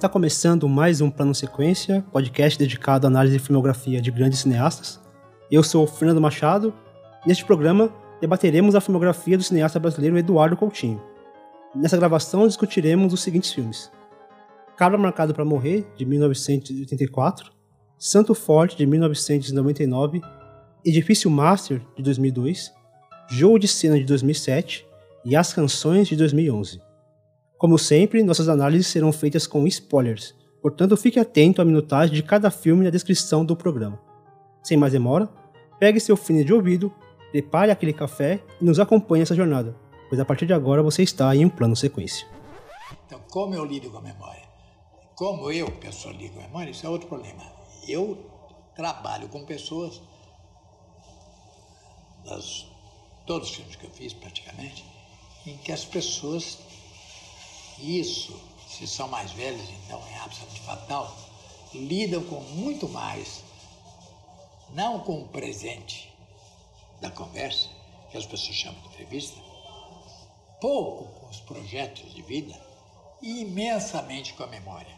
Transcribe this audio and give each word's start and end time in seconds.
Está 0.00 0.08
começando 0.08 0.66
mais 0.66 1.02
um 1.02 1.10
Plano 1.10 1.34
Sequência, 1.34 2.02
podcast 2.10 2.58
dedicado 2.58 3.06
à 3.06 3.10
análise 3.10 3.36
de 3.36 3.44
filmografia 3.44 4.00
de 4.00 4.10
grandes 4.10 4.38
cineastas. 4.38 4.98
Eu 5.50 5.62
sou 5.62 5.84
o 5.84 5.86
Fernando 5.86 6.22
Machado. 6.22 6.72
Neste 7.26 7.44
programa, 7.44 7.92
debateremos 8.18 8.74
a 8.74 8.80
filmografia 8.80 9.36
do 9.36 9.44
cineasta 9.44 9.78
brasileiro 9.78 10.16
Eduardo 10.16 10.56
Coutinho. 10.56 11.02
Nessa 11.74 11.98
gravação, 11.98 12.46
discutiremos 12.46 13.12
os 13.12 13.20
seguintes 13.20 13.52
filmes: 13.52 13.92
Cabra 14.74 14.96
Marcado 14.96 15.34
para 15.34 15.44
Morrer, 15.44 15.86
de 15.98 16.06
1984, 16.06 17.52
Santo 17.98 18.34
Forte, 18.34 18.78
de 18.78 18.86
1999, 18.86 20.22
Edifício 20.82 21.30
Master, 21.30 21.82
de 21.94 22.02
2002, 22.02 22.72
Jogo 23.28 23.58
de 23.58 23.68
Cena, 23.68 23.98
de 23.98 24.04
2007 24.04 24.86
e 25.26 25.36
As 25.36 25.52
Canções, 25.52 26.08
de 26.08 26.16
2011. 26.16 26.88
Como 27.60 27.76
sempre, 27.76 28.22
nossas 28.22 28.48
análises 28.48 28.86
serão 28.86 29.12
feitas 29.12 29.46
com 29.46 29.66
spoilers, 29.66 30.34
portanto 30.62 30.96
fique 30.96 31.20
atento 31.20 31.60
à 31.60 31.64
minutagem 31.64 32.14
de 32.14 32.22
cada 32.22 32.50
filme 32.50 32.84
na 32.84 32.88
descrição 32.88 33.44
do 33.44 33.54
programa. 33.54 34.00
Sem 34.62 34.78
mais 34.78 34.94
demora, 34.94 35.28
pegue 35.78 36.00
seu 36.00 36.16
fone 36.16 36.42
de 36.42 36.54
ouvido, 36.54 36.90
prepare 37.30 37.70
aquele 37.70 37.92
café 37.92 38.42
e 38.58 38.64
nos 38.64 38.80
acompanhe 38.80 39.20
nessa 39.20 39.34
jornada, 39.34 39.76
pois 40.08 40.18
a 40.18 40.24
partir 40.24 40.46
de 40.46 40.54
agora 40.54 40.82
você 40.82 41.02
está 41.02 41.36
em 41.36 41.44
um 41.44 41.50
plano 41.50 41.76
sequência. 41.76 42.26
Então, 43.04 43.20
como 43.30 43.54
eu 43.54 43.66
lido 43.66 43.90
com 43.90 43.98
a 43.98 44.00
memória? 44.00 44.48
Como 45.14 45.52
eu, 45.52 45.70
pessoa, 45.72 46.14
lido 46.14 46.32
com 46.32 46.40
a 46.40 46.44
memória, 46.44 46.70
isso 46.70 46.86
é 46.86 46.88
outro 46.88 47.08
problema. 47.08 47.42
Eu 47.86 48.16
trabalho 48.74 49.28
com 49.28 49.44
pessoas, 49.44 50.00
das, 52.24 52.66
todos 53.26 53.50
os 53.50 53.54
filmes 53.54 53.76
que 53.76 53.84
eu 53.84 53.90
fiz 53.90 54.14
praticamente, 54.14 54.82
em 55.46 55.58
que 55.58 55.70
as 55.72 55.84
pessoas 55.84 56.69
isso, 57.82 58.38
se 58.68 58.86
são 58.86 59.08
mais 59.08 59.32
velhos, 59.32 59.68
então 59.84 60.02
é 60.12 60.18
absolutamente 60.18 60.60
fatal, 60.62 61.16
lidam 61.74 62.22
com 62.24 62.40
muito 62.40 62.88
mais, 62.88 63.42
não 64.70 65.00
com 65.00 65.20
o 65.20 65.28
presente 65.28 66.12
da 67.00 67.10
conversa, 67.10 67.68
que 68.10 68.16
as 68.16 68.26
pessoas 68.26 68.56
chamam 68.56 68.80
de 68.82 68.88
entrevista, 68.88 69.40
pouco 70.60 71.04
com 71.20 71.26
os 71.28 71.40
projetos 71.40 72.12
de 72.14 72.22
vida 72.22 72.54
e 73.22 73.40
imensamente 73.40 74.34
com 74.34 74.42
a 74.42 74.46
memória. 74.46 74.94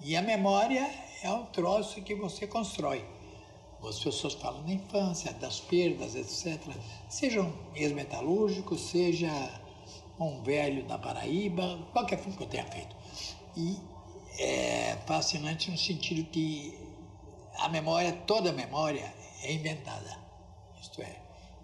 E 0.00 0.16
a 0.16 0.22
memória 0.22 0.88
é 1.22 1.30
um 1.30 1.46
troço 1.46 2.00
que 2.02 2.14
você 2.14 2.46
constrói. 2.46 3.04
As 3.82 3.98
pessoas 3.98 4.34
falam 4.34 4.62
da 4.64 4.72
infância, 4.72 5.32
das 5.34 5.60
perdas, 5.60 6.14
etc. 6.14 6.60
Sejam 7.08 7.52
ex-metalúrgicos, 7.74 8.80
seja 8.80 9.28
um 10.24 10.42
velho 10.42 10.84
da 10.84 10.98
Paraíba, 10.98 11.78
qualquer 11.92 12.18
filme 12.18 12.36
que 12.36 12.42
eu 12.42 12.48
tenha 12.48 12.64
feito. 12.66 12.96
E 13.56 13.78
é 14.38 14.96
fascinante 15.06 15.70
no 15.70 15.78
sentido 15.78 16.28
que 16.30 16.78
a 17.58 17.68
memória, 17.68 18.12
toda 18.26 18.50
a 18.50 18.52
memória 18.52 19.12
é 19.42 19.52
inventada. 19.52 20.18
Isto 20.80 21.02
é, 21.02 21.16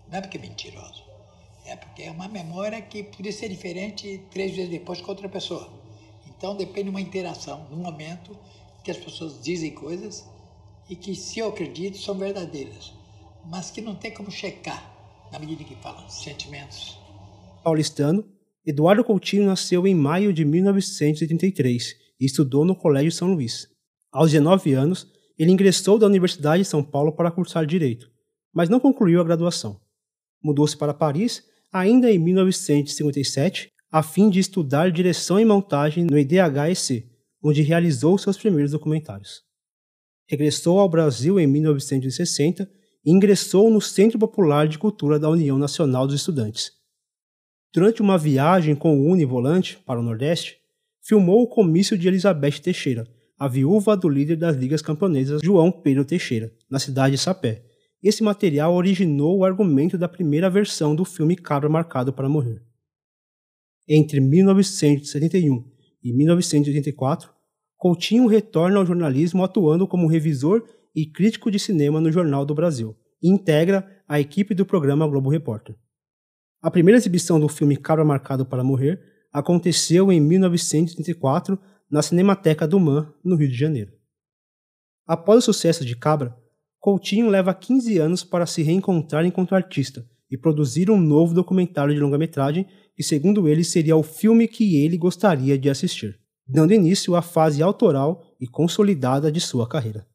não 0.09 0.19
é 0.19 0.21
porque 0.21 0.39
é 0.39 0.41
mentiroso, 0.41 1.05
é 1.65 1.77
porque 1.77 2.03
é 2.03 2.11
uma 2.11 2.29
memória 2.29 2.81
que 2.83 3.05
podia 3.05 3.33
ser 3.33 3.49
diferente 3.49 4.27
três 4.31 4.55
vezes 4.55 4.71
depois 4.71 5.01
com 5.01 5.11
outra 5.11 5.29
pessoa. 5.29 5.71
Então 6.27 6.57
depende 6.57 6.85
de 6.85 6.91
uma 6.91 7.01
interação, 7.01 7.67
num 7.71 7.79
momento 7.79 8.37
que 8.83 8.91
as 8.91 8.97
pessoas 8.97 9.41
dizem 9.43 9.71
coisas 9.71 10.29
e 10.89 10.97
que, 10.97 11.15
se 11.15 11.39
eu 11.39 11.49
acredito, 11.49 11.97
são 11.97 12.15
verdadeiras, 12.15 12.93
mas 13.47 13.71
que 13.71 13.81
não 13.81 13.95
tem 13.95 14.13
como 14.13 14.31
checar 14.31 14.93
na 15.33 15.39
medida 15.39 15.65
que 15.65 15.75
falam 15.77 16.09
sentimentos. 16.09 16.99
Paulistano, 17.63 18.25
Eduardo 18.67 19.05
Coutinho 19.05 19.45
nasceu 19.45 19.87
em 19.87 19.95
maio 19.95 20.33
de 20.33 20.45
1983 20.45 21.97
e 22.19 22.25
estudou 22.25 22.65
no 22.65 22.75
Colégio 22.75 23.13
São 23.13 23.33
Luís. 23.33 23.69
Aos 24.11 24.31
19 24.31 24.73
anos, 24.73 25.07
ele 25.39 25.51
ingressou 25.51 25.99
da 25.99 26.07
Universidade 26.07 26.63
de 26.63 26.69
São 26.69 26.83
Paulo 26.83 27.13
para 27.13 27.31
cursar 27.31 27.67
Direito, 27.67 28.11
mas 28.53 28.69
não 28.69 28.81
concluiu 28.81 29.21
a 29.21 29.25
graduação. 29.25 29.81
Mudou-se 30.43 30.77
para 30.77 30.95
Paris 30.95 31.43
ainda 31.73 32.11
em 32.11 32.19
1957 32.19 33.71
a 33.91 34.03
fim 34.03 34.31
de 34.31 34.41
estudar 34.41 34.91
direção 34.91 35.39
e 35.39 35.45
montagem 35.45 36.05
no 36.05 36.19
IDHEC, 36.19 37.05
onde 37.43 37.63
realizou 37.63 38.17
seus 38.17 38.37
primeiros 38.39 38.73
documentários. 38.73 39.43
Regressou 40.27 40.81
ao 40.81 40.89
Brasil 40.89 41.39
em 41.39 41.47
1960 41.47 42.69
e 43.05 43.13
ingressou 43.13 43.71
no 43.71 43.81
Centro 43.81 44.19
Popular 44.19 44.67
de 44.67 44.79
Cultura 44.79 45.19
da 45.19 45.29
União 45.29 45.59
Nacional 45.59 46.07
dos 46.07 46.17
Estudantes, 46.17 46.73
durante 47.75 48.01
uma 48.01 48.17
viagem 48.17 48.77
com 48.77 48.97
o 48.97 49.11
Univolante 49.11 49.77
para 49.85 49.99
o 49.99 50.03
Nordeste, 50.03 50.59
filmou 51.03 51.43
o 51.43 51.49
comício 51.49 51.99
de 51.99 52.07
Elizabeth 52.07 52.61
Teixeira, 52.63 53.05
a 53.37 53.49
viúva 53.49 53.97
do 53.97 54.09
líder 54.09 54.37
das 54.37 54.55
ligas 54.55 54.81
camponesas 54.81 55.41
João 55.43 55.73
Pedro 55.73 56.05
Teixeira, 56.05 56.53
na 56.71 56.79
cidade 56.79 57.17
de 57.17 57.21
Sapé. 57.21 57.65
Esse 58.01 58.23
material 58.23 58.73
originou 58.75 59.39
o 59.39 59.45
argumento 59.45 59.99
da 59.99 60.09
primeira 60.09 60.49
versão 60.49 60.95
do 60.95 61.05
filme 61.05 61.35
Cabra 61.35 61.69
Marcado 61.69 62.13
para 62.13 62.29
Morrer. 62.29 62.63
Entre 63.89 64.21
1971 64.21 65.65
e 66.03 66.13
1984, 66.13 67.29
Coutinho 67.77 68.29
retorna 68.29 68.79
ao 68.79 68.87
jornalismo 68.87 69.43
atuando 69.43 69.89
como 69.89 70.07
revisor 70.07 70.63
e 70.95 71.05
crítico 71.05 71.51
de 71.51 71.59
cinema 71.59 72.01
no 72.01 72.13
Jornal 72.13 72.47
do 72.47 72.55
Brasil 72.55 72.97
e 73.21 73.29
integra 73.29 73.85
a 74.07 74.21
equipe 74.21 74.55
do 74.55 74.65
programa 74.65 75.09
Globo 75.09 75.29
Repórter. 75.29 75.75
A 76.65 76.71
primeira 76.71 76.97
exibição 76.97 77.39
do 77.39 77.47
filme 77.47 77.77
Cabra 77.77 78.07
Marcado 78.07 78.47
para 78.47 78.65
Morrer 78.65 78.99
aconteceu 79.31 80.11
em 80.11 80.19
1934 80.19 81.59
na 81.91 82.01
Cinemateca 82.01 82.67
do 82.67 82.81
Man, 82.81 83.13
no 83.23 83.37
Rio 83.37 83.51
de 83.51 83.55
Janeiro. 83.55 83.93
Após 85.07 85.41
o 85.41 85.43
sucesso 85.43 85.85
de 85.85 85.95
Cabra, 85.95 86.35
Coutinho 86.81 87.29
leva 87.29 87.53
15 87.53 87.99
anos 87.99 88.25
para 88.25 88.47
se 88.47 88.63
reencontrar 88.63 89.27
enquanto 89.27 89.55
artista 89.55 90.09
e 90.31 90.39
produzir 90.39 90.91
um 90.91 90.99
novo 90.99 91.35
documentário 91.35 91.93
de 91.93 92.01
longa-metragem 92.01 92.67
que, 92.97 93.03
segundo 93.03 93.47
ele, 93.47 93.63
seria 93.63 93.95
o 93.95 94.03
filme 94.03 94.49
que 94.49 94.83
ele 94.83 94.97
gostaria 94.97 95.59
de 95.59 95.69
assistir, 95.69 96.19
dando 96.49 96.73
início 96.73 97.15
à 97.15 97.21
fase 97.21 97.63
autoral 97.63 98.25
e 98.41 98.49
consolidada 98.49 99.31
de 99.31 99.39
sua 99.39 99.69
carreira. 99.69 100.07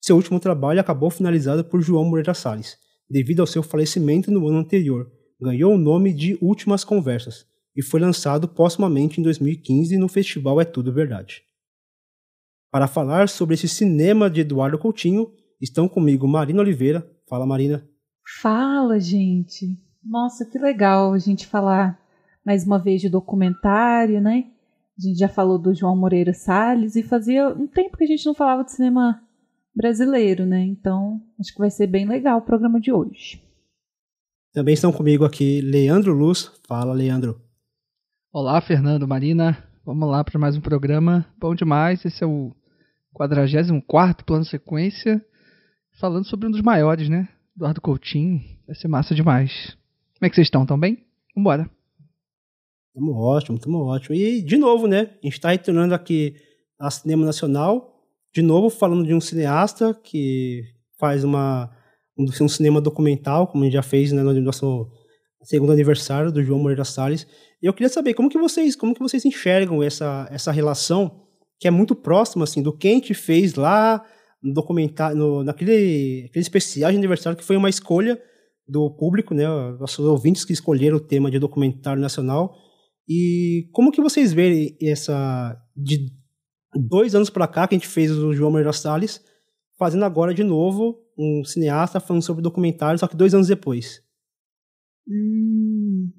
Seu 0.00 0.14
último 0.14 0.38
trabalho 0.38 0.78
acabou 0.78 1.10
finalizado 1.10 1.64
por 1.64 1.82
João 1.82 2.04
Moreira 2.04 2.34
Salles, 2.34 2.78
devido 3.10 3.40
ao 3.40 3.48
seu 3.48 3.64
falecimento 3.64 4.30
no 4.30 4.46
ano 4.46 4.58
anterior, 4.58 5.17
ganhou 5.40 5.74
o 5.74 5.78
nome 5.78 6.12
de 6.12 6.38
Últimas 6.40 6.84
Conversas 6.84 7.46
e 7.76 7.82
foi 7.82 8.00
lançado 8.00 8.48
postumamente 8.48 9.20
em 9.20 9.22
2015 9.22 9.96
no 9.96 10.08
festival 10.08 10.60
É 10.60 10.64
Tudo 10.64 10.92
Verdade. 10.92 11.42
Para 12.70 12.88
falar 12.88 13.28
sobre 13.28 13.54
esse 13.54 13.68
cinema 13.68 14.28
de 14.28 14.40
Eduardo 14.40 14.78
Coutinho, 14.78 15.30
estão 15.60 15.88
comigo 15.88 16.26
Marina 16.26 16.60
Oliveira. 16.60 17.08
Fala, 17.28 17.46
Marina. 17.46 17.88
Fala, 18.42 19.00
gente. 19.00 19.78
Nossa, 20.04 20.44
que 20.44 20.58
legal 20.58 21.12
a 21.12 21.18
gente 21.18 21.46
falar 21.46 21.98
mais 22.44 22.66
uma 22.66 22.78
vez 22.78 23.00
de 23.00 23.08
documentário, 23.08 24.20
né? 24.20 24.46
A 24.98 25.00
gente 25.00 25.18
já 25.18 25.28
falou 25.28 25.58
do 25.58 25.72
João 25.72 25.96
Moreira 25.96 26.34
Salles 26.34 26.96
e 26.96 27.02
fazia 27.02 27.48
um 27.48 27.66
tempo 27.66 27.96
que 27.96 28.04
a 28.04 28.06
gente 28.06 28.26
não 28.26 28.34
falava 28.34 28.64
de 28.64 28.72
cinema 28.72 29.22
brasileiro, 29.74 30.44
né? 30.44 30.60
Então, 30.64 31.22
acho 31.38 31.52
que 31.52 31.58
vai 31.58 31.70
ser 31.70 31.86
bem 31.86 32.06
legal 32.06 32.38
o 32.38 32.42
programa 32.42 32.80
de 32.80 32.92
hoje. 32.92 33.40
Também 34.52 34.72
estão 34.72 34.90
comigo 34.90 35.24
aqui 35.26 35.60
Leandro 35.60 36.14
Luz. 36.14 36.50
Fala, 36.66 36.94
Leandro. 36.94 37.38
Olá, 38.32 38.58
Fernando, 38.62 39.06
Marina. 39.06 39.62
Vamos 39.84 40.08
lá 40.08 40.24
para 40.24 40.38
mais 40.38 40.56
um 40.56 40.60
programa. 40.60 41.26
Bom 41.38 41.54
demais. 41.54 42.02
Esse 42.04 42.24
é 42.24 42.26
o 42.26 42.56
44 43.12 44.24
plano 44.24 44.44
sequência. 44.46 45.22
Falando 46.00 46.24
sobre 46.24 46.48
um 46.48 46.50
dos 46.50 46.62
maiores, 46.62 47.10
né? 47.10 47.28
Eduardo 47.54 47.80
Coutinho. 47.82 48.40
Vai 48.66 48.74
ser 48.74 48.88
massa 48.88 49.14
demais. 49.14 49.76
Como 50.18 50.26
é 50.26 50.30
que 50.30 50.34
vocês 50.34 50.46
estão? 50.46 50.64
Tão 50.64 50.80
bem? 50.80 51.04
Vambora. 51.36 51.70
Tamo 52.94 53.12
ótimo, 53.12 53.58
tamo 53.58 53.84
ótimo. 53.84 54.16
E, 54.16 54.40
de 54.40 54.56
novo, 54.56 54.86
né? 54.86 55.10
A 55.22 55.26
gente 55.26 55.34
está 55.34 55.50
retornando 55.50 55.94
aqui 55.94 56.36
a 56.78 56.90
Cinema 56.90 57.26
Nacional. 57.26 58.02
De 58.32 58.40
novo, 58.40 58.70
falando 58.70 59.06
de 59.06 59.12
um 59.12 59.20
cineasta 59.20 59.92
que 59.92 60.64
faz 60.98 61.22
uma 61.22 61.70
um 62.18 62.48
cinema 62.48 62.80
documental, 62.80 63.46
como 63.46 63.62
a 63.62 63.66
gente 63.66 63.74
já 63.74 63.82
fez 63.82 64.12
né, 64.12 64.22
no 64.22 64.34
nosso 64.40 64.90
segundo 65.42 65.72
aniversário 65.72 66.32
do 66.32 66.42
João 66.42 66.58
Moreira 66.58 66.84
Salles. 66.84 67.26
E 67.62 67.66
eu 67.66 67.72
queria 67.72 67.88
saber 67.88 68.14
como 68.14 68.28
que 68.28 68.38
vocês, 68.38 68.74
como 68.74 68.94
que 68.94 69.00
vocês 69.00 69.24
enxergam 69.24 69.82
essa, 69.82 70.28
essa 70.30 70.50
relação 70.50 71.22
que 71.60 71.68
é 71.68 71.70
muito 71.70 71.94
próxima 71.94 72.44
assim 72.44 72.62
do 72.62 72.76
que 72.76 72.88
a 72.88 72.92
gente 72.92 73.14
fez 73.14 73.54
lá 73.54 74.04
no 74.42 74.52
documentário, 74.52 75.16
no, 75.16 75.44
naquele 75.44 76.26
aquele 76.28 76.42
especial 76.42 76.90
de 76.90 76.96
aniversário 76.96 77.36
que 77.36 77.44
foi 77.44 77.56
uma 77.56 77.68
escolha 77.68 78.20
do 78.66 78.90
público, 78.90 79.34
né, 79.34 79.46
nossos 79.80 80.04
ouvintes 80.04 80.44
que 80.44 80.52
escolheram 80.52 80.98
o 80.98 81.00
tema 81.00 81.30
de 81.30 81.38
documentário 81.38 82.00
nacional. 82.00 82.54
E 83.08 83.68
como 83.72 83.90
que 83.90 84.02
vocês 84.02 84.32
veem 84.32 84.76
essa 84.82 85.56
de 85.74 86.06
dois 86.74 87.14
anos 87.14 87.30
para 87.30 87.48
cá 87.48 87.66
que 87.66 87.74
a 87.74 87.78
gente 87.78 87.88
fez 87.88 88.12
o 88.12 88.34
João 88.34 88.50
Moreira 88.50 88.72
Salles, 88.72 89.22
fazendo 89.78 90.04
agora 90.04 90.34
de 90.34 90.44
novo 90.44 90.98
um 91.18 91.44
cineasta 91.44 92.00
falando 92.00 92.22
sobre 92.22 92.42
documentário, 92.42 92.98
só 92.98 93.08
que 93.08 93.16
dois 93.16 93.34
anos 93.34 93.48
depois. 93.48 94.00
Hum, 95.08 96.12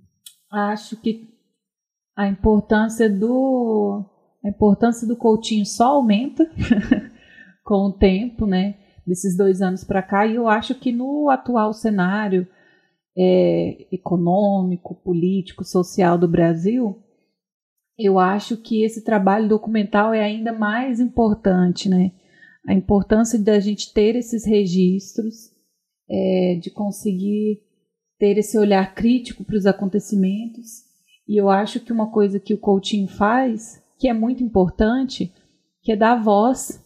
Acho 0.52 1.00
que 1.00 1.30
a 2.16 2.28
importância 2.28 3.10
do 3.10 4.04
a 4.44 4.50
importância 4.50 5.08
do 5.08 5.16
Coutinho 5.16 5.66
só 5.66 5.92
aumenta 5.92 6.50
com 7.64 7.88
o 7.88 7.94
tempo, 7.94 8.48
né? 8.48 8.76
Desses 9.06 9.38
dois 9.38 9.62
anos 9.62 9.84
para 9.84 10.02
cá, 10.02 10.26
e 10.26 10.36
eu 10.36 10.48
acho 10.48 10.76
que 10.76 10.92
no 10.92 11.30
atual 11.30 11.74
cenário 11.74 12.48
é, 13.18 13.88
econômico, 13.92 14.96
político, 14.96 15.64
social 15.64 16.18
do 16.18 16.28
Brasil, 16.28 16.98
eu 17.98 18.18
acho 18.18 18.58
que 18.58 18.84
esse 18.84 19.04
trabalho 19.04 19.48
documental 19.50 20.14
é 20.14 20.24
ainda 20.24 20.54
mais 20.54 21.00
importante, 21.00 21.90
né? 21.90 22.12
A 22.68 22.74
importância 22.74 23.40
da 23.40 23.60
gente 23.60 23.94
ter 23.94 24.16
esses 24.16 24.46
registros, 24.46 25.52
é, 26.10 26.60
de 26.62 26.70
conseguir 26.72 27.62
ter 28.18 28.38
esse 28.38 28.58
olhar 28.58 28.94
crítico 28.94 29.44
para 29.44 29.56
os 29.56 29.66
acontecimentos. 29.66 30.84
E 31.28 31.40
eu 31.40 31.50
acho 31.50 31.80
que 31.80 31.94
uma 31.94 32.12
coisa 32.12 32.40
que 32.40 32.54
o 32.54 32.58
Coutinho 32.58 33.08
faz, 33.08 33.82
que 33.98 34.08
é 34.08 34.14
muito 34.14 34.44
importante, 34.44 35.32
que 35.82 35.92
é 35.92 35.96
dar 35.96 36.22
voz 36.22 36.84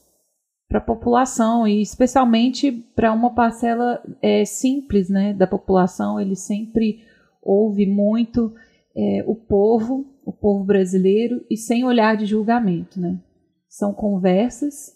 para 0.67 0.79
a 0.79 0.81
população 0.81 1.67
e 1.67 1.81
especialmente 1.81 2.71
para 2.71 3.13
uma 3.13 3.33
parcela 3.33 4.01
é, 4.21 4.43
simples, 4.45 5.09
né, 5.09 5.33
da 5.33 5.47
população. 5.47 6.19
Ele 6.19 6.35
sempre 6.35 7.03
ouve 7.41 7.85
muito 7.85 8.53
é, 8.95 9.23
o 9.27 9.35
povo, 9.35 10.05
o 10.25 10.31
povo 10.31 10.63
brasileiro, 10.63 11.45
e 11.49 11.57
sem 11.57 11.83
olhar 11.83 12.15
de 12.17 12.25
julgamento. 12.25 12.99
Né? 12.99 13.19
São 13.67 13.93
conversas, 13.93 14.92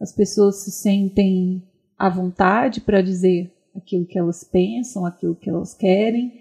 as 0.00 0.14
pessoas 0.14 0.64
se 0.64 0.70
sentem 0.70 1.62
à 1.98 2.08
vontade 2.08 2.80
para 2.80 3.02
dizer 3.02 3.52
aquilo 3.74 4.06
que 4.06 4.18
elas 4.18 4.44
pensam, 4.44 5.04
aquilo 5.04 5.34
que 5.34 5.50
elas 5.50 5.74
querem. 5.74 6.32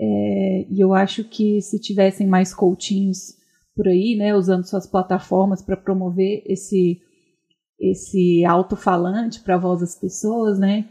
É, 0.00 0.66
e 0.70 0.80
eu 0.80 0.94
acho 0.94 1.24
que 1.24 1.60
se 1.60 1.80
tivessem 1.80 2.26
mais 2.26 2.54
coachinhos 2.54 3.36
por 3.74 3.88
aí, 3.88 4.16
né, 4.16 4.34
usando 4.34 4.64
suas 4.64 4.86
plataformas 4.86 5.62
para 5.62 5.76
promover 5.76 6.42
esse 6.46 7.00
esse 7.80 8.44
alto-falante 8.44 9.40
para 9.40 9.54
a 9.54 9.58
voz 9.58 9.78
das 9.78 9.94
pessoas, 9.94 10.58
né, 10.58 10.88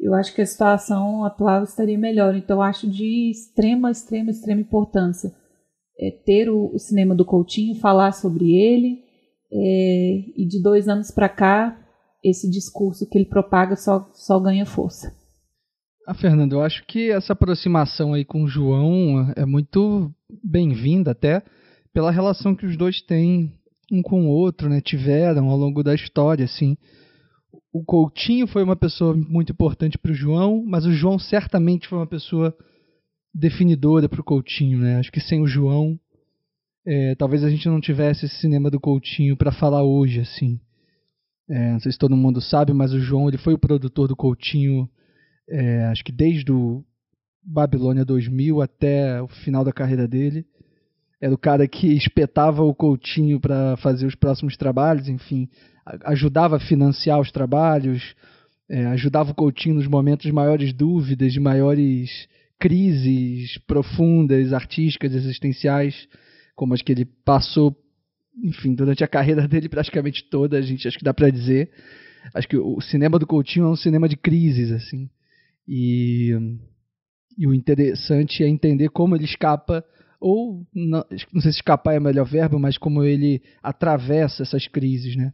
eu 0.00 0.14
acho 0.14 0.34
que 0.34 0.40
a 0.40 0.46
situação 0.46 1.22
atual 1.22 1.62
estaria 1.64 1.98
melhor. 1.98 2.34
Então, 2.34 2.56
eu 2.56 2.62
acho 2.62 2.88
de 2.88 3.30
extrema, 3.30 3.90
extrema, 3.90 4.30
extrema 4.30 4.62
importância 4.62 5.30
é, 6.00 6.10
ter 6.10 6.48
o, 6.48 6.74
o, 6.74 6.78
cinema 6.78 7.14
do 7.14 7.24
Coutinho, 7.24 7.74
falar 7.74 8.12
sobre 8.12 8.56
ele, 8.56 9.04
é, 9.52 10.32
e 10.36 10.46
de 10.46 10.62
dois 10.62 10.88
anos 10.88 11.10
para 11.10 11.28
cá, 11.28 11.76
esse 12.24 12.50
discurso 12.50 13.08
que 13.08 13.18
ele 13.18 13.26
propaga 13.26 13.76
só, 13.76 14.08
só 14.14 14.38
ganha 14.38 14.66
força. 14.66 15.14
Ah, 16.06 16.14
Fernando, 16.14 16.54
eu 16.54 16.62
acho 16.62 16.84
que 16.86 17.10
essa 17.10 17.32
aproximação 17.32 18.14
aí 18.14 18.24
com 18.24 18.42
o 18.42 18.48
João 18.48 19.32
é 19.36 19.44
muito 19.44 20.12
bem-vinda 20.42 21.12
até 21.12 21.42
pela 21.92 22.10
relação 22.10 22.54
que 22.54 22.66
os 22.66 22.76
dois 22.76 23.00
têm 23.00 23.52
um 23.92 24.02
com 24.02 24.26
o 24.26 24.28
outro, 24.28 24.68
né? 24.68 24.80
Tiveram 24.80 25.48
ao 25.48 25.56
longo 25.56 25.82
da 25.82 25.94
história, 25.94 26.44
assim 26.44 26.76
o 27.72 27.84
Coutinho 27.84 28.46
foi 28.46 28.62
uma 28.62 28.76
pessoa 28.76 29.14
muito 29.14 29.52
importante 29.52 29.96
para 29.96 30.10
o 30.10 30.14
João, 30.14 30.64
mas 30.66 30.84
o 30.84 30.92
João 30.92 31.18
certamente 31.18 31.88
foi 31.88 31.98
uma 31.98 32.06
pessoa 32.06 32.54
definidora 33.32 34.08
para 34.08 34.20
o 34.20 34.24
Coutinho, 34.24 34.78
né? 34.78 34.98
Acho 34.98 35.12
que 35.12 35.20
sem 35.20 35.40
o 35.40 35.46
João, 35.46 35.98
é, 36.86 37.14
talvez 37.14 37.44
a 37.44 37.50
gente 37.50 37.68
não 37.68 37.80
tivesse 37.80 38.26
esse 38.26 38.36
cinema 38.36 38.70
do 38.70 38.80
Coutinho 38.80 39.36
para 39.36 39.52
falar 39.52 39.82
hoje, 39.82 40.20
assim. 40.20 40.60
É, 41.48 41.72
não 41.72 41.80
sei 41.80 41.92
se 41.92 41.98
todo 41.98 42.16
mundo 42.16 42.40
sabe, 42.40 42.72
mas 42.72 42.92
o 42.92 43.00
João 43.00 43.28
ele 43.28 43.38
foi 43.38 43.54
o 43.54 43.58
produtor 43.58 44.08
do 44.08 44.16
Coutinho, 44.16 44.88
é, 45.48 45.84
acho 45.86 46.04
que 46.04 46.12
desde 46.12 46.52
o 46.52 46.84
Babilônia 47.42 48.04
2000 48.04 48.62
até 48.62 49.20
o 49.20 49.28
final 49.28 49.64
da 49.64 49.72
carreira 49.72 50.06
dele. 50.06 50.46
Era 51.20 51.34
o 51.34 51.38
cara 51.38 51.68
que 51.68 51.88
espetava 51.88 52.62
o 52.62 52.74
Coutinho 52.74 53.38
para 53.38 53.76
fazer 53.76 54.06
os 54.06 54.14
próximos 54.14 54.56
trabalhos, 54.56 55.08
enfim 55.08 55.48
ajudava 56.04 56.56
a 56.56 56.60
financiar 56.60 57.20
os 57.20 57.30
trabalhos, 57.30 58.14
é, 58.68 58.86
ajudava 58.86 59.32
o 59.32 59.34
Coutinho 59.34 59.76
nos 59.76 59.86
momentos 59.86 60.26
de 60.26 60.32
maiores 60.32 60.72
dúvidas, 60.72 61.32
de 61.32 61.40
maiores 61.40 62.28
crises 62.58 63.58
profundas, 63.66 64.52
artísticas, 64.52 65.14
existenciais, 65.14 66.08
como 66.60 66.74
as 66.74 66.82
que 66.82 66.92
ele 66.92 67.06
passou, 67.06 67.74
enfim, 68.44 68.74
durante 68.74 69.02
a 69.02 69.08
carreira 69.08 69.48
dele 69.48 69.66
praticamente 69.66 70.28
toda, 70.28 70.58
a 70.58 70.60
gente 70.60 70.86
acho 70.86 70.98
que 70.98 71.04
dá 71.04 71.14
para 71.14 71.30
dizer. 71.30 71.70
Acho 72.34 72.46
que 72.46 72.58
o 72.58 72.78
cinema 72.82 73.18
do 73.18 73.26
Coutinho 73.26 73.64
é 73.64 73.70
um 73.70 73.76
cinema 73.76 74.06
de 74.06 74.14
crises, 74.14 74.70
assim. 74.70 75.08
E, 75.66 76.36
e 77.38 77.46
o 77.46 77.54
interessante 77.54 78.44
é 78.44 78.46
entender 78.46 78.90
como 78.90 79.16
ele 79.16 79.24
escapa 79.24 79.82
ou 80.20 80.66
não, 80.74 81.02
não 81.32 81.40
sei 81.40 81.50
se 81.50 81.60
escapar 81.60 81.94
é 81.94 81.98
o 81.98 82.02
melhor 82.02 82.26
verbo, 82.26 82.58
mas 82.58 82.76
como 82.76 83.02
ele 83.02 83.42
atravessa 83.62 84.42
essas 84.42 84.68
crises, 84.68 85.16
né? 85.16 85.32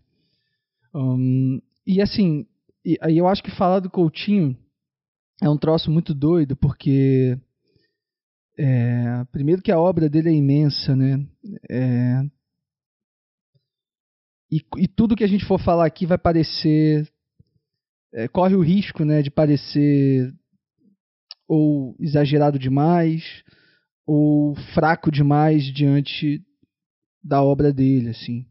Um, 0.94 1.60
e 1.84 2.00
assim, 2.00 2.46
aí 3.00 3.18
eu 3.18 3.26
acho 3.26 3.42
que 3.42 3.50
falar 3.50 3.80
do 3.80 3.90
Coutinho 3.90 4.56
é 5.42 5.50
um 5.50 5.58
troço 5.58 5.90
muito 5.90 6.14
doido, 6.14 6.54
porque 6.54 7.36
é, 8.58 9.24
primeiro 9.30 9.62
que 9.62 9.70
a 9.70 9.78
obra 9.78 10.08
dele 10.08 10.30
é 10.30 10.32
imensa, 10.32 10.96
né? 10.96 11.24
É, 11.70 12.22
e, 14.50 14.60
e, 14.78 14.88
tudo 14.88 15.16
que 15.16 15.24
a 15.24 15.28
gente 15.28 15.44
for 15.44 15.60
falar 15.60 15.86
aqui 15.86 16.06
vai 16.06 16.18
parecer. 16.18 17.08
É, 18.12 18.28
corre 18.28 18.54
o 18.54 18.62
risco 18.62 19.04
né, 19.04 19.20
de 19.20 19.30
parecer 19.30 20.32
ou 21.46 21.94
exagerado 22.00 22.58
demais 22.58 23.44
ou 24.06 24.54
fraco 24.74 25.10
demais 25.10 25.64
diante 25.64 26.40
da 27.22 27.42
obra 27.42 27.72
dele, 27.72 28.10
assim. 28.10 28.46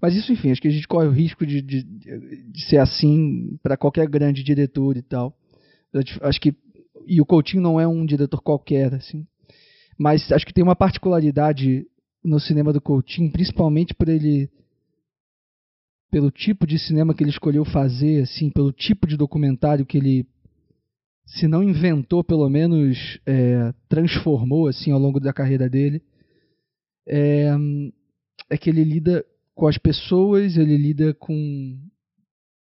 Mas 0.00 0.14
isso, 0.14 0.32
enfim, 0.32 0.50
acho 0.50 0.60
que 0.60 0.68
a 0.68 0.70
gente 0.70 0.86
corre 0.86 1.08
o 1.08 1.12
risco 1.12 1.44
de, 1.44 1.60
de, 1.60 1.82
de 1.82 2.64
ser 2.66 2.76
assim 2.76 3.58
para 3.62 3.76
qualquer 3.76 4.08
grande 4.08 4.44
diretor 4.44 4.96
e 4.96 5.02
tal. 5.02 5.36
Acho 6.22 6.40
que 6.40 6.54
e 7.06 7.20
o 7.20 7.26
Coutinho 7.26 7.62
não 7.62 7.80
é 7.80 7.88
um 7.88 8.06
diretor 8.06 8.40
qualquer, 8.40 8.94
assim. 8.94 9.26
Mas 10.00 10.32
acho 10.32 10.46
que 10.46 10.54
tem 10.54 10.64
uma 10.64 10.74
particularidade 10.74 11.86
no 12.24 12.40
cinema 12.40 12.72
do 12.72 12.80
Coutinho, 12.80 13.30
principalmente 13.30 13.92
por 13.92 14.08
ele 14.08 14.48
pelo 16.10 16.30
tipo 16.30 16.66
de 16.66 16.78
cinema 16.78 17.12
que 17.12 17.22
ele 17.22 17.28
escolheu 17.28 17.66
fazer, 17.66 18.22
assim, 18.22 18.48
pelo 18.48 18.72
tipo 18.72 19.06
de 19.06 19.14
documentário 19.14 19.84
que 19.84 19.98
ele 19.98 20.26
se 21.26 21.46
não 21.46 21.62
inventou, 21.62 22.24
pelo 22.24 22.48
menos 22.48 23.20
é, 23.26 23.74
transformou 23.90 24.68
assim 24.68 24.90
ao 24.90 24.98
longo 24.98 25.20
da 25.20 25.34
carreira 25.34 25.68
dele, 25.68 26.02
é, 27.06 27.50
é 28.48 28.56
que 28.56 28.70
ele 28.70 28.82
lida 28.82 29.22
com 29.54 29.68
as 29.68 29.76
pessoas, 29.76 30.56
ele 30.56 30.78
lida 30.78 31.12
com 31.12 31.78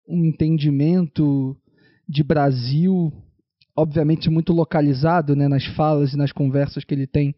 um 0.07 0.23
entendimento 0.23 1.55
de 2.07 2.23
Brasil, 2.23 3.11
obviamente 3.75 4.29
muito 4.29 4.53
localizado 4.53 5.35
né, 5.35 5.47
nas 5.47 5.65
falas 5.65 6.13
e 6.13 6.17
nas 6.17 6.31
conversas 6.31 6.83
que 6.83 6.93
ele 6.93 7.05
tem 7.05 7.35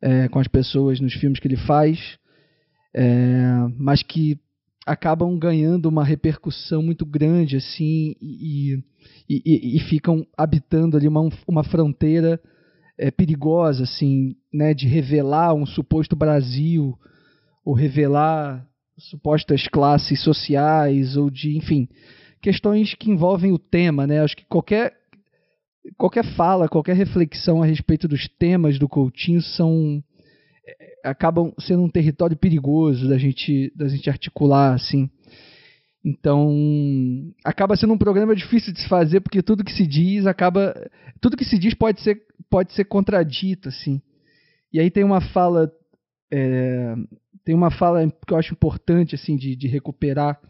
é, 0.00 0.28
com 0.28 0.38
as 0.38 0.48
pessoas 0.48 1.00
nos 1.00 1.12
filmes 1.12 1.38
que 1.38 1.46
ele 1.46 1.56
faz, 1.56 2.18
é, 2.94 3.66
mas 3.78 4.02
que 4.02 4.38
acabam 4.86 5.38
ganhando 5.38 5.86
uma 5.86 6.04
repercussão 6.04 6.82
muito 6.82 7.04
grande 7.04 7.56
assim 7.56 8.16
e, 8.20 8.82
e, 9.28 9.76
e 9.76 9.80
ficam 9.80 10.26
habitando 10.36 10.96
ali 10.96 11.06
uma, 11.06 11.28
uma 11.46 11.62
fronteira 11.62 12.40
é, 12.98 13.10
perigosa 13.10 13.84
assim, 13.84 14.36
né, 14.52 14.72
de 14.72 14.86
revelar 14.88 15.54
um 15.54 15.66
suposto 15.66 16.16
Brasil 16.16 16.98
ou 17.64 17.74
revelar 17.74 18.66
supostas 18.98 19.66
classes 19.68 20.22
sociais 20.22 21.16
ou 21.16 21.30
de, 21.30 21.56
enfim, 21.56 21.88
questões 22.40 22.94
que 22.94 23.10
envolvem 23.10 23.52
o 23.52 23.58
tema, 23.58 24.06
né? 24.06 24.20
Acho 24.20 24.36
que 24.36 24.44
qualquer 24.44 24.99
qualquer 25.96 26.24
fala, 26.36 26.68
qualquer 26.68 26.96
reflexão 26.96 27.62
a 27.62 27.66
respeito 27.66 28.08
dos 28.08 28.28
temas 28.28 28.78
do 28.78 28.88
Coutinho 28.88 29.40
são 29.40 30.02
é, 30.66 31.08
acabam 31.08 31.52
sendo 31.58 31.82
um 31.82 31.88
território 31.88 32.36
perigoso 32.36 33.08
da 33.08 33.18
gente 33.18 33.72
da 33.76 33.88
gente 33.88 34.08
articular 34.08 34.74
assim. 34.74 35.10
Então, 36.02 36.50
acaba 37.44 37.76
sendo 37.76 37.92
um 37.92 37.98
programa 37.98 38.34
difícil 38.34 38.72
de 38.72 38.80
se 38.80 38.88
fazer 38.88 39.20
porque 39.20 39.42
tudo 39.42 39.64
que 39.64 39.72
se 39.72 39.86
diz 39.86 40.26
acaba 40.26 40.74
tudo 41.20 41.36
que 41.36 41.44
se 41.44 41.58
diz 41.58 41.74
pode 41.74 42.00
ser 42.00 42.22
pode 42.48 42.72
ser 42.72 42.84
contradito 42.84 43.68
assim. 43.68 44.00
E 44.72 44.80
aí 44.80 44.90
tem 44.90 45.04
uma 45.04 45.20
fala 45.20 45.70
é, 46.32 46.94
tem 47.44 47.54
uma 47.54 47.70
fala 47.70 48.08
que 48.26 48.32
eu 48.32 48.38
acho 48.38 48.54
importante 48.54 49.14
assim 49.14 49.36
de, 49.36 49.54
de 49.54 49.68
recuperar 49.68 50.40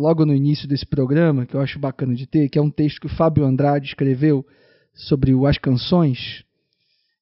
logo 0.00 0.24
no 0.24 0.34
início 0.34 0.66
desse 0.66 0.86
programa, 0.86 1.44
que 1.44 1.54
eu 1.54 1.60
acho 1.60 1.78
bacana 1.78 2.14
de 2.14 2.26
ter, 2.26 2.48
que 2.48 2.58
é 2.58 2.62
um 2.62 2.70
texto 2.70 3.00
que 3.00 3.06
o 3.06 3.16
Fábio 3.16 3.44
Andrade 3.44 3.86
escreveu 3.86 4.44
sobre 4.94 5.34
o 5.34 5.46
As 5.46 5.58
Canções. 5.58 6.42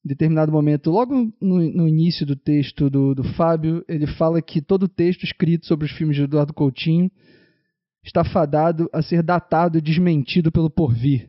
Em 0.05 0.09
determinado 0.09 0.53
momento, 0.53 0.91
logo 0.91 1.15
no, 1.41 1.57
no 1.59 1.89
início 1.89 2.25
do 2.25 2.37
texto 2.37 2.89
do, 2.89 3.15
do 3.17 3.25
Fábio, 3.35 3.85
ele 3.89 4.07
fala 4.07 4.41
que 4.41 4.63
todo 4.63 4.89
texto 4.89 5.25
escrito 5.25 5.67
sobre 5.67 5.87
os 5.87 5.93
filmes 5.93 6.17
de 6.17 6.23
Eduardo 6.23 6.55
Coutinho 6.55 7.11
está 8.05 8.25
fadado 8.25 8.89
a 8.93 9.03
ser 9.03 9.23
datado 9.23 9.77
e 9.77 9.83
desmentido 9.83 10.53
pelo 10.53 10.71
porvir. 10.71 11.29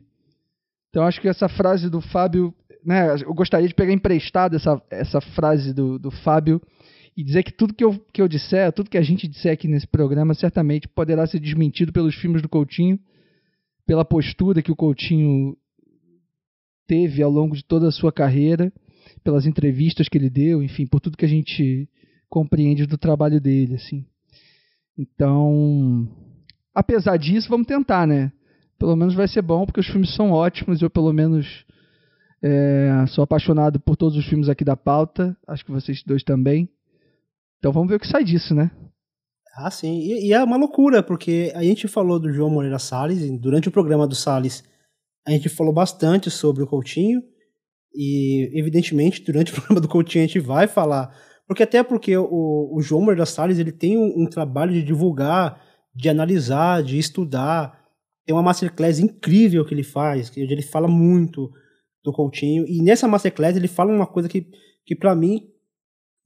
Então 0.88 1.04
acho 1.04 1.20
que 1.20 1.28
essa 1.28 1.48
frase 1.48 1.90
do 1.90 2.00
Fábio 2.00 2.54
né, 2.84 3.14
eu 3.22 3.34
gostaria 3.34 3.68
de 3.68 3.74
pegar 3.74 3.92
emprestado 3.92 4.56
essa, 4.56 4.80
essa 4.88 5.20
frase 5.20 5.74
do, 5.74 5.98
do 5.98 6.10
Fábio 6.10 6.62
e 7.20 7.22
dizer 7.22 7.42
que 7.42 7.52
tudo 7.52 7.74
que 7.74 7.84
eu, 7.84 7.98
que 8.14 8.22
eu 8.22 8.26
disser, 8.26 8.72
tudo 8.72 8.88
que 8.88 8.96
a 8.96 9.02
gente 9.02 9.28
disser 9.28 9.52
aqui 9.52 9.68
nesse 9.68 9.86
programa, 9.86 10.32
certamente 10.32 10.88
poderá 10.88 11.26
ser 11.26 11.38
desmentido 11.38 11.92
pelos 11.92 12.14
filmes 12.14 12.40
do 12.40 12.48
Coutinho, 12.48 12.98
pela 13.86 14.06
postura 14.06 14.62
que 14.62 14.72
o 14.72 14.76
Coutinho 14.76 15.54
teve 16.86 17.22
ao 17.22 17.30
longo 17.30 17.54
de 17.54 17.62
toda 17.62 17.88
a 17.88 17.92
sua 17.92 18.10
carreira, 18.10 18.72
pelas 19.22 19.44
entrevistas 19.44 20.08
que 20.08 20.16
ele 20.16 20.30
deu, 20.30 20.62
enfim, 20.62 20.86
por 20.86 20.98
tudo 20.98 21.18
que 21.18 21.26
a 21.26 21.28
gente 21.28 21.86
compreende 22.26 22.86
do 22.86 22.96
trabalho 22.96 23.38
dele, 23.38 23.74
assim. 23.74 24.06
Então, 24.96 26.08
apesar 26.74 27.18
disso, 27.18 27.50
vamos 27.50 27.66
tentar, 27.66 28.06
né? 28.06 28.32
Pelo 28.78 28.96
menos 28.96 29.12
vai 29.12 29.28
ser 29.28 29.42
bom, 29.42 29.66
porque 29.66 29.80
os 29.80 29.86
filmes 29.86 30.14
são 30.14 30.30
ótimos, 30.30 30.80
eu 30.80 30.88
pelo 30.88 31.12
menos 31.12 31.66
é, 32.42 33.04
sou 33.08 33.22
apaixonado 33.24 33.78
por 33.78 33.94
todos 33.94 34.16
os 34.16 34.24
filmes 34.24 34.48
aqui 34.48 34.64
da 34.64 34.74
pauta, 34.74 35.36
acho 35.46 35.66
que 35.66 35.70
vocês 35.70 36.02
dois 36.02 36.24
também. 36.24 36.66
Então 37.60 37.72
vamos 37.72 37.90
ver 37.90 37.96
o 37.96 38.00
que 38.00 38.08
sai 38.08 38.24
disso, 38.24 38.54
né? 38.54 38.70
Ah, 39.54 39.70
sim. 39.70 40.00
E, 40.00 40.28
e, 40.28 40.32
é 40.32 40.42
uma 40.42 40.56
loucura, 40.56 41.02
porque 41.02 41.52
a 41.54 41.62
gente 41.62 41.86
falou 41.86 42.18
do 42.18 42.32
João 42.32 42.48
Moreira 42.48 42.78
Salles, 42.78 43.20
e 43.20 43.38
durante 43.38 43.68
o 43.68 43.72
programa 43.72 44.06
do 44.06 44.14
Salles, 44.14 44.64
a 45.26 45.30
gente 45.30 45.50
falou 45.50 45.72
bastante 45.72 46.30
sobre 46.30 46.62
o 46.62 46.66
Coutinho, 46.66 47.22
e 47.94 48.50
evidentemente, 48.54 49.22
durante 49.22 49.52
o 49.52 49.54
programa 49.60 49.80
do 49.80 49.88
Coutinho, 49.88 50.24
a 50.24 50.26
gente 50.26 50.40
vai 50.40 50.66
falar. 50.66 51.14
Porque 51.46 51.62
até 51.62 51.82
porque 51.82 52.16
o, 52.16 52.70
o 52.72 52.80
João 52.80 53.02
Moreira 53.02 53.26
Salles 53.26 53.58
ele 53.58 53.72
tem 53.72 53.98
um, 53.98 54.22
um 54.22 54.26
trabalho 54.26 54.72
de 54.72 54.82
divulgar, 54.82 55.60
de 55.94 56.08
analisar, 56.08 56.82
de 56.82 56.96
estudar. 56.98 57.78
Tem 58.24 58.34
uma 58.34 58.42
masterclass 58.42 59.00
incrível 59.00 59.64
que 59.66 59.74
ele 59.74 59.82
faz, 59.82 60.30
que 60.30 60.40
ele 60.40 60.62
fala 60.62 60.88
muito 60.88 61.50
do 62.02 62.12
Coutinho. 62.12 62.64
E 62.66 62.80
nessa 62.80 63.08
masterclass 63.08 63.56
ele 63.56 63.68
fala 63.68 63.92
uma 63.92 64.06
coisa 64.06 64.28
que, 64.28 64.46
que 64.86 64.94
para 64.94 65.14
mim 65.14 65.50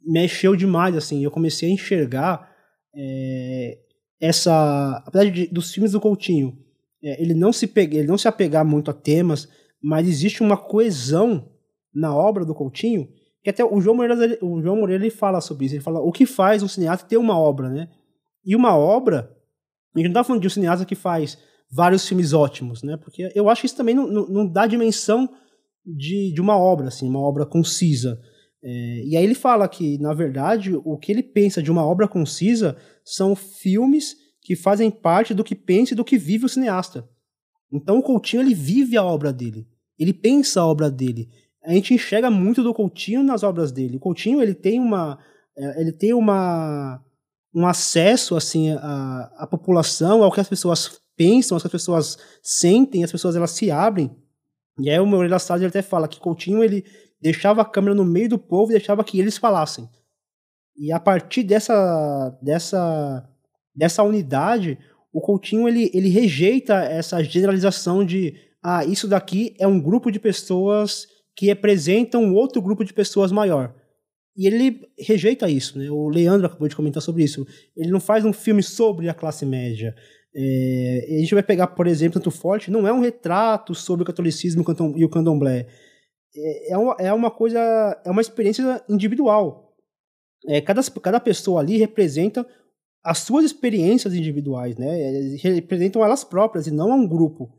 mexeu 0.07 0.55
demais, 0.57 0.97
assim. 0.97 1.25
Eu 1.25 1.31
comecei 1.31 1.69
a 1.69 1.73
enxergar 1.73 2.51
é, 2.95 3.79
essa, 4.21 5.03
apesar 5.07 5.31
de, 5.31 5.47
dos 5.47 5.73
filmes 5.73 5.93
do 5.93 6.01
Coutinho, 6.01 6.59
é, 7.03 7.21
ele 7.23 7.35
não 7.35 7.53
se 7.53 7.67
pega, 7.67 7.97
ele 7.97 8.09
não 8.09 8.19
se 8.19 8.29
apegar 8.29 8.65
muito 8.65 8.91
a 8.91 8.95
temas, 8.95 9.49
mas 9.83 10.09
existe 10.09 10.43
uma 10.43 10.57
coesão 10.57 11.51
na 11.95 12.15
obra 12.15 12.45
do 12.45 12.55
Coutinho 12.55 13.09
que 13.45 13.51
até 13.51 13.63
o 13.63 13.79
João 13.79 13.97
Moreira, 13.97 14.39
o 14.43 14.63
João 14.63 14.77
Moreira 14.77 15.05
ele 15.05 15.11
fala 15.11 15.39
sobre 15.43 15.67
isso. 15.67 15.75
Ele 15.75 15.83
fala 15.83 16.01
o 16.01 16.11
que 16.11 16.25
faz 16.25 16.63
um 16.63 16.69
cineasta 16.69 17.07
ter 17.07 17.19
uma 17.19 17.39
obra, 17.39 17.69
né? 17.69 17.91
E 18.43 18.57
uma 18.57 18.75
obra, 18.75 19.31
a 19.95 19.99
gente 19.99 20.07
não 20.07 20.13
está 20.13 20.25
falando 20.25 20.41
de 20.41 20.47
um 20.47 20.51
cineasta 20.51 20.87
que 20.87 20.95
faz 20.95 21.37
vários 21.71 22.09
filmes 22.09 22.33
ótimos, 22.33 22.83
né? 22.83 22.97
Porque 22.97 23.31
eu 23.35 23.51
acho 23.51 23.61
que 23.61 23.67
isso 23.67 23.77
também 23.77 23.95
não, 23.95 24.07
não, 24.07 24.27
não 24.27 24.47
dá 24.47 24.67
dimensão 24.67 25.29
de, 25.85 26.33
de 26.33 26.41
uma 26.41 26.57
obra, 26.57 26.89
assim, 26.89 27.07
uma 27.07 27.21
obra 27.21 27.45
concisa. 27.45 28.19
É, 28.67 29.03
e 29.05 29.15
aí 29.15 29.23
ele 29.23 29.35
fala 29.35 29.69
que, 29.69 29.99
na 29.99 30.15
verdade, 30.15 30.75
o 30.75 30.97
que 30.97 31.13
ele 31.13 31.23
pensa 31.23 31.63
de 31.63 31.71
uma 31.71 31.85
obra 31.85 32.09
concisa 32.09 32.75
são 33.05 33.37
filmes 33.37 34.17
que 34.41 34.57
fazem 34.57 34.91
parte 34.91 35.35
do 35.35 35.45
que 35.45 35.55
pensa 35.55 35.93
e 35.93 35.97
do 35.97 36.05
que 36.05 36.17
vive 36.17 36.47
o 36.47 36.49
cineasta. 36.49 37.07
Então 37.71 37.99
o 37.99 38.03
Coutinho 38.03 38.43
ele 38.43 38.55
vive 38.55 38.97
a 38.97 39.05
obra 39.05 39.33
dele, 39.35 39.69
ele 39.99 40.15
pensa 40.15 40.63
a 40.63 40.67
obra 40.67 40.91
dele. 40.91 41.29
A 41.63 41.75
gente 41.75 41.93
enxerga 41.93 42.31
muito 42.31 42.63
do 42.63 42.73
Coutinho 42.73 43.23
nas 43.23 43.43
obras 43.43 43.71
dele. 43.71 43.99
O 43.99 44.01
Coutinho 44.01 44.41
ele 44.41 44.55
tem 44.55 44.81
uma, 44.81 45.19
é, 45.57 45.81
ele 45.83 45.93
tem 45.93 46.15
uma 46.15 47.03
um 47.55 47.67
acesso 47.67 48.35
assim 48.35 48.73
à, 48.73 49.33
à 49.37 49.47
população, 49.47 50.23
ao 50.23 50.33
que 50.33 50.41
as 50.41 50.49
pessoas 50.49 50.99
pensam, 51.17 51.55
ao 51.57 51.61
que 51.61 51.67
as 51.67 51.73
pessoas 51.73 52.19
sentem, 52.43 53.05
as 53.05 53.13
pessoas 53.13 53.37
elas 53.37 53.51
se 53.51 53.71
abrem. 53.71 54.11
E 54.79 54.91
aí 54.91 54.99
o 54.99 55.39
Salles 55.39 55.63
ele 55.63 55.69
até 55.69 55.83
fala 55.83 56.09
que 56.09 56.19
Coutinho 56.19 56.65
ele 56.65 56.85
deixava 57.25 57.63
a 57.63 57.65
câmera 57.65 57.95
no 57.95 58.05
meio 58.05 58.29
do 58.29 58.39
povo 58.39 58.71
e 58.71 58.75
deixava 58.75 59.03
que 59.03 59.19
eles 59.19 59.39
falassem. 59.39 59.89
E 60.77 60.93
a 60.93 61.01
partir 61.01 61.43
dessa 61.43 62.39
dessa 62.43 63.27
dessa 63.75 64.03
unidade, 64.03 64.79
o 65.11 65.23
Coutinho 65.23 65.67
ele, 65.67 65.91
ele 65.95 66.11
rejeita 66.11 66.75
essa 66.85 67.25
generalização 67.25 68.05
de 68.05 68.35
ah, 68.63 68.85
isso 68.85 69.09
daqui 69.09 69.55
é 69.59 69.67
um 69.67 69.81
grupo 69.81 70.11
de 70.11 70.21
pessoas 70.21 71.07
que 71.35 71.47
representam 71.47 72.35
outro 72.35 72.61
grupo 72.61 72.85
de 72.85 72.93
pessoas 72.93 73.33
maior. 73.33 73.75
E 74.37 74.47
ele 74.47 74.83
rejeita 74.99 75.49
isso, 75.49 75.79
né? 75.79 75.91
O 75.91 76.09
Leandro 76.09 76.47
acabou 76.47 76.69
de 76.69 76.77
comentar 76.77 77.03
sobre 77.03 77.23
isso. 77.23 77.47
Ele 77.77 77.91
não 77.91 78.01
faz 78.01 78.25
um 78.25 78.33
filme 78.33 78.63
sobre 78.63 79.09
a 79.09 79.15
classe 79.15 79.47
média. 79.47 79.95
É, 80.37 81.07
a 81.09 81.19
gente 81.21 81.35
vai 81.35 81.43
pegar, 81.43 81.69
por 81.69 81.87
exemplo, 81.87 82.21
Tanto 82.21 82.31
Forte, 82.31 82.71
não 82.71 82.87
é 82.87 82.93
um 82.93 83.01
retrato 83.01 83.75
sobre 83.75 84.03
o 84.03 84.07
catolicismo 84.07 84.65
e 84.97 85.05
o 85.05 85.09
candomblé. 85.09 85.69
É, 86.37 86.73
é, 86.73 86.79
uma, 86.79 86.97
é 86.99 87.13
uma 87.13 87.31
coisa, 87.31 87.59
é 88.05 88.11
uma 88.11 88.21
experiência 88.21 88.83
individual. 88.89 89.73
É, 90.47 90.61
cada, 90.61 90.83
cada 91.01 91.21
pessoa 91.21 91.61
ali 91.61 91.79
representa 91.79 92.47
as 93.03 93.19
suas 93.19 93.45
experiências 93.45 94.15
individuais, 94.15 94.77
né? 94.77 95.37
representam 95.43 96.03
elas 96.03 96.25
próprias 96.25 96.67
e 96.67 96.71
não 96.71 96.93
a 96.93 96.97
um 96.97 97.07
grupo. 97.07 97.53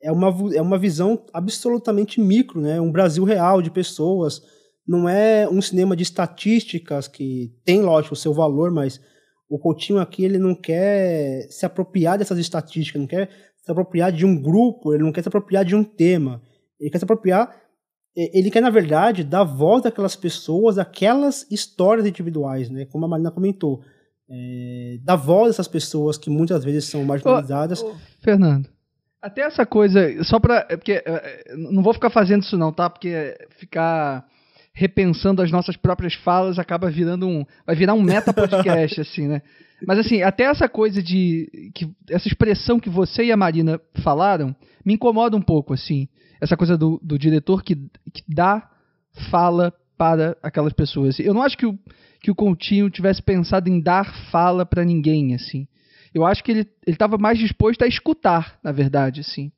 É 0.00 0.10
uma, 0.10 0.28
é 0.54 0.62
uma 0.62 0.78
visão 0.78 1.24
absolutamente 1.32 2.20
micro, 2.20 2.60
né? 2.60 2.80
Um 2.80 2.90
Brasil 2.90 3.24
real 3.24 3.62
de 3.62 3.70
pessoas. 3.70 4.42
Não 4.86 5.08
é 5.08 5.48
um 5.48 5.62
cinema 5.62 5.96
de 5.96 6.02
estatísticas 6.02 7.06
que 7.06 7.52
tem, 7.64 7.82
lógico, 7.82 8.14
o 8.14 8.16
seu 8.16 8.32
valor, 8.32 8.72
mas 8.72 9.00
o 9.48 9.58
Coutinho 9.58 10.00
aqui 10.00 10.24
ele 10.24 10.38
não 10.38 10.54
quer 10.54 11.46
se 11.50 11.66
apropriar 11.66 12.18
dessas 12.18 12.38
estatísticas, 12.38 13.00
não 13.00 13.06
quer 13.06 13.28
se 13.62 13.70
apropriar 13.70 14.10
de 14.10 14.26
um 14.26 14.40
grupo, 14.40 14.92
ele 14.92 15.04
não 15.04 15.12
quer 15.12 15.22
se 15.22 15.28
apropriar 15.28 15.64
de 15.64 15.76
um 15.76 15.84
tema. 15.84 16.42
Ele 16.80 16.90
quer 16.90 16.98
se 16.98 17.04
apropriar, 17.04 17.61
ele 18.14 18.50
quer, 18.50 18.60
na 18.60 18.70
verdade, 18.70 19.24
dar 19.24 19.44
voz 19.44 19.86
àquelas 19.86 20.14
pessoas, 20.14 20.78
aquelas 20.78 21.46
histórias 21.50 22.06
individuais, 22.06 22.68
né? 22.68 22.84
Como 22.86 23.04
a 23.04 23.08
Marina 23.08 23.30
comentou. 23.30 23.82
É, 24.28 24.98
dar 25.02 25.16
voz 25.16 25.48
a 25.48 25.50
essas 25.50 25.68
pessoas 25.68 26.16
que 26.16 26.30
muitas 26.30 26.64
vezes 26.64 26.84
são 26.84 27.04
marginalizadas. 27.04 27.82
Ô, 27.82 27.88
ô, 27.88 27.94
Fernando, 28.20 28.68
até 29.20 29.42
essa 29.42 29.64
coisa, 29.64 30.00
só 30.24 30.40
pra. 30.40 30.66
É 30.68 30.76
porque, 30.76 31.02
é, 31.04 31.54
não 31.56 31.82
vou 31.82 31.94
ficar 31.94 32.10
fazendo 32.10 32.42
isso, 32.42 32.56
não, 32.56 32.72
tá? 32.72 32.90
Porque 32.90 33.36
ficar 33.58 34.26
repensando 34.74 35.42
as 35.42 35.50
nossas 35.50 35.76
próprias 35.76 36.14
falas 36.14 36.58
acaba 36.58 36.90
virando 36.90 37.28
um. 37.28 37.44
Vai 37.66 37.76
virar 37.76 37.94
um 37.94 38.02
meta 38.02 38.32
podcast, 38.32 39.00
assim, 39.00 39.28
né? 39.28 39.42
Mas 39.86 39.98
assim, 39.98 40.22
até 40.22 40.44
essa 40.44 40.68
coisa 40.68 41.02
de. 41.02 41.70
que 41.74 41.90
Essa 42.10 42.28
expressão 42.28 42.80
que 42.80 42.90
você 42.90 43.24
e 43.24 43.32
a 43.32 43.36
Marina 43.36 43.80
falaram 44.02 44.54
me 44.84 44.94
incomoda 44.94 45.36
um 45.36 45.42
pouco, 45.42 45.74
assim. 45.74 46.08
Essa 46.42 46.56
coisa 46.56 46.76
do, 46.76 47.00
do 47.02 47.16
diretor 47.16 47.62
que, 47.62 47.76
que 48.12 48.24
dá 48.28 48.68
fala 49.30 49.72
para 49.96 50.36
aquelas 50.42 50.72
pessoas. 50.72 51.20
Eu 51.20 51.32
não 51.32 51.42
acho 51.42 51.56
que 51.56 51.64
o, 51.64 51.78
que 52.20 52.30
o 52.30 52.34
Coutinho 52.34 52.90
tivesse 52.90 53.22
pensado 53.22 53.68
em 53.68 53.80
dar 53.80 54.12
fala 54.32 54.66
para 54.66 54.84
ninguém, 54.84 55.34
assim. 55.34 55.68
Eu 56.12 56.26
acho 56.26 56.42
que 56.42 56.50
ele 56.50 56.66
estava 56.84 57.16
mais 57.16 57.38
disposto 57.38 57.82
a 57.82 57.86
escutar, 57.86 58.58
na 58.62 58.72
verdade, 58.72 59.20
assim. 59.20 59.52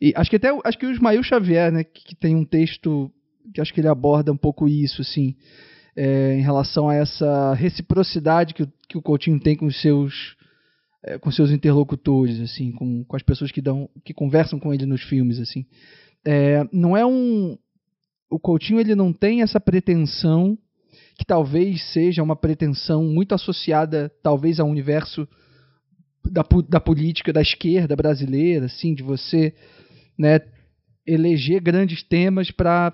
E 0.00 0.14
acho 0.16 0.30
que 0.30 0.36
até 0.36 0.48
acho 0.64 0.78
que 0.78 0.86
o 0.86 0.90
Ismael 0.90 1.22
Xavier, 1.22 1.70
né, 1.70 1.84
que, 1.84 2.04
que 2.04 2.16
tem 2.16 2.34
um 2.34 2.44
texto 2.44 3.12
que 3.52 3.60
acho 3.60 3.74
que 3.74 3.80
ele 3.80 3.88
aborda 3.88 4.32
um 4.32 4.36
pouco 4.36 4.66
isso, 4.66 5.02
assim, 5.02 5.36
é, 5.94 6.38
em 6.38 6.40
relação 6.40 6.88
a 6.88 6.94
essa 6.94 7.52
reciprocidade 7.52 8.54
que, 8.54 8.66
que 8.88 8.96
o 8.96 9.02
Coutinho 9.02 9.38
tem 9.38 9.54
com 9.54 9.66
os 9.66 9.78
seus 9.80 10.34
é, 11.02 11.18
com 11.18 11.30
seus 11.30 11.50
interlocutores, 11.50 12.40
assim, 12.40 12.72
com, 12.72 13.04
com 13.04 13.16
as 13.16 13.22
pessoas 13.22 13.52
que 13.52 13.60
dão, 13.60 13.88
que 14.02 14.14
conversam 14.14 14.58
com 14.58 14.72
ele 14.72 14.86
nos 14.86 15.02
filmes, 15.02 15.38
assim. 15.38 15.66
É, 16.24 16.64
não 16.72 16.96
é 16.96 17.04
um, 17.04 17.58
o 18.30 18.38
Coutinho 18.38 18.80
ele 18.80 18.94
não 18.94 19.12
tem 19.12 19.42
essa 19.42 19.60
pretensão 19.60 20.58
que 21.16 21.24
talvez 21.24 21.82
seja 21.92 22.22
uma 22.22 22.34
pretensão 22.34 23.04
muito 23.04 23.34
associada, 23.34 24.10
talvez, 24.22 24.58
ao 24.58 24.68
universo 24.68 25.28
da, 26.24 26.44
da 26.68 26.80
política 26.80 27.32
da 27.32 27.42
esquerda 27.42 27.94
brasileira, 27.94 28.66
assim, 28.66 28.94
de 28.94 29.02
você, 29.02 29.54
né, 30.18 30.40
eleger 31.06 31.60
grandes 31.60 32.02
temas 32.02 32.50
para 32.50 32.92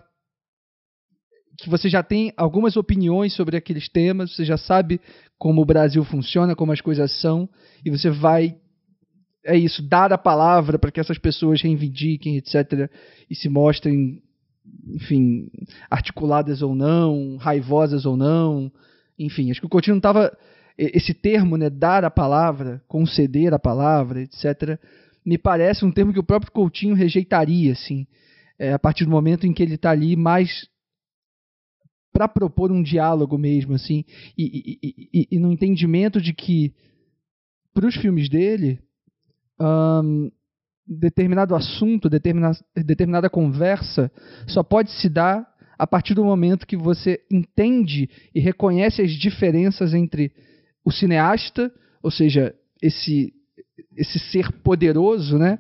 que 1.57 1.69
você 1.69 1.89
já 1.89 2.03
tem 2.03 2.33
algumas 2.37 2.77
opiniões 2.77 3.35
sobre 3.35 3.57
aqueles 3.57 3.89
temas, 3.89 4.35
você 4.35 4.45
já 4.45 4.57
sabe 4.57 5.01
como 5.39 5.61
o 5.61 5.67
Brasil 5.67 6.03
funciona, 6.05 6.57
como 6.57 6.73
as 6.73 6.81
coisas 6.81 7.13
são, 7.21 7.49
e 7.85 7.91
você 7.91 8.11
vai 8.11 8.57
é 9.45 9.57
isso, 9.57 9.83
dar 9.83 10.13
a 10.13 10.19
palavra 10.19 10.79
para 10.79 10.91
que 10.91 11.01
essas 11.01 11.19
pessoas 11.19 11.63
reivindiquem, 11.63 12.37
etc, 12.37 12.91
e 13.29 13.35
se 13.35 13.49
mostrem, 13.49 14.23
enfim, 14.89 15.51
articuladas 15.91 16.63
ou 16.63 16.75
não, 16.75 17.37
raivosas 17.37 18.05
ou 18.05 18.17
não, 18.17 18.71
enfim, 19.19 19.51
acho 19.51 19.61
que 19.61 19.67
o 19.67 19.71
Coutinho 19.71 19.97
estava 19.97 20.37
esse 20.77 21.13
termo, 21.13 21.57
né, 21.57 21.69
dar 21.69 22.05
a 22.05 22.11
palavra, 22.11 22.83
conceder 22.89 23.53
a 23.53 23.59
palavra, 23.59 24.23
etc, 24.23 24.79
me 25.25 25.37
parece 25.37 25.85
um 25.85 25.93
termo 25.93 26.13
que 26.13 26.19
o 26.19 26.25
próprio 26.25 26.53
Coutinho 26.53 26.95
rejeitaria, 26.95 27.73
assim, 27.73 28.07
é, 28.59 28.73
a 28.73 28.79
partir 28.79 29.05
do 29.05 29.11
momento 29.11 29.47
em 29.47 29.53
que 29.53 29.63
ele 29.63 29.75
está 29.75 29.91
ali 29.91 30.17
mais 30.17 30.69
para 32.13 32.27
propor 32.27 32.73
um 32.73 32.83
diálogo 32.83 33.39
mesmo, 33.39 33.75
assim, 33.75 34.05
e, 34.37 34.79
e, 34.83 34.95
e, 35.13 35.29
e 35.33 35.39
no 35.39 35.53
entendimento 35.53 36.21
de 36.21 36.33
que 36.33 36.75
para 37.73 37.87
os 37.87 37.95
filmes 37.97 38.29
dele 38.29 38.81
um, 39.61 40.31
determinado 40.87 41.55
assunto, 41.55 42.09
determina, 42.09 42.53
determinada 42.75 43.31
conversa, 43.31 44.11
só 44.47 44.63
pode 44.63 44.91
se 44.93 45.09
dar 45.09 45.49
a 45.79 45.87
partir 45.87 46.15
do 46.15 46.25
momento 46.25 46.67
que 46.67 46.77
você 46.77 47.21
entende 47.31 48.11
e 48.35 48.41
reconhece 48.41 49.01
as 49.01 49.13
diferenças 49.13 49.95
entre 49.95 50.33
o 50.85 50.91
cineasta, 50.91 51.73
ou 52.03 52.11
seja, 52.11 52.55
esse, 52.83 53.33
esse 53.97 54.19
ser 54.19 54.51
poderoso, 54.63 55.39
né? 55.39 55.59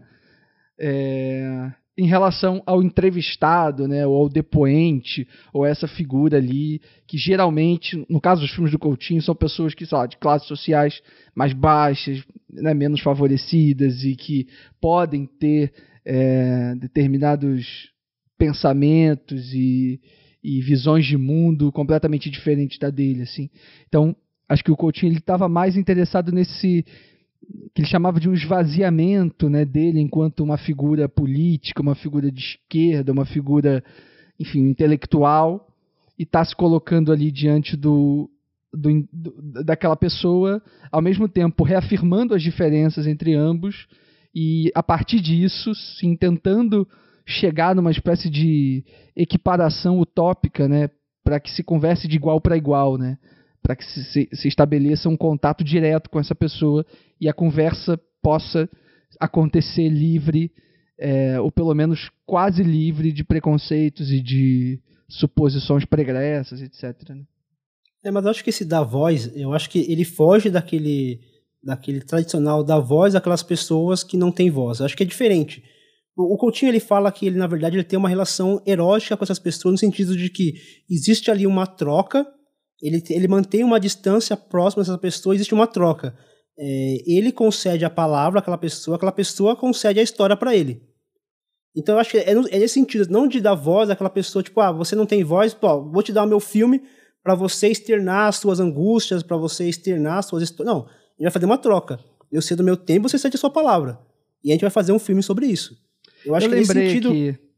É, 0.78 1.72
em 2.00 2.06
relação 2.06 2.62
ao 2.64 2.82
entrevistado, 2.82 3.86
né, 3.86 4.06
ou 4.06 4.22
ao 4.22 4.28
depoente, 4.30 5.28
ou 5.52 5.66
essa 5.66 5.86
figura 5.86 6.38
ali, 6.38 6.80
que 7.06 7.18
geralmente, 7.18 8.06
no 8.08 8.18
caso 8.18 8.40
dos 8.40 8.50
filmes 8.50 8.72
do 8.72 8.78
Coutinho, 8.78 9.20
são 9.20 9.34
pessoas 9.34 9.74
que, 9.74 9.84
sei 9.84 9.98
lá, 9.98 10.06
de 10.06 10.16
classes 10.16 10.48
sociais 10.48 11.02
mais 11.34 11.52
baixas, 11.52 12.24
né, 12.50 12.72
menos 12.72 13.02
favorecidas 13.02 14.02
e 14.02 14.16
que 14.16 14.48
podem 14.80 15.26
ter 15.26 15.74
é, 16.02 16.74
determinados 16.76 17.90
pensamentos 18.38 19.52
e, 19.52 20.00
e 20.42 20.62
visões 20.62 21.04
de 21.04 21.18
mundo 21.18 21.70
completamente 21.70 22.30
diferentes 22.30 22.78
da 22.78 22.88
dele, 22.88 23.24
assim. 23.24 23.50
Então, 23.86 24.16
acho 24.48 24.64
que 24.64 24.72
o 24.72 24.76
Coutinho 24.76 25.12
ele 25.12 25.18
estava 25.18 25.50
mais 25.50 25.76
interessado 25.76 26.32
nesse 26.32 26.82
que 27.74 27.82
ele 27.82 27.88
chamava 27.88 28.20
de 28.20 28.28
um 28.28 28.34
esvaziamento 28.34 29.48
né, 29.48 29.64
dele 29.64 30.00
enquanto 30.00 30.40
uma 30.40 30.58
figura 30.58 31.08
política, 31.08 31.82
uma 31.82 31.94
figura 31.94 32.30
de 32.30 32.40
esquerda, 32.40 33.12
uma 33.12 33.24
figura, 33.24 33.82
enfim, 34.38 34.60
intelectual, 34.68 35.66
e 36.18 36.24
está 36.24 36.44
se 36.44 36.54
colocando 36.54 37.12
ali 37.12 37.30
diante 37.30 37.76
do, 37.76 38.28
do, 38.72 39.08
do, 39.12 39.64
daquela 39.64 39.96
pessoa, 39.96 40.62
ao 40.92 41.00
mesmo 41.00 41.28
tempo 41.28 41.64
reafirmando 41.64 42.34
as 42.34 42.42
diferenças 42.42 43.06
entre 43.06 43.34
ambos, 43.34 43.86
e 44.34 44.70
a 44.74 44.82
partir 44.82 45.20
disso, 45.20 45.74
sim, 45.74 46.14
tentando 46.14 46.86
chegar 47.26 47.74
numa 47.74 47.90
espécie 47.90 48.28
de 48.28 48.84
equiparação 49.16 49.98
utópica, 49.98 50.68
né, 50.68 50.90
para 51.24 51.40
que 51.40 51.50
se 51.50 51.62
converse 51.62 52.06
de 52.06 52.16
igual 52.16 52.40
para 52.40 52.56
igual, 52.56 52.96
né? 52.96 53.18
Para 53.62 53.76
que 53.76 53.84
se, 53.84 54.28
se, 54.32 54.48
estabeleça 54.48 55.08
um 55.08 55.16
contato 55.16 55.62
direto 55.62 56.08
com 56.08 56.18
essa 56.18 56.34
pessoa 56.34 56.84
e 57.20 57.28
a 57.28 57.32
conversa 57.32 58.00
possa 58.22 58.68
acontecer 59.18 59.88
livre, 59.88 60.52
é, 60.98 61.40
ou 61.40 61.50
pelo 61.50 61.74
menos 61.74 62.10
quase 62.24 62.62
livre 62.62 63.12
de 63.12 63.24
preconceitos 63.24 64.10
e 64.10 64.20
de 64.20 64.80
suposições 65.08 65.84
pregressas, 65.84 66.62
etc. 66.62 67.10
Né? 67.10 67.24
É, 68.04 68.10
mas 68.10 68.24
eu 68.24 68.30
acho 68.30 68.44
que 68.44 68.50
esse 68.50 68.64
da 68.64 68.82
voz, 68.82 69.30
eu 69.36 69.52
acho 69.52 69.68
que 69.68 69.80
ele 69.90 70.04
foge 70.04 70.48
daquele, 70.48 71.20
daquele 71.62 72.00
tradicional 72.00 72.64
da 72.64 72.78
voz 72.78 73.12
daquelas 73.12 73.42
pessoas 73.42 74.02
que 74.02 74.16
não 74.16 74.32
têm 74.32 74.50
voz. 74.50 74.80
Eu 74.80 74.86
acho 74.86 74.96
que 74.96 75.02
é 75.02 75.06
diferente. 75.06 75.62
O, 76.16 76.34
o 76.34 76.38
Coutinho 76.38 76.70
ele 76.70 76.80
fala 76.80 77.12
que 77.12 77.26
ele 77.26 77.36
na 77.36 77.46
verdade 77.46 77.76
ele 77.76 77.84
tem 77.84 77.98
uma 77.98 78.08
relação 78.08 78.62
erótica 78.66 79.16
com 79.16 79.24
essas 79.24 79.38
pessoas 79.38 79.72
no 79.72 79.78
sentido 79.78 80.16
de 80.16 80.30
que 80.30 80.54
existe 80.88 81.30
ali 81.30 81.46
uma 81.46 81.66
troca 81.66 82.26
ele, 82.82 83.02
ele 83.10 83.28
mantém 83.28 83.62
uma 83.62 83.78
distância 83.78 84.36
próxima 84.36 84.82
dessa 84.82 84.98
pessoa, 84.98 85.34
existe 85.34 85.54
uma 85.54 85.66
troca. 85.66 86.16
É, 86.58 86.96
ele 87.06 87.32
concede 87.32 87.84
a 87.84 87.90
palavra 87.90 88.40
àquela 88.40 88.58
pessoa, 88.58 88.96
aquela 88.96 89.12
pessoa 89.12 89.56
concede 89.56 90.00
a 90.00 90.02
história 90.02 90.36
para 90.36 90.54
ele. 90.54 90.82
Então 91.74 91.94
eu 91.94 92.00
acho 92.00 92.10
que 92.10 92.18
é, 92.18 92.30
é, 92.30 92.58
nesse 92.58 92.74
sentido, 92.74 93.10
não 93.10 93.28
de 93.28 93.40
dar 93.40 93.54
voz 93.54 93.90
àquela 93.90 94.10
pessoa, 94.10 94.42
tipo, 94.42 94.60
ah, 94.60 94.72
você 94.72 94.96
não 94.96 95.06
tem 95.06 95.22
voz, 95.22 95.54
pô, 95.54 95.90
vou 95.90 96.02
te 96.02 96.12
dar 96.12 96.24
o 96.24 96.28
meu 96.28 96.40
filme 96.40 96.82
para 97.22 97.34
você 97.34 97.68
externar 97.68 98.28
as 98.28 98.36
suas 98.36 98.60
angústias, 98.60 99.22
para 99.22 99.36
você 99.36 99.68
externar 99.68 100.18
as 100.18 100.26
suas 100.26 100.42
histórias. 100.42 100.74
Não, 100.74 100.86
ele 101.18 101.24
vai 101.24 101.30
fazer 101.30 101.46
uma 101.46 101.58
troca. 101.58 102.00
Eu 102.32 102.42
sei 102.42 102.56
do 102.56 102.64
meu 102.64 102.76
tempo, 102.76 103.08
você 103.08 103.18
cede 103.18 103.36
a 103.36 103.38
sua 103.38 103.50
palavra. 103.50 103.98
E 104.42 104.50
a 104.50 104.54
gente 104.54 104.62
vai 104.62 104.70
fazer 104.70 104.92
um 104.92 104.98
filme 104.98 105.22
sobre 105.22 105.46
isso. 105.46 105.76
Eu 106.24 106.34
acho 106.34 106.46
eu 106.46 106.50
que 106.50 106.56
nesse 106.56 106.72
sentido. 106.72 107.10
Que 107.10 107.49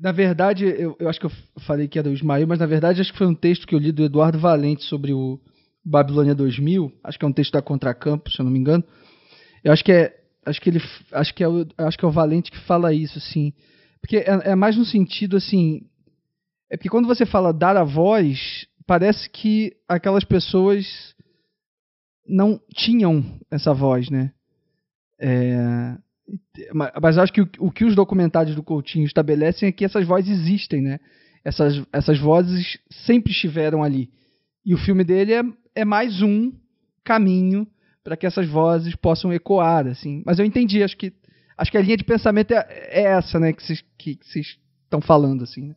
na 0.00 0.12
verdade, 0.12 0.64
eu, 0.64 0.96
eu, 0.98 1.08
acho 1.08 1.18
que 1.18 1.26
eu 1.26 1.32
falei 1.66 1.88
que 1.88 1.98
era 1.98 2.08
o 2.08 2.12
Ismael, 2.12 2.46
mas 2.46 2.58
na 2.58 2.66
verdade 2.66 3.00
acho 3.00 3.12
que 3.12 3.18
foi 3.18 3.26
um 3.26 3.34
texto 3.34 3.66
que 3.66 3.74
eu 3.74 3.78
li 3.78 3.90
do 3.90 4.04
Eduardo 4.04 4.38
Valente 4.38 4.84
sobre 4.84 5.12
o 5.12 5.40
Babilônia 5.84 6.34
2000. 6.34 6.92
Acho 7.02 7.18
que 7.18 7.24
é 7.24 7.28
um 7.28 7.32
texto 7.32 7.52
da 7.52 7.62
Contracampo, 7.62 8.30
se 8.30 8.38
eu 8.38 8.44
não 8.44 8.52
me 8.52 8.58
engano. 8.58 8.84
Eu 9.64 9.72
acho 9.72 9.84
que 9.84 9.92
é, 9.92 10.16
acho 10.46 10.60
que 10.60 10.70
ele, 10.70 10.80
acho 11.12 11.34
que 11.34 11.42
é 11.42 11.48
o, 11.48 11.66
acho 11.78 11.98
que 11.98 12.04
é 12.04 12.08
o 12.08 12.12
Valente 12.12 12.50
que 12.50 12.58
fala 12.60 12.92
isso, 12.92 13.18
assim, 13.18 13.52
porque 14.00 14.18
é, 14.18 14.50
é 14.50 14.54
mais 14.54 14.76
no 14.76 14.84
sentido 14.84 15.36
assim, 15.36 15.82
é 16.70 16.76
porque 16.76 16.88
quando 16.88 17.08
você 17.08 17.26
fala 17.26 17.52
dar 17.52 17.76
a 17.76 17.84
voz, 17.84 18.66
parece 18.86 19.28
que 19.28 19.76
aquelas 19.88 20.24
pessoas 20.24 21.14
não 22.26 22.60
tinham 22.74 23.24
essa 23.50 23.72
voz, 23.74 24.10
né? 24.10 24.32
É, 25.20 25.96
mas 27.00 27.18
acho 27.18 27.32
que 27.32 27.40
o, 27.40 27.48
o, 27.60 27.70
que 27.70 27.84
os 27.84 27.94
documentários 27.94 28.54
do 28.54 28.62
Coutinho 28.62 29.06
estabelecem 29.06 29.68
é 29.68 29.72
que 29.72 29.84
essas 29.84 30.06
vozes 30.06 30.30
existem, 30.30 30.82
né? 30.82 30.98
Essas, 31.44 31.82
essas 31.92 32.18
vozes 32.18 32.78
sempre 32.90 33.32
estiveram 33.32 33.82
ali. 33.82 34.10
E 34.64 34.74
o 34.74 34.78
filme 34.78 35.04
dele 35.04 35.32
é, 35.32 35.42
é 35.74 35.84
mais 35.84 36.20
um 36.20 36.52
caminho 37.02 37.66
para 38.04 38.16
que 38.16 38.26
essas 38.26 38.48
vozes 38.48 38.94
possam 38.94 39.32
ecoar, 39.32 39.86
assim. 39.86 40.22
Mas 40.26 40.38
eu 40.38 40.44
entendi, 40.44 40.82
acho 40.82 40.96
que 40.96 41.12
acho 41.56 41.70
que 41.70 41.78
a 41.78 41.82
linha 41.82 41.96
de 41.96 42.04
pensamento 42.04 42.52
é, 42.52 42.66
é 42.68 43.02
essa, 43.02 43.38
né, 43.40 43.52
que 43.52 43.62
vocês 43.62 43.84
que, 43.98 44.18
estão 44.84 45.00
falando, 45.00 45.42
assim. 45.42 45.68
Né? 45.68 45.74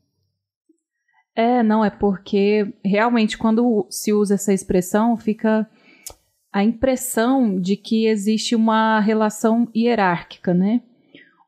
É, 1.36 1.64
não, 1.64 1.84
é 1.84 1.90
porque 1.90 2.74
realmente 2.84 3.38
quando 3.38 3.88
se 3.90 4.14
usa 4.14 4.36
essa 4.36 4.54
expressão 4.54 5.18
fica 5.18 5.68
a 6.52 6.64
impressão 6.64 7.60
de 7.60 7.76
que 7.76 8.08
existe 8.08 8.56
uma 8.56 9.00
relação 9.00 9.68
hierárquica, 9.76 10.54
né? 10.54 10.82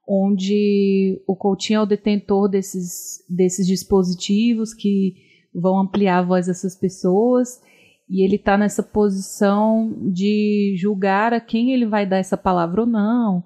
Onde 0.07 1.21
o 1.27 1.35
Coutinho 1.35 1.77
é 1.77 1.81
o 1.81 1.85
detentor 1.85 2.47
desses, 2.47 3.23
desses 3.29 3.67
dispositivos 3.67 4.73
que 4.73 5.15
vão 5.53 5.79
ampliar 5.79 6.19
a 6.19 6.23
voz 6.23 6.47
dessas 6.47 6.75
pessoas 6.75 7.61
e 8.09 8.23
ele 8.23 8.35
está 8.35 8.57
nessa 8.57 8.83
posição 8.83 9.93
de 10.11 10.75
julgar 10.77 11.33
a 11.33 11.39
quem 11.39 11.71
ele 11.73 11.85
vai 11.85 12.05
dar 12.05 12.17
essa 12.17 12.37
palavra 12.37 12.81
ou 12.81 12.87
não, 12.87 13.43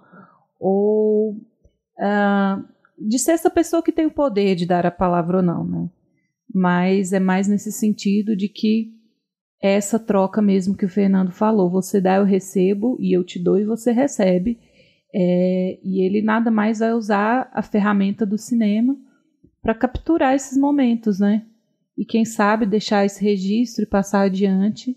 ou 0.60 1.32
uh, 1.32 2.66
de 2.98 3.20
ser 3.20 3.32
essa 3.32 3.50
pessoa 3.50 3.84
que 3.84 3.92
tem 3.92 4.06
o 4.06 4.12
poder 4.12 4.56
de 4.56 4.66
dar 4.66 4.86
a 4.86 4.92
palavra 4.92 5.38
ou 5.38 5.44
não, 5.44 5.64
né? 5.64 5.90
Mas 6.54 7.14
é 7.14 7.20
mais 7.20 7.48
nesse 7.48 7.72
sentido 7.72 8.36
de 8.36 8.48
que 8.48 8.97
essa 9.62 9.98
troca 9.98 10.42
mesmo 10.42 10.76
que 10.76 10.86
o 10.86 10.90
Fernando 10.90 11.32
falou. 11.32 11.70
Você 11.70 12.00
dá, 12.00 12.16
eu 12.16 12.24
recebo, 12.24 12.98
e 13.00 13.16
eu 13.16 13.24
te 13.24 13.40
dou 13.40 13.58
e 13.58 13.66
você 13.66 13.92
recebe. 13.92 14.60
É, 15.14 15.80
e 15.84 16.06
ele 16.06 16.22
nada 16.22 16.52
mais 16.52 16.80
vai 16.80 16.94
usar 16.94 17.50
a 17.54 17.62
ferramenta 17.62 18.26
do 18.26 18.38
cinema 18.38 18.96
para 19.62 19.74
capturar 19.74 20.36
esses 20.36 20.58
momentos, 20.58 21.20
né? 21.20 21.46
E 21.98 22.06
quem 22.06 22.26
sabe 22.26 22.66
deixar 22.66 23.06
esse 23.06 23.24
registro 23.24 23.84
e 23.84 23.88
passar 23.88 24.22
adiante, 24.22 24.96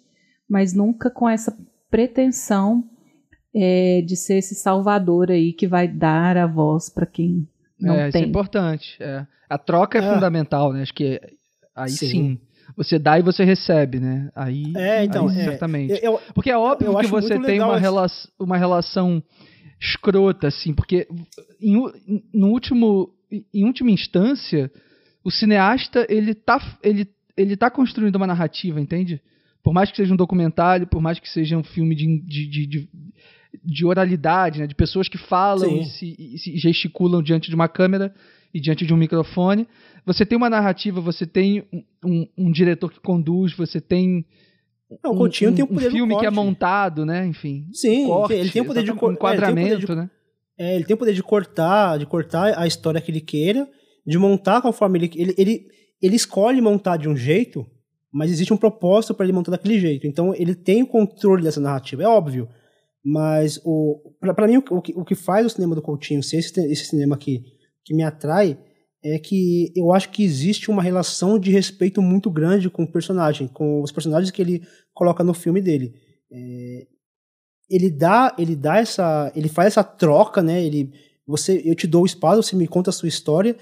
mas 0.49 0.75
nunca 0.75 1.09
com 1.09 1.29
essa 1.29 1.57
pretensão 1.91 2.85
é, 3.55 4.03
de 4.03 4.17
ser 4.17 4.35
esse 4.35 4.55
salvador 4.55 5.31
aí 5.31 5.53
que 5.53 5.67
vai 5.67 5.89
dar 5.89 6.37
a 6.37 6.47
voz 6.47 6.91
para 6.91 7.07
quem 7.07 7.49
não 7.81 7.95
é, 7.95 7.99
tem. 7.99 8.09
Isso 8.09 8.19
é 8.19 8.29
importante. 8.29 8.97
É. 9.01 9.27
A 9.49 9.57
troca 9.57 9.99
é, 9.99 10.05
é, 10.05 10.15
fundamental, 10.15 10.73
né? 10.73 10.83
Acho 10.83 10.95
que 10.95 11.21
aí 11.75 11.91
sim. 11.91 12.07
sim 12.07 12.41
você 12.77 12.99
dá 12.99 13.19
e 13.19 13.23
você 13.23 13.45
recebe, 13.45 14.01
né? 14.01 14.31
Aí, 14.35 14.73
é, 14.77 15.05
então, 15.05 15.29
aí, 15.29 15.39
é, 15.39 15.45
certamente. 15.45 16.01
Eu, 16.03 16.21
Porque 16.35 16.51
é 16.51 16.57
óbvio 16.57 16.97
que 16.99 17.07
você 17.07 17.39
tem 17.41 17.61
uma, 17.61 17.79
rela 17.79 18.07
uma 18.39 18.57
relação 18.57 19.23
escrota, 19.81 20.49
assim, 20.49 20.75
porque 20.75 21.09
em, 21.61 21.75
no 22.33 22.49
último, 22.49 23.11
em 23.53 23.65
última 23.65 23.91
instância, 23.91 24.71
o 25.25 25.31
cineasta, 25.31 26.07
ele 26.09 26.35
tá, 26.35 26.61
ele, 26.83 27.09
ele 27.37 27.57
tá 27.57 27.71
construindo 27.71 28.17
uma 28.17 28.27
narrativa, 28.27 28.81
entende? 28.81 29.21
Por 29.63 29.73
mais 29.73 29.91
que 29.91 29.97
seja 29.97 30.13
um 30.13 30.17
documentário, 30.17 30.87
por 30.87 31.01
mais 31.01 31.19
que 31.19 31.29
seja 31.29 31.57
um 31.57 31.63
filme 31.63 31.95
de, 31.95 32.19
de, 32.21 32.47
de, 32.47 32.67
de, 32.67 32.89
de 33.65 33.87
oralidade, 33.87 34.61
né? 34.61 34.67
de 34.67 34.75
pessoas 34.75 35.09
que 35.09 35.19
falam 35.19 35.79
e 35.79 35.85
se, 35.85 36.17
e 36.19 36.39
se 36.39 36.57
gesticulam 36.57 37.23
diante 37.23 37.49
de 37.49 37.55
uma 37.55 37.69
câmera 37.69 38.15
e 38.53 38.61
diante 38.61 38.87
de 38.87 38.93
um 38.93 38.97
microfone, 38.97 39.67
você 40.05 40.27
tem 40.27 40.37
uma 40.37 40.51
narrativa, 40.51 41.01
você 41.01 41.27
tem 41.27 41.65
um, 41.73 41.83
um, 42.05 42.29
um 42.39 42.53
diretor 42.53 42.91
que 42.91 43.01
conduz, 43.01 43.55
você 43.55 43.81
tem 43.81 44.25
não, 45.05 45.13
o 45.13 45.17
Coutinho 45.17 45.53
um, 45.53 45.55
tem 45.55 45.65
o 45.65 45.69
poder 45.69 45.89
um 45.89 45.91
filme 45.93 46.19
que 46.19 46.27
é 46.27 46.31
montado, 46.31 47.07
né? 47.07 47.25
Enfim. 47.27 47.67
Sim, 47.73 48.07
corte, 48.07 48.35
ele 48.35 48.51
tem 48.51 48.63
o 48.63 48.65
poder 48.65 48.83
de 48.83 48.91
enquadramento, 48.91 49.95
né? 49.95 50.11
É, 50.59 50.75
ele 50.75 50.85
tem 50.85 50.95
o 50.95 50.99
poder 50.99 51.15
de 51.15 51.23
cortar, 51.23 51.99
de 51.99 52.07
cortar 52.07 52.59
a 52.59 52.67
história 52.67 53.01
que 53.01 53.11
ele 53.11 53.21
queira, 53.21 53.69
de 54.05 54.19
montar 54.19 54.61
conforme 54.61 54.99
ele 54.99 55.11
ele 55.15 55.35
ele, 55.39 55.67
ele 56.03 56.17
escolhe 56.17 56.61
montar 56.61 56.97
de 56.97 57.09
um 57.09 57.17
jeito, 57.17 57.65
mas 58.13 58.31
existe 58.33 58.53
um 58.53 58.57
propósito 58.57 59.15
para 59.15 59.25
ele 59.25 59.33
montar 59.33 59.53
daquele 59.53 59.79
jeito. 59.79 60.07
Então 60.07 60.35
ele 60.35 60.55
tem 60.55 60.83
o 60.83 60.87
controle 60.87 61.45
dessa 61.45 61.61
narrativa, 61.61 62.03
é 62.03 62.09
óbvio. 62.09 62.49
Mas 63.03 63.61
o 63.65 64.13
para 64.21 64.47
mim 64.49 64.57
o, 64.57 64.83
que, 64.83 64.93
o 64.95 65.05
que 65.05 65.15
faz 65.15 65.47
o 65.47 65.51
cinema 65.51 65.75
do 65.75 65.81
Coutinho 65.81 66.23
ser 66.23 66.39
esse, 66.39 66.61
esse 66.67 66.87
cinema 66.87 67.17
que 67.17 67.43
que 67.91 67.95
me 67.95 68.05
atrai 68.05 68.57
é 69.03 69.19
que 69.19 69.73
eu 69.75 69.93
acho 69.93 70.11
que 70.11 70.23
existe 70.23 70.71
uma 70.71 70.81
relação 70.81 71.41
de 71.41 71.51
respeito 71.51 72.01
muito 72.01 72.31
grande 72.31 72.71
com 72.71 72.85
o 72.85 72.93
personagem, 72.93 73.49
com 73.49 73.83
os 73.83 73.91
personagens 73.91 74.31
que 74.31 74.41
ele 74.41 74.63
coloca 74.95 75.25
no 75.25 75.35
filme 75.35 75.61
dele. 75.61 75.93
É, 76.31 76.87
ele 77.69 77.91
dá, 77.91 78.37
ele 78.39 78.55
dá 78.55 78.79
essa, 78.79 79.33
ele 79.35 79.49
faz 79.49 79.69
essa 79.69 79.83
troca, 79.83 80.41
né? 80.41 80.63
Ele, 80.65 80.93
você, 81.27 81.61
eu 81.65 81.75
te 81.75 81.89
dou 81.89 82.03
o 82.03 82.07
espaço, 82.07 82.45
você 82.45 82.55
me 82.55 82.69
conta 82.69 82.91
a 82.91 82.93
sua 82.93 83.09
história 83.09 83.57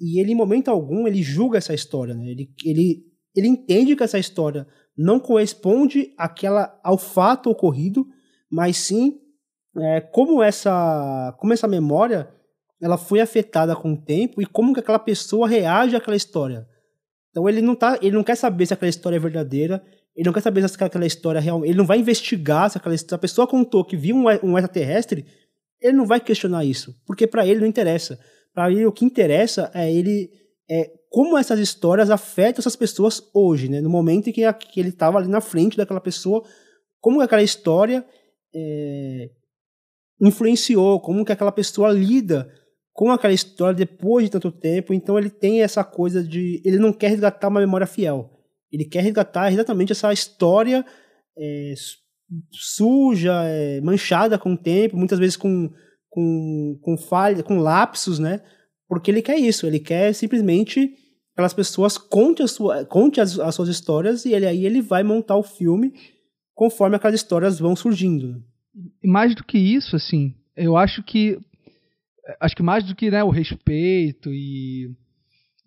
e 0.00 0.18
ele 0.18 0.32
em 0.32 0.36
momento 0.36 0.68
algum 0.68 1.06
ele 1.06 1.22
julga 1.22 1.58
essa 1.58 1.74
história, 1.74 2.14
né? 2.14 2.24
Ele, 2.26 2.48
ele, 2.64 3.04
ele 3.36 3.48
entende 3.48 3.94
que 3.94 4.02
essa 4.02 4.18
história 4.18 4.66
não 4.96 5.20
corresponde 5.20 6.14
àquela, 6.16 6.80
ao 6.82 6.96
fato 6.96 7.50
ocorrido, 7.50 8.06
mas 8.50 8.78
sim 8.78 9.18
é, 9.76 10.00
como 10.00 10.42
essa, 10.42 11.36
como 11.38 11.52
essa 11.52 11.68
memória 11.68 12.32
ela 12.80 12.98
foi 12.98 13.20
afetada 13.20 13.74
com 13.74 13.92
o 13.92 13.96
tempo 13.96 14.42
e 14.42 14.46
como 14.46 14.74
que 14.74 14.80
aquela 14.80 14.98
pessoa 14.98 15.48
reage 15.48 15.96
àquela 15.96 16.16
história. 16.16 16.66
Então 17.30 17.48
ele 17.48 17.60
não 17.60 17.74
tá, 17.74 17.98
ele 18.00 18.14
não 18.14 18.22
quer 18.22 18.36
saber 18.36 18.66
se 18.66 18.74
aquela 18.74 18.90
história 18.90 19.16
é 19.16 19.20
verdadeira, 19.20 19.82
ele 20.14 20.26
não 20.26 20.32
quer 20.32 20.42
saber 20.42 20.68
se 20.68 20.82
aquela 20.82 21.06
história 21.06 21.38
é 21.38 21.42
real, 21.42 21.64
ele 21.64 21.76
não 21.76 21.86
vai 21.86 21.98
investigar 21.98 22.70
se 22.70 22.78
aquela 22.78 22.96
se 22.96 23.06
a 23.12 23.18
pessoa 23.18 23.46
contou 23.46 23.84
que 23.84 23.96
viu 23.96 24.14
um, 24.14 24.24
um 24.42 24.58
extraterrestre, 24.58 25.24
ele 25.80 25.96
não 25.96 26.06
vai 26.06 26.20
questionar 26.20 26.64
isso, 26.64 26.94
porque 27.06 27.26
para 27.26 27.46
ele 27.46 27.60
não 27.60 27.66
interessa. 27.66 28.18
Para 28.54 28.70
ele 28.70 28.86
o 28.86 28.92
que 28.92 29.04
interessa 29.04 29.70
é 29.74 29.92
ele 29.92 30.30
é 30.70 30.90
como 31.10 31.38
essas 31.38 31.60
histórias 31.60 32.10
afetam 32.10 32.60
essas 32.60 32.76
pessoas 32.76 33.22
hoje, 33.32 33.68
né? 33.68 33.80
No 33.80 33.90
momento 33.90 34.28
em 34.28 34.32
que, 34.32 34.52
que 34.52 34.80
ele 34.80 34.88
estava 34.88 35.18
ali 35.18 35.28
na 35.28 35.40
frente 35.40 35.76
daquela 35.76 36.00
pessoa, 36.00 36.44
como 37.00 37.20
aquela 37.20 37.42
história 37.42 38.04
é, 38.54 39.30
influenciou, 40.20 41.00
como 41.00 41.24
que 41.24 41.32
aquela 41.32 41.52
pessoa 41.52 41.92
lida 41.92 42.50
com 42.94 43.10
aquela 43.10 43.34
história 43.34 43.74
depois 43.74 44.24
de 44.24 44.30
tanto 44.30 44.52
tempo. 44.52 44.94
Então 44.94 45.18
ele 45.18 45.28
tem 45.28 45.62
essa 45.62 45.84
coisa 45.84 46.22
de. 46.22 46.62
Ele 46.64 46.78
não 46.78 46.92
quer 46.92 47.08
resgatar 47.08 47.48
uma 47.48 47.60
memória 47.60 47.86
fiel. 47.86 48.30
Ele 48.72 48.84
quer 48.84 49.02
resgatar 49.02 49.52
exatamente 49.52 49.92
essa 49.92 50.12
história 50.12 50.86
é, 51.36 51.74
suja, 52.50 53.42
é, 53.44 53.80
manchada 53.80 54.38
com 54.38 54.54
o 54.54 54.56
tempo, 54.56 54.96
muitas 54.96 55.18
vezes 55.18 55.36
com, 55.36 55.70
com, 56.08 56.78
com 56.80 56.96
falha, 56.96 57.42
com 57.42 57.58
lapsos, 57.58 58.18
né? 58.18 58.40
Porque 58.88 59.10
ele 59.10 59.22
quer 59.22 59.38
isso, 59.38 59.66
ele 59.66 59.80
quer 59.80 60.12
simplesmente 60.14 60.86
que 60.86 60.96
aquelas 61.32 61.54
pessoas 61.54 61.98
conte, 61.98 62.42
a 62.42 62.48
sua, 62.48 62.84
conte 62.84 63.20
as, 63.20 63.38
as 63.38 63.54
suas 63.54 63.68
histórias 63.68 64.24
e 64.24 64.32
ele, 64.32 64.46
aí 64.46 64.64
ele 64.64 64.80
vai 64.80 65.02
montar 65.02 65.36
o 65.36 65.42
filme 65.42 65.92
conforme 66.54 66.94
aquelas 66.94 67.16
histórias 67.16 67.58
vão 67.58 67.74
surgindo. 67.74 68.40
E 69.02 69.08
mais 69.08 69.34
do 69.34 69.44
que 69.44 69.58
isso, 69.58 69.96
assim, 69.96 70.34
eu 70.56 70.76
acho 70.76 71.02
que 71.02 71.38
acho 72.40 72.56
que 72.56 72.62
mais 72.62 72.84
do 72.84 72.94
que 72.94 73.10
né, 73.10 73.22
o 73.22 73.30
respeito 73.30 74.32
e, 74.32 74.90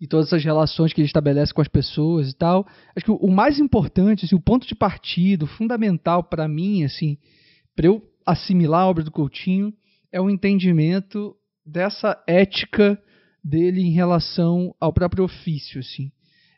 e 0.00 0.06
todas 0.06 0.28
essas 0.28 0.44
relações 0.44 0.92
que 0.92 1.00
ele 1.00 1.06
estabelece 1.06 1.52
com 1.52 1.60
as 1.60 1.68
pessoas 1.68 2.30
e 2.30 2.36
tal, 2.36 2.66
acho 2.94 3.04
que 3.04 3.10
o, 3.10 3.16
o 3.16 3.30
mais 3.30 3.58
importante, 3.58 4.24
assim, 4.24 4.34
o 4.34 4.40
ponto 4.40 4.66
de 4.66 4.74
partida, 4.74 5.46
fundamental 5.46 6.22
para 6.22 6.48
mim, 6.48 6.84
assim, 6.84 7.18
para 7.74 7.86
eu 7.86 8.02
assimilar 8.26 8.82
a 8.82 8.88
obra 8.88 9.04
do 9.04 9.10
Coutinho, 9.10 9.72
é 10.12 10.20
o 10.20 10.30
entendimento 10.30 11.34
dessa 11.64 12.22
ética 12.26 13.00
dele 13.44 13.82
em 13.82 13.92
relação 13.92 14.74
ao 14.80 14.92
próprio 14.92 15.24
ofício, 15.24 15.80
assim. 15.80 16.10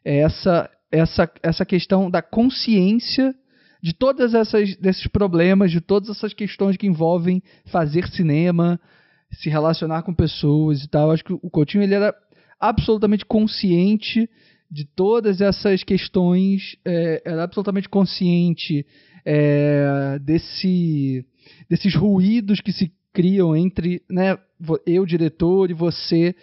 É 0.04 0.18
essa 0.18 0.70
essa 0.90 1.30
essa 1.42 1.64
questão 1.64 2.10
da 2.10 2.20
consciência 2.20 3.34
de 3.82 3.94
todas 3.94 4.34
essas 4.34 4.76
desses 4.76 5.06
problemas, 5.06 5.70
de 5.70 5.80
todas 5.80 6.10
essas 6.10 6.34
questões 6.34 6.76
que 6.76 6.86
envolvem 6.86 7.42
fazer 7.66 8.08
cinema, 8.08 8.80
se 9.32 9.48
relacionar 9.48 10.02
com 10.02 10.14
pessoas 10.14 10.82
e 10.82 10.88
tal. 10.88 11.10
Acho 11.10 11.24
que 11.24 11.32
o 11.32 11.50
Coutinho 11.50 11.82
ele 11.82 11.94
era 11.94 12.14
absolutamente 12.58 13.24
consciente 13.24 14.28
de 14.70 14.84
todas 14.84 15.40
essas 15.40 15.82
questões, 15.82 16.76
é, 16.84 17.22
era 17.24 17.42
absolutamente 17.42 17.88
consciente 17.88 18.86
é, 19.24 20.18
desse, 20.20 21.24
desses 21.68 21.94
ruídos 21.94 22.60
que 22.60 22.72
se 22.72 22.92
criam 23.12 23.56
entre 23.56 24.02
né, 24.08 24.38
eu, 24.86 25.04
diretor, 25.04 25.70
e 25.70 25.74
você, 25.74 26.34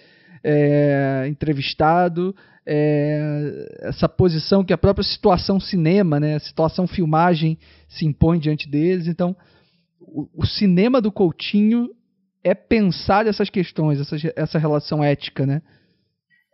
é, 0.43 1.25
entrevistado, 1.29 2.35
é, 2.65 3.77
essa 3.83 4.09
posição 4.09 4.63
que 4.63 4.73
a 4.73 4.77
própria 4.77 5.03
situação 5.03 5.57
cinema, 5.59 6.19
né, 6.19 6.35
a 6.35 6.39
situação 6.39 6.85
filmagem 6.85 7.57
se 7.87 8.05
impõe 8.05 8.39
diante 8.39 8.67
deles. 8.67 9.07
Então, 9.07 9.35
o, 10.01 10.27
o 10.35 10.45
cinema 10.45 10.99
do 11.01 11.11
Coutinho 11.11 11.89
é 12.47 12.55
pensar 12.55 13.27
essas 13.27 13.49
questões, 13.49 13.99
essa, 13.99 14.15
essa 14.35 14.57
relação 14.59 15.03
ética, 15.03 15.45
né? 15.45 15.61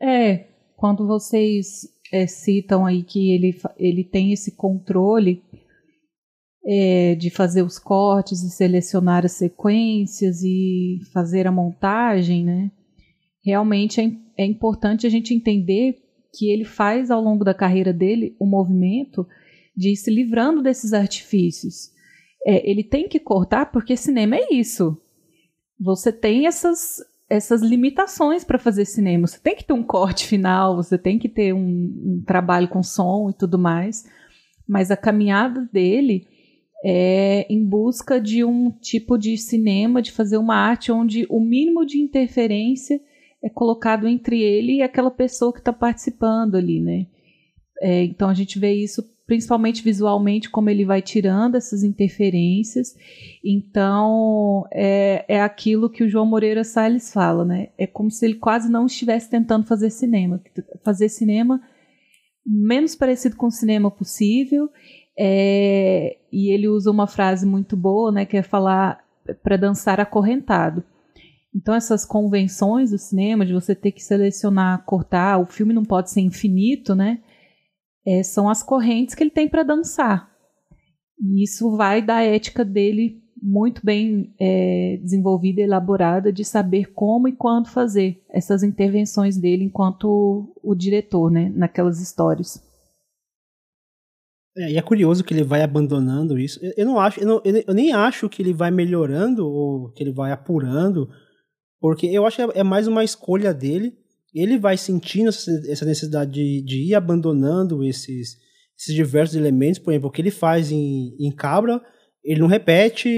É, 0.01 0.47
quando 0.75 1.07
vocês 1.07 1.87
é, 2.11 2.27
citam 2.27 2.85
aí 2.85 3.03
que 3.03 3.31
ele, 3.31 3.55
ele 3.77 4.03
tem 4.03 4.33
esse 4.33 4.55
controle 4.55 5.41
é, 6.65 7.15
de 7.15 7.29
fazer 7.29 7.61
os 7.61 7.77
cortes 7.77 8.41
e 8.41 8.49
selecionar 8.49 9.25
as 9.25 9.33
sequências 9.33 10.41
e 10.43 10.99
fazer 11.13 11.47
a 11.47 11.51
montagem, 11.51 12.43
né? 12.43 12.71
Realmente 13.45 14.01
é, 14.01 14.11
é 14.37 14.45
importante 14.45 15.05
a 15.05 15.09
gente 15.09 15.33
entender 15.33 15.95
que 16.35 16.49
ele 16.51 16.65
faz 16.65 17.11
ao 17.11 17.21
longo 17.21 17.43
da 17.43 17.53
carreira 17.53 17.93
dele 17.93 18.35
o 18.39 18.45
movimento 18.45 19.27
de 19.75 19.91
ir 19.91 19.95
se 19.95 20.09
livrando 20.09 20.61
desses 20.61 20.93
artifícios. 20.93 21.91
É, 22.45 22.69
ele 22.69 22.83
tem 22.83 23.07
que 23.07 23.19
cortar 23.19 23.71
porque 23.71 23.95
cinema 23.95 24.35
é 24.35 24.53
isso 24.53 24.97
você 25.79 26.11
tem 26.11 26.47
essas, 26.47 26.97
essas 27.29 27.61
limitações 27.61 28.43
para 28.43 28.59
fazer 28.59 28.85
cinema. 28.85 29.27
Você 29.27 29.39
tem 29.39 29.55
que 29.55 29.63
ter 29.63 29.73
um 29.73 29.83
corte 29.83 30.25
final, 30.25 30.75
você 30.75 30.97
tem 30.97 31.19
que 31.19 31.29
ter 31.29 31.53
um, 31.53 31.59
um, 31.59 32.23
trabalho 32.25 32.67
com 32.67 32.83
som 32.83 33.29
e 33.29 33.33
tudo 33.33 33.57
mais. 33.57 34.05
Mas 34.67 34.91
a 34.91 34.97
caminhada 34.97 35.67
dele 35.71 36.27
é 36.85 37.45
em 37.49 37.65
busca 37.65 38.19
de 38.19 38.43
um 38.43 38.71
tipo 38.71 39.17
de 39.17 39.37
cinema, 39.37 40.01
de 40.01 40.11
fazer 40.11 40.37
uma 40.37 40.55
arte 40.55 40.91
onde 40.91 41.25
o 41.29 41.39
mínimo 41.39 41.85
de 41.85 41.99
interferência 41.99 42.99
é 43.41 43.49
colocado 43.49 44.07
entre 44.07 44.41
ele 44.41 44.77
e 44.77 44.81
aquela 44.81 45.11
pessoa 45.11 45.51
que 45.51 45.59
está 45.59 45.73
participando 45.73 46.55
ali, 46.55 46.79
né? 46.79 47.07
É, 47.81 48.03
então 48.03 48.29
a 48.29 48.33
gente 48.33 48.57
vê 48.57 48.73
isso 48.73 49.03
principalmente 49.25 49.83
visualmente, 49.83 50.49
como 50.49 50.69
ele 50.69 50.85
vai 50.85 51.01
tirando 51.01 51.55
essas 51.55 51.83
interferências. 51.83 52.93
Então, 53.43 54.65
é, 54.71 55.25
é 55.27 55.41
aquilo 55.41 55.89
que 55.89 56.03
o 56.03 56.09
João 56.09 56.25
Moreira 56.25 56.63
Salles 56.63 57.11
fala, 57.11 57.45
né? 57.45 57.69
É 57.77 57.87
como 57.87 58.11
se 58.11 58.25
ele 58.25 58.35
quase 58.35 58.69
não 58.69 58.85
estivesse 58.85 59.29
tentando 59.29 59.65
fazer 59.65 59.89
cinema. 59.89 60.41
Fazer 60.83 61.09
cinema 61.09 61.61
menos 62.45 62.95
parecido 62.95 63.37
com 63.37 63.47
o 63.47 63.51
cinema 63.51 63.89
possível. 63.89 64.69
É, 65.17 66.17
e 66.31 66.51
ele 66.51 66.67
usa 66.67 66.91
uma 66.91 67.07
frase 67.07 67.45
muito 67.45 67.77
boa, 67.77 68.11
né? 68.11 68.25
Que 68.25 68.37
é 68.37 68.43
falar 68.43 68.99
para 69.41 69.55
dançar 69.55 70.01
acorrentado. 70.01 70.83
Então, 71.55 71.73
essas 71.73 72.03
convenções 72.03 72.91
do 72.91 72.97
cinema, 72.97 73.45
de 73.45 73.53
você 73.53 73.75
ter 73.75 73.91
que 73.91 74.03
selecionar, 74.03 74.83
cortar, 74.85 75.37
o 75.37 75.45
filme 75.45 75.71
não 75.71 75.85
pode 75.85 76.09
ser 76.09 76.21
infinito, 76.21 76.95
né? 76.95 77.19
É, 78.05 78.23
são 78.23 78.49
as 78.49 78.61
correntes 78.61 79.15
que 79.15 79.23
ele 79.23 79.31
tem 79.31 79.47
para 79.47 79.63
dançar. 79.63 80.31
E 81.19 81.43
isso 81.43 81.75
vai 81.75 82.01
da 82.01 82.21
ética 82.21 82.65
dele 82.65 83.23
muito 83.43 83.85
bem 83.85 84.33
é, 84.39 84.97
desenvolvida 85.01 85.59
e 85.59 85.63
elaborada 85.65 86.31
de 86.31 86.45
saber 86.45 86.93
como 86.93 87.27
e 87.27 87.33
quando 87.33 87.67
fazer 87.67 88.23
essas 88.29 88.63
intervenções 88.63 89.37
dele 89.37 89.65
enquanto 89.65 90.53
o, 90.63 90.73
diretor, 90.73 91.29
né, 91.29 91.51
naquelas 91.53 91.99
histórias. 91.99 92.63
É, 94.55 94.71
e 94.71 94.77
é 94.77 94.81
curioso 94.81 95.23
que 95.23 95.33
ele 95.33 95.43
vai 95.43 95.61
abandonando 95.61 96.39
isso. 96.39 96.57
Eu, 96.63 96.73
eu 96.77 96.85
não 96.85 96.99
acho, 96.99 97.19
eu, 97.19 97.27
não, 97.27 97.41
eu, 97.43 97.73
nem 97.73 97.91
acho 97.91 98.29
que 98.29 98.41
ele 98.41 98.53
vai 98.53 98.71
melhorando 98.71 99.45
ou 99.45 99.91
que 99.91 100.01
ele 100.01 100.13
vai 100.13 100.31
apurando, 100.31 101.09
porque 101.81 102.07
eu 102.07 102.25
acho 102.25 102.37
que 102.37 102.41
é, 102.43 102.61
é 102.61 102.63
mais 102.63 102.87
uma 102.87 103.03
escolha 103.03 103.53
dele 103.53 103.97
ele 104.33 104.57
vai 104.57 104.77
sentindo 104.77 105.29
essa 105.29 105.85
necessidade 105.85 106.31
de, 106.31 106.61
de 106.61 106.89
ir 106.89 106.95
abandonando 106.95 107.83
esses, 107.83 108.37
esses 108.77 108.95
diversos 108.95 109.35
elementos, 109.35 109.79
por 109.79 109.91
exemplo, 109.91 110.09
o 110.09 110.11
que 110.11 110.21
ele 110.21 110.31
faz 110.31 110.71
em, 110.71 111.15
em 111.19 111.31
Cabra, 111.31 111.81
ele 112.23 112.39
não 112.39 112.47
repete, 112.47 113.09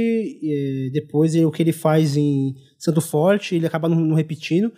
depois 0.92 1.36
ele, 1.36 1.46
o 1.46 1.52
que 1.52 1.62
ele 1.62 1.72
faz 1.72 2.18
em 2.18 2.56
Santo 2.78 3.02
Forte, 3.02 3.56
ele 3.56 3.68
acaba 3.68 3.88
não, 3.88 4.00
não 4.00 4.16
repetindo, 4.16 4.74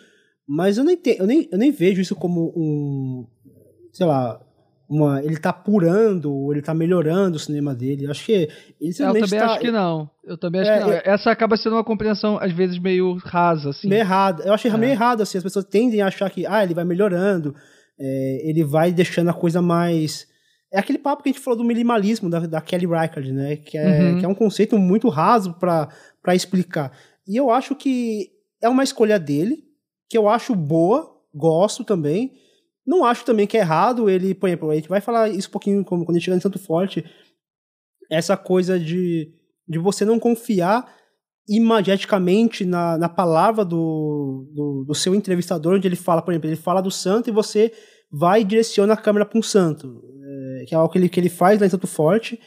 mas 0.47 0.77
eu 0.77 0.83
nem, 0.83 0.95
te, 0.95 1.17
eu, 1.17 1.25
nem, 1.25 1.47
eu 1.51 1.57
nem 1.57 1.71
vejo 1.71 2.01
isso 2.01 2.15
como 2.15 2.53
um, 2.55 3.25
sei 3.91 4.05
lá, 4.05 4.39
uma, 4.89 5.21
ele 5.21 5.37
tá 5.37 5.49
apurando, 5.49 6.51
ele 6.51 6.61
tá 6.61 6.73
melhorando 6.73 7.35
o 7.35 7.39
cinema 7.39 7.75
dele. 7.75 8.09
Acho 8.09 8.25
que 8.25 8.49
ele 8.79 8.93
Eu 8.97 9.13
também 9.13 9.39
tá, 9.39 9.45
acho 9.45 9.59
que 9.59 9.71
não. 9.71 10.09
Eu 10.23 10.37
também 10.37 10.61
acho 10.61 10.71
é, 10.71 10.77
que 10.77 10.85
não. 10.85 10.93
É, 10.93 11.01
Essa 11.05 11.31
acaba 11.31 11.57
sendo 11.57 11.75
uma 11.75 11.83
compreensão, 11.83 12.37
às 12.39 12.53
vezes, 12.53 12.79
meio 12.79 13.15
rasa, 13.15 13.71
assim. 13.71 13.89
Meio 13.89 13.99
errado. 13.99 14.43
Eu 14.43 14.53
acho 14.53 14.67
é. 14.67 14.77
meio 14.77 14.91
errado, 14.91 15.21
assim. 15.21 15.37
As 15.37 15.43
pessoas 15.43 15.65
tendem 15.65 16.01
a 16.01 16.07
achar 16.07 16.29
que, 16.29 16.45
ah, 16.45 16.63
ele 16.63 16.73
vai 16.73 16.85
melhorando, 16.85 17.53
é, 17.99 18.41
ele 18.49 18.63
vai 18.63 18.91
deixando 18.93 19.29
a 19.29 19.33
coisa 19.33 19.61
mais. 19.61 20.25
É 20.71 20.79
aquele 20.79 20.97
papo 20.97 21.23
que 21.23 21.29
a 21.29 21.31
gente 21.33 21.41
falou 21.41 21.57
do 21.57 21.65
minimalismo 21.65 22.29
da, 22.29 22.39
da 22.39 22.61
Kelly 22.61 22.85
Reichardt, 22.85 23.31
né? 23.31 23.57
Que 23.57 23.77
é, 23.77 24.01
uhum. 24.01 24.19
que 24.19 24.25
é 24.25 24.27
um 24.27 24.35
conceito 24.35 24.77
muito 24.77 25.09
raso 25.09 25.53
para 25.53 26.35
explicar. 26.35 26.93
E 27.27 27.35
eu 27.35 27.51
acho 27.51 27.75
que 27.75 28.29
é 28.61 28.69
uma 28.69 28.83
escolha 28.83 29.19
dele, 29.19 29.65
que 30.09 30.17
eu 30.17 30.29
acho 30.29 30.55
boa, 30.55 31.09
gosto 31.33 31.83
também 31.83 32.31
não 32.87 33.03
acho 33.03 33.25
também 33.25 33.45
que 33.45 33.57
é 33.57 33.59
errado 33.59 34.09
ele, 34.09 34.33
por 34.33 34.47
exemplo, 34.47 34.71
a 34.71 34.75
gente 34.75 34.89
vai 34.89 35.01
falar 35.01 35.29
isso 35.29 35.49
um 35.49 35.51
pouquinho 35.51 35.83
como 35.83 36.05
quando 36.05 36.15
a 36.15 36.19
gente 36.19 36.25
chega 36.25 36.37
em 36.37 36.41
Santo 36.41 36.57
Forte, 36.57 37.05
essa 38.09 38.37
coisa 38.37 38.79
de 38.79 39.35
de 39.67 39.77
você 39.77 40.05
não 40.05 40.17
confiar 40.17 40.89
imageticamente 41.47 42.65
na, 42.65 42.97
na 42.97 43.09
palavra 43.09 43.63
do, 43.63 44.49
do, 44.53 44.85
do, 44.87 44.95
seu 44.95 45.15
entrevistador, 45.15 45.75
onde 45.75 45.87
ele 45.87 45.95
fala, 45.95 46.21
por 46.21 46.31
exemplo, 46.31 46.49
ele 46.49 46.55
fala 46.55 46.81
do 46.81 46.91
santo 46.91 47.29
e 47.29 47.33
você 47.33 47.71
vai 48.11 48.41
e 48.41 48.45
direciona 48.45 48.93
a 48.93 48.97
câmera 48.97 49.25
para 49.25 49.39
um 49.39 49.41
santo, 49.41 50.01
é, 50.61 50.65
que 50.65 50.75
é 50.75 50.77
algo 50.77 50.91
que 50.91 50.97
ele, 50.97 51.09
que 51.09 51.19
ele 51.19 51.29
faz 51.29 51.59
lá 51.59 51.65
em 51.65 51.69
Santo 51.69 51.87
Forte, 51.87 52.39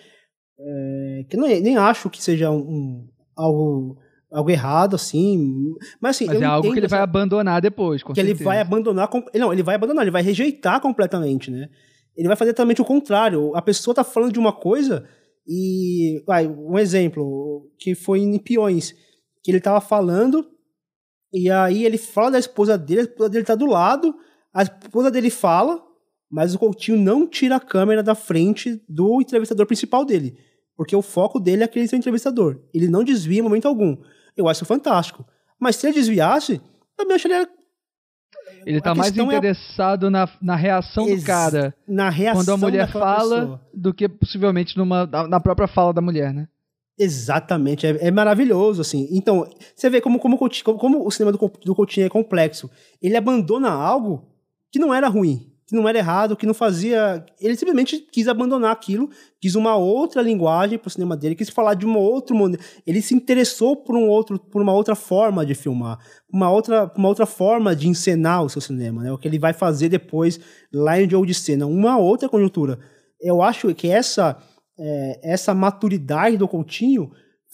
é, 0.59 1.25
que 1.29 1.37
eu 1.37 1.41
não, 1.41 1.49
nem 1.49 1.77
acho 1.77 2.11
que 2.11 2.23
seja 2.23 2.51
um, 2.51 2.59
um, 2.59 3.09
algo, 3.37 3.99
algo 4.33 4.51
errado, 4.51 4.95
assim, 4.95 5.75
mas 6.01 6.17
assim... 6.17 6.27
Mas 6.27 6.41
é 6.41 6.45
algo 6.45 6.73
que 6.73 6.79
ele 6.79 6.87
essa, 6.87 6.97
vai 6.97 7.03
abandonar 7.03 7.61
depois, 7.61 8.03
Que 8.03 8.15
certeza. 8.15 8.29
ele 8.29 8.45
vai 8.45 8.61
abandonar, 8.61 9.09
não, 9.35 9.53
ele 9.53 9.63
vai 9.63 9.75
abandonar, 9.75 10.05
ele 10.05 10.11
vai 10.11 10.23
rejeitar 10.23 10.81
completamente, 10.81 11.51
né? 11.51 11.69
Ele 12.17 12.29
vai 12.29 12.37
fazer 12.37 12.53
totalmente 12.53 12.81
o 12.81 12.85
contrário, 12.85 13.55
a 13.57 13.63
pessoa 13.63 13.95
tá 13.95 14.05
falando 14.05 14.33
de 14.33 14.39
uma 14.39 14.53
coisa 14.53 15.07
e, 15.47 16.23
vai, 16.27 16.47
um 16.47 16.79
exemplo, 16.79 17.69
que 17.79 17.95
foi 17.95 18.21
em 18.21 18.39
Peões, 18.39 18.95
que 19.43 19.51
ele 19.51 19.61
tava 19.61 19.81
falando, 19.81 20.47
e 21.33 21.51
aí 21.51 21.85
ele 21.85 21.99
fala 21.99 22.33
da 22.33 22.39
esposa 22.39 22.77
dele, 22.77 23.01
a 23.01 23.05
esposa 23.05 23.31
dele 23.31 23.45
tá 23.45 23.55
do 23.55 23.67
lado, 23.67 24.15
a 24.53 24.63
esposa 24.63 25.11
dele 25.11 25.31
fala, 25.31 25.83
mas 26.31 26.55
o 26.55 26.59
Coutinho 26.59 26.97
não 26.97 27.27
tira 27.27 27.57
a 27.57 27.61
câmera 27.61 28.03
da 28.03 28.15
frente 28.15 28.81
do 28.89 29.21
entrevistador 29.21 29.67
principal 29.67 30.05
dele, 30.05 30.37
porque 30.77 30.95
o 30.95 31.03
foco 31.03 31.41
dele 31.41 31.63
é 31.63 31.65
aquele 31.65 31.89
seu 31.89 31.99
entrevistador. 31.99 32.61
Ele 32.73 32.89
não 32.89 33.03
desvia 33.03 33.41
em 33.41 33.43
momento 33.43 33.67
algum. 33.67 33.97
Eu 34.37 34.49
acho 34.49 34.65
fantástico. 34.65 35.27
Mas 35.59 35.77
se 35.77 35.87
ele 35.87 35.95
desviasse, 35.95 36.61
também 36.97 37.17
acharia 37.17 37.49
ele 38.67 38.81
tá 38.81 38.95
mais 38.95 39.17
é 39.17 39.23
interessado 39.23 40.07
é... 40.07 40.11
na, 40.11 40.29
na 40.41 40.57
reação 40.57 41.09
Ex... 41.09 41.23
do 41.23 41.27
cara. 41.27 41.75
Na 41.87 42.11
reação 42.11 42.45
Quando 42.45 42.53
a 42.53 42.57
mulher 42.57 42.91
fala, 42.91 43.41
pessoa. 43.41 43.61
do 43.73 43.95
que 43.95 44.09
possivelmente 44.09 44.77
numa, 44.77 45.07
na 45.07 45.41
própria 45.41 45.67
fala 45.67 45.93
da 45.93 46.01
mulher, 46.01 46.33
né? 46.33 46.49
Exatamente, 46.99 47.87
é, 47.87 48.09
é, 48.09 48.11
maravilhoso, 48.11 48.83
assim. 48.83 49.09
Então, 49.11 49.49
você 49.75 49.89
vê 49.89 50.03
como, 50.03 50.19
como, 50.19 50.37
como, 50.37 50.51
como 50.79 51.07
o 51.07 51.11
cinema 51.11 51.33
do, 51.33 51.53
do 51.65 51.75
Coutinho 51.75 52.07
é 52.07 52.11
complexo. 52.11 52.71
Ele 53.01 53.17
abandona 53.17 53.71
algo 53.71 54.29
que 54.71 54.79
não 54.79 54.93
era 54.93 55.09
ruim 55.09 55.50
que 55.71 55.77
não 55.77 55.89
era 55.89 55.99
errado, 55.99 56.37
que 56.37 56.45
não 56.45 56.53
fazia. 56.53 57.25
Ele 57.41 57.55
simplesmente 57.55 57.99
quis 58.11 58.27
abandonar 58.27 58.73
aquilo, 58.73 59.09
quis 59.41 59.55
uma 59.55 59.77
outra 59.77 60.21
linguagem 60.21 60.77
para 60.77 60.89
o 60.89 60.91
cinema 60.91 61.17
dele, 61.17 61.37
quis 61.37 61.49
falar 61.49 61.75
de 61.75 61.87
um 61.87 61.97
outro 61.97 62.35
modelo. 62.35 62.61
Ele 62.85 63.01
se 63.01 63.15
interessou 63.15 63.77
por 63.77 63.97
um 63.97 64.09
outro, 64.09 64.37
por 64.37 64.61
uma 64.61 64.73
outra 64.73 64.97
forma 64.97 65.47
de 65.47 65.55
filmar, 65.55 65.99
uma 66.29 66.51
outra, 66.51 66.93
uma 66.97 67.09
outra 67.09 67.25
forma 67.25 67.75
de 67.75 67.89
encenar 67.89 68.43
o 68.43 68.49
seu 68.49 68.61
cinema, 68.61 69.05
né? 69.05 69.13
O 69.13 69.19
que 69.19 69.29
ele 69.29 69.39
vai 69.39 69.53
fazer 69.53 69.89
depois 69.89 70.41
lá 70.75 71.01
em 71.01 71.09
jogo 71.09 71.25
de 71.25 71.35
cena, 71.35 71.67
uma 71.67 71.97
outra 71.97 72.29
conjuntura. 72.29 72.81
Eu 73.21 73.41
acho 73.41 73.73
que 73.73 73.89
essa 73.89 74.37
é, 74.77 75.21
essa 75.23 75.55
maturidade 75.55 76.37
do 76.37 76.49
Coutinho 76.49 77.13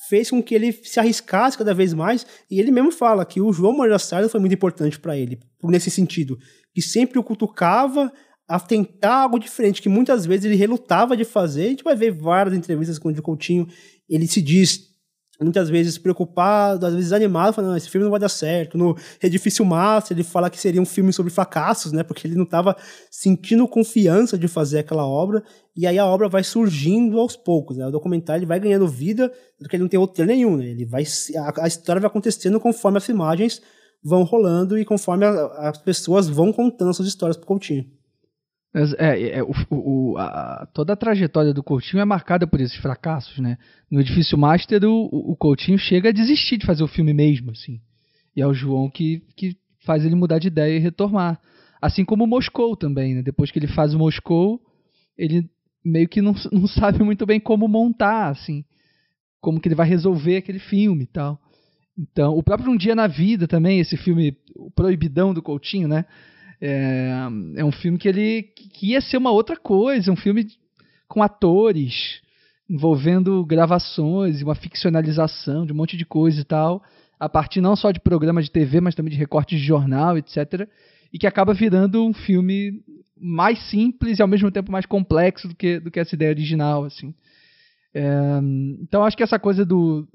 fez 0.09 0.31
com 0.31 0.43
que 0.43 0.55
ele 0.55 0.73
se 0.73 0.99
arriscasse 0.99 1.59
cada 1.59 1.75
vez 1.75 1.93
mais, 1.93 2.27
e 2.51 2.61
ele 2.61 2.71
mesmo 2.71 2.93
fala 2.93 3.25
que 3.27 3.41
o 3.41 3.53
João 3.53 3.77
Moreira 3.77 3.99
Salles 3.99 4.31
foi 4.31 4.41
muito 4.41 4.55
importante 4.55 4.99
para 4.99 5.17
ele, 5.17 5.39
nesse 5.65 5.91
sentido, 5.91 6.39
que 6.77 6.83
sempre 6.83 7.19
o 7.19 7.23
cutucava 7.23 8.13
a 8.47 8.61
tentar 8.61 9.23
algo 9.23 9.39
diferente, 9.39 9.81
que 9.81 9.89
muitas 9.89 10.27
vezes 10.27 10.45
ele 10.45 10.57
relutava 10.57 11.17
de 11.17 11.25
fazer. 11.25 11.65
A 11.65 11.69
gente 11.71 11.83
vai 11.83 11.97
ver 11.97 12.11
várias 12.11 12.55
entrevistas 12.55 12.99
com 12.99 13.09
o 13.09 13.23
Coutinho, 13.23 13.67
ele 14.07 14.27
se 14.27 14.43
diz 14.43 14.95
muitas 15.41 15.71
vezes 15.71 15.97
preocupado, 15.97 16.85
às 16.85 16.95
vezes 16.95 17.15
animado, 17.15 17.55
falando, 17.55 17.79
esse 17.79 17.89
filme 17.89 18.05
não 18.05 18.11
vai 18.11 18.21
dar 18.21 18.29
certo. 18.29 18.77
No 18.77 18.95
Edifício 19.23 19.65
Master, 19.65 20.15
ele 20.15 20.23
fala 20.23 20.51
que 20.51 20.61
seria 20.61 20.81
um 20.83 20.85
filme 20.85 21.15
sobre 21.15 21.33
fracassos, 21.33 21.93
né? 21.93 22.03
Porque 22.03 22.27
ele 22.27 22.35
não 22.35 22.45
estava 22.45 22.77
sentindo 23.11 23.67
confiança 23.67 24.37
de 24.37 24.47
fazer 24.47 24.81
aquela 24.81 25.07
obra, 25.07 25.43
e 25.75 25.87
aí 25.87 25.99
a 25.99 26.05
obra 26.05 26.29
vai 26.29 26.45
surgindo 26.45 27.19
aos 27.19 27.37
poucos, 27.37 27.79
né? 27.79 27.87
O 27.87 27.91
documentário 27.91 28.41
ele 28.41 28.47
vai 28.47 28.61
ganhando 28.61 28.87
vida, 28.87 29.33
porque 29.59 29.77
ele 29.77 29.83
não 29.83 29.89
tem 29.89 29.99
roteiro 29.99 30.31
nenhum, 30.31 30.59
né? 30.59 30.67
Ele 30.67 30.85
vai, 30.85 31.05
a, 31.39 31.65
a 31.65 31.69
história 31.69 32.01
vai 32.01 32.09
acontecendo 32.11 32.61
conforme 32.61 32.99
as 32.99 33.09
imagens 33.09 33.63
vão 34.07 34.23
rolando 34.23 34.79
e 34.79 34.85
conforme 34.85 35.25
a, 35.25 35.47
as 35.69 35.79
pessoas 35.79 36.29
vão 36.29 36.53
contando 36.53 36.95
suas 36.95 37.09
histórias 37.09 37.37
pro 37.37 37.47
Coutinho. 37.47 37.85
É, 38.99 39.39
é 39.39 39.43
o, 39.43 39.53
o, 39.71 40.19
a, 40.19 40.69
toda 40.73 40.93
a 40.93 40.97
trajetória 40.97 41.53
do 41.53 41.63
Coutinho 41.63 42.01
é 42.01 42.05
marcada 42.05 42.47
por 42.47 42.61
esses 42.61 42.77
fracassos, 42.77 43.39
né? 43.39 43.59
No 43.91 44.01
Edifício 44.01 44.39
Master, 44.39 44.85
o, 44.85 45.33
o 45.33 45.35
Coutinho 45.35 45.79
chega 45.79 46.11
a 46.11 46.13
desistir 46.13 46.59
de 46.59 46.67
fazer 46.67 46.85
o 46.85 46.89
filme 46.89 47.13
mesmo, 47.13 47.51
assim. 47.51 47.81
E 48.37 48.43
é 48.43 48.47
o 48.47 48.55
João 48.55 48.89
que, 48.91 49.23
que 49.35 49.57
faz 49.85 50.05
ele 50.05 50.15
mudar 50.15 50.39
de 50.39 50.49
ideia 50.49 50.77
e 50.77 50.81
retornar. 50.81 51.41
Assim 51.81 52.05
como 52.05 52.25
o 52.25 52.27
Moscou 52.27 52.77
também, 52.77 53.15
né? 53.15 53.23
Depois 53.23 53.51
que 53.51 53.59
ele 53.59 53.69
faz 53.69 53.95
o 53.95 53.99
Moscou, 53.99 54.61
ele 55.17 55.49
meio 55.85 56.09
que 56.09 56.21
não, 56.21 56.35
não 56.53 56.67
sabe 56.69 57.03
muito 57.03 57.27
bem 57.27 57.41
como 57.41 57.67
montar, 57.67 58.29
assim. 58.29 58.65
Como 59.41 59.59
que 59.59 59.69
ele 59.69 59.75
vai 59.75 59.89
resolver 59.89 60.37
aquele 60.37 60.59
filme 60.59 61.05
e 61.05 61.07
tal. 61.09 61.41
Então, 61.99 62.37
o 62.37 62.43
próprio 62.43 62.71
Um 62.71 62.77
Dia 62.77 62.95
na 62.95 63.07
Vida 63.07 63.49
também, 63.49 63.81
esse 63.81 63.97
filme 63.97 64.37
o 64.55 64.71
Proibidão 64.71 65.33
do 65.33 65.43
Coutinho, 65.43 65.89
né? 65.89 66.05
É, 66.61 67.11
é 67.57 67.65
um 67.65 67.73
filme 67.73 67.99
que 67.99 68.09
ele 68.09 68.43
que 68.43 68.93
ia 68.93 69.01
ser 69.01 69.17
uma 69.17 69.31
outra 69.31 69.57
coisa, 69.57 70.13
um 70.13 70.17
filme 70.17 70.47
com 71.09 71.23
atores, 71.23 72.21
envolvendo 72.69 73.45
gravações, 73.45 74.43
uma 74.43 74.55
ficcionalização 74.55 75.65
de 75.65 75.73
um 75.73 75.77
monte 75.77 75.97
de 75.97 76.05
coisa 76.05 76.41
e 76.41 76.45
tal, 76.45 76.83
a 77.19 77.29
partir 77.29 77.61
não 77.61 77.77
só 77.77 77.91
de 77.91 78.01
programas 78.01 78.47
de 78.47 78.51
TV, 78.51 78.81
mas 78.81 78.95
também 78.95 79.13
de 79.13 79.19
recortes 79.19 79.59
de 79.59 79.67
jornal, 79.67 80.19
etc. 80.19 80.69
E 81.13 81.19
que 81.19 81.27
acaba 81.27 81.55
virando 81.55 82.05
um 82.05 82.13
filme 82.13 82.83
mais 83.19 83.59
simples 83.71 84.19
e 84.19 84.23
ao 84.23 84.29
mesmo 84.29 84.51
tempo 84.51 84.71
mais 84.71 84.85
complexo 84.85 85.49
do 85.49 85.55
que, 85.55 85.81
do 85.81 85.91
que 85.91 86.01
essa 86.01 86.15
ideia 86.15 86.31
original, 86.31 86.85
assim. 86.85 87.15
É, 87.95 88.41
então 88.83 89.05
acho 89.05 89.17
que 89.17 89.23
essa 89.23 89.39
coisa 89.39 89.65
do, 89.65 90.07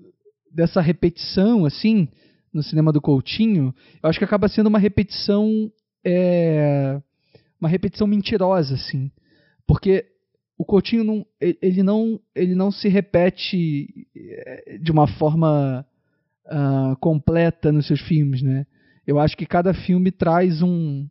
dessa 0.54 0.82
repetição, 0.82 1.66
assim, 1.66 2.08
no 2.54 2.62
cinema 2.62 2.92
do 2.92 3.02
Coutinho, 3.02 3.74
eu 4.02 4.10
acho 4.10 4.20
que 4.20 4.26
acaba 4.26 4.48
sendo 4.48 4.68
uma 4.68 4.80
repetição. 4.80 5.72
É, 6.04 7.00
uma 7.60 7.70
repetição 7.70 8.08
mentirosa, 8.08 8.74
assim. 8.76 9.12
Porque 9.68 10.06
o 10.58 10.66
Coutinho 10.66 11.04
não, 11.04 11.26
ele 11.40 11.84
não, 11.84 12.20
ele 12.36 12.56
não 12.56 12.72
se 12.72 12.88
repete 12.90 14.08
é, 14.16 14.78
de 14.80 14.92
uma 14.92 15.08
forma 15.08 15.86
uh, 16.46 16.96
completa 16.98 17.72
nos 17.72 17.88
seus 17.88 18.02
filmes, 18.02 18.42
né? 18.42 18.66
Eu 19.06 19.20
acho 19.20 19.36
que 19.36 19.46
cada 19.46 19.74
filme 19.74 20.12
traz 20.12 20.62
um, 20.62 21.08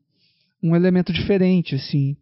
um 0.63 0.77
elemento 0.77 1.13
diferente, 1.13 1.75
assim. 1.75 2.17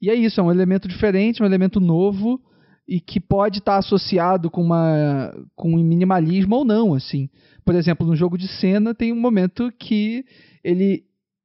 E 0.00 0.10
é 0.10 0.14
isso, 0.14 0.40
é 0.40 0.42
um 0.42 0.50
elemento 0.50 0.88
diferente, 0.88 1.42
um 1.42 1.46
elemento 1.46 1.80
novo, 1.80 2.40
e 2.86 3.00
que 3.00 3.18
pode 3.18 3.58
estar 3.58 3.72
tá 3.72 3.78
associado 3.78 4.50
com 4.50 4.62
uma 4.62 5.32
com 5.54 5.74
um 5.74 5.82
minimalismo 5.82 6.56
ou 6.56 6.64
não, 6.64 6.94
assim. 6.94 7.28
Por 7.64 7.74
exemplo, 7.74 8.06
no 8.06 8.14
jogo 8.14 8.36
de 8.36 8.46
cena 8.46 8.94
tem 8.94 9.12
um 9.12 9.20
momento 9.20 9.72
que 9.78 10.24
ele 10.62 11.04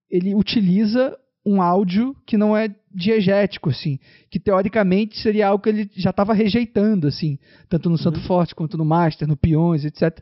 ele 0.10 0.36
utiliza 0.36 1.18
um 1.46 1.62
áudio 1.62 2.16
que 2.26 2.38
não 2.38 2.56
é 2.56 2.74
diegético, 2.94 3.70
assim, 3.70 4.00
que 4.30 4.40
teoricamente 4.40 5.18
seria 5.20 5.48
algo 5.48 5.64
que 5.64 5.70
ele 5.70 5.90
já 5.96 6.10
estava 6.10 6.34
rejeitando, 6.34 7.08
assim, 7.08 7.38
tanto 7.70 7.90
no 7.90 7.98
Santo 7.98 8.20
uhum. 8.20 8.26
Forte 8.26 8.56
quanto 8.56 8.78
no 8.78 8.86
Master, 8.86 9.28
no 9.28 9.38
Peões, 9.38 9.86
etc. 9.86 10.20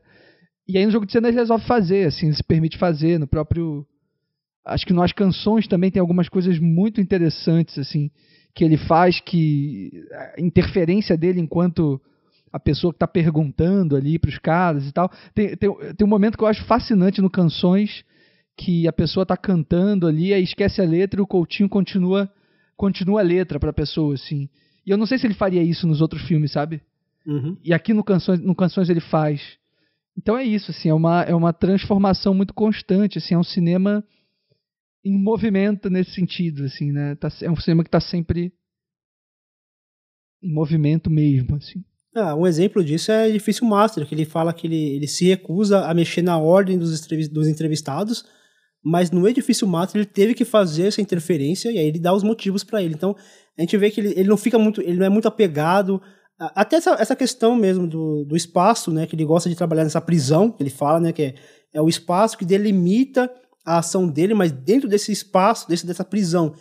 E 0.67 0.77
aí 0.77 0.85
no 0.85 0.91
jogo 0.91 1.05
de 1.05 1.13
cena 1.13 1.29
ele 1.29 1.37
resolve 1.37 1.65
fazer, 1.65 2.07
assim, 2.07 2.31
se 2.31 2.43
permite 2.43 2.77
fazer 2.77 3.19
no 3.19 3.27
próprio 3.27 3.85
acho 4.65 4.85
que 4.85 4.93
nas 4.93 5.13
canções 5.13 5.65
também 5.65 5.89
tem 5.89 6.01
algumas 6.01 6.27
coisas 6.27 6.59
muito 6.59 6.99
interessantes, 6.99 7.77
assim, 7.77 8.11
que 8.57 8.63
ele 8.63 8.75
faz, 8.75 9.19
que 9.19 10.03
a 10.35 10.41
interferência 10.41 11.15
dele 11.15 11.39
enquanto 11.39 12.01
a 12.51 12.59
pessoa 12.59 12.91
que 12.91 12.95
está 12.95 13.07
perguntando 13.07 13.95
ali 13.95 14.17
para 14.17 14.29
os 14.29 14.39
caras 14.39 14.87
e 14.87 14.91
tal. 14.91 15.11
Tem, 15.35 15.55
tem, 15.55 15.69
tem 15.95 16.07
um 16.07 16.09
momento 16.09 16.35
que 16.35 16.43
eu 16.43 16.47
acho 16.47 16.65
fascinante 16.65 17.21
no 17.21 17.29
Canções, 17.29 18.03
que 18.57 18.87
a 18.87 18.91
pessoa 18.91 19.21
está 19.21 19.37
cantando 19.37 20.07
ali, 20.07 20.33
aí 20.33 20.41
esquece 20.41 20.81
a 20.81 20.85
letra 20.85 21.19
e 21.19 21.23
o 21.23 21.27
Coutinho 21.27 21.69
continua 21.69 22.27
continua 22.75 23.19
a 23.21 23.23
letra 23.23 23.59
para 23.59 23.69
a 23.69 23.73
pessoa, 23.73 24.15
assim. 24.15 24.49
E 24.83 24.89
eu 24.89 24.97
não 24.97 25.05
sei 25.05 25.19
se 25.19 25.27
ele 25.27 25.35
faria 25.35 25.61
isso 25.61 25.85
nos 25.85 26.01
outros 26.01 26.23
filmes, 26.23 26.51
sabe? 26.51 26.81
Uhum. 27.27 27.57
E 27.63 27.71
aqui 27.75 27.93
no 27.93 28.03
Canções, 28.03 28.39
no 28.39 28.55
Canções 28.55 28.89
ele 28.89 29.01
faz. 29.01 29.39
Então 30.17 30.35
é 30.35 30.43
isso, 30.43 30.71
assim, 30.71 30.89
é 30.89 30.93
uma, 30.95 31.21
é 31.21 31.35
uma 31.35 31.53
transformação 31.53 32.33
muito 32.33 32.55
constante, 32.55 33.19
assim, 33.19 33.35
é 33.35 33.37
um 33.37 33.43
cinema 33.43 34.03
em 35.07 35.17
movimento 35.17 35.89
nesse 35.89 36.11
sentido, 36.11 36.63
assim, 36.63 36.91
né? 36.91 37.15
Tá, 37.15 37.29
é 37.41 37.49
um 37.49 37.55
cinema 37.55 37.83
que 37.83 37.87
está 37.87 37.99
sempre 37.99 38.51
em 40.41 40.53
movimento 40.53 41.09
mesmo, 41.09 41.55
assim. 41.55 41.83
Ah, 42.15 42.35
um 42.35 42.47
exemplo 42.47 42.83
disso 42.83 43.11
é 43.11 43.29
Edifício 43.29 43.65
Master, 43.65 44.05
que 44.05 44.15
ele 44.15 44.25
fala 44.25 44.53
que 44.53 44.65
ele, 44.65 44.95
ele 44.95 45.07
se 45.07 45.25
recusa 45.25 45.85
a 45.85 45.93
mexer 45.93 46.21
na 46.21 46.37
ordem 46.37 46.77
dos, 46.77 46.99
dos 47.29 47.47
entrevistados, 47.47 48.25
mas 48.83 49.11
no 49.11 49.27
Edifício 49.27 49.67
Master 49.67 50.01
ele 50.01 50.09
teve 50.09 50.33
que 50.33 50.45
fazer 50.45 50.87
essa 50.87 51.01
interferência 51.01 51.71
e 51.71 51.77
aí 51.77 51.85
ele 51.85 51.99
dá 51.99 52.13
os 52.13 52.23
motivos 52.23 52.63
para 52.63 52.81
ele. 52.81 52.95
Então, 52.95 53.15
a 53.57 53.61
gente 53.61 53.77
vê 53.77 53.91
que 53.91 54.01
ele, 54.01 54.13
ele 54.17 54.29
não 54.29 54.37
fica 54.37 54.57
muito, 54.57 54.81
ele 54.81 54.97
não 54.97 55.05
é 55.05 55.09
muito 55.09 55.27
apegado 55.27 56.01
até 56.39 56.75
essa, 56.75 56.91
essa 56.99 57.15
questão 57.15 57.55
mesmo 57.55 57.87
do, 57.87 58.23
do 58.23 58.35
espaço, 58.35 58.91
né, 58.91 59.07
que 59.07 59.15
ele 59.15 59.25
gosta 59.25 59.49
de 59.49 59.55
trabalhar 59.55 59.83
nessa 59.83 60.01
prisão, 60.01 60.51
que 60.51 60.61
ele 60.61 60.69
fala, 60.69 60.99
né, 60.99 61.11
que 61.11 61.21
é, 61.23 61.35
é 61.73 61.81
o 61.81 61.89
espaço 61.89 62.37
que 62.37 62.45
delimita 62.45 63.31
a 63.67 63.79
ação 63.79 64.07
dele, 64.07 64.33
mas 64.33 64.49
dentro 64.49 64.87
desse 64.87 65.11
espaço, 65.11 65.67
desse, 65.67 65.85
dessa 65.85 66.05
prisão, 66.05 66.55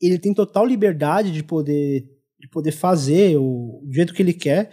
ele 0.00 0.20
tem 0.20 0.32
total 0.32 0.64
liberdade 0.64 1.32
de 1.32 1.42
poder, 1.42 2.04
de 2.38 2.48
poder 2.48 2.70
fazer 2.70 3.36
o, 3.36 3.82
do 3.84 3.92
jeito 3.92 4.14
que 4.14 4.22
ele 4.22 4.32
quer. 4.32 4.70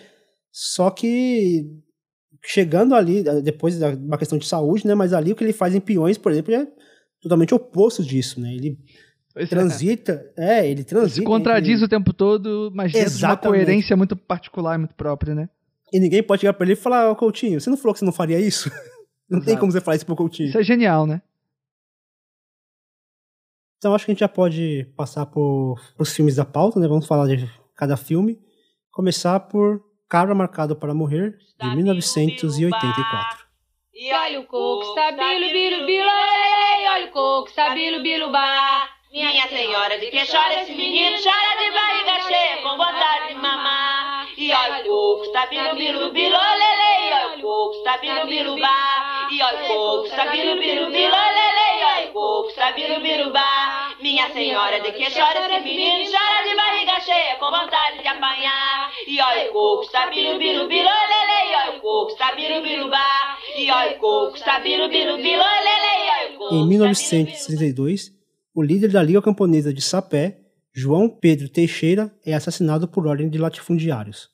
Só 0.51 0.91
que 0.91 1.65
chegando 2.45 2.93
ali, 2.93 3.23
depois 3.41 3.79
da 3.79 3.89
uma 3.89 4.19
questão 4.19 4.37
de 4.37 4.45
saúde, 4.45 4.85
né? 4.85 4.93
Mas 4.93 5.11
ali 5.11 5.31
o 5.31 5.35
que 5.35 5.43
ele 5.43 5.53
faz 5.53 5.73
em 5.73 5.79
peões, 5.79 6.19
por 6.19 6.31
exemplo, 6.31 6.53
é 6.53 6.67
totalmente 7.19 7.55
oposto 7.55 8.03
disso, 8.03 8.39
né? 8.39 8.53
Ele 8.53 8.77
pois 9.33 9.47
é. 9.47 9.49
transita, 9.49 10.23
é. 10.37 10.59
é. 10.59 10.69
ele 10.69 10.83
transita. 10.83 11.15
Se 11.15 11.23
contradiz 11.23 11.81
o 11.81 11.87
tempo 11.87 12.13
todo, 12.13 12.71
mas 12.75 12.91
dentro 12.91 13.17
de 13.17 13.25
uma 13.25 13.37
coerência 13.37 13.97
muito 13.97 14.15
particular, 14.15 14.77
muito 14.77 14.93
própria, 14.93 15.33
né? 15.33 15.49
E 15.91 15.99
ninguém 15.99 16.21
pode 16.21 16.41
chegar 16.41 16.53
pra 16.53 16.63
ele 16.63 16.73
e 16.73 16.75
falar, 16.75 17.09
ô 17.09 17.13
oh, 17.13 17.15
Coutinho, 17.15 17.59
você 17.59 17.71
não 17.71 17.77
falou 17.77 17.93
que 17.93 17.99
você 17.99 18.05
não 18.05 18.13
faria 18.13 18.39
isso? 18.39 18.69
não 19.27 19.39
Exato. 19.39 19.45
tem 19.45 19.57
como 19.57 19.71
você 19.71 19.81
falar 19.81 19.95
isso 19.95 20.05
pro 20.05 20.15
Coutinho. 20.15 20.49
Isso 20.49 20.59
é 20.59 20.63
genial, 20.63 21.07
né? 21.07 21.23
Então 23.81 23.95
acho 23.95 24.05
que 24.05 24.11
a 24.11 24.13
gente 24.13 24.19
já 24.19 24.29
pode 24.29 24.85
passar 24.95 25.25
por, 25.25 25.73
os 25.97 26.13
filmes 26.15 26.35
da 26.35 26.45
pauta, 26.45 26.79
né? 26.79 26.87
Vamos 26.87 27.07
falar 27.07 27.25
de 27.25 27.49
cada 27.75 27.97
filme. 27.97 28.37
Começar 28.91 29.39
por 29.39 29.81
Cabra 30.07 30.35
Marcado 30.35 30.75
para 30.75 30.93
Morrer, 30.93 31.35
de 31.59 31.75
1984. 31.75 33.43
E 33.91 34.13
olha 34.13 34.39
o 34.39 34.45
coco, 34.45 34.83
stabilo, 34.83 35.51
bilo, 35.51 35.85
bilo, 35.87 36.09
olha 36.93 37.05
o 37.07 37.11
coco, 37.11 37.49
stabilo, 37.49 38.03
bilo, 38.03 38.31
bar. 38.31 38.87
Minha 39.11 39.47
senhora, 39.47 39.97
de 39.97 40.11
que 40.11 40.27
chora 40.27 40.61
esse 40.61 40.75
menino? 40.75 41.17
Chora 41.17 41.57
de 41.57 41.71
barriga 41.71 42.19
cheia, 42.27 42.61
com 42.61 42.77
vontade 42.77 43.29
de 43.29 43.33
mamar. 43.33 44.27
E 44.37 44.53
olha 44.53 44.81
o 44.81 44.85
coco, 44.85 45.25
stabilo, 45.25 45.75
bilo, 45.75 46.13
bilo, 46.13 46.35
olha 46.35 47.35
o 47.35 47.41
coco, 47.41 47.77
stabilo, 47.79 48.27
bilo, 48.27 48.59
bar. 48.59 49.10
E 49.31 49.41
coco, 49.65 50.09
coco. 52.13 52.49
Minha 54.01 54.29
senhora, 54.33 54.81
de 54.81 54.91
que 54.91 55.09
chora 55.09 55.39
esse 55.47 55.63
menino? 55.63 56.11
Chora 56.11 56.49
de 56.49 56.55
barriga 56.55 56.99
cheia, 56.99 57.37
com 57.39 57.45
vontade 57.45 58.01
de 58.01 58.07
apanhar. 58.07 58.91
E 59.07 59.21
olha 59.21 59.49
o 59.49 59.53
coco, 59.53 59.85
coco. 61.79 62.17
E 63.57 63.71
olha 63.71 63.91
o 63.91 63.99
coco, 63.99 64.37
coco. 66.37 66.55
Em 66.55 66.67
1962, 66.67 68.11
o 68.53 68.61
líder 68.61 68.91
da 68.91 69.01
Liga 69.01 69.21
Camponesa 69.21 69.73
de 69.73 69.81
Sapé, 69.81 70.39
João 70.73 71.07
Pedro 71.07 71.47
Teixeira, 71.47 72.13
é 72.25 72.33
assassinado 72.33 72.85
por 72.85 73.07
ordem 73.07 73.29
de 73.29 73.37
latifundiários. 73.37 74.27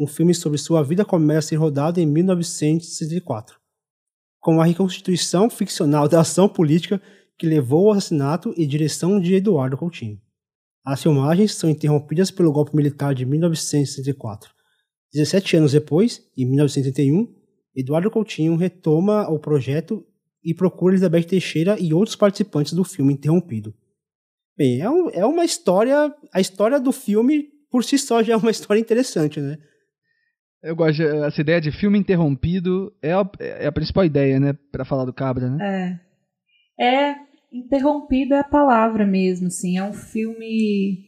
Um 0.00 0.06
filme 0.08 0.34
sobre 0.34 0.58
sua 0.58 0.82
vida 0.82 1.04
começa 1.04 1.38
a 1.38 1.42
ser 1.42 1.56
rodado 1.56 2.00
em 2.00 2.06
1964, 2.06 3.61
com 4.42 4.60
a 4.60 4.64
reconstituição 4.64 5.48
ficcional 5.48 6.08
da 6.08 6.20
ação 6.20 6.48
política 6.48 7.00
que 7.38 7.46
levou 7.46 7.86
ao 7.86 7.92
assassinato 7.92 8.52
e 8.56 8.66
direção 8.66 9.20
de 9.20 9.36
Eduardo 9.36 9.76
Coutinho. 9.78 10.20
As 10.84 11.00
filmagens 11.00 11.54
são 11.54 11.70
interrompidas 11.70 12.28
pelo 12.32 12.52
golpe 12.52 12.74
militar 12.74 13.14
de 13.14 13.24
1964. 13.24 14.50
17 15.14 15.58
anos 15.58 15.72
depois, 15.72 16.28
em 16.36 16.44
1981, 16.44 17.32
Eduardo 17.76 18.10
Coutinho 18.10 18.56
retoma 18.56 19.30
o 19.30 19.38
projeto 19.38 20.04
e 20.42 20.52
procura 20.52 20.94
Elizabeth 20.94 21.22
Teixeira 21.22 21.78
e 21.78 21.94
outros 21.94 22.16
participantes 22.16 22.72
do 22.72 22.82
filme 22.82 23.12
interrompido. 23.12 23.72
Bem, 24.56 24.80
é, 24.80 24.90
um, 24.90 25.08
é 25.10 25.24
uma 25.24 25.44
história. 25.44 26.12
A 26.34 26.40
história 26.40 26.80
do 26.80 26.90
filme, 26.90 27.48
por 27.70 27.84
si 27.84 27.96
só, 27.96 28.24
já 28.24 28.32
é 28.32 28.36
uma 28.36 28.50
história 28.50 28.80
interessante, 28.80 29.40
né? 29.40 29.56
Eu 30.62 30.76
gosto 30.76 31.02
essa 31.02 31.40
ideia 31.40 31.60
de 31.60 31.72
filme 31.72 31.98
interrompido 31.98 32.92
é 33.02 33.12
a, 33.12 33.28
é 33.40 33.66
a 33.66 33.72
principal 33.72 34.04
ideia, 34.04 34.38
né, 34.38 34.52
para 34.70 34.84
falar 34.84 35.04
do 35.04 35.12
Cabra, 35.12 35.50
né? 35.50 36.00
É. 36.78 37.10
É 37.10 37.16
interrompido 37.52 38.34
é 38.34 38.40
a 38.40 38.44
palavra 38.44 39.04
mesmo, 39.04 39.48
assim, 39.48 39.76
é 39.76 39.84
um 39.84 39.92
filme 39.92 41.04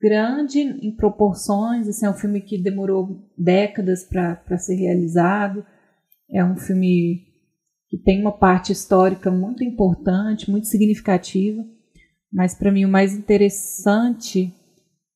grande 0.00 0.60
em 0.60 0.96
proporções, 0.96 1.86
assim, 1.86 2.06
é 2.06 2.10
um 2.10 2.14
filme 2.14 2.40
que 2.40 2.60
demorou 2.60 3.30
décadas 3.36 4.02
para 4.02 4.58
ser 4.58 4.76
realizado, 4.76 5.64
é 6.32 6.42
um 6.42 6.56
filme 6.56 7.26
que 7.88 7.98
tem 7.98 8.20
uma 8.20 8.32
parte 8.32 8.72
histórica 8.72 9.30
muito 9.30 9.62
importante, 9.62 10.50
muito 10.50 10.68
significativa, 10.68 11.62
mas 12.32 12.54
para 12.54 12.72
mim 12.72 12.84
o 12.84 12.88
mais 12.88 13.14
interessante 13.14 14.52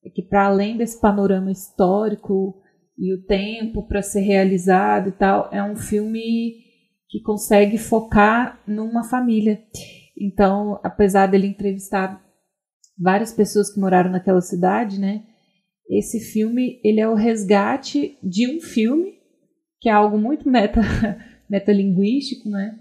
é 0.05 0.11
que 0.11 0.22
para 0.22 0.46
além 0.46 0.77
desse 0.77 1.00
panorama 1.00 1.50
histórico 1.50 2.61
e 2.98 3.12
o 3.14 3.24
tempo 3.24 3.87
para 3.87 4.02
ser 4.02 4.20
realizado 4.20 5.09
e 5.09 5.12
tal, 5.12 5.48
é 5.52 5.62
um 5.62 5.76
filme 5.76 6.64
que 7.09 7.20
consegue 7.22 7.78
focar 7.78 8.62
numa 8.66 9.04
família. 9.04 9.61
Então, 10.18 10.80
apesar 10.83 11.26
dele 11.26 11.46
entrevistar 11.46 12.24
várias 12.98 13.33
pessoas 13.33 13.72
que 13.72 13.80
moraram 13.80 14.11
naquela 14.11 14.40
cidade, 14.40 15.00
né? 15.00 15.24
Esse 15.88 16.20
filme, 16.20 16.80
ele 16.83 17.00
é 17.00 17.09
o 17.09 17.14
resgate 17.14 18.16
de 18.22 18.48
um 18.48 18.61
filme, 18.61 19.14
que 19.80 19.88
é 19.88 19.92
algo 19.92 20.16
muito 20.16 20.48
meta 20.48 20.80
metalinguístico, 21.50 22.48
né? 22.48 22.78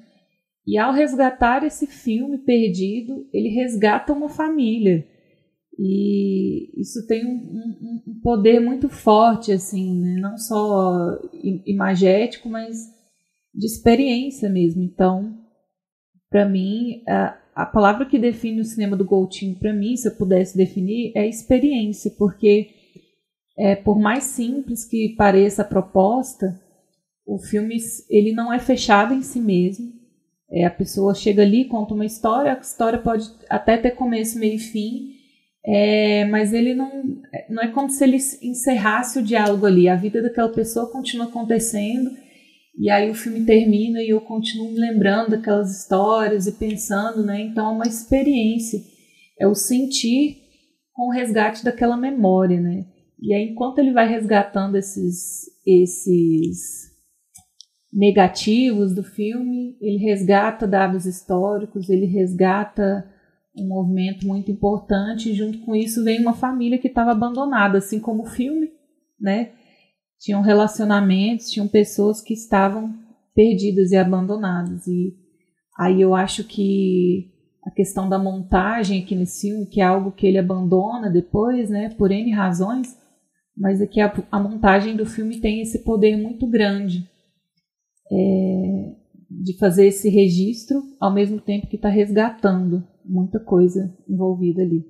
E 0.65 0.77
ao 0.77 0.93
resgatar 0.93 1.63
esse 1.63 1.85
filme 1.85 2.37
perdido, 2.37 3.27
ele 3.33 3.49
resgata 3.49 4.13
uma 4.13 4.29
família. 4.29 5.05
E 5.77 6.79
isso 6.79 7.05
tem 7.07 7.25
um, 7.25 7.31
um, 7.31 8.03
um 8.07 8.19
poder 8.21 8.59
muito 8.59 8.87
forte, 8.87 9.51
assim, 9.51 9.99
né? 9.99 10.19
não 10.19 10.37
só 10.37 11.19
imagético, 11.65 12.47
mas 12.47 12.77
de 13.53 13.65
experiência 13.65 14.49
mesmo. 14.49 14.83
Então, 14.83 15.35
para 16.29 16.47
mim, 16.47 17.03
a, 17.07 17.37
a 17.55 17.65
palavra 17.65 18.05
que 18.05 18.19
define 18.19 18.61
o 18.61 18.65
cinema 18.65 18.95
do 18.95 19.05
Goutinho, 19.05 19.55
para 19.55 19.73
mim, 19.73 19.95
se 19.95 20.07
eu 20.07 20.15
pudesse 20.15 20.55
definir, 20.55 21.11
é 21.15 21.27
experiência, 21.27 22.11
porque 22.17 22.69
é, 23.57 23.75
por 23.75 23.99
mais 23.99 24.23
simples 24.25 24.85
que 24.85 25.15
pareça 25.17 25.61
a 25.61 25.65
proposta, 25.65 26.59
o 27.25 27.39
filme 27.39 27.77
ele 28.09 28.31
não 28.31 28.51
é 28.51 28.59
fechado 28.59 29.13
em 29.13 29.21
si 29.21 29.39
mesmo. 29.39 29.91
É, 30.51 30.65
a 30.65 30.71
pessoa 30.71 31.15
chega 31.15 31.41
ali, 31.41 31.65
conta 31.65 31.95
uma 31.95 32.05
história, 32.05 32.53
a 32.53 32.59
história 32.59 32.99
pode 32.99 33.27
até 33.49 33.75
ter 33.75 33.91
começo, 33.91 34.37
meio 34.37 34.55
e 34.55 34.59
fim, 34.59 35.13
é, 35.65 36.25
mas 36.25 36.53
ele 36.53 36.73
não, 36.73 36.89
não 37.49 37.63
é 37.63 37.71
como 37.71 37.89
se 37.89 38.03
ele 38.03 38.17
encerrasse 38.41 39.19
o 39.19 39.23
diálogo 39.23 39.65
ali. 39.65 39.87
A 39.87 39.95
vida 39.95 40.21
daquela 40.21 40.49
pessoa 40.49 40.91
continua 40.91 41.27
acontecendo 41.27 42.11
e 42.77 42.89
aí 42.89 43.09
o 43.09 43.13
filme 43.15 43.45
termina 43.45 44.01
e 44.01 44.09
eu 44.09 44.19
continuo 44.19 44.71
me 44.71 44.79
lembrando 44.79 45.31
daquelas 45.31 45.71
histórias 45.71 46.47
e 46.47 46.53
pensando, 46.53 47.23
né? 47.23 47.41
Então 47.41 47.67
é 47.67 47.71
uma 47.71 47.87
experiência, 47.87 48.79
é 49.39 49.47
o 49.47 49.55
sentir 49.55 50.37
com 50.91 51.07
o 51.07 51.11
resgate 51.11 51.63
daquela 51.63 51.95
memória, 51.95 52.59
né? 52.59 52.85
E 53.21 53.33
aí 53.33 53.49
enquanto 53.49 53.79
ele 53.79 53.93
vai 53.93 54.07
resgatando 54.07 54.75
esses 54.75 55.43
esses 55.65 56.91
negativos 57.91 58.93
do 58.93 59.03
filme, 59.03 59.77
ele 59.79 59.97
resgata 59.97 60.67
dados 60.67 61.05
históricos, 61.05 61.89
ele 61.89 62.07
resgata 62.07 63.07
um 63.55 63.67
movimento 63.67 64.27
muito 64.27 64.51
importante, 64.51 65.29
e 65.29 65.33
junto 65.33 65.59
com 65.59 65.75
isso 65.75 66.03
vem 66.03 66.19
uma 66.19 66.33
família 66.33 66.77
que 66.77 66.87
estava 66.87 67.11
abandonada, 67.11 67.77
assim 67.77 67.99
como 67.99 68.23
o 68.23 68.29
filme, 68.29 68.71
né? 69.19 69.51
Tinham 70.19 70.41
relacionamentos, 70.41 71.49
tinham 71.49 71.67
pessoas 71.67 72.21
que 72.21 72.33
estavam 72.33 72.93
perdidas 73.35 73.91
e 73.91 73.97
abandonadas. 73.97 74.87
E 74.87 75.15
aí 75.77 76.01
eu 76.01 76.15
acho 76.15 76.43
que 76.43 77.31
a 77.65 77.71
questão 77.71 78.09
da 78.09 78.17
montagem 78.17 79.01
aqui 79.01 79.15
nesse 79.15 79.47
filme, 79.47 79.65
que 79.65 79.81
é 79.81 79.83
algo 79.83 80.11
que 80.11 80.25
ele 80.25 80.37
abandona 80.37 81.09
depois, 81.09 81.69
né, 81.69 81.89
por 81.89 82.11
N 82.11 82.31
razões, 82.31 82.97
mas 83.55 83.79
é 83.81 84.01
a, 84.01 84.13
a 84.31 84.39
montagem 84.39 84.95
do 84.95 85.05
filme 85.05 85.39
tem 85.39 85.61
esse 85.61 85.83
poder 85.83 86.17
muito 86.17 86.47
grande 86.47 87.07
é, 88.11 88.95
de 89.41 89.57
fazer 89.57 89.87
esse 89.87 90.09
registro 90.09 90.81
ao 90.99 91.13
mesmo 91.13 91.39
tempo 91.39 91.67
que 91.67 91.75
está 91.75 91.89
resgatando 91.89 92.83
muita 93.05 93.39
coisa 93.39 93.93
envolvida 94.07 94.61
ali. 94.61 94.85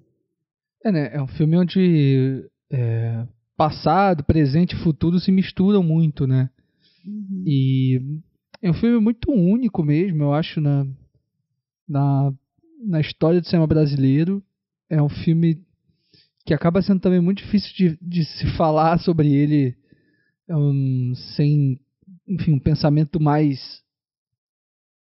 É, 0.84 0.92
né? 0.92 1.10
É 1.14 1.22
um 1.22 1.28
filme 1.28 1.58
onde 1.58 2.46
é, 2.72 3.26
passado, 3.56 4.24
presente 4.24 4.76
e 4.76 4.84
futuro 4.84 5.20
se 5.20 5.32
misturam 5.32 5.82
muito, 5.82 6.28
né? 6.28 6.50
Uhum. 7.06 7.44
E 7.46 8.02
é 8.62 8.70
um 8.70 8.74
filme 8.74 9.00
muito 9.00 9.32
único 9.32 9.84
mesmo, 9.84 10.24
eu 10.24 10.34
acho, 10.34 10.60
na, 10.62 10.86
na, 11.88 12.34
na 12.86 13.00
história 13.00 13.40
do 13.40 13.48
cinema 13.48 13.68
brasileiro. 13.68 14.44
É 14.90 15.02
um 15.02 15.10
filme 15.10 15.62
que 16.46 16.54
acaba 16.54 16.82
sendo 16.82 17.00
também 17.00 17.22
muito 17.22 17.44
difícil 17.44 17.74
de, 17.76 17.98
de 18.02 18.26
se 18.26 18.46
falar 18.58 19.00
sobre 19.00 19.34
ele 19.34 19.76
um, 20.50 21.14
sem 21.36 21.80
enfim, 22.28 22.54
um 22.54 22.60
pensamento 22.60 23.20
mais 23.20 23.83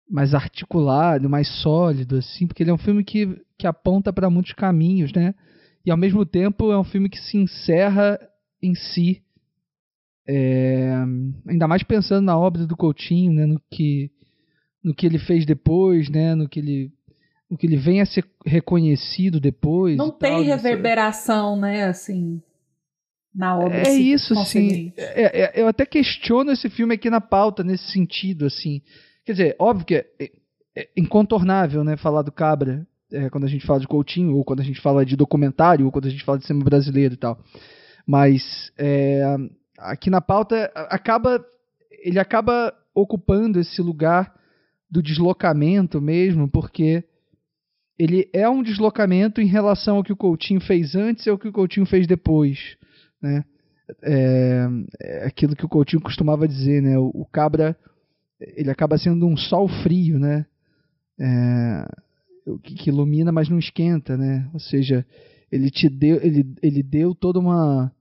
mais 0.10 0.34
articulado, 0.34 1.30
mais 1.30 1.48
sólido, 1.62 2.18
assim, 2.18 2.48
porque 2.48 2.64
ele 2.64 2.70
é 2.70 2.74
um 2.74 2.78
filme 2.78 3.04
que, 3.04 3.40
que 3.58 3.68
aponta 3.68 4.14
para 4.14 4.30
muitos 4.30 4.54
caminhos, 4.54 5.12
né? 5.12 5.36
E 5.86 5.92
ao 5.92 5.98
mesmo 5.98 6.26
tempo 6.26 6.72
é 6.72 6.80
um 6.80 6.84
filme 6.84 7.10
que 7.10 7.20
se 7.20 7.38
encerra 7.38 8.20
em 8.62 8.74
si. 8.76 9.22
É, 10.28 10.94
ainda 11.48 11.68
mais 11.68 11.84
pensando 11.84 12.26
na 12.26 12.38
obra 12.38 12.66
do 12.66 12.76
Coutinho, 12.76 13.34
né? 13.34 13.46
No 13.46 13.62
que, 13.72 14.12
no 14.84 14.94
que 14.94 15.06
ele 15.06 15.20
fez 15.20 15.46
depois, 15.46 16.10
né? 16.10 16.36
No 16.36 16.48
que 16.48 16.60
ele, 16.60 16.92
no 17.50 17.58
que 17.58 17.66
ele 17.66 17.78
vem 17.78 18.02
a 18.02 18.06
ser 18.06 18.26
reconhecido 18.46 19.40
depois. 19.40 19.98
Não 19.98 20.12
tem 20.12 20.32
tal, 20.32 20.44
reverberação, 20.44 21.58
né? 21.58 21.86
Assim. 21.86 22.42
na 23.34 23.58
obra. 23.58 23.88
É 23.88 23.94
isso, 23.94 24.36
sim. 24.46 24.92
É, 24.98 25.44
é, 25.44 25.62
eu 25.62 25.68
até 25.68 25.86
questiono 25.86 26.52
esse 26.52 26.70
filme 26.70 26.96
aqui 26.96 27.10
na 27.10 27.22
pauta, 27.22 27.64
nesse 27.64 27.92
sentido, 27.92 28.46
assim. 28.46 28.82
Quer 29.28 29.34
dizer, 29.34 29.56
óbvio 29.60 29.86
que 29.86 29.96
é, 29.96 30.08
é- 30.18 30.32
é 30.74 30.88
incontornável, 30.96 31.84
né, 31.84 31.98
falar 31.98 32.22
do 32.22 32.32
Cabra, 32.32 32.88
é, 33.12 33.30
quando 33.30 33.44
a 33.44 33.50
gente 33.50 33.66
fala 33.66 33.82
de 33.82 33.88
Coutinho, 33.88 34.38
ou 34.38 34.46
quando 34.46 34.62
a 34.62 34.64
gente 34.64 34.80
fala 34.80 35.06
de 35.06 35.18
documentário, 35.18 35.86
ou 35.86 35.92
quando 35.92 36.06
a 36.06 36.10
gente 36.10 36.24
fala 36.24 36.38
de 36.38 36.46
cinema 36.48 36.64
brasileiro 36.64 37.16
e 37.16 37.18
tal. 37.18 37.38
Mas 38.08 38.72
é, 38.78 39.36
aqui 39.80 40.10
na 40.10 40.22
pauta 40.22 40.72
acaba 40.90 41.44
ele 41.92 42.20
acaba 42.20 42.74
ocupando 42.96 43.60
esse 43.60 43.82
lugar 43.82 44.34
do 44.90 45.04
deslocamento 45.04 46.00
mesmo, 46.00 46.50
porque 46.50 47.04
ele 48.00 48.30
é 48.32 48.48
um 48.48 48.64
deslocamento 48.64 49.42
em 49.42 49.46
relação 49.46 49.98
ao 49.98 50.04
que 50.06 50.14
o 50.14 50.18
Coutinho 50.18 50.62
fez 50.62 50.96
antes 50.96 51.26
e 51.26 51.30
ao 51.30 51.38
que 51.38 51.50
o 51.50 51.52
Coutinho 51.52 51.86
fez 51.86 52.08
depois, 52.08 52.78
né? 53.22 53.44
É, 54.02 54.68
é 55.02 55.26
aquilo 55.26 55.54
que 55.54 55.66
o 55.66 55.70
Coutinho 55.70 56.02
costumava 56.02 56.48
dizer, 56.48 56.82
né? 56.82 56.98
O, 56.98 57.12
o 57.14 57.26
Cabra 57.26 57.76
ele 58.40 58.70
acaba 58.70 58.98
sendo 58.98 59.26
um 59.26 59.36
sol 59.36 59.68
frio, 59.68 60.20
né? 60.20 60.46
É, 61.20 61.86
que 62.64 62.90
ilumina, 62.90 63.32
mas 63.32 63.50
não 63.50 63.60
esquenta, 63.60 64.16
né? 64.16 64.50
Ou 64.54 64.60
seja, 64.60 65.06
ele 65.52 65.70
te 65.70 65.90
deu, 65.90 66.18
ele, 66.22 66.46
ele 66.62 66.84
deu 66.84 67.16
toda 67.16 67.40
uma 67.40 67.92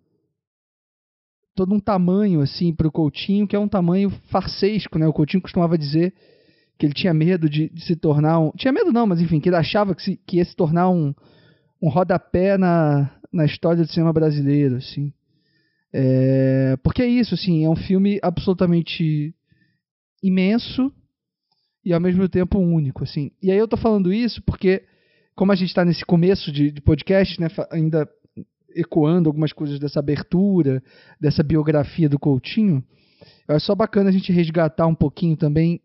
todo 1.54 1.74
um 1.74 1.80
tamanho 1.80 2.42
assim 2.42 2.74
para 2.74 2.86
o 2.86 2.92
Coutinho 2.92 3.46
que 3.48 3.56
é 3.56 3.58
um 3.58 3.68
tamanho 3.68 4.10
farsesco, 4.30 4.98
né? 4.98 5.06
O 5.06 5.12
Coutinho 5.12 5.40
costumava 5.40 5.78
dizer 5.78 6.12
que 6.78 6.84
ele 6.84 6.92
tinha 6.92 7.14
medo 7.14 7.48
de, 7.48 7.70
de 7.70 7.82
se 7.82 7.96
tornar 7.96 8.38
um, 8.38 8.50
tinha 8.50 8.72
medo 8.72 8.92
não, 8.92 9.06
mas 9.06 9.20
enfim, 9.20 9.40
que 9.40 9.48
ele 9.48 9.56
achava 9.56 9.94
que, 9.94 10.02
se, 10.02 10.20
que 10.26 10.36
ia 10.36 10.44
se 10.44 10.54
tornar 10.54 10.90
um, 10.90 11.14
um 11.80 11.88
rodapé 11.88 12.58
na, 12.58 13.10
na 13.32 13.44
história 13.46 13.82
do 13.82 13.90
cinema 13.90 14.12
brasileiro, 14.12 14.76
assim. 14.76 15.12
É, 15.92 16.76
porque 16.82 17.00
é 17.02 17.06
isso, 17.06 17.34
assim, 17.34 17.64
é 17.64 17.70
um 17.70 17.76
filme 17.76 18.18
absolutamente 18.22 19.34
imenso 20.22 20.92
e 21.84 21.92
ao 21.92 22.00
mesmo 22.00 22.28
tempo 22.28 22.58
único, 22.58 23.04
assim. 23.04 23.30
E 23.42 23.50
aí 23.50 23.58
eu 23.58 23.68
tô 23.68 23.76
falando 23.76 24.12
isso 24.12 24.42
porque, 24.42 24.82
como 25.34 25.52
a 25.52 25.54
gente 25.54 25.68
está 25.68 25.84
nesse 25.84 26.04
começo 26.04 26.50
de, 26.50 26.70
de 26.70 26.80
podcast, 26.80 27.40
né, 27.40 27.48
ainda 27.70 28.08
ecoando 28.74 29.28
algumas 29.28 29.52
coisas 29.52 29.78
dessa 29.78 30.00
abertura, 30.00 30.82
dessa 31.20 31.42
biografia 31.42 32.08
do 32.08 32.18
Coutinho, 32.18 32.84
acho 33.48 33.66
só 33.66 33.74
bacana 33.74 34.10
a 34.10 34.12
gente 34.12 34.32
resgatar 34.32 34.86
um 34.86 34.94
pouquinho 34.94 35.36
também 35.36 35.80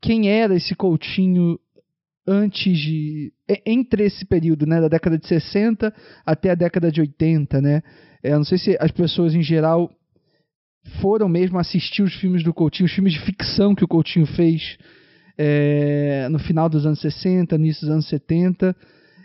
quem 0.00 0.28
era 0.28 0.54
esse 0.54 0.74
Coutinho 0.74 1.58
antes 2.26 2.78
de. 2.78 3.32
entre 3.66 4.04
esse 4.04 4.24
período, 4.24 4.66
né, 4.66 4.80
da 4.80 4.88
década 4.88 5.18
de 5.18 5.26
60 5.26 5.92
até 6.24 6.50
a 6.50 6.54
década 6.54 6.90
de 6.90 7.00
80, 7.00 7.60
né? 7.60 7.82
É, 8.22 8.32
não 8.36 8.44
sei 8.44 8.58
se 8.58 8.76
as 8.80 8.92
pessoas 8.92 9.34
em 9.34 9.42
geral 9.42 9.90
foram 11.00 11.28
mesmo 11.28 11.58
assistir 11.58 12.02
os 12.02 12.14
filmes 12.14 12.42
do 12.42 12.52
Coutinho, 12.52 12.86
os 12.86 12.92
filmes 12.92 13.12
de 13.12 13.20
ficção 13.20 13.74
que 13.74 13.84
o 13.84 13.88
Coutinho 13.88 14.26
fez 14.26 14.76
é, 15.38 16.28
no 16.30 16.38
final 16.38 16.68
dos 16.68 16.84
anos 16.86 17.00
60, 17.00 17.54
início 17.54 17.82
dos 17.82 17.90
anos 17.90 18.08
70. 18.08 18.74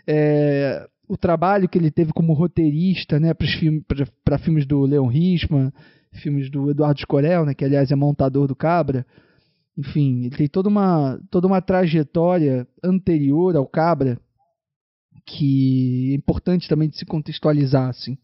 É, 0.06 0.88
o 1.08 1.16
trabalho 1.16 1.68
que 1.68 1.78
ele 1.78 1.90
teve 1.90 2.12
como 2.12 2.32
roteirista 2.32 3.18
né, 3.18 3.32
para 4.24 4.38
filmes 4.38 4.66
do 4.66 4.82
Leon 4.82 5.06
Richman, 5.06 5.72
filmes 6.12 6.50
do 6.50 6.70
Eduardo 6.70 7.00
Escorel, 7.00 7.44
né, 7.44 7.54
que 7.54 7.64
aliás 7.64 7.90
é 7.90 7.96
montador 7.96 8.46
do 8.46 8.54
Cabra. 8.54 9.06
Enfim, 9.76 10.24
ele 10.24 10.36
tem 10.36 10.48
toda 10.48 10.68
uma, 10.68 11.20
toda 11.30 11.46
uma 11.46 11.62
trajetória 11.62 12.66
anterior 12.82 13.56
ao 13.56 13.66
Cabra 13.66 14.18
que 15.24 16.12
é 16.12 16.14
importante 16.14 16.68
também 16.68 16.88
de 16.88 16.96
se 16.96 17.04
contextualizar. 17.04 17.88
Assim. 17.88 18.16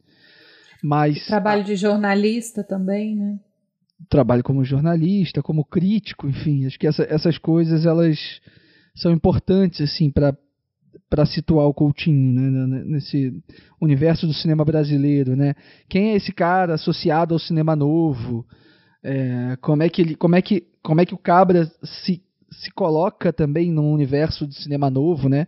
Mas 0.87 1.25
Trabalho 1.27 1.65
de 1.65 1.77
jornalista 1.77 2.63
também, 2.63 3.17
né? 3.17 3.41
trabalho 4.11 4.43
como 4.43 4.63
jornalista, 4.63 5.43
como 5.43 5.65
crítico, 5.65 6.29
enfim, 6.29 6.67
acho 6.67 6.79
que 6.79 6.87
essa- 6.87 7.07
essas 7.09 7.39
coisas 7.39 7.87
elas 7.87 8.19
são 8.95 9.11
importantes 9.13 9.81
assim 9.81 10.11
para 10.11 10.37
para 11.09 11.25
situar 11.27 11.67
o 11.67 11.75
Coutinho 11.75 12.33
né, 12.33 12.83
nesse 12.85 13.33
universo 13.81 14.27
do 14.27 14.33
cinema 14.35 14.65
brasileiro, 14.65 15.35
né? 15.37 15.55
Quem 15.89 16.11
é 16.11 16.17
esse 16.17 16.33
cara 16.33 16.75
associado 16.75 17.35
ao 17.35 17.39
cinema 17.39 17.75
novo? 17.75 18.45
É, 19.03 19.57
como 19.61 19.83
é 19.83 19.89
que 19.89 20.03
ele, 20.03 20.15
como 20.17 20.37
é 20.37 20.43
que 20.43 20.65
como 20.83 21.01
é 21.01 21.07
que 21.07 21.15
o 21.15 21.19
Cabra 21.19 21.71
se 21.83 22.23
se 22.51 22.71
coloca 22.73 23.33
também 23.33 23.71
no 23.71 23.91
universo 23.91 24.47
do 24.47 24.55
cinema 24.55 24.91
novo, 24.91 25.29
né? 25.29 25.47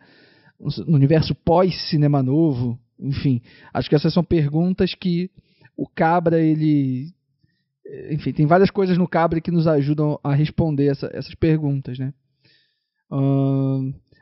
No 0.86 0.96
universo 0.96 1.34
pós-cinema 1.34 2.22
novo, 2.22 2.78
enfim, 2.98 3.40
acho 3.72 3.88
que 3.88 3.94
essas 3.94 4.12
são 4.12 4.24
perguntas 4.24 4.94
que 4.94 5.30
o 5.76 5.86
Cabra 5.86 6.40
ele 6.40 7.14
enfim, 8.10 8.32
tem 8.32 8.46
várias 8.46 8.70
coisas 8.70 8.98
no 8.98 9.06
Cabra 9.06 9.40
que 9.40 9.50
nos 9.50 9.66
ajudam 9.66 10.18
a 10.22 10.34
responder 10.34 10.86
essa- 10.86 11.10
essas 11.12 11.34
perguntas, 11.34 11.98
né? 11.98 12.12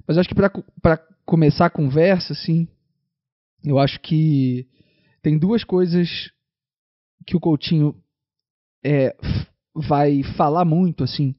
Mas 0.07 0.19
acho 0.19 0.29
que 0.29 0.35
para 0.35 0.99
começar 1.25 1.67
a 1.67 1.71
conversa, 1.71 2.35
assim, 2.35 2.69
eu 3.65 3.79
acho 3.79 3.99
que 4.01 4.67
tem 5.23 5.39
duas 5.39 5.65
coisas 5.65 6.31
que 7.27 7.35
o 7.37 7.41
Coutinho 7.41 7.95
é, 8.85 9.17
vai 9.75 10.23
falar 10.37 10.67
muito, 10.67 11.03
assim, 11.03 11.35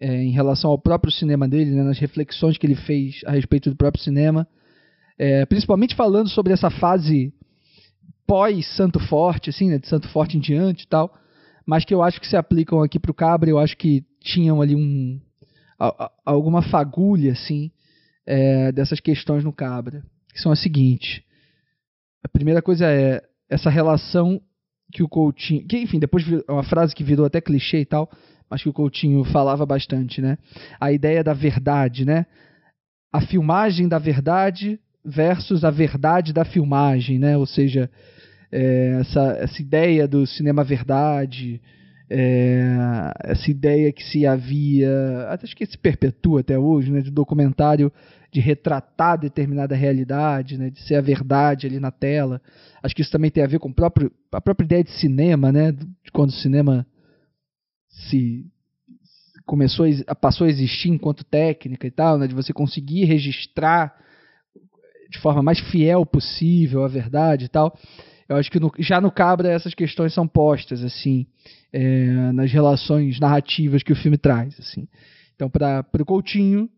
é, 0.00 0.12
em 0.24 0.32
relação 0.32 0.70
ao 0.70 0.78
próprio 0.78 1.12
cinema 1.12 1.46
dele, 1.48 1.70
né, 1.70 1.84
nas 1.84 1.98
reflexões 2.00 2.58
que 2.58 2.66
ele 2.66 2.74
fez 2.74 3.20
a 3.24 3.30
respeito 3.30 3.70
do 3.70 3.76
próprio 3.76 4.02
cinema, 4.02 4.48
é, 5.18 5.44
principalmente 5.46 5.94
falando 5.94 6.28
sobre 6.28 6.52
essa 6.52 6.70
fase 6.70 7.32
pós 8.26 8.66
Santo 8.76 8.98
Forte, 9.00 9.50
assim, 9.50 9.68
né, 9.70 9.78
de 9.78 9.86
Santo 9.86 10.08
Forte 10.08 10.36
em 10.36 10.40
diante 10.40 10.84
e 10.84 10.88
tal, 10.88 11.14
mas 11.66 11.84
que 11.84 11.94
eu 11.94 12.02
acho 12.02 12.20
que 12.20 12.26
se 12.26 12.36
aplicam 12.36 12.82
aqui 12.82 12.98
para 12.98 13.10
o 13.10 13.14
Cabra, 13.14 13.48
eu 13.50 13.58
acho 13.58 13.76
que 13.76 14.04
tinham 14.20 14.60
ali 14.60 14.74
um 14.74 15.20
a- 15.78 16.04
a- 16.04 16.10
alguma 16.24 16.62
fagulha 16.62 17.32
assim 17.32 17.70
é, 18.26 18.72
dessas 18.72 19.00
questões 19.00 19.44
no 19.44 19.52
Cabra, 19.52 20.02
que 20.32 20.40
são 20.40 20.50
as 20.50 20.60
seguintes. 20.62 21.22
A 22.22 22.28
primeira 22.28 22.62
coisa 22.62 22.86
é 22.86 23.22
essa 23.50 23.68
relação 23.68 24.40
que 24.92 25.02
o 25.02 25.08
Coutinho, 25.08 25.66
que 25.66 25.78
enfim, 25.78 25.98
depois 25.98 26.24
é 26.48 26.50
uma 26.52 26.62
frase 26.62 26.94
que 26.94 27.04
virou 27.04 27.26
até 27.26 27.40
clichê 27.40 27.80
e 27.80 27.84
tal, 27.84 28.10
mas 28.48 28.62
que 28.62 28.68
o 28.68 28.72
Coutinho 28.72 29.22
falava 29.24 29.66
bastante, 29.66 30.22
né? 30.22 30.38
A 30.80 30.90
ideia 30.92 31.22
da 31.22 31.34
verdade, 31.34 32.04
né? 32.06 32.24
A 33.12 33.20
filmagem 33.20 33.88
da 33.88 33.98
verdade 33.98 34.78
versus 35.04 35.64
a 35.64 35.70
verdade 35.70 36.32
da 36.32 36.44
filmagem, 36.44 37.18
né? 37.18 37.36
Ou 37.36 37.46
seja, 37.46 37.90
é, 38.50 38.98
essa, 39.00 39.22
essa 39.40 39.60
ideia 39.60 40.08
do 40.08 40.26
cinema 40.26 40.64
verdade, 40.64 41.60
é, 42.08 43.12
essa 43.24 43.50
ideia 43.50 43.92
que 43.92 44.02
se 44.04 44.26
havia, 44.26 45.28
acho 45.42 45.56
que 45.56 45.66
se 45.66 45.76
perpetua 45.76 46.40
até 46.40 46.58
hoje, 46.58 46.90
né, 46.90 47.00
de 47.00 47.10
documentário 47.10 47.92
de 48.30 48.40
retratar 48.40 49.18
determinada 49.18 49.76
realidade, 49.76 50.58
né, 50.58 50.68
de 50.68 50.80
ser 50.82 50.96
a 50.96 51.00
verdade 51.00 51.66
ali 51.66 51.78
na 51.78 51.90
tela. 51.90 52.42
Acho 52.82 52.94
que 52.94 53.02
isso 53.02 53.10
também 53.10 53.30
tem 53.30 53.44
a 53.44 53.46
ver 53.46 53.60
com 53.60 53.72
próprio, 53.72 54.10
a 54.32 54.40
própria 54.40 54.64
ideia 54.64 54.84
de 54.84 54.90
cinema, 54.90 55.52
né, 55.52 55.70
de 55.72 56.10
quando 56.12 56.30
o 56.30 56.34
cinema 56.34 56.86
se 57.88 58.44
começou 59.46 59.86
a, 60.06 60.14
passou 60.14 60.46
a 60.46 60.50
existir 60.50 60.88
enquanto 60.88 61.24
técnica 61.24 61.86
e 61.86 61.90
tal, 61.90 62.18
né, 62.18 62.26
de 62.26 62.34
você 62.34 62.52
conseguir 62.52 63.04
registrar 63.04 63.94
de 65.10 65.18
forma 65.18 65.42
mais 65.42 65.58
fiel 65.60 66.04
possível 66.06 66.84
a 66.84 66.88
verdade 66.88 67.46
e 67.46 67.48
tal. 67.48 67.76
Eu 68.28 68.36
acho 68.36 68.50
que 68.50 68.58
no- 68.58 68.72
já 68.78 69.00
no 69.00 69.10
Cabra 69.10 69.48
essas 69.50 69.74
questões 69.74 70.14
são 70.14 70.26
postas 70.26 70.82
assim 70.82 71.26
é, 71.72 72.32
nas 72.32 72.50
relações 72.52 73.18
narrativas 73.20 73.82
que 73.82 73.92
o 73.92 73.96
filme 73.96 74.16
traz. 74.16 74.58
assim. 74.58 74.88
Então, 75.34 75.50
para 75.50 75.84
o 76.00 76.04
Coutinho, 76.04 76.68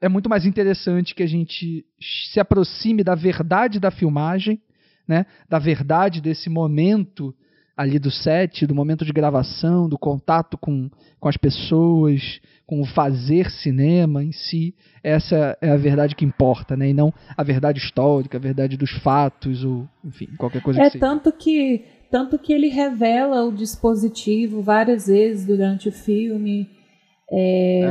é 0.00 0.08
muito 0.08 0.28
mais 0.30 0.46
interessante 0.46 1.14
que 1.14 1.22
a 1.22 1.26
gente 1.26 1.84
se 2.32 2.40
aproxime 2.40 3.04
da 3.04 3.14
verdade 3.14 3.78
da 3.78 3.90
filmagem, 3.90 4.60
né, 5.06 5.26
da 5.48 5.58
verdade 5.58 6.20
desse 6.20 6.48
momento 6.48 7.34
ali 7.82 7.98
do 7.98 8.10
set, 8.10 8.66
do 8.66 8.74
momento 8.74 9.04
de 9.04 9.12
gravação, 9.12 9.88
do 9.88 9.98
contato 9.98 10.58
com, 10.58 10.90
com 11.18 11.28
as 11.28 11.36
pessoas, 11.36 12.40
com 12.66 12.80
o 12.80 12.84
fazer 12.84 13.50
cinema 13.50 14.22
em 14.22 14.32
si. 14.32 14.74
Essa 15.02 15.56
é 15.60 15.70
a 15.70 15.76
verdade 15.76 16.14
que 16.14 16.24
importa, 16.24 16.76
né, 16.76 16.90
e 16.90 16.92
não 16.94 17.12
a 17.36 17.42
verdade 17.42 17.78
histórica, 17.78 18.36
a 18.36 18.40
verdade 18.40 18.76
dos 18.76 18.90
fatos, 19.02 19.64
ou 19.64 19.88
enfim, 20.04 20.26
qualquer 20.36 20.62
coisa 20.62 20.80
É 20.80 20.84
que 20.84 20.90
seja. 20.92 21.00
tanto 21.06 21.32
que 21.32 21.84
tanto 22.10 22.38
que 22.38 22.52
ele 22.52 22.66
revela 22.68 23.44
o 23.44 23.52
dispositivo 23.52 24.60
várias 24.62 25.06
vezes 25.06 25.46
durante 25.46 25.88
o 25.88 25.92
filme 25.92 26.68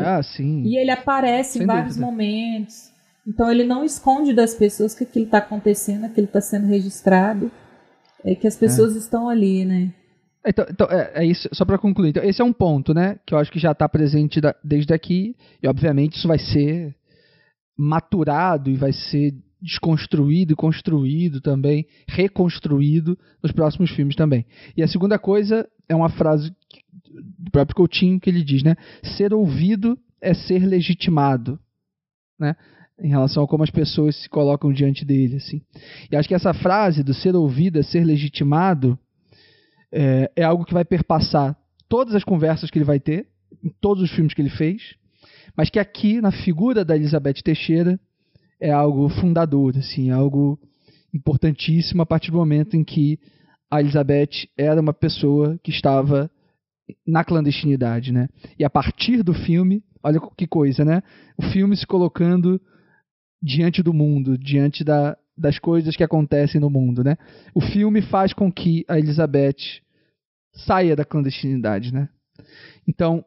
Ah, 0.05 0.21
sim. 0.21 0.63
e 0.65 0.77
ele 0.77 0.91
aparece 0.91 1.53
Sem 1.53 1.63
em 1.63 1.65
vários 1.65 1.95
dúvida. 1.95 2.05
momentos. 2.05 2.91
Então 3.27 3.49
ele 3.51 3.63
não 3.63 3.83
esconde 3.83 4.33
das 4.33 4.53
pessoas 4.53 4.93
que 4.93 5.03
aquilo 5.03 5.25
está 5.25 5.37
acontecendo, 5.37 6.05
aquilo 6.05 6.25
está 6.27 6.41
sendo 6.41 6.67
registrado, 6.67 7.49
é 8.23 8.35
que 8.35 8.47
as 8.47 8.55
pessoas 8.55 8.95
estão 8.95 9.29
ali, 9.29 9.65
né? 9.65 9.93
Então, 10.45 10.65
então, 10.69 10.87
é, 10.89 11.23
é 11.23 11.25
isso, 11.25 11.49
só 11.51 11.65
para 11.65 11.77
concluir. 11.77 12.09
Então, 12.09 12.23
esse 12.23 12.41
é 12.41 12.45
um 12.45 12.53
ponto, 12.53 12.93
né? 12.93 13.19
Que 13.25 13.33
eu 13.33 13.37
acho 13.37 13.51
que 13.51 13.59
já 13.59 13.71
está 13.71 13.87
presente 13.89 14.39
da- 14.39 14.55
desde 14.63 14.93
aqui. 14.93 15.35
E, 15.61 15.67
obviamente, 15.67 16.15
isso 16.17 16.27
vai 16.27 16.39
ser 16.39 16.95
maturado 17.77 18.69
e 18.69 18.75
vai 18.75 18.91
ser 18.91 19.33
desconstruído 19.61 20.53
e 20.53 20.55
construído 20.55 21.41
também, 21.41 21.85
reconstruído 22.07 23.17
nos 23.43 23.51
próximos 23.51 23.91
filmes 23.91 24.15
também. 24.15 24.45
E 24.75 24.81
a 24.81 24.87
segunda 24.87 25.19
coisa 25.19 25.67
é 25.87 25.95
uma 25.95 26.09
frase 26.09 26.51
do 27.37 27.51
próprio 27.51 27.75
Coutinho 27.75 28.19
que 28.19 28.29
ele 28.29 28.43
diz, 28.43 28.63
né? 28.63 28.75
Ser 29.17 29.33
ouvido 29.33 29.97
é 30.21 30.33
ser 30.33 30.65
legitimado, 30.65 31.59
né? 32.39 32.55
Em 33.01 33.09
relação 33.09 33.43
a 33.43 33.47
como 33.47 33.63
as 33.63 33.69
pessoas 33.69 34.15
se 34.15 34.29
colocam 34.29 34.73
diante 34.73 35.05
dele, 35.05 35.37
assim. 35.37 35.61
E 36.11 36.15
acho 36.15 36.27
que 36.27 36.35
essa 36.35 36.53
frase 36.53 37.03
do 37.03 37.13
ser 37.13 37.35
ouvido 37.35 37.79
é 37.79 37.83
ser 37.83 38.03
legitimado 38.03 38.97
é, 39.91 40.31
é 40.35 40.43
algo 40.43 40.65
que 40.65 40.73
vai 40.73 40.85
perpassar 40.85 41.57
todas 41.87 42.13
as 42.13 42.23
conversas 42.23 42.69
que 42.69 42.77
ele 42.77 42.85
vai 42.85 42.99
ter, 42.99 43.27
em 43.63 43.69
todos 43.81 44.03
os 44.03 44.11
filmes 44.11 44.33
que 44.33 44.41
ele 44.41 44.49
fez, 44.49 44.95
mas 45.55 45.69
que 45.69 45.79
aqui, 45.79 46.21
na 46.21 46.31
figura 46.31 46.85
da 46.85 46.95
Elizabeth 46.95 47.41
Teixeira, 47.43 47.99
é 48.59 48.71
algo 48.71 49.09
fundador, 49.09 49.75
assim, 49.77 50.11
algo 50.11 50.59
importantíssimo 51.13 52.01
a 52.01 52.05
partir 52.05 52.31
do 52.31 52.37
momento 52.37 52.75
em 52.75 52.83
que 52.83 53.19
a 53.71 53.79
Elizabeth 53.79 54.47
era 54.57 54.79
uma 54.79 54.93
pessoa 54.93 55.59
que 55.63 55.71
estava 55.71 56.29
na 57.05 57.23
clandestinidade, 57.23 58.11
né? 58.11 58.27
E 58.57 58.63
a 58.63 58.69
partir 58.69 59.23
do 59.23 59.33
filme, 59.33 59.83
olha 60.03 60.19
que 60.37 60.47
coisa, 60.47 60.83
né? 60.83 61.01
O 61.37 61.43
filme 61.43 61.75
se 61.75 61.85
colocando 61.85 62.61
diante 63.41 63.81
do 63.81 63.93
mundo, 63.93 64.37
diante 64.37 64.83
da, 64.83 65.17
das 65.37 65.57
coisas 65.57 65.95
que 65.95 66.03
acontecem 66.03 66.59
no 66.59 66.69
mundo, 66.69 67.03
né? 67.03 67.17
O 67.53 67.61
filme 67.61 68.01
faz 68.01 68.33
com 68.33 68.51
que 68.51 68.85
a 68.87 68.97
Elizabeth 68.97 69.81
saia 70.53 70.95
da 70.95 71.05
clandestinidade, 71.05 71.93
né? 71.93 72.09
Então, 72.87 73.23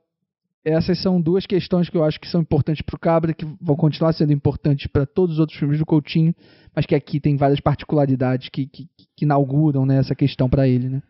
essas 0.64 1.00
são 1.00 1.20
duas 1.20 1.46
questões 1.46 1.88
que 1.88 1.96
eu 1.96 2.04
acho 2.04 2.20
que 2.20 2.28
são 2.28 2.40
importantes 2.40 2.82
para 2.82 2.94
o 2.94 2.98
Cabra, 2.98 3.34
que 3.34 3.46
vão 3.60 3.74
continuar 3.74 4.12
sendo 4.12 4.32
importantes 4.32 4.86
para 4.86 5.06
todos 5.06 5.34
os 5.34 5.40
outros 5.40 5.58
filmes 5.58 5.78
do 5.78 5.86
Coutinho, 5.86 6.34
mas 6.74 6.86
que 6.86 6.94
aqui 6.94 7.18
tem 7.18 7.36
várias 7.36 7.60
particularidades 7.60 8.48
que, 8.48 8.66
que, 8.66 8.88
que 9.16 9.24
inauguram 9.24 9.84
né, 9.84 9.98
essa 9.98 10.14
questão 10.14 10.48
para 10.48 10.68
ele, 10.68 10.88
né? 10.88 11.02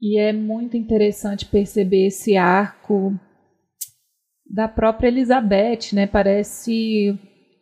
E 0.00 0.18
é 0.18 0.32
muito 0.32 0.76
interessante 0.76 1.46
perceber 1.46 2.08
esse 2.08 2.36
arco 2.36 3.18
da 4.50 4.68
própria 4.68 5.08
Elizabeth, 5.08 5.94
né? 5.94 6.06
Parece 6.06 7.18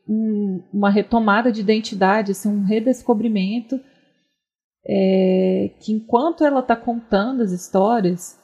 um, 0.08 0.62
uma 0.72 0.90
retomada 0.90 1.50
de 1.52 1.60
identidade, 1.60 2.32
assim, 2.32 2.48
um 2.48 2.64
redescobrimento. 2.64 3.80
É, 4.84 5.70
que 5.80 5.92
enquanto 5.92 6.44
ela 6.44 6.58
está 6.58 6.74
contando 6.74 7.42
as 7.42 7.52
histórias, 7.52 8.36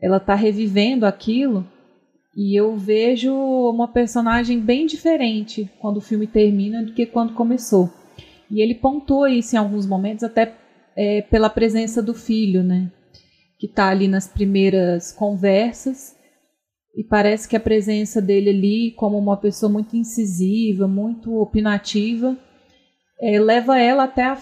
ela 0.00 0.18
está 0.18 0.34
revivendo 0.34 1.04
aquilo 1.04 1.66
e 2.36 2.58
eu 2.58 2.76
vejo 2.76 3.34
uma 3.34 3.88
personagem 3.88 4.58
bem 4.60 4.86
diferente 4.86 5.70
quando 5.80 5.98
o 5.98 6.00
filme 6.00 6.26
termina 6.26 6.82
do 6.82 6.94
que 6.94 7.04
quando 7.04 7.34
começou. 7.34 7.90
E 8.50 8.60
ele 8.60 8.74
pontua 8.74 9.30
isso 9.30 9.54
em 9.54 9.58
alguns 9.58 9.86
momentos, 9.86 10.24
até 10.24 10.54
é, 10.96 11.22
pela 11.22 11.50
presença 11.50 12.02
do 12.02 12.14
filho, 12.14 12.62
né? 12.62 12.90
Que 13.58 13.66
está 13.66 13.88
ali 13.88 14.08
nas 14.08 14.26
primeiras 14.26 15.12
conversas. 15.12 16.16
E 16.94 17.02
parece 17.02 17.48
que 17.48 17.56
a 17.56 17.60
presença 17.60 18.20
dele 18.20 18.50
ali, 18.50 18.90
como 18.92 19.18
uma 19.18 19.36
pessoa 19.36 19.70
muito 19.72 19.96
incisiva, 19.96 20.86
muito 20.86 21.34
opinativa, 21.40 22.36
é, 23.20 23.40
leva 23.40 23.78
ela 23.78 24.04
até 24.04 24.24
a, 24.24 24.38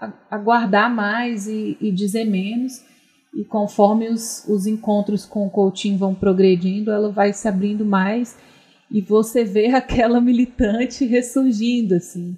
a, 0.00 0.12
a 0.30 0.38
guardar 0.38 0.92
mais 0.92 1.46
e, 1.46 1.76
e 1.80 1.92
dizer 1.92 2.24
menos. 2.24 2.82
E 3.34 3.44
conforme 3.44 4.08
os, 4.08 4.46
os 4.48 4.66
encontros 4.66 5.24
com 5.24 5.46
o 5.46 5.50
Coutinho 5.50 5.96
vão 5.96 6.14
progredindo, 6.14 6.90
ela 6.90 7.10
vai 7.10 7.32
se 7.32 7.46
abrindo 7.46 7.84
mais 7.84 8.36
e 8.90 9.00
você 9.00 9.44
vê 9.44 9.68
aquela 9.74 10.20
militante 10.20 11.06
ressurgindo 11.06 11.94
assim. 11.94 12.36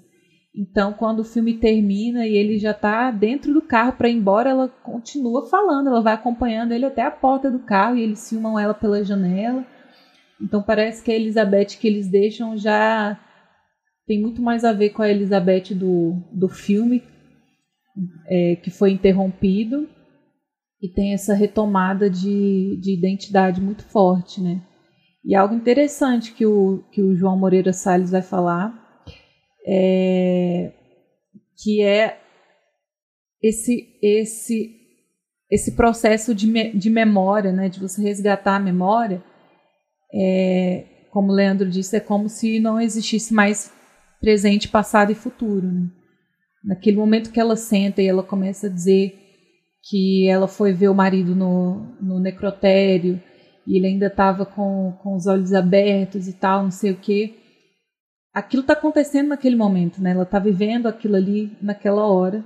Então, 0.57 0.93
quando 0.93 1.21
o 1.21 1.25
filme 1.25 1.55
termina 1.55 2.27
e 2.27 2.37
ele 2.37 2.59
já 2.59 2.71
está 2.71 3.11
dentro 3.11 3.53
do 3.53 3.61
carro 3.61 3.95
para 3.95 4.09
ir 4.09 4.15
embora, 4.15 4.51
ela 4.51 4.69
continua 4.69 5.49
falando, 5.49 5.89
ela 5.89 6.01
vai 6.01 6.15
acompanhando 6.15 6.71
ele 6.71 6.87
até 6.87 7.03
a 7.03 7.11
porta 7.11 7.51
do 7.51 7.59
carro 7.59 7.97
e 7.97 8.03
eles 8.03 8.29
filmam 8.29 8.57
ela 8.57 8.73
pela 8.73 9.03
janela. 9.03 9.67
Então, 10.41 10.63
parece 10.63 11.03
que 11.03 11.11
a 11.11 11.15
Elizabeth 11.17 11.77
que 11.81 11.89
eles 11.89 12.09
deixam 12.09 12.57
já 12.57 13.19
tem 14.07 14.21
muito 14.21 14.41
mais 14.41 14.65
a 14.65 14.73
ver 14.73 14.91
com 14.91 15.03
a 15.03 15.11
Elizabeth 15.11 15.75
do, 15.75 16.23
do 16.33 16.49
filme, 16.49 17.03
é, 18.29 18.57
que 18.57 18.71
foi 18.71 18.93
interrompido, 18.93 19.89
e 20.81 20.89
tem 20.89 21.15
essa 21.15 21.35
retomada 21.35 22.09
de, 22.09 22.79
de 22.81 22.93
identidade 22.93 23.61
muito 23.61 23.83
forte, 23.85 24.41
né? 24.41 24.63
E 25.25 25.35
algo 25.35 25.55
interessante 25.55 26.33
que 26.33 26.45
o, 26.45 26.85
que 26.93 27.01
o 27.01 27.17
João 27.17 27.39
Moreira 27.39 27.73
Salles 27.73 28.11
vai 28.11 28.21
falar 28.21 28.84
é, 29.67 30.73
que 31.57 31.83
é 31.83 32.21
esse 33.43 33.99
esse 34.03 34.81
esse 35.51 35.73
processo 35.77 36.35
de, 36.35 36.47
me, 36.47 36.73
de 36.73 36.91
memória, 36.91 37.53
né, 37.53 37.69
de 37.69 37.79
você 37.79 38.03
resgatar 38.03 38.57
a 38.57 38.61
memória, 38.61 39.23
é, 40.13 40.85
como 41.11 41.31
o 41.31 41.35
Leandro 41.35 41.71
disse, 41.71 41.97
é 41.97 42.01
como 42.01 42.29
se 42.29 42.59
não 42.59 42.81
existisse 42.81 43.33
mais 43.33 43.71
presente, 44.21 44.69
passado 44.69 45.13
e 45.13 45.15
futuro. 45.15 45.71
Né? 45.71 45.89
Naquele 46.65 46.97
momento 46.97 47.31
que 47.31 47.39
ela 47.39 47.57
senta 47.57 48.03
e 48.03 48.07
ela 48.07 48.23
começa 48.23 48.67
a 48.67 48.71
dizer 48.71 49.17
que 49.89 50.27
ela 50.29 50.49
foi 50.49 50.73
ver 50.73 50.89
o 50.89 50.95
marido 50.95 51.37
no, 51.37 51.95
no 52.01 52.19
necrotério 52.19 53.23
e 53.67 53.77
ele 53.77 53.87
ainda 53.87 54.07
estava 54.07 54.45
com, 54.45 54.99
com 55.03 55.15
os 55.15 55.27
olhos 55.27 55.53
abertos 55.53 56.27
e 56.27 56.33
tal, 56.33 56.65
não 56.65 56.71
sei 56.71 56.91
o 56.91 56.97
quê 56.97 57.44
aquilo 58.35 58.63
está 58.63 58.73
acontecendo 58.73 59.29
naquele 59.29 59.55
momento, 59.55 60.03
né? 60.03 60.11
Ela 60.11 60.25
está 60.25 60.41
vivendo 60.41 60.87
aquilo 60.87 61.15
ali 61.15 61.57
naquela 61.63 62.05
hora. 62.07 62.45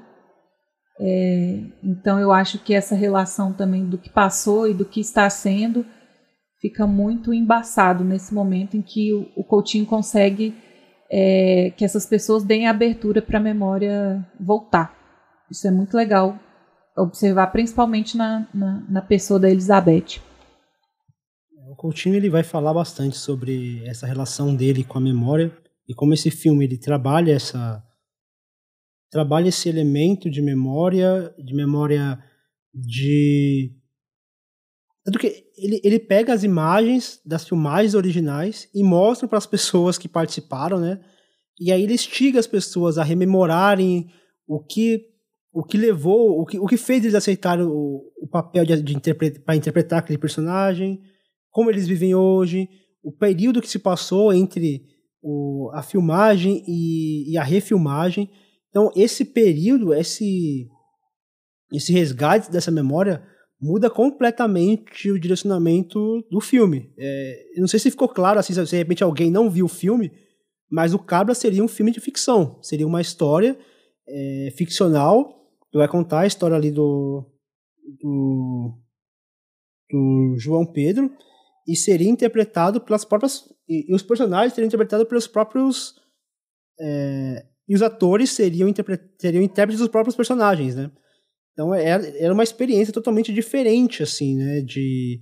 É, 1.00 1.60
então 1.82 2.20
eu 2.20 2.30
acho 2.30 2.58
que 2.58 2.74
essa 2.74 2.94
relação 2.94 3.52
também 3.52 3.86
do 3.86 3.96
que 3.96 4.10
passou 4.10 4.68
e 4.68 4.74
do 4.74 4.84
que 4.84 5.00
está 5.00 5.30
sendo 5.30 5.86
fica 6.60 6.86
muito 6.86 7.32
embaçado 7.32 8.04
nesse 8.04 8.34
momento 8.34 8.76
em 8.76 8.82
que 8.82 9.14
o, 9.14 9.28
o 9.36 9.44
Coutinho 9.44 9.86
consegue 9.86 10.54
é, 11.10 11.72
que 11.76 11.84
essas 11.84 12.04
pessoas 12.04 12.42
deem 12.42 12.66
abertura 12.66 13.22
para 13.22 13.38
a 13.38 13.42
memória 13.42 14.26
voltar. 14.38 14.94
Isso 15.50 15.66
é 15.66 15.70
muito 15.70 15.96
legal 15.96 16.38
observar, 16.96 17.46
principalmente 17.46 18.16
na, 18.16 18.46
na, 18.52 18.82
na 18.88 19.00
pessoa 19.00 19.38
da 19.38 19.48
Elizabeth. 19.48 20.20
O 21.70 21.76
Coutinho 21.76 22.16
ele 22.16 22.28
vai 22.28 22.42
falar 22.42 22.74
bastante 22.74 23.16
sobre 23.16 23.86
essa 23.86 24.06
relação 24.06 24.54
dele 24.54 24.82
com 24.82 24.98
a 24.98 25.00
memória 25.00 25.52
e 25.88 25.94
como 25.94 26.12
esse 26.12 26.30
filme 26.30 26.64
ele 26.64 26.78
trabalha 26.78 27.32
essa 27.32 27.82
trabalha 29.10 29.48
esse 29.48 29.68
elemento 29.68 30.30
de 30.30 30.42
memória, 30.42 31.34
de 31.38 31.54
memória 31.54 32.22
de 32.74 33.74
tanto 35.04 35.18
que 35.18 35.46
ele, 35.56 35.80
ele 35.82 35.98
pega 35.98 36.34
as 36.34 36.44
imagens 36.44 37.18
das 37.24 37.48
filmagens 37.48 37.94
originais 37.94 38.68
e 38.74 38.84
mostra 38.84 39.26
para 39.26 39.38
as 39.38 39.46
pessoas 39.46 39.96
que 39.96 40.06
participaram, 40.06 40.78
né? 40.78 41.00
E 41.58 41.72
aí 41.72 41.82
ele 41.82 41.94
instiga 41.94 42.38
as 42.38 42.46
pessoas 42.46 42.98
a 42.98 43.02
rememorarem 43.02 44.10
o 44.46 44.62
que 44.62 45.06
o 45.50 45.64
que 45.64 45.78
levou, 45.78 46.38
o 46.38 46.44
que, 46.44 46.58
o 46.58 46.66
que 46.66 46.76
fez 46.76 47.02
eles 47.02 47.14
aceitarem 47.14 47.64
o, 47.64 48.12
o 48.20 48.28
papel 48.30 48.66
de, 48.66 48.82
de 48.82 48.94
interpretar 48.94 49.42
para 49.42 49.56
interpretar 49.56 49.98
aquele 50.00 50.18
personagem, 50.18 51.00
como 51.50 51.70
eles 51.70 51.88
vivem 51.88 52.14
hoje, 52.14 52.68
o 53.02 53.10
período 53.10 53.62
que 53.62 53.68
se 53.68 53.78
passou 53.78 54.32
entre 54.32 54.84
o, 55.22 55.70
a 55.74 55.82
filmagem 55.82 56.62
e, 56.66 57.32
e, 57.32 57.38
a 57.38 57.42
refilmagem. 57.42 58.30
Então, 58.70 58.90
esse 58.94 59.24
período, 59.24 59.94
esse, 59.94 60.68
esse 61.72 61.92
resgate 61.92 62.50
dessa 62.50 62.70
memória 62.70 63.22
muda 63.60 63.90
completamente 63.90 65.10
o 65.10 65.18
direcionamento 65.18 66.22
do 66.30 66.40
filme. 66.40 66.92
É, 66.98 67.44
não 67.56 67.66
sei 67.66 67.80
se 67.80 67.90
ficou 67.90 68.08
claro, 68.08 68.38
assim, 68.38 68.54
se 68.54 68.64
de 68.64 68.76
repente 68.76 69.02
alguém 69.02 69.30
não 69.30 69.50
viu 69.50 69.66
o 69.66 69.68
filme, 69.68 70.12
mas 70.70 70.94
o 70.94 70.98
Cabra 70.98 71.34
seria 71.34 71.64
um 71.64 71.68
filme 71.68 71.90
de 71.90 72.00
ficção. 72.00 72.58
Seria 72.62 72.86
uma 72.86 73.00
história 73.00 73.58
é, 74.06 74.48
ficcional 74.56 75.38
que 75.70 75.78
vai 75.78 75.88
contar 75.88 76.20
a 76.20 76.26
história 76.26 76.56
ali 76.56 76.70
do, 76.70 77.24
do, 78.00 78.78
do 79.90 80.34
João 80.38 80.64
Pedro 80.64 81.10
e 81.66 81.76
seria 81.76 82.08
interpretado 82.08 82.80
pelas 82.80 83.04
próprias. 83.04 83.44
E, 83.68 83.90
e 83.90 83.94
os 83.94 84.02
personagens 84.02 84.54
seriam 84.54 84.68
interpretados 84.68 85.06
pelos 85.06 85.26
próprios. 85.26 85.94
É, 86.80 87.46
e 87.68 87.74
os 87.74 87.82
atores 87.82 88.30
seriam, 88.30 88.72
seriam 89.18 89.42
intérpretes 89.42 89.80
dos 89.80 89.88
próprios 89.88 90.16
personagens, 90.16 90.74
né? 90.74 90.90
Então 91.52 91.74
era, 91.74 92.06
é, 92.06 92.24
era 92.24 92.32
uma 92.32 92.44
experiência 92.44 92.94
totalmente 92.94 93.32
diferente, 93.32 94.02
assim, 94.02 94.36
né? 94.36 94.60
De, 94.62 95.20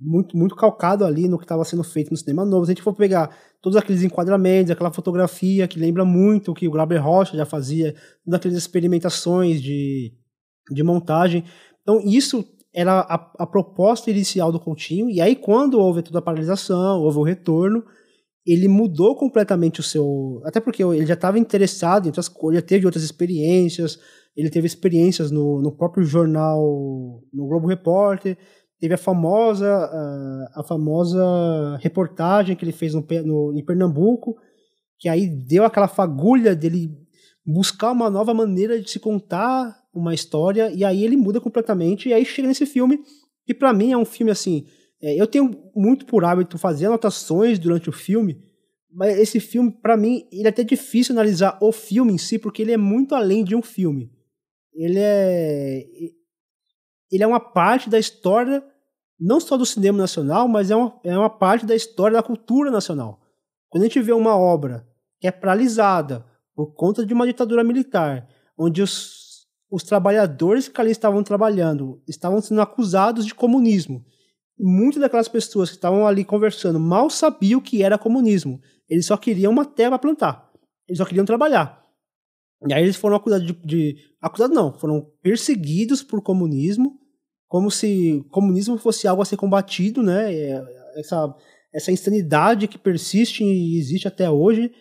muito, 0.00 0.36
muito 0.36 0.56
calcado 0.56 1.04
ali 1.04 1.28
no 1.28 1.38
que 1.38 1.44
estava 1.44 1.64
sendo 1.64 1.84
feito 1.84 2.10
no 2.10 2.16
cinema 2.16 2.44
novo. 2.44 2.64
Se 2.64 2.72
a 2.72 2.74
gente 2.74 2.82
for 2.82 2.94
pegar 2.94 3.36
todos 3.60 3.76
aqueles 3.76 4.02
enquadramentos, 4.02 4.70
aquela 4.70 4.92
fotografia 4.92 5.68
que 5.68 5.78
lembra 5.78 6.04
muito 6.04 6.50
o 6.50 6.54
que 6.54 6.66
o 6.66 6.70
Glauber 6.70 6.98
Rocha 6.98 7.36
já 7.36 7.44
fazia, 7.44 7.94
todas 8.24 8.38
aquelas 8.38 8.58
experimentações 8.58 9.62
de, 9.62 10.12
de 10.70 10.82
montagem. 10.82 11.44
Então 11.82 12.00
isso 12.00 12.44
era 12.72 13.00
a, 13.00 13.32
a, 13.38 13.46
proposta 13.46 14.10
inicial 14.10 14.52
do 14.52 14.60
Coutinho, 14.60 15.08
e 15.08 15.20
aí 15.20 15.34
quando 15.34 15.78
houve 15.78 16.02
toda 16.02 16.18
a 16.18 16.22
paralisação, 16.22 17.00
houve 17.00 17.18
o 17.18 17.22
retorno, 17.22 17.82
ele 18.46 18.68
mudou 18.68 19.16
completamente 19.16 19.80
o 19.80 19.82
seu. 19.82 20.40
Até 20.44 20.60
porque 20.60 20.82
ele 20.82 21.06
já 21.06 21.14
estava 21.14 21.38
interessado 21.38 22.04
em 22.04 22.08
outras 22.08 22.28
coisas, 22.28 22.62
teve 22.62 22.86
outras 22.86 23.04
experiências, 23.04 23.98
ele 24.36 24.50
teve 24.50 24.66
experiências 24.66 25.30
no, 25.30 25.60
no 25.60 25.72
próprio 25.72 26.04
jornal, 26.04 26.62
no 27.32 27.46
Globo 27.46 27.66
Repórter, 27.66 28.38
teve 28.80 28.94
a 28.94 28.98
famosa, 28.98 29.68
a, 29.68 30.60
a 30.60 30.62
famosa 30.62 31.76
reportagem 31.80 32.54
que 32.54 32.64
ele 32.64 32.72
fez 32.72 32.94
no, 32.94 33.04
no, 33.24 33.52
em 33.58 33.64
Pernambuco, 33.64 34.36
que 34.98 35.08
aí 35.08 35.26
deu 35.26 35.64
aquela 35.64 35.88
fagulha 35.88 36.54
dele 36.54 36.90
buscar 37.44 37.92
uma 37.92 38.10
nova 38.10 38.34
maneira 38.34 38.80
de 38.80 38.90
se 38.90 39.00
contar 39.00 39.77
uma 39.92 40.14
história, 40.14 40.70
e 40.70 40.84
aí 40.84 41.04
ele 41.04 41.16
muda 41.16 41.40
completamente, 41.40 42.08
e 42.08 42.12
aí 42.12 42.24
chega 42.24 42.48
nesse 42.48 42.66
filme, 42.66 43.00
que 43.44 43.54
para 43.54 43.72
mim 43.72 43.92
é 43.92 43.96
um 43.96 44.04
filme 44.04 44.30
assim 44.30 44.66
é, 45.00 45.14
eu 45.14 45.26
tenho 45.26 45.70
muito 45.74 46.04
por 46.06 46.24
hábito 46.24 46.58
fazer 46.58 46.86
anotações 46.86 47.58
durante 47.58 47.88
o 47.88 47.92
filme, 47.92 48.42
mas 48.90 49.16
esse 49.18 49.38
filme, 49.38 49.70
para 49.70 49.96
mim, 49.96 50.26
ele 50.32 50.46
é 50.46 50.48
até 50.48 50.64
difícil 50.64 51.14
analisar 51.14 51.58
o 51.60 51.70
filme 51.70 52.12
em 52.12 52.18
si, 52.18 52.38
porque 52.38 52.62
ele 52.62 52.72
é 52.72 52.76
muito 52.76 53.14
além 53.14 53.44
de 53.44 53.54
um 53.54 53.62
filme. 53.62 54.10
Ele 54.74 54.98
é. 54.98 55.86
Ele 57.10 57.22
é 57.22 57.26
uma 57.26 57.40
parte 57.40 57.88
da 57.88 57.98
história, 57.98 58.62
não 59.18 59.40
só 59.40 59.56
do 59.56 59.64
cinema 59.64 59.96
nacional, 59.96 60.48
mas 60.48 60.70
é 60.70 60.76
uma, 60.76 61.00
é 61.04 61.16
uma 61.16 61.30
parte 61.30 61.64
da 61.64 61.74
história 61.74 62.16
da 62.16 62.22
cultura 62.22 62.70
nacional. 62.70 63.20
Quando 63.68 63.84
a 63.84 63.86
gente 63.86 64.00
vê 64.00 64.12
uma 64.12 64.36
obra 64.36 64.86
que 65.20 65.26
é 65.26 65.30
paralisada 65.30 66.24
por 66.54 66.74
conta 66.74 67.06
de 67.06 67.14
uma 67.14 67.26
ditadura 67.26 67.64
militar, 67.64 68.28
onde 68.58 68.82
os, 68.82 69.17
os 69.70 69.82
trabalhadores 69.82 70.68
que 70.68 70.80
ali 70.80 70.90
estavam 70.90 71.22
trabalhando 71.22 72.02
estavam 72.06 72.40
sendo 72.40 72.60
acusados 72.60 73.26
de 73.26 73.34
comunismo, 73.34 74.04
muitas 74.58 75.00
daquelas 75.00 75.28
pessoas 75.28 75.68
que 75.70 75.76
estavam 75.76 76.06
ali 76.06 76.24
conversando 76.24 76.80
mal 76.80 77.10
sabiam 77.10 77.60
o 77.60 77.62
que 77.62 77.82
era 77.82 77.98
comunismo. 77.98 78.60
Eles 78.88 79.06
só 79.06 79.16
queriam 79.16 79.52
uma 79.52 79.64
terra 79.64 79.90
para 79.90 79.98
plantar. 79.98 80.50
Eles 80.88 80.98
só 80.98 81.04
queriam 81.04 81.26
trabalhar. 81.26 81.86
E 82.66 82.72
aí 82.72 82.82
eles 82.82 82.96
foram 82.96 83.16
acusados 83.16 83.46
de, 83.46 83.52
de. 83.64 83.96
Acusados 84.20 84.56
não, 84.56 84.76
foram 84.78 85.06
perseguidos 85.22 86.02
por 86.02 86.22
comunismo, 86.22 86.98
como 87.46 87.70
se 87.70 88.24
comunismo 88.30 88.76
fosse 88.78 89.06
algo 89.06 89.22
a 89.22 89.24
ser 89.24 89.36
combatido, 89.36 90.02
né? 90.02 90.34
É, 90.34 90.64
essa, 90.96 91.34
essa 91.72 91.92
insanidade 91.92 92.66
que 92.66 92.78
persiste 92.78 93.44
e 93.44 93.78
existe 93.78 94.08
até 94.08 94.28
hoje. 94.28 94.72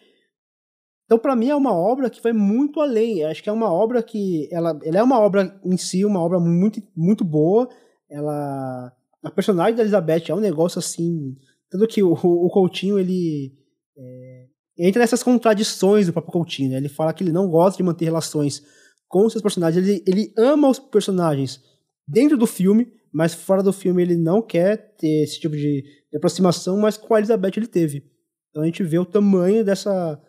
Então, 1.08 1.18
para 1.18 1.36
mim, 1.36 1.50
é 1.50 1.56
uma 1.56 1.74
obra 1.74 2.10
que 2.10 2.22
vai 2.22 2.34
muito 2.34 2.80
além. 2.80 3.24
Acho 3.24 3.42
que 3.42 3.50
é 3.50 3.52
uma 3.52 3.74
obra 3.74 4.04
que. 4.04 4.48
Ela, 4.52 4.78
ela 4.84 5.00
é 5.00 5.04
uma 5.04 5.20
obra 5.20 5.60
em 5.66 5.78
si, 5.78 6.06
uma 6.06 6.22
obra 6.22 6.40
muito, 6.40 6.80
muito 6.96 7.24
boa. 7.24 7.68
Ela 8.08 8.94
a 9.24 9.32
personagem 9.32 9.76
da 9.76 9.84
Elizabeth 9.84 10.30
é 10.30 10.34
um 10.34 10.40
negócio 10.40 10.80
assim. 10.80 11.36
Tanto 11.70 11.88
que 11.88 12.02
o, 12.02 12.14
o 12.14 12.50
Coutinho, 12.50 13.00
ele. 13.00 13.54
É, 13.98 14.46
entra 14.78 15.02
nessas 15.02 15.24
contradições 15.24 16.06
do 16.06 16.14
próprio 16.14 16.32
Coutinho, 16.32 16.72
né? 16.72 16.78
Ele 16.78 16.90
fala 16.90 17.14
que 17.14 17.24
ele 17.24 17.32
não 17.32 17.50
gosta 17.50 17.78
de 17.78 17.84
manter 17.84 18.06
relações 18.06 18.64
com 19.08 19.26
os 19.26 19.34
seus 19.34 19.42
personagens. 19.42 19.86
Ele, 19.86 20.04
ele 20.08 20.34
ama 20.38 20.70
os 20.70 20.80
personagens 20.80 21.62
dentro 22.08 22.38
do 22.38 22.46
filme, 22.46 22.92
mas 23.12 23.34
fora 23.34 23.64
do 23.64 23.74
filme 23.74 24.02
ele 24.02 24.16
não 24.16 24.42
quer 24.42 24.96
ter 24.98 25.24
esse 25.24 25.40
tipo 25.40 25.56
de 25.56 25.84
aproximação, 26.16 26.78
mas 26.78 26.96
com 26.96 27.14
a 27.14 27.18
Elizabeth 27.18 27.54
ele 27.58 27.68
teve. 27.68 28.06
Então 28.50 28.64
a 28.64 28.66
gente 28.66 28.84
vê 28.84 28.98
o 28.98 29.06
tamanho 29.06 29.66
dessa, 29.66 30.22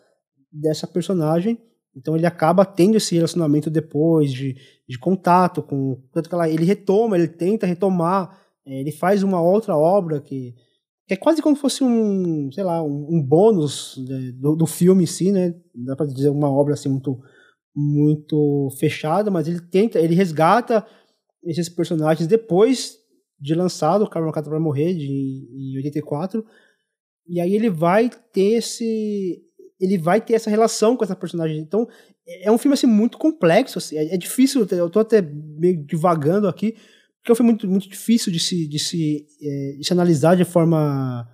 dessa 0.51 0.87
personagem. 0.87 1.57
Então 1.95 2.15
ele 2.15 2.25
acaba 2.25 2.65
tendo 2.65 2.97
esse 2.97 3.15
relacionamento 3.15 3.69
depois 3.69 4.31
de, 4.31 4.55
de 4.87 4.99
contato 4.99 5.61
com. 5.61 6.01
Tanto 6.11 6.29
que 6.29 6.35
ela, 6.35 6.49
ele 6.49 6.65
retoma, 6.65 7.17
ele 7.17 7.27
tenta 7.27 7.65
retomar 7.65 8.39
é, 8.69 8.79
ele 8.81 8.91
faz 8.91 9.23
uma 9.23 9.41
outra 9.41 9.75
obra 9.75 10.21
que, 10.21 10.53
que, 11.07 11.13
é 11.15 11.17
quase 11.17 11.41
como 11.41 11.55
se 11.55 11.61
fosse 11.61 11.83
um, 11.83 12.51
sei 12.51 12.63
lá, 12.63 12.83
um, 12.83 13.07
um 13.09 13.21
bônus 13.21 13.97
né, 14.07 14.31
do, 14.33 14.55
do, 14.55 14.67
filme 14.67 15.03
em 15.03 15.07
si, 15.07 15.31
né? 15.31 15.55
Dá 15.73 15.95
para 15.95 16.05
dizer 16.05 16.29
uma 16.29 16.49
obra 16.51 16.75
assim 16.75 16.89
muito 16.89 17.19
muito 17.75 18.69
fechada, 18.79 19.31
mas 19.31 19.47
ele 19.47 19.61
tenta, 19.61 19.99
ele 19.99 20.13
resgata 20.13 20.85
esses 21.43 21.69
personagens 21.69 22.27
depois 22.27 22.97
de 23.39 23.55
lançado 23.55 24.03
o 24.03 24.09
Carlos 24.09 24.27
Marcado 24.27 24.49
para 24.49 24.59
morrer 24.59 24.93
de 24.93 25.07
em 25.07 25.77
84. 25.77 26.45
E 27.27 27.39
aí 27.39 27.55
ele 27.55 27.69
vai 27.69 28.09
ter 28.33 28.57
esse 28.57 29.41
ele 29.79 29.97
vai 29.97 30.19
ter 30.19 30.33
essa 30.33 30.49
relação 30.49 30.95
com 30.95 31.03
essa 31.03 31.15
personagem. 31.15 31.57
Então, 31.59 31.87
é, 32.27 32.47
é 32.47 32.51
um 32.51 32.57
filme 32.57 32.73
assim 32.73 32.87
muito 32.87 33.17
complexo, 33.17 33.77
assim, 33.77 33.97
é, 33.97 34.15
é 34.15 34.17
difícil, 34.17 34.67
eu 34.69 34.89
tô 34.89 34.99
até 34.99 35.21
meio 35.21 35.83
divagando 35.85 36.47
aqui, 36.47 36.75
porque 37.21 37.35
foi 37.35 37.45
muito, 37.45 37.67
muito 37.67 37.89
difícil 37.89 38.31
de 38.31 38.39
se, 38.39 38.67
de, 38.67 38.79
se, 38.79 39.25
é, 39.41 39.77
de 39.77 39.85
se 39.85 39.93
analisar 39.93 40.35
de 40.35 40.45
forma 40.45 41.27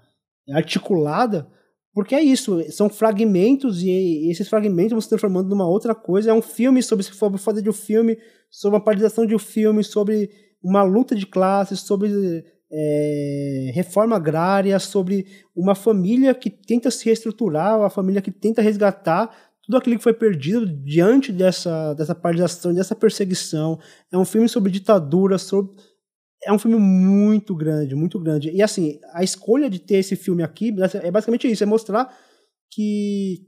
articulada, 0.49 1.47
porque 1.93 2.13
é 2.13 2.21
isso, 2.21 2.61
são 2.71 2.89
fragmentos 2.89 3.81
e 3.81 4.29
esses 4.29 4.49
fragmentos 4.49 4.91
vão 4.91 4.99
se 4.99 5.07
transformando 5.07 5.47
numa 5.47 5.65
outra 5.65 5.95
coisa. 5.95 6.29
É 6.29 6.33
um 6.33 6.41
filme 6.41 6.83
sobre 6.83 7.05
o 7.05 7.37
fazer 7.37 7.61
de 7.61 7.69
um 7.69 7.73
filme, 7.73 8.17
sobre 8.51 8.77
uma 8.77 8.83
paralisação 8.83 9.25
de 9.25 9.33
um 9.33 9.39
filme, 9.39 9.81
sobre 9.81 10.29
uma 10.61 10.83
luta 10.83 11.15
de 11.15 11.25
classes, 11.25 11.79
sobre 11.79 12.43
é, 12.71 13.71
reforma 13.73 14.15
agrária, 14.15 14.77
sobre 14.79 15.25
uma 15.55 15.75
família 15.75 16.33
que 16.33 16.49
tenta 16.49 16.89
se 16.91 17.05
reestruturar, 17.05 17.79
uma 17.79 17.89
família 17.89 18.21
que 18.21 18.31
tenta 18.31 18.61
resgatar 18.61 19.29
tudo 19.65 19.77
aquilo 19.77 19.97
que 19.97 20.03
foi 20.03 20.13
perdido 20.13 20.65
diante 20.65 21.31
dessa, 21.31 21.93
dessa 21.93 22.13
paralisação, 22.13 22.73
dessa 22.73 22.95
perseguição. 22.95 23.79
É 24.11 24.17
um 24.17 24.25
filme 24.25 24.47
sobre 24.47 24.71
ditadura, 24.71 25.37
sobre... 25.37 25.75
é 26.43 26.53
um 26.53 26.59
filme 26.59 26.77
muito 26.77 27.55
grande, 27.55 27.95
muito 27.95 28.19
grande. 28.19 28.51
E 28.51 28.61
assim, 28.61 28.99
a 29.13 29.23
escolha 29.23 29.69
de 29.69 29.79
ter 29.79 29.95
esse 29.95 30.15
filme 30.15 30.43
aqui 30.43 30.73
é 31.01 31.09
basicamente 31.09 31.49
isso, 31.49 31.63
é 31.63 31.65
mostrar 31.65 32.15
que 32.71 33.47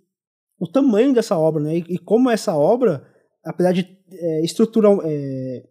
o 0.59 0.68
tamanho 0.68 1.13
dessa 1.13 1.38
obra, 1.38 1.61
né? 1.61 1.78
E, 1.78 1.86
e 1.89 1.97
como 1.99 2.32
essa 2.32 2.55
obra, 2.55 3.05
apesar 3.45 3.72
de 3.72 3.88
é, 4.11 4.41
estrutural, 4.43 4.99
é, 5.03 5.63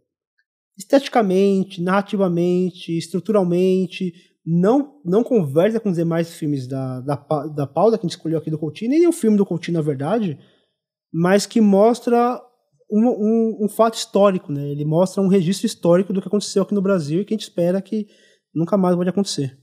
esteticamente, 0.77 1.83
narrativamente, 1.83 2.97
estruturalmente, 2.97 4.13
não, 4.45 5.01
não 5.05 5.25
conversa 5.25 5.81
com 5.81 5.91
os 5.91 5.97
demais 5.97 6.35
filmes 6.35 6.67
da, 6.67 7.01
da, 7.01 7.17
da 7.17 7.67
pauta 7.67 7.99
que 7.99 8.07
a 8.07 8.09
gente 8.09 8.17
escolheu 8.17 8.39
aqui 8.39 8.51
do 8.51 8.59
Coutinho, 8.59 8.91
nem 8.91 9.07
o 9.09 9.13
filme 9.13 9.37
do 9.37 9.47
Coutinho, 9.47 9.77
na 9.77 9.83
verdade, 9.83 10.39
mas 11.13 11.47
que 11.47 11.61
mostra 11.61 12.41
um, 12.91 13.09
um, 13.09 13.65
um, 13.65 13.69
fato 13.69 13.95
histórico, 13.95 14.53
né? 14.53 14.69
Ele 14.69 14.85
mostra 14.85 15.23
um 15.23 15.29
registro 15.29 15.67
histórico 15.67 16.13
do 16.13 16.21
que 16.21 16.29
aconteceu 16.29 16.63
aqui 16.63 16.75
no 16.75 16.83
Brasil 16.83 17.21
e 17.21 17.25
que 17.25 17.35
a 17.35 17.37
gente 17.37 17.49
espera 17.49 17.83
que 17.83 18.07
nunca 18.55 18.77
mais 18.77 18.95
pode 18.95 19.11
acontecer. 19.11 19.59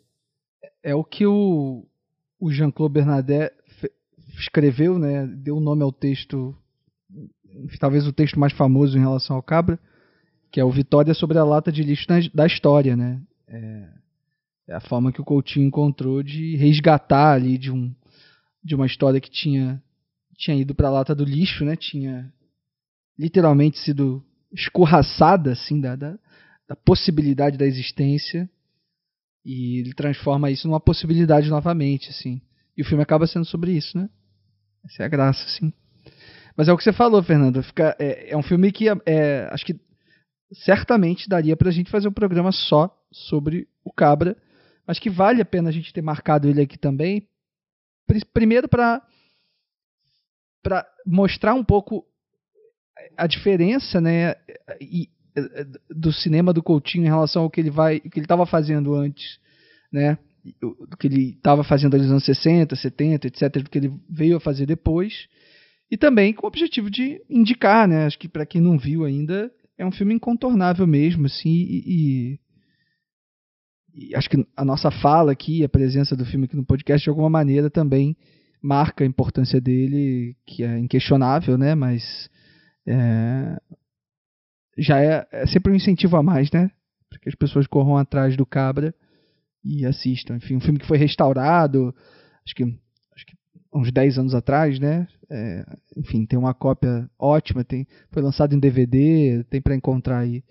É 0.84 0.94
o 0.94 1.04
que 1.04 1.26
o, 1.26 1.86
o 2.40 2.52
Jean-Claude 2.52 2.94
Bernadette 2.94 3.56
escreveu, 4.38 5.00
né? 5.00 5.26
Deu 5.28 5.60
nome 5.60 5.84
ao 5.84 5.92
texto, 5.92 6.54
talvez 7.80 8.06
o 8.06 8.12
texto 8.12 8.38
mais 8.38 8.52
famoso 8.52 8.98
em 8.98 9.02
relação 9.02 9.38
ao 9.38 9.44
Cabra, 9.44 9.80
que 10.54 10.60
é 10.62 10.64
o 10.64 10.72
Vitória 10.72 11.14
sobre 11.14 11.38
a 11.38 11.44
lata 11.44 11.70
de 11.70 11.84
lixo 11.84 12.08
da 12.34 12.46
história, 12.46 12.96
né? 12.96 13.20
É 13.48 14.04
é 14.68 14.74
a 14.74 14.80
forma 14.80 15.12
que 15.12 15.22
o 15.22 15.26
Coutinho 15.26 15.68
encontrou 15.68 16.24
de 16.24 16.56
resgatar 16.56 17.34
ali 17.34 17.58
de, 17.58 17.72
um, 17.72 17.94
de 18.64 18.76
uma 18.76 18.86
história 18.86 19.20
que 19.20 19.30
tinha, 19.30 19.82
tinha 20.38 20.56
ido 20.56 20.74
para 20.74 20.88
a 20.88 20.92
lata 20.92 21.14
do 21.14 21.26
lixo, 21.26 21.66
né? 21.66 21.76
Tinha 21.76 22.32
literalmente 23.18 23.78
sido 23.80 24.24
escorraçada 24.52 25.52
assim 25.52 25.82
da, 25.82 25.96
da, 25.96 26.18
da 26.68 26.76
possibilidade 26.76 27.58
da 27.58 27.66
existência 27.66 28.50
e 29.46 29.80
ele 29.80 29.94
transforma 29.94 30.50
isso 30.50 30.68
numa 30.68 30.80
possibilidade 30.80 31.50
novamente, 31.50 32.10
assim. 32.10 32.42
E 32.78 32.82
o 32.82 32.86
filme 32.86 33.04
acaba 33.04 33.28
sendo 33.28 33.46
sobre 33.46 33.74
isso, 33.74 33.98
né? 33.98 34.10
Essa 34.86 35.04
é 35.04 35.06
a 35.06 35.10
graça, 35.10 35.44
assim. 35.46 35.74
Mas 36.56 36.68
é 36.68 36.74
o 36.74 36.78
que 36.78 36.84
você 36.84 36.94
falou, 36.94 37.22
Fernando. 37.22 37.62
Fica, 37.64 37.96
é, 38.00 38.32
é 38.32 38.38
um 38.38 38.44
filme 38.44 38.72
que 38.72 38.88
é, 39.06 39.50
acho 39.52 39.66
que 39.66 39.76
certamente 40.54 41.28
daria 41.28 41.58
pra 41.58 41.72
gente 41.72 41.92
fazer 41.92 42.08
um 42.08 42.14
programa 42.14 42.52
só 42.52 42.96
sobre 43.12 43.68
o 43.84 43.92
Cabra 43.92 44.36
mas 44.86 45.00
que 45.00 45.10
vale 45.10 45.42
a 45.42 45.46
pena 45.46 45.70
a 45.70 45.72
gente 45.72 45.94
ter 45.94 46.02
marcado 46.02 46.48
ele 46.48 46.62
aqui 46.62 46.78
também. 46.78 47.28
Primeiro 48.34 48.68
para 48.68 49.02
para 50.62 50.86
mostrar 51.06 51.54
um 51.54 51.64
pouco 51.64 52.06
a 53.18 53.28
diferença, 53.28 54.00
né, 54.00 54.34
e, 54.80 55.10
do 55.90 56.14
cinema 56.14 56.54
do 56.54 56.64
Coutinho 56.64 57.04
em 57.04 57.10
relação 57.10 57.44
ao 57.44 57.50
que 57.50 57.60
ele 57.60 57.70
vai, 57.70 58.00
que 58.00 58.18
ele 58.18 58.26
estava 58.26 58.46
fazendo 58.46 58.96
antes, 58.96 59.40
né, 59.92 60.18
do 60.62 60.96
que 60.98 61.08
ele 61.08 61.32
estava 61.32 61.66
fazendo 61.66 61.98
nos 61.98 62.10
anos 62.10 62.24
60, 62.24 62.78
70, 62.78 63.28
etc, 63.28 63.62
do 63.62 63.70
que 63.70 63.78
ele 63.78 63.94
veio 64.10 64.38
a 64.38 64.40
fazer 64.40 64.66
depois. 64.66 65.28
E 65.92 65.98
também 65.98 66.34
com 66.34 66.46
o 66.46 66.48
objetivo 66.48 66.90
de 66.90 67.22
indicar, 67.30 67.86
né, 67.86 68.06
acho 68.06 68.18
que 68.18 68.30
para 68.30 68.46
quem 68.46 68.62
não 68.62 68.78
viu 68.78 69.04
ainda, 69.04 69.52
é 69.78 69.86
um 69.86 69.92
filme 69.92 70.14
incontornável 70.14 70.86
mesmo, 70.88 71.26
assim, 71.26 71.50
e, 71.50 71.84
e 71.88 72.40
e 73.96 74.16
acho 74.16 74.28
que 74.28 74.44
a 74.58 74.66
nossa 74.66 74.90
fala 74.90 75.32
aqui, 75.32 75.64
a 75.64 75.70
presença 75.70 76.16
do 76.16 76.26
filme 76.26 76.46
aqui 76.46 76.56
no 76.56 76.66
podcast, 76.66 77.04
de 77.04 77.10
alguma 77.10 77.30
maneira 77.30 77.70
também 77.70 78.18
marca 78.62 79.04
a 79.04 79.08
importância 79.08 79.62
dele, 79.62 80.36
que 80.48 80.64
é 80.64 80.80
inquestionável, 80.80 81.58
né? 81.58 81.76
Mas 81.76 82.30
é, 82.88 83.62
já 84.78 85.00
é, 85.00 85.28
é, 85.32 85.46
sempre 85.46 85.72
um 85.72 85.76
incentivo 85.76 86.18
a 86.18 86.24
mais, 86.24 86.50
né? 86.52 86.72
Para 87.08 87.20
que 87.20 87.30
as 87.30 87.36
pessoas 87.36 87.68
corram 87.68 87.96
atrás 87.98 88.36
do 88.36 88.46
Cabra 88.46 88.96
e 89.64 89.86
assistam. 89.86 90.38
Enfim, 90.38 90.56
um 90.56 90.62
filme 90.62 90.80
que 90.80 90.88
foi 90.88 90.98
restaurado, 90.98 91.94
acho 92.44 92.56
que 92.56 92.66
uns 93.74 93.92
10 93.92 94.20
anos 94.20 94.36
atrás, 94.36 94.80
né? 94.80 95.08
É, 95.30 95.66
enfim, 95.98 96.26
tem 96.26 96.38
uma 96.38 96.54
cópia 96.54 97.10
ótima, 97.18 97.64
tem, 97.64 97.88
foi 98.12 98.22
lançado 98.22 98.54
em 98.54 98.60
DVD, 98.60 99.44
tem 99.50 99.62
para 99.62 99.76
encontrar 99.76 100.20
aí, 100.20 100.44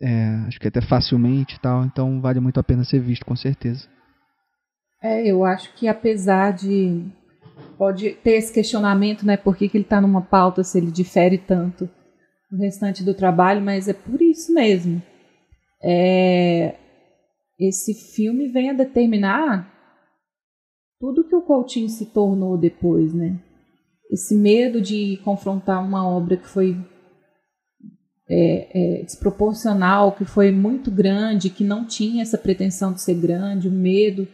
é, 0.00 0.26
acho 0.46 0.60
que 0.60 0.68
até 0.68 0.80
facilmente 0.80 1.58
tal, 1.60 1.84
então 1.84 2.20
vale 2.20 2.40
muito 2.40 2.60
a 2.60 2.62
pena 2.62 2.84
ser 2.84 3.00
visto, 3.00 3.24
com 3.24 3.34
certeza. 3.34 3.88
É, 5.02 5.26
eu 5.26 5.44
acho 5.44 5.74
que 5.74 5.88
apesar 5.88 6.52
de 6.52 7.04
pode 7.78 8.10
ter 8.10 8.32
esse 8.32 8.52
questionamento, 8.52 9.24
né, 9.24 9.36
por 9.36 9.56
que, 9.56 9.68
que 9.68 9.76
ele 9.76 9.84
está 9.84 10.00
numa 10.00 10.22
pauta 10.22 10.62
se 10.62 10.78
ele 10.78 10.90
difere 10.90 11.38
tanto 11.38 11.88
do 12.50 12.58
restante 12.58 13.02
do 13.02 13.14
trabalho, 13.14 13.60
mas 13.60 13.88
é 13.88 13.92
por 13.92 14.20
isso 14.20 14.52
mesmo. 14.52 15.02
É, 15.82 16.74
esse 17.58 17.94
filme 18.14 18.48
vem 18.48 18.70
a 18.70 18.74
determinar 18.74 19.73
tudo 21.04 21.22
que 21.22 21.36
o 21.36 21.42
Coutinho 21.42 21.90
se 21.90 22.06
tornou 22.06 22.56
depois, 22.56 23.12
né? 23.12 23.38
Esse 24.10 24.34
medo 24.34 24.80
de 24.80 25.18
confrontar 25.22 25.84
uma 25.86 26.08
obra 26.08 26.34
que 26.34 26.48
foi 26.48 26.74
é, 28.26 29.00
é, 29.00 29.02
desproporcional, 29.02 30.12
que 30.12 30.24
foi 30.24 30.50
muito 30.50 30.90
grande, 30.90 31.50
que 31.50 31.62
não 31.62 31.84
tinha 31.84 32.22
essa 32.22 32.38
pretensão 32.38 32.90
de 32.90 33.02
ser 33.02 33.16
grande, 33.16 33.68
o 33.68 33.70
medo 33.70 34.26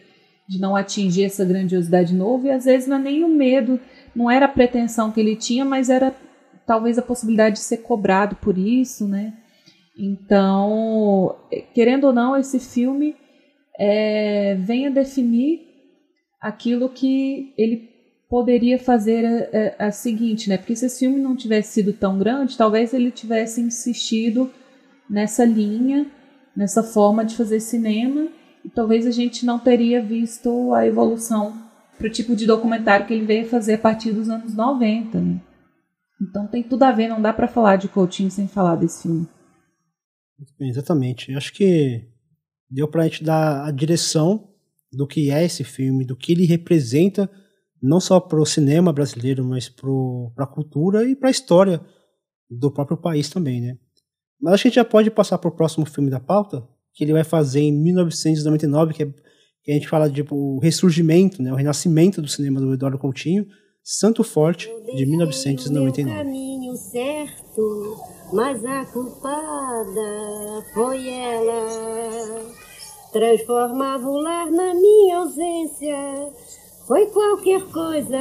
de 0.48 0.60
não 0.60 0.76
atingir 0.76 1.24
essa 1.24 1.44
grandiosidade 1.44 2.14
nova, 2.14 2.46
e 2.46 2.50
às 2.52 2.66
vezes 2.66 2.86
não 2.86 2.98
é 2.98 3.00
nem 3.00 3.24
o 3.24 3.28
medo, 3.28 3.80
não 4.14 4.30
era 4.30 4.46
a 4.46 4.48
pretensão 4.48 5.10
que 5.10 5.18
ele 5.18 5.34
tinha, 5.34 5.64
mas 5.64 5.90
era 5.90 6.14
talvez 6.68 6.98
a 6.98 7.02
possibilidade 7.02 7.56
de 7.56 7.62
ser 7.62 7.78
cobrado 7.78 8.36
por 8.36 8.56
isso, 8.56 9.08
né? 9.08 9.34
Então, 9.98 11.34
querendo 11.74 12.04
ou 12.04 12.12
não, 12.12 12.36
esse 12.36 12.60
filme 12.60 13.16
é, 13.76 14.54
vem 14.54 14.86
a 14.86 14.90
definir 14.90 15.69
aquilo 16.40 16.88
que 16.88 17.52
ele 17.56 17.90
poderia 18.28 18.78
fazer 18.78 19.24
a, 19.24 19.30
é, 19.30 19.76
a, 19.78 19.86
a, 19.86 19.92
seguinte, 19.92 20.48
né? 20.48 20.56
Porque 20.56 20.76
se 20.76 20.86
esse 20.86 21.00
filme 21.00 21.20
não 21.20 21.36
tivesse 21.36 21.72
sido 21.74 21.92
tão 21.92 22.18
grande, 22.18 22.56
talvez 22.56 22.94
ele 22.94 23.10
tivesse 23.10 23.60
insistido 23.60 24.50
nessa 25.08 25.44
linha, 25.44 26.06
nessa 26.56 26.82
forma 26.82 27.24
de 27.24 27.36
fazer 27.36 27.60
cinema, 27.60 28.28
e 28.64 28.68
talvez 28.68 29.06
a 29.06 29.10
gente 29.10 29.44
não 29.44 29.58
teria 29.58 30.02
visto 30.02 30.72
a 30.74 30.86
evolução 30.86 31.54
para 31.98 32.06
o 32.06 32.10
tipo 32.10 32.36
de 32.36 32.46
documentário 32.46 33.06
que 33.06 33.12
ele 33.12 33.26
veio 33.26 33.48
fazer 33.48 33.74
a 33.74 33.78
partir 33.78 34.12
dos 34.12 34.30
anos 34.30 34.54
90, 34.54 35.20
né? 35.20 35.40
Então 36.22 36.46
tem 36.46 36.62
tudo 36.62 36.82
a 36.82 36.92
ver, 36.92 37.08
não 37.08 37.20
dá 37.20 37.32
para 37.32 37.48
falar 37.48 37.76
de 37.76 37.88
Coutinho 37.88 38.30
sem 38.30 38.46
falar 38.46 38.76
desse 38.76 39.02
filme. 39.02 39.26
Exatamente. 40.60 41.32
Eu 41.32 41.38
acho 41.38 41.52
que 41.52 42.06
deu 42.70 42.86
pra 42.88 43.04
gente 43.04 43.24
dar 43.24 43.66
a 43.66 43.70
direção 43.70 44.49
do 44.92 45.06
que 45.06 45.30
é 45.30 45.44
esse 45.44 45.64
filme, 45.64 46.04
do 46.04 46.16
que 46.16 46.32
ele 46.32 46.44
representa, 46.44 47.30
não 47.82 48.00
só 48.00 48.20
para 48.20 48.40
o 48.40 48.46
cinema 48.46 48.92
brasileiro, 48.92 49.44
mas 49.44 49.68
para 49.68 50.44
a 50.44 50.46
cultura 50.46 51.04
e 51.04 51.14
para 51.14 51.28
a 51.28 51.30
história 51.30 51.80
do 52.50 52.70
próprio 52.70 52.96
país 52.96 53.30
também, 53.30 53.60
né? 53.60 53.78
Mas 54.40 54.54
acho 54.54 54.62
que 54.62 54.68
a 54.68 54.70
gente 54.70 54.76
já 54.76 54.84
pode 54.84 55.10
passar 55.10 55.38
para 55.38 55.48
o 55.48 55.54
próximo 55.54 55.86
filme 55.86 56.10
da 56.10 56.18
pauta, 56.18 56.66
que 56.94 57.04
ele 57.04 57.12
vai 57.12 57.24
fazer 57.24 57.60
em 57.60 57.72
1999, 57.72 58.94
que, 58.94 59.02
é, 59.02 59.06
que 59.62 59.70
a 59.70 59.74
gente 59.74 59.88
fala 59.88 60.08
de 60.08 60.16
tipo, 60.16 60.34
o 60.34 60.58
ressurgimento, 60.58 61.42
né, 61.42 61.52
o 61.52 61.56
renascimento 61.56 62.20
do 62.20 62.28
cinema 62.28 62.60
do 62.60 62.72
Eduardo 62.72 62.98
Coutinho, 62.98 63.46
Santo 63.82 64.24
Forte, 64.24 64.68
de 64.94 65.06
1999. 65.06 66.18
caminho 66.18 66.74
certo, 66.76 67.96
mas 68.32 68.64
a 68.64 68.84
culpada 68.86 70.64
foi 70.74 71.08
ela 71.08 72.69
transformava 73.12 74.08
o 74.08 74.16
lar 74.16 74.50
na 74.50 74.74
minha 74.74 75.18
ausência. 75.18 76.32
Foi 76.86 77.06
qualquer 77.06 77.62
coisa 77.66 78.18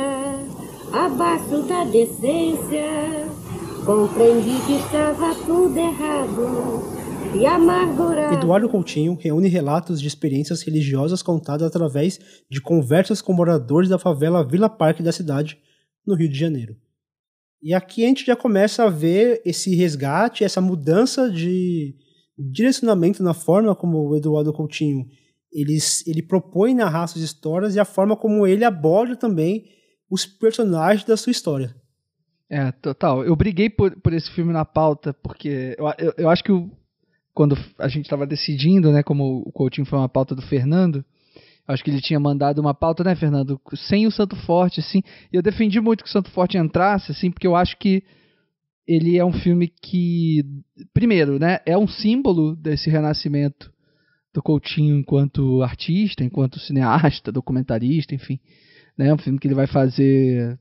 abaixo 0.92 1.64
da 1.64 1.84
decência. 1.86 3.30
Compreendi 3.86 4.60
que 4.66 4.74
estava 4.74 5.34
tudo 5.46 5.78
errado. 5.78 7.00
E 7.36 7.46
amargurado. 7.46 8.36
Eduardo 8.36 8.70
Coutinho 8.70 9.18
reúne 9.20 9.48
relatos 9.48 10.02
de 10.02 10.08
experiências 10.08 10.64
religiosas 10.64 11.22
contadas 11.22 11.68
através 11.68 12.20
de 12.50 12.60
conversas 12.60 13.22
com 13.22 13.34
moradores 13.34 13.90
da 13.90 14.00
favela 14.00 14.44
Vila 14.44 14.68
Parque 14.68 15.04
da 15.04 15.12
cidade, 15.12 15.60
no 16.06 16.16
Rio 16.16 16.30
de 16.30 16.38
Janeiro. 16.38 16.76
E 17.62 17.74
aqui 17.74 18.04
a 18.04 18.08
gente 18.08 18.26
já 18.26 18.36
começa 18.36 18.84
a 18.84 18.90
ver 18.90 19.42
esse 19.46 19.76
resgate, 19.76 20.44
essa 20.44 20.62
mudança 20.62 21.30
de, 21.30 21.96
direcionamento 22.40 23.22
na 23.22 23.34
forma 23.34 23.76
como 23.76 24.08
o 24.08 24.16
Eduardo 24.16 24.54
Coutinho 24.54 25.06
ele, 25.52 25.78
ele 26.06 26.22
propõe 26.22 26.74
narrar 26.74 27.08
suas 27.08 27.24
histórias 27.24 27.76
e 27.76 27.80
a 27.80 27.86
forma 27.86 28.16
como 28.16 28.46
ele 28.46 28.64
aborda 28.64 29.16
também 29.16 29.66
os 30.10 30.26
personagens 30.26 31.04
da 31.04 31.18
sua 31.18 31.32
história. 31.32 31.76
É, 32.50 32.72
total. 32.72 33.24
Eu 33.24 33.36
briguei 33.36 33.70
por, 33.70 33.96
por 34.00 34.14
esse 34.14 34.30
filme 34.32 34.52
na 34.52 34.66
pauta, 34.66 35.14
porque 35.14 35.76
eu, 35.78 35.86
eu, 35.98 36.14
eu 36.18 36.30
acho 36.30 36.44
que 36.44 36.52
o, 36.52 36.70
quando 37.34 37.58
a 37.78 37.88
gente 37.88 38.06
estava 38.06 38.26
decidindo, 38.26 38.92
né, 38.92 39.04
como 39.04 39.44
o 39.46 39.52
Coutinho 39.52 39.86
foi 39.86 40.00
uma 40.00 40.10
pauta 40.10 40.34
do 40.34 40.42
Fernando, 40.42 41.06
acho 41.68 41.84
que 41.84 41.92
ele 41.92 42.02
tinha 42.02 42.20
mandado 42.20 42.60
uma 42.60 42.74
pauta, 42.74 43.04
né, 43.04 43.16
Fernando, 43.16 43.60
sem 43.76 44.08
o 44.08 44.12
Santo 44.12 44.36
Forte, 44.36 44.80
assim. 44.80 45.04
E 45.32 45.36
eu 45.36 45.42
defendi 45.42 45.80
muito 45.80 46.04
que 46.04 46.10
o 46.10 46.12
Santo 46.12 46.32
Forte 46.32 46.58
entrasse, 46.58 47.12
assim, 47.12 47.30
porque 47.30 47.46
eu 47.46 47.56
acho 47.56 47.78
que 47.78 48.04
ele 48.90 49.20
é 49.20 49.24
um 49.24 49.32
filme 49.32 49.68
que, 49.68 50.44
primeiro, 50.92 51.38
né, 51.38 51.60
é 51.64 51.78
um 51.78 51.88
símbolo 51.88 52.56
desse 52.56 52.90
renascimento 52.90 53.72
do 54.34 54.42
Coutinho 54.42 54.98
enquanto 54.98 55.62
artista, 55.62 56.24
enquanto 56.24 56.60
cineasta, 56.60 57.32
documentarista, 57.32 58.16
enfim. 58.16 58.40
Né, 58.98 59.14
um 59.14 59.18
filme 59.20 59.38
que 59.38 59.48
ele 59.48 59.54
vai 59.54 59.68
fazer, 59.68 60.58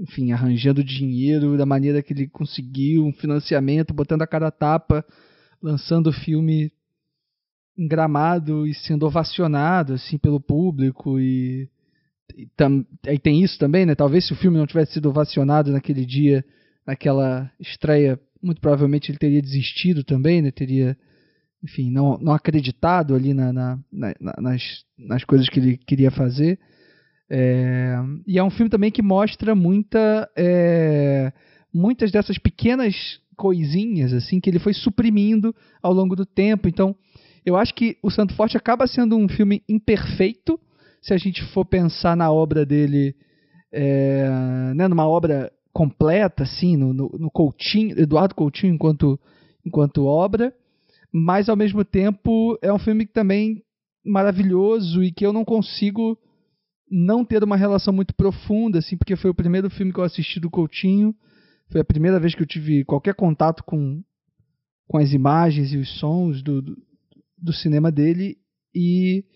enfim, 0.00 0.30
arranjando 0.30 0.84
dinheiro 0.84 1.58
da 1.58 1.66
maneira 1.66 2.04
que 2.04 2.12
ele 2.12 2.28
conseguiu, 2.28 3.04
um 3.04 3.12
financiamento, 3.12 3.92
botando 3.92 4.22
a 4.22 4.28
cara 4.28 4.46
a 4.46 4.52
tapa, 4.52 5.04
lançando 5.60 6.10
o 6.10 6.12
filme 6.12 6.70
em 7.76 7.88
gramado 7.88 8.64
e 8.64 8.74
sendo 8.74 9.06
ovacionado 9.06 9.94
assim 9.94 10.18
pelo 10.18 10.40
público 10.40 11.18
e, 11.18 11.68
e 12.36 12.46
tam, 12.56 12.86
aí 13.04 13.18
tem 13.18 13.42
isso 13.42 13.58
também, 13.58 13.84
né? 13.84 13.96
Talvez 13.96 14.24
se 14.24 14.32
o 14.32 14.36
filme 14.36 14.56
não 14.56 14.68
tivesse 14.68 14.92
sido 14.92 15.08
ovacionado 15.08 15.72
naquele 15.72 16.06
dia, 16.06 16.44
naquela 16.86 17.50
estreia, 17.58 18.18
muito 18.42 18.60
provavelmente 18.60 19.10
ele 19.10 19.18
teria 19.18 19.42
desistido 19.42 20.04
também, 20.04 20.40
né? 20.40 20.50
Teria, 20.50 20.96
enfim, 21.62 21.90
não, 21.90 22.16
não 22.18 22.32
acreditado 22.32 23.14
ali 23.14 23.34
na, 23.34 23.52
na, 23.52 23.78
na, 23.92 24.14
nas, 24.40 24.84
nas 24.98 25.24
coisas 25.24 25.48
que 25.48 25.58
ele 25.58 25.76
queria 25.76 26.10
fazer. 26.10 26.58
É, 27.28 27.96
e 28.26 28.38
é 28.38 28.44
um 28.44 28.50
filme 28.50 28.70
também 28.70 28.90
que 28.90 29.02
mostra 29.02 29.54
muita, 29.54 30.30
é, 30.36 31.32
muitas 31.74 32.12
dessas 32.12 32.38
pequenas 32.38 33.20
coisinhas 33.36 34.14
assim 34.14 34.40
que 34.40 34.48
ele 34.48 34.58
foi 34.58 34.72
suprimindo 34.72 35.54
ao 35.82 35.92
longo 35.92 36.14
do 36.14 36.24
tempo. 36.24 36.68
Então, 36.68 36.94
eu 37.44 37.56
acho 37.56 37.74
que 37.74 37.96
o 38.02 38.10
Santo 38.10 38.34
Forte 38.34 38.56
acaba 38.56 38.86
sendo 38.86 39.16
um 39.16 39.28
filme 39.28 39.62
imperfeito 39.68 40.58
se 41.02 41.14
a 41.14 41.16
gente 41.16 41.44
for 41.52 41.64
pensar 41.64 42.16
na 42.16 42.32
obra 42.32 42.66
dele, 42.66 43.14
é, 43.70 44.28
né, 44.74 44.88
numa 44.88 45.06
obra 45.06 45.52
completa, 45.76 46.44
assim, 46.44 46.74
no, 46.74 46.94
no, 46.94 47.10
no 47.18 47.30
Coutinho, 47.30 48.00
Eduardo 48.00 48.34
Coutinho 48.34 48.72
enquanto, 48.72 49.20
enquanto 49.62 50.06
obra, 50.06 50.50
mas 51.12 51.50
ao 51.50 51.56
mesmo 51.56 51.84
tempo 51.84 52.58
é 52.62 52.72
um 52.72 52.78
filme 52.78 53.04
que 53.04 53.12
também 53.12 53.62
maravilhoso 54.02 55.04
e 55.04 55.12
que 55.12 55.26
eu 55.26 55.34
não 55.34 55.44
consigo 55.44 56.18
não 56.90 57.26
ter 57.26 57.44
uma 57.44 57.58
relação 57.58 57.92
muito 57.92 58.14
profunda, 58.14 58.78
assim, 58.78 58.96
porque 58.96 59.16
foi 59.16 59.30
o 59.30 59.34
primeiro 59.34 59.68
filme 59.68 59.92
que 59.92 60.00
eu 60.00 60.04
assisti 60.04 60.40
do 60.40 60.48
Coutinho, 60.48 61.14
foi 61.70 61.82
a 61.82 61.84
primeira 61.84 62.18
vez 62.18 62.34
que 62.34 62.42
eu 62.42 62.46
tive 62.46 62.82
qualquer 62.82 63.14
contato 63.14 63.62
com, 63.62 64.02
com 64.88 64.96
as 64.96 65.12
imagens 65.12 65.74
e 65.74 65.76
os 65.76 65.98
sons 65.98 66.42
do, 66.42 66.62
do, 66.62 66.74
do 67.36 67.52
cinema 67.52 67.92
dele 67.92 68.38
e 68.74 69.26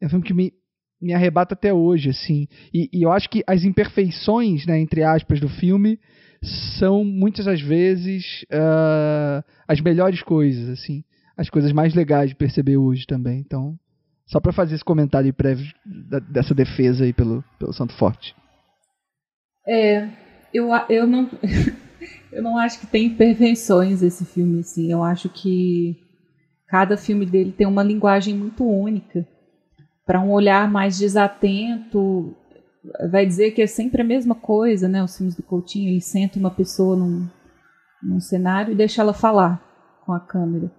é 0.00 0.06
um 0.06 0.10
filme 0.10 0.24
que 0.24 0.34
me, 0.34 0.52
me 1.00 1.14
arrebata 1.14 1.54
até 1.54 1.72
hoje, 1.72 2.10
assim. 2.10 2.46
E, 2.72 2.88
e, 2.92 3.02
eu 3.02 3.12
acho 3.12 3.28
que 3.30 3.42
as 3.46 3.64
imperfeições, 3.64 4.66
né, 4.66 4.78
entre 4.78 5.02
aspas, 5.02 5.40
do 5.40 5.48
filme 5.48 5.98
são 6.78 7.04
muitas 7.04 7.46
das 7.46 7.60
vezes 7.60 8.44
uh, 8.52 9.42
as 9.66 9.80
melhores 9.80 10.22
coisas, 10.22 10.68
assim, 10.68 11.02
as 11.36 11.50
coisas 11.50 11.72
mais 11.72 11.94
legais 11.94 12.30
de 12.30 12.36
perceber 12.36 12.76
hoje 12.76 13.06
também. 13.06 13.40
Então, 13.40 13.76
só 14.26 14.40
para 14.40 14.52
fazer 14.52 14.74
esse 14.74 14.84
comentário 14.84 15.32
prévio 15.32 15.72
da, 15.84 16.18
dessa 16.18 16.54
defesa 16.54 17.04
aí 17.04 17.12
pelo, 17.12 17.42
pelo 17.58 17.72
Santo 17.72 17.92
Forte. 17.94 18.34
É, 19.66 20.08
eu, 20.52 20.68
eu 20.88 21.06
não 21.06 21.28
eu 22.32 22.42
não 22.42 22.56
acho 22.56 22.80
que 22.80 22.86
tem 22.86 23.06
imperfeições 23.06 24.02
esse 24.02 24.24
filme, 24.24 24.60
assim. 24.60 24.90
Eu 24.90 25.02
acho 25.02 25.28
que 25.28 25.96
cada 26.66 26.96
filme 26.96 27.26
dele 27.26 27.52
tem 27.52 27.66
uma 27.66 27.82
linguagem 27.82 28.34
muito 28.34 28.64
única 28.64 29.26
para 30.08 30.22
um 30.22 30.32
olhar 30.32 30.70
mais 30.70 30.96
desatento, 30.96 32.34
vai 33.10 33.26
dizer 33.26 33.50
que 33.50 33.60
é 33.60 33.66
sempre 33.66 34.00
a 34.00 34.04
mesma 34.04 34.34
coisa, 34.34 34.88
né? 34.88 35.04
Os 35.04 35.14
filmes 35.14 35.36
do 35.36 35.42
Coutinho, 35.42 35.90
ele 35.90 36.00
senta 36.00 36.38
uma 36.38 36.50
pessoa 36.50 36.96
num, 36.96 37.28
num 38.02 38.18
cenário 38.18 38.72
e 38.72 38.74
deixa 38.74 39.02
ela 39.02 39.12
falar 39.12 39.62
com 40.06 40.14
a 40.14 40.18
câmera. 40.18 40.72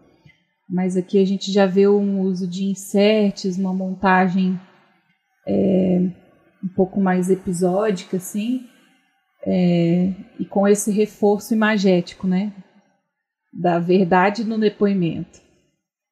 Mas 0.68 0.98
aqui 0.98 1.22
a 1.22 1.26
gente 1.26 1.52
já 1.52 1.68
vê 1.68 1.88
um 1.88 2.22
uso 2.22 2.48
de 2.48 2.66
inserts, 2.66 3.56
uma 3.56 3.72
montagem 3.72 4.60
é, 5.48 6.10
um 6.64 6.68
pouco 6.76 7.00
mais 7.00 7.30
episódica, 7.30 8.18
assim, 8.18 8.66
é, 9.46 10.12
e 10.40 10.46
com 10.46 10.68
esse 10.68 10.92
reforço 10.92 11.54
imagético, 11.54 12.26
né? 12.26 12.52
Da 13.54 13.78
verdade 13.78 14.44
no 14.44 14.58
depoimento. 14.58 15.49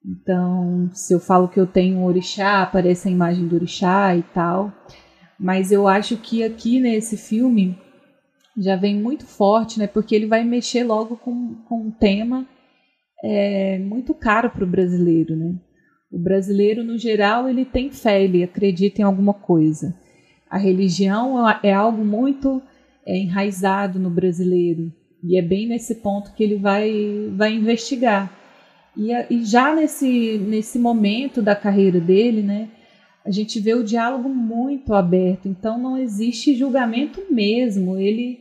Então, 0.05 0.89
se 0.93 1.13
eu 1.13 1.19
falo 1.19 1.47
que 1.47 1.59
eu 1.59 1.67
tenho 1.67 1.97
um 1.97 2.05
orixá, 2.05 2.61
aparece 2.61 3.07
a 3.07 3.11
imagem 3.11 3.47
do 3.47 3.55
orixá 3.55 4.15
e 4.15 4.23
tal. 4.23 4.71
Mas 5.39 5.71
eu 5.71 5.87
acho 5.87 6.17
que 6.17 6.43
aqui 6.43 6.79
nesse 6.79 7.17
filme 7.17 7.77
já 8.57 8.75
vem 8.75 8.95
muito 8.95 9.25
forte, 9.25 9.77
né? 9.77 9.87
Porque 9.87 10.15
ele 10.15 10.25
vai 10.25 10.43
mexer 10.43 10.83
logo 10.83 11.17
com, 11.17 11.55
com 11.67 11.87
um 11.87 11.91
tema 11.91 12.47
é, 13.23 13.77
muito 13.79 14.13
caro 14.13 14.49
para 14.49 14.63
o 14.63 14.67
brasileiro, 14.67 15.35
né? 15.35 15.55
O 16.11 16.17
brasileiro, 16.17 16.83
no 16.83 16.97
geral, 16.97 17.49
ele 17.49 17.65
tem 17.65 17.91
fé, 17.91 18.23
ele 18.23 18.43
acredita 18.43 19.01
em 19.01 19.03
alguma 19.03 19.33
coisa. 19.33 19.93
A 20.49 20.57
religião 20.57 21.35
é 21.61 21.73
algo 21.73 22.03
muito 22.03 22.61
é, 23.05 23.17
enraizado 23.17 23.99
no 23.99 24.09
brasileiro. 24.09 24.91
E 25.23 25.37
é 25.37 25.41
bem 25.41 25.67
nesse 25.67 25.95
ponto 25.95 26.33
que 26.33 26.43
ele 26.43 26.55
vai, 26.55 27.29
vai 27.35 27.53
investigar. 27.53 28.31
E, 28.97 29.11
e 29.29 29.45
já 29.45 29.75
nesse, 29.75 30.39
nesse 30.39 30.79
momento 30.79 31.41
da 31.41 31.55
carreira 31.55 31.99
dele, 31.99 32.41
né, 32.41 32.67
a 33.23 33.29
gente 33.29 33.59
vê 33.59 33.75
o 33.75 33.83
diálogo 33.83 34.27
muito 34.27 34.93
aberto. 34.93 35.47
Então 35.47 35.77
não 35.77 35.97
existe 35.97 36.55
julgamento 36.55 37.21
mesmo. 37.29 37.97
Ele 37.97 38.39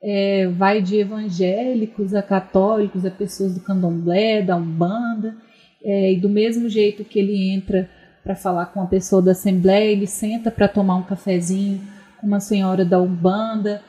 é, 0.00 0.46
vai 0.46 0.80
de 0.80 0.96
evangélicos 0.96 2.14
a 2.14 2.22
católicos, 2.22 3.04
a 3.04 3.10
pessoas 3.10 3.54
do 3.54 3.60
candomblé, 3.60 4.40
da 4.40 4.56
umbanda. 4.56 5.36
É, 5.84 6.12
e 6.12 6.16
do 6.16 6.28
mesmo 6.28 6.68
jeito 6.68 7.04
que 7.04 7.18
ele 7.18 7.50
entra 7.50 7.88
para 8.24 8.34
falar 8.34 8.66
com 8.66 8.80
a 8.80 8.86
pessoa 8.86 9.22
da 9.22 9.32
Assembleia, 9.32 9.90
ele 9.90 10.06
senta 10.06 10.50
para 10.50 10.68
tomar 10.68 10.96
um 10.96 11.02
cafezinho 11.02 11.80
com 12.20 12.26
uma 12.26 12.40
senhora 12.40 12.84
da 12.84 13.00
Umbanda. 13.00 13.82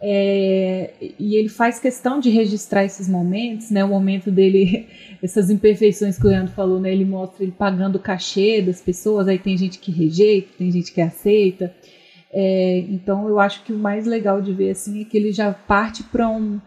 É, 0.00 0.92
e 1.18 1.36
ele 1.36 1.48
faz 1.48 1.78
questão 1.78 2.20
de 2.20 2.28
registrar 2.28 2.84
esses 2.84 3.08
momentos, 3.08 3.70
né? 3.70 3.84
O 3.84 3.88
momento 3.88 4.30
dele, 4.30 4.86
essas 5.22 5.50
imperfeições 5.50 6.18
que 6.18 6.26
o 6.26 6.28
Leandro 6.28 6.52
falou, 6.52 6.78
né? 6.80 6.92
Ele 6.92 7.04
mostra 7.04 7.42
ele 7.42 7.52
pagando 7.52 7.96
o 7.96 8.00
cachê 8.00 8.60
das 8.60 8.80
pessoas, 8.80 9.26
aí 9.26 9.38
tem 9.38 9.56
gente 9.56 9.78
que 9.78 9.90
rejeita, 9.90 10.48
tem 10.58 10.70
gente 10.70 10.92
que 10.92 11.00
aceita. 11.00 11.74
É, 12.32 12.78
então 12.90 13.28
eu 13.28 13.40
acho 13.40 13.64
que 13.64 13.72
o 13.72 13.78
mais 13.78 14.04
legal 14.04 14.42
de 14.42 14.52
ver 14.52 14.70
assim 14.70 15.00
é 15.00 15.04
que 15.04 15.16
ele 15.16 15.32
já 15.32 15.52
parte 15.52 16.02
para 16.02 16.28
um. 16.28 16.60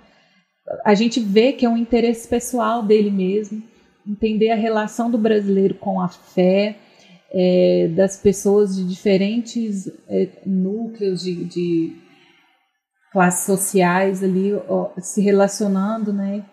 A 0.84 0.96
gente 0.96 1.20
vê 1.20 1.54
que 1.54 1.66
é 1.66 1.70
um 1.70 1.78
interesse 1.78 2.28
pessoal 2.28 2.84
dele 2.84 3.12
mesmo, 3.12 3.62
entender 4.08 4.50
a 4.50 4.56
relação 4.56 5.12
do 5.12 5.18
brasileiro 5.18 5.76
com 5.76 6.02
a 6.02 6.08
fé, 6.08 6.76
é, 7.32 7.88
das 7.96 8.18
pessoas 8.18 8.76
de 8.76 8.88
diferentes 8.88 9.92
é, 10.08 10.28
núcleos 10.46 11.22
de, 11.22 11.44
de, 11.46 11.96
classes 13.12 13.46
sociais 13.46 14.24
ali 14.24 14.54
ó, 14.54 14.92
se 15.00 15.22
relacionando, 15.22 16.14
né, 16.14 16.46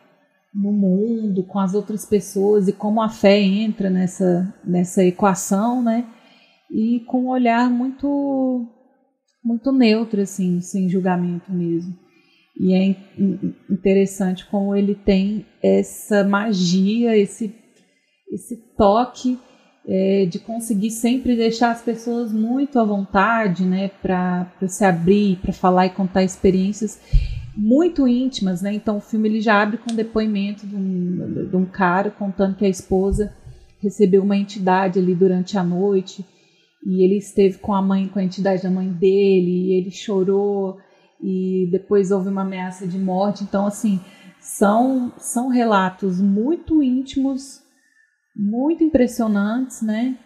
no 0.55 0.73
mundo 0.73 1.45
com 1.45 1.59
as 1.59 1.75
outras 1.75 2.07
pessoas 2.07 2.67
e 2.67 2.73
como 2.73 3.03
a 3.03 3.09
fé 3.09 3.39
entra 3.39 3.91
nessa 3.91 4.55
nessa 4.65 5.05
equação, 5.05 5.83
né, 5.83 6.07
e 6.71 7.01
com 7.07 7.25
um 7.25 7.29
olhar 7.29 7.71
muito 7.71 8.67
muito 9.45 9.71
neutro 9.71 10.21
assim, 10.21 10.61
sem 10.61 10.89
julgamento 10.89 11.53
mesmo. 11.53 11.95
E 12.59 12.73
é 12.73 12.97
interessante 13.71 14.47
como 14.47 14.75
ele 14.75 14.95
tem 14.95 15.47
essa 15.63 16.25
magia, 16.25 17.17
esse 17.17 17.55
esse 18.33 18.57
toque 18.77 19.39
é, 19.89 20.27
de 20.27 20.39
conseguir 20.41 20.91
sempre 20.91 21.37
deixar 21.37 21.71
as 21.71 21.81
pessoas 21.81 22.33
muito 22.33 22.79
à 22.79 22.85
vontade, 22.85 23.65
né, 23.65 23.89
para 24.03 24.49
se 24.67 24.85
abrir, 24.85 25.37
para 25.37 25.53
falar 25.53 25.87
e 25.87 25.91
contar 25.91 26.25
experiências 26.25 27.01
muito 27.57 28.07
íntimas, 28.07 28.61
né? 28.61 28.75
Então 28.75 28.99
o 28.99 29.01
filme 29.01 29.29
ele 29.29 29.41
já 29.41 29.63
abre 29.63 29.79
com 29.79 29.93
um 29.93 29.97
depoimento 29.97 30.67
de 30.67 30.77
um, 30.77 31.49
de 31.49 31.57
um 31.57 31.65
cara 31.65 32.11
contando 32.11 32.57
que 32.57 32.67
a 32.67 32.69
esposa 32.69 33.33
recebeu 33.81 34.23
uma 34.23 34.37
entidade 34.37 34.99
ali 34.99 35.15
durante 35.15 35.57
a 35.57 35.63
noite 35.63 36.25
e 36.85 37.03
ele 37.03 37.17
esteve 37.17 37.59
com 37.59 37.73
a 37.73 37.81
mãe, 37.81 38.09
com 38.09 38.19
a 38.19 38.25
entidade 38.25 38.63
da 38.63 38.71
mãe 38.71 38.89
dele, 38.89 39.69
e 39.69 39.73
ele 39.73 39.91
chorou 39.91 40.79
e 41.23 41.69
depois 41.71 42.11
houve 42.11 42.29
uma 42.29 42.43
ameaça 42.43 42.87
de 42.87 42.99
morte. 42.99 43.43
Então 43.43 43.67
assim 43.67 44.01
são 44.39 45.13
são 45.17 45.49
relatos 45.49 46.21
muito 46.21 46.83
íntimos 46.83 47.63
muito 48.37 48.85
impressionantes, 48.85 49.81
né? 49.81 50.19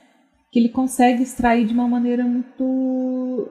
Que 0.50 0.58
ele 0.58 0.68
consegue 0.68 1.22
extrair 1.22 1.64
de 1.64 1.72
uma 1.72 1.86
maneira 1.86 2.24
muito, 2.24 3.48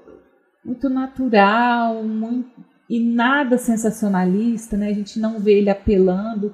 muito 0.66 0.89
natural, 0.89 2.03
muito, 2.03 2.49
e 2.89 2.99
nada 2.99 3.57
sensacionalista, 3.57 4.76
né? 4.76 4.89
A 4.89 4.93
gente 4.93 5.18
não 5.18 5.39
vê 5.39 5.60
ele 5.60 5.70
apelando 5.70 6.53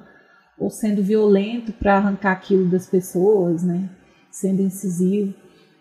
ou 0.60 0.70
sendo 0.70 1.02
violento 1.02 1.74
para 1.74 1.98
arrancar 1.98 2.34
aquilo 2.34 2.70
das 2.70 2.88
pessoas, 2.88 3.64
né? 3.64 3.90
Sendo 4.30 4.62
incisivo. 4.62 5.34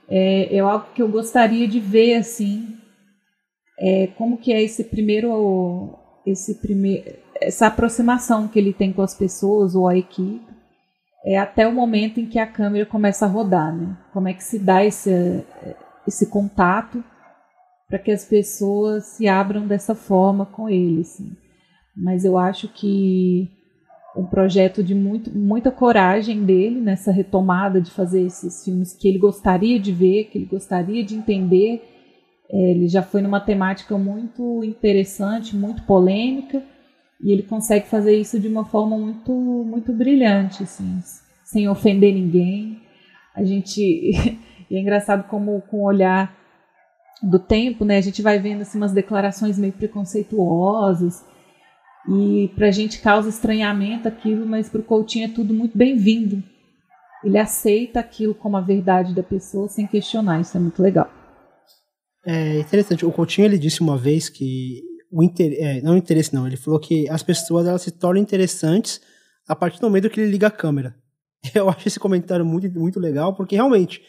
É, 0.08 0.56
é 0.56 0.60
algo 0.60 0.86
que 0.94 1.02
eu 1.02 1.08
gostaria 1.08 1.68
de 1.68 1.80
ver 1.80 2.16
assim, 2.16 2.78
é, 3.78 4.06
como 4.18 4.38
que 4.38 4.52
é 4.52 4.62
esse 4.62 4.84
primeiro, 4.84 5.98
esse 6.26 6.54
primeiro, 6.54 7.16
essa 7.40 7.66
aproximação 7.66 8.48
que 8.48 8.58
ele 8.58 8.72
tem 8.72 8.92
com 8.92 9.02
as 9.02 9.14
pessoas 9.14 9.74
ou 9.74 9.88
a 9.88 9.96
equipe 9.96 10.53
é 11.24 11.38
até 11.38 11.66
o 11.66 11.72
momento 11.72 12.20
em 12.20 12.26
que 12.26 12.38
a 12.38 12.46
câmera 12.46 12.84
começa 12.84 13.24
a 13.24 13.28
rodar, 13.28 13.74
né? 13.74 13.96
Como 14.12 14.28
é 14.28 14.34
que 14.34 14.44
se 14.44 14.58
dá 14.58 14.84
esse, 14.84 15.44
esse 16.06 16.28
contato 16.28 17.02
para 17.88 17.98
que 17.98 18.10
as 18.10 18.24
pessoas 18.24 19.04
se 19.06 19.26
abram 19.26 19.66
dessa 19.66 19.94
forma 19.94 20.44
com 20.44 20.68
ele, 20.68 21.00
assim. 21.00 21.32
Mas 21.96 22.24
eu 22.24 22.36
acho 22.36 22.68
que 22.68 23.48
um 24.16 24.26
projeto 24.26 24.82
de 24.82 24.94
muito, 24.94 25.36
muita 25.36 25.70
coragem 25.70 26.44
dele 26.44 26.80
nessa 26.80 27.10
retomada 27.10 27.80
de 27.80 27.90
fazer 27.90 28.22
esses 28.22 28.64
filmes 28.64 28.92
que 28.92 29.08
ele 29.08 29.18
gostaria 29.18 29.78
de 29.80 29.92
ver, 29.92 30.24
que 30.24 30.38
ele 30.38 30.46
gostaria 30.46 31.02
de 31.02 31.14
entender. 31.14 31.82
É, 32.50 32.70
ele 32.72 32.86
já 32.86 33.02
foi 33.02 33.22
numa 33.22 33.40
temática 33.40 33.96
muito 33.96 34.62
interessante, 34.62 35.56
muito 35.56 35.82
polêmica, 35.84 36.62
e 37.20 37.32
ele 37.32 37.42
consegue 37.42 37.86
fazer 37.88 38.16
isso 38.16 38.38
de 38.38 38.48
uma 38.48 38.64
forma 38.64 38.98
muito, 38.98 39.32
muito 39.32 39.92
brilhante, 39.92 40.62
assim, 40.62 41.00
sem 41.44 41.68
ofender 41.68 42.12
ninguém. 42.12 42.80
A 43.34 43.44
gente. 43.44 43.80
e 44.70 44.76
é 44.76 44.80
engraçado 44.80 45.26
como, 45.28 45.60
com 45.62 45.78
o 45.78 45.84
olhar 45.84 46.34
do 47.22 47.38
tempo, 47.38 47.84
né, 47.84 47.96
a 47.96 48.02
gente 48.02 48.20
vai 48.20 48.38
vendo 48.38 48.62
assim, 48.62 48.76
umas 48.76 48.92
declarações 48.92 49.58
meio 49.58 49.72
preconceituosas. 49.72 51.24
E 52.06 52.50
para 52.54 52.68
a 52.68 52.70
gente 52.70 53.00
causa 53.00 53.30
estranhamento 53.30 54.06
aquilo, 54.06 54.44
mas 54.46 54.68
para 54.68 54.80
o 54.80 54.84
Coutinho 54.84 55.24
é 55.24 55.28
tudo 55.28 55.54
muito 55.54 55.76
bem-vindo. 55.76 56.42
Ele 57.24 57.38
aceita 57.38 57.98
aquilo 57.98 58.34
como 58.34 58.58
a 58.58 58.60
verdade 58.60 59.14
da 59.14 59.22
pessoa 59.22 59.68
sem 59.68 59.86
questionar. 59.86 60.40
Isso 60.40 60.54
é 60.54 60.60
muito 60.60 60.82
legal. 60.82 61.10
É 62.26 62.60
interessante. 62.60 63.06
O 63.06 63.12
Coutinho 63.12 63.46
ele 63.46 63.58
disse 63.58 63.80
uma 63.80 63.96
vez 63.96 64.28
que 64.28 64.82
o. 65.14 65.32
É, 65.38 65.80
não 65.80 65.94
o 65.94 65.96
interesse 65.96 66.34
não, 66.34 66.46
ele 66.46 66.56
falou 66.56 66.80
que 66.80 67.08
as 67.08 67.22
pessoas 67.22 67.66
elas 67.66 67.82
se 67.82 67.90
tornam 67.90 68.22
interessantes 68.22 69.00
a 69.46 69.54
partir 69.54 69.80
do 69.80 69.86
momento 69.86 70.10
que 70.10 70.20
ele 70.20 70.30
liga 70.30 70.46
a 70.46 70.50
câmera. 70.50 70.96
Eu 71.54 71.68
acho 71.68 71.88
esse 71.88 72.00
comentário 72.00 72.44
muito, 72.44 72.70
muito 72.78 72.98
legal, 72.98 73.34
porque 73.34 73.54
realmente 73.54 74.02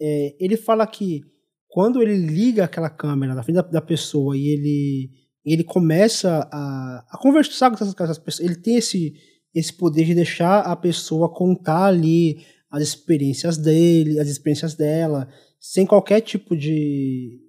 é, 0.00 0.34
ele 0.38 0.56
fala 0.56 0.86
que 0.86 1.22
quando 1.68 2.02
ele 2.02 2.16
liga 2.16 2.64
aquela 2.64 2.88
câmera 2.88 3.34
na 3.34 3.42
frente 3.42 3.56
da, 3.56 3.62
da 3.62 3.80
pessoa 3.80 4.36
e 4.36 4.48
ele, 4.48 5.10
ele 5.44 5.64
começa 5.64 6.48
a, 6.52 7.04
a 7.10 7.18
conversar 7.18 7.68
com 7.70 7.74
essas, 7.74 7.94
com 7.94 8.04
essas, 8.04 8.18
pessoas, 8.18 8.48
ele 8.48 8.56
tem 8.56 8.76
esse, 8.76 9.12
esse 9.54 9.72
poder 9.72 10.04
de 10.04 10.14
deixar 10.14 10.60
a 10.60 10.76
pessoa 10.76 11.32
contar 11.32 11.86
ali 11.86 12.44
as 12.70 12.82
experiências 12.82 13.56
dele, 13.56 14.20
as 14.20 14.28
experiências 14.28 14.74
dela, 14.74 15.28
sem 15.60 15.86
qualquer 15.86 16.20
tipo 16.20 16.56
de, 16.56 17.40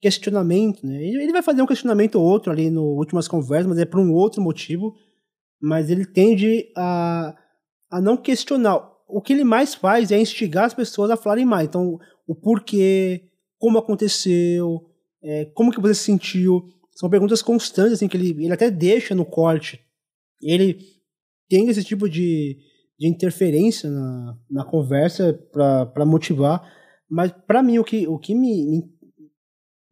questionamento, 0.00 0.86
né? 0.86 1.02
Ele 1.02 1.32
vai 1.32 1.42
fazer 1.42 1.60
um 1.62 1.66
questionamento 1.66 2.16
ou 2.16 2.24
outro 2.24 2.50
ali 2.50 2.70
no 2.70 2.82
últimas 2.82 3.28
conversas, 3.28 3.66
mas 3.66 3.78
é 3.78 3.84
por 3.84 4.00
um 4.00 4.12
outro 4.12 4.40
motivo. 4.40 4.94
Mas 5.60 5.90
ele 5.90 6.06
tende 6.06 6.72
a, 6.76 7.36
a 7.90 8.00
não 8.00 8.16
questionar. 8.16 8.80
O 9.06 9.20
que 9.20 9.32
ele 9.32 9.44
mais 9.44 9.74
faz 9.74 10.10
é 10.10 10.18
instigar 10.18 10.64
as 10.64 10.74
pessoas 10.74 11.10
a 11.10 11.16
falarem 11.16 11.44
mais. 11.44 11.68
Então, 11.68 11.98
o 12.26 12.34
porquê, 12.34 13.24
como 13.58 13.78
aconteceu, 13.78 14.80
é, 15.22 15.44
como 15.54 15.70
que 15.70 15.80
você 15.80 15.94
se 15.94 16.04
sentiu. 16.04 16.62
São 16.92 17.10
perguntas 17.10 17.42
constantes, 17.42 17.94
assim, 17.94 18.08
que 18.08 18.16
ele, 18.16 18.30
ele 18.44 18.52
até 18.52 18.70
deixa 18.70 19.14
no 19.14 19.26
corte. 19.26 19.80
Ele 20.40 20.78
tem 21.48 21.68
esse 21.68 21.84
tipo 21.84 22.08
de, 22.08 22.56
de 22.98 23.06
interferência 23.06 23.90
na, 23.90 24.38
na 24.50 24.64
conversa 24.64 25.38
para 25.52 26.06
motivar. 26.06 26.62
Mas, 27.08 27.32
para 27.46 27.62
mim, 27.62 27.78
o 27.78 27.84
que, 27.84 28.06
o 28.06 28.18
que 28.18 28.34
me, 28.34 28.64
me 28.64 28.99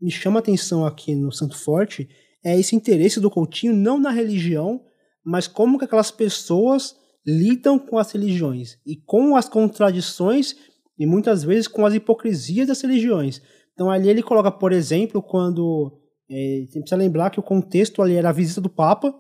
me 0.01 0.11
chama 0.11 0.39
atenção 0.39 0.87
aqui 0.87 1.15
no 1.15 1.33
Santo 1.33 1.57
Forte 1.57 2.09
é 2.45 2.59
esse 2.59 2.75
interesse 2.77 3.21
do 3.21 3.31
Coutinho 3.31 3.75
não 3.75 3.99
na 3.99 4.11
religião, 4.11 4.81
mas 5.25 5.47
como 5.47 5.79
que 5.79 5.85
aquelas 5.85 6.11
pessoas 6.11 6.97
lidam 7.27 7.79
com 7.79 7.99
as 7.99 8.11
religiões 8.13 8.79
e 8.87 8.97
com 8.97 9.37
as 9.37 9.49
contradições 9.49 10.55
e 10.99 11.05
muitas 11.05 11.45
vezes 11.45 11.69
com 11.69 11.85
as 11.85 11.95
hipocrisias 11.95 12.69
das 12.69 12.81
religiões. 12.81 13.43
Então 13.75 13.91
ali 13.91 14.09
ele 14.09 14.23
coloca, 14.23 14.51
por 14.51 14.73
exemplo, 14.73 15.23
quando 15.23 16.01
é, 16.31 16.65
você 16.67 16.81
precisa 16.81 16.97
lembrar 16.97 17.31
que 17.31 17.41
o 17.41 17.43
contexto 17.43 18.01
ali 18.01 18.15
era 18.15 18.31
a 18.31 18.33
visita 18.33 18.61
do 18.61 18.71
Papa, 18.71 19.15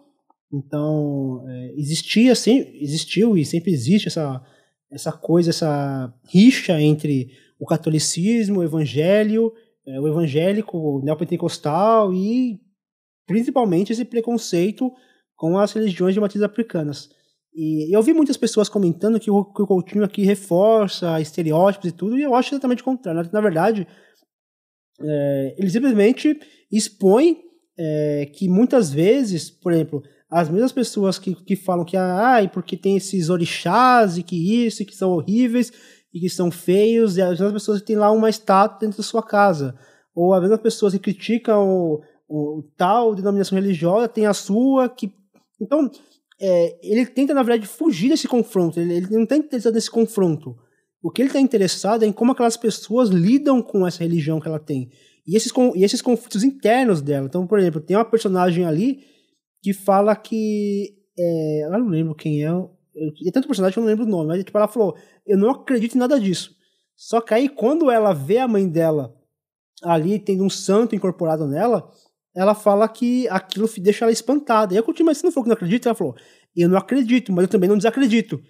então 0.52 1.44
é, 1.46 1.74
existia, 1.76 2.34
sim, 2.34 2.64
existiu 2.80 3.36
e 3.36 3.44
sempre 3.44 3.72
existe 3.72 4.08
essa 4.08 4.42
essa 4.90 5.12
coisa, 5.12 5.50
essa 5.50 6.12
rixa 6.32 6.80
entre 6.80 7.30
o 7.60 7.66
catolicismo, 7.66 8.60
o 8.60 8.64
evangelho, 8.64 9.52
é, 9.88 9.98
o 9.98 10.06
evangélico, 10.06 10.76
o 10.76 11.02
neopentecostal 11.02 12.12
e 12.12 12.60
principalmente 13.26 13.92
esse 13.92 14.04
preconceito 14.04 14.92
com 15.34 15.58
as 15.58 15.72
religiões 15.72 16.14
de 16.14 16.20
matriz 16.20 16.42
africanas. 16.42 17.08
E 17.54 17.94
eu 17.94 18.02
vi 18.02 18.12
muitas 18.12 18.36
pessoas 18.36 18.68
comentando 18.68 19.18
que 19.18 19.30
o, 19.30 19.44
que 19.44 19.62
o 19.62 19.66
Coutinho 19.66 20.04
aqui 20.04 20.22
reforça 20.22 21.20
estereótipos 21.20 21.90
e 21.90 21.92
tudo, 21.92 22.18
e 22.18 22.22
eu 22.22 22.34
acho 22.34 22.54
exatamente 22.54 22.82
o 22.82 22.84
contrário. 22.84 23.28
Na 23.32 23.40
verdade, 23.40 23.86
é, 25.00 25.54
ele 25.58 25.70
simplesmente 25.70 26.38
expõe 26.70 27.38
é, 27.78 28.30
que 28.32 28.48
muitas 28.48 28.92
vezes, 28.92 29.50
por 29.50 29.72
exemplo, 29.72 30.02
as 30.30 30.50
mesmas 30.50 30.72
pessoas 30.72 31.18
que, 31.18 31.34
que 31.34 31.56
falam 31.56 31.84
que 31.84 31.96
ah, 31.96 32.38
porque 32.52 32.76
tem 32.76 32.96
esses 32.96 33.30
orixás 33.30 34.18
e 34.18 34.22
que 34.22 34.66
isso, 34.66 34.82
e 34.82 34.86
que 34.86 34.94
são 34.94 35.10
horríveis 35.12 35.72
e 36.12 36.20
que 36.20 36.28
são 36.28 36.50
feios, 36.50 37.16
e 37.16 37.22
as 37.22 37.38
mesmas 37.38 37.52
pessoas 37.52 37.80
que 37.80 37.86
têm 37.86 37.96
lá 37.96 38.10
uma 38.10 38.30
estátua 38.30 38.78
dentro 38.80 38.98
da 38.98 39.02
sua 39.02 39.22
casa. 39.22 39.78
Ou 40.14 40.34
as 40.34 40.40
mesmas 40.40 40.60
pessoas 40.60 40.92
que 40.92 40.98
criticam 40.98 41.68
o, 41.68 42.02
o 42.28 42.62
tal 42.76 43.14
denominação 43.14 43.58
religiosa 43.58 44.08
tem 44.08 44.26
a 44.26 44.34
sua 44.34 44.88
que. 44.88 45.12
Então, 45.60 45.90
é, 46.40 46.78
ele 46.82 47.04
tenta, 47.06 47.34
na 47.34 47.42
verdade, 47.42 47.66
fugir 47.66 48.08
desse 48.08 48.28
confronto. 48.28 48.78
Ele, 48.80 48.94
ele 48.94 49.06
não 49.10 49.24
está 49.24 49.36
interessado 49.36 49.74
nesse 49.74 49.90
confronto. 49.90 50.56
O 51.02 51.10
que 51.10 51.22
ele 51.22 51.28
está 51.28 51.40
interessado 51.40 52.04
é 52.04 52.06
em 52.06 52.12
como 52.12 52.32
aquelas 52.32 52.56
pessoas 52.56 53.08
lidam 53.08 53.62
com 53.62 53.86
essa 53.86 54.02
religião 54.02 54.40
que 54.40 54.48
ela 54.48 54.58
tem. 54.58 54.90
E 55.26 55.36
esses, 55.36 55.52
e 55.74 55.84
esses 55.84 56.02
conflitos 56.02 56.42
internos 56.42 57.02
dela. 57.02 57.26
Então, 57.26 57.46
por 57.46 57.58
exemplo, 57.58 57.80
tem 57.80 57.96
uma 57.96 58.04
personagem 58.04 58.64
ali 58.64 59.00
que 59.62 59.72
fala 59.72 60.16
que. 60.16 60.94
É, 61.18 61.64
eu 61.64 61.70
não 61.70 61.88
lembro 61.88 62.14
quem 62.14 62.44
é. 62.44 62.50
Tem 62.92 63.32
tanto 63.32 63.46
personagem 63.46 63.74
que 63.74 63.78
eu 63.78 63.82
não 63.82 63.90
lembro 63.90 64.04
o 64.04 64.08
nome, 64.08 64.28
mas 64.28 64.44
tipo, 64.44 64.56
ela 64.56 64.68
falou: 64.68 64.96
Eu 65.26 65.38
não 65.38 65.50
acredito 65.50 65.94
em 65.94 65.98
nada 65.98 66.18
disso. 66.18 66.56
Só 66.96 67.20
que 67.20 67.32
aí, 67.32 67.48
quando 67.48 67.90
ela 67.90 68.12
vê 68.12 68.38
a 68.38 68.48
mãe 68.48 68.68
dela 68.68 69.14
ali 69.82 70.18
tendo 70.18 70.42
um 70.42 70.50
santo 70.50 70.96
incorporado 70.96 71.46
nela, 71.46 71.88
ela 72.34 72.54
fala 72.54 72.88
que 72.88 73.28
aquilo 73.28 73.68
deixa 73.78 74.04
ela 74.04 74.12
espantada. 74.12 74.74
E 74.74 74.76
eu 74.76 74.82
continuo, 74.82 75.06
mas 75.06 75.18
se 75.18 75.24
não 75.24 75.30
for 75.30 75.42
que 75.42 75.48
não 75.48 75.54
acredita, 75.54 75.88
ela 75.88 75.94
falou: 75.94 76.16
Eu 76.56 76.68
não 76.68 76.78
acredito, 76.78 77.32
mas 77.32 77.44
eu 77.44 77.48
também 77.48 77.68
não 77.68 77.76
desacredito. 77.76 78.40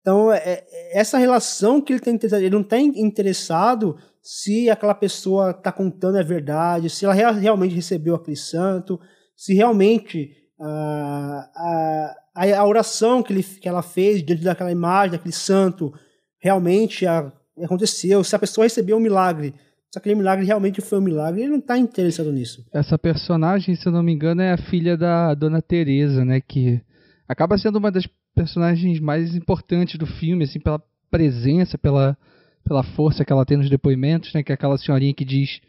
Então, 0.00 0.32
é, 0.32 0.64
é 0.66 0.98
essa 0.98 1.18
relação 1.18 1.80
que 1.80 1.92
ele 1.92 2.00
tem 2.00 2.18
ele 2.32 2.50
não 2.50 2.60
está 2.60 2.78
interessado 2.78 3.98
se 4.22 4.68
aquela 4.68 4.94
pessoa 4.94 5.50
está 5.50 5.72
contando 5.72 6.18
a 6.18 6.22
verdade, 6.22 6.90
se 6.90 7.04
ela 7.04 7.14
realmente 7.14 7.74
recebeu 7.74 8.14
aquele 8.14 8.36
santo, 8.36 9.00
se 9.36 9.54
realmente 9.54 10.34
a, 10.60 11.50
a, 11.54 12.16
a 12.38 12.64
oração 12.64 13.22
que, 13.22 13.32
ele, 13.32 13.42
que 13.42 13.68
ela 13.68 13.82
fez 13.82 14.22
diante 14.22 14.44
daquela 14.44 14.70
imagem, 14.70 15.12
daquele 15.12 15.34
santo, 15.34 15.92
realmente 16.38 17.06
a, 17.06 17.32
aconteceu, 17.62 18.22
se 18.22 18.36
a 18.36 18.38
pessoa 18.38 18.64
recebeu 18.64 18.96
um 18.96 19.00
milagre, 19.00 19.54
se 19.90 19.98
aquele 19.98 20.14
milagre 20.14 20.44
realmente 20.44 20.80
foi 20.80 20.98
um 20.98 21.02
milagre, 21.02 21.42
ele 21.42 21.50
não 21.50 21.58
está 21.58 21.76
interessado 21.76 22.30
nisso. 22.30 22.64
Essa 22.72 22.98
personagem, 22.98 23.74
se 23.74 23.86
eu 23.86 23.92
não 23.92 24.02
me 24.02 24.12
engano, 24.12 24.42
é 24.42 24.52
a 24.52 24.58
filha 24.58 24.96
da 24.96 25.34
Dona 25.34 25.60
Teresa, 25.60 26.24
né, 26.24 26.40
que 26.40 26.80
acaba 27.26 27.58
sendo 27.58 27.76
uma 27.76 27.90
das 27.90 28.06
personagens 28.34 29.00
mais 29.00 29.34
importantes 29.34 29.98
do 29.98 30.06
filme, 30.06 30.44
assim, 30.44 30.60
pela 30.60 30.80
presença, 31.10 31.76
pela, 31.76 32.16
pela 32.64 32.84
força 32.84 33.24
que 33.24 33.32
ela 33.32 33.44
tem 33.44 33.56
nos 33.56 33.70
depoimentos, 33.70 34.32
né, 34.32 34.42
que 34.42 34.52
é 34.52 34.54
aquela 34.54 34.78
senhorinha 34.78 35.14
que 35.14 35.24
diz 35.24 35.60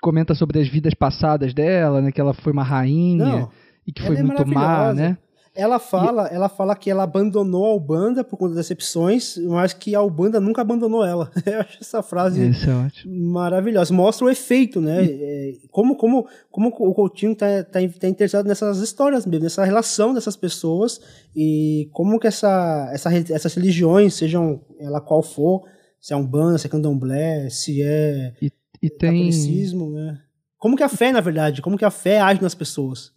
comenta 0.00 0.34
sobre 0.34 0.60
as 0.60 0.68
vidas 0.68 0.92
passadas 0.92 1.54
dela, 1.54 2.02
né, 2.02 2.12
que 2.12 2.20
ela 2.20 2.34
foi 2.34 2.52
uma 2.52 2.62
rainha. 2.62 3.24
Não 3.24 3.50
e 3.86 3.92
que 3.92 4.02
foi 4.02 4.16
é 4.16 4.22
muito 4.22 4.46
má, 4.46 4.92
né? 4.92 5.18
Ela 5.54 5.78
fala, 5.78 6.28
e... 6.30 6.34
ela 6.34 6.48
fala 6.48 6.74
que 6.74 6.90
ela 6.90 7.04
abandonou 7.04 7.66
a 7.66 7.74
Ubanda 7.74 8.24
por 8.24 8.36
conta 8.36 8.54
das 8.54 8.66
decepções, 8.66 9.38
mas 9.38 9.72
que 9.72 9.94
a 9.94 10.02
Ubanda 10.02 10.40
nunca 10.40 10.60
abandonou 10.60 11.04
ela. 11.04 11.30
Eu 11.46 11.60
acho 11.60 11.78
essa 11.80 12.02
frase 12.02 12.42
é 12.42 13.08
maravilhosa. 13.08 13.94
Mostra 13.94 14.26
o 14.26 14.30
efeito, 14.30 14.80
né? 14.80 15.04
E... 15.04 15.22
É, 15.22 15.52
como, 15.70 15.94
como, 15.96 16.26
como 16.50 16.68
o 16.68 16.94
Coutinho 16.94 17.36
tá, 17.36 17.62
tá, 17.62 17.78
tá, 18.00 18.08
interessado 18.08 18.46
nessas 18.46 18.78
histórias 18.78 19.24
mesmo, 19.24 19.44
nessa 19.44 19.64
relação 19.64 20.12
dessas 20.12 20.36
pessoas 20.36 21.00
e 21.36 21.88
como 21.92 22.18
que 22.18 22.26
essa, 22.26 22.90
essa, 22.92 23.10
essas 23.32 23.54
religiões, 23.54 24.14
sejam 24.14 24.60
ela 24.80 25.00
qual 25.00 25.22
for, 25.22 25.62
se 26.00 26.12
é 26.12 26.16
Umbanda, 26.16 26.58
se 26.58 26.66
é 26.66 26.70
Candomblé, 26.70 27.48
se 27.48 27.80
é 27.80 28.34
e, 28.42 28.50
e 28.82 28.90
tem... 28.90 29.10
catolicismo, 29.12 29.90
né? 29.90 30.18
Como 30.58 30.76
que 30.76 30.82
a 30.82 30.88
fé, 30.88 31.12
na 31.12 31.20
verdade, 31.20 31.62
como 31.62 31.78
que 31.78 31.84
a 31.84 31.90
fé 31.90 32.20
age 32.20 32.42
nas 32.42 32.54
pessoas. 32.54 33.12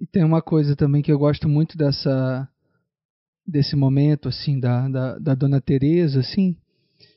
E 0.00 0.06
tem 0.06 0.24
uma 0.24 0.42
coisa 0.42 0.76
também 0.76 1.02
que 1.02 1.10
eu 1.10 1.18
gosto 1.18 1.48
muito 1.48 1.76
dessa 1.76 2.48
desse 3.46 3.76
momento 3.76 4.28
assim 4.28 4.58
da, 4.58 4.88
da, 4.88 5.18
da 5.18 5.34
Dona 5.34 5.60
Teresa 5.60 6.20
assim, 6.20 6.56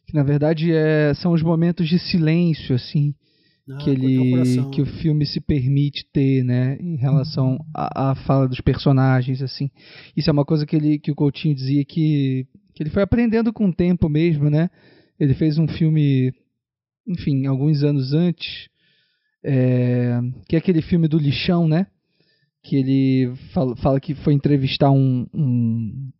que 0.05 0.13
na 0.13 0.23
verdade 0.23 0.71
é, 0.71 1.11
são 1.15 1.32
os 1.32 1.41
momentos 1.41 1.89
de 1.89 1.97
silêncio 1.97 2.75
assim 2.75 3.15
ah, 3.67 3.77
que 3.77 3.89
ele 3.89 4.69
que 4.71 4.82
o 4.82 4.86
filme 4.86 5.25
se 5.25 5.41
permite 5.41 6.05
ter, 6.13 6.43
né, 6.43 6.77
em 6.80 6.95
relação 6.95 7.57
à, 7.73 8.11
à 8.11 8.15
fala 8.15 8.47
dos 8.47 8.61
personagens 8.61 9.41
assim. 9.41 9.69
Isso 10.15 10.30
é 10.30 10.34
uma 10.34 10.45
coisa 10.45 10.65
que 10.65 10.75
ele 10.75 10.99
que 10.99 11.11
o 11.11 11.15
Coutinho 11.15 11.55
dizia 11.55 11.84
que 11.84 12.47
que 12.80 12.84
ele 12.84 12.91
foi 12.91 13.03
aprendendo 13.03 13.51
com 13.51 13.67
o 13.67 13.73
tempo 13.73 14.07
mesmo, 14.07 14.49
né? 14.49 14.69
Ele 15.19 15.34
fez 15.34 15.57
um 15.57 15.67
filme, 15.67 16.34
enfim, 17.05 17.45
alguns 17.45 17.84
anos 17.84 18.13
antes, 18.13 18.69
é, 19.43 20.17
que 20.47 20.55
é 20.55 20.59
aquele 20.59 20.82
filme 20.82 21.05
do 21.09 21.17
lixão, 21.17 21.67
né? 21.67 21.88
Que 22.64 22.76
ele 22.76 23.34
fala, 23.53 23.76
fala 23.78 23.99
que 23.99 24.14
foi 24.16 24.34
entrevistar 24.34 24.91
um, 24.91 25.28
um, 25.34 26.12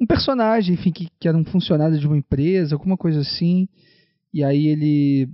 um 0.00 0.06
personagem, 0.06 0.74
enfim, 0.74 0.90
que, 0.90 1.08
que 1.20 1.28
era 1.28 1.36
um 1.36 1.44
funcionário 1.44 1.98
de 1.98 2.06
uma 2.06 2.16
empresa, 2.16 2.74
alguma 2.74 2.96
coisa 2.96 3.20
assim, 3.20 3.68
e 4.32 4.42
aí 4.42 4.66
ele, 4.66 5.28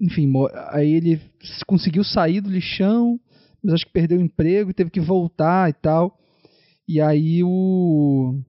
enfim, 0.00 0.30
aí 0.70 0.92
ele 0.92 1.20
conseguiu 1.66 2.04
sair 2.04 2.40
do 2.40 2.50
lixão, 2.50 3.18
mas 3.62 3.74
acho 3.74 3.86
que 3.86 3.92
perdeu 3.92 4.18
o 4.18 4.22
emprego 4.22 4.70
e 4.70 4.74
teve 4.74 4.90
que 4.90 5.00
voltar 5.00 5.68
e 5.68 5.72
tal, 5.72 6.18
e 6.86 7.00
aí 7.00 7.42
o 7.42 8.40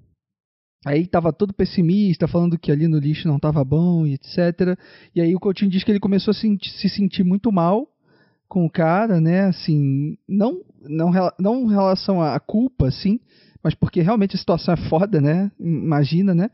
Aí 0.86 1.02
estava 1.02 1.34
todo 1.34 1.52
pessimista, 1.52 2.28
falando 2.28 2.60
que 2.60 2.72
ali 2.72 2.88
no 2.88 3.00
lixo 3.00 3.28
não 3.28 3.38
estava 3.38 3.64
bom 3.64 4.06
e 4.06 4.14
etc. 4.14 4.78
E 5.16 5.20
aí 5.20 5.36
o 5.36 5.40
Coutinho 5.40 5.72
diz 5.72 5.84
que 5.84 5.92
ele 5.92 6.00
começou 6.00 6.32
a 6.32 6.36
se 6.36 6.90
sentir 6.90 7.24
muito 7.24 7.52
mal 7.52 7.88
com 8.48 8.68
o 8.68 8.70
cara, 8.70 9.20
né? 9.20 9.46
Assim, 9.46 10.16
não 10.30 10.62
não 10.88 11.12
não 11.40 11.64
em 11.64 11.70
relação 11.70 12.22
à 12.22 12.40
culpa, 12.40 12.88
assim, 12.88 13.20
mas 13.64 13.74
porque 13.74 14.02
realmente 14.02 14.36
a 14.36 14.40
situação 14.40 14.74
é 14.74 14.78
foda, 14.90 15.20
né? 15.20 15.52
Imagina, 15.60 16.34
né? 16.34 16.50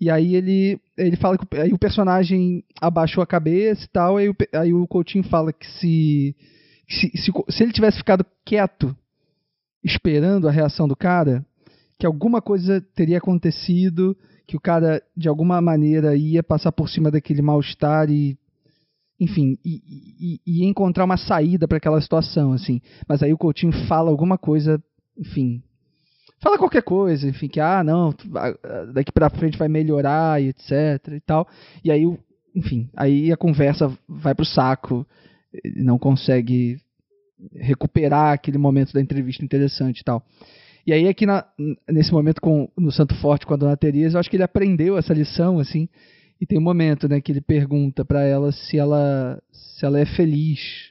E 0.00 0.10
aí 0.10 0.34
ele 0.34 0.80
ele 0.96 1.16
fala 1.16 1.36
que 1.36 1.56
aí 1.56 1.72
o 1.72 1.78
personagem 1.78 2.64
abaixou 2.80 3.22
a 3.22 3.26
cabeça 3.26 3.84
e 3.84 3.88
tal, 3.88 4.16
aí 4.16 4.28
o, 4.28 4.36
aí 4.54 4.72
o 4.72 4.86
Coutinho 4.86 5.24
fala 5.24 5.52
que 5.52 5.66
se 5.78 6.36
se, 6.88 7.10
se 7.16 7.32
se 7.48 7.62
ele 7.62 7.72
tivesse 7.72 7.98
ficado 7.98 8.24
quieto 8.44 8.96
esperando 9.84 10.48
a 10.48 10.50
reação 10.50 10.86
do 10.86 10.96
cara, 10.96 11.44
que 11.98 12.06
alguma 12.06 12.40
coisa 12.40 12.80
teria 12.94 13.18
acontecido, 13.18 14.16
que 14.46 14.56
o 14.56 14.60
cara 14.60 15.02
de 15.16 15.28
alguma 15.28 15.60
maneira 15.60 16.16
ia 16.16 16.42
passar 16.42 16.72
por 16.72 16.88
cima 16.88 17.10
daquele 17.10 17.42
mal-estar 17.42 18.10
e 18.10 18.36
enfim, 19.20 19.58
e, 19.62 19.82
e, 20.18 20.40
e 20.46 20.64
encontrar 20.64 21.04
uma 21.04 21.18
saída 21.18 21.68
para 21.68 21.76
aquela 21.76 22.00
situação, 22.00 22.54
assim. 22.54 22.80
Mas 23.06 23.22
aí 23.22 23.32
o 23.34 23.38
Coutinho 23.38 23.72
fala 23.86 24.10
alguma 24.10 24.38
coisa, 24.38 24.82
enfim, 25.16 25.62
fala 26.40 26.56
qualquer 26.56 26.82
coisa, 26.82 27.28
enfim, 27.28 27.46
que 27.46 27.60
ah, 27.60 27.84
não, 27.84 28.14
daqui 28.94 29.12
para 29.12 29.28
frente 29.28 29.58
vai 29.58 29.68
melhorar 29.68 30.42
e 30.42 30.48
etc 30.48 30.72
e 31.12 31.20
tal. 31.20 31.46
E 31.84 31.92
aí, 31.92 32.02
enfim, 32.56 32.88
aí 32.96 33.30
a 33.30 33.36
conversa 33.36 33.92
vai 34.08 34.34
pro 34.34 34.46
saco, 34.46 35.06
não 35.76 35.98
consegue 35.98 36.78
recuperar 37.54 38.32
aquele 38.32 38.58
momento 38.58 38.94
da 38.94 39.02
entrevista 39.02 39.44
interessante 39.44 40.00
e 40.00 40.04
tal. 40.04 40.24
E 40.86 40.94
aí 40.94 41.06
aqui 41.06 41.26
na, 41.26 41.44
nesse 41.88 42.10
momento 42.10 42.40
com 42.40 42.70
no 42.76 42.90
Santo 42.90 43.14
Forte 43.16 43.46
com 43.46 43.52
a 43.52 43.56
Dona 43.56 43.76
Teresa, 43.76 44.16
eu 44.16 44.20
acho 44.20 44.30
que 44.30 44.36
ele 44.36 44.42
aprendeu 44.42 44.96
essa 44.96 45.12
lição 45.12 45.58
assim 45.58 45.88
e 46.40 46.46
tem 46.46 46.58
um 46.58 46.62
momento, 46.62 47.06
né, 47.06 47.20
que 47.20 47.30
ele 47.30 47.42
pergunta 47.42 48.04
para 48.04 48.22
ela 48.22 48.50
se 48.50 48.78
ela 48.78 49.40
se 49.52 49.84
ela 49.84 50.00
é 50.00 50.06
feliz. 50.06 50.90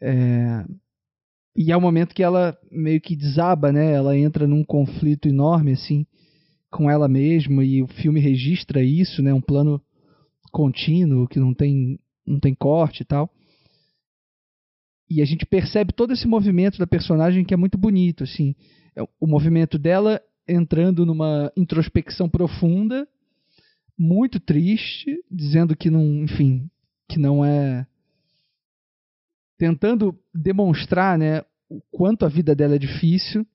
É... 0.00 0.64
E 1.54 1.70
é 1.70 1.76
o 1.76 1.80
momento 1.80 2.14
que 2.14 2.22
ela 2.22 2.56
meio 2.70 3.00
que 3.00 3.14
desaba, 3.14 3.70
né? 3.70 3.92
Ela 3.92 4.16
entra 4.16 4.46
num 4.46 4.64
conflito 4.64 5.28
enorme 5.28 5.72
assim 5.72 6.06
com 6.70 6.88
ela 6.88 7.08
mesma 7.08 7.64
e 7.64 7.82
o 7.82 7.88
filme 7.88 8.20
registra 8.20 8.82
isso, 8.82 9.20
né? 9.22 9.34
Um 9.34 9.40
plano 9.40 9.82
contínuo 10.52 11.28
que 11.28 11.38
não 11.38 11.52
tem 11.52 11.98
não 12.26 12.40
tem 12.40 12.54
corte 12.54 13.02
e 13.02 13.04
tal. 13.04 13.30
E 15.10 15.20
a 15.20 15.24
gente 15.24 15.44
percebe 15.44 15.92
todo 15.92 16.12
esse 16.12 16.26
movimento 16.26 16.78
da 16.78 16.86
personagem 16.86 17.44
que 17.44 17.52
é 17.52 17.56
muito 17.56 17.76
bonito, 17.76 18.24
assim. 18.24 18.54
É 18.96 19.02
o 19.02 19.26
movimento 19.26 19.76
dela 19.76 20.22
entrando 20.48 21.04
numa 21.04 21.52
introspecção 21.56 22.28
profunda 22.28 23.06
muito 24.02 24.40
triste, 24.40 25.22
dizendo 25.30 25.76
que 25.76 25.90
não, 25.90 26.24
enfim, 26.24 26.70
que 27.06 27.18
não 27.18 27.44
é 27.44 27.86
tentando 29.58 30.18
demonstrar, 30.34 31.18
né, 31.18 31.42
o 31.68 31.82
quanto 31.90 32.24
a 32.24 32.28
vida 32.28 32.54
dela 32.54 32.76
é 32.76 32.78
difícil, 32.78 33.46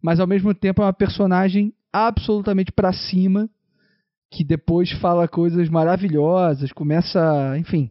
mas 0.00 0.20
ao 0.20 0.28
mesmo 0.28 0.54
tempo 0.54 0.80
é 0.80 0.84
uma 0.84 0.92
personagem 0.92 1.74
absolutamente 1.92 2.70
para 2.70 2.92
cima, 2.92 3.50
que 4.30 4.44
depois 4.44 4.92
fala 4.92 5.26
coisas 5.26 5.68
maravilhosas, 5.68 6.70
começa, 6.70 7.58
enfim, 7.58 7.90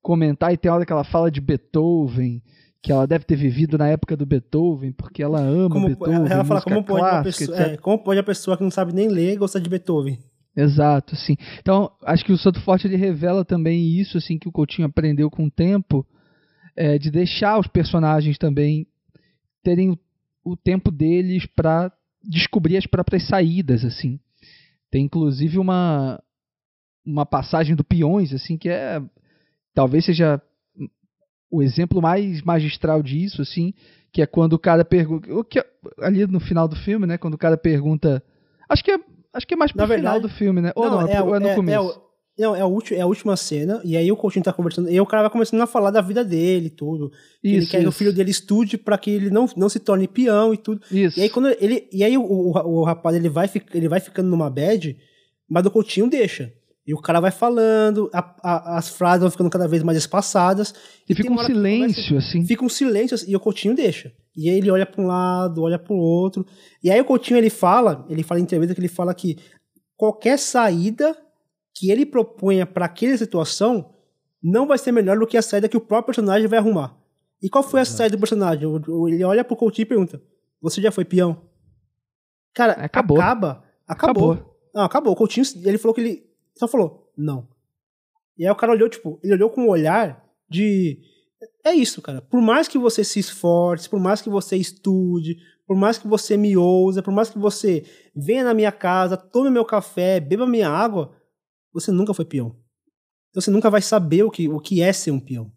comentar 0.00 0.50
e 0.54 0.56
tem 0.56 0.70
hora 0.70 0.86
que 0.86 0.92
ela 0.94 1.04
fala 1.04 1.30
de 1.30 1.42
Beethoven, 1.42 2.42
que 2.80 2.90
ela 2.90 3.06
deve 3.06 3.26
ter 3.26 3.36
vivido 3.36 3.76
na 3.76 3.88
época 3.88 4.16
do 4.16 4.24
Beethoven, 4.24 4.92
porque 4.92 5.22
ela 5.22 5.40
ama 5.40 5.68
Como, 5.68 5.86
Beethoven, 5.88 6.32
ela 6.32 6.44
fala 6.46 6.62
como 6.62 6.82
pode, 6.82 7.00
clássica, 7.00 7.38
pessoa, 7.38 7.60
etc. 7.60 7.72
é, 7.74 7.76
como 7.76 7.98
pode 7.98 8.18
a 8.18 8.24
pessoa 8.24 8.56
que 8.56 8.64
não 8.64 8.70
sabe 8.70 8.94
nem 8.94 9.08
ler 9.08 9.36
gostar 9.36 9.58
de 9.58 9.68
Beethoven? 9.68 10.18
Exato, 10.56 11.16
sim. 11.16 11.36
Então, 11.60 11.90
acho 12.04 12.24
que 12.24 12.32
o 12.32 12.38
Santo 12.38 12.60
Forte 12.60 12.86
ele 12.86 12.96
revela 12.96 13.44
também 13.44 13.98
isso, 13.98 14.18
assim, 14.18 14.38
que 14.38 14.48
o 14.48 14.52
Coutinho 14.52 14.86
aprendeu 14.86 15.30
com 15.30 15.46
o 15.46 15.50
tempo, 15.50 16.06
é, 16.76 16.98
de 16.98 17.10
deixar 17.10 17.58
os 17.58 17.66
personagens 17.66 18.36
também 18.36 18.86
terem 19.62 19.90
o, 19.90 19.98
o 20.44 20.56
tempo 20.56 20.90
deles 20.90 21.46
para 21.46 21.90
descobrir 22.22 22.76
as 22.76 22.86
próprias 22.86 23.26
saídas, 23.26 23.84
assim. 23.84 24.20
Tem 24.90 25.04
inclusive 25.04 25.58
uma 25.58 26.22
uma 27.04 27.26
passagem 27.26 27.74
do 27.74 27.82
Peões, 27.82 28.32
assim, 28.32 28.56
que 28.56 28.68
é 28.68 29.02
talvez 29.74 30.04
seja 30.04 30.40
o 31.50 31.62
exemplo 31.62 32.00
mais 32.00 32.42
magistral 32.42 33.02
disso, 33.02 33.42
assim, 33.42 33.74
que 34.12 34.22
é 34.22 34.26
quando 34.26 34.52
o 34.52 34.58
cara 34.58 34.84
pergunta, 34.84 35.32
o 35.34 35.42
que 35.42 35.58
é- 35.58 35.66
ali 36.00 36.26
no 36.26 36.40
final 36.40 36.68
do 36.68 36.76
filme, 36.76 37.06
né, 37.06 37.18
quando 37.18 37.34
o 37.34 37.38
cara 37.38 37.56
pergunta, 37.56 38.22
acho 38.68 38.84
que 38.84 38.90
é 38.92 38.98
acho 39.32 39.46
que 39.46 39.54
é 39.54 39.56
mais 39.56 39.72
pro 39.72 39.80
Na 39.80 39.86
final 39.86 40.12
verdade- 40.14 40.22
do 40.22 40.28
filme, 40.28 40.60
né? 40.60 40.72
Ou 40.74 40.90
não, 40.90 41.00
é, 41.08 41.22
o- 41.22 41.26
ou 41.26 41.34
é 41.34 41.40
no 41.40 41.48
é- 41.48 41.54
começo. 41.54 41.76
é 41.76 41.80
o- 41.80 42.02
não, 42.38 42.56
é, 42.56 42.64
o 42.64 42.68
ulti- 42.68 42.94
é 42.94 43.00
a 43.02 43.06
última 43.06 43.36
cena, 43.36 43.80
e 43.84 43.96
aí 43.96 44.10
o 44.10 44.16
Coutinho 44.16 44.42
tá 44.44 44.52
conversando, 44.52 44.88
e 44.88 44.92
aí 44.92 45.00
o 45.00 45.06
cara 45.06 45.22
vai 45.24 45.30
começando 45.30 45.60
a 45.60 45.66
falar 45.66 45.90
da 45.90 46.00
vida 46.00 46.24
dele 46.24 46.66
e 46.66 46.70
tudo. 46.70 47.10
que 47.40 47.48
ele 47.48 47.58
Isso, 47.58 47.70
quer 47.70 47.80
que 47.80 47.86
o 47.86 47.88
isso. 47.90 47.98
filho 47.98 48.12
dele 48.12 48.30
estude 48.30 48.78
pra 48.78 48.96
que 48.96 49.10
ele 49.10 49.30
não, 49.30 49.46
não 49.56 49.68
se 49.68 49.78
torne 49.78 50.08
peão 50.08 50.54
e 50.54 50.56
tudo. 50.56 50.80
Isso. 50.90 51.18
E 51.18 51.22
aí 51.22 51.28
quando 51.28 51.48
ele. 51.60 51.88
E 51.92 52.02
aí 52.02 52.16
o, 52.16 52.22
o, 52.22 52.50
o 52.80 52.84
rapaz 52.84 53.14
ele 53.16 53.28
vai, 53.28 53.50
ele 53.74 53.88
vai 53.88 54.00
ficando 54.00 54.28
numa 54.30 54.48
bad, 54.48 54.96
mas 55.48 55.66
o 55.66 55.70
Coutinho 55.70 56.08
deixa. 56.08 56.52
E 56.86 56.92
o 56.94 57.00
cara 57.00 57.20
vai 57.20 57.30
falando, 57.30 58.10
a- 58.12 58.34
a- 58.42 58.78
as 58.78 58.88
frases 58.88 59.20
vão 59.20 59.30
ficando 59.30 59.48
cada 59.50 59.68
vez 59.68 59.82
mais 59.82 59.96
espaçadas. 59.98 60.74
e 61.08 61.14
fica 61.14 61.28
tem 61.28 61.36
um 61.36 61.38
silêncio, 61.44 62.08
começa- 62.08 62.28
assim. 62.28 62.46
Fica 62.46 62.64
um 62.64 62.68
silêncio 62.68 63.14
assim, 63.14 63.30
e 63.30 63.36
o 63.36 63.40
Coutinho 63.40 63.74
deixa. 63.74 64.12
E 64.36 64.48
aí 64.50 64.56
ele 64.58 64.70
olha 64.70 64.84
para 64.86 65.00
um 65.02 65.06
lado, 65.06 65.62
olha 65.62 65.78
para 65.78 65.92
o 65.92 65.96
outro. 65.96 66.44
E 66.82 66.90
aí 66.90 67.00
o 67.00 67.04
Coutinho 67.04 67.38
ele 67.38 67.50
fala, 67.50 68.04
ele 68.08 68.22
fala 68.22 68.40
em 68.40 68.42
entrevista 68.44 68.74
que 68.74 68.80
ele 68.80 68.88
fala 68.88 69.14
que 69.14 69.38
qualquer 69.96 70.38
saída 70.38 71.16
que 71.74 71.90
ele 71.90 72.04
proponha 72.04 72.66
para 72.66 72.86
aquela 72.86 73.16
situação 73.16 73.94
não 74.42 74.66
vai 74.66 74.76
ser 74.78 74.90
melhor 74.92 75.16
do 75.18 75.26
que 75.26 75.36
a 75.36 75.42
saída 75.42 75.68
que 75.68 75.76
o 75.76 75.80
próprio 75.80 76.06
personagem 76.06 76.48
vai 76.48 76.58
arrumar. 76.58 76.96
E 77.40 77.48
qual 77.48 77.62
foi 77.62 77.80
a 77.80 77.84
saída 77.84 78.16
do 78.16 78.20
personagem? 78.20 78.68
Ele 79.08 79.22
olha 79.24 79.44
pro 79.44 79.54
Coutinho 79.56 79.84
e 79.84 79.86
pergunta: 79.86 80.20
Você 80.60 80.80
já 80.82 80.90
foi 80.90 81.04
peão? 81.04 81.42
Cara, 82.54 82.72
Acabou. 82.72 83.18
acaba. 83.20 83.62
Acabou. 83.86 84.32
Acabou. 84.32 84.56
Não, 84.74 84.82
acabou. 84.82 85.12
O 85.12 85.16
Coutinho, 85.16 85.44
ele 85.64 85.78
falou 85.78 85.94
que 85.94 86.00
ele 86.00 86.22
só 86.56 86.68
falou: 86.68 87.12
Não. 87.16 87.48
E 88.36 88.44
aí 88.46 88.50
o 88.50 88.56
cara 88.56 88.72
olhou, 88.72 88.88
tipo, 88.88 89.20
ele 89.22 89.34
olhou 89.34 89.50
com 89.50 89.62
um 89.62 89.68
olhar 89.68 90.24
de. 90.48 90.98
É 91.64 91.72
isso, 91.72 92.00
cara. 92.00 92.22
Por 92.22 92.40
mais 92.40 92.68
que 92.68 92.78
você 92.78 93.02
se 93.04 93.18
esforce, 93.18 93.88
por 93.88 94.00
mais 94.00 94.20
que 94.22 94.30
você 94.30 94.56
estude, 94.56 95.36
por 95.66 95.76
mais 95.76 95.98
que 95.98 96.06
você 96.06 96.36
me 96.36 96.56
ouça, 96.56 97.02
por 97.02 97.12
mais 97.12 97.30
que 97.30 97.38
você 97.38 97.84
venha 98.14 98.44
na 98.44 98.54
minha 98.54 98.72
casa, 98.72 99.16
tome 99.16 99.50
meu 99.50 99.64
café, 99.64 100.20
beba 100.20 100.46
minha 100.46 100.68
água, 100.68 101.14
você 101.72 101.90
nunca 101.90 102.14
foi 102.14 102.24
peão. 102.24 102.56
Então 103.30 103.40
você 103.40 103.50
nunca 103.50 103.70
vai 103.70 103.80
saber 103.82 104.22
o 104.22 104.30
que, 104.30 104.48
o 104.48 104.60
que 104.60 104.82
é 104.82 104.92
ser 104.92 105.10
um 105.10 105.20
peão. 105.20 105.50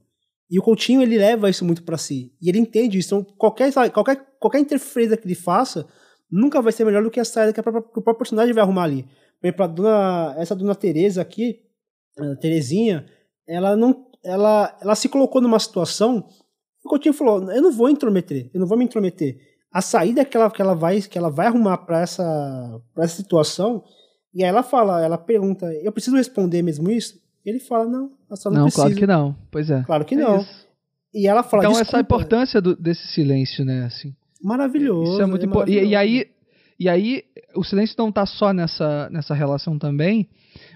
E 0.49 0.59
o 0.59 0.61
Coutinho, 0.61 1.01
ele 1.01 1.17
leva 1.17 1.49
isso 1.49 1.65
muito 1.65 1.83
pra 1.83 1.97
si. 1.97 2.31
E 2.41 2.49
ele 2.49 2.59
entende 2.59 2.97
isso. 2.99 3.15
Então, 3.15 3.35
qualquer, 3.35 3.73
qualquer, 3.91 4.15
qualquer 4.39 4.59
interferência 4.59 5.17
que 5.17 5.25
ele 5.27 5.35
faça, 5.35 5.87
nunca 6.31 6.61
vai 6.61 6.71
ser 6.71 6.85
melhor 6.85 7.03
do 7.03 7.09
que 7.11 7.19
a 7.19 7.25
saída 7.25 7.51
que, 7.51 7.59
a 7.59 7.63
própria- 7.63 7.81
que 7.81 7.99
o 7.99 8.01
próprio 8.01 8.19
personagem 8.19 8.53
vai 8.53 8.63
arrumar 8.63 8.83
ali. 8.83 9.07
Por 9.45 9.49
exemplo, 9.49 9.63
a 9.63 9.67
dona, 9.67 10.35
essa 10.39 10.55
dona 10.55 10.73
Teresa 10.73 11.21
aqui, 11.21 11.59
a 12.17 12.35
Terezinha, 12.37 13.05
ela 13.47 13.75
não. 13.75 14.05
Ela, 14.23 14.75
ela 14.81 14.95
se 14.95 15.07
colocou 15.07 15.39
numa 15.39 15.59
situação. 15.59 16.25
O 16.83 16.89
Coutinho 16.89 17.13
falou: 17.13 17.51
eu 17.51 17.61
não 17.61 17.71
vou 17.71 17.87
intrometer, 17.89 18.49
eu 18.53 18.59
não 18.59 18.65
vou 18.67 18.75
me 18.77 18.85
intrometer. 18.85 19.37
A 19.71 19.81
saída 19.81 20.25
que 20.25 20.35
ela, 20.35 20.49
que 20.49 20.61
ela, 20.61 20.73
vai, 20.73 20.99
que 21.01 21.15
ela 21.17 21.29
vai 21.29 21.45
arrumar 21.47 21.77
para 21.79 22.01
essa, 22.01 22.81
pra 22.93 23.03
essa 23.03 23.15
situação. 23.17 23.83
E 24.33 24.43
aí 24.43 24.49
ela 24.49 24.63
fala, 24.63 25.03
ela 25.05 25.17
pergunta: 25.17 25.71
eu 25.75 25.91
preciso 25.91 26.15
responder 26.17 26.63
mesmo 26.63 26.89
isso? 26.89 27.21
Ele 27.45 27.59
fala: 27.59 27.85
não, 27.85 28.13
a 28.29 28.35
senhora 28.35 28.57
não, 28.57 28.65
Não, 28.65 28.71
precisa. 28.71 28.81
claro 28.87 28.95
que 28.95 29.05
não. 29.07 29.35
Pois 29.51 29.69
é. 29.69 29.83
Claro 29.83 30.05
que 30.05 30.15
É 30.15 30.17
não. 30.17 30.39
isso. 30.41 30.67
E 31.13 31.27
ela 31.27 31.43
fala: 31.43 31.63
Então 31.65 31.79
essa 31.79 31.97
é 31.97 32.01
importância 32.01 32.59
do- 32.59 32.75
desse 32.75 33.05
silêncio, 33.09 33.63
né, 33.63 33.85
assim. 33.85 34.11
Maravilhoso. 34.41 35.11
Isso 35.13 35.21
é 35.21 35.25
muito 35.27 35.45
é 35.45 35.49
importante. 35.49 35.77
E, 35.77 35.85
e 35.89 35.95
aí, 35.95 36.27
e 36.79 36.89
aí, 36.89 37.23
o 37.55 37.63
silêncio 37.63 37.95
não 37.97 38.09
está 38.09 38.25
só 38.25 38.51
nessa, 38.53 39.09
nessa 39.09 39.33
relação 39.33 39.79
também, 39.79 40.27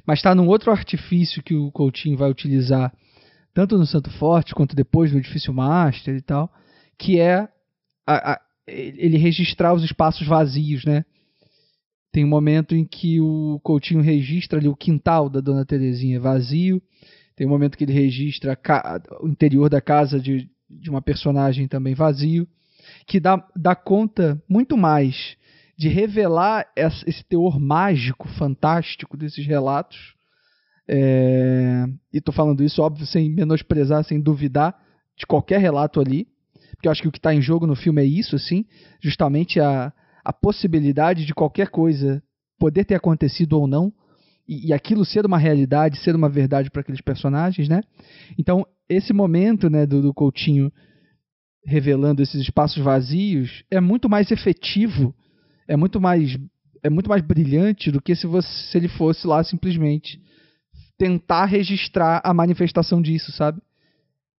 mas 0.06 0.20
está 0.20 0.34
num 0.34 0.47
outro 0.47 0.72
artifício 0.72 1.43
que 1.43 1.54
o 1.54 1.72
Coutinho 1.72 2.18
vai 2.18 2.30
utilizar, 2.30 2.93
tanto 3.54 3.78
no 3.78 3.86
Santo 3.86 4.10
Forte 4.12 4.56
quanto 4.56 4.76
depois 4.76 5.12
no 5.12 5.20
Edifício 5.20 5.54
Master 5.54 6.16
e 6.16 6.22
tal, 6.22 6.52
que 6.97 7.20
é 7.20 7.47
a- 8.08 8.34
a- 8.34 8.41
ele 8.68 9.18
registrar 9.18 9.74
os 9.74 9.84
espaços 9.84 10.26
vazios, 10.28 10.86
né? 10.86 11.04
Tem 12.12 12.24
um 12.24 12.30
momento 12.30 12.76
em 12.76 12.86
que 12.86 13.20
o 13.20 13.60
Coutinho 13.64 14.02
registra 14.02 14.60
ali 14.60 14.68
o 14.68 14.76
quintal 14.76 15.30
da 15.30 15.39
Dona 15.41 15.66
Terezinha 15.66 16.20
vazio, 16.20 16.82
tem 17.36 17.45
um 17.45 17.50
momento 17.50 17.78
que 17.78 17.84
ele 17.84 17.93
registra 17.93 18.58
o 19.22 19.28
interior 19.28 19.70
da 19.70 19.80
casa 19.82 20.20
de, 20.20 20.50
de 20.70 20.89
uma 20.89 21.02
personagem 21.02 21.68
também 21.68 21.93
vazio 21.93 22.47
que 23.06 23.20
dá, 23.20 23.45
dá 23.56 23.76
conta 23.76 24.41
muito 24.47 24.76
mais 24.78 25.38
de 25.80 25.88
revelar 25.88 26.67
esse 26.75 27.23
teor 27.23 27.57
mágico, 27.57 28.27
fantástico 28.38 29.15
desses 29.15 29.47
relatos. 29.47 29.97
É, 30.86 31.86
e 32.13 32.17
estou 32.17 32.34
falando 32.34 32.61
isso, 32.61 32.82
óbvio, 32.82 33.05
sem 33.05 33.30
menosprezar, 33.30 34.03
sem 34.03 34.19
duvidar 34.19 34.77
de 35.15 35.25
qualquer 35.25 35.61
relato 35.61 36.01
ali, 36.01 36.27
porque 36.71 36.89
eu 36.89 36.91
acho 36.91 37.01
que 37.01 37.07
o 37.07 37.11
que 37.13 37.17
está 37.17 37.34
em 37.34 37.41
jogo 37.41 37.65
no 37.65 37.77
filme 37.77 38.01
é 38.01 38.05
isso, 38.05 38.36
assim, 38.36 38.65
justamente 39.01 39.61
a, 39.61 39.93
a 40.25 40.34
possibilidade 40.34 41.26
de 41.26 41.34
qualquer 41.34 41.69
coisa 41.69 42.22
poder 42.60 42.84
ter 42.84 42.95
acontecido 42.95 43.53
ou 43.53 43.65
não, 43.65 43.93
e, 44.45 44.68
e 44.68 44.73
aquilo 44.73 45.06
ser 45.06 45.26
uma 45.26 45.38
realidade, 45.38 45.97
ser 45.99 46.14
uma 46.14 46.27
verdade 46.27 46.69
para 46.69 46.81
aqueles 46.81 46.99
personagens, 46.99 47.69
né? 47.69 47.80
Então, 48.38 48.68
esse 48.89 49.14
momento 49.14 49.69
né, 49.69 49.85
do, 49.85 50.01
do 50.01 50.14
Coutinho 50.14 50.69
revelando 51.65 52.22
esses 52.22 52.41
espaços 52.41 52.84
vazios 52.84 53.64
é 53.72 53.80
muito 53.80 54.10
mais 54.10 54.30
efetivo, 54.30 55.15
é 55.70 55.78
muito 55.78 56.02
mais 56.02 56.38
é 56.82 56.90
muito 56.90 57.10
mais 57.10 57.22
brilhante 57.22 57.91
do 57.91 58.02
que 58.02 58.16
se, 58.16 58.26
você, 58.26 58.48
se 58.48 58.78
ele 58.78 58.88
fosse 58.88 59.28
lá 59.28 59.44
simplesmente 59.44 60.22
tentar 60.98 61.46
registrar 61.46 62.22
a 62.24 62.34
manifestação 62.34 63.02
disso, 63.02 63.32
sabe? 63.32 63.62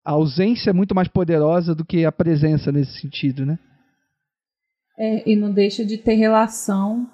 A 0.04 0.12
ausência 0.12 0.70
é 0.70 0.74
muito 0.74 0.96
mais 0.96 1.08
poderosa 1.08 1.76
do 1.76 1.86
que 1.86 2.06
a 2.06 2.12
presença 2.12 2.72
nesse 2.72 3.00
sentido, 3.00 3.46
né? 3.46 3.60
É, 4.98 5.30
e 5.30 5.36
não 5.36 5.52
deixa 5.54 5.86
de 5.86 5.98
ter 5.98 6.16
relação 6.16 7.10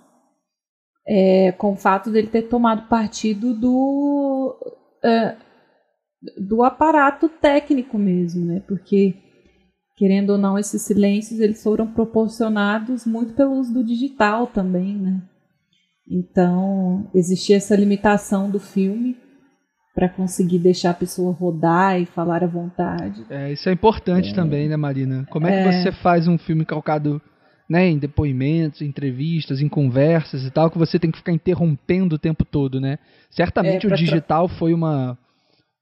é, 1.08 1.52
com 1.52 1.74
o 1.74 1.78
fato 1.78 2.12
dele 2.12 2.28
ter 2.28 2.44
tomado 2.44 2.88
partido 2.88 3.54
do, 3.54 4.56
é, 5.04 5.36
do 6.38 6.64
aparato 6.64 7.30
técnico 7.30 7.98
mesmo, 7.98 8.46
né? 8.46 8.62
Porque, 8.68 9.16
querendo 9.95 10.31
ou 10.31 10.38
não, 10.38 10.57
esses 10.57 10.81
silêncios 10.81 11.39
eles 11.39 11.63
foram 11.63 11.88
proporcionados 11.88 13.05
muito 13.05 13.34
pelo 13.34 13.53
uso 13.53 13.73
do 13.73 13.84
digital 13.84 14.47
também, 14.47 14.95
né? 14.95 15.22
Então, 16.09 17.09
existia 17.13 17.57
essa 17.57 17.76
limitação 17.76 18.49
do 18.49 18.59
filme 18.59 19.17
para 19.93 20.09
conseguir 20.09 20.59
deixar 20.59 20.91
a 20.91 20.93
pessoa 20.95 21.31
rodar 21.31 21.99
e 21.99 22.05
falar 22.05 22.43
à 22.43 22.47
vontade. 22.47 23.26
É, 23.30 23.51
isso 23.53 23.69
é 23.69 23.72
importante 23.72 24.35
também, 24.35 24.67
né, 24.67 24.76
Marina? 24.76 25.26
Como 25.31 25.47
é 25.47 25.51
que 25.51 25.67
É. 25.69 25.72
você 25.72 25.91
faz 25.91 26.27
um 26.27 26.38
filme 26.38 26.65
calcado 26.65 27.22
né, 27.67 27.88
em 27.88 27.97
depoimentos, 27.97 28.81
em 28.81 28.85
entrevistas, 28.85 29.59
em 29.61 29.67
conversas 29.67 30.43
e 30.43 30.51
tal, 30.51 30.69
que 30.69 30.77
você 30.77 30.99
tem 30.99 31.09
que 31.09 31.17
ficar 31.17 31.31
interrompendo 31.31 32.15
o 32.15 32.19
tempo 32.19 32.45
todo, 32.45 32.80
né? 32.80 32.99
Certamente 33.31 33.88
É, 33.88 33.89
o 33.89 33.95
digital 33.95 34.47
foi 34.47 34.72
uma, 34.72 35.17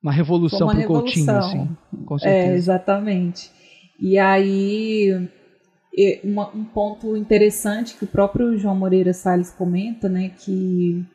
uma 0.01 0.11
revolução 0.13 0.67
uma 0.67 0.75
pro 0.75 0.85
Coutinho, 0.85 1.35
assim, 1.35 1.69
com 2.05 2.15
É, 2.15 2.19
certeza. 2.19 2.55
exatamente. 2.55 3.51
E 3.99 4.17
aí, 4.17 5.29
um 6.23 6.65
ponto 6.65 7.15
interessante 7.15 7.95
que 7.95 8.03
o 8.03 8.07
próprio 8.07 8.57
João 8.57 8.75
Moreira 8.75 9.13
Salles 9.13 9.51
comenta, 9.51 10.09
né, 10.09 10.31
que, 10.39 11.05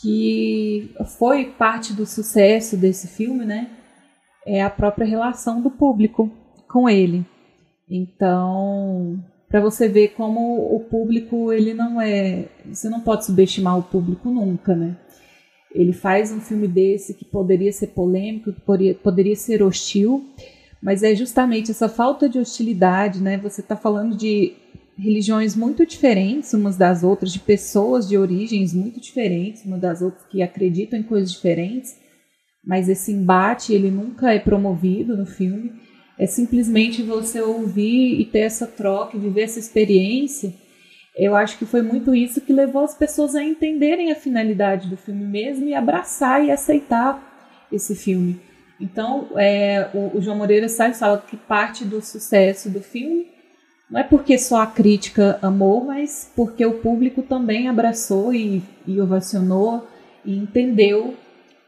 que 0.00 0.94
foi 1.18 1.46
parte 1.46 1.92
do 1.92 2.04
sucesso 2.04 2.76
desse 2.76 3.08
filme, 3.08 3.44
né, 3.44 3.70
é 4.46 4.62
a 4.62 4.70
própria 4.70 5.06
relação 5.06 5.62
do 5.62 5.70
público 5.70 6.30
com 6.68 6.88
ele. 6.88 7.24
Então, 7.88 9.22
para 9.48 9.60
você 9.60 9.88
ver 9.88 10.08
como 10.08 10.74
o 10.74 10.80
público, 10.80 11.52
ele 11.52 11.72
não 11.72 12.00
é, 12.00 12.48
você 12.66 12.88
não 12.88 13.00
pode 13.00 13.24
subestimar 13.24 13.78
o 13.78 13.82
público 13.82 14.30
nunca, 14.30 14.74
né? 14.74 14.96
ele 15.74 15.92
faz 15.92 16.32
um 16.32 16.40
filme 16.40 16.66
desse 16.66 17.14
que 17.14 17.24
poderia 17.24 17.72
ser 17.72 17.88
polêmico, 17.88 18.52
que 18.52 18.60
poderia, 18.60 18.94
poderia 18.94 19.36
ser 19.36 19.62
hostil, 19.62 20.24
mas 20.82 21.02
é 21.02 21.14
justamente 21.14 21.70
essa 21.70 21.88
falta 21.88 22.28
de 22.28 22.38
hostilidade, 22.38 23.20
né? 23.20 23.36
Você 23.38 23.60
está 23.60 23.76
falando 23.76 24.16
de 24.16 24.54
religiões 24.96 25.54
muito 25.54 25.86
diferentes 25.86 26.52
umas 26.54 26.76
das 26.76 27.04
outras, 27.04 27.32
de 27.32 27.38
pessoas 27.38 28.08
de 28.08 28.18
origens 28.18 28.74
muito 28.74 29.00
diferentes 29.00 29.64
umas 29.64 29.80
das 29.80 30.02
outras 30.02 30.26
que 30.26 30.42
acreditam 30.42 30.98
em 30.98 31.04
coisas 31.04 31.30
diferentes, 31.32 31.96
mas 32.64 32.88
esse 32.88 33.12
embate 33.12 33.72
ele 33.72 33.90
nunca 33.90 34.32
é 34.32 34.38
promovido 34.38 35.16
no 35.16 35.26
filme. 35.26 35.72
É 36.18 36.26
simplesmente 36.26 37.00
você 37.02 37.40
ouvir 37.40 38.20
e 38.20 38.24
ter 38.24 38.40
essa 38.40 38.66
troca, 38.66 39.16
viver 39.16 39.42
essa 39.42 39.60
experiência. 39.60 40.52
Eu 41.16 41.36
acho 41.36 41.58
que 41.58 41.64
foi 41.64 41.80
muito 41.80 42.14
isso 42.14 42.40
que 42.40 42.52
levou 42.52 42.82
as 42.82 42.94
pessoas 42.94 43.36
a 43.36 43.42
entenderem 43.42 44.10
a 44.10 44.16
finalidade 44.16 44.88
do 44.88 44.96
filme 44.96 45.24
mesmo 45.24 45.68
e 45.68 45.74
abraçar 45.74 46.44
e 46.44 46.50
aceitar 46.50 47.66
esse 47.72 47.94
filme. 47.94 48.40
Então, 48.80 49.28
é, 49.36 49.90
o, 49.92 50.18
o 50.18 50.22
João 50.22 50.36
Moreira 50.36 50.68
Salles 50.68 50.98
fala 50.98 51.18
que 51.18 51.36
parte 51.36 51.84
do 51.84 52.00
sucesso 52.00 52.70
do 52.70 52.80
filme 52.80 53.26
não 53.90 54.00
é 54.00 54.04
porque 54.04 54.38
só 54.38 54.60
a 54.60 54.66
crítica 54.66 55.38
amou, 55.40 55.84
mas 55.84 56.30
porque 56.36 56.64
o 56.64 56.78
público 56.78 57.22
também 57.22 57.68
abraçou 57.68 58.34
e, 58.34 58.62
e 58.86 59.00
ovacionou 59.00 59.88
e 60.24 60.36
entendeu 60.36 61.16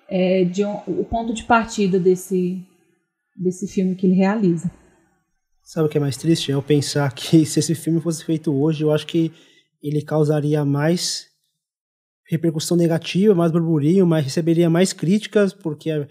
é, 0.08 0.44
de 0.44 0.64
um, 0.64 0.76
o 0.86 1.04
ponto 1.04 1.32
de 1.32 1.44
partida 1.44 1.98
desse, 1.98 2.62
desse 3.34 3.66
filme 3.66 3.94
que 3.94 4.06
ele 4.06 4.16
realiza. 4.16 4.70
Sabe 5.62 5.86
o 5.86 5.90
que 5.90 5.96
é 5.96 6.00
mais 6.00 6.16
triste? 6.16 6.50
É 6.50 6.54
eu 6.54 6.62
pensar 6.62 7.12
que 7.14 7.44
se 7.46 7.58
esse 7.58 7.74
filme 7.74 8.00
fosse 8.00 8.24
feito 8.24 8.52
hoje, 8.52 8.84
eu 8.84 8.92
acho 8.92 9.06
que 9.06 9.32
ele 9.82 10.02
causaria 10.02 10.64
mais 10.64 11.26
repercussão 12.28 12.76
negativa, 12.76 13.34
mais 13.34 13.50
burburinho, 13.50 14.06
mas 14.06 14.24
receberia 14.24 14.68
mais 14.68 14.92
críticas, 14.92 15.52
porque 15.52 16.06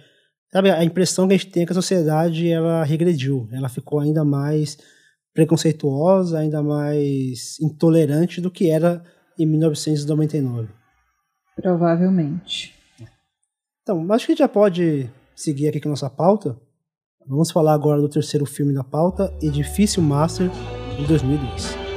sabe, 0.51 0.71
a 0.71 0.84
impressão 0.84 1.27
que 1.27 1.34
a 1.34 1.38
gente 1.38 1.49
tem 1.49 1.63
é 1.63 1.65
que 1.65 1.71
a 1.71 1.76
sociedade 1.76 2.49
ela 2.49 2.84
regrediu, 2.84 3.47
ela 3.51 3.69
ficou 3.69 3.99
ainda 3.99 4.23
mais 4.23 4.77
preconceituosa, 5.34 6.39
ainda 6.39 6.61
mais 6.61 7.59
intolerante 7.59 8.41
do 8.41 8.51
que 8.51 8.69
era 8.69 9.03
em 9.38 9.45
1999. 9.45 10.69
Provavelmente. 11.55 12.76
Então, 13.84 14.05
acho 14.11 14.27
que 14.27 14.35
já 14.35 14.47
pode 14.47 15.09
seguir 15.35 15.69
aqui 15.69 15.80
com 15.80 15.89
a 15.89 15.91
nossa 15.91 16.09
pauta. 16.09 16.57
Vamos 17.26 17.51
falar 17.51 17.73
agora 17.73 18.01
do 18.01 18.09
terceiro 18.09 18.45
filme 18.45 18.73
da 18.73 18.84
pauta, 18.84 19.34
Edifício 19.41 20.01
Master, 20.01 20.49
de 20.97 21.07
2002. 21.07 21.89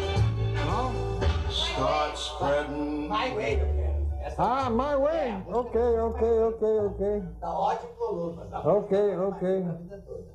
Ah, 4.44 4.68
my 4.68 4.96
way. 4.96 5.38
Ok, 5.46 5.76
ok, 5.78 6.22
ok, 6.50 6.62
ok. 6.90 7.02
Tá 7.38 7.46
ótimo, 7.46 8.34
Ok, 8.66 8.92
ok. 9.30 9.42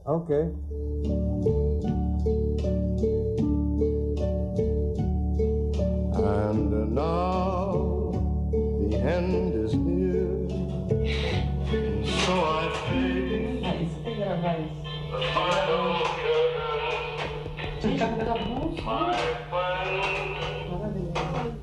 Ok. 0.06 0.32
And 6.24 6.96
now 6.96 8.16
the 8.80 8.96
end 8.96 9.54
is 9.60 9.76
near. 9.76 10.48
So 12.24 12.32
I 12.32 12.72
face 12.88 13.92
the 13.92 15.20
final 15.36 16.00
curtain. 17.84 19.47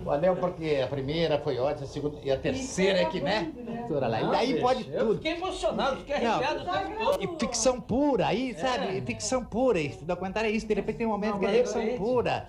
Valeu 0.04 0.36
porque 0.36 0.80
a 0.84 0.86
primeira 0.86 1.38
foi 1.40 1.58
ótima, 1.58 1.84
a 1.84 1.88
segunda 1.88 2.18
e 2.22 2.30
a 2.30 2.38
terceira 2.38 3.00
é 3.00 3.04
que, 3.06 3.20
né? 3.20 3.52
Doutora 3.78 4.06
lá. 4.06 4.22
E 4.22 4.30
daí 4.30 4.60
pode 4.60 4.90
Eu 4.92 5.06
tudo. 5.06 5.14
fiquei 5.16 5.32
emocionado, 5.32 5.96
fiquei 5.98 6.14
arrepiado 6.14 6.62
o 6.62 6.72
tempo 6.72 7.04
todo. 7.04 7.24
E 7.24 7.40
ficção 7.40 7.80
pura, 7.80 8.26
aí, 8.26 8.54
sabe? 8.54 9.00
Ficção 9.00 9.44
pura. 9.44 9.80
Esse 9.80 10.04
documentário 10.04 10.48
é 10.48 10.52
isso. 10.52 10.66
De 10.66 10.74
repente 10.74 10.96
tem 10.98 11.06
um 11.06 11.10
momento 11.10 11.38
que 11.38 11.46
é 11.46 11.52
ficção 11.52 11.82
pura. 11.96 12.46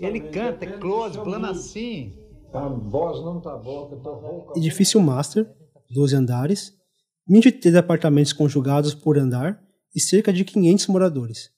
Ele 0.00 0.20
também, 0.20 0.32
canta, 0.32 0.64
é 0.64 0.68
close, 0.78 1.18
plano 1.18 1.46
assim. 1.46 2.12
A 2.52 2.68
voz 2.68 3.24
não 3.24 3.40
tá 3.40 3.56
boa, 3.56 3.88
que 3.88 3.94
eu 3.94 4.00
tô 4.00 4.12
rouca. 4.12 4.58
Edifício 4.58 5.00
Master, 5.00 5.48
12 5.90 6.14
andares, 6.16 6.72
23 7.26 7.76
apartamentos 7.76 8.32
conjugados 8.32 8.94
por 8.94 9.16
andar 9.16 9.58
e 9.94 10.00
cerca 10.00 10.32
de 10.32 10.44
500 10.44 10.86
moradores. 10.88 11.50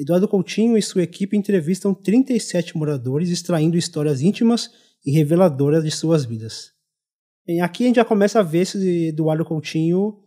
Eduardo 0.00 0.26
Coutinho 0.26 0.78
e 0.78 0.82
sua 0.82 1.02
equipe 1.02 1.36
entrevistam 1.36 1.92
37 1.92 2.74
moradores, 2.74 3.28
extraindo 3.28 3.76
histórias 3.76 4.22
íntimas 4.22 4.70
e 5.04 5.10
reveladoras 5.12 5.84
de 5.84 5.90
suas 5.90 6.24
vidas. 6.24 6.70
Bem, 7.46 7.60
aqui 7.60 7.84
a 7.84 7.86
gente 7.88 7.96
já 7.96 8.04
começa 8.04 8.40
a 8.40 8.42
ver 8.42 8.60
esse 8.60 9.08
Eduardo 9.08 9.44
Coutinho 9.44 10.18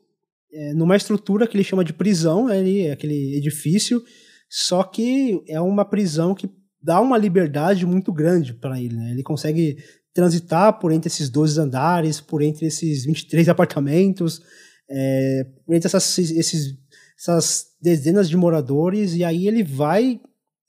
é, 0.51 0.73
numa 0.75 0.95
estrutura 0.95 1.47
que 1.47 1.57
ele 1.57 1.63
chama 1.63 1.83
de 1.83 1.91
prisão, 1.91 2.45
né, 2.45 2.81
é 2.81 2.91
aquele 2.91 3.35
edifício, 3.35 4.03
só 4.47 4.83
que 4.83 5.43
é 5.47 5.59
uma 5.59 5.83
prisão 5.83 6.35
que 6.35 6.47
dá 6.79 7.01
uma 7.01 7.17
liberdade 7.17 7.83
muito 7.83 8.13
grande 8.13 8.53
para 8.53 8.79
ele. 8.79 8.95
Né? 8.95 9.09
Ele 9.09 9.23
consegue 9.23 9.77
transitar 10.13 10.77
por 10.79 10.91
entre 10.91 11.07
esses 11.07 11.29
12 11.31 11.59
andares, 11.59 12.21
por 12.21 12.43
entre 12.43 12.67
esses 12.67 13.05
23 13.05 13.49
apartamentos, 13.49 14.39
é, 14.87 15.47
por 15.65 15.73
entre 15.73 15.87
essas, 15.87 16.19
esses, 16.19 16.77
essas 17.17 17.72
dezenas 17.83 18.29
de 18.29 18.37
moradores, 18.37 19.13
e 19.13 19.25
aí 19.25 19.45
ele 19.45 19.61
vai 19.61 20.21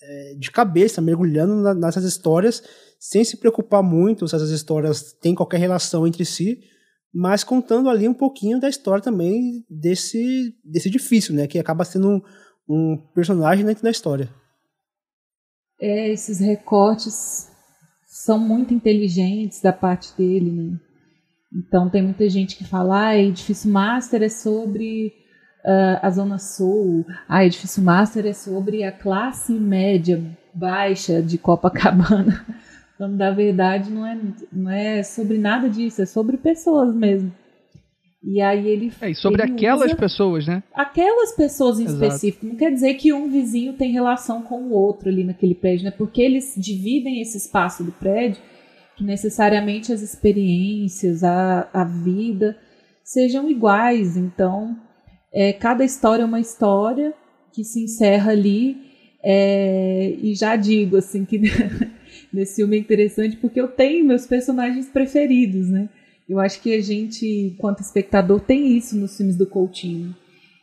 é, 0.03 0.35
de 0.37 0.51
cabeça, 0.51 1.01
mergulhando 1.01 1.55
na, 1.63 1.73
nessas 1.73 2.03
histórias, 2.03 2.61
sem 2.99 3.25
se 3.25 3.37
preocupar 3.37 3.85
muito 3.85 4.27
se 4.27 4.35
essas 4.35 4.51
histórias 4.51 5.13
têm 5.13 5.33
qualquer 5.33 5.61
relação 5.61 6.07
entre 6.09 6.25
si, 6.25 6.59
mas 7.15 7.45
contando 7.45 7.89
ali 7.89 8.09
um 8.09 8.15
pouquinho 8.15 8.59
da 8.59 8.69
história 8.69 9.01
também 9.01 9.65
desse, 9.71 10.53
desse 10.65 10.89
edifício, 10.89 11.33
né, 11.33 11.47
que 11.47 11.61
acaba 11.61 11.85
sendo 11.85 12.09
um, 12.09 12.21
um 12.69 12.97
personagem 13.15 13.65
dentro 13.65 13.85
da 13.85 13.91
história. 13.91 14.29
É, 15.81 16.11
esses 16.11 16.41
recortes 16.41 17.49
são 18.07 18.39
muito 18.39 18.75
inteligentes 18.75 19.61
da 19.61 19.73
parte 19.73 20.17
dele, 20.17 20.51
né? 20.51 20.81
Então 21.53 21.89
tem 21.89 22.03
muita 22.03 22.29
gente 22.29 22.57
que 22.57 22.65
fala, 22.65 23.09
ah, 23.09 23.17
Edifício 23.17 23.71
Master 23.71 24.23
é 24.23 24.29
sobre 24.29 25.13
uh, 25.65 25.99
a 26.03 26.11
Zona 26.11 26.39
Sul, 26.39 27.07
ah, 27.29 27.45
Edifício 27.45 27.83
Master 27.83 28.27
é 28.27 28.33
sobre 28.33 28.85
a 28.85 28.93
classe 28.93 29.53
média 29.53 30.23
baixa 30.53 31.23
de 31.23 31.39
Copacabana. 31.39 32.45
Quando 32.97 33.17
na 33.17 33.31
verdade 33.33 33.91
não 33.91 34.07
é, 34.07 34.19
não 34.53 34.71
é 34.71 35.03
sobre 35.03 35.37
nada 35.39 35.69
disso, 35.69 36.03
é 36.03 36.07
sobre 36.07 36.37
pessoas 36.37 36.95
mesmo. 36.95 37.33
E 38.23 38.41
aí 38.41 38.67
ele. 38.67 38.93
É, 39.01 39.11
e 39.11 39.15
sobre 39.15 39.43
ele 39.43 39.53
aquelas 39.53 39.93
pessoas, 39.93 40.47
né? 40.47 40.63
aquelas 40.73 41.33
pessoas 41.33 41.79
em 41.79 41.85
Exato. 41.85 42.05
específico. 42.05 42.47
Não 42.47 42.57
quer 42.57 42.71
dizer 42.73 42.95
que 42.95 43.13
um 43.13 43.29
vizinho 43.29 43.75
tem 43.75 43.93
relação 43.93 44.43
com 44.43 44.63
o 44.63 44.73
outro 44.73 45.11
ali 45.11 45.25
naquele 45.25 45.55
prédio, 45.55 45.85
né? 45.85 45.91
Porque 45.91 46.23
eles 46.23 46.55
dividem 46.57 47.21
esse 47.21 47.37
espaço 47.37 47.85
do 47.85 47.93
prédio 47.93 48.41
que 48.97 49.05
necessariamente 49.05 49.93
as 49.93 50.01
experiências, 50.01 51.25
a, 51.25 51.69
a 51.73 51.85
vida 51.85 52.57
sejam 53.03 53.51
iguais. 53.51 54.17
Então, 54.17 54.77
é, 55.35 55.53
cada 55.53 55.85
história 55.85 56.23
é 56.23 56.27
uma 56.27 56.41
história 56.41 57.13
que 57.53 57.65
se 57.65 57.83
encerra 57.83 58.31
ali. 58.31 58.77
é, 59.23 60.15
e 60.23 60.35
já 60.35 60.55
digo 60.55 60.97
assim 60.97 61.25
que 61.25 61.41
nesse 62.33 62.57
filme 62.57 62.77
é 62.77 62.81
interessante 62.81 63.37
porque 63.37 63.61
eu 63.61 63.69
tenho 63.69 64.05
meus 64.05 64.27
personagens 64.27 64.89
preferidos, 64.89 65.69
né? 65.69 65.89
Eu 66.29 66.39
acho 66.41 66.61
que 66.63 66.75
a 66.75 66.81
gente, 66.81 67.27
enquanto 67.27 67.81
espectador, 67.81 68.41
tem 68.41 68.77
isso 68.77 68.97
nos 68.97 69.17
filmes 69.17 69.37
do 69.37 69.47
Coutinho. 69.47 70.15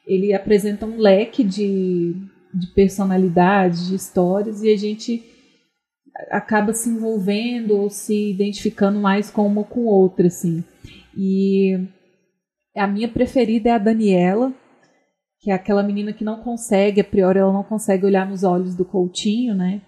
Ele 0.08 0.34
apresenta 0.34 0.86
um 0.86 0.98
leque 0.98 1.44
de, 1.44 2.16
de 2.54 2.68
personalidades, 2.74 3.88
de 3.88 3.96
histórias, 3.96 4.64
e 4.64 4.72
a 4.72 4.78
gente 4.78 5.24
acaba 6.30 6.74
se 6.74 6.90
envolvendo 6.90 7.78
ou 7.78 7.90
se 7.90 8.32
identificando 8.32 9.00
mais 9.00 9.30
com 9.30 9.46
uma 9.46 9.64
com 9.64 9.86
outra, 9.86 10.28
assim. 10.28 10.64
E 11.16 11.80
a 12.76 12.88
minha 12.88 13.08
preferida 13.08 13.70
é 13.70 13.74
a 13.74 13.78
Daniela, 13.78 14.52
que 15.42 15.50
é 15.50 15.54
aquela 15.54 15.82
menina 15.82 16.14
que 16.14 16.24
não 16.24 16.40
consegue, 16.42 17.02
a 17.02 17.04
priori 17.04 17.40
ela 17.40 17.52
não 17.52 17.64
consegue 17.64 18.06
olhar 18.06 18.30
nos 18.30 18.44
olhos 18.44 18.76
do 18.76 18.86
Coutinho, 18.86 19.56
né? 19.56 19.82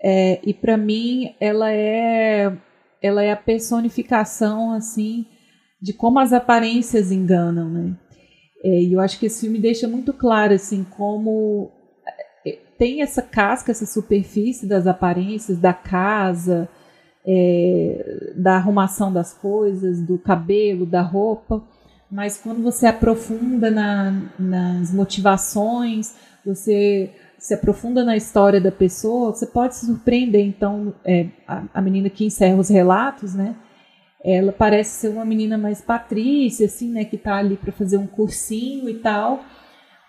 É, 0.00 0.40
e 0.48 0.54
para 0.54 0.76
mim 0.76 1.34
ela 1.40 1.72
é 1.72 2.56
ela 3.02 3.22
é 3.22 3.32
a 3.32 3.36
personificação 3.36 4.72
assim 4.72 5.26
de 5.82 5.92
como 5.92 6.20
as 6.20 6.32
aparências 6.32 7.10
enganam, 7.10 7.68
né? 7.68 7.96
É, 8.62 8.82
e 8.82 8.92
eu 8.92 9.00
acho 9.00 9.18
que 9.18 9.26
esse 9.26 9.40
filme 9.40 9.58
deixa 9.58 9.88
muito 9.88 10.12
claro 10.12 10.54
assim 10.54 10.84
como 10.84 11.72
é, 12.46 12.58
tem 12.78 13.02
essa 13.02 13.22
casca, 13.22 13.72
essa 13.72 13.86
superfície 13.86 14.66
das 14.66 14.86
aparências 14.86 15.58
da 15.58 15.72
casa, 15.72 16.68
é, 17.26 18.32
da 18.36 18.56
arrumação 18.56 19.12
das 19.12 19.34
coisas, 19.34 20.00
do 20.00 20.18
cabelo, 20.18 20.86
da 20.86 21.02
roupa, 21.02 21.64
mas 22.10 22.38
quando 22.38 22.62
você 22.62 22.86
aprofunda 22.86 23.70
na, 23.70 24.22
nas 24.38 24.92
motivações, 24.92 26.14
você 26.44 27.10
se 27.38 27.54
aprofunda 27.54 28.04
na 28.04 28.16
história 28.16 28.60
da 28.60 28.72
pessoa, 28.72 29.32
você 29.32 29.46
pode 29.46 29.76
se 29.76 29.86
surpreender. 29.86 30.44
Então, 30.44 30.94
é, 31.04 31.26
a, 31.46 31.64
a 31.74 31.82
menina 31.82 32.10
que 32.10 32.24
encerra 32.24 32.56
os 32.56 32.68
relatos, 32.68 33.34
né? 33.34 33.54
Ela 34.24 34.50
parece 34.50 35.00
ser 35.00 35.08
uma 35.08 35.24
menina 35.24 35.56
mais 35.56 35.80
patrícia, 35.80 36.66
assim, 36.66 36.90
né, 36.90 37.04
que 37.04 37.16
tá 37.16 37.36
ali 37.36 37.56
para 37.56 37.70
fazer 37.70 37.98
um 37.98 38.06
cursinho 38.06 38.88
e 38.88 38.94
tal. 38.94 39.44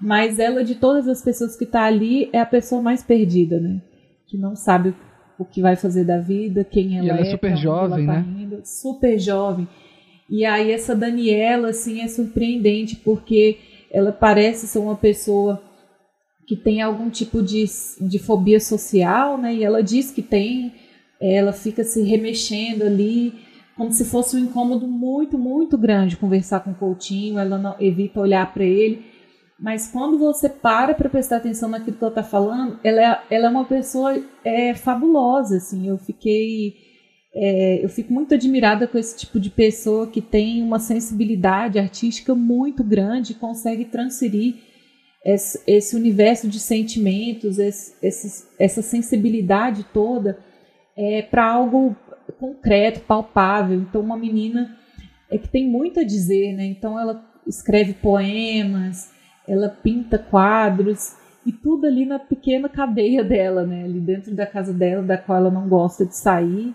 Mas 0.02 0.40
ela, 0.40 0.64
de 0.64 0.76
todas 0.76 1.08
as 1.08 1.22
pessoas 1.22 1.56
que 1.56 1.66
tá 1.66 1.84
ali, 1.84 2.30
é 2.34 2.40
a 2.40 2.46
pessoa 2.46 2.82
mais 2.82 3.04
perdida, 3.04 3.60
né? 3.60 3.82
Que 4.26 4.38
não 4.38 4.56
sabe 4.56 4.96
o 5.38 5.46
que 5.46 5.62
vai 5.62 5.76
fazer 5.76 6.06
da 6.06 6.20
vida, 6.20 6.64
quem 6.64 6.98
ela, 6.98 7.08
e 7.08 7.10
ela 7.10 7.20
é. 7.20 7.28
é 7.28 7.32
super 7.32 7.58
jovem, 7.58 8.06
tá 8.06 8.14
né? 8.14 8.26
Indo, 8.40 8.62
super 8.64 9.20
jovem. 9.20 9.68
E 10.30 10.46
aí 10.46 10.72
essa 10.72 10.96
Daniela, 10.96 11.70
assim, 11.70 12.02
é 12.02 12.08
surpreendente 12.08 12.96
porque 12.98 13.58
ela 13.92 14.12
parece 14.12 14.68
ser 14.68 14.80
uma 14.80 14.96
pessoa 14.96 15.62
que 16.48 16.56
tem 16.56 16.82
algum 16.82 17.10
tipo 17.10 17.42
de, 17.42 17.66
de 18.02 18.20
fobia 18.20 18.60
social, 18.60 19.38
né? 19.38 19.54
E 19.54 19.64
ela 19.64 19.84
diz 19.84 20.12
que 20.12 20.22
tem, 20.22 20.74
ela 21.20 21.54
fica 21.54 21.84
se 21.84 22.02
remexendo 22.02 22.84
ali, 22.84 23.34
como 23.76 23.92
se 23.92 24.04
fosse 24.04 24.36
um 24.36 24.40
incômodo 24.40 24.88
muito, 24.88 25.38
muito 25.38 25.78
grande 25.78 26.18
conversar 26.18 26.60
com 26.62 26.72
o 26.72 26.76
Coutinho, 26.76 27.40
ela 27.40 27.58
não 27.58 27.76
evita 27.80 28.20
olhar 28.20 28.52
para 28.54 28.66
ele. 28.66 29.06
Mas 29.60 29.92
quando 29.92 30.18
você 30.18 30.50
para 30.50 30.94
para 30.94 31.10
prestar 31.10 31.38
atenção 31.38 31.70
naquilo 31.70 31.98
que 31.98 32.04
ela 32.04 32.12
está 32.12 32.24
falando, 32.24 32.80
ela 32.84 33.02
é, 33.02 33.22
ela 33.30 33.46
é 33.48 33.50
uma 33.50 33.66
pessoa 33.66 34.22
é, 34.44 34.74
fabulosa, 34.74 35.58
assim. 35.58 35.88
Eu 35.88 35.98
fiquei, 35.98 36.76
é, 37.34 37.84
eu 37.84 37.90
fico 37.90 38.12
muito 38.12 38.34
admirada 38.34 38.88
com 38.88 38.98
esse 38.98 39.18
tipo 39.18 39.40
de 39.40 39.50
pessoa 39.50 40.08
que 40.08 40.22
tem 40.22 40.64
uma 40.64 40.80
sensibilidade 40.80 41.78
artística 41.78 42.34
muito 42.34 42.84
grande, 42.84 43.36
consegue 43.36 43.86
transferir 43.86 44.56
esse, 45.24 45.62
esse 45.68 45.96
universo 45.96 46.48
de 46.48 46.60
sentimentos, 46.60 47.60
esse, 47.60 47.96
esse, 48.02 48.48
essa 48.58 48.82
sensibilidade 48.82 49.86
toda 49.94 50.40
é, 50.98 51.22
para 51.22 51.46
algo 51.46 51.96
concreto, 52.40 53.02
palpável. 53.02 53.80
Então, 53.80 54.02
uma 54.02 54.18
menina 54.18 54.76
é 55.30 55.38
que 55.38 55.48
tem 55.48 55.68
muito 55.68 56.00
a 56.00 56.04
dizer, 56.04 56.54
né? 56.54 56.66
Então, 56.66 57.00
ela 57.00 57.24
escreve 57.46 57.94
poemas, 57.94 59.12
ela 59.48 59.70
pinta 59.70 60.18
quadros 60.18 61.16
e 61.46 61.52
tudo 61.52 61.88
ali 61.88 62.06
na 62.06 62.20
pequena 62.20 62.70
cadeia 62.70 63.24
dela, 63.24 63.66
né? 63.66 63.84
Ali 63.84 64.00
dentro 64.00 64.34
da 64.34 64.46
casa 64.46 64.74
dela, 64.74 65.04
da 65.04 65.18
qual 65.18 65.38
ela 65.38 65.52
não 65.52 65.68
gosta 65.68 66.06
de 66.06 66.16
sair. 66.16 66.74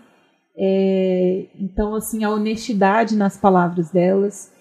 É, 0.57 1.49
então, 1.59 1.95
assim, 1.95 2.23
a 2.25 2.31
honestidade 2.31 3.17
nas 3.17 3.37
palavras 3.37 3.91
delas 3.91 4.53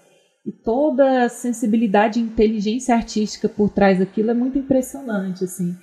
e 0.45 0.52
toda 0.52 1.24
a 1.24 1.30
sensibilidade 1.30 2.20
e 2.20 2.24
inteligência 2.24 2.95
artística 2.95 3.48
por 3.48 3.70
trás 3.70 3.99
daquilo 3.99 4.32
é 4.32 4.34
muito 4.34 4.57
impressionante, 4.57 5.44
assim. 5.44 5.76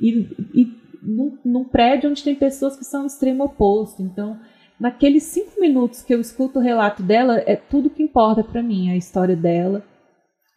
E, 0.00 0.26
e 0.54 0.86
num, 1.02 1.38
num 1.44 1.64
prédio 1.64 2.10
onde 2.10 2.22
tem 2.22 2.34
pessoas 2.34 2.76
que 2.76 2.84
são 2.84 3.02
o 3.02 3.06
extremo 3.06 3.44
oposto. 3.44 4.02
Então, 4.02 4.38
naqueles 4.80 5.24
cinco 5.24 5.60
minutos 5.60 6.02
que 6.02 6.14
eu 6.14 6.20
escuto 6.20 6.58
o 6.58 6.62
relato 6.62 7.02
dela, 7.02 7.42
é 7.46 7.56
tudo 7.56 7.90
que 7.90 8.02
importa 8.02 8.42
para 8.42 8.62
mim, 8.62 8.90
a 8.90 8.96
história 8.96 9.36
dela, 9.36 9.84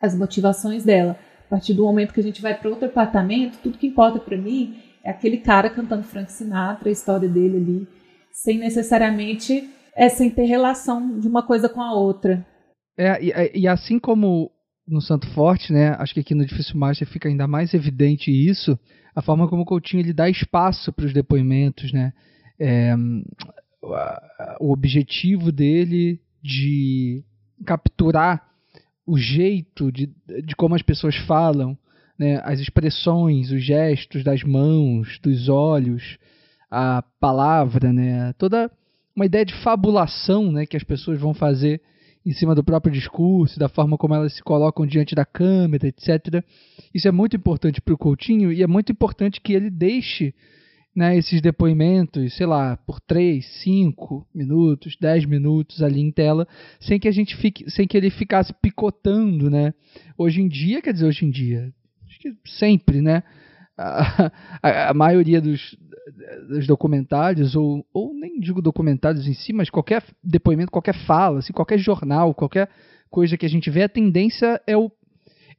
as 0.01 0.15
motivações 0.15 0.83
dela. 0.83 1.17
A 1.45 1.49
partir 1.49 1.73
do 1.73 1.83
momento 1.83 2.13
que 2.13 2.19
a 2.19 2.23
gente 2.23 2.41
vai 2.41 2.53
para 2.57 2.69
outro 2.69 2.85
apartamento, 2.85 3.59
tudo 3.61 3.77
que 3.77 3.87
importa 3.87 4.19
para 4.19 4.37
mim 4.37 4.77
é 5.03 5.09
aquele 5.09 5.37
cara 5.37 5.69
cantando 5.69 6.03
Frank 6.03 6.31
Sinatra, 6.31 6.89
a 6.89 6.91
história 6.91 7.27
dele 7.27 7.57
ali, 7.57 7.87
sem 8.31 8.57
necessariamente 8.57 9.69
é 9.95 10.07
sem 10.07 10.29
ter 10.29 10.45
relação 10.45 11.19
de 11.19 11.27
uma 11.27 11.43
coisa 11.43 11.67
com 11.67 11.81
a 11.81 11.93
outra. 11.93 12.45
É, 12.97 13.23
e, 13.23 13.61
e, 13.61 13.67
assim 13.67 13.99
como 13.99 14.51
no 14.87 15.01
Santo 15.01 15.27
Forte, 15.33 15.71
né, 15.71 15.95
acho 15.99 16.13
que 16.13 16.19
aqui 16.19 16.33
no 16.33 16.45
Difícil 16.45 16.77
Master 16.77 17.07
fica 17.07 17.29
ainda 17.29 17.47
mais 17.47 17.73
evidente 17.73 18.31
isso, 18.31 18.77
a 19.15 19.21
forma 19.21 19.47
como 19.47 19.61
o 19.61 19.65
Coutinho 19.65 20.01
ele 20.01 20.13
dá 20.13 20.29
espaço 20.29 20.91
para 20.91 21.05
os 21.05 21.13
depoimentos, 21.13 21.93
né, 21.93 22.11
é, 22.59 22.95
o 24.59 24.71
objetivo 24.71 25.51
dele 25.51 26.19
de 26.41 27.23
capturar 27.65 28.49
o 29.05 29.17
jeito 29.17 29.91
de, 29.91 30.09
de 30.45 30.55
como 30.55 30.75
as 30.75 30.81
pessoas 30.81 31.15
falam, 31.15 31.77
né, 32.17 32.41
as 32.43 32.59
expressões, 32.59 33.51
os 33.51 33.63
gestos 33.63 34.23
das 34.23 34.43
mãos, 34.43 35.19
dos 35.19 35.47
olhos, 35.47 36.17
a 36.69 37.03
palavra, 37.19 37.91
né, 37.91 38.33
toda 38.33 38.71
uma 39.15 39.25
ideia 39.25 39.45
de 39.45 39.53
fabulação 39.63 40.51
né, 40.51 40.65
que 40.65 40.77
as 40.77 40.83
pessoas 40.83 41.19
vão 41.19 41.33
fazer 41.33 41.81
em 42.25 42.33
cima 42.33 42.53
do 42.53 42.63
próprio 42.63 42.93
discurso, 42.93 43.59
da 43.59 43.69
forma 43.69 43.97
como 43.97 44.13
elas 44.13 44.33
se 44.33 44.43
colocam 44.43 44.85
diante 44.85 45.15
da 45.15 45.25
câmera, 45.25 45.87
etc. 45.87 46.43
Isso 46.93 47.07
é 47.07 47.11
muito 47.11 47.35
importante 47.35 47.81
para 47.81 47.93
o 47.93 47.97
Coutinho 47.97 48.51
e 48.51 48.61
é 48.61 48.67
muito 48.67 48.91
importante 48.91 49.41
que 49.41 49.53
ele 49.53 49.69
deixe 49.69 50.33
né, 50.95 51.17
esses 51.17 51.41
depoimentos, 51.41 52.35
sei 52.35 52.45
lá, 52.45 52.75
por 52.77 52.99
3, 52.99 53.45
5 53.63 54.27
minutos, 54.33 54.97
10 54.99 55.25
minutos 55.25 55.81
ali 55.81 56.01
em 56.01 56.11
tela, 56.11 56.47
sem 56.79 56.99
que 56.99 57.07
a 57.07 57.11
gente 57.11 57.35
fique, 57.37 57.69
sem 57.69 57.87
que 57.87 57.95
ele 57.95 58.09
ficasse 58.09 58.53
picotando, 58.53 59.49
né? 59.49 59.73
Hoje 60.17 60.41
em 60.41 60.47
dia, 60.47 60.81
quer 60.81 60.93
dizer, 60.93 61.05
hoje 61.05 61.25
em 61.25 61.29
dia, 61.29 61.71
acho 62.07 62.19
que 62.19 62.33
sempre, 62.45 63.01
né? 63.01 63.23
A, 63.77 64.31
a, 64.61 64.89
a 64.89 64.93
maioria 64.93 65.39
dos, 65.39 65.77
dos 66.47 66.67
documentários, 66.67 67.55
ou, 67.55 67.85
ou 67.93 68.13
nem 68.13 68.39
digo 68.39 68.61
documentários 68.61 69.27
em 69.27 69.33
si, 69.33 69.53
mas 69.53 69.69
qualquer 69.69 70.03
depoimento, 70.23 70.71
qualquer 70.71 70.95
fala, 71.05 71.39
assim, 71.39 71.53
qualquer 71.53 71.77
jornal, 71.77 72.33
qualquer 72.33 72.69
coisa 73.09 73.37
que 73.37 73.45
a 73.45 73.49
gente 73.49 73.69
vê, 73.69 73.83
a 73.83 73.89
tendência 73.89 74.61
é 74.65 74.77
o, 74.77 74.91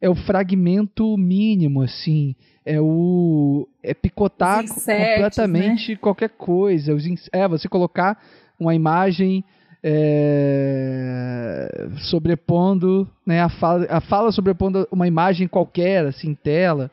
é 0.01 0.09
o 0.09 0.15
fragmento 0.15 1.17
mínimo, 1.17 1.83
assim, 1.83 2.35
é 2.65 2.81
o 2.81 3.69
é 3.83 3.95
picotar 3.95 4.65
insetos, 4.65 5.15
completamente 5.15 5.93
né? 5.93 5.97
qualquer 5.97 6.31
coisa, 6.31 6.95
os, 6.95 7.05
é 7.33 7.49
você 7.49 7.69
colocar 7.69 8.19
uma 8.59 8.75
imagem 8.75 9.45
é, 9.83 11.89
sobrepondo, 12.11 13.09
né, 13.27 13.41
a 13.41 13.49
fala, 13.49 13.87
a 13.89 14.01
fala 14.01 14.31
sobrepondo 14.31 14.87
uma 14.93 15.09
imagem 15.09 15.49
qualquer, 15.49 16.07
assim, 16.07 16.31
em 16.31 16.35
tela, 16.35 16.91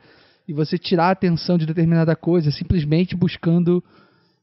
e 0.47 0.53
você 0.53 0.77
tirar 0.77 1.07
a 1.07 1.11
atenção 1.11 1.57
de 1.57 1.65
determinada 1.65 2.15
coisa, 2.15 2.49
simplesmente 2.51 3.15
buscando, 3.15 3.83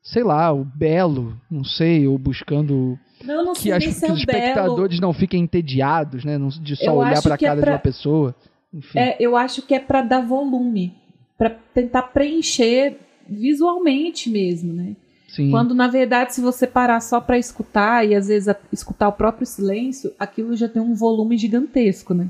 sei 0.02 0.22
lá, 0.22 0.52
o 0.52 0.64
belo, 0.64 1.35
não 1.51 1.64
sei, 1.64 2.06
ou 2.06 2.18
buscando 2.18 2.98
Não, 3.24 3.44
não 3.44 3.52
que, 3.55 3.60
sei 3.62 3.72
as, 3.72 3.85
nem 3.85 3.94
que 3.94 4.05
é 4.05 4.12
os 4.12 4.22
o 4.22 4.26
belo. 4.26 4.39
espectadores 4.39 5.01
não 5.01 5.12
fiquem 5.12 5.43
entediados, 5.43 6.24
né, 6.24 6.39
de 6.60 6.76
só 6.76 6.85
Eu 6.85 6.94
olhar 6.97 7.12
acho 7.12 7.22
para 7.22 7.35
a 7.35 7.36
é 7.36 7.39
cara 7.39 7.60
pra- 7.60 7.64
de 7.70 7.70
uma 7.72 7.78
pessoa. 7.78 8.35
Enfim. 8.72 8.98
É, 8.98 9.16
eu 9.20 9.36
acho 9.36 9.62
que 9.62 9.74
é 9.74 9.78
para 9.81 10.02
dar 10.02 10.20
volume, 10.20 10.94
para 11.39 11.51
tentar 11.51 12.02
preencher 12.02 12.98
visualmente 13.28 14.28
mesmo, 14.28 14.72
né? 14.72 14.97
Sim. 15.28 15.51
Quando 15.51 15.74
na 15.74 15.89
verdade, 15.89 16.35
se 16.35 16.40
você 16.40 16.66
parar 16.66 17.01
só 17.01 17.20
para 17.20 17.39
escutar 17.39 18.06
e 18.06 18.14
às 18.14 18.28
vezes 18.28 18.48
a- 18.48 18.56
escutar 18.72 19.09
o 19.09 19.12
próprio 19.12 19.47
silêncio, 19.47 20.12
aquilo 20.18 20.55
já 20.56 20.68
tem 20.68 20.81
um 20.82 20.94
volume 20.94 21.36
gigantesco, 21.36 22.14
né? 22.14 22.28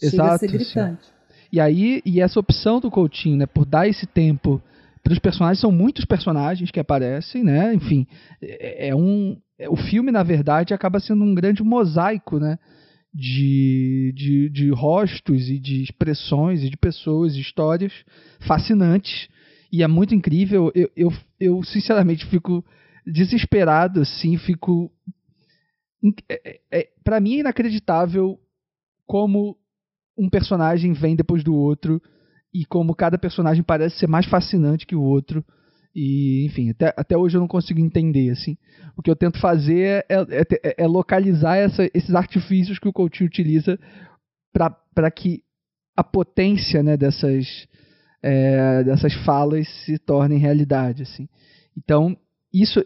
Chega 0.00 0.34
a 0.34 0.38
ser 0.38 0.46
Exato, 0.46 0.64
sim. 0.64 0.72
E 1.52 1.60
aí, 1.60 2.00
e 2.06 2.20
essa 2.20 2.40
opção 2.40 2.80
do 2.80 2.90
Coutinho, 2.90 3.36
né, 3.36 3.46
por 3.46 3.66
dar 3.66 3.86
esse 3.86 4.06
tempo 4.06 4.60
para 5.02 5.12
os 5.12 5.18
personagens, 5.18 5.60
são 5.60 5.70
muitos 5.70 6.04
personagens 6.04 6.70
que 6.70 6.80
aparecem, 6.80 7.44
né? 7.44 7.74
Enfim, 7.74 8.06
é, 8.40 8.88
é 8.88 8.96
um 8.96 9.36
é- 9.58 9.68
o 9.68 9.76
filme 9.76 10.10
na 10.10 10.22
verdade 10.22 10.72
acaba 10.72 10.98
sendo 11.00 11.24
um 11.24 11.34
grande 11.34 11.62
mosaico, 11.62 12.38
né? 12.38 12.58
De, 13.14 14.10
de, 14.16 14.48
de 14.48 14.70
rostos 14.70 15.50
e 15.50 15.58
de 15.58 15.82
expressões 15.82 16.62
e 16.62 16.70
de 16.70 16.78
pessoas, 16.78 17.36
histórias 17.36 17.92
fascinantes 18.40 19.28
e 19.70 19.82
é 19.82 19.86
muito 19.88 20.14
incrível. 20.14 20.72
Eu, 20.74 20.90
eu, 20.96 21.12
eu 21.38 21.62
sinceramente 21.62 22.24
fico 22.26 22.64
desesperado, 23.06 24.00
assim, 24.00 24.38
fico 24.38 24.90
é, 26.28 26.60
é, 26.70 26.88
para 27.04 27.20
mim 27.20 27.36
é 27.36 27.40
inacreditável 27.40 28.38
como 29.06 29.56
um 30.16 30.28
personagem 30.28 30.92
vem 30.92 31.16
depois 31.16 31.42
do 31.42 31.54
outro 31.54 32.00
e 32.52 32.64
como 32.66 32.94
cada 32.94 33.18
personagem 33.18 33.62
parece 33.62 33.98
ser 33.98 34.06
mais 34.06 34.26
fascinante 34.26 34.86
que 34.86 34.94
o 34.94 35.02
outro. 35.02 35.44
E, 35.94 36.46
enfim, 36.46 36.70
até, 36.70 36.94
até 36.96 37.16
hoje 37.16 37.36
eu 37.36 37.40
não 37.40 37.48
consigo 37.48 37.80
entender, 37.80 38.30
assim. 38.30 38.56
O 38.96 39.02
que 39.02 39.10
eu 39.10 39.16
tento 39.16 39.38
fazer 39.40 40.04
é, 40.08 40.14
é, 40.30 40.40
é- 40.64 40.74
é 40.84 40.86
localizar 40.86 41.56
essa- 41.56 41.88
esses 41.94 42.14
artifícios 42.14 42.78
que 42.78 42.88
o 42.88 42.92
Coutinho 42.92 43.28
utiliza 43.28 43.78
para 44.52 45.10
que 45.10 45.42
a 45.96 46.02
potência 46.02 46.82
né, 46.82 46.96
dessas, 46.96 47.66
é, 48.22 48.84
dessas 48.84 49.12
falas 49.24 49.68
se 49.84 49.98
tornem 49.98 50.38
realidade, 50.38 51.02
assim. 51.02 51.28
Então, 51.76 52.16
isso, 52.52 52.84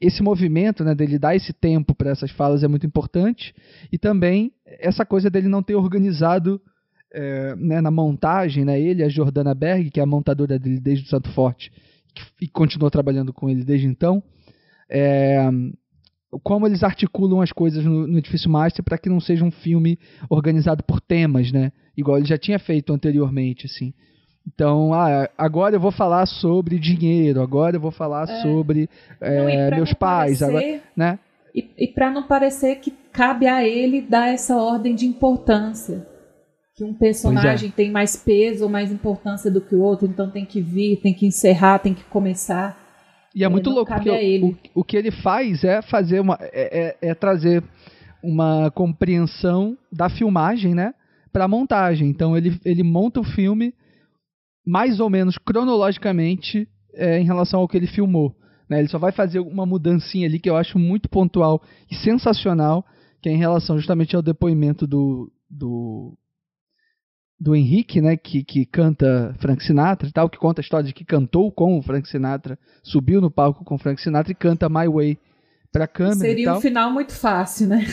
esse 0.00 0.22
movimento 0.22 0.82
né, 0.82 0.94
dele 0.94 1.18
dar 1.18 1.36
esse 1.36 1.52
tempo 1.52 1.94
para 1.94 2.10
essas 2.10 2.30
falas 2.30 2.62
é 2.62 2.68
muito 2.68 2.86
importante 2.86 3.54
e 3.92 3.98
também 3.98 4.52
essa 4.64 5.04
coisa 5.04 5.28
dele 5.28 5.48
não 5.48 5.62
ter 5.62 5.74
organizado 5.74 6.60
é, 7.12 7.54
né, 7.56 7.80
na 7.82 7.90
montagem, 7.90 8.64
né, 8.64 8.80
ele 8.80 9.02
a 9.02 9.08
Jordana 9.08 9.54
Berg, 9.54 9.90
que 9.90 10.00
é 10.00 10.02
a 10.02 10.06
montadora 10.06 10.58
dele 10.58 10.80
desde 10.80 11.04
o 11.04 11.08
Santo 11.08 11.30
Forte 11.32 11.70
que- 12.14 12.44
e 12.44 12.48
continuou 12.48 12.90
trabalhando 12.90 13.32
com 13.34 13.50
ele 13.50 13.64
desde 13.64 13.86
então, 13.86 14.22
é, 14.88 15.46
como 16.42 16.66
eles 16.66 16.82
articulam 16.82 17.42
as 17.42 17.52
coisas 17.52 17.84
no, 17.84 18.06
no 18.06 18.18
Edifício 18.18 18.50
Master 18.50 18.82
para 18.82 18.96
que 18.96 19.10
não 19.10 19.20
seja 19.20 19.44
um 19.44 19.50
filme 19.50 19.98
organizado 20.30 20.82
por 20.84 21.00
temas, 21.02 21.52
né, 21.52 21.70
igual 21.94 22.16
ele 22.16 22.26
já 22.26 22.38
tinha 22.38 22.58
feito 22.58 22.92
anteriormente, 22.94 23.66
assim. 23.66 23.92
Então, 24.46 24.92
ah, 24.92 25.28
agora 25.38 25.76
eu 25.76 25.80
vou 25.80 25.92
falar 25.92 26.26
sobre 26.26 26.78
dinheiro, 26.78 27.40
agora 27.40 27.76
eu 27.76 27.80
vou 27.80 27.90
falar 27.92 28.26
sobre 28.42 28.88
Não, 29.20 29.48
e 29.48 29.52
é, 29.54 29.66
pra 29.68 29.76
meus 29.76 29.90
não 29.90 29.96
pais, 29.96 30.38
parecer- 30.40 30.44
agora, 30.66 30.82
né? 30.96 31.18
E, 31.54 31.70
e 31.78 31.86
para 31.88 32.10
não 32.10 32.22
parecer 32.24 32.76
que 32.76 32.90
cabe 33.12 33.46
a 33.46 33.62
ele 33.66 34.00
dar 34.00 34.28
essa 34.28 34.56
ordem 34.56 34.94
de 34.94 35.06
importância. 35.06 36.06
Que 36.74 36.82
um 36.82 36.94
personagem 36.94 37.68
é. 37.68 37.72
tem 37.72 37.90
mais 37.90 38.16
peso 38.16 38.64
ou 38.64 38.70
mais 38.70 38.90
importância 38.90 39.50
do 39.50 39.60
que 39.60 39.74
o 39.74 39.82
outro, 39.82 40.06
então 40.08 40.30
tem 40.30 40.46
que 40.46 40.60
vir, 40.60 40.96
tem 41.02 41.12
que 41.12 41.26
encerrar, 41.26 41.78
tem 41.78 41.92
que 41.92 42.02
começar. 42.04 42.78
E 43.34 43.44
é 43.44 43.48
muito 43.48 43.68
não 43.68 43.76
louco, 43.76 43.92
porque 43.92 44.40
o, 44.74 44.80
o 44.80 44.84
que 44.84 44.96
ele 44.96 45.10
faz 45.10 45.62
é 45.64 45.82
fazer 45.82 46.20
uma. 46.20 46.38
é, 46.40 46.96
é- 47.02 47.10
é 47.10 47.14
trazer 47.14 47.62
uma 48.22 48.70
compreensão 48.70 49.76
da 49.90 50.08
filmagem, 50.08 50.74
né? 50.74 50.94
Pra 51.30 51.46
montagem. 51.46 52.08
Então 52.08 52.36
ele, 52.36 52.58
ele 52.64 52.82
monta 52.82 53.20
o 53.20 53.24
filme 53.24 53.74
mais 54.64 55.00
ou 55.00 55.08
menos 55.10 55.36
cronologicamente 55.38 56.68
é, 56.94 57.18
em 57.18 57.24
relação 57.24 57.60
ao 57.60 57.68
que 57.68 57.76
ele 57.76 57.86
filmou. 57.86 58.34
né? 58.68 58.78
Ele 58.78 58.88
só 58.88 58.98
vai 58.98 59.12
fazer 59.12 59.40
uma 59.40 59.66
mudancinha 59.66 60.26
ali 60.26 60.38
que 60.38 60.48
eu 60.48 60.56
acho 60.56 60.78
muito 60.78 61.08
pontual 61.08 61.62
e 61.90 61.94
sensacional, 61.96 62.84
que 63.20 63.28
é 63.28 63.32
em 63.32 63.38
relação 63.38 63.76
justamente 63.76 64.14
ao 64.16 64.22
depoimento 64.22 64.86
do, 64.86 65.30
do, 65.50 66.16
do 67.40 67.54
Henrique, 67.56 68.00
né, 68.00 68.16
que, 68.16 68.44
que 68.44 68.64
canta 68.64 69.34
Frank 69.40 69.62
Sinatra 69.64 70.08
e 70.08 70.12
tal, 70.12 70.28
que 70.28 70.38
conta 70.38 70.60
a 70.60 70.62
história 70.64 70.86
de 70.86 70.92
que 70.92 71.04
cantou 71.04 71.50
com 71.50 71.76
o 71.78 71.82
Frank 71.82 72.08
Sinatra, 72.08 72.58
subiu 72.82 73.20
no 73.20 73.30
palco 73.30 73.64
com 73.64 73.74
o 73.74 73.78
Frank 73.78 74.00
Sinatra 74.00 74.32
e 74.32 74.34
canta 74.34 74.68
My 74.68 74.86
Way 74.88 75.18
pra 75.72 75.86
câmera 75.88 76.14
e 76.28 76.34
Seria 76.34 76.54
um 76.54 76.60
final 76.60 76.90
muito 76.92 77.12
fácil, 77.12 77.66
né? 77.68 77.84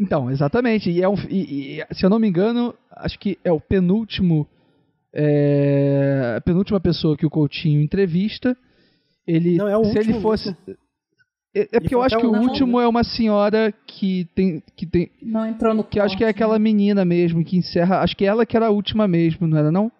Então, 0.00 0.30
exatamente. 0.30 0.90
E, 0.90 1.02
é 1.02 1.08
um, 1.08 1.14
e- 1.28 1.80
e, 1.80 1.94
se 1.94 2.04
eu 2.04 2.10
não 2.10 2.18
me 2.18 2.28
engano, 2.28 2.74
acho 2.92 3.18
que 3.18 3.38
é 3.42 3.50
o 3.50 3.60
penúltimo. 3.60 4.46
É, 5.14 6.34
a 6.36 6.40
penúltima 6.40 6.80
pessoa 6.80 7.16
que 7.16 7.26
o 7.26 7.30
Coutinho 7.30 7.80
entrevista. 7.80 8.56
Ele, 9.26 9.56
Não, 9.56 9.68
é 9.68 9.76
o 9.76 9.84
se 9.84 9.90
ele 9.98 9.98
último 10.12 10.20
fosse. 10.20 10.46
mesmo. 10.48 10.78
É, 11.54 11.60
é 11.72 11.80
porque 11.80 11.94
eu 11.94 12.02
acho 12.02 12.16
que 12.18 12.26
o 12.26 12.28
último, 12.30 12.50
último 12.50 12.80
é 12.80 12.86
uma 12.88 13.02
senhora 13.04 13.72
que 13.86 14.26
tem. 14.34 14.62
Que, 14.76 14.86
tem, 14.86 15.10
Não 15.22 15.46
entrou 15.46 15.74
no 15.74 15.82
que 15.84 15.98
eu 15.98 16.04
acho 16.04 16.16
que 16.16 16.24
é 16.24 16.28
aquela 16.28 16.58
né? 16.58 16.62
menina 16.62 17.04
mesmo 17.04 17.44
que 17.44 17.56
encerra. 17.56 18.00
Acho 18.00 18.16
que 18.16 18.24
ela 18.24 18.44
que 18.46 18.56
era 18.56 18.66
a 18.66 18.70
última 18.70 19.08
mesmo, 19.08 19.46
não 19.46 19.58
era 19.58 19.70
não? 19.70 19.90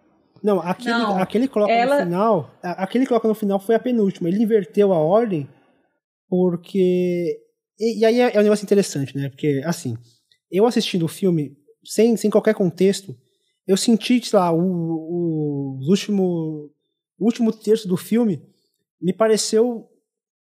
Não, 0.43 0.61
aquele, 0.61 0.91
Não, 0.99 1.19
aquele 1.19 1.49
que 1.49 1.53
coloca 1.55 1.73
ela- 1.73 1.97
no 1.99 2.05
final. 2.05 2.55
Aquele 2.63 3.05
que 3.05 3.09
coloca 3.09 3.27
no 3.27 3.35
final 3.35 3.59
foi 3.59 3.75
a 3.75 3.81
penúltima. 3.81 4.29
Ele 4.29 4.43
inverteu 4.43 4.93
a 4.93 4.99
ordem 4.99 5.49
porque. 6.29 7.39
E, 7.79 8.01
e 8.01 8.05
aí 8.05 8.21
é, 8.21 8.37
é 8.37 8.41
um 8.41 8.43
negócio 8.43 8.65
interessante, 8.65 9.17
né? 9.17 9.29
Porque, 9.29 9.63
assim, 9.65 9.97
eu 10.51 10.67
assistindo 10.67 11.05
o 11.05 11.09
filme, 11.09 11.57
sem, 11.85 12.17
sem 12.17 12.31
qualquer 12.31 12.55
contexto, 12.55 13.17
eu 13.69 13.77
senti, 13.77 14.25
sei 14.27 14.39
lá, 14.39 14.51
o, 14.51 14.59
o, 14.59 15.79
último, 15.89 16.73
o 17.19 17.25
último 17.25 17.53
terço 17.53 17.87
do 17.87 17.99
filme 17.99 18.43
me 19.01 19.13
pareceu 19.13 19.87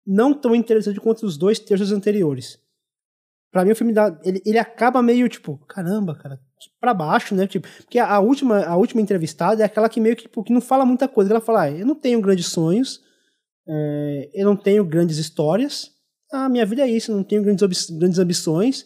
não 0.05 0.33
tão 0.33 0.55
interessante 0.55 1.01
quanto 1.01 1.25
os 1.25 1.35
dois 1.35 1.57
terços 1.57 1.91
anteriores. 1.91 2.59
Pra 3.51 3.65
mim, 3.65 3.71
o 3.71 3.75
filme 3.75 3.91
dá, 3.91 4.17
ele, 4.23 4.39
ele 4.45 4.59
acaba 4.59 5.01
meio 5.01 5.27
tipo, 5.27 5.57
caramba, 5.67 6.15
cara, 6.15 6.39
pra 6.79 6.93
baixo, 6.93 7.33
né? 7.33 7.47
Tipo, 7.47 7.67
porque 7.77 7.97
a, 7.97 8.07
a 8.07 8.19
última, 8.19 8.63
a 8.63 8.77
última 8.77 9.01
entrevistada 9.01 9.63
é 9.63 9.65
aquela 9.65 9.89
que 9.89 9.99
meio 9.99 10.15
que, 10.15 10.23
tipo, 10.23 10.43
que 10.43 10.53
não 10.53 10.61
fala 10.61 10.85
muita 10.85 11.07
coisa. 11.07 11.31
Ela 11.31 11.41
fala, 11.41 11.63
ah, 11.63 11.71
eu 11.71 11.87
não 11.87 11.95
tenho 11.95 12.21
grandes 12.21 12.47
sonhos, 12.47 13.01
é, 13.67 14.29
eu 14.31 14.45
não 14.45 14.55
tenho 14.55 14.85
grandes 14.85 15.17
histórias, 15.17 15.91
a 16.31 16.47
minha 16.47 16.65
vida 16.65 16.83
é 16.83 16.87
isso, 16.87 17.11
eu 17.11 17.15
não 17.15 17.23
tenho 17.23 17.41
grandes, 17.41 17.89
grandes 17.89 18.19
ambições. 18.19 18.85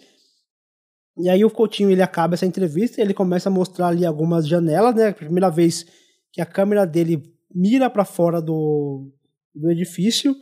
E 1.18 1.30
aí 1.30 1.44
o 1.44 1.52
Coutinho, 1.52 1.92
ele 1.92 2.02
acaba 2.02 2.36
essa 2.36 2.46
entrevista 2.46 3.02
ele 3.02 3.14
começa 3.14 3.50
a 3.50 3.52
mostrar 3.52 3.88
ali 3.88 4.06
algumas 4.06 4.48
janelas, 4.48 4.96
né? 4.96 5.12
Primeira 5.12 5.50
vez 5.50 5.86
que 6.32 6.42
a 6.42 6.46
câmera 6.46 6.86
dele 6.86 7.22
mira 7.54 7.90
pra 7.90 8.06
fora 8.06 8.42
do, 8.42 9.12
do 9.54 9.70
edifício 9.70 10.36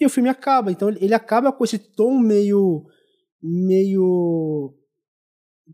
e 0.00 0.06
o 0.06 0.10
filme 0.10 0.28
acaba. 0.28 0.72
Então 0.72 0.88
ele 0.88 1.14
acaba 1.14 1.52
com 1.52 1.64
esse 1.64 1.78
tom 1.78 2.18
meio 2.18 2.86
meio 3.42 4.74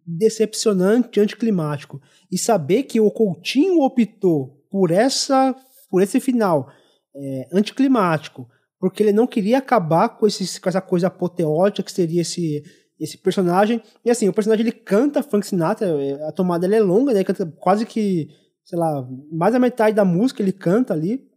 decepcionante, 0.07 1.21
anticlimático. 1.21 2.01
E 2.31 2.37
saber 2.37 2.85
que 2.85 3.01
o 3.01 3.11
Coutinho 3.11 3.81
optou 3.83 4.61
por 4.71 4.91
essa 4.91 5.55
por 5.89 6.03
esse 6.03 6.19
final 6.19 6.71
é, 7.15 7.49
anticlimático, 7.53 8.49
porque 8.81 9.03
ele 9.03 9.13
não 9.13 9.27
queria 9.27 9.59
acabar 9.59 10.09
com, 10.09 10.27
esse, 10.27 10.59
com 10.59 10.69
essa 10.69 10.81
coisa 10.81 11.09
apoteótica 11.09 11.83
que 11.83 11.93
seria 11.93 12.23
esse 12.23 12.63
esse 13.03 13.19
personagem. 13.19 13.83
E 14.05 14.11
assim, 14.11 14.29
o 14.29 14.33
personagem 14.33 14.65
ele 14.65 14.73
canta 14.73 15.23
Frank 15.23 15.45
Sinatra, 15.45 15.89
é, 15.89 16.25
a 16.25 16.31
tomada 16.31 16.73
é 16.73 16.81
longa, 16.81 17.13
né? 17.13 17.19
Ele 17.19 17.25
canta 17.25 17.45
quase 17.59 17.85
que, 17.85 18.29
sei 18.65 18.79
lá, 18.79 19.07
mais 19.33 19.53
da 19.53 19.59
metade 19.59 19.97
da 19.97 20.05
música 20.05 20.41
ele 20.41 20.53
canta 20.53 20.95
ali. 20.95 21.29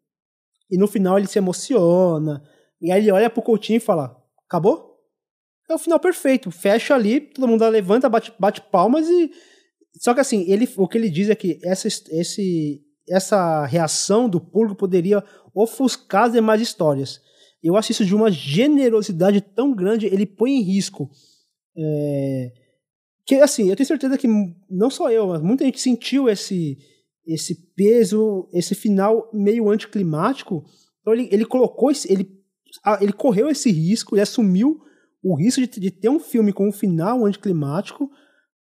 E 0.70 0.78
no 0.78 0.88
final 0.88 1.18
ele 1.18 1.28
se 1.28 1.40
emociona. 1.40 2.44
E 2.80 2.92
aí 2.92 3.02
ele 3.02 3.12
olha 3.12 3.30
pro 3.30 3.42
Coutinho 3.42 3.78
e 3.78 3.80
fala: 3.80 4.16
Acabou? 4.48 4.96
É 5.70 5.74
o 5.74 5.80
final 5.80 6.00
perfeito. 6.00 6.52
Fecha 6.52 6.94
ali, 6.94 7.20
todo 7.20 7.48
mundo 7.48 7.68
levanta, 7.68 8.08
bate, 8.08 8.32
bate 8.40 8.62
palmas 8.62 9.08
e. 9.08 9.32
Só 10.00 10.14
que 10.14 10.20
assim, 10.20 10.46
ele, 10.48 10.70
o 10.78 10.88
que 10.88 10.98
ele 10.98 11.10
diz 11.10 11.30
é 11.30 11.36
que 11.36 11.58
essa, 11.64 11.88
esse, 11.88 12.82
essa 13.10 13.66
reação 13.66 14.30
do 14.30 14.42
público 14.42 14.76
poderia 14.76 15.24
ofuscar 15.54 16.26
as 16.26 16.34
demais 16.34 16.62
histórias. 16.62 17.22
Eu 17.64 17.76
acho 17.78 17.92
isso 17.92 18.06
de 18.06 18.14
uma 18.14 18.30
generosidade 18.30 19.42
tão 19.42 19.74
grande, 19.74 20.06
ele 20.06 20.26
põe 20.26 20.52
em 20.52 20.62
risco. 20.62 21.10
É, 21.78 22.52
que 23.26 23.36
assim, 23.36 23.70
eu 23.70 23.76
tenho 23.76 23.88
certeza 23.88 24.18
que 24.18 24.28
não 24.70 24.90
só 24.90 25.10
eu, 25.10 25.28
mas 25.28 25.42
muita 25.42 25.66
gente 25.66 25.80
sentiu 25.80 26.30
esse, 26.30 26.78
esse 27.26 27.56
peso, 27.76 28.48
esse 28.54 28.76
final 28.76 29.30
meio 29.34 29.70
anticlimático. 29.70 30.64
Então 31.02 31.14
ele, 31.14 31.28
ele 31.32 31.46
colocou 31.46 31.90
esse, 31.92 32.12
ele, 32.12 32.30
ele 33.02 33.14
correu 33.14 33.50
esse 33.50 33.72
risco, 33.72 34.16
ele 34.16 34.22
assumiu 34.22 34.80
o 35.24 35.36
risco 35.36 35.62
de, 35.62 35.68
de 35.80 35.92
ter 35.92 36.10
um 36.10 36.20
filme 36.20 36.54
com 36.54 36.68
um 36.68 36.72
final 36.72 37.26
anticlimático 37.26 38.10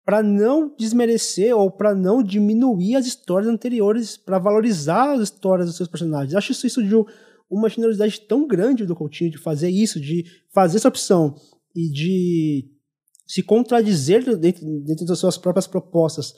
para 0.06 0.22
não 0.24 0.74
desmerecer 0.78 1.56
ou 1.56 1.72
para 1.72 1.94
não 1.96 2.22
diminuir 2.22 2.96
as 2.96 3.06
histórias 3.06 3.50
anteriores, 3.50 4.18
para 4.18 4.40
valorizar 4.40 5.14
as 5.14 5.22
histórias 5.22 5.68
dos 5.68 5.78
seus 5.78 5.90
personagens. 5.90 6.36
Acho 6.36 6.52
isso, 6.52 6.68
isso 6.68 6.84
de 6.84 6.96
um- 6.96 7.06
uma 7.50 7.70
generosidade 7.70 8.20
tão 8.22 8.48
grande 8.48 8.86
do 8.86 8.96
Coutinho 8.96 9.32
de 9.32 9.38
fazer 9.38 9.70
isso, 9.70 10.00
de 10.00 10.26
fazer 10.54 10.78
essa 10.78 10.88
opção 10.88 11.36
e 11.76 11.90
de 11.90 12.70
se 13.34 13.42
contradizer 13.42 14.24
dentro, 14.38 14.64
dentro 14.86 15.06
das 15.08 15.18
suas 15.18 15.40
próprias 15.40 15.66
propostas 15.66 16.36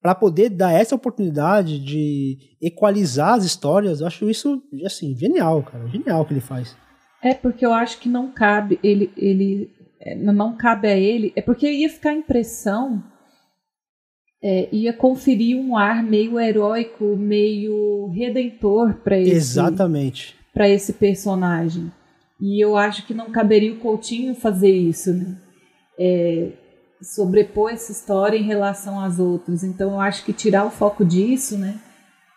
para 0.00 0.14
poder 0.14 0.48
dar 0.48 0.72
essa 0.72 0.94
oportunidade 0.94 1.78
de 1.78 2.38
equalizar 2.62 3.34
as 3.34 3.44
histórias. 3.44 4.00
Eu 4.00 4.06
acho 4.06 4.30
isso 4.30 4.62
assim 4.82 5.14
genial, 5.14 5.62
cara, 5.62 5.86
genial 5.88 6.22
o 6.22 6.24
que 6.24 6.32
ele 6.32 6.40
faz. 6.40 6.74
É 7.22 7.34
porque 7.34 7.66
eu 7.66 7.74
acho 7.74 8.00
que 8.00 8.08
não 8.08 8.32
cabe 8.32 8.80
ele, 8.82 9.12
ele 9.14 9.70
é, 10.00 10.14
não 10.14 10.56
cabe 10.56 10.88
a 10.88 10.96
ele. 10.96 11.34
É 11.36 11.42
porque 11.42 11.70
ia 11.70 11.90
ficar 11.90 12.10
a 12.10 12.14
impressão, 12.14 13.04
é, 14.42 14.70
ia 14.72 14.94
conferir 14.94 15.54
um 15.54 15.76
ar 15.76 16.02
meio 16.02 16.40
heróico, 16.40 17.14
meio 17.14 18.08
redentor 18.08 18.94
para 19.04 19.18
esse 19.18 19.32
Exatamente. 19.32 20.34
para 20.54 20.66
esse 20.66 20.94
personagem. 20.94 21.92
E 22.40 22.64
eu 22.64 22.74
acho 22.74 23.06
que 23.06 23.12
não 23.12 23.30
caberia 23.30 23.74
o 23.74 23.80
Coutinho 23.80 24.34
fazer 24.34 24.70
isso, 24.70 25.12
né? 25.12 25.36
É, 25.98 26.50
sobrepor 27.02 27.70
essa 27.70 27.92
história 27.92 28.36
em 28.36 28.42
relação 28.44 29.00
às 29.00 29.18
outras. 29.18 29.62
Então 29.64 29.92
eu 29.92 30.00
acho 30.00 30.24
que 30.24 30.32
tirar 30.32 30.64
o 30.66 30.70
foco 30.70 31.04
disso, 31.04 31.56
né? 31.58 31.80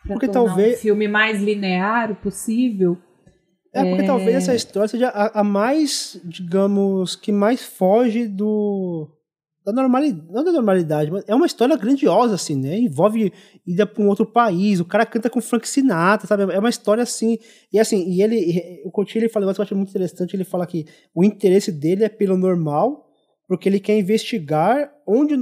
Pra 0.04 0.14
Porque 0.14 0.28
talvez- 0.28 0.78
um 0.78 0.82
filme 0.82 1.08
mais 1.08 1.42
linear 1.42 2.12
o 2.12 2.16
possível. 2.16 2.98
É 3.74 3.86
porque 3.86 4.04
É. 4.04 4.06
talvez 4.08 4.36
essa 4.36 4.54
história 4.54 4.88
seja 4.90 5.08
a, 5.10 5.40
a 5.40 5.44
mais, 5.44 6.20
digamos, 6.26 7.16
que 7.16 7.32
mais 7.32 7.64
foge 7.64 8.28
do 8.28 9.08
da 9.64 9.72
normalidade, 9.72 10.28
não 10.32 10.44
da 10.44 10.52
normalidade, 10.52 11.12
mas 11.12 11.24
é 11.28 11.36
uma 11.36 11.46
história 11.46 11.78
grandiosa 11.78 12.34
assim, 12.34 12.56
né? 12.56 12.80
Envolve 12.80 13.32
ida 13.66 13.86
para 13.86 14.04
um 14.04 14.08
outro 14.10 14.26
país, 14.26 14.80
o 14.80 14.86
cara 14.86 15.06
canta 15.06 15.30
com 15.30 15.40
Frank 15.40 15.70
Sinatra, 15.70 16.26
sabe? 16.28 16.52
É 16.52 16.58
uma 16.58 16.68
história 16.70 17.04
assim. 17.04 17.38
E 17.72 17.80
assim, 17.80 18.10
e 18.10 18.24
ele 18.24 18.82
o 18.84 18.90
Coutinho 18.92 19.22
ele 19.22 19.30
fala 19.30 19.46
um 19.46 19.48
negócio 19.50 19.58
que 19.58 19.62
eu 19.62 19.66
acho 19.66 19.76
muito 19.76 19.90
interessante, 19.92 20.36
ele 20.36 20.44
fala 20.44 20.66
que 20.66 20.86
o 21.14 21.24
interesse 21.24 21.72
dele 21.72 22.04
é 22.04 22.10
pelo 22.10 22.36
normal, 22.36 23.06
porque 23.52 23.68
ele 23.68 23.82
quer 23.82 24.00
investigar 24.00 24.90
onde 25.06 25.36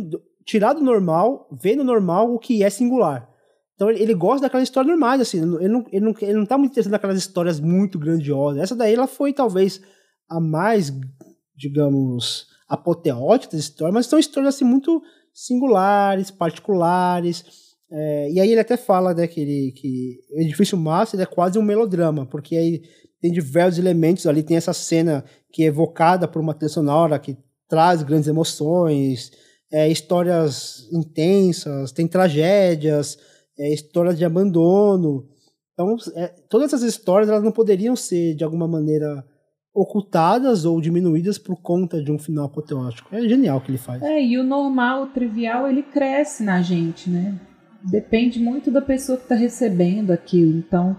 tirar 0.44 0.74
do 0.74 0.82
normal, 0.82 1.48
ver 1.52 1.76
no 1.76 1.84
normal 1.84 2.34
o 2.34 2.40
que 2.40 2.64
é 2.64 2.70
singular. 2.72 3.30
Então 3.76 3.88
ele, 3.88 4.02
ele 4.02 4.16
gosta 4.16 4.42
daquelas 4.42 4.64
histórias 4.64 4.90
normais, 4.90 5.22
assim, 5.22 5.38
ele 5.38 5.68
não, 5.68 5.86
ele, 5.92 6.00
não, 6.00 6.16
ele 6.20 6.34
não 6.34 6.46
tá 6.48 6.58
muito 6.58 6.72
interessado 6.72 6.94
naquelas 6.94 7.20
histórias 7.20 7.60
muito 7.60 8.00
grandiosas. 8.00 8.64
Essa 8.64 8.76
daí 8.76 8.96
ela 8.96 9.06
foi 9.06 9.32
talvez 9.32 9.80
a 10.28 10.40
mais, 10.40 10.92
digamos, 11.56 12.48
apoteótica 12.68 13.56
das 13.56 13.66
histórias, 13.66 13.94
mas 13.94 14.08
são 14.08 14.18
histórias 14.18 14.56
assim 14.56 14.66
muito 14.66 15.04
singulares, 15.32 16.32
particulares. 16.32 17.46
É, 17.92 18.32
e 18.32 18.40
aí 18.40 18.50
ele 18.50 18.60
até 18.60 18.76
fala 18.76 19.14
né, 19.14 19.28
que, 19.28 19.40
ele, 19.40 19.72
que 19.74 20.18
o 20.36 20.42
Edifício 20.42 20.80
Master 20.80 21.20
é 21.20 21.28
quase 21.28 21.60
um 21.60 21.62
melodrama, 21.62 22.26
porque 22.26 22.56
aí 22.56 22.82
tem 23.22 23.32
diversos 23.32 23.78
elementos 23.78 24.26
ali, 24.26 24.42
tem 24.42 24.58
essa 24.58 24.74
cena 24.74 25.24
que 25.54 25.62
é 25.62 25.68
evocada 25.68 26.28
por 26.28 26.42
uma 26.42 26.56
trilha 26.56 26.70
sonora 26.70 27.20
que 27.20 27.38
traz 27.70 28.04
grandes 28.04 28.28
emoções, 28.28 29.32
é, 29.72 29.88
histórias 29.88 30.90
intensas, 30.92 31.92
tem 31.92 32.08
tragédias, 32.08 33.18
é, 33.58 33.72
histórias 33.74 34.18
de 34.18 34.26
abandono. 34.26 35.28
Então, 35.74 35.96
é, 36.16 36.28
todas 36.50 36.74
essas 36.74 36.84
histórias 36.84 37.30
elas 37.30 37.44
não 37.44 37.52
poderiam 37.52 37.96
ser, 37.96 38.34
de 38.34 38.44
alguma 38.44 38.68
maneira, 38.68 39.24
ocultadas 39.74 40.66
ou 40.66 40.82
diminuídas 40.82 41.38
por 41.38 41.62
conta 41.62 42.04
de 42.04 42.12
um 42.12 42.18
final 42.18 42.46
apoteótico. 42.46 43.16
É 43.16 43.22
genial 43.22 43.60
o 43.60 43.62
que 43.62 43.72
ele 43.72 43.78
faz. 43.78 44.02
É, 44.02 44.22
e 44.22 44.38
o 44.38 44.44
normal, 44.44 45.04
o 45.04 45.08
trivial, 45.08 45.68
ele 45.68 45.84
cresce 45.84 46.44
na 46.44 46.62
gente, 46.62 47.10
né? 47.10 47.40
Depende 47.84 48.40
muito 48.40 48.70
da 48.70 48.82
pessoa 48.82 49.18
que 49.18 49.24
está 49.24 49.36
recebendo 49.36 50.12
aquilo. 50.12 50.58
Então, 50.58 50.98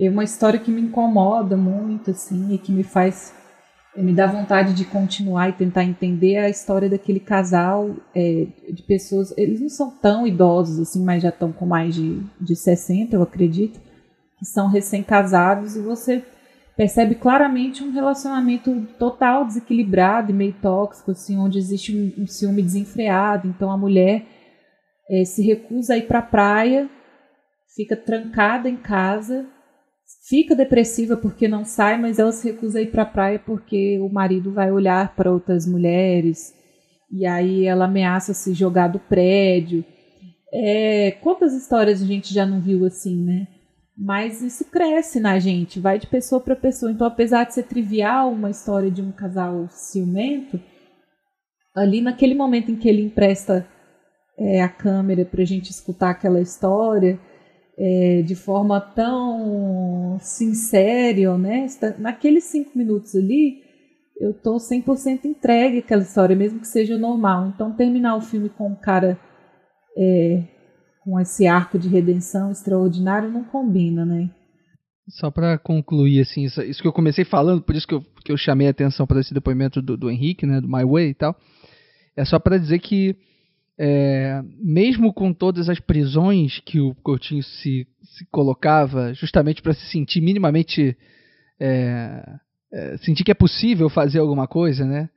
é 0.00 0.08
uma 0.08 0.24
história 0.24 0.58
que 0.58 0.70
me 0.70 0.80
incomoda 0.80 1.56
muito, 1.56 2.10
assim, 2.10 2.54
e 2.54 2.58
que 2.58 2.72
me 2.72 2.82
faz. 2.82 3.34
Me 3.96 4.14
dá 4.14 4.26
vontade 4.26 4.72
de 4.72 4.84
continuar 4.84 5.48
e 5.48 5.54
tentar 5.54 5.82
entender 5.82 6.36
a 6.36 6.48
história 6.48 6.88
daquele 6.88 7.18
casal 7.18 7.96
é, 8.14 8.46
de 8.72 8.82
pessoas. 8.84 9.36
Eles 9.36 9.60
não 9.60 9.68
são 9.68 9.90
tão 9.90 10.26
idosos, 10.26 10.78
assim, 10.78 11.04
mas 11.04 11.22
já 11.22 11.30
estão 11.30 11.50
com 11.50 11.66
mais 11.66 11.94
de, 11.94 12.22
de 12.40 12.54
60, 12.54 13.16
eu 13.16 13.22
acredito, 13.22 13.80
que 14.38 14.44
são 14.44 14.68
recém-casados, 14.68 15.74
e 15.74 15.80
você 15.80 16.24
percebe 16.76 17.16
claramente 17.16 17.82
um 17.82 17.92
relacionamento 17.92 18.86
total 18.98 19.44
desequilibrado 19.44 20.30
e 20.30 20.34
meio 20.34 20.54
tóxico, 20.62 21.10
assim, 21.10 21.36
onde 21.36 21.58
existe 21.58 21.94
um, 21.94 22.22
um 22.22 22.26
ciúme 22.26 22.62
desenfreado. 22.62 23.48
Então 23.48 23.70
a 23.70 23.76
mulher 23.76 24.24
é, 25.10 25.24
se 25.24 25.42
recusa 25.42 25.94
a 25.94 25.98
ir 25.98 26.06
para 26.06 26.20
a 26.20 26.22
praia, 26.22 26.88
fica 27.74 27.96
trancada 27.96 28.68
em 28.68 28.76
casa, 28.76 29.46
fica 30.30 30.54
depressiva 30.54 31.16
porque 31.16 31.48
não 31.48 31.64
sai, 31.64 32.00
mas 32.00 32.20
ela 32.20 32.30
se 32.30 32.52
recusa 32.52 32.78
a 32.78 32.82
ir 32.82 32.92
para 32.92 33.02
a 33.02 33.06
praia 33.06 33.38
porque 33.40 33.98
o 33.98 34.08
marido 34.08 34.52
vai 34.52 34.70
olhar 34.70 35.16
para 35.16 35.32
outras 35.32 35.66
mulheres 35.66 36.54
e 37.10 37.26
aí 37.26 37.66
ela 37.66 37.86
ameaça 37.86 38.32
se 38.32 38.54
jogar 38.54 38.86
do 38.86 39.00
prédio. 39.00 39.84
É, 40.52 41.10
quantas 41.20 41.52
histórias 41.52 42.00
a 42.00 42.06
gente 42.06 42.32
já 42.32 42.46
não 42.46 42.60
viu 42.60 42.84
assim, 42.84 43.24
né? 43.24 43.48
Mas 43.98 44.40
isso 44.40 44.64
cresce 44.70 45.18
na 45.18 45.36
gente, 45.40 45.80
vai 45.80 45.98
de 45.98 46.06
pessoa 46.06 46.40
para 46.40 46.54
pessoa. 46.54 46.92
Então, 46.92 47.06
apesar 47.06 47.44
de 47.44 47.54
ser 47.54 47.64
trivial 47.64 48.30
uma 48.30 48.50
história 48.50 48.90
de 48.90 49.02
um 49.02 49.10
casal 49.10 49.66
ciumento, 49.68 50.60
ali 51.74 52.00
naquele 52.00 52.36
momento 52.36 52.70
em 52.70 52.76
que 52.76 52.88
ele 52.88 53.02
empresta 53.02 53.66
é, 54.38 54.62
a 54.62 54.68
câmera 54.68 55.24
para 55.24 55.42
a 55.42 55.44
gente 55.44 55.70
escutar 55.70 56.10
aquela 56.10 56.40
história 56.40 57.18
é, 57.82 58.20
de 58.20 58.34
forma 58.34 58.78
tão 58.78 60.18
sincera 60.20 61.18
e 61.18 61.26
honesta, 61.26 61.96
naqueles 61.98 62.44
cinco 62.44 62.76
minutos 62.76 63.16
ali, 63.16 63.62
eu 64.20 64.34
tô 64.34 64.56
100% 64.56 65.24
entregue 65.24 65.78
àquela 65.78 66.02
história, 66.02 66.36
mesmo 66.36 66.60
que 66.60 66.68
seja 66.68 66.98
normal. 66.98 67.48
Então, 67.48 67.72
terminar 67.72 68.16
o 68.16 68.20
filme 68.20 68.50
com 68.50 68.68
um 68.68 68.74
cara 68.74 69.18
é, 69.96 70.42
com 71.02 71.18
esse 71.18 71.46
arco 71.46 71.78
de 71.78 71.88
redenção 71.88 72.52
extraordinário 72.52 73.30
não 73.30 73.44
combina, 73.44 74.04
né? 74.04 74.28
Só 75.08 75.30
para 75.30 75.58
concluir, 75.58 76.20
assim, 76.20 76.44
isso, 76.44 76.62
isso, 76.62 76.82
que 76.82 76.86
eu 76.86 76.92
comecei 76.92 77.24
falando, 77.24 77.62
por 77.62 77.74
isso 77.74 77.86
que 77.86 77.94
eu, 77.94 78.02
que 78.22 78.30
eu 78.30 78.36
chamei 78.36 78.66
a 78.66 78.70
atenção 78.70 79.06
para 79.06 79.20
esse 79.20 79.32
depoimento 79.32 79.80
do, 79.80 79.96
do 79.96 80.10
Henrique, 80.10 80.46
né, 80.46 80.60
do 80.60 80.68
My 80.68 80.84
Way 80.84 81.08
e 81.08 81.14
tal, 81.14 81.34
é 82.14 82.24
só 82.26 82.38
para 82.38 82.58
dizer 82.58 82.78
que, 82.78 83.16
é, 83.82 84.42
mesmo 84.58 85.10
com 85.10 85.32
todas 85.32 85.70
as 85.70 85.80
prisões 85.80 86.60
que 86.66 86.78
o 86.78 86.94
Coutinho 86.96 87.42
se, 87.42 87.88
se 88.02 88.26
colocava, 88.30 89.14
justamente 89.14 89.62
para 89.62 89.72
se 89.72 89.86
sentir 89.86 90.20
minimamente. 90.20 90.94
É, 91.58 92.22
é, 92.72 92.96
sentir 92.98 93.24
que 93.24 93.30
é 93.30 93.34
possível 93.34 93.88
fazer 93.88 94.18
alguma 94.18 94.46
coisa, 94.46 94.84
né? 94.84 95.08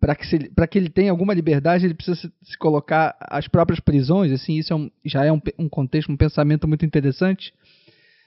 para 0.00 0.16
que, 0.16 0.26
que 0.68 0.78
ele 0.78 0.90
tenha 0.90 1.12
alguma 1.12 1.32
liberdade, 1.32 1.86
ele 1.86 1.94
precisa 1.94 2.16
se, 2.16 2.32
se 2.42 2.58
colocar 2.58 3.16
as 3.20 3.46
próprias 3.46 3.78
prisões, 3.78 4.32
assim, 4.32 4.58
isso 4.58 4.72
é 4.72 4.76
um, 4.76 4.90
já 5.04 5.24
é 5.24 5.32
um, 5.32 5.40
um, 5.56 5.68
contexto, 5.68 6.10
um 6.10 6.16
pensamento 6.16 6.66
muito 6.66 6.84
interessante. 6.84 7.54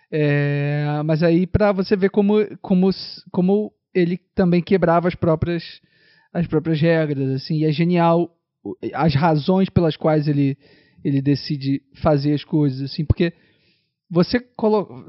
É, 0.09 0.85
mas 1.03 1.21
aí 1.21 1.45
para 1.45 1.73
você 1.73 1.97
ver 1.97 2.11
como, 2.11 2.35
como, 2.61 2.89
como 3.29 3.73
ele 3.93 4.17
também 4.33 4.61
quebrava 4.61 5.09
as 5.09 5.15
próprias, 5.15 5.81
as 6.33 6.47
próprias 6.47 6.79
regras, 6.79 7.29
assim, 7.31 7.57
e 7.57 7.65
é 7.65 7.71
genial 7.73 8.31
as 8.93 9.13
razões 9.13 9.69
pelas 9.69 9.95
quais 9.95 10.27
ele, 10.27 10.57
ele 11.03 11.21
decide 11.21 11.81
fazer 12.01 12.33
as 12.33 12.43
coisas, 12.43 12.91
assim, 12.91 13.05
porque 13.05 13.33
você 14.09 14.43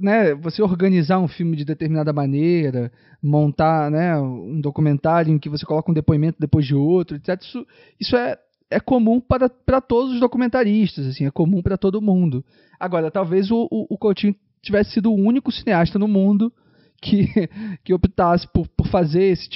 né, 0.01 0.35
você 0.35 0.63
organizar 0.63 1.19
um 1.19 1.29
filme 1.29 1.57
de 1.57 1.65
determinada 1.65 2.13
maneira, 2.13 2.91
montar 3.23 3.91
né, 3.91 4.19
um 4.19 4.61
documentário 4.61 5.33
em 5.33 5.39
que 5.39 5.49
você 5.49 5.65
coloca 5.67 5.91
um 5.91 5.95
depoimento 5.95 6.39
depois 6.41 6.67
de 6.67 6.75
outro, 6.75 7.17
etc. 7.17 7.41
Isso, 7.41 7.67
isso 8.01 8.17
é, 8.17 8.39
é 8.71 8.81
comum 8.81 9.21
para, 9.21 9.49
para 9.49 9.81
todos 9.81 10.15
os 10.15 10.21
documentaristas, 10.21 11.07
assim, 11.07 11.27
é 11.27 11.31
comum 11.31 11.63
para 11.63 11.77
todo 11.77 12.01
mundo. 12.03 12.45
Agora, 12.81 13.11
talvez 13.11 13.51
o, 13.51 13.69
o, 13.71 13.95
o 13.95 13.99
Coutinho 13.99 14.35
tivesse 14.63 14.93
sido 14.93 15.11
o 15.11 15.15
único 15.15 15.53
cineasta 15.53 15.99
no 15.99 16.09
mundo 16.09 16.53
que, 17.01 17.29
que 17.85 17.95
optasse 17.95 18.47
por, 18.49 18.67
por 18.69 18.87
fazer 18.89 19.25
esse, 19.25 19.49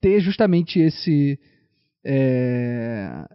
ter 0.00 0.20
justamente 0.20 0.78
esse 0.78 1.38
é, 2.10 3.28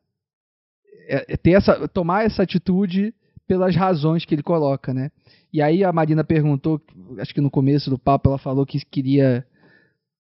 é, 1.08 1.38
ter 1.38 1.52
essa, 1.52 1.88
tomar 1.88 2.26
essa 2.26 2.42
atitude 2.42 3.14
pelas 3.48 3.76
razões 3.76 4.26
que 4.26 4.34
ele 4.34 4.42
coloca, 4.42 4.94
né? 4.94 5.12
E 5.52 5.62
aí 5.62 5.84
a 5.84 5.94
Marina 5.94 6.24
perguntou, 6.24 6.82
acho 7.20 7.34
que 7.34 7.42
no 7.42 7.52
começo 7.52 7.90
do 7.90 8.00
papo 8.00 8.30
ela 8.30 8.40
falou 8.40 8.66
que 8.66 8.84
queria 8.84 9.46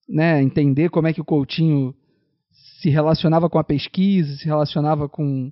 né, 0.07 0.41
entender 0.43 0.89
como 0.89 1.07
é 1.07 1.13
que 1.13 1.21
o 1.21 1.25
Coutinho 1.25 1.95
se 2.79 2.89
relacionava 2.89 3.49
com 3.49 3.57
a 3.57 3.63
pesquisa, 3.63 4.35
se 4.35 4.45
relacionava 4.45 5.09
com 5.09 5.51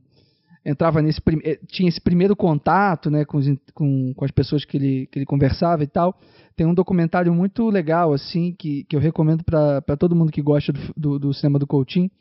entrava 0.64 1.02
nesse 1.02 1.20
eh, 1.44 1.60
tinha 1.68 1.90
esse 1.90 2.00
primeiro 2.00 2.36
contato 2.36 3.10
né 3.10 3.26
com, 3.26 3.40
com, 3.74 4.14
com 4.14 4.26
as 4.26 4.30
pessoas 4.30 4.64
que 4.64 4.78
ele, 4.78 5.08
que 5.08 5.18
ele 5.18 5.26
conversava 5.26 5.84
e 5.84 5.88
tal 5.88 6.16
tem 6.56 6.68
um 6.68 6.74
documentário 6.76 7.34
muito 7.34 7.68
legal 7.68 8.14
assim 8.14 8.54
que, 8.54 8.84
que 8.84 8.96
eu 8.96 9.00
recomendo 9.00 9.44
para 9.44 9.98
todo 9.98 10.16
mundo 10.16 10.32
que 10.32 10.40
gosta 10.40 10.72
do, 10.72 10.80
do, 10.96 11.20
do, 11.20 11.34
cinema 11.34 11.58
do 11.58 11.66
Coutinho 11.66 12.12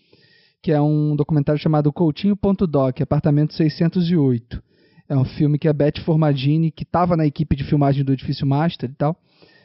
que 0.63 0.73
é 0.73 0.81
um 0.81 1.17
documentário 1.17 1.61
chamado 1.61 1.93
Coutinho.doc 1.93 3.01
apartamento 3.01 3.55
608 3.55 4.63
é 5.11 5.17
um 5.17 5.25
filme 5.25 5.59
que 5.59 5.67
a 5.67 5.73
Beth 5.73 6.01
Formadini, 6.05 6.71
que 6.71 6.85
estava 6.85 7.17
na 7.17 7.27
equipe 7.27 7.57
de 7.57 7.65
filmagem 7.65 8.05
do 8.05 8.13
Edifício 8.13 8.47
Master 8.47 8.89
e 8.89 8.95
tal, 8.95 9.17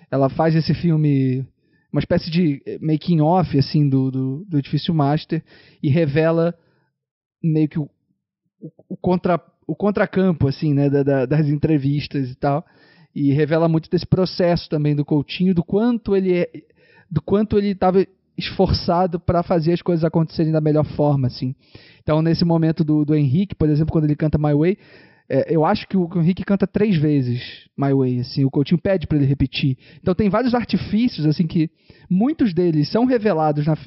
ela 0.09 0.27
faz 0.27 0.55
esse 0.55 0.73
filme, 0.73 1.45
uma 1.93 1.99
espécie 1.99 2.31
de 2.31 2.63
making 2.81 3.21
off 3.21 3.55
assim 3.55 3.87
do, 3.87 4.09
do, 4.09 4.45
do 4.49 4.57
Edifício 4.57 4.91
Master 4.91 5.43
e 5.83 5.89
revela 5.89 6.55
meio 7.43 7.69
que 7.69 7.77
o, 7.77 7.87
o, 8.59 8.71
o 8.89 8.97
contra 8.97 9.39
o 9.67 9.75
contracampo 9.75 10.47
assim, 10.47 10.73
né, 10.73 10.89
da, 10.89 11.03
da, 11.03 11.25
das 11.27 11.47
entrevistas 11.47 12.29
e 12.29 12.35
tal, 12.35 12.65
e 13.13 13.31
revela 13.31 13.69
muito 13.69 13.89
desse 13.89 14.05
processo 14.05 14.67
também 14.67 14.95
do 14.95 15.05
Coutinho, 15.05 15.53
do 15.53 15.63
quanto 15.63 16.15
ele 16.15 16.33
é, 16.33 16.49
do 17.09 17.21
quanto 17.21 17.57
ele 17.57 17.69
estava 17.69 18.05
esforçado 18.37 19.19
para 19.19 19.43
fazer 19.43 19.73
as 19.73 19.81
coisas 19.81 20.03
acontecerem 20.03 20.51
da 20.51 20.61
melhor 20.61 20.85
forma, 20.85 21.27
assim. 21.27 21.55
Então, 22.01 22.21
nesse 22.21 22.45
momento 22.45 22.83
do, 22.83 23.05
do 23.05 23.15
Henrique, 23.15 23.55
por 23.55 23.69
exemplo, 23.69 23.91
quando 23.91 24.05
ele 24.05 24.15
canta 24.15 24.37
My 24.37 24.53
Way, 24.53 24.77
é, 25.27 25.55
eu 25.55 25.65
acho 25.65 25.87
que 25.87 25.97
o, 25.97 26.07
que 26.07 26.17
o 26.17 26.21
Henrique 26.21 26.43
canta 26.43 26.67
três 26.67 26.97
vezes 26.97 27.67
My 27.77 27.93
Way, 27.93 28.19
assim, 28.19 28.45
o 28.45 28.51
Coutinho 28.51 28.79
pede 28.79 29.07
para 29.07 29.17
ele 29.17 29.25
repetir. 29.25 29.77
Então 29.99 30.13
tem 30.13 30.29
vários 30.29 30.53
artifícios, 30.53 31.25
assim, 31.25 31.47
que 31.47 31.69
muitos 32.09 32.53
deles 32.53 32.89
são 32.91 33.05
revelados 33.05 33.65
na, 33.65 33.77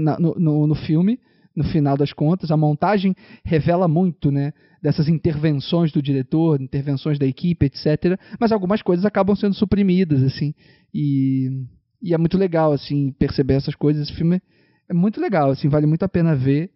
na, 0.00 0.18
no, 0.18 0.34
no, 0.34 0.66
no, 0.66 0.74
filme, 0.74 1.20
no 1.54 1.64
final 1.64 1.96
das 1.96 2.12
contas. 2.12 2.50
A 2.50 2.56
montagem 2.56 3.14
revela 3.44 3.86
muito, 3.86 4.30
né, 4.30 4.54
dessas 4.82 5.08
intervenções 5.08 5.92
do 5.92 6.00
diretor, 6.00 6.60
intervenções 6.60 7.18
da 7.18 7.26
equipe, 7.26 7.66
etc. 7.66 8.18
Mas 8.40 8.50
algumas 8.50 8.80
coisas 8.80 9.04
acabam 9.04 9.36
sendo 9.36 9.54
suprimidas, 9.54 10.22
assim, 10.22 10.54
e, 10.94 11.66
e 12.02 12.12
é 12.12 12.18
muito 12.18 12.36
legal, 12.36 12.72
assim, 12.72 13.12
perceber 13.12 13.54
essas 13.54 13.74
coisas. 13.74 14.02
Esse 14.08 14.16
filme 14.16 14.42
é 14.88 14.92
muito 14.92 15.20
legal, 15.20 15.50
assim, 15.50 15.68
vale 15.68 15.86
muito 15.86 16.02
a 16.02 16.08
pena 16.08 16.34
ver. 16.34 16.70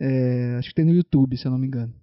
É, 0.00 0.56
acho 0.58 0.70
que 0.70 0.74
tem 0.74 0.84
no 0.84 0.92
YouTube, 0.92 1.36
se 1.36 1.46
eu 1.46 1.52
não 1.52 1.58
me 1.58 1.68
engano. 1.68 1.94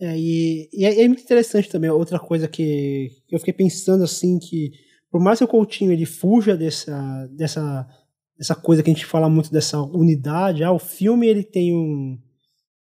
É, 0.00 0.18
e, 0.18 0.68
e 0.72 0.84
é, 0.84 1.02
é, 1.02 1.08
muito 1.08 1.22
interessante 1.22 1.68
também, 1.68 1.90
outra 1.90 2.18
coisa 2.18 2.46
que 2.46 3.10
eu 3.30 3.38
fiquei 3.38 3.54
pensando 3.54 4.04
assim, 4.04 4.38
que 4.38 4.70
por 5.10 5.20
mais 5.20 5.38
que 5.38 5.44
o 5.44 5.48
Coutinho 5.48 5.90
ele 5.90 6.06
fuja 6.06 6.56
dessa, 6.56 7.26
dessa, 7.32 7.88
dessa 8.36 8.54
coisa 8.54 8.82
que 8.82 8.90
a 8.90 8.94
gente 8.94 9.06
fala 9.06 9.28
muito 9.28 9.50
dessa 9.50 9.80
unidade, 9.80 10.62
ah, 10.62 10.70
o 10.72 10.78
filme 10.78 11.26
ele 11.26 11.42
tem 11.42 11.74
um, 11.74 12.16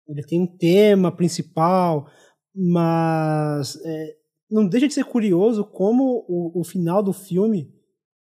ele 0.07 0.22
tem 0.23 0.41
um 0.41 0.47
tema 0.47 1.09
principal, 1.09 2.09
mas 2.53 3.80
é, 3.85 4.15
não 4.49 4.68
deixa 4.68 4.88
de 4.88 4.93
ser 4.93 5.05
curioso 5.05 5.64
como 5.64 6.26
o, 6.27 6.59
o 6.59 6.64
final 6.64 7.01
do 7.01 7.14
filme 7.14 7.72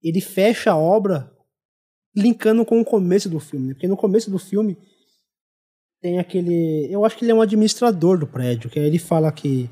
ele 0.08 0.20
fecha 0.20 0.72
a 0.72 0.76
obra 0.76 1.30
linkando 2.14 2.64
com 2.64 2.80
o 2.80 2.84
começo 2.84 3.28
do 3.28 3.40
filme, 3.40 3.68
né? 3.68 3.74
porque 3.74 3.88
no 3.88 3.96
começo 3.96 4.30
do 4.30 4.38
filme 4.38 4.76
tem 6.00 6.18
aquele. 6.18 6.86
Eu 6.90 7.04
acho 7.04 7.16
que 7.16 7.24
ele 7.24 7.32
é 7.32 7.34
um 7.34 7.40
administrador 7.40 8.18
do 8.18 8.26
prédio, 8.26 8.68
que 8.68 8.78
aí 8.78 8.86
ele 8.86 8.98
fala 8.98 9.32
que. 9.32 9.70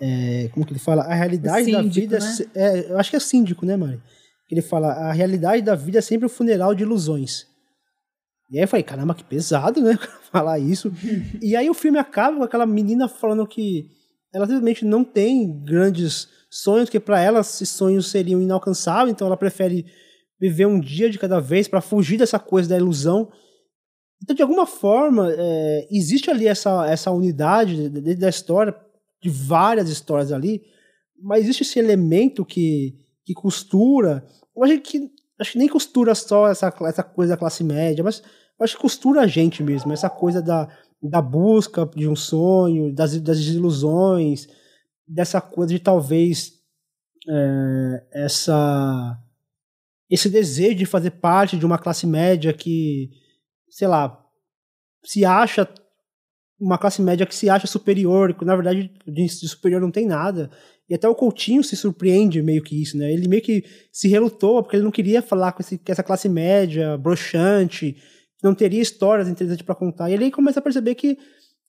É, 0.00 0.48
como 0.52 0.64
que 0.64 0.72
ele 0.72 0.78
fala? 0.78 1.02
A 1.02 1.14
realidade 1.14 1.64
síndico, 1.64 1.82
da 1.82 1.88
vida. 1.88 2.18
Né? 2.20 2.36
É, 2.54 2.92
eu 2.92 2.98
acho 2.98 3.10
que 3.10 3.16
é 3.16 3.20
síndico, 3.20 3.66
né, 3.66 3.76
Mari? 3.76 4.00
Ele 4.48 4.62
fala: 4.62 4.92
a 4.92 5.12
realidade 5.12 5.62
da 5.62 5.74
vida 5.74 5.98
é 5.98 6.00
sempre 6.00 6.26
o 6.26 6.30
um 6.30 6.32
funeral 6.32 6.74
de 6.76 6.84
ilusões. 6.84 7.46
E 8.50 8.56
aí 8.56 8.62
eu 8.62 8.68
falei: 8.68 8.84
caramba, 8.84 9.14
que 9.16 9.24
pesado, 9.24 9.80
né? 9.80 9.98
falar 10.30 10.60
isso. 10.60 10.92
e 11.42 11.56
aí 11.56 11.68
o 11.68 11.74
filme 11.74 11.98
acaba 11.98 12.36
com 12.36 12.44
aquela 12.44 12.66
menina 12.66 13.08
falando 13.08 13.44
que 13.44 13.90
ela 14.32 14.46
simplesmente 14.46 14.84
não 14.84 15.02
tem 15.02 15.60
grandes 15.64 16.28
sonhos, 16.54 16.88
que 16.88 17.00
para 17.00 17.20
ela 17.20 17.40
esses 17.40 17.68
sonhos 17.68 18.10
seriam 18.10 18.40
inalcançáveis, 18.40 19.10
então 19.10 19.26
ela 19.26 19.36
prefere 19.36 19.86
viver 20.38 20.66
um 20.66 20.78
dia 20.78 21.10
de 21.10 21.18
cada 21.18 21.40
vez 21.40 21.66
para 21.66 21.80
fugir 21.80 22.18
dessa 22.18 22.38
coisa 22.38 22.68
da 22.68 22.76
ilusão. 22.76 23.30
Então, 24.22 24.36
de 24.36 24.42
alguma 24.42 24.66
forma, 24.66 25.32
é, 25.32 25.88
existe 25.90 26.30
ali 26.30 26.46
essa, 26.46 26.86
essa 26.86 27.10
unidade 27.10 27.88
dentro 27.88 28.20
da 28.20 28.28
história, 28.28 28.74
de 29.20 29.30
várias 29.30 29.88
histórias 29.88 30.30
ali, 30.30 30.62
mas 31.20 31.42
existe 31.42 31.62
esse 31.62 31.78
elemento 31.78 32.44
que, 32.44 32.94
que 33.24 33.34
costura. 33.34 34.24
Eu 34.54 34.62
acho 34.62 34.80
que, 34.80 35.10
acho 35.40 35.52
que 35.52 35.58
nem 35.58 35.68
costura 35.68 36.14
só 36.14 36.48
essa, 36.48 36.72
essa 36.82 37.02
coisa 37.02 37.32
da 37.32 37.38
classe 37.38 37.64
média, 37.64 38.04
mas 38.04 38.22
acho 38.60 38.76
que 38.76 38.82
costura 38.82 39.22
a 39.22 39.26
gente 39.26 39.62
mesmo, 39.62 39.92
essa 39.92 40.10
coisa 40.10 40.40
da, 40.40 40.68
da 41.02 41.20
busca 41.20 41.84
de 41.96 42.06
um 42.08 42.14
sonho, 42.14 42.94
das, 42.94 43.18
das 43.20 43.38
ilusões, 43.38 44.46
dessa 45.06 45.40
coisa 45.40 45.72
de 45.72 45.78
talvez 45.78 46.52
é, 47.28 48.06
essa 48.12 49.20
esse 50.10 50.28
desejo 50.28 50.76
de 50.76 50.86
fazer 50.86 51.12
parte 51.12 51.56
de 51.56 51.64
uma 51.64 51.78
classe 51.78 52.06
média 52.06 52.52
que, 52.52 53.10
sei 53.70 53.88
lá, 53.88 54.22
se 55.04 55.24
acha 55.24 55.68
uma 56.60 56.78
classe 56.78 57.02
média 57.02 57.26
que 57.26 57.34
se 57.34 57.48
acha 57.50 57.66
superior, 57.66 58.34
que 58.34 58.44
na 58.44 58.54
verdade 58.54 58.92
de 59.06 59.28
superior 59.28 59.80
não 59.80 59.90
tem 59.90 60.06
nada. 60.06 60.50
E 60.88 60.94
até 60.94 61.08
o 61.08 61.14
Coutinho 61.14 61.64
se 61.64 61.76
surpreende 61.76 62.42
meio 62.42 62.62
que 62.62 62.80
isso, 62.80 62.96
né? 62.96 63.10
Ele 63.12 63.26
meio 63.26 63.42
que 63.42 63.64
se 63.90 64.06
relutou 64.06 64.62
porque 64.62 64.76
ele 64.76 64.84
não 64.84 64.90
queria 64.90 65.22
falar 65.22 65.52
com, 65.52 65.62
esse, 65.62 65.78
com 65.78 65.90
essa 65.90 66.02
classe 66.02 66.28
média, 66.28 66.96
broxante, 66.98 67.96
não 68.42 68.54
teria 68.54 68.82
histórias 68.82 69.28
interessantes 69.28 69.64
para 69.64 69.74
contar. 69.74 70.10
E 70.10 70.14
ele 70.14 70.30
começa 70.30 70.60
a 70.60 70.62
perceber 70.62 70.94
que, 70.94 71.18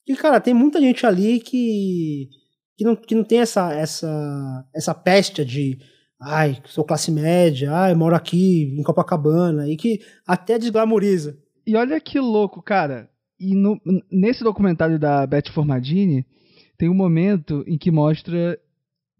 que, 0.04 0.14
cara, 0.14 0.40
tem 0.40 0.52
muita 0.52 0.80
gente 0.80 1.06
ali 1.06 1.40
que, 1.40 2.28
que, 2.76 2.84
não, 2.84 2.94
que 2.94 3.14
não 3.14 3.24
tem 3.24 3.40
essa, 3.40 3.72
essa, 3.72 4.64
essa 4.74 4.94
peste 4.94 5.44
de 5.44 5.78
ai, 6.20 6.60
sou 6.64 6.84
classe 6.84 7.10
média, 7.10 7.72
ai, 7.72 7.94
moro 7.94 8.14
aqui 8.14 8.74
em 8.78 8.82
Copacabana, 8.82 9.68
e 9.68 9.76
que 9.76 10.00
até 10.26 10.58
desglamoriza. 10.58 11.36
E 11.66 11.76
olha 11.76 12.00
que 12.00 12.18
louco, 12.18 12.62
cara. 12.62 13.10
E 13.38 13.54
no, 13.54 13.78
nesse 14.10 14.42
documentário 14.42 14.98
da 14.98 15.26
Beth 15.26 15.50
Formadini, 15.52 16.24
tem 16.78 16.88
um 16.88 16.94
momento 16.94 17.64
em 17.66 17.76
que 17.76 17.90
mostra 17.90 18.58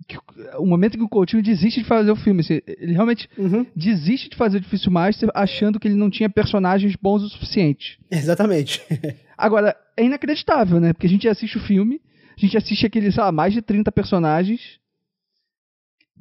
que, 0.06 0.18
o 0.58 0.66
momento 0.66 0.94
em 0.94 0.98
que 0.98 1.04
o 1.04 1.08
Coutinho 1.08 1.42
desiste 1.42 1.80
de 1.80 1.86
fazer 1.86 2.10
o 2.10 2.16
filme. 2.16 2.42
Ele 2.66 2.92
realmente 2.92 3.28
uhum. 3.36 3.66
desiste 3.74 4.30
de 4.30 4.36
fazer 4.36 4.58
o 4.58 4.60
Difícil 4.60 4.90
Master 4.90 5.30
achando 5.34 5.80
que 5.80 5.88
ele 5.88 5.96
não 5.96 6.10
tinha 6.10 6.30
personagens 6.30 6.94
bons 6.96 7.22
o 7.22 7.28
suficiente. 7.28 7.98
Exatamente. 8.10 8.82
Agora, 9.36 9.76
é 9.96 10.04
inacreditável, 10.04 10.80
né? 10.80 10.92
Porque 10.92 11.06
a 11.06 11.10
gente 11.10 11.28
assiste 11.28 11.56
o 11.56 11.62
filme, 11.62 12.00
a 12.36 12.40
gente 12.40 12.56
assiste 12.56 12.86
aqueles, 12.86 13.14
sei 13.14 13.22
lá, 13.22 13.32
mais 13.32 13.52
de 13.52 13.62
30 13.62 13.90
personagens, 13.90 14.78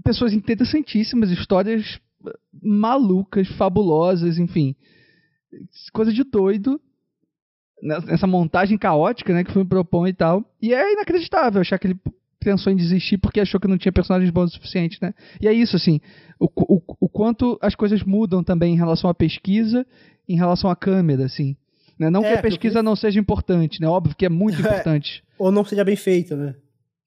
pessoas 0.03 0.33
interessantíssimas, 0.33 1.29
histórias 1.29 1.99
malucas, 2.61 3.47
fabulosas, 3.49 4.37
enfim. 4.37 4.75
Coisa 5.93 6.11
de 6.13 6.23
doido. 6.23 6.79
Nessa 7.81 8.25
montagem 8.25 8.77
caótica, 8.77 9.33
né, 9.33 9.43
que 9.43 9.49
o 9.49 9.53
filme 9.53 9.67
propõe 9.67 10.09
e 10.09 10.13
tal. 10.13 10.43
E 10.61 10.73
é 10.73 10.93
inacreditável 10.93 11.61
achar 11.61 11.77
que 11.77 11.87
ele 11.87 11.99
pensou 12.39 12.71
em 12.71 12.75
desistir 12.75 13.17
porque 13.17 13.39
achou 13.39 13.59
que 13.59 13.67
não 13.67 13.77
tinha 13.77 13.91
personagens 13.91 14.31
bons 14.31 14.51
o 14.51 14.53
suficiente, 14.53 14.97
né? 15.01 15.13
E 15.41 15.47
é 15.47 15.53
isso, 15.53 15.75
assim, 15.75 15.99
o, 16.39 16.45
o, 16.45 16.81
o 17.01 17.09
quanto 17.09 17.57
as 17.61 17.75
coisas 17.75 18.03
mudam 18.03 18.43
também 18.43 18.73
em 18.73 18.77
relação 18.77 19.09
à 19.09 19.13
pesquisa, 19.13 19.85
em 20.29 20.37
relação 20.37 20.69
à 20.69 20.75
câmera, 20.75 21.25
assim. 21.25 21.57
Né? 21.97 22.09
Não 22.09 22.23
é, 22.23 22.34
que 22.34 22.39
a 22.39 22.41
pesquisa 22.41 22.84
não 22.84 22.95
seja 22.95 23.19
importante, 23.19 23.80
né? 23.81 23.88
Óbvio 23.88 24.15
que 24.15 24.26
é 24.26 24.30
muito 24.30 24.59
importante. 24.61 25.23
Ou 25.38 25.51
não 25.51 25.63
seja 25.63 25.84
bem 25.84 25.95
feita, 25.95 26.35
né? 26.35 26.55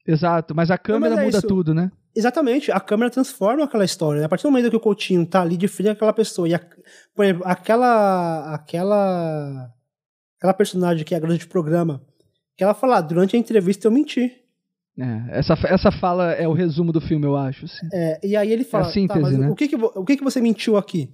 Exato, 0.07 0.55
mas 0.55 0.71
a 0.71 0.79
câmera 0.79 1.15
mas 1.15 1.23
é 1.23 1.27
muda 1.27 1.39
isso. 1.39 1.47
tudo, 1.47 1.75
né? 1.75 1.93
Exatamente, 2.17 2.73
a 2.73 2.81
câmera 2.81 3.11
transforma 3.11 3.65
aquela 3.65 3.85
história. 3.85 4.21
Né? 4.21 4.27
A 4.27 4.29
partir 4.29 4.45
do 4.45 4.51
momento 4.51 4.71
que 4.71 4.77
o 4.77 4.81
Coutinho 4.81 5.25
tá 5.27 5.43
ali 5.43 5.57
de 5.57 5.69
frente 5.69 5.91
àquela 5.91 6.13
pessoa, 6.13 6.49
e 6.49 6.55
a, 6.55 6.61
por 7.15 7.25
exemplo, 7.25 7.43
aquela, 7.47 8.55
aquela, 8.55 9.71
aquela 10.39 10.55
personagem 10.55 11.05
que 11.05 11.15
é 11.15 11.19
a 11.19 11.21
grande 11.21 11.47
programa, 11.47 12.03
que 12.57 12.65
ela 12.65 12.75
fala, 12.75 12.97
ah, 12.97 13.01
durante 13.01 13.37
a 13.37 13.39
entrevista 13.39 13.87
eu 13.87 13.93
menti. 13.93 14.33
É, 14.99 15.39
essa, 15.39 15.55
essa 15.67 15.93
fala 15.93 16.33
é 16.33 16.49
o 16.49 16.53
resumo 16.53 16.91
do 16.91 17.01
filme, 17.01 17.25
eu 17.25 17.37
acho. 17.37 17.67
Assim. 17.67 17.87
É, 17.93 18.19
e 18.27 18.35
aí 18.35 18.51
ele 18.51 18.65
fala, 18.65 18.87
é 18.87 18.89
a 18.89 18.93
síntese, 18.93 19.21
tá, 19.21 19.39
né? 19.39 19.51
o, 19.51 19.55
que 19.55 19.69
que, 19.69 19.77
o 19.77 20.05
que 20.05 20.17
que 20.17 20.25
você 20.25 20.41
mentiu 20.41 20.77
aqui? 20.77 21.09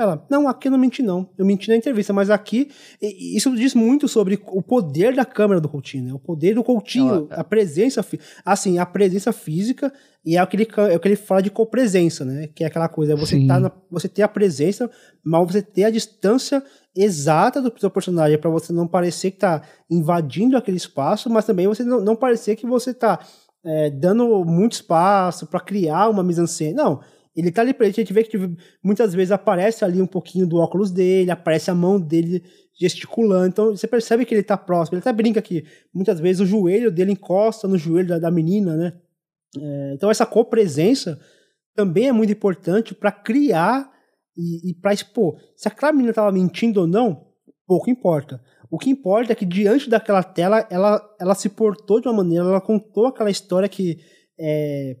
Ela, 0.00 0.26
não, 0.30 0.48
aqui 0.48 0.66
eu 0.66 0.72
não 0.72 0.78
menti 0.78 1.02
não, 1.02 1.28
eu 1.36 1.44
menti 1.44 1.68
na 1.68 1.76
entrevista, 1.76 2.10
mas 2.10 2.30
aqui, 2.30 2.70
isso 3.02 3.54
diz 3.54 3.74
muito 3.74 4.08
sobre 4.08 4.40
o 4.46 4.62
poder 4.62 5.14
da 5.14 5.26
câmera 5.26 5.60
do 5.60 5.68
Coutinho, 5.68 6.04
né? 6.04 6.14
o 6.14 6.18
poder 6.18 6.54
do 6.54 6.64
Coutinho, 6.64 7.28
Ela... 7.30 7.42
a 7.42 7.44
presença, 7.44 8.02
assim, 8.42 8.78
a 8.78 8.86
presença 8.86 9.30
física 9.30 9.92
e 10.24 10.38
é 10.38 10.42
o 10.42 10.46
que 10.46 10.56
ele, 10.56 10.68
é 10.90 10.96
o 10.96 11.00
que 11.00 11.06
ele 11.06 11.16
fala 11.16 11.42
de 11.42 11.50
copresença, 11.50 12.24
né? 12.24 12.46
Que 12.46 12.64
é 12.64 12.66
aquela 12.66 12.88
coisa, 12.88 13.14
você, 13.14 13.46
tá 13.46 13.60
na, 13.60 13.70
você 13.90 14.08
ter 14.08 14.22
a 14.22 14.28
presença, 14.28 14.90
mas 15.22 15.52
você 15.52 15.60
ter 15.60 15.84
a 15.84 15.90
distância 15.90 16.64
exata 16.96 17.60
do 17.60 17.70
seu 17.78 17.90
personagem 17.90 18.38
para 18.38 18.48
você 18.48 18.72
não 18.72 18.88
parecer 18.88 19.32
que 19.32 19.38
tá 19.38 19.60
invadindo 19.90 20.56
aquele 20.56 20.78
espaço, 20.78 21.28
mas 21.28 21.44
também 21.44 21.66
você 21.66 21.84
não, 21.84 22.00
não 22.00 22.16
parecer 22.16 22.56
que 22.56 22.66
você 22.66 22.94
tá 22.94 23.18
é, 23.62 23.90
dando 23.90 24.46
muito 24.46 24.72
espaço 24.72 25.46
para 25.46 25.60
criar 25.60 26.08
uma 26.08 26.22
mise-en-scène. 26.22 26.72
Não, 26.72 27.00
ele 27.34 27.50
tá 27.50 27.62
ali 27.62 27.72
pra 27.72 27.86
gente, 27.86 28.00
a 28.00 28.02
gente 28.02 28.12
vê 28.12 28.22
que 28.24 28.30
tipo, 28.30 28.56
muitas 28.82 29.14
vezes 29.14 29.30
aparece 29.30 29.84
ali 29.84 30.02
um 30.02 30.06
pouquinho 30.06 30.46
do 30.46 30.56
óculos 30.56 30.90
dele, 30.90 31.30
aparece 31.30 31.70
a 31.70 31.74
mão 31.74 32.00
dele 32.00 32.42
gesticulando, 32.78 33.48
então 33.48 33.76
você 33.76 33.86
percebe 33.86 34.24
que 34.24 34.34
ele 34.34 34.42
tá 34.42 34.56
próximo, 34.56 34.96
ele 34.96 35.00
até 35.00 35.12
brinca 35.12 35.38
aqui, 35.38 35.64
muitas 35.92 36.18
vezes 36.18 36.40
o 36.40 36.46
joelho 36.46 36.90
dele 36.90 37.12
encosta 37.12 37.68
no 37.68 37.78
joelho 37.78 38.08
da, 38.08 38.18
da 38.18 38.30
menina, 38.30 38.76
né? 38.76 38.92
É, 39.58 39.92
então 39.94 40.10
essa 40.10 40.24
copresença 40.24 41.20
também 41.74 42.08
é 42.08 42.12
muito 42.12 42.32
importante 42.32 42.94
para 42.94 43.12
criar 43.12 43.90
e, 44.36 44.70
e 44.70 44.74
para 44.74 44.92
expor. 44.92 45.38
Se 45.56 45.68
aquela 45.68 45.92
menina 45.92 46.10
estava 46.10 46.32
mentindo 46.32 46.80
ou 46.80 46.86
não, 46.86 47.26
pouco 47.66 47.90
importa. 47.90 48.42
O 48.70 48.78
que 48.78 48.90
importa 48.90 49.32
é 49.32 49.34
que 49.34 49.44
diante 49.44 49.90
daquela 49.90 50.22
tela 50.22 50.66
ela, 50.70 51.16
ela 51.20 51.34
se 51.34 51.48
portou 51.48 52.00
de 52.00 52.08
uma 52.08 52.14
maneira, 52.14 52.44
ela 52.44 52.60
contou 52.60 53.06
aquela 53.06 53.30
história 53.30 53.68
que 53.68 53.98
é, 54.38 54.96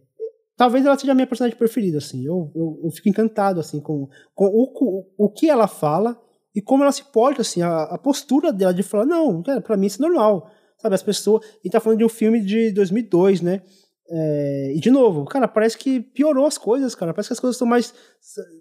talvez 0.60 0.84
ela 0.84 0.98
seja 0.98 1.12
a 1.12 1.14
minha 1.14 1.26
personagem 1.26 1.56
preferida, 1.56 1.96
assim. 1.96 2.22
Eu, 2.22 2.52
eu, 2.54 2.80
eu 2.84 2.90
fico 2.90 3.08
encantado, 3.08 3.58
assim, 3.60 3.80
com, 3.80 4.06
com 4.34 4.44
o, 4.44 5.06
o, 5.16 5.30
que 5.30 5.48
ela 5.48 5.66
fala 5.66 6.20
e 6.54 6.60
como 6.60 6.82
ela 6.82 6.92
se 6.92 7.02
porta, 7.04 7.40
assim, 7.40 7.62
a, 7.62 7.84
a 7.84 7.96
postura 7.96 8.52
dela 8.52 8.74
de 8.74 8.82
falar, 8.82 9.06
não, 9.06 9.42
para 9.42 9.74
mim 9.78 9.86
isso 9.86 10.04
é 10.04 10.06
normal, 10.06 10.50
sabe? 10.76 10.94
As 10.94 11.02
pessoas... 11.02 11.46
Gente 11.64 11.72
tá 11.72 11.80
falando 11.80 12.00
de 12.00 12.04
um 12.04 12.10
filme 12.10 12.44
de 12.44 12.72
2002, 12.72 13.40
né? 13.40 13.62
É, 14.10 14.74
e 14.76 14.80
de 14.80 14.90
novo, 14.90 15.24
cara, 15.24 15.48
parece 15.48 15.78
que 15.78 15.98
piorou 15.98 16.44
as 16.44 16.58
coisas, 16.58 16.94
cara. 16.94 17.14
Parece 17.14 17.30
que 17.30 17.32
as 17.32 17.40
coisas 17.40 17.54
estão 17.54 17.66
mais 17.66 17.94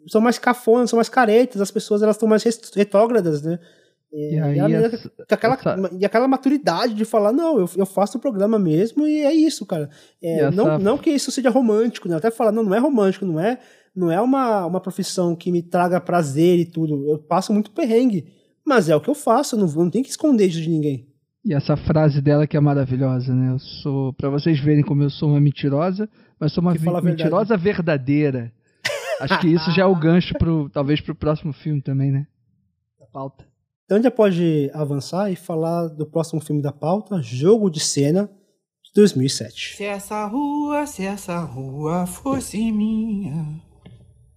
são 0.07 0.21
mais 0.21 0.39
cafonas, 0.39 0.89
são 0.89 0.95
mais 0.95 1.09
caretas, 1.09 1.59
as 1.59 1.69
pessoas 1.69 2.01
elas 2.01 2.15
estão 2.15 2.29
mais 2.29 2.45
retrógradas, 2.73 3.41
né? 3.41 3.59
E, 4.11 4.35
e, 4.35 4.39
aí, 4.39 4.73
essa, 4.73 5.11
aquela, 5.29 5.53
essa... 5.53 5.89
e 5.99 6.05
aquela 6.05 6.27
maturidade 6.27 6.95
de 6.95 7.05
falar, 7.05 7.31
não, 7.31 7.59
eu, 7.59 7.69
eu 7.77 7.85
faço 7.85 8.17
o 8.17 8.21
programa 8.21 8.57
mesmo 8.57 9.05
e 9.05 9.21
é 9.21 9.33
isso, 9.33 9.65
cara. 9.65 9.89
É, 10.21 10.45
essa... 10.45 10.51
não, 10.51 10.79
não 10.79 10.97
que 10.97 11.11
isso 11.11 11.31
seja 11.31 11.49
romântico, 11.49 12.09
né? 12.09 12.15
Até 12.15 12.31
falar, 12.31 12.51
não, 12.51 12.63
não 12.63 12.73
é 12.73 12.79
romântico, 12.79 13.25
não 13.25 13.39
é, 13.39 13.59
não 13.95 14.11
é 14.11 14.19
uma, 14.19 14.65
uma 14.65 14.81
profissão 14.81 15.35
que 15.35 15.51
me 15.51 15.61
traga 15.61 16.01
prazer 16.01 16.59
e 16.59 16.65
tudo. 16.65 17.07
Eu 17.07 17.19
passo 17.19 17.53
muito 17.53 17.71
perrengue, 17.71 18.25
mas 18.65 18.89
é 18.89 18.95
o 18.95 19.01
que 19.01 19.09
eu 19.09 19.15
faço, 19.15 19.55
eu 19.55 19.59
não, 19.59 19.67
não 19.67 19.89
tenho 19.89 20.03
que 20.03 20.09
esconder 20.09 20.47
isso 20.47 20.61
de 20.61 20.69
ninguém. 20.69 21.07
E 21.45 21.53
essa 21.53 21.77
frase 21.77 22.21
dela 22.21 22.45
que 22.45 22.57
é 22.57 22.59
maravilhosa, 22.59 23.33
né? 23.33 23.51
Eu 23.51 23.59
sou, 23.59 24.13
para 24.13 24.29
vocês 24.29 24.59
verem 24.59 24.83
como 24.83 25.03
eu 25.03 25.09
sou 25.09 25.29
uma 25.29 25.39
mentirosa, 25.39 26.09
mas 26.39 26.51
sou 26.51 26.61
uma 26.61 26.73
mentirosa 27.01 27.55
verdadeira. 27.55 28.51
Acho 29.21 29.39
que 29.39 29.47
isso 29.47 29.71
já 29.71 29.83
é 29.83 29.85
o 29.85 29.95
gancho 29.99 30.33
pro, 30.37 30.69
talvez 30.69 30.99
pro 30.99 31.15
próximo 31.15 31.53
filme 31.53 31.81
também, 31.81 32.11
né? 32.11 32.27
Da 32.99 33.05
pauta. 33.05 33.48
Então 33.89 33.97
a 33.97 34.01
gente 34.03 34.13
pode 34.13 34.69
avançar 34.71 35.31
e 35.31 35.35
falar 35.35 35.87
do 35.87 36.05
próximo 36.05 36.39
filme 36.39 36.61
da 36.61 36.71
pauta, 36.71 37.23
Jogo 37.23 37.71
de 37.71 37.79
Cena, 37.79 38.29
de 38.83 38.91
2007. 38.93 39.77
Se 39.77 39.83
essa 39.83 40.27
rua, 40.27 40.85
se 40.85 41.03
essa 41.03 41.39
rua 41.39 42.05
fosse 42.05 42.71
minha, 42.71 43.59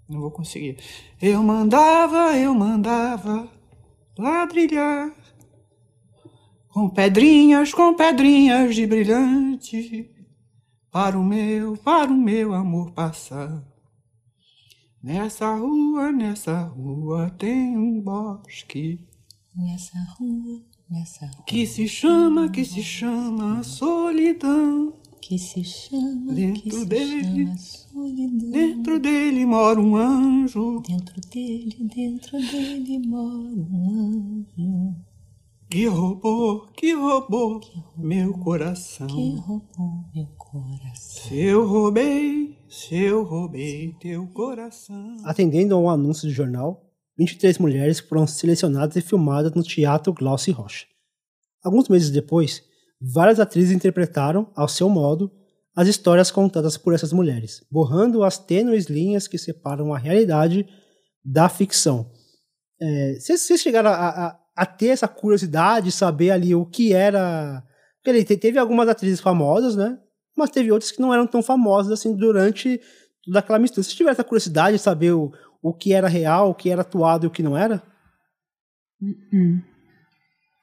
não 0.08 0.22
vou 0.22 0.30
conseguir. 0.30 0.78
Eu 1.20 1.42
mandava, 1.42 2.34
eu 2.38 2.54
mandava 2.54 3.46
ladrilhar 4.18 5.14
com 6.68 6.88
pedrinhas, 6.88 7.74
com 7.74 7.92
pedrinhas 7.92 8.74
de 8.74 8.86
brilhante, 8.86 10.10
para 10.90 11.18
o 11.18 11.22
meu, 11.22 11.76
para 11.76 12.10
o 12.10 12.16
meu 12.16 12.54
amor 12.54 12.92
passar. 12.92 13.62
Nessa 15.02 15.54
rua, 15.54 16.10
nessa 16.10 16.58
rua 16.62 17.28
tem 17.36 17.76
um 17.76 18.00
bosque 18.00 19.11
Nessa 19.54 19.98
rua, 20.18 20.62
nessa 20.88 21.26
rua. 21.26 21.44
Que 21.46 21.66
se 21.66 21.86
chama, 21.86 22.48
que 22.48 22.64
se 22.64 22.82
chama 22.82 23.62
solidão. 23.62 24.94
Que 25.20 25.38
se 25.38 25.62
chama, 25.62 26.32
dentro 26.32 26.62
que 26.62 26.70
se 26.70 26.84
dele, 26.86 27.44
chama 27.44 27.58
solidão. 27.58 28.50
Dentro 28.50 28.98
dele 28.98 29.44
mora 29.44 29.78
um 29.78 29.94
anjo. 29.94 30.80
Dentro 30.80 31.20
dele, 31.30 31.76
dentro 31.94 32.38
dele 32.40 32.98
mora 33.06 33.28
um 33.30 34.44
anjo. 34.56 34.96
Que 35.68 35.86
roubou, 35.86 36.66
que 36.74 36.94
roubou 36.94 37.60
meu 37.96 38.32
coração. 38.32 39.06
Que 39.06 39.36
roubou 39.36 40.04
meu 40.14 40.26
coração. 40.38 41.24
Se 41.28 41.38
eu 41.38 41.66
roubei, 41.66 42.58
se 42.68 42.94
eu 42.94 43.22
roubei 43.22 43.94
teu 44.00 44.26
coração. 44.28 45.16
Atendendo 45.24 45.74
a 45.74 45.78
um 45.78 45.90
anúncio 45.90 46.26
de 46.26 46.34
jornal, 46.34 46.91
23 47.18 47.58
mulheres 47.58 48.00
foram 48.00 48.26
selecionadas 48.26 48.96
e 48.96 49.00
filmadas 49.00 49.52
no 49.52 49.62
Teatro 49.62 50.12
Glauci 50.12 50.50
Rocha. 50.50 50.86
Alguns 51.62 51.88
meses 51.88 52.10
depois, 52.10 52.62
várias 53.00 53.38
atrizes 53.38 53.70
interpretaram, 53.70 54.50
ao 54.56 54.66
seu 54.68 54.88
modo, 54.88 55.30
as 55.74 55.88
histórias 55.88 56.30
contadas 56.30 56.76
por 56.76 56.92
essas 56.94 57.12
mulheres, 57.12 57.64
borrando 57.70 58.22
as 58.24 58.38
tênues 58.38 58.86
linhas 58.86 59.26
que 59.28 59.38
separam 59.38 59.94
a 59.94 59.98
realidade 59.98 60.66
da 61.24 61.48
ficção. 61.48 62.10
É, 62.80 63.14
vocês, 63.18 63.60
chegaram 63.60 63.90
a, 63.90 63.94
a- 64.28 64.38
a 64.54 64.66
ter 64.66 64.88
essa 64.88 65.08
curiosidade, 65.08 65.90
saber 65.92 66.30
ali 66.30 66.54
o 66.54 66.66
que 66.66 66.92
era. 66.92 67.62
Porque 67.96 68.10
ele 68.10 68.24
te- 68.24 68.36
teve 68.36 68.58
algumas 68.58 68.86
atrizes 68.88 69.20
famosas, 69.20 69.76
né? 69.76 69.98
Mas 70.36 70.50
teve 70.50 70.70
outras 70.72 70.90
que 70.90 71.00
não 71.00 71.12
eram 71.14 71.26
tão 71.26 71.42
famosas 71.42 71.92
assim 71.92 72.14
durante 72.14 72.78
toda 73.24 73.38
aquela 73.38 73.58
mistura. 73.58 73.82
Vocês 73.82 73.94
tiveram 73.94 74.12
essa 74.12 74.24
curiosidade 74.24 74.76
de 74.76 74.82
saber 74.82 75.12
o, 75.12 75.32
o 75.62 75.72
que 75.72 75.92
era 75.92 76.08
real, 76.08 76.50
o 76.50 76.54
que 76.54 76.68
era 76.70 76.82
atuado 76.82 77.24
e 77.24 77.28
o 77.28 77.30
que 77.30 77.42
não 77.42 77.56
era? 77.56 77.82
Hum. 79.32 79.60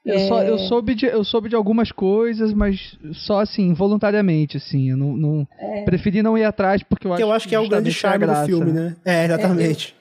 Eu, 0.05 0.19
só, 0.19 0.41
eu, 0.43 0.55
É. 0.55 0.57
soube 0.67 0.95
de, 0.95 1.05
eu 1.05 1.23
soube 1.23 1.49
de 1.49 1.55
algumas 1.55 1.91
coisas, 1.91 2.53
mas 2.53 2.97
só 3.13 3.41
assim, 3.41 3.73
voluntariamente, 3.73 4.57
assim. 4.57 4.89
Eu 4.89 4.97
não, 4.97 5.15
não- 5.15 5.47
É. 5.59 5.83
preferi 5.83 6.23
não 6.23 6.37
ir 6.37 6.45
atrás, 6.45 6.81
porque 6.83 7.05
eu 7.05 7.11
Que 7.11 7.15
acho 7.15 7.23
eu 7.23 7.31
acho 7.31 7.47
que 7.49 7.55
é 7.55 7.59
o 7.59 7.67
grande 7.69 7.91
charme 7.91 8.25
do 8.25 8.35
filme, 8.45 8.71
né? 8.71 8.95
É, 9.05 9.25
exatamente. 9.25 9.95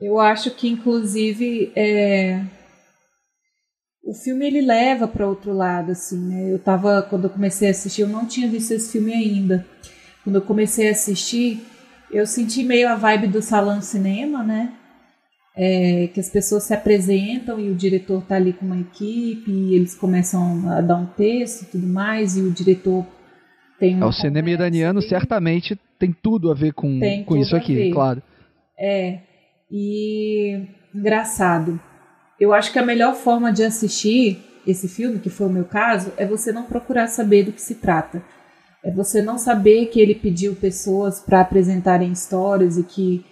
Eu 0.00 0.18
acho 0.20 0.50
que, 0.52 0.68
inclusive, 0.68 1.72
é, 1.74 2.42
o 4.04 4.12
filme 4.14 4.46
ele 4.46 4.60
leva 4.60 5.08
para 5.08 5.26
outro 5.26 5.52
lado, 5.52 5.92
assim, 5.92 6.18
né? 6.18 6.52
Eu 6.52 6.58
tava, 6.58 7.02
quando 7.02 7.24
eu 7.24 7.30
comecei 7.30 7.68
a 7.68 7.70
assistir, 7.70 8.02
eu 8.02 8.08
não 8.08 8.26
tinha 8.26 8.48
visto 8.48 8.72
esse 8.72 8.92
filme 8.92 9.12
ainda. 9.12 9.66
Quando 10.24 10.36
eu 10.36 10.42
comecei 10.42 10.88
a 10.88 10.92
assistir, 10.92 11.60
eu 12.10 12.26
senti 12.26 12.62
meio 12.62 12.88
a 12.88 12.94
vibe 12.94 13.28
do 13.28 13.42
salão 13.42 13.80
cinema, 13.80 14.42
né? 14.42 14.72
É, 15.56 16.08
que 16.14 16.20
as 16.20 16.28
pessoas 16.30 16.62
se 16.64 16.72
apresentam 16.72 17.58
e 17.58 17.68
o 17.68 17.74
diretor 17.74 18.22
tá 18.22 18.36
ali 18.36 18.52
com 18.52 18.64
uma 18.64 18.78
equipe 18.78 19.50
e 19.50 19.74
eles 19.74 19.92
começam 19.94 20.70
a 20.70 20.80
dar 20.80 20.96
um 20.96 21.06
texto 21.06 21.62
e 21.62 21.66
tudo 21.66 21.86
mais 21.86 22.36
e 22.36 22.42
o 22.42 22.50
diretor 22.52 23.04
tem 23.78 23.94
É, 23.94 23.96
uma 23.96 24.06
o 24.06 24.12
cinema 24.12 24.50
iraniano 24.50 25.02
certamente 25.02 25.76
tem 25.98 26.12
tudo 26.12 26.50
a 26.50 26.54
ver 26.54 26.72
com, 26.72 27.00
Tem 27.00 27.24
com 27.24 27.36
isso 27.36 27.56
aqui, 27.56 27.90
claro. 27.92 28.22
É, 28.78 29.18
e 29.70 30.64
engraçado. 30.94 31.80
Eu 32.38 32.54
acho 32.54 32.72
que 32.72 32.78
a 32.78 32.84
melhor 32.84 33.16
forma 33.16 33.52
de 33.52 33.64
assistir 33.64 34.38
esse 34.64 34.88
filme, 34.88 35.18
que 35.18 35.30
foi 35.30 35.48
o 35.48 35.52
meu 35.52 35.64
caso, 35.64 36.12
é 36.16 36.24
você 36.24 36.52
não 36.52 36.64
procurar 36.64 37.08
saber 37.08 37.44
do 37.44 37.52
que 37.52 37.60
se 37.60 37.76
trata. 37.76 38.22
É 38.84 38.90
você 38.90 39.20
não 39.20 39.38
saber 39.38 39.86
que 39.86 40.00
ele 40.00 40.14
pediu 40.14 40.54
pessoas 40.54 41.20
para 41.20 41.40
apresentarem 41.40 42.12
histórias 42.12 42.78
e 42.78 42.84
que 42.84 43.24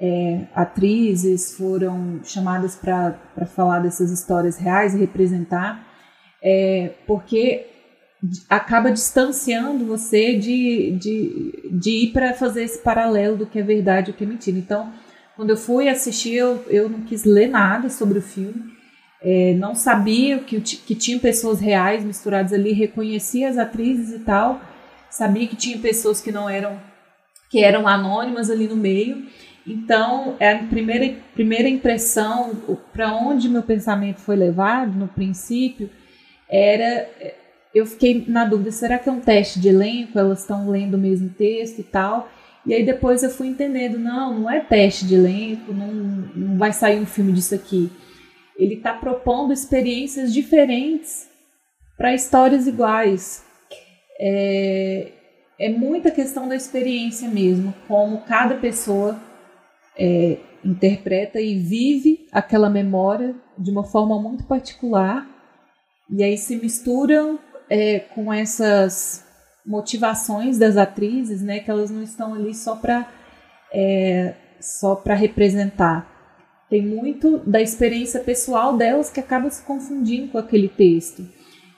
é, 0.00 0.46
atrizes 0.54 1.56
foram 1.56 2.20
chamadas 2.24 2.74
para 2.74 3.46
falar 3.46 3.80
dessas 3.80 4.10
histórias 4.10 4.56
reais 4.56 4.94
e 4.94 4.98
representar, 4.98 5.86
é, 6.42 6.92
porque 7.06 7.66
acaba 8.48 8.90
distanciando 8.90 9.86
você 9.86 10.36
de, 10.36 10.96
de, 10.98 11.70
de 11.72 11.90
ir 11.90 12.12
para 12.12 12.34
fazer 12.34 12.64
esse 12.64 12.78
paralelo 12.78 13.36
do 13.36 13.46
que 13.46 13.58
é 13.58 13.62
verdade 13.62 14.10
e 14.10 14.14
o 14.14 14.16
que 14.16 14.24
é 14.24 14.26
mentira. 14.26 14.58
Então, 14.58 14.92
quando 15.36 15.50
eu 15.50 15.56
fui 15.56 15.88
assistir, 15.88 16.34
eu, 16.34 16.64
eu 16.68 16.88
não 16.88 17.00
quis 17.02 17.24
ler 17.24 17.48
nada 17.48 17.88
sobre 17.88 18.18
o 18.18 18.22
filme, 18.22 18.72
é, 19.20 19.54
não 19.54 19.74
sabia 19.74 20.40
que, 20.40 20.60
que 20.60 20.94
tinha 20.94 21.18
pessoas 21.18 21.60
reais 21.60 22.04
misturadas 22.04 22.52
ali, 22.52 22.72
reconhecia 22.72 23.48
as 23.48 23.56
atrizes 23.56 24.12
e 24.12 24.18
tal, 24.20 24.60
sabia 25.12 25.46
que 25.46 25.56
tinha 25.56 25.78
pessoas 25.78 26.20
que 26.20 26.32
não 26.32 26.48
eram, 26.48 26.80
que 27.50 27.62
eram 27.62 27.86
anônimas 27.86 28.50
ali 28.50 28.66
no 28.66 28.76
meio. 28.76 29.26
Então, 29.66 30.36
é 30.40 30.52
a 30.52 30.58
primeira, 30.64 31.14
primeira 31.34 31.68
impressão, 31.68 32.54
para 32.92 33.14
onde 33.14 33.48
meu 33.48 33.62
pensamento 33.62 34.18
foi 34.18 34.34
levado 34.34 34.92
no 34.92 35.06
princípio, 35.06 35.88
era 36.50 37.08
eu 37.74 37.86
fiquei 37.86 38.24
na 38.28 38.44
dúvida, 38.44 38.70
será 38.70 38.98
que 38.98 39.08
é 39.08 39.12
um 39.12 39.20
teste 39.20 39.58
de 39.58 39.68
elenco? 39.68 40.18
Elas 40.18 40.40
estão 40.40 40.68
lendo 40.68 40.94
o 40.94 40.98
mesmo 40.98 41.30
texto 41.30 41.78
e 41.78 41.82
tal? 41.82 42.30
E 42.66 42.74
aí 42.74 42.84
depois 42.84 43.22
eu 43.22 43.30
fui 43.30 43.48
entendendo, 43.48 43.98
não, 43.98 44.40
não 44.40 44.50
é 44.50 44.60
teste 44.60 45.06
de 45.06 45.14
elenco, 45.14 45.72
não, 45.72 45.88
não 45.88 46.58
vai 46.58 46.72
sair 46.72 47.00
um 47.00 47.06
filme 47.06 47.32
disso 47.32 47.54
aqui. 47.54 47.90
Ele 48.56 48.74
está 48.74 48.92
propondo 48.92 49.52
experiências 49.52 50.32
diferentes 50.32 51.28
para 51.96 52.14
histórias 52.14 52.66
iguais. 52.66 53.42
É, 54.24 55.08
é 55.58 55.68
muita 55.68 56.12
questão 56.12 56.48
da 56.48 56.54
experiência 56.54 57.28
mesmo, 57.28 57.74
como 57.88 58.18
cada 58.18 58.54
pessoa 58.54 59.20
é, 59.98 60.38
interpreta 60.64 61.40
e 61.40 61.58
vive 61.58 62.28
aquela 62.30 62.70
memória 62.70 63.34
de 63.58 63.68
uma 63.68 63.82
forma 63.82 64.20
muito 64.22 64.44
particular. 64.44 65.26
E 66.08 66.22
aí 66.22 66.38
se 66.38 66.54
misturam 66.54 67.36
é, 67.68 67.98
com 67.98 68.32
essas 68.32 69.24
motivações 69.66 70.56
das 70.56 70.76
atrizes, 70.76 71.42
né, 71.42 71.58
que 71.58 71.70
elas 71.70 71.90
não 71.90 72.02
estão 72.02 72.34
ali 72.34 72.54
só 72.54 72.76
para 72.76 73.08
é, 73.72 74.34
só 74.60 74.94
para 74.94 75.14
representar. 75.14 76.06
Tem 76.70 76.80
muito 76.80 77.38
da 77.38 77.60
experiência 77.60 78.20
pessoal 78.20 78.76
delas 78.76 79.10
que 79.10 79.18
acaba 79.18 79.50
se 79.50 79.62
confundindo 79.64 80.28
com 80.28 80.38
aquele 80.38 80.68
texto. 80.68 81.26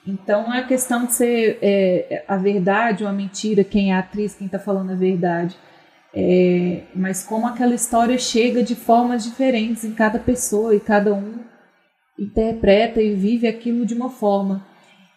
Então 0.05 0.53
é 0.53 0.63
questão 0.63 1.05
de 1.05 1.13
ser 1.13 1.57
é, 1.61 2.23
a 2.27 2.37
verdade 2.37 3.03
ou 3.03 3.09
a 3.09 3.13
mentira, 3.13 3.63
quem 3.63 3.91
é 3.91 3.95
a 3.95 3.99
atriz, 3.99 4.35
quem 4.35 4.45
está 4.45 4.59
falando 4.59 4.91
a 4.91 4.95
verdade. 4.95 5.57
É, 6.13 6.83
mas 6.95 7.23
como 7.23 7.47
aquela 7.47 7.73
história 7.73 8.17
chega 8.17 8.63
de 8.63 8.75
formas 8.75 9.23
diferentes 9.23 9.83
em 9.83 9.93
cada 9.93 10.19
pessoa 10.19 10.75
e 10.75 10.79
cada 10.79 11.13
um 11.13 11.39
interpreta 12.17 13.01
e 13.01 13.13
vive 13.13 13.47
aquilo 13.47 13.85
de 13.85 13.93
uma 13.93 14.09
forma. 14.09 14.65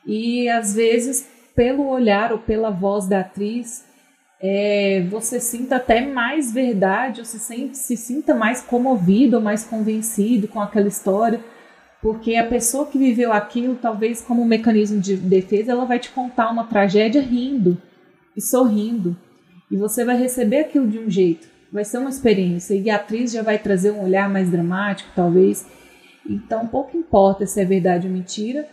E 0.06 0.48
às 0.48 0.74
vezes, 0.74 1.28
pelo 1.54 1.86
olhar 1.86 2.32
ou 2.32 2.38
pela 2.38 2.70
voz 2.70 3.06
da 3.06 3.20
atriz, 3.20 3.84
é, 4.40 5.04
você 5.10 5.38
sinta 5.38 5.76
até 5.76 6.00
mais 6.00 6.52
verdade, 6.52 7.20
ou 7.20 7.24
se, 7.24 7.38
sente, 7.38 7.76
se 7.76 7.96
sinta 7.96 8.34
mais 8.34 8.62
comovido 8.62 9.36
ou 9.36 9.42
mais 9.42 9.64
convencido 9.64 10.48
com 10.48 10.60
aquela 10.60 10.88
história, 10.88 11.40
porque 12.00 12.36
a 12.36 12.46
pessoa 12.46 12.86
que 12.86 12.98
viveu 12.98 13.32
aquilo, 13.32 13.74
talvez 13.74 14.22
como 14.22 14.42
um 14.42 14.46
mecanismo 14.46 15.00
de 15.00 15.16
defesa, 15.16 15.72
ela 15.72 15.84
vai 15.84 15.98
te 15.98 16.10
contar 16.10 16.50
uma 16.50 16.64
tragédia 16.64 17.20
rindo 17.20 17.76
e 18.36 18.40
sorrindo. 18.40 19.16
E 19.70 19.76
você 19.76 20.04
vai 20.04 20.16
receber 20.16 20.60
aquilo 20.60 20.86
de 20.86 20.98
um 20.98 21.10
jeito. 21.10 21.48
Vai 21.72 21.84
ser 21.84 21.98
uma 21.98 22.08
experiência. 22.08 22.74
E 22.74 22.88
a 22.88 22.96
atriz 22.96 23.32
já 23.32 23.42
vai 23.42 23.58
trazer 23.58 23.90
um 23.90 24.04
olhar 24.04 24.30
mais 24.30 24.50
dramático, 24.50 25.10
talvez. 25.14 25.66
Então, 26.26 26.66
pouco 26.66 26.96
importa 26.96 27.46
se 27.46 27.60
é 27.60 27.64
verdade 27.64 28.06
ou 28.06 28.12
mentira, 28.12 28.66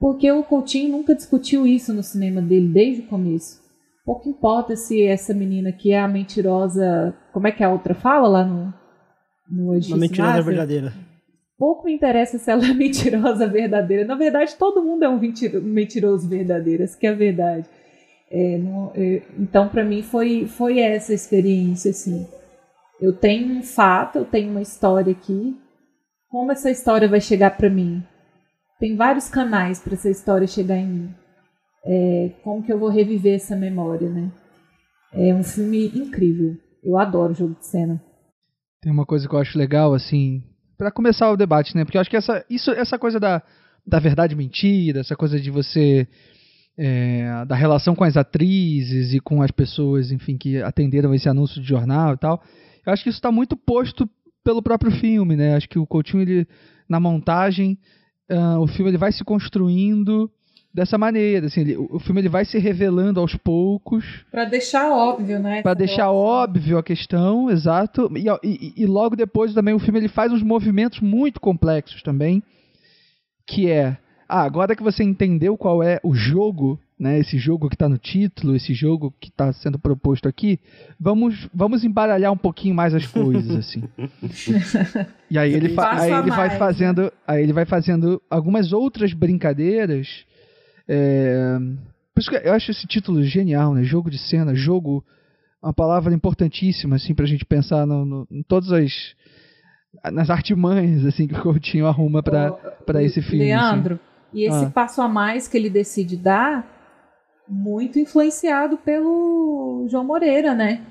porque 0.00 0.30
o 0.30 0.42
Coutinho 0.42 0.92
nunca 0.92 1.14
discutiu 1.14 1.66
isso 1.66 1.94
no 1.94 2.02
cinema 2.02 2.42
dele 2.42 2.68
desde 2.68 3.02
o 3.02 3.06
começo. 3.06 3.60
Pouco 4.04 4.28
importa 4.28 4.74
se 4.74 5.02
essa 5.02 5.32
menina 5.32 5.70
que 5.70 5.92
é 5.92 6.00
a 6.00 6.08
mentirosa. 6.08 7.14
Como 7.32 7.46
é 7.46 7.52
que 7.52 7.62
a 7.62 7.70
outra 7.70 7.94
fala 7.94 8.26
lá 8.26 8.44
no. 8.44 8.72
no 9.48 9.72
Uma 9.72 9.96
mentirosa 9.96 10.42
verdadeira. 10.42 11.07
Pouco 11.58 11.86
me 11.86 11.92
interessa 11.92 12.38
se 12.38 12.50
ela 12.50 12.64
é 12.64 12.72
mentirosa 12.74 13.48
verdadeira. 13.48 14.04
Na 14.04 14.14
verdade, 14.14 14.54
todo 14.56 14.82
mundo 14.82 15.04
é 15.04 15.08
um 15.08 15.18
mentiroso 15.62 16.28
verdadeiro, 16.28 16.84
essa 16.84 16.96
que 16.96 17.06
é 17.06 17.10
a 17.10 17.14
verdade. 17.14 17.68
É, 18.30 18.58
não, 18.58 18.92
é, 18.94 19.22
então, 19.38 19.68
para 19.68 19.84
mim, 19.84 20.02
foi, 20.02 20.46
foi 20.46 20.78
essa 20.78 21.12
experiência, 21.12 21.90
assim. 21.90 22.26
Eu 23.00 23.12
tenho 23.12 23.58
um 23.58 23.62
fato, 23.62 24.18
eu 24.18 24.24
tenho 24.24 24.50
uma 24.50 24.62
história 24.62 25.12
aqui. 25.12 25.56
Como 26.30 26.52
essa 26.52 26.70
história 26.70 27.08
vai 27.08 27.20
chegar 27.20 27.56
para 27.56 27.70
mim? 27.70 28.02
Tem 28.78 28.94
vários 28.94 29.28
canais 29.28 29.80
para 29.80 29.94
essa 29.94 30.10
história 30.10 30.46
chegar 30.46 30.76
em 30.76 30.86
mim. 30.86 31.14
É, 31.84 32.32
como 32.44 32.62
que 32.62 32.72
eu 32.72 32.78
vou 32.78 32.88
reviver 32.88 33.34
essa 33.34 33.56
memória, 33.56 34.08
né? 34.08 34.30
É 35.12 35.34
um 35.34 35.42
filme 35.42 35.86
incrível. 35.86 36.56
Eu 36.84 36.98
adoro 36.98 37.34
jogo 37.34 37.54
de 37.58 37.66
cena. 37.66 38.02
Tem 38.80 38.92
uma 38.92 39.06
coisa 39.06 39.28
que 39.28 39.34
eu 39.34 39.38
acho 39.38 39.58
legal, 39.58 39.94
assim, 39.94 40.42
para 40.78 40.92
começar 40.92 41.30
o 41.30 41.36
debate, 41.36 41.76
né? 41.76 41.84
Porque 41.84 41.98
eu 41.98 42.00
acho 42.00 42.08
que 42.08 42.16
essa, 42.16 42.44
isso, 42.48 42.70
essa 42.70 42.96
coisa 42.96 43.18
da, 43.18 43.42
da 43.84 43.98
verdade 43.98 44.36
mentira, 44.36 45.00
essa 45.00 45.16
coisa 45.16 45.38
de 45.38 45.50
você. 45.50 46.06
É, 46.80 47.44
da 47.46 47.56
relação 47.56 47.92
com 47.92 48.04
as 48.04 48.16
atrizes 48.16 49.12
e 49.12 49.18
com 49.18 49.42
as 49.42 49.50
pessoas, 49.50 50.12
enfim, 50.12 50.38
que 50.38 50.62
atenderam 50.62 51.12
esse 51.12 51.28
anúncio 51.28 51.60
de 51.60 51.66
jornal 51.66 52.14
e 52.14 52.16
tal. 52.16 52.40
Eu 52.86 52.92
acho 52.92 53.02
que 53.02 53.08
isso 53.08 53.18
está 53.18 53.32
muito 53.32 53.56
posto 53.56 54.08
pelo 54.44 54.62
próprio 54.62 54.92
filme, 54.92 55.34
né? 55.34 55.56
Acho 55.56 55.68
que 55.68 55.76
o 55.76 55.84
Coutinho, 55.84 56.22
ele, 56.22 56.46
na 56.88 57.00
montagem, 57.00 57.76
uh, 58.30 58.60
o 58.60 58.68
filme 58.68 58.92
ele 58.92 58.96
vai 58.96 59.10
se 59.10 59.24
construindo 59.24 60.30
dessa 60.72 60.98
maneira, 60.98 61.46
assim, 61.46 61.60
ele, 61.62 61.76
o 61.76 61.98
filme 61.98 62.20
ele 62.20 62.28
vai 62.28 62.44
se 62.44 62.58
revelando 62.58 63.20
aos 63.20 63.34
poucos. 63.34 64.04
Para 64.30 64.44
deixar 64.44 64.90
óbvio, 64.90 65.38
né? 65.38 65.62
Para 65.62 65.74
deixar 65.74 66.10
óbvio 66.10 66.78
a 66.78 66.82
questão, 66.82 67.50
exato. 67.50 68.10
E, 68.16 68.28
e, 68.46 68.82
e, 68.82 68.86
logo 68.86 69.16
depois 69.16 69.54
também 69.54 69.74
o 69.74 69.78
filme 69.78 69.98
ele 69.98 70.08
faz 70.08 70.32
uns 70.32 70.42
movimentos 70.42 71.00
muito 71.00 71.40
complexos 71.40 72.02
também, 72.02 72.42
que 73.46 73.70
é 73.70 73.96
ah, 74.28 74.42
agora 74.42 74.76
que 74.76 74.82
você 74.82 75.02
entendeu 75.02 75.56
qual 75.56 75.82
é 75.82 75.98
o 76.04 76.14
jogo, 76.14 76.78
né, 77.00 77.18
esse 77.18 77.38
jogo 77.38 77.66
que 77.66 77.74
está 77.74 77.88
no 77.88 77.96
título, 77.96 78.54
esse 78.54 78.74
jogo 78.74 79.14
que 79.18 79.30
está 79.30 79.50
sendo 79.54 79.78
proposto 79.78 80.28
aqui, 80.28 80.60
vamos, 81.00 81.48
vamos 81.54 81.82
embaralhar 81.82 82.30
um 82.30 82.36
pouquinho 82.36 82.74
mais 82.74 82.94
as 82.94 83.06
coisas, 83.06 83.56
assim. 83.56 83.84
e 85.30 85.38
aí 85.38 85.54
ele, 85.54 85.70
fa 85.70 85.98
aí 85.98 86.12
ele 86.12 86.30
vai 86.30 86.58
fazendo, 86.58 87.10
aí 87.26 87.42
ele 87.42 87.54
vai 87.54 87.64
fazendo 87.64 88.20
algumas 88.28 88.70
outras 88.74 89.14
brincadeiras. 89.14 90.26
É... 90.88 91.58
Por 92.14 92.20
isso 92.20 92.30
que 92.30 92.36
eu 92.36 92.52
acho 92.52 92.70
esse 92.70 92.86
título 92.86 93.22
genial, 93.22 93.74
né? 93.74 93.84
Jogo 93.84 94.10
de 94.10 94.18
cena, 94.18 94.54
jogo, 94.54 95.04
uma 95.62 95.72
palavra 95.72 96.12
importantíssima, 96.12 96.96
assim, 96.96 97.14
pra 97.14 97.26
gente 97.26 97.44
pensar 97.44 97.86
no, 97.86 98.04
no, 98.04 98.28
em 98.30 98.42
todas 98.42 98.72
as 98.72 99.14
nas 100.12 100.30
artimanhas 100.30 101.04
assim 101.06 101.26
que 101.26 101.34
o 101.34 101.42
Coutinho 101.42 101.86
arruma 101.86 102.22
para 102.22 103.02
esse 103.02 103.22
filme. 103.22 103.50
Assim. 103.52 103.64
Leandro, 103.64 103.94
assim. 103.94 104.38
e 104.40 104.44
esse 104.44 104.64
ah. 104.64 104.70
passo 104.70 105.00
a 105.00 105.08
mais 105.08 105.48
que 105.48 105.56
ele 105.56 105.70
decide 105.70 106.16
dar, 106.16 106.66
muito 107.48 107.98
influenciado 107.98 108.76
pelo 108.78 109.86
João 109.88 110.04
Moreira, 110.04 110.54
né? 110.54 110.82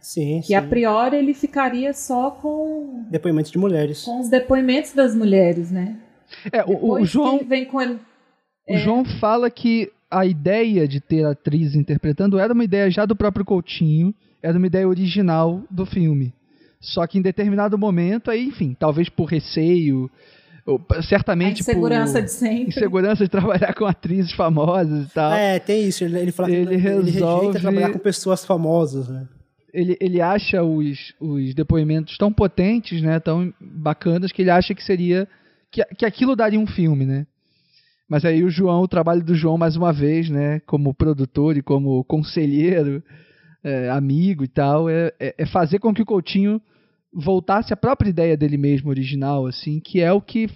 Sim, 0.00 0.40
que 0.40 0.48
sim. 0.48 0.54
a 0.54 0.62
priori 0.62 1.16
ele 1.16 1.32
ficaria 1.32 1.92
só 1.94 2.30
com 2.30 3.04
depoimentos 3.08 3.52
de 3.52 3.58
mulheres. 3.58 4.04
Com 4.04 4.20
os 4.20 4.28
depoimentos 4.28 4.92
das 4.92 5.14
mulheres, 5.14 5.70
né? 5.70 5.96
É, 6.50 6.64
o, 6.64 6.94
o 6.94 7.04
João 7.04 7.38
vem 7.46 7.64
com 7.64 7.80
ele, 7.80 7.98
o 8.68 8.74
é... 8.74 8.78
João 8.78 9.04
fala 9.04 9.50
que 9.50 9.90
a 10.10 10.26
ideia 10.26 10.86
de 10.86 11.00
ter 11.00 11.24
atriz 11.24 11.74
interpretando 11.74 12.38
era 12.38 12.52
uma 12.52 12.64
ideia 12.64 12.90
já 12.90 13.06
do 13.06 13.16
próprio 13.16 13.44
Coutinho, 13.44 14.14
era 14.42 14.58
uma 14.58 14.66
ideia 14.66 14.86
original 14.86 15.62
do 15.70 15.86
filme. 15.86 16.34
Só 16.80 17.06
que 17.06 17.18
em 17.18 17.22
determinado 17.22 17.78
momento, 17.78 18.30
aí, 18.30 18.44
enfim, 18.44 18.76
talvez 18.78 19.08
por 19.08 19.26
receio, 19.26 20.10
ou, 20.66 20.80
certamente 21.08 21.58
a 21.58 21.60
insegurança 21.60 22.18
por 22.18 22.24
de 22.24 22.30
sempre. 22.30 22.68
insegurança 22.68 23.24
de 23.24 23.30
trabalhar 23.30 23.72
com 23.74 23.86
atrizes 23.86 24.32
famosas 24.32 25.06
e 25.06 25.14
tal. 25.14 25.32
É, 25.32 25.58
tem 25.58 25.86
isso. 25.86 26.04
Ele, 26.04 26.18
ele 26.18 26.32
fala 26.32 26.50
ele 26.50 26.66
que 26.66 26.76
resolve... 26.76 27.46
ele 27.46 27.60
trabalhar 27.60 27.90
com 27.90 27.98
pessoas 27.98 28.44
famosas, 28.44 29.08
né? 29.08 29.26
Ele, 29.72 29.96
ele 30.00 30.20
acha 30.20 30.62
os, 30.62 31.14
os 31.18 31.54
depoimentos 31.54 32.18
tão 32.18 32.30
potentes, 32.30 33.00
né, 33.00 33.18
tão 33.18 33.54
bacanas, 33.58 34.30
que 34.30 34.42
ele 34.42 34.50
acha 34.50 34.74
que 34.74 34.84
seria 34.84 35.26
que, 35.70 35.82
que 35.96 36.04
aquilo 36.04 36.36
daria 36.36 36.60
um 36.60 36.66
filme, 36.66 37.06
né? 37.06 37.26
Mas 38.08 38.24
aí 38.24 38.44
o 38.44 38.50
João, 38.50 38.82
o 38.82 38.88
trabalho 38.88 39.24
do 39.24 39.34
João 39.34 39.56
mais 39.56 39.76
uma 39.76 39.92
vez, 39.92 40.28
né, 40.28 40.60
como 40.60 40.94
produtor 40.94 41.56
e 41.56 41.62
como 41.62 42.04
conselheiro, 42.04 43.02
é, 43.64 43.88
amigo 43.90 44.44
e 44.44 44.48
tal, 44.48 44.88
é, 44.88 45.12
é, 45.18 45.34
é 45.38 45.46
fazer 45.46 45.78
com 45.78 45.94
que 45.94 46.02
o 46.02 46.06
Coutinho 46.06 46.60
voltasse 47.12 47.72
à 47.72 47.76
própria 47.76 48.10
ideia 48.10 48.36
dele 48.36 48.56
mesmo 48.56 48.90
original, 48.90 49.46
assim, 49.46 49.80
que 49.80 50.00
é 50.00 50.12
o 50.12 50.20
que 50.20 50.48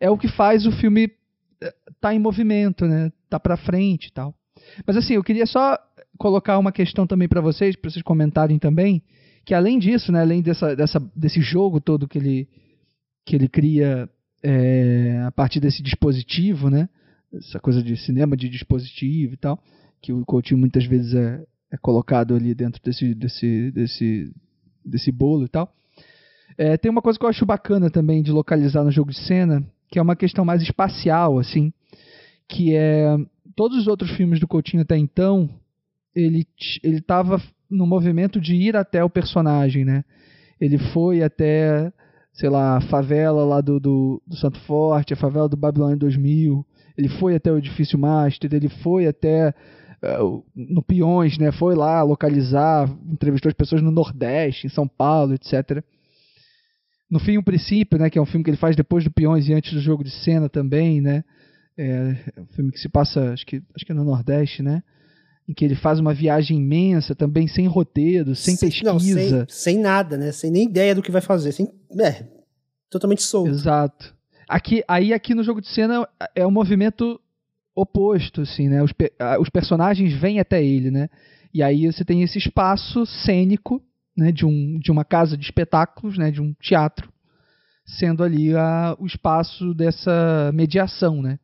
é 0.00 0.10
o 0.10 0.18
que 0.18 0.28
faz 0.28 0.66
o 0.66 0.72
filme 0.72 1.10
eh, 1.60 1.74
tá 2.00 2.14
em 2.14 2.18
movimento, 2.18 2.86
né? 2.86 3.10
Tá 3.28 3.40
para 3.40 3.56
frente 3.56 4.06
e 4.06 4.12
tal. 4.12 4.34
Mas 4.86 4.96
assim, 4.96 5.14
eu 5.14 5.24
queria 5.24 5.46
só 5.46 5.78
colocar 6.18 6.58
uma 6.58 6.70
questão 6.70 7.06
também 7.06 7.28
para 7.28 7.40
vocês, 7.40 7.74
para 7.74 7.90
vocês 7.90 8.02
comentarem 8.02 8.58
também, 8.58 9.02
que 9.44 9.54
além 9.54 9.78
disso, 9.78 10.12
né, 10.12 10.20
além 10.20 10.42
dessa, 10.42 10.76
dessa, 10.76 11.00
desse 11.16 11.40
jogo 11.40 11.80
todo 11.80 12.08
que 12.08 12.18
ele 12.18 12.48
que 13.24 13.36
ele 13.36 13.48
cria 13.48 14.08
é, 14.42 15.22
a 15.26 15.32
partir 15.32 15.60
desse 15.60 15.82
dispositivo, 15.82 16.70
né? 16.70 16.88
Essa 17.32 17.60
coisa 17.60 17.82
de 17.82 17.96
cinema 17.96 18.36
de 18.36 18.48
dispositivo 18.48 19.34
e 19.34 19.36
tal, 19.36 19.62
que 20.00 20.12
o 20.12 20.24
Coutinho 20.24 20.58
muitas 20.58 20.84
vezes 20.86 21.14
é, 21.14 21.44
é 21.70 21.76
colocado 21.76 22.34
ali 22.34 22.54
dentro 22.54 22.82
desse, 22.82 23.14
desse, 23.14 23.70
desse, 23.70 24.32
desse 24.84 25.12
bolo 25.12 25.44
e 25.44 25.48
tal. 25.48 25.72
É, 26.56 26.76
tem 26.76 26.90
uma 26.90 27.02
coisa 27.02 27.18
que 27.18 27.24
eu 27.24 27.28
acho 27.28 27.44
bacana 27.44 27.90
também 27.90 28.22
de 28.22 28.32
localizar 28.32 28.82
no 28.82 28.90
jogo 28.90 29.10
de 29.10 29.18
cena, 29.18 29.62
que 29.90 29.98
é 29.98 30.02
uma 30.02 30.16
questão 30.16 30.44
mais 30.44 30.62
espacial, 30.62 31.38
assim, 31.38 31.72
que 32.48 32.74
é 32.74 33.16
todos 33.54 33.76
os 33.78 33.86
outros 33.86 34.10
filmes 34.12 34.40
do 34.40 34.48
Coutinho 34.48 34.82
até 34.82 34.96
então, 34.96 35.48
ele 36.14 36.46
ele 36.82 36.98
estava 36.98 37.40
no 37.68 37.86
movimento 37.86 38.40
de 38.40 38.54
ir 38.54 38.76
até 38.76 39.04
o 39.04 39.10
personagem, 39.10 39.84
né? 39.84 40.04
Ele 40.60 40.78
foi 40.78 41.22
até, 41.22 41.92
sei 42.38 42.48
lá, 42.48 42.76
a 42.76 42.80
favela 42.82 43.44
lá 43.44 43.60
do, 43.60 43.80
do, 43.80 44.22
do 44.24 44.36
Santo 44.36 44.60
Forte, 44.60 45.12
a 45.12 45.16
favela 45.16 45.48
do 45.48 45.56
Babilônia 45.56 45.96
2000, 45.96 46.64
ele 46.96 47.08
foi 47.08 47.34
até 47.34 47.50
o 47.50 47.58
edifício 47.58 47.98
Master, 47.98 48.48
ele 48.54 48.68
foi 48.68 49.08
até 49.08 49.52
uh, 50.02 50.44
no 50.54 50.80
Peões, 50.80 51.36
né? 51.36 51.50
Foi 51.50 51.74
lá 51.74 52.00
localizar, 52.02 52.88
entrevistou 53.10 53.50
as 53.50 53.56
pessoas 53.56 53.82
no 53.82 53.90
Nordeste, 53.90 54.68
em 54.68 54.70
São 54.70 54.86
Paulo, 54.86 55.34
etc. 55.34 55.82
No 57.10 57.18
fim, 57.18 57.38
o 57.38 57.42
princípio, 57.42 57.98
né, 57.98 58.08
que 58.08 58.18
é 58.18 58.22
um 58.22 58.26
filme 58.26 58.44
que 58.44 58.50
ele 58.50 58.56
faz 58.56 58.76
depois 58.76 59.02
do 59.02 59.10
Peões 59.10 59.48
e 59.48 59.54
antes 59.54 59.72
do 59.72 59.80
jogo 59.80 60.04
de 60.04 60.10
cena 60.10 60.48
também, 60.48 61.00
né? 61.00 61.24
É, 61.76 62.16
é 62.36 62.40
um 62.40 62.46
filme 62.46 62.70
que 62.70 62.78
se 62.78 62.88
passa, 62.88 63.32
acho 63.32 63.44
que, 63.44 63.62
acho 63.74 63.84
que 63.84 63.90
é 63.90 63.94
no 63.94 64.04
Nordeste, 64.04 64.62
né? 64.62 64.82
Em 65.48 65.54
que 65.54 65.64
ele 65.64 65.74
faz 65.74 65.98
uma 65.98 66.12
viagem 66.12 66.58
imensa, 66.58 67.14
também 67.14 67.48
sem 67.48 67.66
roteiro, 67.66 68.34
sem, 68.34 68.54
sem 68.54 68.68
pesquisa. 68.68 68.92
Não, 68.92 69.00
sem, 69.00 69.46
sem, 69.48 69.78
nada, 69.78 70.18
né? 70.18 70.30
Sem 70.30 70.50
nem 70.50 70.64
ideia 70.68 70.94
do 70.94 71.02
que 71.02 71.10
vai 71.10 71.22
fazer. 71.22 71.52
Sem, 71.52 71.72
é, 71.98 72.26
totalmente 72.90 73.22
solto. 73.22 73.50
Exato. 73.50 74.14
Aqui, 74.46 74.84
aí 74.86 75.12
aqui 75.12 75.34
no 75.34 75.42
jogo 75.42 75.60
de 75.60 75.68
cena 75.68 76.06
é 76.34 76.46
um 76.46 76.50
movimento 76.50 77.18
oposto, 77.74 78.42
assim, 78.42 78.68
né? 78.68 78.82
Os, 78.82 78.92
os 79.40 79.48
personagens 79.48 80.12
vêm 80.12 80.38
até 80.38 80.62
ele, 80.62 80.90
né? 80.90 81.08
E 81.52 81.62
aí 81.62 81.86
você 81.90 82.04
tem 82.04 82.22
esse 82.22 82.38
espaço 82.38 83.06
cênico 83.06 83.82
né, 84.16 84.32
de, 84.32 84.44
um, 84.44 84.78
de 84.78 84.90
uma 84.90 85.04
casa 85.04 85.36
de 85.36 85.44
espetáculos, 85.44 86.18
né, 86.18 86.30
de 86.30 86.42
um 86.42 86.52
teatro, 86.54 87.10
sendo 87.86 88.24
ali 88.24 88.54
a, 88.54 88.96
o 88.98 89.06
espaço 89.06 89.72
dessa 89.72 90.50
mediação, 90.52 91.22
né? 91.22 91.38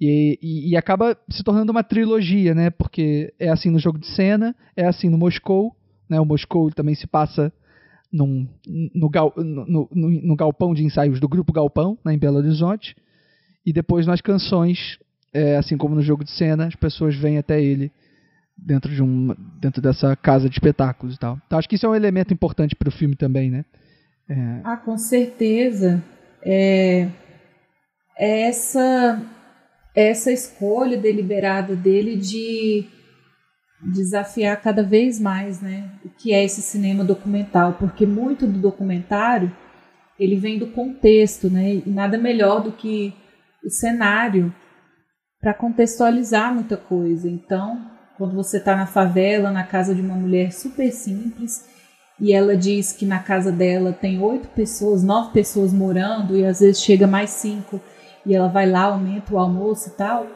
E, 0.00 0.38
e, 0.40 0.70
e, 0.70 0.76
acaba 0.76 1.14
se 1.28 1.44
tornando 1.44 1.70
uma 1.70 1.84
trilogia, 1.84 2.54
né? 2.54 2.70
Porque 2.70 3.34
é 3.38 3.50
assim 3.50 3.70
no 3.70 3.78
jogo 3.78 3.98
de 3.98 4.06
cena, 4.06 4.56
é 4.74 4.86
assim 4.86 5.10
no 5.10 5.18
Moscou, 5.18 5.76
né? 6.08 6.18
O 6.18 6.24
Moscou 6.24 6.70
também 6.70 6.94
se 6.94 7.06
passa 7.06 7.52
num, 8.10 8.48
no, 8.94 9.08
gal, 9.10 9.32
no, 9.36 9.88
no, 9.92 10.10
no, 10.10 10.36
galpão 10.36 10.72
de 10.72 10.82
ensaios 10.82 11.20
do 11.20 11.28
Grupo 11.28 11.52
Galpão, 11.52 11.98
né, 12.04 12.14
em 12.14 12.18
Belo 12.18 12.38
Horizonte. 12.38 12.96
E 13.64 13.72
depois 13.72 14.06
nas 14.06 14.22
canções, 14.22 14.98
é, 15.34 15.56
assim 15.56 15.76
como 15.76 15.94
no 15.94 16.02
jogo 16.02 16.24
de 16.24 16.30
cena, 16.30 16.66
as 16.66 16.74
pessoas 16.74 17.14
vêm 17.14 17.36
até 17.38 17.62
ele 17.62 17.92
dentro 18.56 18.90
de 18.92 19.02
um 19.02 19.34
dentro 19.60 19.80
dessa 19.80 20.16
casa 20.16 20.48
de 20.48 20.54
espetáculos 20.54 21.16
e 21.16 21.18
tal. 21.18 21.38
Então 21.46 21.58
acho 21.58 21.68
que 21.68 21.76
isso 21.76 21.86
é 21.86 21.88
um 21.88 21.94
elemento 21.94 22.32
importante 22.32 22.74
para 22.74 22.88
o 22.88 22.92
filme 22.92 23.16
também, 23.16 23.50
né? 23.50 23.64
É... 24.28 24.60
Ah, 24.64 24.76
com 24.76 24.96
certeza. 24.96 26.02
É, 26.42 27.08
é 28.18 28.48
essa 28.48 29.20
essa 30.00 30.32
escolha 30.32 30.96
deliberada 30.96 31.74
dele 31.76 32.16
de 32.16 32.86
desafiar 33.92 34.60
cada 34.60 34.82
vez 34.82 35.18
mais, 35.18 35.60
né, 35.60 35.90
o 36.04 36.10
que 36.10 36.32
é 36.32 36.44
esse 36.44 36.60
cinema 36.60 37.02
documental, 37.02 37.74
porque 37.78 38.04
muito 38.04 38.46
do 38.46 38.58
documentário 38.58 39.50
ele 40.18 40.36
vem 40.36 40.58
do 40.58 40.66
contexto, 40.66 41.48
né, 41.48 41.76
e 41.76 41.90
nada 41.90 42.18
melhor 42.18 42.62
do 42.62 42.72
que 42.72 43.14
o 43.64 43.70
cenário 43.70 44.54
para 45.40 45.54
contextualizar 45.54 46.54
muita 46.54 46.76
coisa. 46.76 47.28
Então, 47.28 47.90
quando 48.18 48.34
você 48.34 48.58
está 48.58 48.76
na 48.76 48.86
favela, 48.86 49.50
na 49.50 49.64
casa 49.64 49.94
de 49.94 50.02
uma 50.02 50.14
mulher 50.14 50.52
super 50.52 50.92
simples, 50.92 51.66
e 52.20 52.34
ela 52.34 52.54
diz 52.54 52.92
que 52.92 53.06
na 53.06 53.18
casa 53.18 53.50
dela 53.50 53.94
tem 53.94 54.20
oito 54.22 54.48
pessoas, 54.48 55.02
nove 55.02 55.32
pessoas 55.32 55.72
morando, 55.72 56.36
e 56.36 56.44
às 56.44 56.60
vezes 56.60 56.82
chega 56.82 57.06
mais 57.06 57.30
cinco, 57.30 57.80
e 58.24 58.34
ela 58.34 58.48
vai 58.48 58.68
lá, 58.68 58.82
aumenta 58.82 59.34
o 59.34 59.38
almoço 59.38 59.88
e 59.88 59.92
tal. 59.92 60.26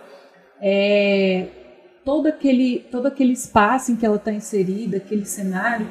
É, 0.60 1.46
todo, 2.04 2.26
aquele, 2.26 2.80
todo 2.90 3.06
aquele 3.06 3.32
espaço 3.32 3.92
em 3.92 3.96
que 3.96 4.06
ela 4.06 4.16
está 4.16 4.32
inserida, 4.32 4.96
aquele 4.96 5.24
cenário, 5.24 5.86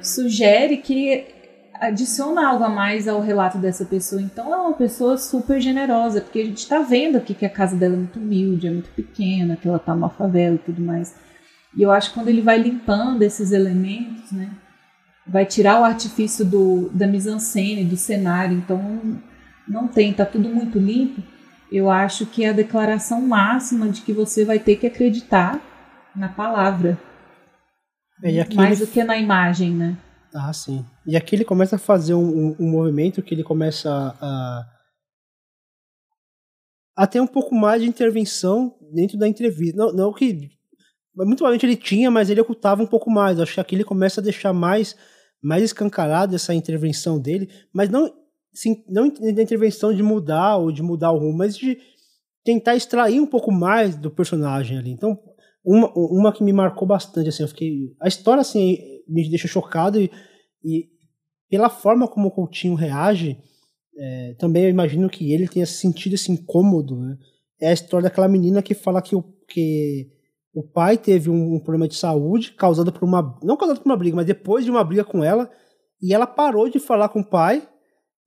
sugere 0.00 0.78
que 0.78 1.26
adiciona 1.80 2.48
algo 2.48 2.64
a 2.64 2.68
mais 2.68 3.08
ao 3.08 3.20
relato 3.20 3.58
dessa 3.58 3.84
pessoa. 3.84 4.22
Então 4.22 4.52
é 4.52 4.56
uma 4.56 4.74
pessoa 4.74 5.16
super 5.16 5.60
generosa, 5.60 6.20
porque 6.20 6.40
a 6.40 6.44
gente 6.44 6.58
está 6.58 6.80
vendo 6.80 7.16
aqui 7.16 7.34
que 7.34 7.46
a 7.46 7.50
casa 7.50 7.76
dela 7.76 7.94
é 7.94 7.98
muito 7.98 8.18
humilde, 8.18 8.66
é 8.66 8.70
muito 8.70 8.90
pequena, 8.90 9.56
que 9.56 9.68
ela 9.68 9.78
está 9.78 9.94
numa 9.94 10.10
favela 10.10 10.54
e 10.54 10.58
tudo 10.58 10.80
mais. 10.80 11.14
E 11.76 11.82
eu 11.82 11.90
acho 11.90 12.10
que 12.10 12.14
quando 12.14 12.28
ele 12.28 12.40
vai 12.40 12.58
limpando 12.58 13.22
esses 13.22 13.50
elementos, 13.50 14.30
né, 14.30 14.50
vai 15.26 15.44
tirar 15.44 15.80
o 15.80 15.84
artifício 15.84 16.44
do, 16.44 16.88
da 16.90 17.06
mise-en-scène, 17.06 17.84
do 17.84 17.96
cenário, 17.96 18.56
então 18.56 19.18
não 19.66 19.88
tem, 19.88 20.12
tá 20.12 20.24
tudo 20.24 20.48
muito 20.48 20.78
limpo. 20.78 21.22
Eu 21.70 21.90
acho 21.90 22.26
que 22.26 22.44
é 22.44 22.50
a 22.50 22.52
declaração 22.52 23.20
máxima 23.20 23.88
de 23.88 24.02
que 24.02 24.12
você 24.12 24.44
vai 24.44 24.58
ter 24.58 24.76
que 24.76 24.86
acreditar 24.86 25.60
na 26.14 26.28
palavra. 26.28 26.98
É, 28.22 28.54
mais 28.54 28.80
ele... 28.80 28.86
do 28.86 28.92
que 28.92 29.02
na 29.02 29.16
imagem, 29.18 29.72
né? 29.72 29.98
Ah, 30.34 30.52
sim. 30.52 30.84
E 31.06 31.16
aqui 31.16 31.36
ele 31.36 31.44
começa 31.44 31.76
a 31.76 31.78
fazer 31.78 32.14
um, 32.14 32.48
um, 32.48 32.56
um 32.58 32.70
movimento 32.70 33.22
que 33.22 33.34
ele 33.34 33.44
começa 33.44 33.90
a, 34.20 34.66
a 36.96 37.06
ter 37.06 37.20
um 37.20 37.26
pouco 37.26 37.54
mais 37.54 37.82
de 37.82 37.88
intervenção 37.88 38.74
dentro 38.92 39.16
da 39.18 39.28
entrevista. 39.28 39.76
Não, 39.76 39.92
não 39.92 40.12
que 40.12 40.50
muito 41.16 41.38
provavelmente 41.38 41.66
ele 41.66 41.76
tinha, 41.76 42.10
mas 42.10 42.30
ele 42.30 42.40
ocultava 42.40 42.82
um 42.82 42.86
pouco 42.86 43.10
mais. 43.10 43.38
Acho 43.38 43.54
que 43.54 43.60
aqui 43.60 43.76
ele 43.76 43.84
começa 43.84 44.20
a 44.20 44.24
deixar 44.24 44.52
mais, 44.52 44.96
mais 45.40 45.62
escancarado 45.62 46.34
essa 46.34 46.54
intervenção 46.54 47.20
dele, 47.20 47.48
mas 47.72 47.88
não, 47.88 48.12
sim, 48.54 48.84
não 48.88 49.08
da 49.08 49.42
intervenção 49.42 49.92
de 49.92 50.02
mudar 50.02 50.56
ou 50.56 50.70
de 50.70 50.82
mudar 50.82 51.12
o 51.12 51.18
rumo, 51.18 51.36
mas 51.36 51.56
de 51.56 51.76
tentar 52.44 52.76
extrair 52.76 53.20
um 53.20 53.26
pouco 53.26 53.50
mais 53.50 53.96
do 53.96 54.10
personagem 54.10 54.78
ali. 54.78 54.90
Então, 54.90 55.18
uma, 55.64 55.90
uma 55.94 56.32
que 56.32 56.44
me 56.44 56.52
marcou 56.52 56.86
bastante, 56.86 57.28
assim, 57.28 57.42
eu 57.42 57.48
fiquei. 57.48 57.94
A 58.00 58.06
história, 58.06 58.40
assim, 58.40 58.78
me 59.08 59.28
deixa 59.28 59.48
chocado 59.48 60.00
e, 60.00 60.10
e 60.62 60.88
pela 61.50 61.68
forma 61.68 62.06
como 62.06 62.28
o 62.28 62.30
Coutinho 62.30 62.74
reage, 62.74 63.38
é, 63.96 64.34
também 64.38 64.64
eu 64.64 64.70
imagino 64.70 65.08
que 65.08 65.32
ele 65.32 65.48
tenha 65.48 65.66
sentido 65.66 66.14
esse 66.14 66.30
incômodo, 66.30 66.96
né? 66.96 67.16
É 67.60 67.68
a 67.68 67.72
história 67.72 68.08
daquela 68.08 68.28
menina 68.28 68.62
que 68.62 68.74
fala 68.74 69.00
que 69.00 69.14
o, 69.14 69.22
que 69.48 70.10
o 70.52 70.62
pai 70.62 70.98
teve 70.98 71.30
um, 71.30 71.54
um 71.54 71.60
problema 71.60 71.88
de 71.88 71.94
saúde 71.94 72.52
causado 72.52 72.92
por 72.92 73.04
uma. 73.04 73.38
Não 73.42 73.56
causado 73.56 73.80
por 73.80 73.86
uma 73.86 73.96
briga, 73.96 74.16
mas 74.16 74.26
depois 74.26 74.64
de 74.64 74.70
uma 74.70 74.84
briga 74.84 75.04
com 75.04 75.24
ela, 75.24 75.50
e 76.02 76.12
ela 76.12 76.26
parou 76.26 76.68
de 76.68 76.78
falar 76.78 77.08
com 77.08 77.20
o 77.20 77.24
pai 77.24 77.66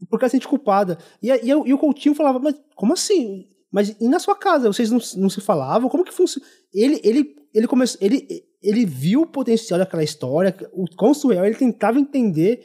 porque 0.05 0.23
ela 0.23 0.29
se 0.29 0.37
sente 0.37 0.47
culpada. 0.47 0.97
E, 1.21 1.29
e, 1.31 1.49
e 1.49 1.73
o 1.73 1.77
Coutinho 1.77 2.13
falava, 2.13 2.39
mas 2.39 2.55
como 2.75 2.93
assim? 2.93 3.45
Mas 3.71 3.95
e 3.99 4.07
na 4.07 4.19
sua 4.19 4.35
casa? 4.35 4.71
Vocês 4.71 4.91
não, 4.91 4.99
não 5.17 5.29
se 5.29 5.41
falavam? 5.41 5.89
Como 5.89 6.03
que 6.03 6.13
funciona? 6.13 6.45
Ele, 6.73 7.01
ele, 7.03 7.35
ele 7.53 7.67
começou. 7.67 7.99
Ele, 8.01 8.45
ele 8.61 8.85
viu 8.85 9.21
o 9.21 9.27
potencial 9.27 9.79
daquela 9.79 10.03
história, 10.03 10.55
o 10.73 10.85
quão 10.95 11.13
surreal, 11.13 11.45
ele 11.45 11.55
tentava 11.55 11.99
entender. 11.99 12.61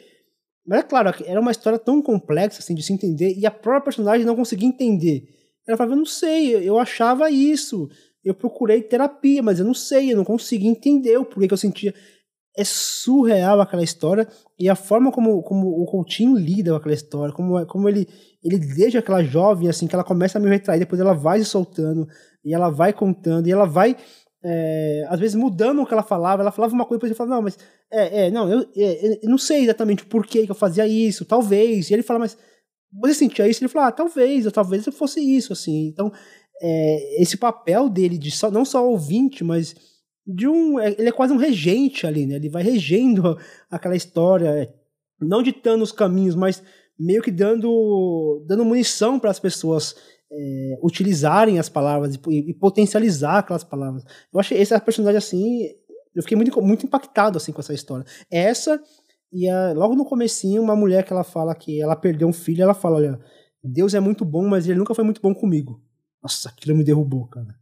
Mas 0.67 0.81
é 0.81 0.83
claro, 0.83 1.13
era 1.27 1.41
uma 1.41 1.51
história 1.51 1.79
tão 1.79 2.01
complexa 2.01 2.61
assim, 2.61 2.75
de 2.75 2.83
se 2.83 2.93
entender, 2.93 3.35
e 3.37 3.45
a 3.45 3.51
própria 3.51 3.83
personagem 3.83 4.25
não 4.25 4.37
conseguia 4.37 4.69
entender. 4.69 5.29
Ela 5.67 5.77
falava, 5.77 5.95
eu 5.95 5.99
não 5.99 6.07
sei, 6.07 6.57
eu 6.57 6.79
achava 6.79 7.31
isso. 7.31 7.89
Eu 8.25 8.35
procurei 8.35 8.81
terapia, 8.81 9.43
mas 9.43 9.59
eu 9.59 9.65
não 9.65 9.75
sei, 9.75 10.13
eu 10.13 10.17
não 10.17 10.25
consegui 10.25 10.69
entender 10.69 11.17
o 11.17 11.25
porquê 11.25 11.49
que 11.49 11.55
eu 11.55 11.59
sentia. 11.59 11.93
É 12.57 12.65
surreal 12.65 13.61
aquela 13.61 13.83
história 13.83 14.29
e 14.59 14.69
a 14.69 14.75
forma 14.75 15.11
como, 15.11 15.43
como 15.43 15.69
o 15.69 15.87
Coutinho 15.87 16.37
lida 16.37 16.71
com 16.71 16.77
aquela 16.77 16.95
história, 16.95 17.35
como, 17.35 17.65
como 17.67 17.89
ele, 17.89 18.07
ele 18.45 18.59
deixa 18.59 18.99
aquela 18.99 19.23
jovem 19.23 19.69
assim, 19.69 19.87
que 19.87 19.95
ela 19.95 20.05
começa 20.05 20.39
a 20.39 20.41
me 20.41 20.49
retrair, 20.49 20.81
depois 20.81 21.01
ela 21.01 21.15
vai 21.15 21.39
se 21.39 21.47
soltando, 21.47 22.07
e 22.45 22.55
ela 22.55 22.69
vai 22.69 22.93
contando, 22.93 23.47
e 23.47 23.53
ela 23.53 23.65
vai, 23.65 23.97
é, 24.45 25.07
às 25.09 25.19
vezes, 25.19 25.35
mudando 25.35 25.81
o 25.81 25.87
que 25.87 25.93
ela 25.95 26.03
falava. 26.03 26.43
Ela 26.43 26.53
falava 26.53 26.75
uma 26.75 26.85
coisa, 26.85 26.99
depois 26.99 27.11
ele 27.11 27.17
falava, 27.17 27.37
não, 27.37 27.43
mas, 27.43 27.59
é, 27.91 28.27
é 28.27 28.31
não, 28.31 28.51
eu, 28.51 28.67
é, 28.77 29.25
eu 29.25 29.31
não 29.31 29.39
sei 29.39 29.63
exatamente 29.63 30.05
por 30.05 30.27
que 30.27 30.47
eu 30.49 30.55
fazia 30.55 30.87
isso, 30.87 31.25
talvez. 31.25 31.89
E 31.89 31.95
ele 31.95 32.03
fala, 32.03 32.19
mas 32.19 32.37
você 33.01 33.15
sentia 33.15 33.49
isso? 33.49 33.63
Ele 33.63 33.69
fala, 33.69 33.89
ah, 33.89 33.93
talvez, 33.93 34.45
ou 34.45 34.53
talvez 34.53 34.87
eu 34.87 34.93
fosse 34.93 35.21
isso, 35.21 35.53
assim. 35.53 35.89
Então, 35.89 36.13
é, 36.61 37.23
esse 37.23 37.37
papel 37.37 37.89
dele 37.89 38.19
de 38.19 38.31
só, 38.31 38.51
não 38.51 38.65
só 38.65 38.87
ouvinte, 38.87 39.43
mas 39.43 39.75
de 40.27 40.49
um. 40.49 40.79
É, 40.79 40.93
ele 40.99 41.09
é 41.09 41.13
quase 41.13 41.33
um 41.33 41.37
regente 41.37 42.07
ali, 42.07 42.27
né? 42.27 42.37
Ele 42.37 42.49
vai 42.49 42.63
regendo 42.63 43.37
aquela 43.71 43.97
história, 43.97 44.49
é, 44.49 44.73
não 45.21 45.43
ditando 45.43 45.85
os 45.85 45.93
caminhos, 45.93 46.35
mas 46.35 46.63
meio 46.99 47.23
que 47.23 47.31
dando, 47.31 48.45
dando 48.47 48.65
munição 48.65 49.19
para 49.19 49.31
as 49.31 49.41
pessoas 49.41 49.97
é, 50.31 50.79
utilizarem 50.83 51.59
as 51.59 51.69
palavras 51.69 52.15
e, 52.15 52.51
e, 52.51 52.55
potencializar 52.55 53.39
aquelas 53.39 53.65
palavras. 53.65 54.05
Eu 54.33 54.41
achei 54.41 54.61
essa 54.61 54.81
personagem 54.81 55.19
assim, 55.19 55.69
eu 56.15 56.23
fiquei 56.23 56.37
muito, 56.37 56.63
muito 56.63 56.87
impactado 56.87 57.37
assim 57.37 57.53
com 57.53 57.61
essa 57.61 57.75
história. 57.75 58.05
Essa 58.31 58.81
e 59.33 59.49
a, 59.49 59.73
logo 59.73 59.95
no 59.95 60.05
comecinho 60.05 60.63
uma 60.63 60.77
mulher 60.77 61.05
que 61.05 61.13
ela 61.13 61.25
fala 61.25 61.55
que 61.55 61.81
ela 61.81 61.97
perdeu 61.97 62.29
um 62.29 62.33
filho, 62.33 62.63
ela 62.63 62.75
fala, 62.75 62.97
olha, 62.97 63.21
Deus 63.63 63.95
é 63.95 64.01
muito 64.01 64.25
bom, 64.25 64.47
mas 64.47 64.67
ele 64.67 64.79
nunca 64.79 64.95
foi 64.95 65.05
muito 65.05 65.21
bom 65.21 65.35
comigo. 65.35 65.83
Nossa, 66.23 66.49
aquilo 66.49 66.77
me 66.77 66.85
derrubou, 66.85 67.27
cara. 67.27 67.62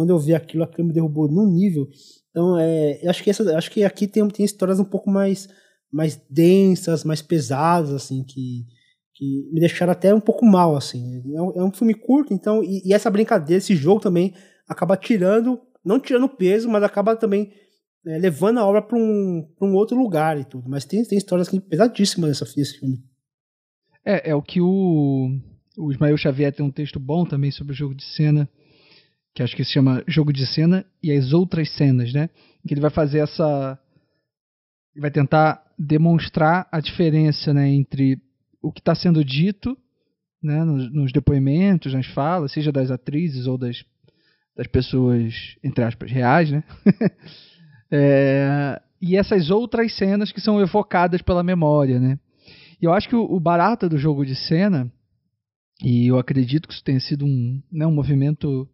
Quando 0.00 0.10
eu 0.10 0.18
vi 0.18 0.34
aquilo, 0.34 0.64
aquilo 0.64 0.88
me 0.88 0.94
derrubou 0.94 1.30
num 1.30 1.46
nível. 1.46 1.86
Então, 2.30 2.58
é, 2.58 3.04
eu 3.04 3.10
acho 3.10 3.22
que 3.22 3.28
essa, 3.28 3.54
acho 3.54 3.70
que 3.70 3.84
aqui 3.84 4.06
tem, 4.06 4.26
tem 4.28 4.46
histórias 4.46 4.80
um 4.80 4.84
pouco 4.84 5.10
mais 5.10 5.46
mais 5.92 6.18
densas, 6.30 7.04
mais 7.04 7.20
pesadas, 7.20 7.92
assim, 7.92 8.24
que 8.24 8.64
que 9.12 9.50
me 9.52 9.60
deixaram 9.60 9.92
até 9.92 10.14
um 10.14 10.20
pouco 10.20 10.46
mal, 10.46 10.74
assim. 10.74 11.22
É 11.36 11.42
um, 11.42 11.50
é 11.60 11.62
um 11.62 11.70
filme 11.70 11.92
curto, 11.92 12.32
então, 12.32 12.64
e, 12.64 12.80
e, 12.88 12.94
essa 12.94 13.10
brincadeira, 13.10 13.58
esse 13.58 13.76
jogo 13.76 14.00
também 14.00 14.32
acaba 14.66 14.96
tirando, 14.96 15.60
não 15.84 16.00
tirando 16.00 16.26
peso, 16.26 16.70
mas 16.70 16.82
acaba 16.82 17.14
também 17.14 17.52
é, 18.06 18.16
levando 18.16 18.56
a 18.56 18.64
obra 18.64 18.80
para 18.80 18.96
um, 18.96 19.46
um 19.60 19.74
outro 19.74 19.98
lugar 19.98 20.40
e 20.40 20.44
tudo. 20.46 20.70
Mas 20.70 20.86
tem, 20.86 21.04
tem 21.04 21.18
histórias 21.18 21.48
assim, 21.48 21.60
pesadíssimas 21.60 22.30
nessa, 22.30 22.50
nesse 22.56 22.78
filme. 22.78 23.04
É, 24.02 24.30
é 24.30 24.34
o 24.34 24.40
que 24.40 24.62
o, 24.62 25.28
o 25.76 25.90
Ismael 25.90 26.16
Xavier 26.16 26.54
tem 26.54 26.64
um 26.64 26.70
texto 26.70 26.98
bom 26.98 27.26
também 27.26 27.50
sobre 27.50 27.74
o 27.74 27.76
jogo 27.76 27.94
de 27.94 28.04
cena, 28.04 28.48
que 29.34 29.42
acho 29.42 29.56
que 29.56 29.64
se 29.64 29.72
chama 29.72 30.02
Jogo 30.06 30.32
de 30.32 30.46
Cena 30.46 30.84
e 31.02 31.12
as 31.12 31.32
Outras 31.32 31.70
Cenas, 31.76 32.12
né? 32.12 32.28
Que 32.66 32.74
ele 32.74 32.80
vai 32.80 32.90
fazer 32.90 33.18
essa. 33.18 33.78
Vai 34.96 35.10
tentar 35.10 35.62
demonstrar 35.78 36.68
a 36.70 36.80
diferença 36.80 37.54
né, 37.54 37.68
entre 37.68 38.20
o 38.60 38.70
que 38.70 38.80
está 38.80 38.94
sendo 38.94 39.24
dito 39.24 39.76
né, 40.42 40.64
nos, 40.64 40.92
nos, 40.92 41.12
depoimentos, 41.12 41.94
nas 41.94 42.06
falas, 42.06 42.52
seja 42.52 42.72
das 42.72 42.90
atrizes 42.90 43.46
ou 43.46 43.56
das, 43.56 43.82
das 44.56 44.66
pessoas, 44.66 45.56
entre 45.62 45.84
aspas, 45.84 46.10
reais, 46.10 46.50
né? 46.50 46.62
é, 47.90 48.82
e 49.00 49.16
essas 49.16 49.50
outras 49.50 49.96
cenas 49.96 50.32
que 50.32 50.40
são 50.40 50.60
evocadas 50.60 51.22
pela 51.22 51.42
memória, 51.42 51.98
né? 51.98 52.18
E 52.80 52.84
eu 52.84 52.92
acho 52.92 53.08
que 53.08 53.16
o, 53.16 53.22
o 53.22 53.38
barato 53.38 53.88
do 53.88 53.96
jogo 53.96 54.24
de 54.24 54.34
cena, 54.34 54.90
e 55.82 56.08
eu 56.08 56.18
acredito 56.18 56.66
que 56.66 56.74
isso 56.74 56.84
tenha 56.84 57.00
sido 57.00 57.24
um, 57.24 57.62
né, 57.70 57.86
um 57.86 57.92
movimento 57.92 58.68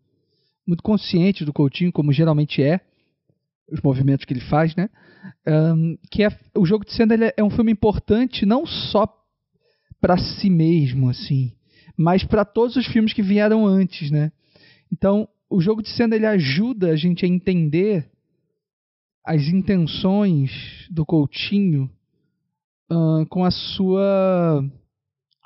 muito 0.67 0.83
consciente 0.83 1.45
do 1.45 1.53
Coutinho, 1.53 1.93
como 1.93 2.13
geralmente 2.13 2.63
é, 2.63 2.81
os 3.71 3.81
movimentos 3.81 4.25
que 4.25 4.33
ele 4.33 4.41
faz, 4.41 4.75
né? 4.75 4.89
Um, 5.47 5.97
que 6.11 6.23
é, 6.25 6.29
o 6.57 6.65
jogo 6.65 6.85
de 6.85 6.93
cena 6.93 7.15
é, 7.37 7.43
um 7.43 7.51
filme 7.51 7.73
importante 7.73 8.47
não 8.47 8.67
só 8.67 9.09
para 10.01 10.17
si 10.19 10.51
mesmo, 10.51 11.09
assim, 11.09 11.53
mas 11.97 12.23
para 12.23 12.45
todos 12.45 12.77
os 12.77 12.87
filmes 12.87 13.13
que 13.13 13.23
vieram 13.23 13.67
antes, 13.67 14.11
né? 14.11 14.31
Então, 14.93 15.29
o 15.49 15.61
jogo 15.61 15.83
de 15.83 15.89
cena 15.89 16.15
ele 16.15 16.27
ajuda 16.27 16.91
a 16.91 16.97
gente 16.97 17.25
a 17.25 17.29
entender 17.29 18.09
as 19.25 19.43
intenções 19.49 20.87
do 20.91 21.05
Coutinho 21.05 21.91
uh, 22.91 23.27
com 23.29 23.45
a 23.45 23.51
sua 23.51 24.65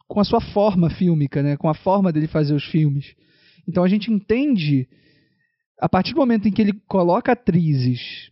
com 0.07 0.21
a 0.21 0.25
sua 0.25 0.41
forma 0.41 0.91
fílmica, 0.91 1.43
né? 1.43 1.57
Com 1.57 1.69
a 1.69 1.75
forma 1.75 2.13
dele 2.13 2.27
fazer 2.27 2.53
os 2.53 2.65
filmes. 2.65 3.15
Então 3.67 3.85
a 3.85 3.89
gente 3.89 4.11
entende 4.11 4.89
a 5.81 5.89
partir 5.89 6.13
do 6.13 6.21
momento 6.21 6.47
em 6.47 6.53
que 6.53 6.61
ele 6.61 6.75
coloca 6.87 7.33
atrizes 7.33 8.31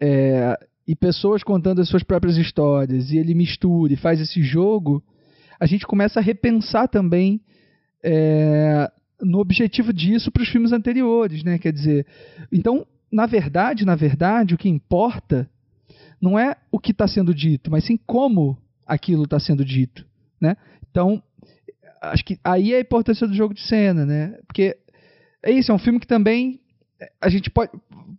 é, 0.00 0.58
e 0.86 0.94
pessoas 0.94 1.42
contando 1.42 1.80
as 1.80 1.88
suas 1.88 2.02
próprias 2.02 2.36
histórias 2.36 3.10
e 3.10 3.16
ele 3.16 3.34
mistura 3.34 3.92
e 3.92 3.96
faz 3.96 4.20
esse 4.20 4.42
jogo, 4.42 5.02
a 5.58 5.66
gente 5.66 5.86
começa 5.86 6.20
a 6.20 6.22
repensar 6.22 6.88
também 6.88 7.40
é, 8.02 8.90
no 9.20 9.38
objetivo 9.38 9.92
disso 9.92 10.30
para 10.30 10.42
os 10.42 10.48
filmes 10.48 10.72
anteriores, 10.72 11.42
né? 11.44 11.58
Quer 11.58 11.72
dizer, 11.72 12.06
então, 12.52 12.86
na 13.10 13.26
verdade, 13.26 13.84
na 13.84 13.94
verdade, 13.94 14.54
o 14.54 14.58
que 14.58 14.68
importa 14.68 15.48
não 16.20 16.38
é 16.38 16.56
o 16.70 16.78
que 16.78 16.92
está 16.92 17.08
sendo 17.08 17.34
dito, 17.34 17.70
mas 17.70 17.84
sim 17.84 17.98
como 18.06 18.56
aquilo 18.86 19.24
está 19.24 19.38
sendo 19.38 19.64
dito, 19.64 20.06
né? 20.40 20.56
Então, 20.90 21.22
acho 22.02 22.24
que 22.24 22.38
aí 22.42 22.72
é 22.72 22.76
a 22.76 22.80
importância 22.80 23.26
do 23.26 23.34
jogo 23.34 23.54
de 23.54 23.60
cena, 23.62 24.04
né? 24.04 24.38
Porque 24.46 24.76
é 25.42 25.50
isso, 25.50 25.72
é 25.72 25.74
um 25.74 25.78
filme 25.78 26.00
que 26.00 26.06
também 26.06 26.60
a 27.20 27.28
gente 27.28 27.50
pode, 27.50 27.72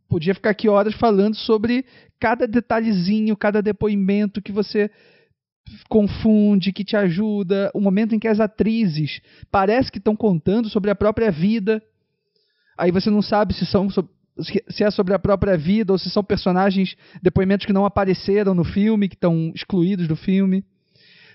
podia 0.10 0.34
ficar 0.34 0.50
aqui 0.50 0.68
horas 0.68 0.94
falando 0.96 1.36
sobre 1.36 1.86
cada 2.20 2.48
detalhezinho, 2.48 3.38
cada 3.38 3.62
depoimento 3.62 4.42
que 4.42 4.52
você 4.52 4.90
confunde, 5.88 6.74
que 6.74 6.84
te 6.84 6.96
ajuda, 6.96 7.72
o 7.74 7.80
momento 7.80 8.16
em 8.16 8.20
que 8.20 8.28
as 8.28 8.40
atrizes 8.40 9.22
parece 9.52 9.92
que 9.92 10.00
estão 10.00 10.16
contando 10.16 10.70
sobre 10.70 10.90
a 10.90 10.96
própria 10.96 11.32
vida. 11.32 11.82
Aí 12.78 12.92
você 12.92 13.10
não 13.10 13.22
sabe 13.22 13.54
se 13.54 13.66
são 13.66 13.90
se 14.70 14.84
é 14.84 14.90
sobre 14.90 15.14
a 15.14 15.20
própria 15.20 15.58
vida 15.58 15.92
ou 15.92 16.00
se 16.00 16.10
são 16.10 16.24
personagens, 16.24 16.96
depoimentos 17.22 17.66
que 17.66 17.74
não 17.74 17.86
apareceram 17.86 18.56
no 18.56 18.64
filme, 18.64 19.10
que 19.10 19.16
estão 19.16 19.52
excluídos 19.54 20.08
do 20.08 20.16
filme. 20.16 20.64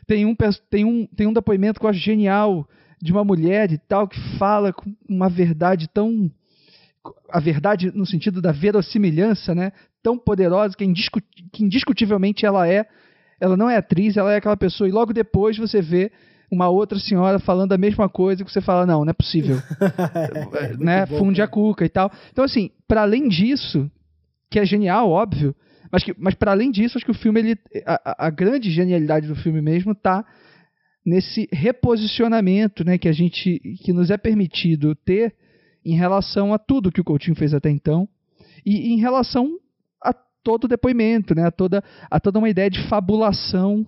Tem 0.06 0.24
um, 0.24 0.34
tem 0.70 0.84
um, 0.84 1.06
tem 1.06 1.26
um 1.26 1.32
depoimento 1.32 1.78
que 1.78 1.86
eu 1.86 1.90
acho 1.90 2.00
genial 2.00 2.68
de 3.00 3.12
uma 3.12 3.24
mulher 3.24 3.72
e 3.72 3.78
tal 3.78 4.08
que 4.08 4.18
fala 4.38 4.72
com 4.72 4.94
uma 5.08 5.28
verdade 5.28 5.88
tão 5.88 6.30
a 7.30 7.38
verdade 7.38 7.92
no 7.94 8.04
sentido 8.04 8.42
da 8.42 8.50
verossimilhança, 8.50 9.54
né? 9.54 9.72
Tão 10.02 10.18
poderosa 10.18 10.76
que, 10.76 10.84
indiscut, 10.84 11.24
que 11.52 11.64
indiscutivelmente 11.64 12.44
ela 12.44 12.68
é 12.68 12.86
ela 13.40 13.56
não 13.56 13.68
é 13.68 13.76
atriz, 13.76 14.16
ela 14.16 14.32
é 14.32 14.36
aquela 14.36 14.56
pessoa. 14.56 14.88
E 14.88 14.92
logo 14.92 15.12
depois 15.12 15.56
você 15.58 15.80
vê 15.82 16.10
uma 16.50 16.68
outra 16.68 16.98
senhora 16.98 17.38
falando 17.38 17.72
a 17.72 17.78
mesma 17.78 18.08
coisa 18.08 18.44
que 18.44 18.50
você 18.50 18.60
fala, 18.60 18.86
não, 18.86 19.04
não 19.04 19.10
é 19.10 19.12
possível. 19.12 19.56
é 20.54 20.76
né? 20.76 21.06
Bom, 21.06 21.18
Funde 21.18 21.38
cara. 21.38 21.48
a 21.48 21.50
cuca 21.50 21.84
e 21.84 21.88
tal. 21.88 22.10
Então, 22.32 22.44
assim, 22.44 22.70
para 22.88 23.02
além 23.02 23.28
disso, 23.28 23.90
que 24.50 24.58
é 24.58 24.64
genial, 24.64 25.10
óbvio, 25.10 25.54
mas, 25.90 26.02
que, 26.02 26.14
mas 26.18 26.34
para 26.34 26.52
além 26.52 26.70
disso, 26.70 26.96
acho 26.96 27.04
que 27.04 27.10
o 27.10 27.14
filme, 27.14 27.40
ele, 27.40 27.58
a, 27.84 28.26
a 28.26 28.30
grande 28.30 28.70
genialidade 28.70 29.26
do 29.26 29.36
filme 29.36 29.60
mesmo 29.60 29.94
tá 29.94 30.24
nesse 31.06 31.48
reposicionamento 31.52 32.84
né, 32.84 32.98
que 32.98 33.08
a 33.08 33.12
gente 33.12 33.60
que 33.82 33.92
nos 33.92 34.10
é 34.10 34.16
permitido 34.16 34.94
ter 34.94 35.34
em 35.84 35.96
relação 35.96 36.52
a 36.52 36.58
tudo 36.58 36.90
que 36.90 37.00
o 37.00 37.04
Coutinho 37.04 37.36
fez 37.36 37.54
até 37.54 37.70
então 37.70 38.08
e 38.64 38.92
em 38.92 38.98
relação 38.98 39.58
todo 40.46 40.66
o 40.66 40.68
depoimento, 40.68 41.34
né? 41.34 41.44
a, 41.44 41.50
toda, 41.50 41.82
a 42.08 42.20
toda 42.20 42.38
uma 42.38 42.48
ideia 42.48 42.70
de 42.70 42.88
fabulação 42.88 43.84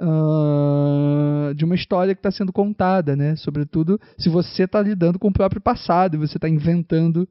uh, 0.00 1.54
de 1.54 1.62
uma 1.62 1.74
história 1.74 2.14
que 2.14 2.20
está 2.20 2.30
sendo 2.30 2.50
contada, 2.50 3.14
né? 3.14 3.36
Sobretudo 3.36 4.00
se 4.16 4.30
você 4.30 4.62
está 4.62 4.80
lidando 4.80 5.18
com 5.18 5.28
o 5.28 5.32
próprio 5.32 5.60
passado, 5.60 6.18
você 6.18 6.38
está 6.38 6.48
inventando 6.48 7.28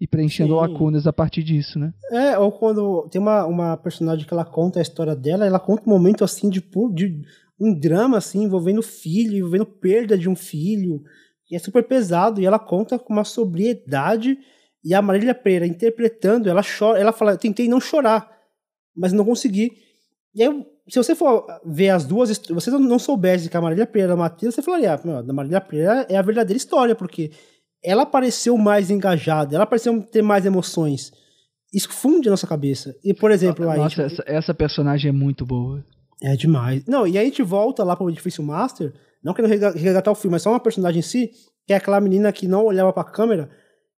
e 0.00 0.06
preenchendo 0.08 0.54
Sim. 0.54 0.60
lacunas 0.60 1.06
a 1.06 1.12
partir 1.12 1.44
disso, 1.44 1.78
né? 1.78 1.94
É, 2.10 2.36
ou 2.36 2.50
quando 2.50 3.08
tem 3.08 3.20
uma, 3.20 3.46
uma 3.46 3.76
personagem 3.76 4.26
que 4.26 4.34
ela 4.34 4.44
conta 4.44 4.80
a 4.80 4.82
história 4.82 5.14
dela, 5.14 5.46
ela 5.46 5.60
conta 5.60 5.84
um 5.86 5.92
momento 5.92 6.24
assim 6.24 6.50
de, 6.50 6.60
de 6.92 7.22
um 7.62 7.78
drama 7.78 8.18
assim 8.18 8.42
envolvendo 8.42 8.82
filho, 8.82 9.36
envolvendo 9.36 9.66
perda 9.66 10.18
de 10.18 10.28
um 10.28 10.34
filho, 10.34 11.02
e 11.50 11.54
é 11.54 11.58
super 11.58 11.84
pesado 11.84 12.40
e 12.40 12.46
ela 12.46 12.58
conta 12.58 12.98
com 12.98 13.12
uma 13.12 13.24
sobriedade 13.24 14.38
e 14.84 14.94
a 14.94 15.00
Marília 15.00 15.34
Pereira 15.34 15.66
interpretando, 15.66 16.48
ela 16.48 16.62
chora, 16.62 16.98
ela 16.98 17.12
fala, 17.12 17.36
tentei 17.36 17.68
não 17.68 17.80
chorar, 17.80 18.28
mas 18.96 19.12
não 19.12 19.24
consegui. 19.24 19.70
E 20.34 20.42
aí, 20.42 20.66
se 20.88 20.96
você 20.96 21.14
for 21.14 21.46
ver 21.64 21.90
as 21.90 22.04
duas, 22.04 22.30
se 22.30 22.52
você 22.52 22.70
não 22.70 22.98
soubesse 22.98 23.48
que 23.48 23.56
a 23.56 23.60
Marília 23.60 23.86
Pereira 23.86 24.12
era 24.12 24.16
uma 24.16 24.26
atriz, 24.26 24.54
você 24.54 24.62
falaria, 24.62 24.94
ah, 24.94 25.18
a 25.18 25.32
Marília 25.32 25.60
Pereira 25.60 26.06
é 26.08 26.16
a 26.16 26.22
verdadeira 26.22 26.56
história, 26.56 26.96
porque 26.96 27.30
ela 27.84 28.04
pareceu 28.04 28.56
mais 28.58 28.90
engajada, 28.90 29.54
ela 29.54 29.66
pareceu 29.66 30.02
ter 30.02 30.22
mais 30.22 30.44
emoções. 30.44 31.12
Isso 31.72 31.90
funde 31.90 32.28
a 32.28 32.32
nossa 32.32 32.46
cabeça. 32.46 32.94
E, 33.02 33.14
por 33.14 33.30
exemplo, 33.30 33.64
Nossa, 33.64 33.88
gente... 33.88 34.00
essa, 34.00 34.24
essa, 34.26 34.54
personagem 34.54 35.08
é 35.08 35.12
muito 35.12 35.46
boa. 35.46 35.82
É 36.22 36.36
demais. 36.36 36.84
Não, 36.86 37.06
e 37.06 37.18
aí 37.18 37.24
a 37.24 37.28
gente 37.28 37.42
volta 37.42 37.82
lá 37.82 37.96
para 37.96 38.06
o 38.06 38.10
Edifício 38.10 38.44
Master, 38.44 38.92
não 39.22 39.34
querendo 39.34 39.72
resgatar 39.74 40.10
o 40.10 40.14
filme, 40.14 40.32
mas 40.32 40.42
só 40.42 40.50
uma 40.50 40.60
personagem 40.60 41.00
em 41.00 41.02
si, 41.02 41.30
que 41.66 41.72
é 41.72 41.76
aquela 41.76 42.00
menina 42.00 42.32
que 42.32 42.46
não 42.46 42.64
olhava 42.64 42.92
para 42.92 43.02
a 43.02 43.12
câmera. 43.12 43.50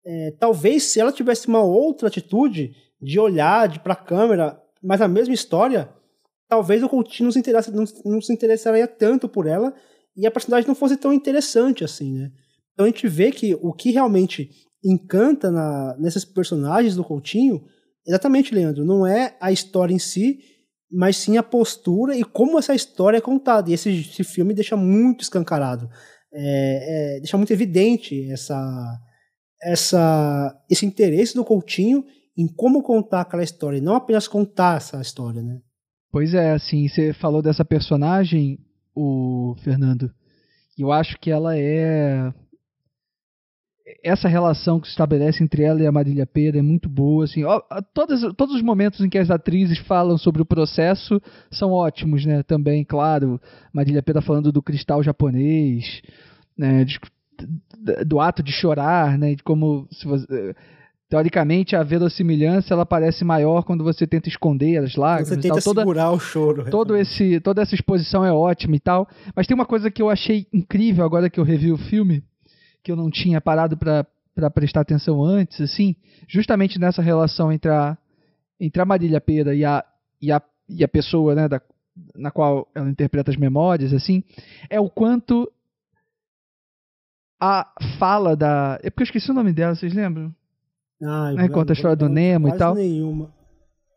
É, 0.05 0.35
talvez 0.39 0.85
se 0.85 1.01
ela 1.01 1.13
tivesse 1.13 1.49
uma 1.49 1.61
outra 1.61 2.09
atitude 2.09 2.75
de 3.01 3.19
olhar 3.19 3.69
de 3.69 3.81
para 3.81 3.95
a 3.95 3.97
câmera, 3.97 4.61
mas 4.83 5.01
a 5.01 5.09
mesma 5.09 5.35
história, 5.35 5.89
talvez 6.49 6.83
o 6.83 6.89
Coutinho 6.89 7.27
não 7.27 7.33
se, 7.33 7.73
não, 7.73 7.85
não 8.05 8.21
se 8.21 8.33
interessaria 8.33 8.87
tanto 8.87 9.29
por 9.29 9.47
ela 9.47 9.75
e 10.17 10.27
a 10.27 10.31
personagem 10.31 10.69
não 10.69 10.75
fosse 10.75 10.97
tão 10.97 11.13
interessante 11.13 11.83
assim, 11.83 12.13
né? 12.13 12.31
Então 12.73 12.87
a 12.87 12.89
gente 12.89 13.07
vê 13.09 13.31
que 13.31 13.55
o 13.61 13.73
que 13.73 13.91
realmente 13.91 14.51
encanta 14.85 15.51
na, 15.51 15.97
nesses 15.99 16.25
personagens 16.25 16.97
do 16.97 17.05
Coutinho, 17.05 17.65
exatamente, 18.07 18.55
Leandro, 18.55 18.85
não 18.85 19.07
é 19.07 19.37
a 19.41 19.53
história 19.53 19.95
em 19.95 19.99
si, 19.99 20.41
mas 20.93 21.17
sim 21.17 21.37
a 21.37 21.43
postura 21.43 22.15
e 22.17 22.23
como 22.23 22.59
essa 22.59 22.75
história 22.75 23.17
é 23.19 23.21
contada. 23.21 23.71
E 23.71 23.73
esse, 23.73 23.91
esse 23.91 24.23
filme 24.23 24.53
deixa 24.53 24.77
muito 24.77 25.23
escancarado, 25.23 25.89
é, 26.33 27.17
é, 27.17 27.21
deixa 27.21 27.37
muito 27.37 27.53
evidente 27.53 28.31
essa, 28.31 28.99
essa, 29.63 30.55
esse 30.71 30.85
interesse 30.85 31.35
do 31.35 31.45
Coutinho 31.45 32.05
em 32.37 32.47
como 32.47 32.83
contar 32.83 33.23
aquela 33.23 33.43
história, 33.43 33.79
e 33.79 33.81
não 33.81 33.95
apenas 33.95 34.27
contar 34.27 34.79
essa 34.79 35.01
história, 35.01 35.43
né? 35.43 35.61
Pois 36.11 36.35
é, 36.35 36.53
assim, 36.53 36.89
você 36.89 37.13
falou 37.13 37.43
dessa 37.43 37.65
personagem, 37.65 38.59
o 38.95 39.55
Fernando, 39.63 40.11
eu 40.79 40.91
acho 40.91 41.19
que 41.19 41.31
ela 41.31 41.57
é 41.57 42.33
essa 44.03 44.29
relação 44.29 44.81
que 44.81 44.87
se 44.87 44.93
estabelece 44.93 45.43
entre 45.43 45.63
ela 45.63 45.81
e 45.81 45.87
a 45.87 45.93
Marília 45.93 46.27
Pera 46.27 46.59
é 46.59 46.63
muito 46.63 46.89
boa. 46.89 47.25
Assim, 47.25 47.45
ó, 47.45 47.61
todos, 47.93 48.21
todos 48.35 48.55
os 48.55 48.63
momentos 48.63 49.01
em 49.01 49.09
que 49.09 49.19
as 49.19 49.31
atrizes 49.31 49.79
falam 49.79 50.17
sobre 50.17 50.43
o 50.43 50.47
processo 50.47 51.21
são 51.51 51.73
ótimos, 51.73 52.25
né? 52.25 52.43
Também, 52.43 52.85
claro, 52.85 53.41
Marília 53.73 54.03
Pera 54.03 54.23
falando 54.23 54.53
do 54.53 54.63
cristal 54.63 55.03
japonês, 55.03 56.03
né? 56.57 56.85
De, 56.85 56.99
do 58.07 58.21
ato 58.21 58.43
de 58.43 58.53
chorar, 58.53 59.19
né? 59.19 59.35
De 59.35 59.43
como 59.43 59.87
se 59.91 60.07
você, 60.07 60.55
teoricamente 61.13 61.77
a 61.77 61.83
verossimilhança 61.83 62.73
ela 62.73 62.87
parece 62.87 63.23
maior 63.23 63.65
quando 63.65 63.85
você 63.85 64.07
tenta 64.07 64.31
esconder 64.31 64.79
as 64.79 64.97
lágrimas. 64.97 65.29
Você 65.29 65.37
tenta 65.37 65.61
tal. 65.61 65.75
segurar 65.75 66.11
o 66.11 66.19
choro. 66.19 66.71
Todo 66.71 66.97
esse, 66.97 67.39
toda 67.41 67.61
essa 67.61 67.75
exposição 67.75 68.25
é 68.25 68.33
ótima 68.33 68.77
e 68.77 68.81
tal. 68.81 69.07
Mas 69.37 69.47
tem 69.47 69.55
uma 69.55 69.67
coisa 69.67 69.91
que 69.91 70.01
eu 70.01 70.09
achei 70.09 70.47
incrível 70.53 71.05
agora 71.05 71.29
que 71.29 71.39
eu 71.39 71.45
revi 71.45 71.71
o 71.71 71.77
filme 71.77 72.25
que 72.83 72.91
eu 72.91 72.97
não 72.97 73.11
tinha 73.11 73.41
parado 73.41 73.77
para 73.77 74.51
prestar 74.51 74.81
atenção 74.81 75.23
antes, 75.23 75.61
assim, 75.61 75.95
justamente 76.29 76.79
nessa 76.79 77.01
relação 77.01 77.53
entre 77.53 77.71
a, 77.71 77.97
entre 78.59 78.83
a 78.83 78.85
Marília 78.85 79.21
Pera 79.21 79.55
e 79.55 79.65
a, 79.65 79.85
e 80.21 80.33
a, 80.33 80.43
e 80.69 80.83
a 80.83 80.89
pessoa 80.89 81.35
né, 81.35 81.49
da, 81.49 81.61
na 82.15 82.31
qual 82.31 82.69
ela 82.75 82.89
interpreta 82.89 83.31
as 83.31 83.37
memórias, 83.37 83.93
assim, 83.93 84.25
é 84.69 84.81
o 84.81 84.91
quanto 84.91 85.51
a 87.41 87.69
fala 87.99 88.37
da. 88.37 88.79
É 88.83 88.91
porque 88.91 89.03
eu 89.03 89.07
esqueci 89.07 89.31
o 89.31 89.35
nome 89.35 89.53
dela, 89.53 89.75
vocês 89.75 89.93
lembram? 89.93 90.33
Ah, 91.03 91.33
né, 91.33 91.49
conta 91.49 91.73
a 91.73 91.75
história 91.75 91.97
do 91.97 92.09
Nemo 92.09 92.49
e 92.49 92.57
tal. 92.57 92.75
Nenhuma. 92.75 93.33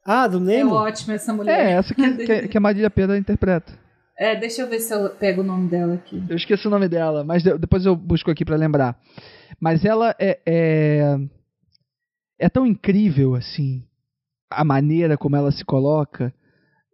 Ah, 0.04 0.28
do 0.28 0.40
Nemo? 0.40 0.72
É 0.72 0.78
ótima 0.78 1.14
essa 1.14 1.32
mulher. 1.32 1.60
É, 1.60 1.72
essa 1.74 1.94
que, 1.94 2.26
que, 2.26 2.48
que 2.48 2.58
a 2.58 2.62
Marília 2.62 2.90
Pera 2.90 3.18
interpreta. 3.18 3.85
É, 4.18 4.36
deixa 4.36 4.62
eu 4.62 4.70
ver 4.70 4.80
se 4.80 4.94
eu 4.94 5.10
pego 5.10 5.42
o 5.42 5.44
nome 5.44 5.70
dela 5.70 5.96
aqui. 5.96 6.24
Eu 6.30 6.36
esqueci 6.36 6.66
o 6.68 6.70
nome 6.70 6.88
dela, 6.88 7.24
mas 7.24 7.44
depois 7.44 7.86
eu 7.86 7.96
busco 7.96 8.32
aqui 8.32 8.46
para 8.46 8.56
lembrar. 8.56 8.98
Mas 9.60 9.84
ela 9.84 10.16
é, 10.18 10.40
é, 10.46 11.18
é 12.40 12.50
tão 12.50 12.66
incrível 12.66 13.36
assim 13.36 13.84
a 14.50 14.64
maneira 14.64 15.18
como 15.18 15.36
ela 15.36 15.52
se 15.52 15.66
coloca 15.66 16.34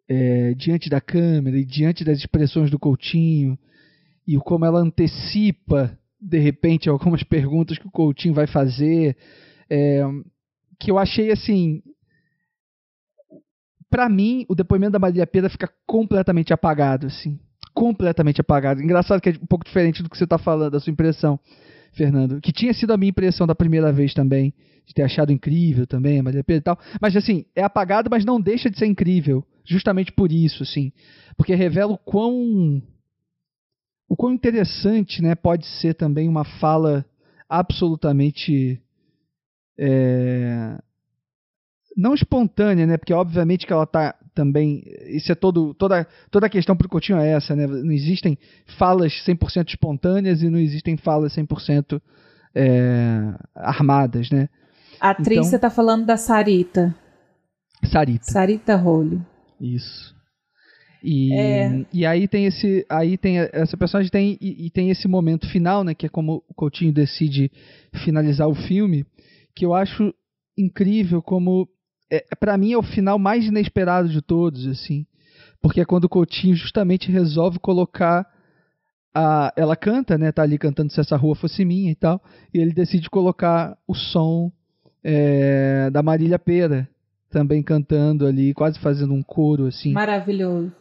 é, 0.09 0.53
diante 0.55 0.89
da 0.89 0.99
câmera 0.99 1.57
e 1.57 1.65
diante 1.65 2.03
das 2.03 2.17
expressões 2.17 2.71
do 2.71 2.79
Coutinho 2.79 3.57
e 4.27 4.37
como 4.37 4.65
ela 4.65 4.79
antecipa 4.79 5.97
de 6.19 6.39
repente 6.39 6.89
algumas 6.89 7.21
perguntas 7.23 7.77
que 7.77 7.87
o 7.87 7.91
Coutinho 7.91 8.33
vai 8.33 8.47
fazer 8.47 9.15
é, 9.69 10.01
que 10.79 10.89
eu 10.89 10.97
achei 10.97 11.31
assim 11.31 11.83
para 13.91 14.07
mim, 14.07 14.45
o 14.47 14.55
depoimento 14.55 14.93
da 14.93 14.99
Marília 14.99 15.27
Pera 15.27 15.49
fica 15.49 15.69
completamente 15.85 16.53
apagado, 16.53 17.07
assim. 17.07 17.37
Completamente 17.73 18.39
apagado. 18.39 18.81
Engraçado 18.81 19.19
que 19.19 19.29
é 19.29 19.33
um 19.33 19.45
pouco 19.45 19.65
diferente 19.65 20.01
do 20.01 20.09
que 20.09 20.17
você 20.17 20.23
está 20.23 20.37
falando, 20.37 20.71
da 20.71 20.79
sua 20.79 20.91
impressão, 20.91 21.37
Fernando. 21.91 22.39
Que 22.39 22.53
tinha 22.53 22.73
sido 22.73 22.91
a 22.93 22.97
minha 22.97 23.09
impressão 23.09 23.45
da 23.45 23.53
primeira 23.53 23.91
vez 23.91 24.13
também, 24.13 24.53
de 24.85 24.93
ter 24.93 25.03
achado 25.03 25.33
incrível 25.33 25.85
também 25.85 26.19
a 26.19 26.23
Marília 26.23 26.43
Pera 26.43 26.59
e 26.59 26.61
tal. 26.61 26.79
Mas, 27.01 27.17
assim, 27.17 27.45
é 27.53 27.61
apagado, 27.61 28.09
mas 28.09 28.23
não 28.23 28.39
deixa 28.39 28.69
de 28.69 28.79
ser 28.79 28.85
incrível. 28.85 29.45
Justamente 29.65 30.13
por 30.13 30.31
isso, 30.31 30.63
assim. 30.63 30.93
Porque 31.35 31.53
revela 31.53 31.91
o 31.91 31.97
quão. 31.97 32.81
O 34.07 34.15
quão 34.15 34.33
interessante 34.33 35.21
né, 35.21 35.35
pode 35.35 35.65
ser 35.65 35.95
também 35.95 36.29
uma 36.29 36.45
fala 36.45 37.05
absolutamente. 37.49 38.81
É, 39.77 40.77
não 41.95 42.13
espontânea, 42.13 42.85
né? 42.85 42.97
Porque 42.97 43.13
obviamente 43.13 43.65
que 43.65 43.73
ela 43.73 43.85
tá 43.85 44.15
também, 44.33 44.83
isso 45.07 45.31
é 45.31 45.35
todo 45.35 45.73
toda 45.73 46.07
toda 46.29 46.45
a 46.45 46.49
questão 46.49 46.75
pro 46.75 46.89
Coutinho 46.89 47.19
é 47.19 47.31
essa, 47.31 47.55
né? 47.55 47.67
Não 47.67 47.91
existem 47.91 48.37
falas 48.77 49.13
100% 49.27 49.69
espontâneas 49.69 50.41
e 50.41 50.49
não 50.49 50.59
existem 50.59 50.97
falas 50.97 51.35
100% 51.35 52.01
é, 52.55 53.33
armadas, 53.55 54.29
né? 54.29 54.49
A 54.99 55.11
atriz 55.11 55.39
então, 55.39 55.43
você 55.43 55.59
tá 55.59 55.69
falando 55.69 56.05
da 56.05 56.15
Sarita. 56.15 56.95
Sarita. 57.83 58.25
Sarita 58.25 58.75
Role. 58.75 59.21
Isso. 59.59 60.15
E, 61.03 61.33
é. 61.33 61.85
e 61.91 62.05
aí 62.05 62.27
tem 62.27 62.45
esse 62.45 62.85
aí 62.87 63.17
tem 63.17 63.39
essa 63.39 63.75
personagem 63.75 64.11
tem 64.11 64.37
e, 64.39 64.67
e, 64.67 64.69
tem 64.69 64.91
esse 64.91 65.07
momento 65.07 65.49
final, 65.49 65.83
né, 65.83 65.95
que 65.95 66.05
é 66.05 66.09
como 66.09 66.43
o 66.47 66.53
Coutinho 66.53 66.93
decide 66.93 67.51
finalizar 68.05 68.47
o 68.47 68.53
filme, 68.53 69.03
que 69.55 69.65
eu 69.65 69.73
acho 69.73 70.13
incrível 70.55 71.19
como 71.19 71.67
é, 72.11 72.35
para 72.35 72.57
mim 72.57 72.73
é 72.73 72.77
o 72.77 72.83
final 72.83 73.17
mais 73.17 73.45
inesperado 73.45 74.09
de 74.09 74.21
todos, 74.21 74.67
assim. 74.67 75.05
Porque 75.61 75.79
é 75.79 75.85
quando 75.85 76.05
o 76.05 76.09
Coutinho 76.09 76.55
justamente 76.55 77.09
resolve 77.11 77.59
colocar 77.59 78.27
a, 79.13 79.53
ela 79.55 79.75
canta, 79.75 80.17
né? 80.17 80.31
Tá 80.31 80.43
ali 80.43 80.57
cantando 80.57 80.91
Se 80.91 80.99
Essa 80.99 81.15
Rua 81.15 81.35
Fosse 81.35 81.63
Minha 81.63 81.91
e 81.91 81.95
tal. 81.95 82.21
E 82.53 82.59
ele 82.59 82.73
decide 82.73 83.09
colocar 83.09 83.77
o 83.87 83.93
som 83.93 84.51
é, 85.03 85.89
da 85.89 86.03
Marília 86.03 86.37
Pera 86.37 86.87
também 87.29 87.63
cantando 87.63 88.27
ali, 88.27 88.53
quase 88.53 88.77
fazendo 88.79 89.13
um 89.13 89.23
coro, 89.23 89.65
assim. 89.65 89.93
Maravilhoso. 89.93 90.73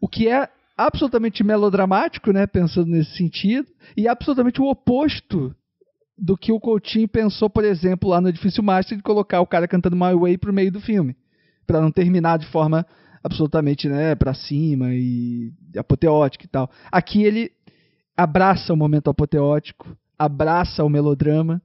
O 0.00 0.08
que 0.08 0.28
é 0.28 0.48
absolutamente 0.76 1.44
melodramático, 1.44 2.32
né? 2.32 2.48
Pensando 2.48 2.88
nesse 2.88 3.16
sentido. 3.16 3.68
E 3.96 4.08
absolutamente 4.08 4.60
o 4.60 4.68
oposto 4.68 5.54
do 6.16 6.36
que 6.36 6.52
o 6.52 6.60
Coutinho 6.60 7.08
pensou, 7.08 7.50
por 7.50 7.64
exemplo, 7.64 8.10
lá 8.10 8.20
no 8.20 8.28
Edifício 8.28 8.62
Master, 8.62 8.96
de 8.96 9.02
colocar 9.02 9.40
o 9.40 9.46
cara 9.46 9.66
cantando 9.66 9.96
My 9.96 10.14
Way 10.14 10.38
pro 10.38 10.52
meio 10.52 10.70
do 10.70 10.80
filme. 10.80 11.16
para 11.66 11.80
não 11.80 11.90
terminar 11.90 12.38
de 12.38 12.46
forma 12.46 12.86
absolutamente, 13.22 13.88
né, 13.88 14.14
pra 14.14 14.34
cima 14.34 14.92
e 14.92 15.52
apoteótica 15.76 16.44
e 16.44 16.48
tal. 16.48 16.70
Aqui 16.92 17.24
ele 17.24 17.50
abraça 18.16 18.72
o 18.72 18.76
momento 18.76 19.08
apoteótico, 19.08 19.96
abraça 20.18 20.84
o 20.84 20.90
melodrama 20.90 21.60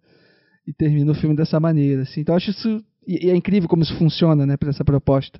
e 0.65 0.73
termina 0.73 1.11
o 1.11 1.15
filme 1.15 1.35
dessa 1.35 1.59
maneira. 1.59 2.03
Assim. 2.03 2.21
Então 2.21 2.35
acho 2.35 2.51
isso. 2.51 2.83
E 3.05 3.29
é 3.29 3.35
incrível 3.35 3.67
como 3.67 3.83
isso 3.83 3.97
funciona, 3.97 4.45
né, 4.45 4.55
pra 4.55 4.69
essa 4.69 4.85
proposta. 4.85 5.39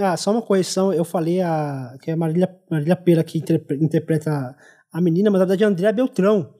Ah, 0.00 0.16
só 0.16 0.30
uma 0.30 0.40
correção, 0.40 0.92
eu 0.92 1.04
falei 1.04 1.42
a, 1.42 1.96
que 2.00 2.10
é 2.10 2.14
a 2.14 2.16
Marília, 2.16 2.48
Marília 2.70 2.96
Pera 2.96 3.24
que 3.24 3.38
interpreta 3.38 4.56
a 4.92 5.00
menina, 5.00 5.30
mas 5.30 5.40
na 5.40 5.46
verdade 5.46 5.62
é 5.62 5.66
a 5.66 5.70
Andréa 5.70 5.92
Beltrão 5.92 6.54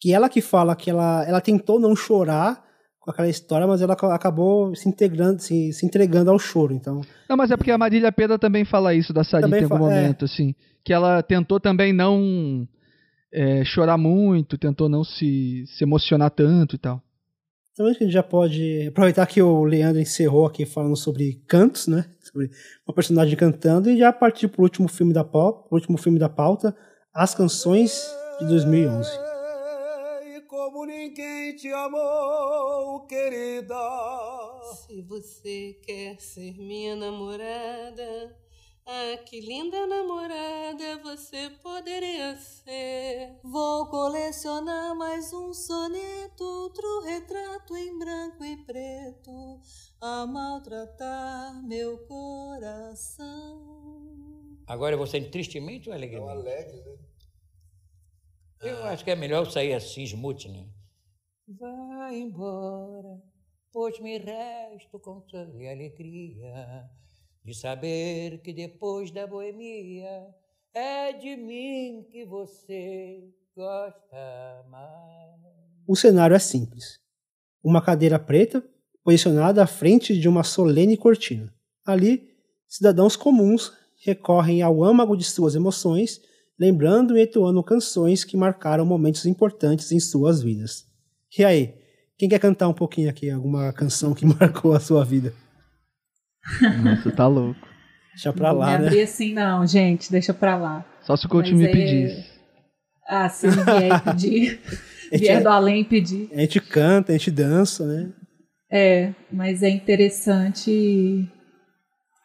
que 0.00 0.12
ela 0.12 0.28
que 0.28 0.40
fala 0.40 0.74
que 0.74 0.88
ela, 0.90 1.24
ela 1.28 1.40
tentou 1.40 1.78
não 1.78 1.94
chorar, 1.94 2.64
com 2.98 3.10
aquela 3.10 3.28
história, 3.28 3.66
mas 3.66 3.80
ela 3.80 3.92
aca- 3.94 4.14
acabou 4.14 4.74
se 4.74 4.88
integrando, 4.88 5.40
se, 5.40 5.72
se 5.72 5.86
entregando 5.86 6.30
ao 6.30 6.38
choro. 6.38 6.74
Então, 6.74 7.00
Não, 7.28 7.36
mas 7.36 7.50
é 7.50 7.56
porque 7.56 7.70
a 7.70 7.78
Marília 7.78 8.12
Peda 8.12 8.38
também 8.38 8.64
fala 8.64 8.94
isso 8.94 9.12
da 9.12 9.24
Sarita 9.24 9.46
Também 9.48 9.60
em 9.60 9.64
algum 9.64 9.76
é. 9.76 9.78
momento, 10.00 10.24
assim. 10.26 10.54
Que 10.84 10.92
ela 10.92 11.22
tentou 11.22 11.58
também 11.58 11.92
não 11.94 12.68
é, 13.32 13.64
chorar 13.64 13.96
muito, 13.96 14.58
tentou 14.58 14.88
não 14.88 15.02
se, 15.04 15.64
se 15.66 15.82
emocionar 15.84 16.30
tanto 16.30 16.74
e 16.76 16.78
tal. 16.78 17.02
então 17.72 17.86
acho 17.86 17.96
que 17.98 18.04
a 18.04 18.06
gente 18.06 18.14
já 18.14 18.22
pode 18.22 18.88
aproveitar 18.88 19.26
que 19.26 19.40
o 19.40 19.64
Leandro 19.64 20.00
encerrou 20.00 20.46
aqui 20.46 20.66
falando 20.66 20.96
sobre 20.96 21.42
cantos, 21.46 21.86
né? 21.86 22.04
Sobre 22.20 22.50
uma 22.86 22.94
personagem 22.94 23.34
cantando 23.36 23.88
e 23.90 23.96
já 23.98 24.12
partir 24.12 24.48
pro 24.48 24.62
último 24.62 24.88
filme 24.88 25.12
da 25.14 25.24
pauta, 25.24 25.74
último 25.74 25.96
filme 25.96 26.18
da 26.18 26.28
pauta, 26.28 26.76
As 27.14 27.34
Canções 27.34 28.02
de 28.40 28.46
2011. 28.46 29.29
Como 30.60 30.84
ninguém 30.84 31.56
te 31.56 31.72
amou, 31.72 33.06
querida. 33.06 33.74
Se 34.86 35.00
você 35.00 35.80
quer 35.82 36.20
ser 36.20 36.52
minha 36.58 36.94
namorada, 36.94 38.36
ah, 38.84 39.16
que 39.24 39.40
linda 39.40 39.86
namorada 39.86 40.98
você 41.02 41.48
poderia 41.62 42.36
ser. 42.36 43.40
Vou 43.42 43.86
colecionar 43.86 44.94
mais 44.94 45.32
um 45.32 45.54
soneto, 45.54 46.44
outro 46.44 47.00
retrato 47.04 47.74
em 47.74 47.98
branco 47.98 48.44
e 48.44 48.58
preto, 48.58 49.62
a 49.98 50.26
maltratar 50.26 51.66
meu 51.66 51.96
coração. 52.06 53.80
Agora 54.66 54.94
você 54.94 55.16
é 55.16 55.24
tristemente 55.24 55.88
ou 55.88 55.94
alegremente? 55.94 56.30
É 56.30 56.36
um 56.36 56.38
alegre, 56.38 56.82
né? 56.82 56.99
Eu 58.62 58.84
acho 58.84 59.02
que 59.02 59.10
é 59.10 59.16
melhor 59.16 59.46
eu 59.46 59.50
sair 59.50 59.72
assim, 59.72 60.02
smooth, 60.02 60.48
né? 60.48 60.68
Vai 61.48 62.18
embora, 62.18 63.22
pois 63.72 63.98
me 64.00 64.18
resto 64.18 64.98
com 65.00 65.20
toda 65.22 65.50
a 65.50 65.70
alegria 65.70 66.88
de 67.42 67.54
saber 67.54 68.42
que 68.42 68.52
depois 68.52 69.10
da 69.10 69.26
boemia 69.26 70.26
é 70.74 71.12
de 71.12 71.36
mim 71.36 72.06
que 72.10 72.26
você 72.26 73.24
gosta 73.56 74.66
mais. 74.68 75.40
O 75.88 75.96
cenário 75.96 76.36
é 76.36 76.38
simples. 76.38 77.00
Uma 77.64 77.82
cadeira 77.82 78.18
preta 78.18 78.62
posicionada 79.02 79.62
à 79.62 79.66
frente 79.66 80.18
de 80.18 80.28
uma 80.28 80.44
solene 80.44 80.98
cortina. 80.98 81.52
Ali, 81.84 82.28
cidadãos 82.68 83.16
comuns 83.16 83.72
recorrem 84.04 84.60
ao 84.60 84.84
âmago 84.84 85.16
de 85.16 85.24
suas 85.24 85.54
emoções, 85.54 86.20
lembrando 86.60 87.16
e 87.16 87.22
entoando 87.22 87.62
canções 87.64 88.22
que 88.22 88.36
marcaram 88.36 88.84
momentos 88.84 89.24
importantes 89.24 89.90
em 89.90 89.98
suas 89.98 90.42
vidas. 90.42 90.84
E 91.38 91.42
aí, 91.44 91.74
quem 92.18 92.28
quer 92.28 92.38
cantar 92.38 92.68
um 92.68 92.74
pouquinho 92.74 93.08
aqui 93.08 93.30
alguma 93.30 93.72
canção 93.72 94.12
que 94.14 94.26
marcou 94.38 94.74
a 94.74 94.78
sua 94.80 95.02
vida? 95.04 95.32
Nossa, 96.84 97.10
tá 97.10 97.26
louco. 97.26 97.66
Deixa 98.12 98.32
pra 98.32 98.52
Não 98.52 98.58
lá, 98.58 98.72
me 98.72 98.78
né? 98.82 98.86
abrir 98.88 99.02
assim, 99.02 99.32
não, 99.32 99.66
gente, 99.66 100.10
deixa 100.10 100.34
pra 100.34 100.56
lá. 100.56 100.84
Só 101.02 101.16
se 101.16 101.24
o 101.26 101.28
coach 101.28 101.50
Mas 101.52 101.58
me 101.60 101.66
é- 101.66 101.72
pedisse. 101.72 102.30
Ah, 103.08 103.28
se 103.28 103.46
ele 103.48 103.56
vier 103.64 104.04
pedir, 104.04 104.60
vier 105.12 105.42
do 105.42 105.48
além 105.48 105.82
pedir. 105.82 106.28
A 106.32 106.40
gente 106.42 106.60
canta, 106.60 107.10
a 107.12 107.16
gente 107.16 107.30
dança, 107.30 107.84
né? 107.86 108.12
É, 108.70 109.12
mas 109.32 109.62
é 109.64 109.68
interessante 109.70 111.28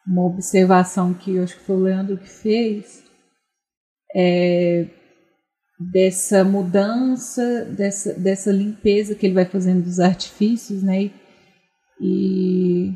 uma 0.05 0.25
observação 0.25 1.11
que 1.13 1.35
eu 1.35 1.43
acho 1.43 1.55
que 1.57 1.63
foi 1.63 1.75
o 1.75 1.79
Leandro 1.83 2.17
que 2.17 2.29
fez, 2.29 3.03
é 4.15 4.87
dessa 5.77 6.43
mudança, 6.43 7.65
dessa, 7.65 8.13
dessa 8.13 8.51
limpeza 8.51 9.13
que 9.13 9.25
ele 9.25 9.33
vai 9.33 9.45
fazendo 9.45 9.83
dos 9.83 9.99
artifícios, 9.99 10.81
né? 10.81 11.11
E 11.99 12.93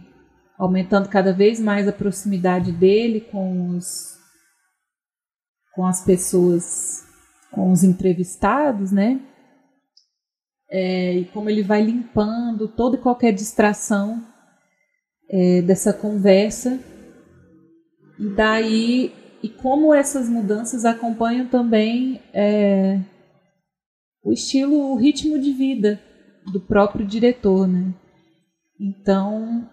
aumentando 0.58 1.10
cada 1.10 1.34
vez 1.34 1.60
mais 1.60 1.88
a 1.88 1.91
proximidade 1.91 2.72
dele 2.72 3.22
com 3.22 3.76
os 3.76 4.18
com 5.74 5.86
as 5.86 6.04
pessoas, 6.04 7.06
com 7.52 7.72
os 7.72 7.84
entrevistados, 7.84 8.91
né? 8.91 9.22
É, 10.70 11.14
e 11.14 11.26
como 11.26 11.50
ele 11.50 11.64
vai 11.64 11.82
limpando 11.82 12.68
toda 12.68 12.98
e 12.98 13.02
qualquer 13.02 13.32
distração 13.32 14.24
é, 15.30 15.62
dessa 15.62 15.94
conversa. 15.94 16.80
E 18.20 18.30
daí, 18.36 19.14
e 19.41 19.49
como 19.49 19.94
essas 19.94 20.28
mudanças 20.30 20.86
acompanham 20.86 21.48
também 21.48 22.22
é, 22.34 22.99
o 24.24 24.32
estilo, 24.32 24.91
o 24.91 24.95
ritmo 24.95 25.40
de 25.40 25.52
vida 25.52 25.99
do 26.52 26.60
próprio 26.60 27.06
diretor, 27.06 27.68
né? 27.68 27.94
Então, 28.80 29.70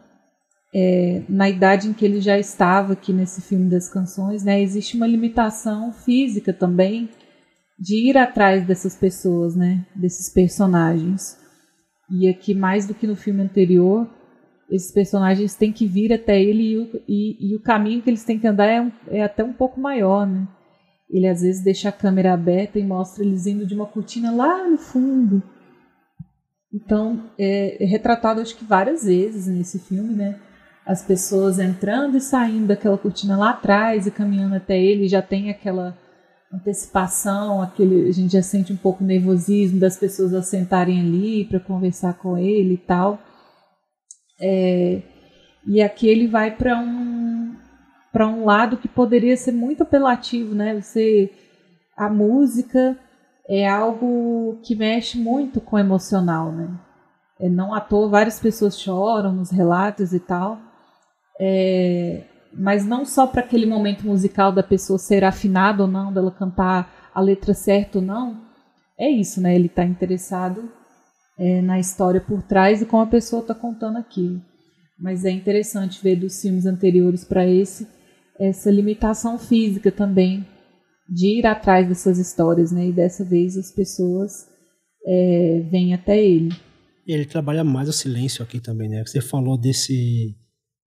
é, 0.75 1.23
na 1.29 1.49
idade 1.49 1.89
em 1.89 1.93
que 1.93 2.05
ele 2.05 2.21
já 2.21 2.39
estava 2.39 2.93
aqui 2.93 3.13
nesse 3.13 3.41
filme 3.41 3.71
das 3.71 3.89
canções, 3.89 4.45
né, 4.45 4.61
existe 4.61 4.97
uma 4.97 5.07
limitação 5.07 5.93
física 5.93 6.53
também 6.53 7.09
de 7.79 8.11
ir 8.11 8.17
atrás 8.17 8.67
dessas 8.67 8.97
pessoas, 8.97 9.55
né, 9.55 9.87
desses 9.95 10.33
personagens. 10.33 11.39
E 12.11 12.29
aqui 12.29 12.55
mais 12.55 12.87
do 12.87 12.95
que 12.95 13.07
no 13.07 13.17
filme 13.17 13.43
anterior, 13.43 14.09
esses 14.71 14.93
personagens 14.93 15.55
têm 15.55 15.73
que 15.73 15.87
vir 15.87 16.13
até 16.13 16.41
ele 16.41 16.73
e 16.73 16.79
o, 16.79 17.03
e, 17.09 17.53
e 17.53 17.57
o 17.57 17.61
caminho 17.63 18.03
que 18.03 18.11
eles 18.11 18.25
têm 18.25 18.39
que 18.39 18.47
andar 18.47 18.67
é, 18.67 18.81
um- 18.81 18.93
é 19.09 19.23
até 19.23 19.45
um 19.45 19.53
pouco 19.53 19.81
maior, 19.81 20.27
né? 20.27 20.47
Ele 21.09 21.29
às 21.29 21.41
vezes 21.43 21.63
deixa 21.63 21.89
a 21.89 21.93
câmera 21.93 22.33
aberta 22.33 22.79
e 22.79 22.85
mostra 22.85 23.25
eles 23.25 23.47
indo 23.47 23.65
de 23.65 23.75
uma 23.75 23.87
cortina 23.87 24.33
lá 24.33 24.69
no 24.69 24.77
fundo. 24.77 25.43
Então, 26.73 27.31
é, 27.39 27.83
é 27.83 27.87
retratado 27.87 28.41
acho 28.41 28.57
que 28.57 28.65
várias 28.65 29.05
vezes 29.05 29.47
nesse 29.47 29.79
filme, 29.79 30.15
né? 30.15 30.39
As 30.85 31.03
pessoas 31.03 31.59
entrando 31.59 32.17
e 32.17 32.21
saindo 32.21 32.67
daquela 32.67 32.99
cortina 32.99 33.37
lá 33.37 33.51
atrás 33.51 34.07
e 34.07 34.11
caminhando 34.11 34.57
até 34.57 34.81
ele, 34.81 35.09
já 35.09 35.23
tem 35.23 35.51
aquela 35.51 35.97
antecipação, 36.53 37.61
aquele, 37.61 38.09
a 38.09 38.13
gente 38.13 38.33
já 38.33 38.43
sente 38.43 38.73
um 38.73 38.77
pouco 38.77 39.03
nervosismo 39.03 39.81
das 39.81 39.97
pessoas 39.97 40.33
a 40.33 40.43
sentarem 40.43 41.01
ali 41.01 41.45
para 41.45 41.61
conversar 41.61 42.15
com 42.15 42.37
ele 42.37 42.75
e 42.75 42.79
tal. 42.79 43.21
É, 44.41 45.03
e 45.67 45.83
aqui 45.83 46.09
ele 46.09 46.27
vai 46.27 46.51
para 46.51 46.79
um 46.79 47.55
para 48.13 48.27
um 48.27 48.47
lado 48.47 48.79
que 48.79 48.89
poderia 48.89 49.37
ser 49.37 49.53
muito 49.53 49.83
apelativo, 49.83 50.55
né? 50.55 50.81
Você 50.81 51.31
a 51.97 52.09
música 52.09 52.99
é 53.49 53.69
algo 53.69 54.59
que 54.63 54.75
mexe 54.75 55.19
muito 55.19 55.61
com 55.61 55.77
o 55.77 55.79
emocional, 55.79 56.51
né? 56.53 56.69
É, 57.39 57.49
não 57.49 57.75
à 57.75 57.81
toa 57.81 58.09
várias 58.09 58.41
pessoas 58.41 58.81
choram 58.81 59.33
nos 59.33 59.51
relatos 59.51 60.13
e 60.13 60.21
tal. 60.21 60.59
É, 61.39 62.25
mas 62.53 62.87
não 62.87 63.05
só 63.05 63.27
para 63.27 63.43
aquele 63.43 63.67
momento 63.67 64.07
musical 64.07 64.51
da 64.51 64.63
pessoa 64.63 64.99
ser 64.99 65.25
afinada 65.25 65.83
ou 65.83 65.89
não, 65.89 66.13
dela 66.13 66.31
cantar 66.31 67.11
a 67.15 67.21
letra 67.21 67.53
certa 67.55 67.99
ou 67.99 68.05
não. 68.05 68.41
É 68.99 69.11
isso, 69.11 69.41
né? 69.43 69.55
Ele 69.55 69.67
está 69.67 69.85
interessado 69.85 70.71
é, 71.39 71.61
na 71.61 71.79
história 71.79 72.21
por 72.21 72.43
trás 72.43 72.83
e 72.83 72.87
como 72.87 73.03
a 73.03 73.07
pessoa 73.07 73.43
está 73.43 73.55
contando 73.55 73.99
aquilo. 73.99 74.41
Mas 74.99 75.25
é 75.25 75.31
interessante 75.31 76.03
ver 76.03 76.17
dos 76.17 76.41
filmes 76.41 76.67
anteriores 76.67 77.25
para 77.25 77.47
esse 77.47 77.87
essa 78.39 78.71
limitação 78.71 79.39
física 79.39 79.91
também 79.91 80.47
de 81.09 81.39
ir 81.39 81.47
atrás 81.47 81.89
dessas 81.89 82.19
histórias, 82.19 82.71
né? 82.71 82.89
E 82.89 82.93
dessa 82.93 83.25
vez 83.25 83.57
as 83.57 83.71
pessoas 83.71 84.47
é, 85.07 85.61
vêm 85.71 85.95
até 85.95 86.23
ele. 86.23 86.51
Ele 87.07 87.25
trabalha 87.25 87.63
mais 87.63 87.89
o 87.89 87.93
silêncio 87.93 88.43
aqui 88.43 88.61
também, 88.61 88.89
né? 88.89 89.03
Você 89.07 89.21
falou 89.21 89.59
desse 89.59 90.37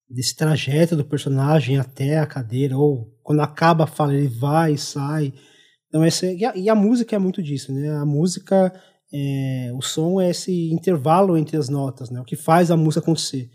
desse 0.09 0.35
trajeto 0.35 0.95
do 0.95 1.03
personagem 1.03 1.79
até 1.79 2.19
a 2.19 2.27
cadeira, 2.27 2.77
ou 2.77 3.07
quando 3.23 3.41
acaba 3.41 3.85
a 3.85 3.87
fala, 3.87 4.13
ele 4.13 4.27
vai 4.27 4.73
e 4.73 4.77
sai. 4.77 5.33
Então, 5.87 6.03
essa, 6.03 6.27
e, 6.27 6.45
a, 6.45 6.55
e 6.55 6.69
a 6.69 6.75
música 6.75 7.15
é 7.15 7.19
muito 7.19 7.41
disso, 7.41 7.73
né? 7.73 7.89
A 7.89 8.05
música, 8.05 8.71
é, 9.13 9.71
o 9.75 9.81
som 9.81 10.19
é 10.21 10.29
esse 10.31 10.71
intervalo 10.71 11.37
entre 11.37 11.57
as 11.57 11.69
notas, 11.69 12.09
né? 12.09 12.19
O 12.21 12.25
que 12.25 12.35
faz 12.35 12.71
a 12.71 12.77
música 12.77 13.01
acontecer. 13.01 13.49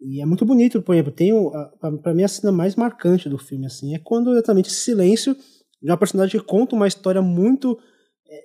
E 0.00 0.20
é 0.22 0.26
muito 0.26 0.44
bonito, 0.46 0.82
por 0.82 0.94
exemplo, 0.94 1.12
tem 1.12 1.32
o- 1.32 1.48
a- 1.54 1.66
pra 1.80 1.92
pra 1.98 2.14
mim 2.14 2.22
a 2.24 2.28
cena 2.28 2.52
mais 2.52 2.76
marcante 2.76 3.28
do 3.28 3.38
filme, 3.38 3.66
assim, 3.66 3.94
é 3.94 3.98
quando 3.98 4.32
exatamente 4.32 4.68
esse 4.70 4.80
silêncio 4.80 5.34
de 5.82 5.90
uma 5.90 5.96
personagem 5.98 6.40
que 6.40 6.46
conta 6.46 6.74
uma 6.76 6.88
história 6.88 7.22
muito 7.22 7.78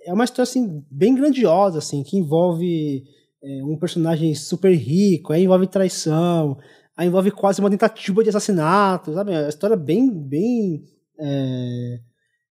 é 0.05 0.13
uma 0.13 0.23
história 0.23 0.43
assim 0.43 0.83
bem 0.89 1.13
grandiosa 1.15 1.79
assim 1.79 2.03
que 2.03 2.17
envolve 2.17 3.03
é, 3.43 3.63
um 3.65 3.77
personagem 3.77 4.33
super 4.35 4.73
rico 4.73 5.33
aí 5.33 5.43
envolve 5.43 5.67
traição 5.67 6.57
aí 6.95 7.07
envolve 7.07 7.31
quase 7.31 7.59
uma 7.59 7.69
tentativa 7.69 8.23
de 8.23 8.29
assassinato 8.29 9.13
sabe 9.13 9.35
a 9.35 9.49
história 9.49 9.75
bem 9.75 10.09
bem 10.09 10.83
é, 11.19 11.99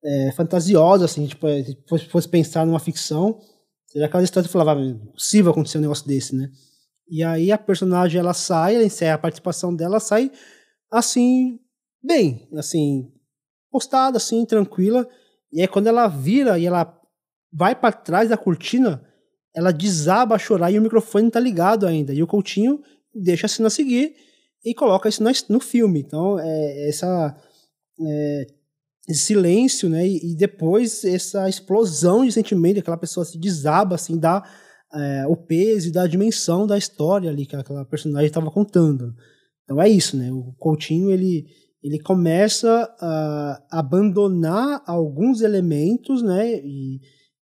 é, 0.04 0.32
fantasiosa 0.34 1.06
assim 1.06 1.26
tipo 1.28 1.48
é, 1.48 1.64
se 1.64 1.78
fosse 2.10 2.28
pensar 2.30 2.66
numa 2.66 2.80
ficção 2.80 3.40
seria 3.96 4.08
aquela 4.08 4.24
história 4.24 4.48
que 4.48 4.52
falava 4.52 4.80
"Ah, 4.80 4.84
é 4.84 4.88
impossível 4.88 5.52
acontecer 5.52 5.78
um 5.78 5.82
negócio 5.82 6.06
desse 6.06 6.36
né 6.36 6.52
e 7.10 7.24
aí 7.24 7.52
a 7.52 7.58
personagem 7.58 8.20
ela 8.20 8.34
sai 8.34 8.76
ela 8.76 8.84
encerra 8.84 9.16
a 9.16 9.20
participação 9.20 9.76
dela 9.76 9.94
ela 9.94 10.00
sai 10.00 10.32
assim 10.92 11.60
bem 12.04 12.48
assim 12.54 13.12
postada 13.72 14.18
assim 14.18 14.46
tranquila 14.46 15.08
e 15.52 15.62
aí 15.62 15.68
quando 15.68 15.88
ela 15.88 16.08
vira 16.08 16.60
e 16.60 16.66
ela 16.66 17.02
vai 17.56 17.74
para 17.74 17.94
trás 17.94 18.28
da 18.30 18.38
cortina, 18.38 19.02
ela 19.56 19.72
desaba 19.72 20.36
a 20.36 20.40
chorar 20.40 20.72
e 20.72 20.78
o 20.78 20.82
microfone 20.82 21.32
tá 21.32 21.40
ligado 21.40 21.88
ainda. 21.88 22.14
E 22.14 22.22
o 22.22 22.28
Coutinho 22.28 22.84
deixa 23.14 23.46
a 23.46 23.50
cena 23.50 23.70
seguir 23.70 24.14
e 24.64 24.74
coloca 24.74 25.08
isso 25.08 25.24
no 25.48 25.60
filme. 25.62 26.02
Então, 26.02 26.38
é, 26.38 26.90
essa, 26.90 27.34
é, 28.06 28.48
silêncio, 29.14 29.90
né? 29.90 30.08
E, 30.08 30.36
depois 30.36 31.04
essa 31.04 31.48
explosão 31.48 32.26
de 32.26 32.32
sentimento, 32.32 32.80
aquela 32.80 32.98
pessoa 32.98 33.26
se 33.26 33.38
desaba, 33.38 33.96
assim, 33.96 34.18
dá 34.18 34.44
é, 34.94 35.26
o 35.28 35.36
peso 35.36 35.90
e 35.90 35.92
dá 35.92 36.04
a 36.04 36.08
dimensão 36.08 36.66
da 36.66 36.78
história 36.78 37.30
ali 37.30 37.46
que 37.46 37.56
aquela 37.56 37.86
personagem 37.86 38.28
estava 38.28 38.50
contando. 38.50 39.14
Então 39.64 39.82
é 39.82 39.90
isso, 39.90 40.18
né? 40.18 40.32
O 40.32 40.54
Coutinho, 40.58 41.12
ele, 41.12 41.46
ele 41.84 42.00
começa 42.00 42.90
a 43.00 43.64
abandonar 43.72 44.82
alguns 44.88 45.42
elementos, 45.42 46.22
né? 46.22 46.56
E, 46.64 47.00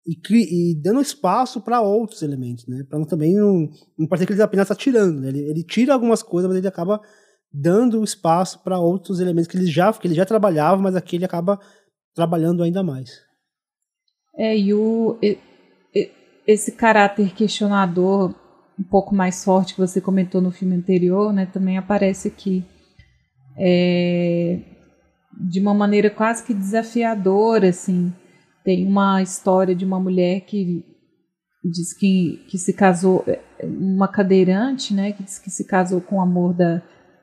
e, 0.06 0.70
e 0.70 0.74
dando 0.80 1.00
espaço 1.00 1.60
para 1.60 1.80
outros 1.80 2.22
elementos, 2.22 2.66
né? 2.66 2.84
Para 2.88 3.04
também 3.04 3.34
não, 3.34 3.68
não 3.98 4.06
parecer 4.06 4.26
que 4.26 4.32
ele 4.32 4.42
apenas 4.42 4.64
está 4.64 4.74
tirando, 4.74 5.20
né? 5.20 5.28
Ele, 5.28 5.40
ele 5.40 5.64
tira 5.64 5.92
algumas 5.92 6.22
coisas, 6.22 6.48
mas 6.48 6.58
ele 6.58 6.68
acaba 6.68 7.00
dando 7.52 8.04
espaço 8.04 8.62
para 8.62 8.78
outros 8.78 9.20
elementos 9.20 9.48
que 9.48 9.56
ele 9.56 9.66
já 9.66 9.92
que 9.92 10.06
ele 10.06 10.14
já 10.14 10.24
trabalhava, 10.24 10.80
mas 10.80 10.94
aqui 10.94 11.16
ele 11.16 11.24
acaba 11.24 11.58
trabalhando 12.14 12.62
ainda 12.62 12.82
mais. 12.82 13.10
É, 14.36 14.56
e 14.56 14.72
o, 14.72 15.18
esse 16.46 16.72
caráter 16.72 17.32
questionador 17.34 18.34
um 18.78 18.82
pouco 18.82 19.14
mais 19.14 19.44
forte 19.44 19.74
que 19.74 19.80
você 19.80 20.00
comentou 20.00 20.40
no 20.40 20.50
filme 20.50 20.74
anterior, 20.74 21.32
né, 21.32 21.44
também 21.44 21.76
aparece 21.76 22.28
aqui. 22.28 22.64
É, 23.58 24.58
de 25.38 25.60
uma 25.60 25.74
maneira 25.74 26.08
quase 26.08 26.44
que 26.44 26.54
desafiadora, 26.54 27.68
assim. 27.68 28.12
Tem 28.64 28.86
uma 28.86 29.22
história 29.22 29.74
de 29.74 29.84
uma 29.84 30.00
mulher 30.00 30.40
que 30.40 30.84
diz 31.62 31.92
que, 31.92 32.42
que 32.48 32.56
se 32.56 32.72
casou, 32.72 33.24
uma 33.62 34.08
cadeirante, 34.08 34.94
né, 34.94 35.12
que 35.12 35.22
diz 35.22 35.38
que 35.38 35.50
se 35.50 35.66
casou 35.66 36.00
com 36.00 36.16
o 36.16 36.20
amor 36.20 36.54
da, 36.54 36.82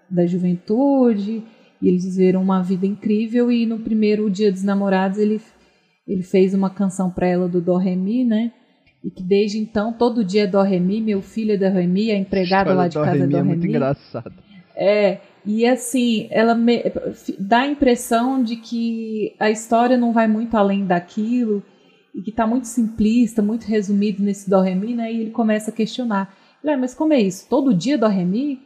da 0.10 0.26
juventude, 0.26 1.44
e 1.82 1.88
eles 1.88 2.06
viveram 2.06 2.42
uma 2.42 2.62
vida 2.62 2.86
incrível, 2.86 3.52
e 3.52 3.66
no 3.66 3.80
primeiro 3.80 4.30
dia 4.30 4.52
dos 4.52 4.64
namorados 4.64 5.18
ele, 5.18 5.42
ele 6.08 6.24
fez 6.24 6.54
uma 6.54 6.70
canção 6.70 7.10
para 7.10 7.28
ela 7.28 7.48
do 7.48 7.62
Dó 7.62 7.78
Remi, 7.78 8.24
né, 8.24 8.52
e 9.04 9.10
que 9.10 9.24
desde 9.24 9.58
então 9.58 9.94
todo 9.94 10.24
dia 10.24 10.44
é 10.44 10.48
Dó 10.48 10.62
Remi, 10.64 11.02
meu 11.02 11.22
filho 11.22 11.54
é 11.54 11.58
Dó 11.58 11.70
Remi, 11.70 12.12
a 12.12 12.18
empregada 12.18 12.74
lá 12.74 12.88
de 12.88 12.96
casa 12.96 13.24
é 13.24 13.28
Dó 13.28 13.38
Remi. 13.38 13.40
É 13.40 13.44
muito 13.44 13.68
engraçado. 13.68 14.34
É, 14.76 15.20
e 15.46 15.66
assim, 15.66 16.28
ela 16.30 16.54
me, 16.54 16.84
dá 17.40 17.60
a 17.60 17.68
impressão 17.68 18.44
de 18.44 18.58
que 18.58 19.34
a 19.40 19.50
história 19.50 19.98
não 19.98 20.12
vai 20.12 20.28
muito 20.28 20.56
além 20.56 20.86
daquilo 20.86 21.64
e 22.14 22.22
que 22.22 22.32
está 22.32 22.46
muito 22.46 22.68
simplista, 22.68 23.42
muito 23.42 23.64
resumido 23.64 24.22
nesse 24.22 24.50
Dó 24.50 24.60
Remi, 24.62 24.94
né? 24.94 25.12
E 25.12 25.22
ele 25.22 25.32
começa 25.32 25.72
a 25.72 25.74
questionar. 25.74 26.36
Ele, 26.64 26.74
ah, 26.74 26.78
mas 26.78 26.94
como 26.94 27.14
é 27.14 27.22
isso? 27.22 27.48
Todo 27.50 27.74
dia 27.74 27.98
Dó 27.98 28.08
Remi? 28.08 28.60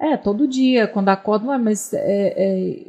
É, 0.00 0.16
todo 0.16 0.46
dia, 0.46 0.86
quando 0.86 1.08
acorda, 1.08 1.54
é, 1.54 1.58
mas 1.58 1.92
é, 1.92 2.34
é, 2.36 2.86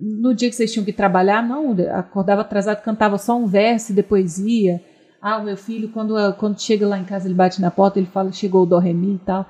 no 0.00 0.34
dia 0.34 0.48
que 0.48 0.56
vocês 0.56 0.72
tinham 0.72 0.84
que 0.84 0.92
trabalhar, 0.92 1.42
não, 1.42 1.74
acordava 1.94 2.40
atrasado, 2.40 2.82
cantava 2.82 3.16
só 3.18 3.36
um 3.36 3.46
verso 3.46 3.92
e 3.92 3.94
depois 3.94 4.38
ia. 4.38 4.82
Ah, 5.20 5.38
o 5.38 5.44
meu 5.44 5.56
filho, 5.56 5.88
quando, 5.88 6.14
quando 6.34 6.60
chega 6.60 6.86
lá 6.86 6.98
em 6.98 7.04
casa, 7.04 7.26
ele 7.26 7.34
bate 7.34 7.60
na 7.60 7.70
porta, 7.70 7.98
ele 7.98 8.08
fala, 8.08 8.32
chegou 8.32 8.62
o 8.62 8.66
Dó 8.66 8.78
Remi 8.78 9.14
e 9.14 9.18
tal. 9.18 9.46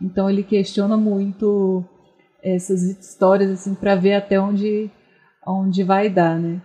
Então 0.00 0.30
ele 0.30 0.42
questiona 0.42 0.96
muito 0.96 1.84
essas 2.42 2.82
histórias 2.82 3.50
assim 3.50 3.74
para 3.74 3.96
ver 3.96 4.14
até 4.14 4.40
onde 4.40 4.90
onde 5.46 5.82
vai 5.82 6.08
dar, 6.08 6.38
né? 6.38 6.60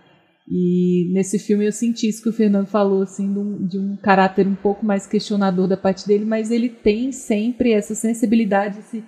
E 0.46 1.10
nesse 1.12 1.38
filme 1.38 1.64
eu 1.64 1.72
senti 1.72 2.06
isso 2.06 2.22
que 2.22 2.28
o 2.28 2.32
Fernando 2.32 2.66
falou 2.66 3.02
assim 3.02 3.32
de 3.32 3.38
um, 3.38 3.66
de 3.66 3.78
um 3.78 3.96
caráter 3.96 4.46
um 4.46 4.54
pouco 4.54 4.84
mais 4.84 5.06
questionador 5.06 5.66
da 5.66 5.76
parte 5.76 6.06
dele, 6.06 6.24
mas 6.24 6.50
ele 6.50 6.68
tem 6.68 7.10
sempre 7.10 7.72
essa 7.72 7.94
sensibilidade, 7.94 8.78
esse 8.78 9.02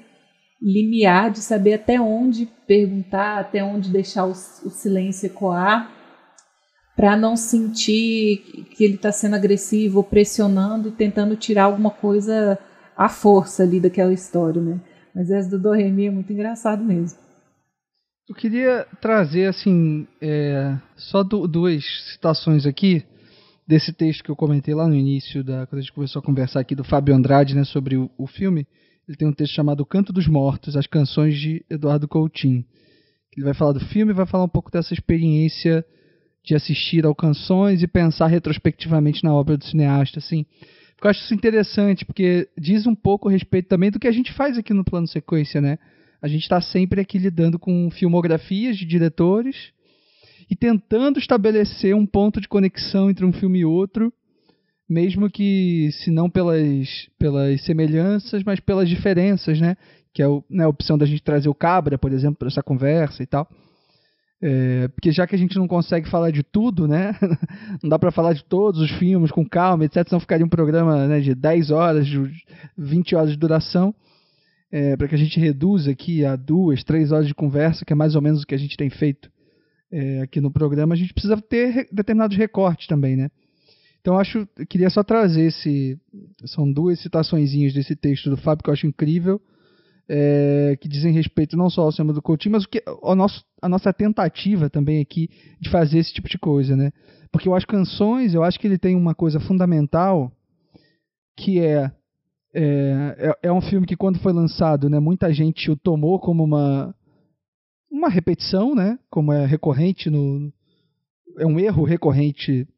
limiar 0.61 1.31
de 1.31 1.39
saber 1.41 1.75
até 1.75 2.01
onde 2.01 2.47
perguntar, 2.67 3.39
até 3.39 3.63
onde 3.63 3.91
deixar 3.91 4.27
o, 4.27 4.31
o 4.31 4.71
silêncio 4.71 5.27
ecoar, 5.27 5.91
para 6.97 7.15
não 7.15 7.37
sentir 7.37 8.65
que 8.75 8.83
ele 8.83 8.95
está 8.95 9.13
sendo 9.13 9.37
agressivo, 9.37 10.03
pressionando 10.03 10.89
e 10.89 10.93
tentando 10.93 11.37
tirar 11.37 11.65
alguma 11.65 11.91
coisa 11.91 12.59
à 12.97 13.09
força 13.09 13.63
ali 13.63 13.79
daquela 13.79 14.15
história, 14.15 14.63
né? 14.63 14.81
Mas 15.15 15.31
essa 15.31 15.51
do 15.51 15.59
Doremi 15.59 16.07
é 16.07 16.11
muito 16.11 16.33
engraçado 16.33 16.83
mesmo. 16.83 17.19
Eu 18.29 18.35
queria 18.35 18.87
trazer, 19.01 19.47
assim, 19.47 20.07
é, 20.21 20.77
só 20.97 21.23
duas 21.23 21.85
citações 22.13 22.67
aqui 22.67 23.05
desse 23.69 23.93
texto 23.93 24.25
que 24.25 24.31
eu 24.31 24.37
comentei 24.37 24.75
lá 24.75 24.89
no 24.89 24.95
início, 24.95 25.45
da, 25.45 25.67
quando 25.67 25.79
a 25.79 25.83
gente 25.83 25.93
começou 25.93 26.21
a 26.21 26.25
conversar 26.25 26.61
aqui, 26.61 26.75
do 26.75 26.83
Fábio 26.83 27.15
Andrade, 27.15 27.55
né, 27.55 27.65
sobre 27.65 27.97
o, 27.97 28.11
o 28.17 28.27
filme. 28.27 28.67
Ele 29.09 29.17
tem 29.17 29.29
um 29.29 29.33
texto 29.33 29.55
chamado 29.55 29.87
Canto 29.87 30.13
dos 30.13 30.27
Mortos, 30.27 30.77
as 30.77 30.87
canções 30.87 31.39
de 31.39 31.65
Eduardo 31.71 32.09
Coutinho. 32.09 32.65
Ele 33.37 33.45
vai 33.45 33.55
falar 33.55 33.73
do 33.73 33.81
filme 33.81 34.13
e 34.13 34.15
vai 34.15 34.27
falar 34.27 34.45
um 34.45 34.49
pouco 34.49 34.71
dessa 34.71 34.93
experiência 34.93 35.85
de 36.43 36.55
assistir 36.55 37.05
ao 37.05 37.15
canções 37.15 37.83
e 37.83 37.87
pensar 37.87 38.27
retrospectivamente 38.27 39.23
na 39.23 39.33
obra 39.33 39.57
do 39.57 39.65
cineasta, 39.65 40.19
assim. 40.19 40.45
Eu 41.03 41.11
acho 41.11 41.21
isso 41.23 41.35
interessante, 41.35 42.05
porque 42.05 42.49
diz 42.59 42.87
um 42.87 42.95
pouco 42.95 43.29
a 43.29 43.33
respeito 43.33 43.69
também 43.69 43.91
do 43.91 43.99
que 44.01 44.09
a 44.09 44.13
gente 44.13 44.33
faz 44.33 44.59
aqui 44.59 44.73
no 44.73 44.85
plano 44.85 45.07
sequência, 45.07 45.61
né? 45.61 45.79
A 46.21 46.27
gente 46.27 46.43
está 46.43 46.61
sempre 46.61 47.01
aqui 47.01 47.19
lidando 47.19 47.59
com 47.59 47.91
filmografias 47.91 48.77
de 48.77 48.87
diretores 48.87 49.73
e 50.51 50.57
tentando 50.57 51.19
estabelecer 51.19 51.95
um 51.95 52.07
ponto 52.07 52.41
de 52.41 52.49
conexão 52.49 53.11
entre 53.11 53.25
um 53.25 53.33
filme 53.33 53.61
e 53.61 53.65
outro, 53.65 54.13
mesmo 54.89 55.29
que, 55.29 55.91
se 55.93 56.11
não 56.11 56.31
pelas, 56.31 57.09
pelas 57.19 57.61
semelhanças, 57.63 58.43
mas 58.45 58.61
pelas 58.61 58.89
diferenças, 58.89 59.61
né? 59.61 59.77
Que 60.13 60.23
é 60.23 60.29
o, 60.29 60.45
né, 60.49 60.65
a 60.65 60.69
opção 60.69 60.97
da 60.97 61.05
gente 61.05 61.23
trazer 61.23 61.49
o 61.49 61.55
Cabra, 61.55 61.99
por 61.99 62.13
exemplo, 62.13 62.37
para 62.37 62.49
essa 62.49 62.63
conversa 62.63 63.23
e 63.23 63.27
tal. 63.27 63.49
É, 64.41 64.89
porque 64.89 65.11
já 65.13 65.27
que 65.27 65.35
a 65.35 65.39
gente 65.39 65.57
não 65.57 65.67
consegue 65.67 66.09
falar 66.09 66.31
de 66.31 66.43
tudo, 66.43 66.87
né? 66.87 67.17
não 67.83 67.91
dá 67.91 67.99
para 67.99 68.13
falar 68.13 68.33
de 68.33 68.45
todos 68.45 68.81
os 68.81 68.91
filmes 68.93 69.31
com 69.31 69.49
calma, 69.49 69.85
etc. 69.85 70.07
Senão 70.07 70.21
ficaria 70.21 70.45
um 70.45 70.49
programa 70.49 71.07
né, 71.07 71.21
de 71.21 71.35
10 71.35 71.71
horas, 71.71 72.07
de 72.07 72.21
20 72.77 73.17
horas 73.17 73.31
de 73.31 73.37
duração. 73.37 73.95
É, 74.71 74.97
para 74.97 75.09
que 75.09 75.15
a 75.15 75.19
gente 75.19 75.39
reduza 75.39 75.91
aqui 75.91 76.25
a 76.25 76.37
duas, 76.37 76.83
três 76.85 77.13
horas 77.13 77.27
de 77.27 77.35
conversa, 77.35 77.85
que 77.85 77.93
é 77.93 77.97
mais 77.97 78.15
ou 78.15 78.23
menos 78.23 78.43
o 78.43 78.47
que 78.47 78.55
a 78.55 78.59
gente 78.59 78.77
tem 78.77 78.91
feito 78.91 79.31
é, 79.91 80.23
aqui 80.23 80.41
no 80.41 80.51
programa, 80.51 80.95
a 80.95 80.97
gente 80.97 81.15
precisa 81.15 81.41
ter 81.41 81.89
determinados 81.93 82.37
recortes 82.37 82.87
também, 82.87 83.17
né? 83.17 83.31
Então 84.07 84.21
acho, 84.21 84.49
eu 84.57 84.65
queria 84.69 84.89
só 84.89 85.03
trazer 85.03 85.47
esse, 85.47 85.99
são 86.45 86.73
duas 86.73 87.01
citaçõezinhas 87.01 87.75
desse 87.75 87.97
texto 87.97 88.31
do 88.31 88.37
Fábio 88.37 88.63
que 88.63 88.71
eu 88.71 88.73
acho 88.73 88.87
incrível 88.87 89.41
é, 90.09 90.79
que 90.81 90.89
dizem 90.89 91.13
respeito 91.13 91.57
não 91.57 91.69
só 91.69 91.83
ao 91.83 91.91
cinema 91.91 92.13
do 92.13 92.23
Coutinho, 92.23 92.53
mas 92.53 92.63
o 92.63 92.69
que, 92.69 92.81
ao 92.87 93.17
nosso, 93.17 93.45
a 93.61 93.69
nossa 93.69 93.93
tentativa 93.93 94.71
também 94.71 95.01
aqui 95.01 95.29
de 95.61 95.69
fazer 95.71 95.99
esse 95.99 96.15
tipo 96.15 96.29
de 96.29 96.39
coisa, 96.39 96.77
né? 96.77 96.93
Porque 97.33 97.49
eu 97.49 97.55
acho 97.57 97.67
canções, 97.67 98.33
eu 98.33 98.45
acho 98.45 98.61
que 98.61 98.69
ele 98.69 98.79
tem 98.79 98.95
uma 98.95 99.13
coisa 99.13 99.41
fundamental 99.41 100.31
que 101.37 101.59
é 101.59 101.91
é, 102.55 103.17
é, 103.43 103.49
é 103.49 103.53
um 103.53 103.61
filme 103.61 103.89
que 103.89 103.97
quando 103.97 104.21
foi 104.21 104.33
lançado, 104.33 104.89
né, 104.89 105.01
muita 105.01 105.33
gente 105.33 105.69
o 105.69 105.77
tomou 105.77 106.21
como 106.21 106.45
uma 106.45 106.95
uma 107.91 108.09
repetição, 108.09 108.73
né? 108.73 109.01
Como 109.11 109.33
é 109.33 109.45
recorrente 109.45 110.09
no 110.09 110.53
é 111.41 111.45
um 111.45 111.59
erro 111.59 111.83
recorrente 111.83 112.69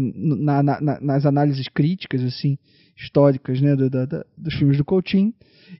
na, 0.00 0.62
na, 0.62 1.00
nas 1.00 1.26
análises 1.26 1.68
críticas 1.68 2.22
assim 2.22 2.58
históricas, 2.96 3.60
né, 3.60 3.74
do, 3.74 3.88
dos 4.36 4.54
filmes 4.54 4.76
do 4.76 4.84
Coutinho. 4.84 5.32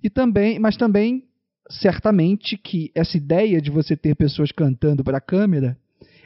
E 0.03 0.09
também, 0.09 0.59
mas 0.59 0.77
também 0.77 1.25
certamente 1.69 2.57
que 2.57 2.91
essa 2.95 3.17
ideia 3.17 3.61
de 3.61 3.71
você 3.71 3.97
ter 3.97 4.15
pessoas 4.17 4.51
cantando 4.51 5.05
para 5.05 5.19
a 5.19 5.21
câmera 5.21 5.77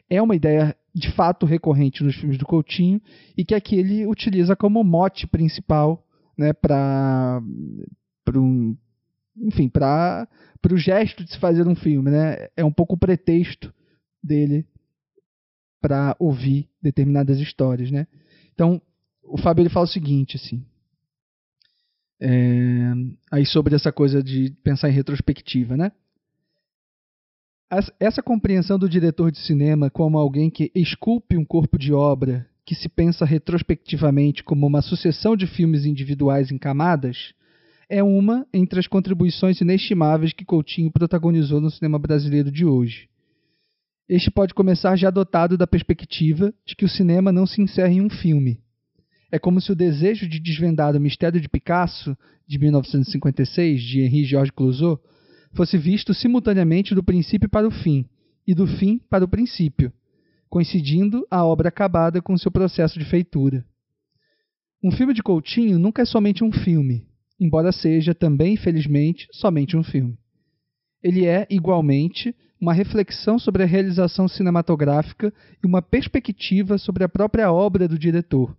é 0.09 0.23
uma 0.23 0.36
ideia 0.36 0.74
de 0.95 1.11
fato 1.12 1.45
recorrente 1.45 2.05
nos 2.05 2.15
filmes 2.15 2.39
do 2.39 2.47
Coutinho 2.47 3.01
e 3.36 3.45
que 3.45 3.55
aqui 3.55 3.77
ele 3.77 4.07
utiliza 4.07 4.55
como 4.55 4.85
mote 4.85 5.27
principal, 5.27 6.07
né, 6.39 6.53
para 6.53 7.41
um, 8.35 8.77
enfim, 9.36 9.69
para 9.69 10.28
o 10.70 10.77
gesto 10.77 11.24
de 11.24 11.32
se 11.32 11.39
fazer 11.39 11.66
um 11.66 11.74
filme, 11.74 12.11
né? 12.11 12.49
É 12.57 12.65
um 12.65 12.73
pouco 12.73 12.95
o 12.95 12.99
pretexto 12.99 13.73
dele 14.23 14.65
para 15.85 16.16
ouvir 16.19 16.66
determinadas 16.81 17.39
histórias, 17.39 17.90
né? 17.90 18.06
Então, 18.55 18.81
o 19.23 19.36
Fábio 19.36 19.61
ele 19.61 19.69
fala 19.69 19.85
o 19.85 19.89
seguinte, 19.89 20.39
assim, 20.39 20.65
é, 22.19 22.90
aí 23.31 23.44
sobre 23.44 23.74
essa 23.74 23.93
coisa 23.93 24.23
de 24.23 24.51
pensar 24.65 24.89
em 24.89 24.94
retrospectiva, 24.94 25.77
né? 25.77 25.93
Essa 28.01 28.23
compreensão 28.23 28.78
do 28.78 28.89
diretor 28.89 29.31
de 29.31 29.39
cinema 29.40 29.90
como 29.90 30.16
alguém 30.16 30.48
que 30.48 30.73
esculpe 30.74 31.36
um 31.36 31.44
corpo 31.44 31.77
de 31.77 31.93
obra 31.93 32.48
que 32.65 32.74
se 32.74 32.89
pensa 32.89 33.27
retrospectivamente 33.27 34.43
como 34.43 34.66
uma 34.66 34.81
sucessão 34.81 35.36
de 35.36 35.47
filmes 35.47 35.85
individuais 35.85 36.51
em 36.51 36.56
camadas 36.56 37.35
é 37.90 38.02
uma 38.02 38.47
entre 38.55 38.81
as 38.81 38.86
contribuições 38.86 39.61
inestimáveis 39.61 40.32
que 40.32 40.47
Coutinho 40.47 40.90
protagonizou 40.90 41.61
no 41.61 41.70
cinema 41.70 41.98
brasileiro 41.98 42.51
de 42.51 42.65
hoje. 42.65 43.06
Este 44.09 44.31
pode 44.31 44.52
começar 44.52 44.97
já 44.97 45.09
dotado 45.10 45.56
da 45.56 45.66
perspectiva 45.66 46.52
de 46.66 46.76
que 46.76 46.85
o 46.85 46.89
cinema 46.89 47.32
não 47.32 47.47
se 47.47 47.62
encerra 47.62 47.93
em 47.93 48.02
um 48.02 48.10
filme, 48.10 48.60
É 49.32 49.39
como 49.39 49.60
se 49.60 49.72
o 49.72 49.74
desejo 49.74 50.28
de 50.28 50.39
desvendar 50.39 50.94
o 50.94 51.01
mistério 51.01 51.40
de 51.40 51.48
Picasso, 51.48 52.16
de 52.47 52.59
1956, 52.59 53.82
de 53.82 54.02
Henri 54.02 54.24
Georges 54.24 54.52
Clouzot, 54.55 55.02
fosse 55.55 55.78
visto 55.78 56.12
simultaneamente 56.12 56.94
do 56.94 57.02
princípio 57.02 57.48
para 57.48 57.66
o 57.66 57.70
fim 57.70 58.06
e 58.47 58.55
do 58.55 58.66
fim 58.66 58.98
para 59.10 59.24
o 59.24 59.28
princípio, 59.28 59.93
coincidindo 60.48 61.26
a 61.31 61.44
obra 61.44 61.68
acabada 61.68 62.20
com 62.20 62.36
seu 62.36 62.51
processo 62.51 62.98
de 62.98 63.05
feitura. 63.06 63.64
Um 64.82 64.93
filme 64.93 65.14
de 65.14 65.22
Coutinho 65.22 65.78
nunca 65.78 66.02
é 66.02 66.05
somente 66.05 66.44
um 66.44 66.52
filme, 66.52 67.06
embora 67.40 67.72
seja 67.72 68.14
também, 68.14 68.55
infelizmente, 68.55 69.26
somente 69.32 69.76
um 69.76 69.82
filme. 69.82 70.16
Ele 71.02 71.24
é, 71.26 71.47
igualmente, 71.51 72.35
uma 72.65 72.73
reflexão 72.73 73.39
sobre 73.39 73.62
a 73.62 73.66
realização 73.66 74.27
cinematográfica 74.27 75.31
e 75.62 75.66
uma 75.66 75.82
perspectiva 75.82 76.78
sobre 76.78 77.05
a 77.05 77.09
própria 77.09 77.53
obra 77.53 77.86
do 77.86 77.99
diretor. 77.99 78.57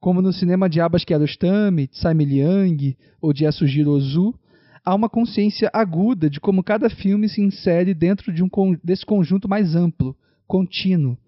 Como 0.00 0.22
no 0.22 0.32
cinema 0.32 0.66
de 0.66 0.80
Abbas 0.80 1.04
Kiarostami, 1.04 1.88
Tsai 1.88 2.14
Liang 2.14 2.96
ou 3.20 3.34
de 3.34 3.44
Yasujiro 3.44 3.90
Ozu, 3.90 4.34
há 4.82 4.94
uma 4.94 5.10
consciência 5.10 5.68
aguda 5.74 6.30
de 6.30 6.40
como 6.40 6.64
cada 6.64 6.88
filme 6.88 7.28
se 7.28 7.42
insere 7.42 7.92
dentro 7.92 8.32
de 8.32 8.42
um, 8.42 8.48
desse 8.82 9.04
conjunto 9.04 9.46
mais 9.46 9.76
amplo, 9.76 10.16
contínuo, 10.46 11.18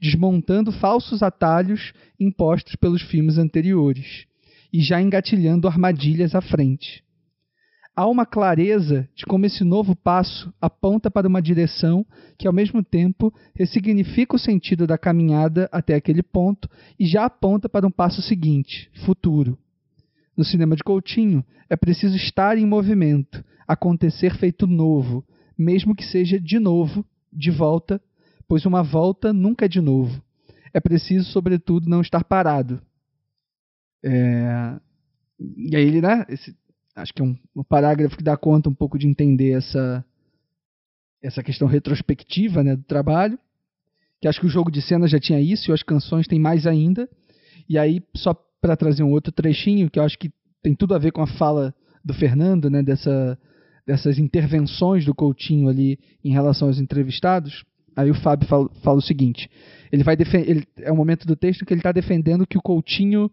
desmontando 0.00 0.70
falsos 0.70 1.24
atalhos 1.24 1.92
impostos 2.20 2.76
pelos 2.76 3.02
filmes 3.02 3.36
anteriores 3.36 4.26
e 4.72 4.80
já 4.80 5.02
engatilhando 5.02 5.66
armadilhas 5.66 6.36
à 6.36 6.40
frente. 6.40 7.02
Há 7.98 8.06
uma 8.06 8.24
clareza 8.24 9.08
de 9.12 9.26
como 9.26 9.44
esse 9.44 9.64
novo 9.64 9.96
passo 9.96 10.54
aponta 10.60 11.10
para 11.10 11.26
uma 11.26 11.42
direção 11.42 12.06
que, 12.38 12.46
ao 12.46 12.52
mesmo 12.52 12.80
tempo, 12.80 13.34
ressignifica 13.56 14.36
o 14.36 14.38
sentido 14.38 14.86
da 14.86 14.96
caminhada 14.96 15.68
até 15.72 15.96
aquele 15.96 16.22
ponto 16.22 16.70
e 16.96 17.04
já 17.04 17.24
aponta 17.24 17.68
para 17.68 17.84
um 17.84 17.90
passo 17.90 18.22
seguinte, 18.22 18.88
futuro. 19.04 19.58
No 20.36 20.44
cinema 20.44 20.76
de 20.76 20.84
Coutinho, 20.84 21.44
é 21.68 21.74
preciso 21.74 22.14
estar 22.14 22.56
em 22.56 22.64
movimento, 22.64 23.44
acontecer 23.66 24.36
feito 24.36 24.64
novo, 24.64 25.26
mesmo 25.58 25.92
que 25.92 26.04
seja 26.04 26.38
de 26.38 26.60
novo, 26.60 27.04
de 27.32 27.50
volta, 27.50 28.00
pois 28.46 28.64
uma 28.64 28.84
volta 28.84 29.32
nunca 29.32 29.64
é 29.64 29.68
de 29.68 29.80
novo. 29.80 30.22
É 30.72 30.78
preciso, 30.78 31.32
sobretudo, 31.32 31.90
não 31.90 32.00
estar 32.00 32.22
parado. 32.22 32.80
É... 34.04 34.76
E 35.40 35.74
aí 35.74 35.82
ele, 35.82 36.00
né? 36.00 36.24
Esse, 36.28 36.56
acho 36.98 37.12
que 37.14 37.22
é 37.22 37.24
um, 37.24 37.36
um, 37.54 37.62
parágrafo 37.62 38.16
que 38.16 38.24
dá 38.24 38.36
conta 38.36 38.68
um 38.68 38.74
pouco 38.74 38.98
de 38.98 39.06
entender 39.06 39.52
essa 39.52 40.04
essa 41.20 41.42
questão 41.42 41.66
retrospectiva, 41.66 42.62
né, 42.62 42.76
do 42.76 42.84
trabalho. 42.84 43.36
Que 44.20 44.28
acho 44.28 44.40
que 44.40 44.46
o 44.46 44.50
jogo 44.50 44.70
de 44.70 44.80
cena 44.80 45.08
já 45.08 45.18
tinha 45.18 45.40
isso 45.40 45.70
e 45.70 45.72
as 45.72 45.82
canções 45.82 46.28
têm 46.28 46.38
mais 46.38 46.66
ainda. 46.66 47.08
E 47.68 47.76
aí 47.76 48.02
só 48.14 48.34
para 48.60 48.76
trazer 48.76 49.02
um 49.02 49.12
outro 49.12 49.32
trechinho 49.32 49.90
que 49.90 49.98
eu 49.98 50.02
acho 50.02 50.18
que 50.18 50.30
tem 50.62 50.74
tudo 50.74 50.94
a 50.94 50.98
ver 50.98 51.12
com 51.12 51.22
a 51.22 51.26
fala 51.26 51.74
do 52.04 52.14
Fernando, 52.14 52.68
né, 52.70 52.82
dessa 52.82 53.38
dessas 53.86 54.18
intervenções 54.18 55.06
do 55.06 55.14
Coutinho 55.14 55.66
ali 55.68 55.98
em 56.22 56.30
relação 56.30 56.68
aos 56.68 56.78
entrevistados. 56.78 57.64
Aí 57.96 58.10
o 58.10 58.14
Fábio 58.14 58.46
fala, 58.46 58.68
fala 58.82 58.98
o 58.98 59.02
seguinte: 59.02 59.50
ele 59.90 60.04
vai 60.04 60.16
ele, 60.46 60.66
é 60.76 60.92
o 60.92 60.96
momento 60.96 61.26
do 61.26 61.34
texto 61.34 61.64
que 61.64 61.72
ele 61.72 61.80
está 61.80 61.90
defendendo 61.90 62.46
que 62.46 62.58
o 62.58 62.62
Coutinho 62.62 63.30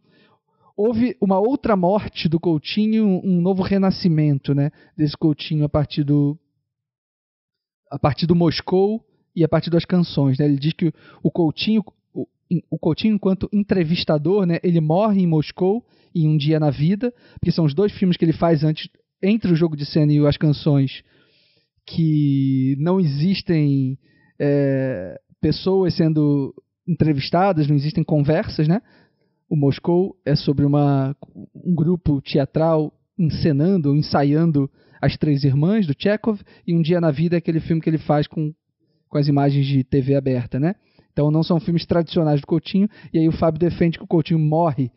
houve 0.76 1.16
uma 1.22 1.40
outra 1.40 1.76
morte 1.76 2.28
do 2.28 2.40
Coutinho, 2.40 3.22
um 3.24 3.42
novo 3.42 3.64
renascimento, 3.64 4.54
né, 4.54 4.72
desse 4.98 5.18
Coutinho 5.18 5.66
a 5.66 5.70
partir 5.70 6.04
do 6.04 6.38
a 7.90 8.00
partir 8.00 8.26
do 8.26 8.36
Moscou 8.36 9.06
e 9.36 9.44
a 9.44 9.48
partir 9.48 9.70
das 9.70 9.86
canções, 9.86 10.40
né? 10.40 10.46
Ele 10.46 10.58
diz 10.58 10.74
que 10.74 10.92
o 11.24 11.32
Coutinho 11.32 11.84
o, 12.70 12.78
Coutinho 12.78 13.16
enquanto 13.16 13.50
entrevistador, 13.52 14.46
né, 14.46 14.60
ele 14.64 14.80
morre 14.80 15.22
em 15.22 15.28
Moscou 15.28 15.84
em 16.14 16.28
um 16.28 16.38
dia 16.38 16.60
na 16.60 16.70
vida, 16.70 17.14
porque 17.40 17.52
são 17.52 17.66
os 17.66 17.74
dois 17.74 17.92
filmes 17.92 18.18
que 18.18 18.26
ele 18.26 18.34
faz 18.34 18.64
antes 18.64 18.88
entre 19.22 19.52
o 19.52 19.56
jogo 19.56 19.76
de 19.76 19.86
cena 19.86 20.12
e 20.14 20.26
as 20.26 20.38
canções 20.38 21.04
que 21.86 22.76
não 22.80 23.00
existem 23.00 23.98
é, 24.40 25.20
pessoas 25.42 25.96
sendo 25.96 26.54
entrevistadas, 26.88 27.68
não 27.68 27.76
existem 27.76 28.04
conversas, 28.04 28.68
né? 28.68 28.82
O 29.50 29.56
Moscou 29.56 30.16
é 30.26 30.36
sobre 30.36 30.66
uma, 30.66 31.16
um 31.54 31.76
grupo 31.76 32.22
teatral 32.22 32.92
encenando 33.18 33.96
ensaiando 33.96 34.70
As 35.02 35.18
Três 35.18 35.44
Irmãs, 35.44 35.88
do 35.88 35.94
Chekhov, 35.98 36.42
e 36.68 36.74
Um 36.74 36.82
Dia 36.82 37.00
na 37.00 37.12
Vida 37.12 37.36
é 37.36 37.40
aquele 37.40 37.60
filme 37.60 37.82
que 37.82 37.90
ele 37.90 37.98
faz 37.98 38.28
com, 38.28 38.54
com 39.08 39.18
as 39.18 39.28
imagens 39.28 39.66
de 39.66 39.84
TV 39.84 40.16
aberta, 40.16 40.60
né? 40.60 40.76
Então 41.12 41.32
não 41.32 41.44
são 41.44 41.60
filmes 41.60 41.86
tradicionais 41.86 42.42
do 42.42 42.48
Coutinho, 42.48 42.90
e 43.14 43.20
aí 43.20 43.28
o 43.28 43.32
Fábio 43.32 43.60
defende 43.60 43.98
que 43.98 44.04
o 44.04 44.08
Coutinho 44.08 44.40
morre 44.40 44.92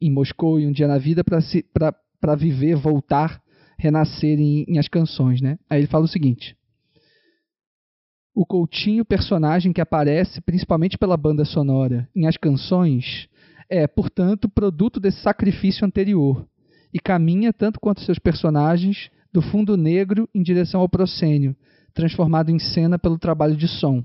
em 0.00 0.10
Moscou 0.10 0.60
e 0.60 0.66
Um 0.66 0.72
Dia 0.72 0.86
na 0.86 0.98
Vida 0.98 1.24
para 1.24 2.34
viver, 2.36 2.76
voltar, 2.76 3.42
renascer 3.78 4.38
em, 4.38 4.64
em 4.68 4.78
As 4.78 4.88
Canções, 4.88 5.40
né? 5.40 5.58
Aí 5.68 5.80
ele 5.80 5.88
fala 5.88 6.04
o 6.04 6.08
seguinte... 6.08 6.56
O 8.38 8.44
Coutinho, 8.44 9.02
personagem 9.02 9.72
que 9.72 9.80
aparece 9.80 10.42
principalmente 10.42 10.98
pela 10.98 11.16
banda 11.16 11.42
sonora 11.46 12.06
em 12.14 12.26
As 12.26 12.36
Canções, 12.36 13.26
é, 13.68 13.86
portanto, 13.86 14.48
produto 14.48 15.00
desse 15.00 15.20
sacrifício 15.20 15.84
anterior 15.84 16.46
e 16.92 16.98
caminha, 16.98 17.52
tanto 17.52 17.80
quanto 17.80 18.00
seus 18.00 18.18
personagens, 18.18 19.10
do 19.32 19.42
fundo 19.42 19.76
negro 19.76 20.28
em 20.34 20.42
direção 20.42 20.80
ao 20.80 20.88
proscênio, 20.88 21.54
transformado 21.92 22.50
em 22.50 22.58
cena 22.58 22.98
pelo 22.98 23.18
trabalho 23.18 23.56
de 23.56 23.68
som. 23.68 24.04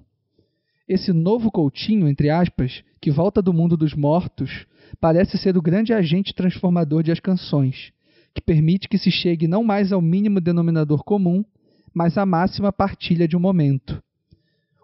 Esse 0.87 1.13
novo 1.13 1.49
Coutinho, 1.49 2.07
entre 2.07 2.29
aspas, 2.29 2.83
que 2.99 3.11
volta 3.11 3.41
do 3.41 3.53
mundo 3.53 3.77
dos 3.77 3.93
mortos, 3.93 4.65
parece 4.99 5.37
ser 5.37 5.57
o 5.57 5.61
grande 5.61 5.93
agente 5.93 6.33
transformador 6.33 7.01
de 7.01 7.11
as 7.11 7.19
canções, 7.19 7.93
que 8.33 8.41
permite 8.41 8.89
que 8.89 8.97
se 8.97 9.09
chegue 9.09 9.47
não 9.47 9.63
mais 9.63 9.91
ao 9.91 10.01
mínimo 10.01 10.41
denominador 10.41 11.03
comum, 11.03 11.45
mas 11.93 12.17
à 12.17 12.25
máxima 12.25 12.71
partilha 12.71 13.27
de 13.27 13.37
um 13.37 13.39
momento. 13.39 14.01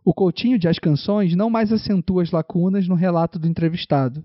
O 0.03 0.13
Coutinho 0.13 0.57
de 0.57 0.69
As 0.69 0.79
Canções 0.79 1.35
não 1.35 1.49
mais 1.49 1.73
acentua 1.73 2.23
as 2.23 2.31
lacunas 2.31 2.87
no 2.87 2.95
relato 2.95 3.37
do 3.37 3.47
entrevistado. 3.47 4.23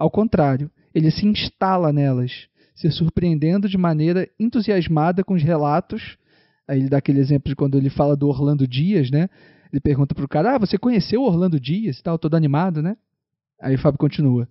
Ao 0.00 0.10
contrário, 0.10 0.70
ele 0.94 1.10
se 1.10 1.26
instala 1.26 1.92
nelas, 1.92 2.48
se 2.74 2.90
surpreendendo 2.90 3.68
de 3.68 3.76
maneira 3.76 4.26
entusiasmada 4.40 5.22
com 5.22 5.34
os 5.34 5.42
relatos. 5.42 6.16
Aí 6.66 6.80
ele 6.80 6.88
dá 6.88 6.96
aquele 6.96 7.20
exemplo 7.20 7.50
de 7.50 7.54
quando 7.54 7.76
ele 7.76 7.90
fala 7.90 8.16
do 8.16 8.26
Orlando 8.26 8.66
Dias, 8.66 9.10
né? 9.10 9.28
Ele 9.70 9.78
pergunta 9.78 10.14
pro 10.14 10.26
cara: 10.26 10.54
Ah, 10.54 10.58
você 10.58 10.78
conheceu 10.78 11.20
Orlando 11.20 11.60
Dias 11.60 11.98
e 11.98 12.02
tal, 12.02 12.18
todo 12.18 12.34
animado, 12.34 12.80
né? 12.80 12.96
Aí 13.60 13.74
o 13.74 13.78
Fábio 13.78 13.98
continua. 13.98 14.48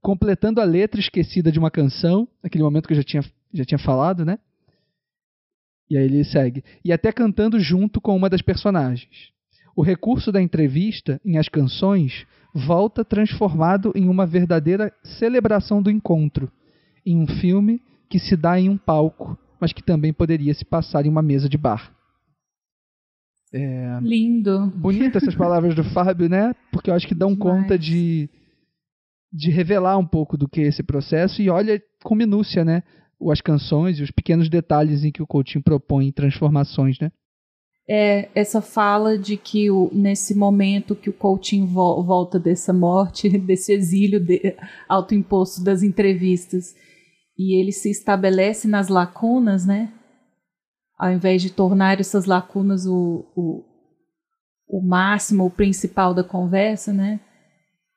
Completando 0.00 0.60
a 0.60 0.64
letra 0.64 1.00
esquecida 1.00 1.50
de 1.50 1.58
uma 1.58 1.70
canção, 1.70 2.28
aquele 2.40 2.62
momento 2.62 2.86
que 2.86 2.92
eu 2.92 2.98
já 2.98 3.02
tinha, 3.02 3.24
já 3.52 3.64
tinha 3.64 3.78
falado, 3.78 4.24
né? 4.24 4.38
E 5.90 5.98
aí 5.98 6.04
ele 6.04 6.22
segue. 6.22 6.62
E 6.84 6.92
até 6.92 7.10
cantando 7.10 7.58
junto 7.58 8.00
com 8.00 8.14
uma 8.14 8.30
das 8.30 8.40
personagens. 8.40 9.32
O 9.74 9.82
recurso 9.82 10.30
da 10.30 10.40
entrevista 10.40 11.20
em 11.24 11.38
As 11.38 11.48
Canções 11.48 12.24
volta 12.56 13.04
transformado 13.04 13.92
em 13.94 14.08
uma 14.08 14.24
verdadeira 14.24 14.90
celebração 15.18 15.82
do 15.82 15.90
encontro, 15.90 16.50
em 17.04 17.18
um 17.18 17.26
filme 17.26 17.82
que 18.08 18.18
se 18.18 18.34
dá 18.34 18.58
em 18.58 18.70
um 18.70 18.78
palco, 18.78 19.38
mas 19.60 19.74
que 19.74 19.82
também 19.82 20.12
poderia 20.12 20.54
se 20.54 20.64
passar 20.64 21.04
em 21.04 21.08
uma 21.10 21.20
mesa 21.20 21.48
de 21.48 21.58
bar. 21.58 21.92
É... 23.52 23.98
Lindo. 24.00 24.72
Bonita 24.74 25.18
essas 25.18 25.34
palavras 25.34 25.74
do 25.74 25.84
Fábio, 25.84 26.28
né? 26.28 26.54
Porque 26.72 26.88
eu 26.88 26.94
acho 26.94 27.06
que 27.06 27.14
dão 27.14 27.34
Demais. 27.34 27.62
conta 27.62 27.78
de, 27.78 28.28
de 29.30 29.50
revelar 29.50 29.98
um 29.98 30.06
pouco 30.06 30.36
do 30.36 30.48
que 30.48 30.62
é 30.62 30.66
esse 30.66 30.82
processo 30.82 31.42
e 31.42 31.50
olha 31.50 31.80
com 32.02 32.14
minúcia, 32.14 32.64
né? 32.64 32.82
As 33.30 33.40
canções 33.40 33.98
e 33.98 34.02
os 34.02 34.10
pequenos 34.10 34.48
detalhes 34.48 35.04
em 35.04 35.12
que 35.12 35.22
o 35.22 35.26
Coutinho 35.26 35.62
propõe 35.62 36.10
transformações, 36.10 36.98
né? 36.98 37.10
É 37.88 38.28
essa 38.34 38.60
fala 38.60 39.16
de 39.16 39.36
que 39.36 39.70
o, 39.70 39.88
nesse 39.92 40.34
momento 40.34 40.96
que 40.96 41.08
o 41.08 41.12
Coutinho 41.12 41.66
vo 41.66 42.02
volta 42.02 42.38
dessa 42.38 42.72
morte, 42.72 43.28
desse 43.38 43.72
exílio 43.72 44.18
de, 44.18 44.56
autoimposto 44.88 45.62
das 45.62 45.82
entrevistas, 45.82 46.74
e 47.38 47.60
ele 47.60 47.70
se 47.70 47.90
estabelece 47.90 48.66
nas 48.66 48.88
lacunas, 48.88 49.64
né? 49.64 49.92
Ao 50.98 51.12
invés 51.12 51.42
de 51.42 51.50
tornar 51.50 52.00
essas 52.00 52.24
lacunas 52.24 52.86
o, 52.86 53.26
o, 53.36 53.62
o 54.66 54.80
máximo, 54.82 55.44
o 55.44 55.50
principal 55.50 56.14
da 56.14 56.24
conversa, 56.24 56.92
né? 56.92 57.20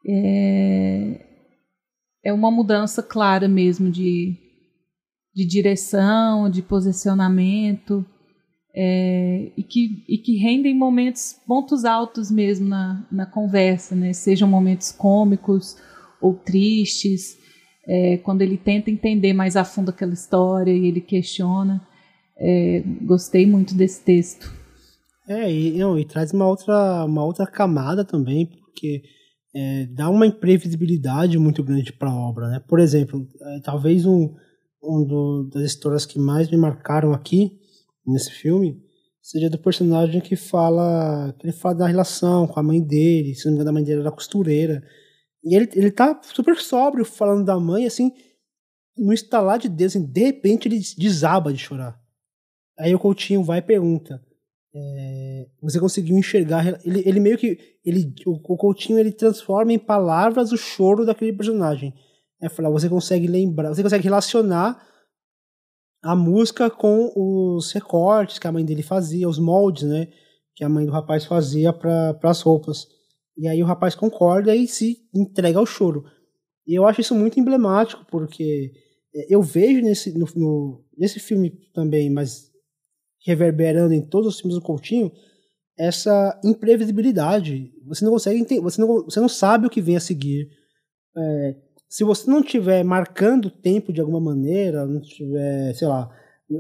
É, 0.06 1.26
é 2.26 2.34
uma 2.34 2.52
mudança 2.52 3.02
clara 3.02 3.48
mesmo 3.48 3.90
de, 3.90 4.38
de 5.34 5.48
direção, 5.48 6.50
de 6.50 6.62
posicionamento 6.62 8.06
é, 8.74 9.52
e, 9.58 9.64
que, 9.64 10.04
e 10.08 10.18
que 10.18 10.38
rendem 10.38 10.76
momentos, 10.76 11.36
pontos 11.48 11.86
altos 11.86 12.30
mesmo 12.30 12.68
na, 12.68 13.06
na 13.12 13.26
conversa, 13.26 13.96
né? 13.96 14.14
sejam 14.14 14.48
momentos 14.48 14.92
cômicos 14.92 15.76
ou 16.22 16.34
tristes, 16.34 17.38
é, 17.88 18.18
quando 18.18 18.42
ele 18.42 18.58
tenta 18.58 18.92
entender 18.92 19.34
mais 19.34 19.56
a 19.56 19.64
fundo 19.64 19.90
aquela 19.90 20.14
história 20.14 20.72
e 20.72 20.86
ele 20.86 21.02
questiona. 21.02 21.82
É, 22.38 22.84
gostei 23.02 23.46
muito 23.46 23.74
desse 23.74 24.04
texto. 24.04 24.54
É, 25.28 25.52
e, 25.52 25.78
não, 25.78 25.98
e 25.98 26.06
traz 26.06 26.32
uma 26.32 26.48
outra, 26.48 27.06
uma 27.06 27.24
outra 27.24 27.46
camada 27.46 28.06
também, 28.06 28.46
porque 28.46 29.02
é, 29.54 29.86
dá 29.88 30.10
uma 30.10 30.26
imprevisibilidade 30.26 31.38
muito 31.38 31.64
grande 31.64 31.92
para 31.92 32.10
a 32.10 32.16
obra, 32.16 32.48
né? 32.50 32.62
Por 32.68 32.80
exemplo, 32.80 33.28
é, 33.42 33.60
talvez 33.62 34.06
um, 34.06 34.34
um 34.84 35.06
do, 35.06 35.50
das 35.52 35.64
histórias 35.64 36.06
que 36.06 36.20
mais 36.20 36.50
me 36.50 36.58
marcaram 36.58 37.12
aqui 37.12 37.59
nesse 38.12 38.32
filme 38.32 38.82
seja 39.22 39.50
do 39.50 39.60
personagem 39.60 40.22
que 40.22 40.36
fala 40.36 41.34
que 41.38 41.46
ele 41.46 41.54
fala 41.54 41.76
da 41.76 41.88
relação 41.88 42.48
com 42.48 42.60
a 42.60 42.64
mãe 42.64 42.82
dele, 42.82 43.36
se 43.36 43.46
não 43.46 43.52
me 43.52 43.56
engano 43.58 43.70
a 43.70 43.74
mãe 43.74 43.84
dele 43.84 44.02
era 44.02 44.12
costureira. 44.12 44.84
E 45.44 45.56
ele, 45.56 45.70
ele 45.74 45.92
tá 45.92 46.20
super 46.24 46.58
sóbrio 46.58 47.06
falando 47.06 47.46
da 47.46 47.60
mãe, 47.60 47.86
assim, 47.86 48.12
no 48.98 49.14
estalar 49.14 49.58
de 49.58 49.70
Deus, 49.70 49.96
assim, 49.96 50.06
de 50.06 50.24
repente 50.24 50.68
ele 50.68 50.82
desaba 50.98 51.54
de 51.54 51.60
chorar. 51.60 52.00
Aí 52.78 52.94
o 52.94 53.00
Coutinho 53.00 53.44
vai 53.44 53.60
e 53.60 53.62
pergunta: 53.62 54.22
é, 54.74 55.48
Você 55.62 55.80
conseguiu 55.80 56.18
enxergar? 56.18 56.80
Ele, 56.86 57.04
ele 57.06 57.20
meio 57.20 57.38
que. 57.38 57.58
Ele, 57.86 58.14
o, 58.26 58.40
Coutinho 58.40 59.00
ele 59.00 59.12
transforma 59.12 59.72
em 59.72 59.80
palavras 59.80 60.52
o 60.52 60.58
choro 60.58 61.06
daquele 61.06 61.34
personagem. 61.34 61.94
É 62.42 62.48
falar, 62.48 62.70
você 62.70 62.88
consegue 62.88 63.28
lembrar, 63.28 63.70
você 63.70 63.84
consegue 63.84 64.04
relacionar 64.04 64.82
a 66.02 66.16
música 66.16 66.70
com 66.70 67.12
os 67.16 67.72
recortes 67.72 68.40
que 68.40 68.48
a 68.48 68.52
mãe 68.52 68.64
dele 68.64 68.84
fazia, 68.84 69.28
os 69.28 69.40
moldes, 69.40 69.84
né? 69.84 70.08
Que 70.56 70.64
a 70.64 70.70
mãe 70.70 70.86
do 70.86 70.92
rapaz 70.92 71.26
fazia 71.26 71.74
para 71.74 72.18
as 72.24 72.42
roupas. 72.42 72.88
E 73.38 73.48
aí 73.48 73.62
o 73.62 73.66
rapaz 73.66 73.96
concorda 73.96 74.56
e 74.56 74.68
se 74.68 74.98
entrega 75.14 75.60
ao 75.60 75.66
choro. 75.66 76.06
E 76.68 76.74
eu 76.78 76.86
acho 76.86 77.02
isso 77.02 77.16
muito 77.16 77.40
emblemático, 77.40 78.06
porque 78.10 78.72
é, 79.14 79.34
eu 79.34 79.42
vejo 79.42 79.82
nesse, 79.82 80.18
no, 80.18 80.28
no, 80.36 80.86
nesse 80.98 81.20
filme 81.20 81.52
também, 81.74 82.10
mas 82.10 82.50
reverberando 83.26 83.94
em 83.94 84.02
todos 84.02 84.36
os 84.36 84.40
filmes 84.40 84.56
do 84.56 84.64
Coutinho, 84.64 85.12
essa 85.78 86.40
imprevisibilidade. 86.44 87.74
Você 87.86 88.04
não 88.04 88.12
consegue 88.12 88.40
entender, 88.40 88.62
você 88.62 88.80
não, 88.82 89.04
você 89.04 89.20
não 89.20 89.30
sabe 89.30 89.68
o 89.68 89.70
que 89.70 89.82
vem 89.82 89.96
a 89.96 90.02
seguir. 90.02 90.50
É, 91.18 91.56
se 91.90 92.04
você 92.04 92.30
não 92.30 92.42
estiver 92.42 92.84
marcando 92.84 93.50
tempo 93.50 93.92
de 93.92 94.00
alguma 94.00 94.20
maneira, 94.20 94.86
não 94.86 95.02
estiver, 95.02 95.74
sei 95.74 95.88
lá, 95.88 96.08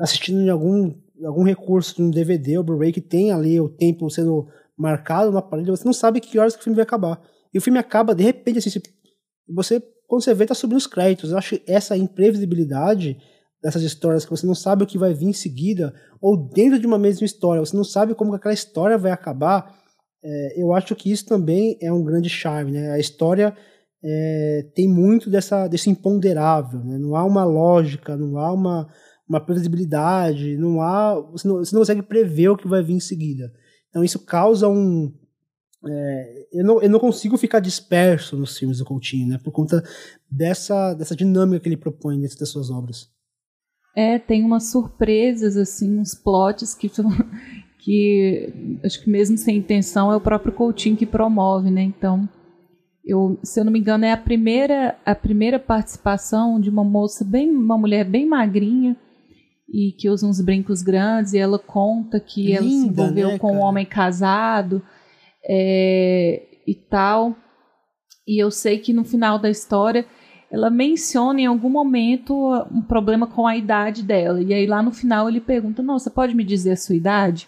assistindo 0.02 0.42
em 0.42 0.50
algum, 0.50 0.92
algum 1.24 1.44
recurso 1.44 1.96
de 1.96 2.02
um 2.02 2.10
DVD 2.10 2.58
ou 2.58 2.64
Blu-ray 2.64 2.92
que 2.92 3.00
tem 3.00 3.32
ali 3.32 3.62
o 3.62 3.70
tempo 3.70 4.10
sendo 4.10 4.48
marcado 4.76 5.32
no 5.32 5.38
aparelho, 5.38 5.76
você 5.76 5.86
não 5.86 5.94
sabe 5.94 6.20
que 6.20 6.40
horas 6.40 6.56
que 6.56 6.62
o 6.62 6.64
filme 6.64 6.76
vai 6.76 6.84
acabar. 6.84 7.22
E 7.54 7.58
o 7.60 7.62
filme 7.62 7.78
acaba, 7.78 8.16
de 8.16 8.24
repente, 8.24 8.58
assim, 8.58 8.82
você, 9.48 9.82
quando 10.08 10.24
você 10.24 10.34
vê, 10.34 10.46
tá 10.46 10.56
subindo 10.56 10.78
os 10.78 10.88
créditos. 10.88 11.32
Eu 11.32 11.38
acho 11.38 11.60
essa 11.68 11.96
imprevisibilidade 11.96 13.18
dessas 13.62 13.84
histórias 13.84 14.26
que 14.26 14.32
você 14.32 14.48
não 14.48 14.56
sabe 14.56 14.84
o 14.84 14.88
que 14.88 14.98
vai 14.98 15.14
vir 15.14 15.28
em 15.28 15.34
seguida, 15.34 15.94
ou 16.22 16.38
dentro 16.38 16.80
de 16.80 16.88
uma 16.88 16.98
mesma 16.98 17.26
história, 17.26 17.60
você 17.60 17.76
não 17.76 17.84
sabe 17.84 18.16
como 18.16 18.34
aquela 18.34 18.54
história 18.54 18.98
vai 18.98 19.12
acabar, 19.12 19.78
é, 20.24 20.62
eu 20.62 20.74
acho 20.74 20.96
que 20.96 21.12
isso 21.12 21.26
também 21.26 21.78
é 21.82 21.92
um 21.92 22.04
grande 22.04 22.30
charme, 22.30 22.72
né? 22.72 22.92
A 22.92 23.00
história 23.00 23.56
é, 24.04 24.66
tem 24.74 24.88
muito 24.88 25.30
dessa, 25.30 25.68
desse 25.68 25.90
imponderável, 25.90 26.84
né? 26.84 26.98
não 26.98 27.16
há 27.16 27.24
uma 27.24 27.44
lógica, 27.44 28.16
não 28.16 28.38
há 28.38 28.54
uma, 28.54 28.88
uma 29.28 29.40
previsibilidade, 29.40 30.58
não 30.58 30.82
há, 30.82 31.20
você 31.20 31.48
não, 31.48 31.58
você 31.58 31.74
não 31.74 31.82
consegue 31.82 32.02
prever 32.02 32.50
o 32.50 32.58
que 32.58 32.68
vai 32.68 32.82
vir 32.82 32.94
em 32.94 33.00
seguida. 33.00 33.52
Então 33.90 34.04
isso 34.04 34.20
causa 34.26 34.68
um, 34.70 35.12
é, 35.86 36.48
eu, 36.52 36.66
não, 36.66 36.82
eu 36.82 36.90
não 36.90 37.00
consigo 37.00 37.38
ficar 37.38 37.60
disperso 37.60 38.38
nos 38.38 38.58
filmes 38.58 38.80
do 38.80 38.86
Coutinho, 38.86 39.28
né? 39.28 39.40
Por 39.42 39.52
conta 39.52 39.84
dessa, 40.30 40.94
dessa 40.94 41.16
dinâmica 41.16 41.62
que 41.62 41.70
ele 41.70 41.78
propõe 41.78 42.20
dentro 42.20 42.38
das 42.38 42.50
suas 42.50 42.70
obras. 42.70 43.10
É, 43.96 44.20
tem 44.20 44.44
umas 44.44 44.72
surpresas, 44.72 45.58
assim, 45.58 46.00
uns 46.00 46.14
plots 46.14 46.76
que, 46.76 46.90
que 47.80 48.80
acho 48.84 49.04
que 49.04 49.10
mesmo 49.10 49.38
sem 49.38 49.58
intenção 49.58 50.12
é 50.12 50.16
o 50.16 50.22
próprio 50.22 50.54
Coutinho 50.54 50.98
que 50.98 51.06
promove, 51.06 51.72
né? 51.72 51.82
Então, 51.82 52.28
eu, 53.06 53.40
se 53.44 53.60
eu 53.60 53.66
não 53.66 53.72
me 53.72 53.80
engano, 53.80 54.06
é 54.06 54.12
a 54.12 54.18
primeira, 54.18 54.98
a 55.06 55.16
primeira 55.16 55.60
participação 55.60 56.60
de 56.60 56.70
uma 56.70 56.84
moça 56.84 57.26
bem, 57.26 57.50
uma 57.50 57.78
mulher 57.78 58.04
bem 58.06 58.26
magrinha 58.26 58.96
e 59.72 59.92
que 59.92 60.10
usa 60.10 60.28
uns 60.28 60.42
brincos 60.42 60.82
grandes 60.82 61.34
e 61.34 61.38
ela 61.38 61.60
conta 61.60 62.20
que 62.20 62.48
Linda, 62.48 62.58
ela 62.58 62.70
se 62.70 62.88
envolveu 62.88 63.28
né, 63.30 63.40
com 63.40 63.54
um 63.54 63.60
homem 63.60 63.86
casado 63.86 64.82
é, 65.44 66.44
e 66.68 66.76
tal. 66.76 67.36
E 68.28 68.42
eu 68.42 68.52
sei 68.52 68.80
que 68.80 68.94
no 68.94 69.04
final 69.04 69.40
da 69.40 69.50
história 69.50 70.06
ela 70.52 70.70
menciona 70.70 71.42
em 71.42 71.46
algum 71.46 71.70
momento 71.70 72.34
um 72.72 72.82
problema 72.82 73.28
com 73.28 73.46
a 73.46 73.56
idade 73.56 74.04
dela. 74.04 74.42
E 74.42 74.54
aí 74.54 74.66
lá 74.66 74.82
no 74.82 74.92
final 74.92 75.30
ele 75.30 75.40
pergunta: 75.40 75.84
Não, 75.84 76.00
você 76.00 76.10
pode 76.10 76.36
me 76.36 76.44
dizer 76.44 76.72
a 76.72 76.78
sua 76.78 76.96
idade? 76.96 77.48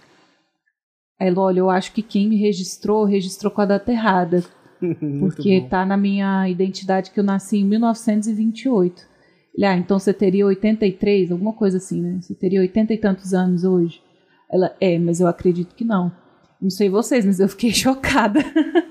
Aí 1.20 1.28
ela, 1.28 1.40
olha, 1.42 1.60
eu 1.60 1.70
acho 1.70 1.92
que 1.92 2.02
quem 2.02 2.28
me 2.28 2.36
registrou, 2.36 3.04
registrou 3.06 3.52
com 3.52 3.62
a 3.62 3.66
data 3.66 3.92
errada. 3.92 4.44
porque 5.20 5.62
tá 5.70 5.86
na 5.86 5.96
minha 5.96 6.50
identidade 6.50 7.12
que 7.12 7.20
eu 7.20 7.24
nasci 7.24 7.58
em 7.58 7.66
1928. 7.66 9.12
Ele, 9.56 9.66
ah, 9.66 9.78
então 9.78 10.00
você 10.00 10.14
teria 10.14 10.46
83, 10.46 11.32
alguma 11.32 11.54
coisa 11.54 11.78
assim, 11.78 12.02
né? 12.02 12.20
Você 12.22 12.34
teria 12.34 12.62
80 12.62 12.94
e 12.94 12.98
tantos 12.98 13.34
anos 13.34 13.64
hoje. 13.64 14.02
Ela, 14.52 14.76
é, 14.80 14.98
mas 14.98 15.20
eu 15.20 15.28
acredito 15.28 15.76
que 15.76 15.84
não. 15.84 16.12
Não 16.62 16.70
sei 16.70 16.90
vocês, 16.90 17.26
mas 17.26 17.40
eu 17.40 17.50
fiquei 17.50 17.72
chocada. 17.74 18.40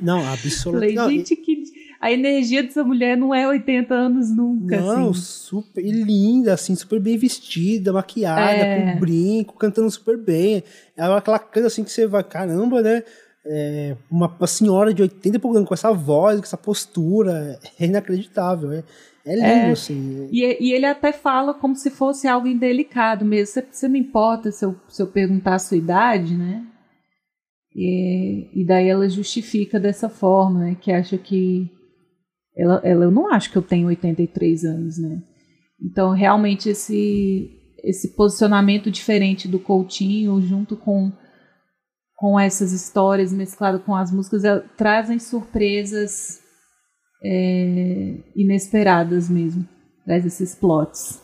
Não, 0.01 0.27
absolutamente. 0.27 0.95
Falei, 0.97 1.17
gente, 1.19 1.37
que 1.37 1.63
a 2.01 2.11
energia 2.11 2.63
dessa 2.63 2.83
mulher 2.83 3.17
não 3.17 3.35
é 3.35 3.47
80 3.47 3.95
anos 3.95 4.35
nunca. 4.35 4.81
Não, 4.81 5.11
assim. 5.11 5.21
super 5.21 5.85
linda, 5.85 6.55
assim, 6.55 6.75
super 6.75 6.99
bem 6.99 7.19
vestida, 7.19 7.93
maquiada, 7.93 8.41
é. 8.41 8.93
com 8.93 9.01
brinco, 9.01 9.57
cantando 9.57 9.91
super 9.91 10.17
bem. 10.17 10.65
É 10.97 11.03
aquela 11.05 11.39
canta 11.39 11.67
assim 11.67 11.85
que 11.85 11.91
você 11.91 12.07
vai, 12.07 12.25
caramba, 12.25 12.81
né? 12.81 13.03
É, 13.47 13.97
uma, 14.11 14.31
senhora 14.47 14.93
de 14.93 15.01
80 15.01 15.37
e 15.37 15.41
pouco 15.41 15.65
com 15.65 15.75
essa 15.75 15.93
voz, 15.93 16.39
com 16.39 16.45
essa 16.45 16.59
postura, 16.59 17.59
é 17.79 17.87
inacreditável. 17.87 18.73
É, 18.73 18.85
é 19.25 19.35
lindo, 19.35 19.47
é, 19.47 19.71
assim. 19.71 20.29
E, 20.31 20.69
e, 20.69 20.73
ele 20.73 20.87
até 20.87 21.13
fala 21.13 21.55
como 21.55 21.75
se 21.75 21.91
fosse 21.91 22.29
algo 22.29 22.47
indelicado 22.47 23.25
mesmo. 23.25 23.55
Você, 23.55 23.67
você 23.71 23.89
não 23.89 23.97
importa 23.97 24.51
se 24.51 24.65
eu, 24.65 24.77
se 24.89 25.03
eu 25.03 25.07
perguntar 25.07 25.55
a 25.55 25.59
sua 25.59 25.77
idade, 25.77 26.37
né? 26.37 26.67
E, 27.75 28.61
e 28.61 28.65
daí 28.65 28.89
ela 28.89 29.09
justifica 29.09 29.79
dessa 29.79 30.09
forma, 30.09 30.61
né? 30.61 30.77
Que 30.81 30.93
acha 30.93 31.17
que. 31.17 31.71
Ela, 32.57 32.81
ela, 32.85 33.05
eu 33.05 33.11
não 33.11 33.33
acho 33.33 33.51
que 33.51 33.57
eu 33.57 33.63
tenho 33.63 33.89
83 33.89 34.65
anos, 34.65 34.99
né? 34.99 35.23
Então, 35.81 36.11
realmente, 36.11 36.69
esse, 36.69 37.51
esse 37.83 38.15
posicionamento 38.15 38.91
diferente 38.91 39.49
do 39.49 39.59
Coutinho, 39.59 40.41
junto 40.43 40.77
com 40.77 41.11
com 42.21 42.39
essas 42.39 42.73
histórias 42.73 43.33
mesclado 43.33 43.81
com 43.81 43.97
as 43.97 44.13
músicas, 44.13 44.43
trazem 44.77 45.19
surpresas 45.19 46.39
é, 47.25 48.19
inesperadas 48.37 49.31
mesmo. 49.31 49.67
Traz 50.05 50.27
esses 50.27 50.55
plots. 50.55 51.19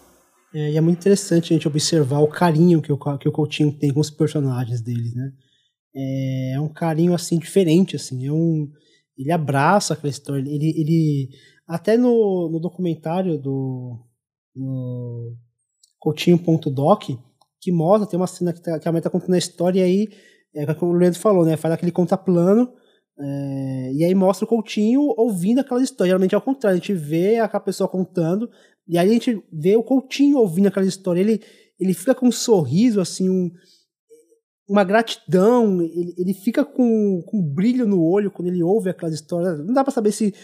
É, 0.55 0.71
e 0.71 0.77
é 0.79 0.81
muito 0.81 0.99
interessante 0.99 1.53
a 1.53 1.55
gente 1.55 1.69
observar 1.69 2.21
o 2.21 2.29
carinho 2.29 2.81
que 2.81 2.91
o, 2.91 2.97
que 3.19 3.29
o 3.29 3.33
Coutinho 3.33 3.79
tem 3.79 3.93
com 3.93 4.01
os 4.01 4.11
personagens 4.11 4.81
deles, 4.81 5.15
né? 5.15 5.33
É, 5.95 6.53
é 6.55 6.61
um 6.61 6.69
carinho, 6.69 7.13
assim, 7.13 7.39
diferente, 7.39 7.95
assim. 7.95 8.27
É 8.27 8.33
um, 8.33 8.67
ele 9.19 9.33
abraça 9.33 9.93
aquela 9.93 10.11
história. 10.11 10.41
Ele, 10.41 10.73
ele 10.79 11.29
até 11.69 11.99
no, 11.99 12.49
no 12.51 12.59
documentário 12.59 13.37
do 13.37 13.99
no 14.55 15.37
Coutinho.doc, 15.99 17.03
que 17.61 17.71
mostra, 17.71 18.09
tem 18.09 18.19
uma 18.19 18.27
cena 18.27 18.55
que, 18.55 18.63
tá, 18.63 18.79
que 18.79 18.89
a 18.89 18.93
mãe 18.93 19.03
tá 19.03 19.11
contando 19.11 19.35
a 19.35 19.39
história 19.39 19.81
e 19.81 19.83
aí 19.83 20.09
é 20.57 20.75
como 20.75 20.93
o 20.93 20.97
Leandro 20.97 21.21
falou, 21.21 21.45
né? 21.45 21.57
Faz 21.57 21.75
aquele 21.75 21.93
contaplano. 21.93 22.73
É, 23.19 23.93
e 23.95 24.05
aí 24.05 24.15
mostra 24.15 24.45
o 24.45 24.49
Coutinho 24.49 25.01
ouvindo 25.17 25.61
aquela 25.61 25.83
história. 25.83 26.11
Geralmente 26.11 26.35
é 26.35 26.37
ao 26.37 26.43
contrário, 26.43 26.77
a 26.77 26.81
gente 26.81 26.95
vê 26.95 27.39
aquela 27.39 27.63
pessoa 27.63 27.89
contando, 27.89 28.49
e 28.87 28.99
aí 28.99 29.09
a 29.09 29.13
gente 29.13 29.43
vê 29.53 29.77
o 29.77 29.83
Coutinho 29.83 30.39
ouvindo 30.39 30.69
aquela 30.69 30.87
história. 30.87 31.21
Ele, 31.21 31.41
ele 31.79 31.95
fica 31.95 32.15
com 32.15 32.29
um 32.29 32.33
sorriso, 32.33 33.01
assim, 33.01 33.29
um, 33.29 33.51
uma 34.69 34.85
gratidão, 34.85 35.81
ele, 35.81 36.15
ele 36.17 36.35
fica 36.35 36.65
com, 36.65 37.23
com 37.27 37.39
um 37.39 37.55
brilho 37.55 37.87
no 37.87 38.03
olho 38.03 38.31
quando 38.31 38.49
ele 38.49 38.63
ouve 38.63 38.91
aquelas 38.91 39.15
histórias. 39.15 39.59
Não 39.59 39.73
dá 39.73 39.85
para 39.85 39.93
saber 39.93 40.13
se. 40.13 40.35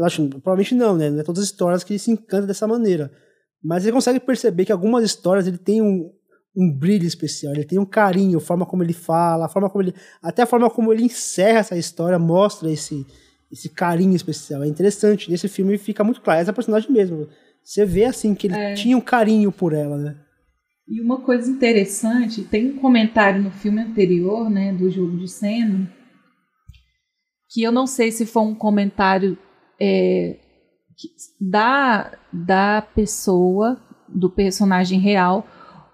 Acho, 0.00 0.28
provavelmente 0.28 0.74
não, 0.74 0.94
né? 0.94 1.08
Não 1.08 1.20
é 1.20 1.22
todas 1.22 1.42
as 1.42 1.48
histórias 1.48 1.82
que 1.82 1.92
ele 1.92 1.98
se 1.98 2.10
encanta 2.10 2.46
dessa 2.46 2.66
maneira. 2.66 3.10
Mas 3.62 3.84
ele 3.84 3.92
consegue 3.92 4.20
perceber 4.20 4.66
que 4.66 4.72
algumas 4.72 5.02
histórias 5.02 5.46
ele 5.46 5.56
tem 5.56 5.80
um, 5.80 6.12
um 6.56 6.72
brilho 6.72 7.06
especial, 7.06 7.52
ele 7.52 7.64
tem 7.64 7.78
um 7.78 7.84
carinho, 7.84 8.38
a 8.38 8.40
forma 8.40 8.64
como 8.64 8.82
ele 8.82 8.94
fala, 8.94 9.44
a 9.44 9.48
forma 9.48 9.68
como 9.68 9.82
ele. 9.82 9.94
Até 10.22 10.42
a 10.42 10.46
forma 10.46 10.70
como 10.70 10.92
ele 10.92 11.04
encerra 11.04 11.58
essa 11.58 11.76
história 11.76 12.18
mostra 12.18 12.70
esse, 12.70 13.06
esse 13.52 13.68
carinho 13.68 14.16
especial. 14.16 14.62
É 14.62 14.66
interessante. 14.66 15.30
Nesse 15.30 15.48
filme 15.48 15.76
fica 15.76 16.02
muito 16.02 16.22
claro. 16.22 16.40
Essa 16.40 16.52
personagem 16.52 16.90
mesmo. 16.90 17.28
Você 17.62 17.84
vê 17.84 18.04
assim 18.04 18.34
que 18.34 18.46
ele 18.46 18.54
é. 18.54 18.74
tinha 18.74 18.96
um 18.96 19.00
carinho 19.00 19.52
por 19.52 19.74
ela, 19.74 19.98
né? 19.98 20.16
E 20.88 21.00
uma 21.00 21.20
coisa 21.20 21.50
interessante, 21.50 22.44
tem 22.44 22.70
um 22.70 22.78
comentário 22.78 23.42
no 23.42 23.50
filme 23.50 23.80
anterior, 23.80 24.48
né, 24.48 24.72
do 24.72 24.88
jogo 24.88 25.16
de 25.16 25.26
cena, 25.26 25.92
que 27.50 27.60
eu 27.60 27.72
não 27.72 27.88
sei 27.88 28.12
se 28.12 28.24
foi 28.24 28.42
um 28.42 28.54
comentário 28.54 29.36
é, 29.80 30.38
da, 31.40 32.16
da 32.32 32.82
pessoa, 32.94 33.80
do 34.08 34.30
personagem 34.30 35.00
real, 35.00 35.44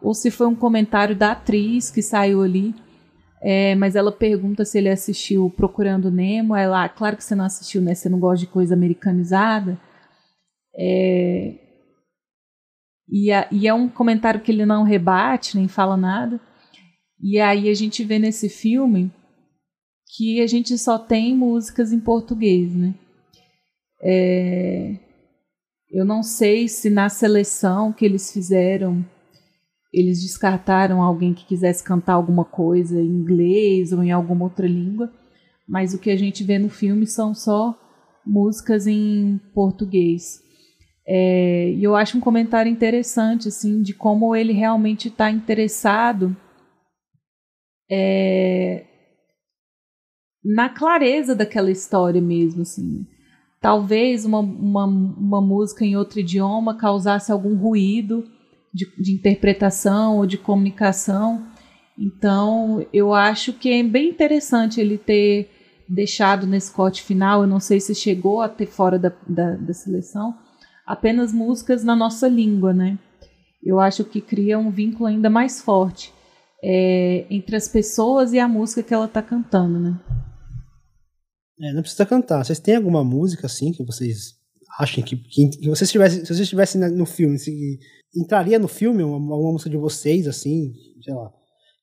ou 0.03 0.15
se 0.15 0.31
foi 0.31 0.47
um 0.47 0.55
comentário 0.55 1.17
da 1.17 1.33
atriz 1.33 1.91
que 1.91 2.03
saiu 2.03 2.43
ali, 2.43 2.75
É, 3.45 3.75
mas 3.75 3.97
ela 3.97 4.13
pergunta 4.13 4.65
se 4.65 4.79
ele 4.79 4.89
assistiu 4.89 5.51
Procurando 5.51 6.13
Nemo. 6.13 6.55
Ela, 6.55 6.89
claro 6.89 7.17
que 7.17 7.25
você 7.25 7.35
não 7.35 7.45
assistiu, 7.45 7.83
né? 7.83 7.93
Você 7.93 8.09
não 8.09 8.21
gosta 8.21 8.47
de 8.47 8.53
coisa 8.53 8.73
americanizada. 8.75 9.77
É, 10.77 11.53
e, 13.09 13.33
a, 13.33 13.49
e 13.51 13.67
é 13.67 13.75
um 13.75 13.89
comentário 13.89 14.41
que 14.41 14.53
ele 14.53 14.65
não 14.65 14.85
rebate, 14.85 15.57
nem 15.57 15.67
fala 15.67 15.97
nada. 15.97 16.41
E 17.21 17.41
aí 17.41 17.69
a 17.69 17.75
gente 17.75 18.05
vê 18.05 18.17
nesse 18.17 18.49
filme 18.49 19.11
que 20.17 20.41
a 20.41 20.47
gente 20.47 20.79
só 20.79 20.97
tem 20.97 21.37
músicas 21.37 21.93
em 21.93 21.99
português, 21.99 22.73
né? 22.75 22.95
É, 24.01 24.97
eu 25.91 26.05
não 26.05 26.23
sei 26.23 26.69
se 26.69 26.89
na 26.89 27.09
seleção 27.09 27.93
que 27.93 28.05
eles 28.05 28.33
fizeram 28.33 29.05
eles 29.93 30.23
descartaram 30.23 31.03
alguém 31.03 31.35
que 31.35 31.45
quisesse 31.45 31.85
cantar 31.85 32.15
alguma 32.15 32.45
coisa 32.45 33.01
em 33.01 33.07
inglês 33.07 33.93
ou 33.93 34.03
em 34.03 34.11
alguma 34.11 34.45
outra 34.45 34.67
língua, 34.67 35.13
mas 35.69 35.93
o 35.93 35.99
que 35.99 36.11
a 36.11 36.17
gente 36.17 36.43
vê 36.43 36.59
no 36.59 36.71
filme 36.71 37.07
são 37.07 37.35
só 37.35 37.79
músicas 38.25 38.87
em 38.87 39.39
português. 39.55 40.41
É, 41.07 41.71
e 41.73 41.83
eu 41.83 41.95
acho 41.95 42.17
um 42.17 42.21
comentário 42.21 42.71
interessante, 42.71 43.49
assim, 43.49 43.83
de 43.83 43.93
como 43.93 44.35
ele 44.35 44.53
realmente 44.53 45.09
está 45.09 45.31
interessado 45.31 46.35
é, 47.91 48.87
na 50.43 50.69
clareza 50.69 51.35
daquela 51.35 51.71
história 51.71 52.21
mesmo, 52.21 52.63
assim. 52.63 53.07
Talvez 53.61 54.25
uma, 54.25 54.39
uma, 54.39 54.87
uma 54.87 55.41
música 55.41 55.85
em 55.85 55.97
outro 55.97 56.21
idioma 56.21 56.77
causasse 56.77 57.31
algum 57.31 57.57
ruído 57.57 58.25
de, 58.73 58.87
de 58.99 59.13
interpretação 59.13 60.17
ou 60.17 60.27
de 60.27 60.39
comunicação. 60.39 61.47
Então, 61.99 62.85
eu 62.93 63.13
acho 63.13 63.53
que 63.53 63.71
é 63.71 63.83
bem 63.83 64.11
interessante 64.11 64.81
ele 64.81 64.97
ter 64.97 65.51
deixado 65.89 66.47
nesse 66.47 66.73
corte 66.73 67.03
final, 67.03 67.43
eu 67.43 67.47
não 67.47 67.61
sei 67.61 67.79
se 67.79 67.95
chegou 67.95 68.41
a 68.41 68.49
ter 68.49 68.67
fora 68.67 68.99
da, 68.99 69.13
da, 69.29 69.57
da 69.57 69.75
seleção, 69.75 70.35
apenas 70.87 71.33
músicas 71.33 71.85
na 71.85 71.95
nossa 71.95 72.27
língua, 72.27 72.73
né? 72.73 72.99
Eu 73.63 73.79
acho 73.79 74.05
que 74.05 74.21
cria 74.21 74.59
um 74.59 74.71
vínculo 74.71 75.07
ainda 75.07 75.29
mais 75.29 75.61
forte 75.61 76.13
é, 76.63 77.27
entre 77.29 77.57
as 77.57 77.69
pessoas 77.69 78.33
e 78.33 78.39
a 78.39 78.49
música 78.49 78.83
que 78.83 78.95
ela 78.95 79.07
está 79.07 79.21
cantando, 79.21 79.79
né? 79.79 80.01
É, 81.61 81.73
não 81.73 81.83
precisa 81.83 82.07
cantar. 82.07 82.45
Vocês 82.45 82.59
têm 82.59 82.77
alguma 82.77 83.05
música 83.05 83.47
assim 83.47 83.73
que 83.73 83.85
vocês 83.85 84.35
achem 84.79 85.05
que, 85.05 85.17
que, 85.17 85.49
que 85.51 85.69
vocês 85.69 85.91
tivessem, 85.91 86.21
se 86.21 86.27
vocês 86.27 86.41
estivessem 86.41 86.81
no 86.91 87.05
filme, 87.05 87.39
se, 87.39 87.79
entraria 88.15 88.59
no 88.59 88.69
filme 88.69 89.03
uma, 89.03 89.17
uma, 89.17 89.53
música 89.53 89.71
de 89.71 89.77
vocês, 89.77 90.27
assim, 90.27 90.73
sei 91.03 91.15
lá. 91.15 91.31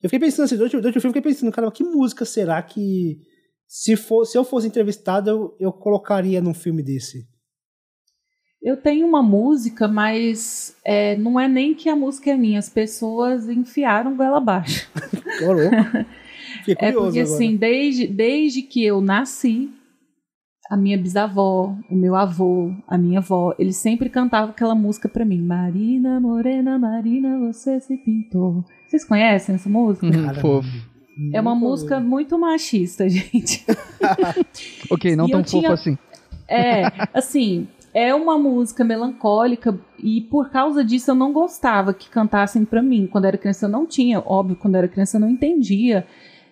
Eu 0.01 0.09
fiquei 0.09 0.19
pensando 0.19 0.45
assim, 0.45 0.55
durante, 0.55 0.77
durante 0.77 0.97
o 0.97 1.01
filme, 1.01 1.11
eu 1.11 1.21
fiquei 1.21 1.33
pensando, 1.33 1.51
cara, 1.51 1.71
que 1.71 1.83
música 1.83 2.25
será 2.25 2.61
que, 2.61 3.19
se, 3.67 3.95
for, 3.95 4.25
se 4.25 4.37
eu 4.37 4.43
fosse 4.43 4.67
entrevistado, 4.67 5.29
eu, 5.29 5.55
eu 5.59 5.73
colocaria 5.73 6.41
num 6.41 6.53
filme 6.53 6.81
desse? 6.81 7.27
Eu 8.61 8.75
tenho 8.75 9.07
uma 9.07 9.23
música, 9.23 9.87
mas 9.87 10.75
é, 10.83 11.15
não 11.17 11.39
é 11.39 11.47
nem 11.47 11.73
que 11.73 11.87
a 11.87 11.95
música 11.95 12.31
é 12.31 12.35
minha, 12.35 12.59
as 12.59 12.69
pessoas 12.69 13.47
enfiaram 13.47 14.17
goela 14.17 14.37
abaixo. 14.37 14.89
é 16.67 16.75
porque, 16.75 16.85
agora. 16.85 17.21
assim, 17.21 17.55
desde, 17.55 18.07
desde 18.07 18.61
que 18.61 18.83
eu 18.83 18.99
nasci, 18.99 19.69
a 20.69 20.77
minha 20.77 20.97
bisavó, 20.97 21.75
o 21.89 21.95
meu 21.95 22.15
avô, 22.15 22.71
a 22.87 22.95
minha 22.95 23.17
avó, 23.19 23.55
eles 23.57 23.75
sempre 23.75 24.07
cantavam 24.07 24.51
aquela 24.51 24.75
música 24.75 25.09
para 25.09 25.25
mim. 25.25 25.41
Marina, 25.41 26.19
Morena, 26.19 26.77
Marina, 26.77 27.39
você 27.39 27.79
se 27.79 27.97
pintou. 27.97 28.63
Vocês 28.87 29.03
conhecem 29.03 29.55
essa 29.55 29.67
música? 29.67 30.05
Hum, 30.05 30.33
fofo. 30.35 30.69
É 31.33 31.41
uma 31.41 31.55
música 31.55 31.99
muito 31.99 32.37
machista, 32.37 33.07
gente. 33.09 33.65
ok, 34.91 35.15
não 35.15 35.27
e 35.27 35.31
tão 35.31 35.43
fofo 35.43 35.59
tinha... 35.59 35.73
assim. 35.73 35.97
É, 36.47 36.83
assim, 37.13 37.67
é 37.91 38.13
uma 38.13 38.37
música 38.37 38.83
melancólica 38.83 39.77
e 39.97 40.21
por 40.21 40.51
causa 40.51 40.83
disso 40.83 41.09
eu 41.11 41.15
não 41.15 41.33
gostava 41.33 41.95
que 41.95 42.09
cantassem 42.09 42.63
para 42.63 42.81
mim. 42.83 43.07
Quando 43.07 43.25
era 43.25 43.37
criança 43.39 43.65
eu 43.65 43.69
não 43.69 43.87
tinha, 43.87 44.19
óbvio, 44.19 44.55
quando 44.55 44.75
era 44.75 44.87
criança 44.87 45.17
eu 45.17 45.21
não 45.21 45.29
entendia 45.29 46.05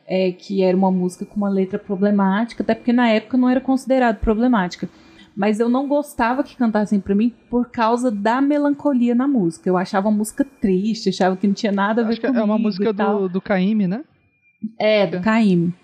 é, 0.07 0.31
que 0.31 0.63
era 0.63 0.75
uma 0.75 0.89
música 0.89 1.25
com 1.25 1.35
uma 1.35 1.49
letra 1.49 1.77
problemática, 1.77 2.63
até 2.63 2.73
porque 2.73 2.93
na 2.93 3.09
época 3.09 3.38
não 3.38 3.49
era 3.49 3.59
considerado 3.59 4.19
problemática. 4.19 4.88
Mas 5.35 5.59
eu 5.59 5.69
não 5.69 5.88
gostava 5.88 6.43
que 6.43 6.57
cantassem 6.57 6.99
para 6.99 7.13
mim 7.13 7.31
por 7.47 7.69
causa 7.69 8.09
da 8.09 8.41
melancolia 8.41 9.13
na 9.13 9.27
música. 9.27 9.69
Eu 9.69 9.77
achava 9.77 10.07
a 10.07 10.11
música 10.11 10.43
triste, 10.43 11.09
achava 11.09 11.38
que 11.38 11.45
não 11.45 11.53
tinha 11.53 11.72
nada 11.72 12.01
a 12.01 12.06
ver 12.06 12.19
com 12.19 12.27
É 12.27 12.43
uma 12.43 12.57
música 12.57 12.91
do, 12.91 13.30
do 13.30 13.40
Caime, 13.40 13.85
né? 13.85 14.03
É, 14.80 15.06
do 15.06 15.22
Caime. 15.22 15.75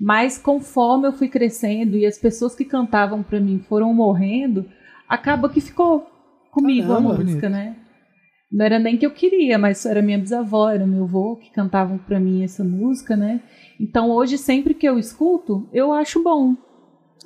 Mas 0.00 0.38
conforme 0.38 1.06
eu 1.06 1.12
fui 1.12 1.28
crescendo 1.28 1.98
e 1.98 2.06
as 2.06 2.16
pessoas 2.16 2.54
que 2.54 2.64
cantavam 2.64 3.22
para 3.22 3.38
mim 3.38 3.62
foram 3.68 3.92
morrendo, 3.92 4.64
acaba 5.06 5.50
que 5.50 5.60
ficou 5.60 6.10
comigo 6.50 6.88
Caramba, 6.88 7.10
a 7.10 7.16
música, 7.16 7.48
bonito. 7.48 7.48
né? 7.50 7.76
Não 8.54 8.64
era 8.64 8.78
nem 8.78 8.96
que 8.96 9.04
eu 9.04 9.10
queria, 9.10 9.58
mas 9.58 9.84
era 9.84 10.00
minha 10.00 10.16
bisavó, 10.16 10.70
era 10.70 10.86
meu 10.86 11.02
avô 11.02 11.34
que 11.34 11.50
cantavam 11.50 11.98
para 11.98 12.20
mim 12.20 12.44
essa 12.44 12.62
música, 12.62 13.16
né? 13.16 13.42
Então 13.80 14.08
hoje 14.12 14.38
sempre 14.38 14.74
que 14.74 14.86
eu 14.86 14.96
escuto, 14.96 15.68
eu 15.72 15.92
acho 15.92 16.22
bom. 16.22 16.54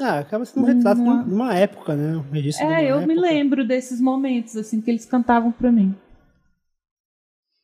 Ah, 0.00 0.20
acaba 0.20 0.46
sendo 0.46 0.64
um 0.64 0.66
retrato 0.66 1.02
uma... 1.02 1.24
de 1.24 1.34
uma 1.34 1.54
época, 1.54 1.94
né? 1.94 2.16
Um 2.16 2.34
é, 2.72 2.90
eu 2.90 2.96
época. 2.96 3.06
me 3.06 3.14
lembro 3.14 3.66
desses 3.66 4.00
momentos 4.00 4.56
assim 4.56 4.80
que 4.80 4.90
eles 4.90 5.04
cantavam 5.04 5.52
para 5.52 5.70
mim. 5.70 5.94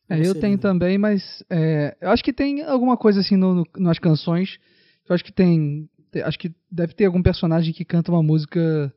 É, 0.07 0.19
eu 0.23 0.39
tenho 0.39 0.59
também, 0.59 0.99
mas 0.99 1.43
é, 1.49 1.97
eu 1.99 2.11
acho 2.11 2.23
que 2.23 2.31
tem 2.31 2.61
alguma 2.61 2.95
coisa 2.95 3.21
assim 3.21 3.35
no, 3.35 3.55
no, 3.55 3.67
nas 3.79 3.97
canções. 3.97 4.59
Eu 5.09 5.15
acho 5.15 5.23
que 5.25 5.33
tem, 5.33 5.89
acho 6.23 6.37
que 6.37 6.53
deve 6.71 6.93
ter 6.93 7.05
algum 7.05 7.23
personagem 7.23 7.73
que 7.73 7.83
canta 7.83 8.11
uma 8.11 8.21
música 8.21 8.93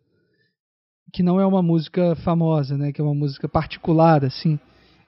que 1.13 1.23
não 1.23 1.41
é 1.41 1.47
uma 1.47 1.63
música 1.63 2.15
famosa, 2.17 2.77
né? 2.77 2.93
Que 2.93 3.01
é 3.01 3.05
uma 3.05 3.15
música 3.15 3.49
particular, 3.49 4.25
assim. 4.25 4.59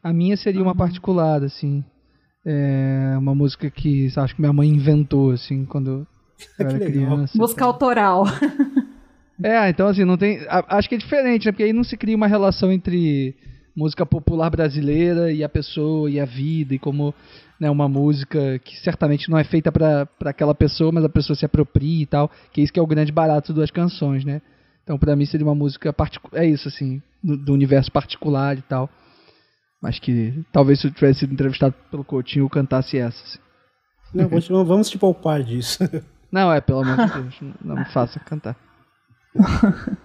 A 0.02 0.12
minha 0.12 0.36
seria 0.36 0.62
uma 0.62 0.74
particular, 0.74 1.42
assim. 1.42 1.84
É 2.44 3.14
uma 3.18 3.34
música 3.34 3.70
que 3.70 4.08
acho 4.16 4.34
que 4.34 4.40
minha 4.40 4.52
mãe 4.52 4.68
inventou, 4.68 5.30
assim, 5.30 5.64
quando 5.64 5.90
eu 5.90 6.06
era 6.66 6.78
criança. 6.78 7.36
Música 7.36 7.64
autoral. 7.64 8.24
É, 9.42 9.70
então 9.70 9.88
assim, 9.88 10.04
não 10.04 10.16
tem. 10.16 10.40
Acho 10.48 10.88
que 10.88 10.94
é 10.94 10.98
diferente, 10.98 11.46
né? 11.46 11.52
Porque 11.52 11.64
aí 11.64 11.72
não 11.72 11.84
se 11.84 11.96
cria 11.96 12.16
uma 12.16 12.26
relação 12.26 12.70
entre 12.70 13.34
música 13.74 14.04
popular 14.04 14.50
brasileira 14.50 15.32
e 15.32 15.42
a 15.42 15.48
pessoa 15.48 16.10
e 16.10 16.20
a 16.20 16.24
vida, 16.24 16.74
e 16.74 16.78
como 16.78 17.14
né, 17.58 17.70
uma 17.70 17.88
música 17.88 18.58
que 18.58 18.76
certamente 18.80 19.30
não 19.30 19.38
é 19.38 19.44
feita 19.44 19.70
para 19.70 20.08
aquela 20.26 20.54
pessoa, 20.54 20.92
mas 20.92 21.04
a 21.04 21.08
pessoa 21.08 21.36
se 21.36 21.44
apropria 21.44 22.02
e 22.02 22.06
tal, 22.06 22.30
que 22.52 22.60
é 22.60 22.64
isso 22.64 22.72
que 22.72 22.78
é 22.78 22.82
o 22.82 22.86
grande 22.86 23.12
barato 23.12 23.52
das 23.54 23.70
canções, 23.70 24.24
né? 24.24 24.42
Então, 24.90 24.98
para 24.98 25.14
mim, 25.14 25.24
seria 25.24 25.46
uma 25.46 25.54
música 25.54 25.92
particular. 25.92 26.42
É 26.42 26.44
isso, 26.44 26.66
assim, 26.66 27.00
do, 27.22 27.36
do, 27.36 27.52
universo 27.52 27.92
particular 27.92 28.58
e 28.58 28.62
tal. 28.62 28.90
Mas 29.80 30.00
que 30.00 30.44
talvez 30.52 30.80
se 30.80 30.88
eu 30.88 30.92
tivesse 30.92 31.20
sido 31.20 31.32
entrevistado 31.32 31.76
pelo 31.88 32.02
Coutinho, 32.02 32.44
eu 32.44 32.50
cantasse 32.50 32.98
essa. 32.98 33.22
Assim. 33.22 33.38
Não, 34.12 34.28
vamos, 34.28 34.48
vamos 34.48 34.90
te 34.90 34.98
poupar 34.98 35.44
disso. 35.44 35.78
Não, 36.32 36.52
é, 36.52 36.60
pelo 36.60 36.80
amor 36.80 37.06
de 37.06 37.12
Deus, 37.12 37.40
não 37.60 37.76
me 37.76 37.84
faça 37.86 38.20
cantar. 38.20 38.56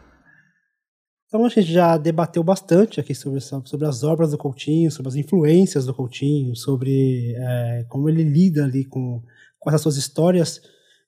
Então 1.27 1.43
a 1.43 1.49
gente 1.49 1.73
já 1.73 1.97
debateu 1.97 2.41
bastante 2.43 2.99
aqui 2.99 3.14
sobre, 3.14 3.41
sobre 3.41 3.85
as 3.85 4.03
obras 4.03 4.31
do 4.31 4.38
Coutinho, 4.38 4.89
sobre 4.89 5.09
as 5.09 5.15
influências 5.15 5.85
do 5.85 5.93
Coutinho, 5.93 6.55
sobre 6.55 7.35
é, 7.35 7.85
como 7.89 8.07
ele 8.07 8.23
lida 8.23 8.64
ali 8.64 8.85
com, 8.85 9.22
com 9.59 9.69
essas 9.69 9.81
suas 9.81 9.97
histórias. 9.97 10.61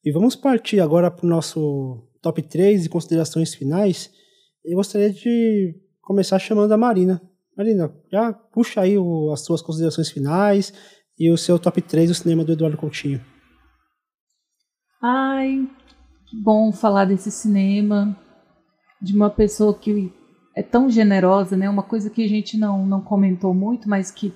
E 0.03 0.11
vamos 0.11 0.35
partir 0.35 0.81
agora 0.81 1.09
para 1.09 1.25
o 1.25 1.29
nosso 1.29 2.06
top 2.21 2.41
3 2.41 2.85
e 2.85 2.89
considerações 2.89 3.53
finais, 3.53 4.09
eu 4.63 4.75
gostaria 4.75 5.11
de 5.11 5.75
começar 6.01 6.39
chamando 6.39 6.71
a 6.71 6.77
Marina. 6.77 7.21
Marina, 7.57 7.91
já 8.11 8.33
puxa 8.33 8.81
aí 8.81 8.97
o, 8.97 9.31
as 9.31 9.41
suas 9.41 9.61
considerações 9.61 10.09
finais 10.09 10.73
e 11.17 11.31
o 11.31 11.37
seu 11.37 11.57
top 11.57 11.81
3 11.81 12.09
do 12.09 12.15
cinema 12.15 12.43
do 12.43 12.51
Eduardo 12.53 12.77
Coutinho. 12.77 13.21
Ai, 15.01 15.67
que 16.27 16.41
bom 16.41 16.71
falar 16.71 17.05
desse 17.05 17.31
cinema, 17.31 18.17
de 19.01 19.15
uma 19.15 19.29
pessoa 19.29 19.77
que 19.77 20.13
é 20.55 20.63
tão 20.63 20.89
generosa, 20.89 21.55
né? 21.55 21.69
Uma 21.69 21.83
coisa 21.83 22.09
que 22.09 22.23
a 22.23 22.27
gente 22.27 22.57
não, 22.57 22.85
não 22.85 23.01
comentou 23.01 23.53
muito, 23.53 23.87
mas 23.87 24.11
que 24.11 24.33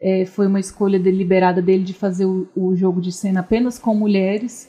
é, 0.00 0.24
foi 0.26 0.46
uma 0.46 0.60
escolha 0.60 0.98
deliberada 0.98 1.62
dele 1.62 1.84
de 1.84 1.94
fazer 1.94 2.24
o, 2.24 2.48
o 2.56 2.74
jogo 2.74 3.00
de 3.00 3.12
cena 3.12 3.40
apenas 3.40 3.78
com 3.78 3.94
mulheres 3.94 4.68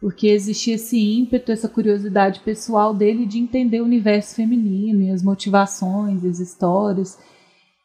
porque 0.00 0.28
existia 0.28 0.76
esse 0.76 0.98
ímpeto, 0.98 1.52
essa 1.52 1.68
curiosidade 1.68 2.40
pessoal 2.40 2.94
dele 2.94 3.26
de 3.26 3.38
entender 3.38 3.82
o 3.82 3.84
universo 3.84 4.34
feminino 4.34 5.02
e 5.02 5.10
as 5.10 5.22
motivações, 5.22 6.24
as 6.24 6.40
histórias, 6.40 7.18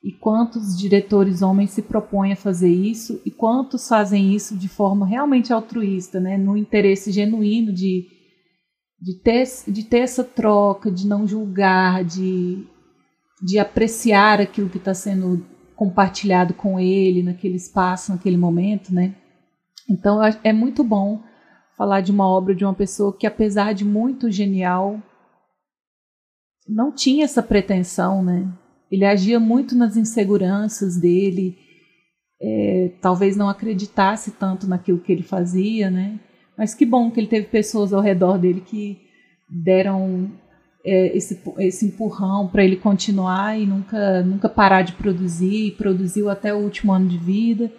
e 0.02 0.12
quantos 0.12 0.78
diretores 0.78 1.42
homens 1.42 1.72
se 1.72 1.82
propõem 1.82 2.32
a 2.32 2.36
fazer 2.38 2.70
isso 2.70 3.20
e 3.26 3.32
quantos 3.32 3.88
fazem 3.88 4.34
isso 4.34 4.56
de 4.56 4.70
forma 4.70 5.06
realmente 5.06 5.52
altruísta, 5.52 6.20
né, 6.20 6.38
no 6.38 6.56
interesse 6.56 7.12
genuíno 7.12 7.74
de, 7.74 8.06
de, 9.02 9.20
ter, 9.22 9.44
de 9.68 9.84
ter 9.84 10.00
essa 10.00 10.24
troca, 10.24 10.90
de 10.92 11.08
não 11.08 11.28
julgar, 11.28 12.06
de, 12.06 12.66
de 13.42 13.60
apreciar 13.60 14.40
aquilo 14.40 14.70
que 14.70 14.78
está 14.78 14.94
sendo 14.94 15.44
compartilhado 15.76 16.54
com 16.54 16.80
ele 16.80 17.24
naquele 17.24 17.56
espaço, 17.56 18.14
naquele 18.14 18.38
momento, 18.38 18.94
né? 18.94 19.16
Então 19.90 20.20
é 20.44 20.54
muito 20.54 20.84
bom 20.84 21.22
falar 21.78 22.02
de 22.02 22.12
uma 22.12 22.28
obra 22.28 22.56
de 22.56 22.64
uma 22.64 22.74
pessoa 22.74 23.16
que, 23.16 23.28
apesar 23.28 23.74
de 23.74 23.84
muito 23.84 24.32
genial, 24.32 25.00
não 26.68 26.92
tinha 26.92 27.26
essa 27.26 27.44
pretensão, 27.44 28.24
né? 28.24 28.48
Ele 28.92 29.06
agia 29.06 29.40
muito 29.40 29.76
nas 29.76 29.98
inseguranças 29.98 30.98
dele, 30.98 31.58
é, 32.42 32.92
talvez 33.02 33.36
não 33.36 33.50
acreditasse 33.50 34.32
tanto 34.32 34.68
naquilo 34.68 35.00
que 35.00 35.12
ele 35.12 35.24
fazia, 35.24 35.90
né? 35.90 36.20
Mas 36.58 36.74
que 36.74 36.86
bom 36.86 37.12
que 37.12 37.20
ele 37.20 37.28
teve 37.28 37.48
pessoas 37.48 37.92
ao 37.94 38.02
redor 38.02 38.38
dele 38.38 38.62
que 38.62 39.02
deram 39.50 40.32
é, 40.84 41.16
esse, 41.16 41.42
esse 41.60 41.86
empurrão 41.88 42.48
para 42.48 42.64
ele 42.64 42.78
continuar 42.78 43.60
e 43.60 43.66
nunca, 43.66 44.22
nunca 44.24 44.48
parar 44.48 44.82
de 44.82 44.94
produzir. 44.94 45.68
E 45.68 45.72
produziu 45.72 46.30
até 46.30 46.54
o 46.54 46.60
último 46.60 46.94
ano 46.94 47.08
de 47.08 47.18
vida. 47.18 47.72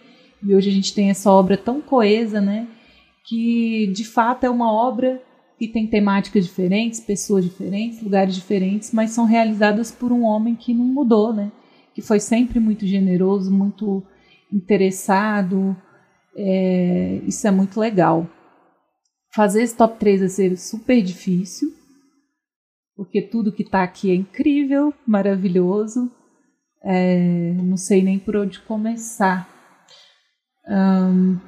E 0.43 0.55
hoje 0.55 0.69
a 0.69 0.73
gente 0.73 0.95
tem 0.95 1.09
essa 1.09 1.31
obra 1.31 1.57
tão 1.57 1.81
coesa, 1.81 2.41
né? 2.41 2.69
Que 3.29 3.87
de 3.89 4.05
fato 4.05 4.45
é 4.45 4.51
uma 4.51 4.73
obra 4.73 5.23
que 5.59 5.67
tem 5.67 5.87
temáticas 5.87 6.45
diferentes, 6.45 7.01
pessoas 7.01 7.45
diferentes, 7.45 8.03
lugares 8.03 8.35
diferentes, 8.35 8.93
mas 8.93 9.11
são 9.11 9.25
realizadas 9.25 9.91
por 9.91 10.13
um 10.13 10.23
homem 10.23 10.55
que 10.55 10.75
não 10.75 10.85
mudou, 10.85 11.33
né? 11.33 11.51
Que 11.95 12.03
foi 12.03 12.21
sempre 12.21 12.61
muito 12.61 12.87
generoso, 12.87 13.51
muito 13.51 14.03
interessado. 14.53 15.75
É, 16.37 17.21
isso 17.27 17.47
é 17.47 17.51
muito 17.51 17.81
legal. 17.81 18.29
Fazer 19.35 19.63
esse 19.63 19.77
top 19.77 19.99
3 19.99 20.21
vai 20.21 20.29
ser 20.29 20.57
super 20.57 21.03
difícil, 21.03 21.73
porque 22.95 23.23
tudo 23.23 23.53
que 23.53 23.63
está 23.63 23.83
aqui 23.83 24.11
é 24.11 24.15
incrível, 24.15 24.93
maravilhoso. 25.07 26.11
É, 26.83 27.53
não 27.55 27.77
sei 27.77 28.03
nem 28.03 28.19
por 28.19 28.37
onde 28.37 28.61
começar. 28.61 29.49
Ahn, 30.69 31.39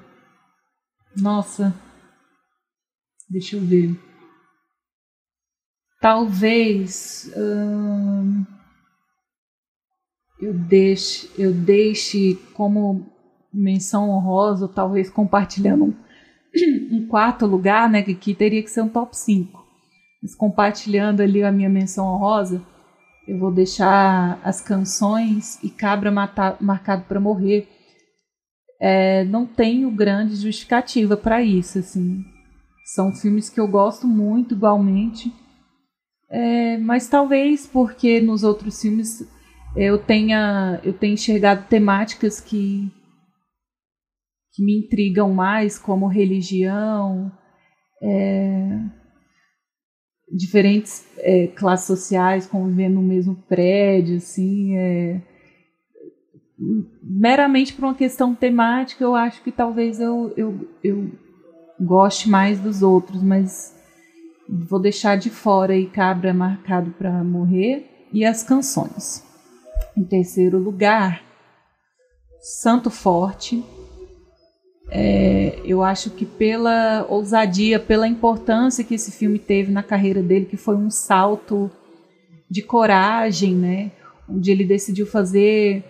nossa, 1.21 1.75
deixa 3.29 3.57
eu 3.57 3.61
ver. 3.61 3.95
Talvez 6.01 7.31
ahn, 7.37 8.45
eu 10.41 10.55
deixe, 10.55 11.29
eu 11.37 11.53
deixe 11.53 12.37
como 12.55 13.07
menção 13.53 14.09
honrosa, 14.11 14.69
talvez 14.69 15.11
compartilhando 15.11 15.87
um, 15.87 15.95
um 16.93 17.07
quarto 17.09 17.47
lugar, 17.47 17.91
né? 17.91 18.03
Que 18.03 18.13
aqui 18.13 18.35
teria 18.35 18.63
que 18.63 18.71
ser 18.71 18.83
um 18.83 18.89
top 18.89 19.17
5. 19.17 19.67
Mas 20.23 20.35
compartilhando 20.35 21.21
ali 21.21 21.43
a 21.43 21.51
minha 21.51 21.69
menção 21.69 22.07
honrosa, 22.07 22.63
eu 23.27 23.39
vou 23.39 23.53
deixar 23.53 24.41
as 24.45 24.61
canções 24.61 25.63
e 25.63 25.69
Cabra 25.71 26.11
Mata- 26.11 26.57
Marcado 26.61 27.05
para 27.05 27.21
Morrer. 27.21 27.69
É, 28.81 29.25
não 29.25 29.45
tenho 29.45 29.91
grande 29.91 30.37
justificativa 30.37 31.17
para 31.17 31.43
isso, 31.43 31.79
assim. 31.79 32.25
São 32.95 33.13
filmes 33.13 33.51
que 33.51 33.61
eu 33.61 33.69
gosto 33.69 34.07
muito 34.07 34.55
igualmente. 34.55 35.33
É, 36.31 36.79
mas 36.79 37.09
talvez 37.09 37.67
porque 37.67 38.21
nos 38.21 38.45
outros 38.45 38.81
filmes 38.81 39.27
eu 39.77 39.99
tenha, 39.99 40.81
eu 40.85 40.93
tenha 40.93 41.15
enxergado 41.15 41.67
temáticas 41.69 42.41
que, 42.41 42.91
que 44.53 44.65
me 44.65 44.79
intrigam 44.79 45.33
mais, 45.33 45.79
como 45.79 46.07
religião, 46.07 47.33
é, 48.03 48.81
diferentes 50.31 51.07
é, 51.19 51.47
classes 51.49 51.87
sociais 51.87 52.47
convivendo 52.47 52.97
no 52.97 53.03
mesmo 53.03 53.35
prédio, 53.49 54.17
assim, 54.17 54.77
é, 54.77 55.23
meramente 57.03 57.73
por 57.73 57.85
uma 57.85 57.95
questão 57.95 58.35
temática, 58.35 59.05
eu 59.05 59.15
acho 59.15 59.43
que 59.43 59.53
talvez 59.53 60.01
eu, 60.01 60.33
eu, 60.37 60.69
eu 60.83 61.11
goste 61.81 62.29
mais 62.29 62.59
dos 62.59 62.83
outros, 62.83 63.23
mas 63.23 63.75
vou 64.49 64.81
deixar 64.81 65.17
de 65.17 65.31
fora 65.31 65.75
aí 65.75 65.87
Cabra 65.87 66.35
marcado 66.35 66.91
para 66.93 67.23
morrer 67.23 68.09
e 68.13 68.25
as 68.25 68.43
canções. 68.43 69.23
Em 69.97 70.03
terceiro 70.03 70.59
lugar, 70.59 71.23
Santo 72.41 72.91
Forte. 72.91 73.65
É, 74.91 75.61
eu 75.67 75.83
acho 75.83 76.09
que 76.11 76.25
pela 76.25 77.05
ousadia, 77.11 77.79
pela 77.79 78.09
importância 78.09 78.83
que 78.83 78.95
esse 78.95 79.13
filme 79.13 79.39
teve 79.39 79.71
na 79.71 79.83
carreira 79.83 80.23
dele, 80.23 80.47
que 80.47 80.57
foi 80.57 80.77
um 80.77 80.89
salto 80.91 81.71
de 82.51 82.63
coragem, 82.63 83.55
né? 83.55 83.93
Onde 84.27 84.51
ele 84.51 84.65
decidiu 84.65 85.07
fazer 85.07 85.85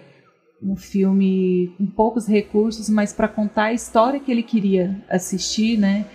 um 0.62 0.74
filme 0.76 1.72
com 1.78 1.86
poucos 1.86 2.26
recursos, 2.26 2.88
mas 2.88 3.12
para 3.12 3.28
contar 3.28 3.64
a 3.64 3.72
história 3.72 4.18
que 4.20 4.30
ele 4.30 4.42
queria 4.42 5.00
assistir, 5.08 5.78
né? 5.78 6.06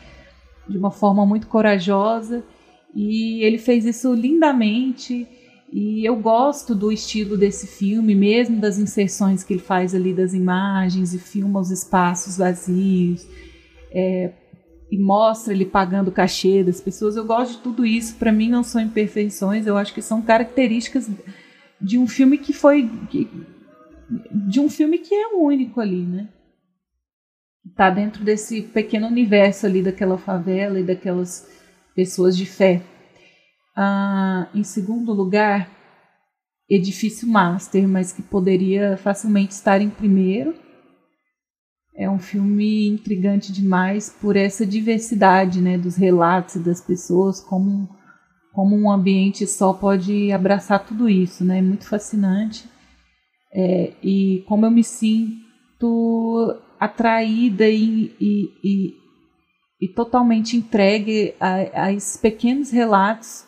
De 0.68 0.78
uma 0.78 0.92
forma 0.92 1.26
muito 1.26 1.48
corajosa. 1.48 2.44
E 2.96 3.44
ele 3.44 3.58
fez 3.58 3.86
isso 3.86 4.14
lindamente. 4.14 5.28
E 5.72 6.06
eu 6.08 6.16
gosto 6.18 6.76
do 6.76 6.92
estilo 6.92 7.36
desse 7.38 7.66
filme, 7.66 8.14
mesmo 8.14 8.60
das 8.60 8.78
inserções 8.78 9.44
que 9.44 9.54
ele 9.54 9.62
faz 9.62 9.96
ali 9.96 10.14
das 10.14 10.34
imagens 10.34 11.14
e 11.14 11.20
filma 11.20 11.60
os 11.60 11.72
espaços 11.72 12.38
vazios. 12.38 13.26
é, 13.92 14.32
e 14.92 14.98
mostra 15.00 15.52
ele 15.54 15.66
pagando 15.66 16.12
cachê 16.12 16.64
das 16.64 16.80
pessoas. 16.80 17.16
Eu 17.16 17.26
gosto 17.26 17.54
de 17.54 17.58
tudo 17.64 17.84
isso. 17.84 18.16
Para 18.18 18.32
mim, 18.32 18.48
não 18.48 18.62
são 18.64 18.80
imperfeições. 18.80 19.66
Eu 19.66 19.76
acho 19.76 19.92
que 19.92 20.04
são 20.04 20.22
características 20.22 21.10
de 21.82 21.98
um 21.98 22.06
filme 22.06 22.38
que 22.38 22.54
foi. 22.54 22.88
que- 23.10 23.28
de 24.32 24.60
um 24.60 24.70
filme 24.70 24.98
que 24.98 25.14
é 25.14 25.28
único 25.28 25.80
ali, 25.80 26.04
né? 26.04 26.30
Tá 27.76 27.90
dentro 27.90 28.24
desse 28.24 28.62
pequeno 28.62 29.08
universo 29.08 29.66
ali 29.66 29.82
daquela 29.82 30.18
favela 30.18 30.80
e 30.80 30.84
daquelas 30.84 31.48
pessoas 31.96 32.36
de 32.36 32.46
fé. 32.46 32.82
Ah, 33.76 34.48
em 34.54 34.64
segundo 34.64 35.14
lugar, 35.14 35.70
Edifício 36.70 37.28
Master, 37.28 37.88
mas 37.88 38.12
que 38.12 38.22
poderia 38.22 38.98
facilmente 38.98 39.54
estar 39.54 39.82
em 39.82 39.90
primeiro. 39.90 40.56
É 41.96 42.10
um 42.10 42.20
filme 42.20 42.88
intrigante 42.88 43.52
demais 43.52 44.10
por 44.10 44.36
essa 44.36 44.66
diversidade 44.66 45.62
né, 45.62 45.78
dos 45.78 45.96
relatos 45.96 46.56
das 46.62 46.82
pessoas, 46.82 47.40
como, 47.40 47.88
como 48.52 48.76
um 48.76 48.92
ambiente 48.92 49.46
só 49.46 49.74
pode 49.74 50.32
abraçar 50.32 50.86
tudo 50.86 51.08
isso. 51.08 51.44
Né? 51.44 51.60
É 51.60 51.62
muito 51.62 51.88
fascinante. 51.88 52.68
É, 53.54 53.94
e 54.02 54.44
como 54.48 54.66
eu 54.66 54.72
me 54.72 54.84
sinto 54.84 56.60
atraída 56.80 57.70
e, 57.70 58.16
e, 58.20 58.50
e, 58.64 58.94
e 59.82 59.88
totalmente 59.90 60.58
entregue 60.58 61.36
a, 61.40 61.86
a 61.86 61.94
esses 61.94 62.18
pequenos 62.18 62.72
relatos, 62.72 63.46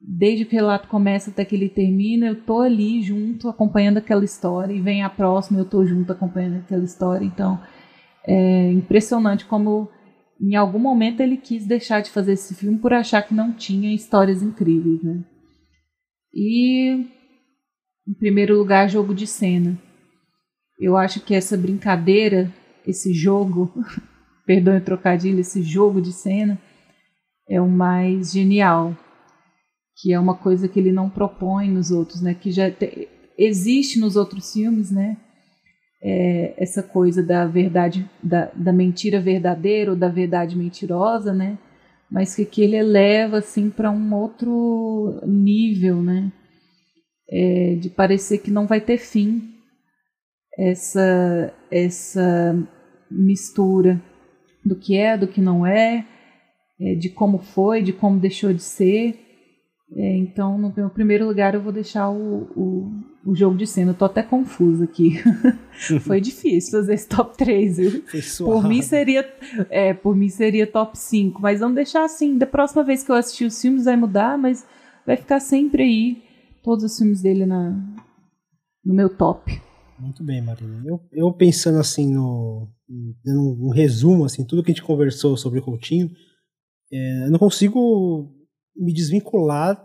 desde 0.00 0.44
que 0.44 0.56
o 0.56 0.58
relato 0.58 0.88
começa 0.88 1.30
até 1.30 1.44
que 1.44 1.54
ele 1.54 1.68
termina, 1.68 2.26
eu 2.26 2.42
tô 2.42 2.60
ali 2.60 3.02
junto, 3.02 3.48
acompanhando 3.48 3.98
aquela 3.98 4.24
história, 4.24 4.72
e 4.72 4.80
vem 4.80 5.02
a 5.02 5.10
próxima, 5.10 5.58
eu 5.58 5.64
tô 5.64 5.84
junto 5.84 6.10
acompanhando 6.10 6.60
aquela 6.60 6.84
história. 6.84 7.24
Então, 7.24 7.60
é 8.24 8.72
impressionante 8.72 9.44
como 9.44 9.90
em 10.40 10.54
algum 10.54 10.78
momento 10.78 11.20
ele 11.20 11.36
quis 11.36 11.66
deixar 11.66 12.00
de 12.00 12.10
fazer 12.10 12.32
esse 12.32 12.54
filme 12.54 12.78
por 12.78 12.92
achar 12.92 13.22
que 13.22 13.34
não 13.34 13.52
tinha 13.52 13.92
histórias 13.92 14.42
incríveis, 14.42 15.02
né? 15.02 15.24
E 16.32 17.06
em 18.08 18.14
primeiro 18.14 18.56
lugar, 18.56 18.88
jogo 18.88 19.14
de 19.14 19.26
cena. 19.26 19.78
Eu 20.80 20.96
acho 20.96 21.20
que 21.20 21.34
essa 21.34 21.56
brincadeira, 21.56 22.52
esse 22.86 23.12
jogo, 23.12 23.72
perdão 24.46 24.76
o 24.76 24.80
trocadilho, 24.80 25.40
esse 25.40 25.62
jogo 25.62 26.00
de 26.00 26.12
cena 26.12 26.58
é 27.48 27.60
o 27.60 27.68
mais 27.68 28.32
genial, 28.32 28.96
que 30.00 30.12
é 30.12 30.18
uma 30.20 30.34
coisa 30.36 30.68
que 30.68 30.78
ele 30.78 30.92
não 30.92 31.10
propõe 31.10 31.70
nos 31.70 31.90
outros, 31.90 32.22
né? 32.22 32.34
Que 32.34 32.50
já 32.50 32.70
te- 32.70 33.08
existe 33.36 33.98
nos 33.98 34.16
outros 34.16 34.52
filmes, 34.52 34.90
né? 34.90 35.16
É, 36.02 36.54
essa 36.56 36.82
coisa 36.82 37.22
da 37.22 37.46
verdade, 37.46 38.08
da, 38.22 38.50
da 38.54 38.72
mentira 38.72 39.20
verdadeira 39.20 39.90
ou 39.92 39.96
da 39.96 40.08
verdade 40.08 40.56
mentirosa, 40.56 41.34
né? 41.34 41.58
Mas 42.10 42.34
que 42.34 42.42
aqui 42.42 42.62
ele 42.62 42.76
eleva 42.76 43.38
assim 43.38 43.68
para 43.70 43.90
um 43.90 44.14
outro 44.14 45.20
nível, 45.26 46.02
né? 46.02 46.32
É, 47.30 47.74
de 47.74 47.90
parecer 47.90 48.38
que 48.38 48.50
não 48.50 48.66
vai 48.66 48.80
ter 48.80 48.96
fim 48.96 49.54
essa 50.58 51.52
essa 51.70 52.56
mistura 53.10 54.02
do 54.64 54.74
que 54.76 54.96
é, 54.96 55.16
do 55.16 55.28
que 55.28 55.40
não 55.40 55.66
é, 55.66 56.06
é, 56.80 56.94
de 56.94 57.08
como 57.08 57.38
foi, 57.38 57.82
de 57.82 57.92
como 57.92 58.18
deixou 58.18 58.52
de 58.52 58.62
ser. 58.62 59.18
É, 59.96 60.16
então, 60.16 60.58
no 60.58 60.72
meu 60.76 60.90
primeiro 60.90 61.26
lugar, 61.26 61.54
eu 61.54 61.62
vou 61.62 61.72
deixar 61.72 62.10
o, 62.10 62.42
o, 62.54 62.92
o 63.24 63.34
jogo 63.34 63.56
de 63.56 63.66
cena. 63.66 63.92
Eu 63.92 63.94
tô 63.94 64.04
até 64.04 64.22
confusa 64.22 64.84
aqui. 64.84 65.14
Foi 66.04 66.20
difícil 66.20 66.72
fazer 66.72 66.94
esse 66.94 67.08
top 67.08 67.36
3, 67.38 67.76
viu? 67.78 68.02
Foi 68.04 68.46
Por 68.46 68.68
mim 68.68 68.82
seria, 68.82 69.26
é, 69.70 69.94
por 69.94 70.14
mim 70.14 70.28
seria 70.28 70.66
top 70.66 70.98
5, 70.98 71.40
mas 71.40 71.60
vamos 71.60 71.76
deixar 71.76 72.04
assim, 72.04 72.36
da 72.36 72.46
próxima 72.46 72.84
vez 72.84 73.02
que 73.02 73.10
eu 73.10 73.16
assistir 73.16 73.46
os 73.46 73.60
filmes 73.60 73.86
vai 73.86 73.96
mudar, 73.96 74.36
mas 74.36 74.66
vai 75.06 75.16
ficar 75.16 75.40
sempre 75.40 75.82
aí 75.82 76.27
todos 76.68 76.84
os 76.84 76.98
filmes 76.98 77.22
dele 77.22 77.46
na 77.46 77.70
no 78.84 78.92
meu 78.92 79.08
top. 79.08 79.58
Muito 79.98 80.22
bem, 80.22 80.42
Marina. 80.42 80.82
Eu, 80.84 81.00
eu 81.10 81.32
pensando 81.32 81.78
assim 81.78 82.12
no, 82.12 82.68
dando 83.24 83.40
um 83.66 83.70
resumo, 83.70 84.26
assim, 84.26 84.44
tudo 84.44 84.62
que 84.62 84.70
a 84.70 84.74
gente 84.74 84.84
conversou 84.84 85.34
sobre 85.34 85.60
o 85.60 85.62
Coutinho, 85.62 86.10
é, 86.92 87.24
eu 87.24 87.30
não 87.30 87.38
consigo 87.38 88.30
me 88.76 88.92
desvincular 88.92 89.82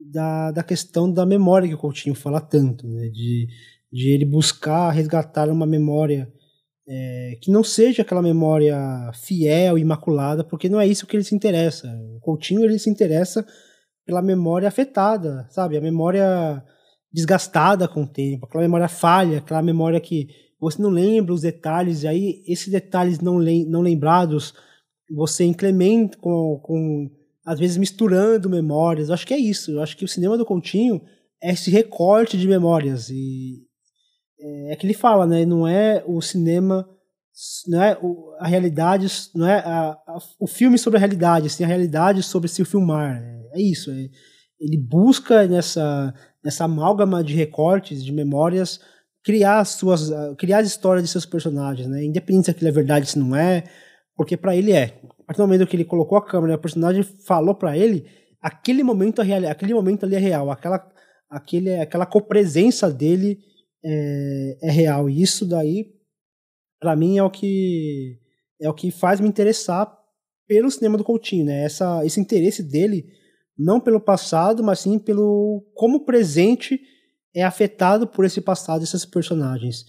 da, 0.00 0.50
da 0.50 0.64
questão 0.64 1.12
da 1.12 1.24
memória 1.24 1.68
que 1.68 1.74
o 1.74 1.78
Coutinho 1.78 2.16
fala 2.16 2.40
tanto, 2.40 2.88
né? 2.88 3.08
de, 3.08 3.46
de 3.92 4.10
ele 4.10 4.24
buscar 4.24 4.90
resgatar 4.90 5.48
uma 5.48 5.66
memória 5.66 6.28
é, 6.88 7.38
que 7.40 7.52
não 7.52 7.62
seja 7.62 8.02
aquela 8.02 8.20
memória 8.20 8.76
fiel, 9.14 9.78
imaculada, 9.78 10.42
porque 10.42 10.68
não 10.68 10.80
é 10.80 10.88
isso 10.88 11.06
que 11.06 11.16
ele 11.16 11.24
se 11.24 11.36
interessa. 11.36 11.86
O 12.16 12.18
Coutinho 12.18 12.64
ele 12.64 12.80
se 12.80 12.90
interessa 12.90 13.46
pela 14.10 14.20
memória 14.20 14.66
afetada, 14.66 15.46
sabe? 15.50 15.76
A 15.76 15.80
memória 15.80 16.60
desgastada 17.12 17.86
com 17.86 18.02
o 18.02 18.08
tempo, 18.08 18.44
aquela 18.44 18.64
memória 18.64 18.88
falha, 18.88 19.38
aquela 19.38 19.62
memória 19.62 20.00
que 20.00 20.26
você 20.60 20.82
não 20.82 20.90
lembra 20.90 21.32
os 21.32 21.42
detalhes, 21.42 22.02
e 22.02 22.08
aí 22.08 22.42
esses 22.44 22.66
detalhes 22.66 23.20
não, 23.20 23.36
lem 23.36 23.64
não 23.64 23.80
lembrados 23.80 24.52
você 25.14 25.44
incrementa 25.44 26.18
com, 26.18 26.58
com, 26.60 27.08
às 27.46 27.60
vezes, 27.60 27.76
misturando 27.76 28.50
memórias. 28.50 29.08
Eu 29.08 29.14
acho 29.14 29.26
que 29.26 29.34
é 29.34 29.38
isso. 29.38 29.70
Eu 29.70 29.82
acho 29.82 29.96
que 29.96 30.04
o 30.04 30.08
cinema 30.08 30.36
do 30.36 30.44
Coutinho 30.44 31.00
é 31.40 31.52
esse 31.52 31.70
recorte 31.70 32.36
de 32.36 32.48
memórias. 32.48 33.10
E 33.10 33.64
é, 34.40 34.72
é 34.72 34.76
que 34.76 34.86
ele 34.86 34.94
fala, 34.94 35.24
né? 35.24 35.44
Não 35.44 35.66
é 35.66 36.02
o 36.04 36.20
cinema, 36.20 36.88
não 37.68 37.80
é 37.80 37.98
a 38.40 38.46
realidade, 38.46 39.06
não 39.36 39.46
é 39.46 39.58
a, 39.60 39.90
a, 39.92 40.18
o 40.40 40.48
filme 40.48 40.78
sobre 40.78 40.96
a 40.96 41.00
realidade, 41.00 41.46
assim, 41.46 41.62
a 41.62 41.68
realidade 41.68 42.24
sobre 42.24 42.48
se 42.48 42.64
filmar. 42.64 43.16
É, 43.16 43.39
é 43.54 43.60
isso. 43.60 43.90
É, 43.90 44.08
ele 44.60 44.76
busca 44.76 45.46
nessa, 45.46 46.14
nessa 46.44 46.64
amálgama 46.64 47.24
de 47.24 47.34
recortes, 47.34 48.04
de 48.04 48.12
memórias, 48.12 48.80
criar 49.24 49.60
as 49.60 49.70
suas 49.70 50.10
criar 50.38 50.58
as 50.58 50.66
histórias 50.66 51.04
de 51.04 51.10
seus 51.10 51.26
personagens, 51.26 51.88
né? 51.88 52.04
Independente 52.04 52.46
se 52.46 52.50
aquilo 52.50 52.68
é 52.68 52.72
verdade 52.72 53.06
se 53.06 53.18
não 53.18 53.34
é, 53.34 53.64
porque 54.16 54.36
para 54.36 54.54
ele 54.56 54.72
é. 54.72 55.00
A 55.20 55.24
partir 55.24 55.38
do 55.38 55.46
momento 55.46 55.66
que 55.66 55.76
ele 55.76 55.84
colocou 55.84 56.18
a 56.18 56.24
câmera, 56.24 56.56
o 56.56 56.58
personagem 56.58 57.02
falou 57.02 57.54
para 57.54 57.76
ele, 57.76 58.06
aquele 58.40 58.82
momento 58.82 59.22
é 59.22 59.48
aquele 59.48 59.74
momento 59.74 60.04
ali 60.04 60.16
é 60.16 60.18
real, 60.18 60.50
aquela 60.50 60.86
aquele 61.28 61.74
aquela 61.76 62.06
copresença 62.06 62.90
dele 62.90 63.38
é, 63.84 64.58
é 64.62 64.70
real. 64.70 65.08
E 65.08 65.22
isso 65.22 65.46
daí 65.46 65.86
para 66.80 66.96
mim 66.96 67.18
é 67.18 67.22
o 67.22 67.30
que 67.30 68.18
é 68.60 68.68
o 68.68 68.74
que 68.74 68.90
faz 68.90 69.20
me 69.20 69.28
interessar 69.28 69.90
pelo 70.46 70.70
cinema 70.70 70.98
do 70.98 71.04
Coutinho, 71.04 71.46
né? 71.46 71.64
Essa 71.64 72.04
esse 72.04 72.20
interesse 72.20 72.62
dele 72.62 73.06
não 73.60 73.78
pelo 73.78 74.00
passado, 74.00 74.64
mas 74.64 74.80
sim 74.80 74.98
pelo 74.98 75.62
como 75.74 76.06
presente 76.06 76.80
é 77.34 77.42
afetado 77.42 78.06
por 78.06 78.24
esse 78.24 78.40
passado 78.40 78.80
desses 78.80 79.04
personagens. 79.04 79.84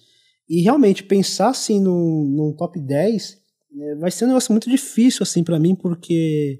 E 0.49 0.61
realmente 0.61 1.03
pensar 1.03 1.49
assim 1.49 1.79
num, 1.79 2.53
top 2.57 2.79
10 2.79 3.37
é, 3.79 3.95
vai 3.95 4.11
ser 4.11 4.25
um 4.25 4.27
negócio 4.27 4.51
muito 4.51 4.69
difícil 4.69 5.23
assim 5.23 5.43
para 5.43 5.57
mim, 5.57 5.73
porque 5.73 6.59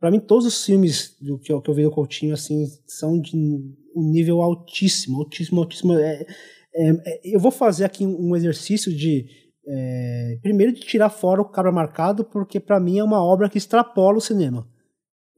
para 0.00 0.10
mim 0.10 0.18
todos 0.18 0.44
os 0.44 0.64
filmes 0.64 1.16
do 1.20 1.38
que 1.38 1.52
eu, 1.52 1.62
que 1.62 1.70
eu 1.70 1.74
vi 1.74 1.84
do 1.84 1.90
Coutinho 1.90 2.34
assim 2.34 2.66
são 2.86 3.20
de 3.20 3.36
um 3.36 4.10
nível 4.10 4.42
altíssimo, 4.42 5.18
altíssimo, 5.18 5.60
altíssimo. 5.60 5.92
É, 5.94 6.26
é, 6.74 6.90
é 6.90 7.20
eu 7.24 7.38
vou 7.38 7.52
fazer 7.52 7.84
aqui 7.84 8.04
um 8.04 8.34
exercício 8.34 8.92
de 8.92 9.26
é, 9.68 10.38
primeiro 10.42 10.72
de 10.72 10.80
tirar 10.80 11.10
fora 11.10 11.40
o 11.40 11.48
Cabra 11.48 11.70
Marcado, 11.70 12.24
porque 12.24 12.58
para 12.58 12.80
mim 12.80 12.98
é 12.98 13.04
uma 13.04 13.22
obra 13.24 13.48
que 13.48 13.58
extrapola 13.58 14.18
o 14.18 14.20
cinema. 14.20 14.66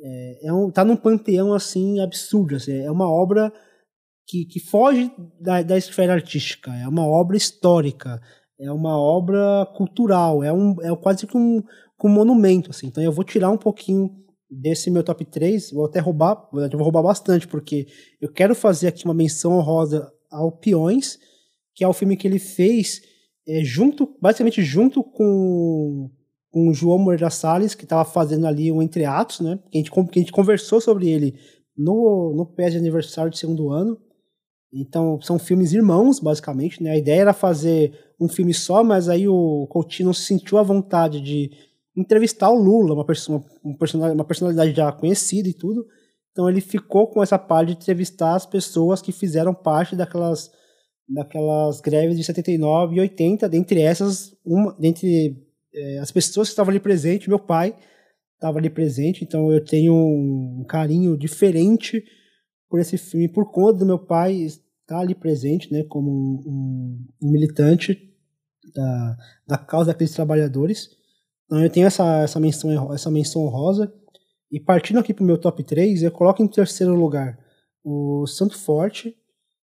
É, 0.02 0.48
é 0.48 0.52
um, 0.52 0.70
tá 0.70 0.84
num 0.84 0.96
panteão 0.96 1.54
assim 1.54 2.00
absurdo, 2.00 2.56
assim, 2.56 2.72
é 2.72 2.90
uma 2.90 3.08
obra 3.08 3.52
que, 4.26 4.44
que 4.46 4.58
foge 4.58 5.10
da, 5.40 5.62
da 5.62 5.78
esfera 5.78 6.14
artística, 6.14 6.74
é 6.74 6.88
uma 6.88 7.06
obra 7.06 7.36
histórica, 7.36 8.20
é 8.58 8.70
uma 8.70 8.98
obra 8.98 9.66
cultural, 9.76 10.42
é, 10.42 10.52
um, 10.52 10.74
é 10.82 10.94
quase 10.96 11.26
que 11.26 11.36
um, 11.36 11.62
um 12.02 12.08
monumento. 12.08 12.70
Assim. 12.70 12.86
Então 12.86 13.02
eu 13.02 13.12
vou 13.12 13.24
tirar 13.24 13.50
um 13.50 13.58
pouquinho 13.58 14.10
desse 14.50 14.90
meu 14.90 15.02
top 15.02 15.24
3, 15.24 15.70
vou 15.70 15.86
até 15.86 15.98
roubar, 15.98 16.48
eu 16.52 16.78
vou 16.78 16.82
roubar 16.82 17.02
bastante, 17.02 17.46
porque 17.46 17.86
eu 18.20 18.30
quero 18.30 18.54
fazer 18.54 18.88
aqui 18.88 19.04
uma 19.04 19.14
menção 19.14 19.52
honrosa 19.52 20.12
ao 20.30 20.52
Peões, 20.52 21.18
que 21.74 21.84
é 21.84 21.88
o 21.88 21.92
filme 21.92 22.16
que 22.16 22.26
ele 22.26 22.38
fez 22.38 23.00
é, 23.46 23.62
junto, 23.64 24.16
basicamente 24.20 24.62
junto 24.62 25.02
com, 25.02 26.10
com 26.52 26.68
o 26.68 26.74
João 26.74 26.98
Moreira 26.98 27.30
Salles, 27.30 27.74
que 27.74 27.84
estava 27.84 28.04
fazendo 28.04 28.46
ali 28.46 28.70
um 28.70 28.82
entre 28.82 29.06
atos, 29.06 29.40
né? 29.40 29.58
Que 29.70 29.78
a 29.78 29.80
gente, 29.80 29.90
que 29.90 30.18
a 30.18 30.22
gente 30.22 30.32
conversou 30.32 30.80
sobre 30.80 31.08
ele 31.08 31.34
no, 31.76 32.34
no 32.36 32.46
pé 32.46 32.68
de 32.68 32.76
aniversário 32.76 33.30
de 33.30 33.38
segundo 33.38 33.70
ano. 33.70 33.98
Então, 34.72 35.20
são 35.20 35.38
filmes 35.38 35.72
irmãos, 35.72 36.20
basicamente, 36.20 36.82
né? 36.82 36.90
A 36.90 36.98
ideia 36.98 37.22
era 37.22 37.32
fazer 37.32 37.92
um 38.20 38.28
filme 38.28 38.52
só, 38.52 38.84
mas 38.84 39.08
aí 39.08 39.26
o 39.26 39.66
Coutinho 39.68 40.12
se 40.12 40.24
sentiu 40.24 40.58
à 40.58 40.62
vontade 40.62 41.20
de 41.20 41.50
entrevistar 41.96 42.50
o 42.50 42.62
Lula, 42.62 42.94
uma, 42.94 43.04
uma 44.12 44.24
personalidade 44.24 44.74
já 44.74 44.92
conhecida 44.92 45.48
e 45.48 45.54
tudo. 45.54 45.86
Então 46.30 46.48
ele 46.48 46.60
ficou 46.60 47.06
com 47.06 47.22
essa 47.22 47.38
parte 47.38 47.68
de 47.68 47.74
entrevistar 47.74 48.34
as 48.34 48.46
pessoas 48.46 49.02
que 49.02 49.12
fizeram 49.12 49.54
parte 49.54 49.96
daquelas, 49.96 50.50
daquelas 51.08 51.80
greves 51.80 52.16
de 52.16 52.24
79 52.24 52.96
e 52.96 53.00
80, 53.00 53.48
dentre 53.48 53.80
essas, 53.80 54.34
uma, 54.44 54.74
dentre 54.78 55.36
é, 55.74 55.98
as 55.98 56.10
pessoas 56.10 56.48
que 56.48 56.52
estavam 56.52 56.70
ali 56.70 56.80
presentes, 56.80 57.28
meu 57.28 57.38
pai 57.38 57.76
estava 58.34 58.58
ali 58.58 58.68
presente, 58.68 59.24
então 59.24 59.52
eu 59.52 59.64
tenho 59.64 59.94
um 59.94 60.64
carinho 60.68 61.16
diferente 61.16 62.04
por 62.68 62.80
esse 62.80 62.98
filme 62.98 63.28
por 63.28 63.50
conta 63.50 63.78
do 63.78 63.86
meu 63.86 63.98
pai 63.98 64.34
estar 64.34 64.98
ali 64.98 65.14
presente, 65.14 65.72
né, 65.72 65.84
como 65.84 66.10
um, 66.10 67.06
um 67.22 67.30
militante 67.30 68.12
da, 68.74 69.16
da 69.46 69.58
causa 69.58 69.88
daqueles 69.88 70.12
trabalhadores. 70.12 70.90
Então 71.44 71.62
eu 71.62 71.70
tenho 71.70 71.86
essa, 71.86 72.22
essa, 72.22 72.40
menção, 72.40 72.92
essa 72.92 73.10
menção 73.10 73.42
honrosa. 73.42 73.92
E 74.50 74.60
partindo 74.60 74.98
aqui 74.98 75.14
para 75.14 75.22
o 75.22 75.26
meu 75.26 75.38
top 75.38 75.62
3, 75.62 76.02
eu 76.02 76.10
coloco 76.10 76.42
em 76.42 76.48
terceiro 76.48 76.94
lugar 76.94 77.38
o 77.84 78.26
Santo 78.26 78.58
Forte, 78.58 79.16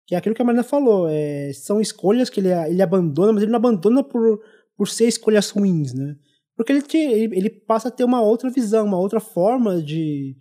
que 0.05 0.15
é 0.15 0.17
aquilo 0.17 0.35
que 0.35 0.41
a 0.41 0.45
Marina 0.45 0.63
falou. 0.63 1.07
É, 1.09 1.51
são 1.53 1.79
escolhas 1.79 2.29
que 2.29 2.39
ele, 2.39 2.49
ele 2.49 2.81
abandona, 2.81 3.33
mas 3.33 3.43
ele 3.43 3.51
não 3.51 3.57
abandona 3.57 4.03
por, 4.03 4.41
por 4.77 4.87
ser 4.87 5.07
escolhas 5.07 5.49
ruins, 5.49 5.93
né? 5.93 6.15
Porque 6.55 6.71
ele, 6.71 6.83
ele, 6.93 7.37
ele 7.37 7.49
passa 7.49 7.87
a 7.87 7.91
ter 7.91 8.03
uma 8.03 8.21
outra 8.21 8.49
visão, 8.49 8.85
uma 8.85 8.99
outra 8.99 9.19
forma 9.19 9.81
de, 9.81 10.35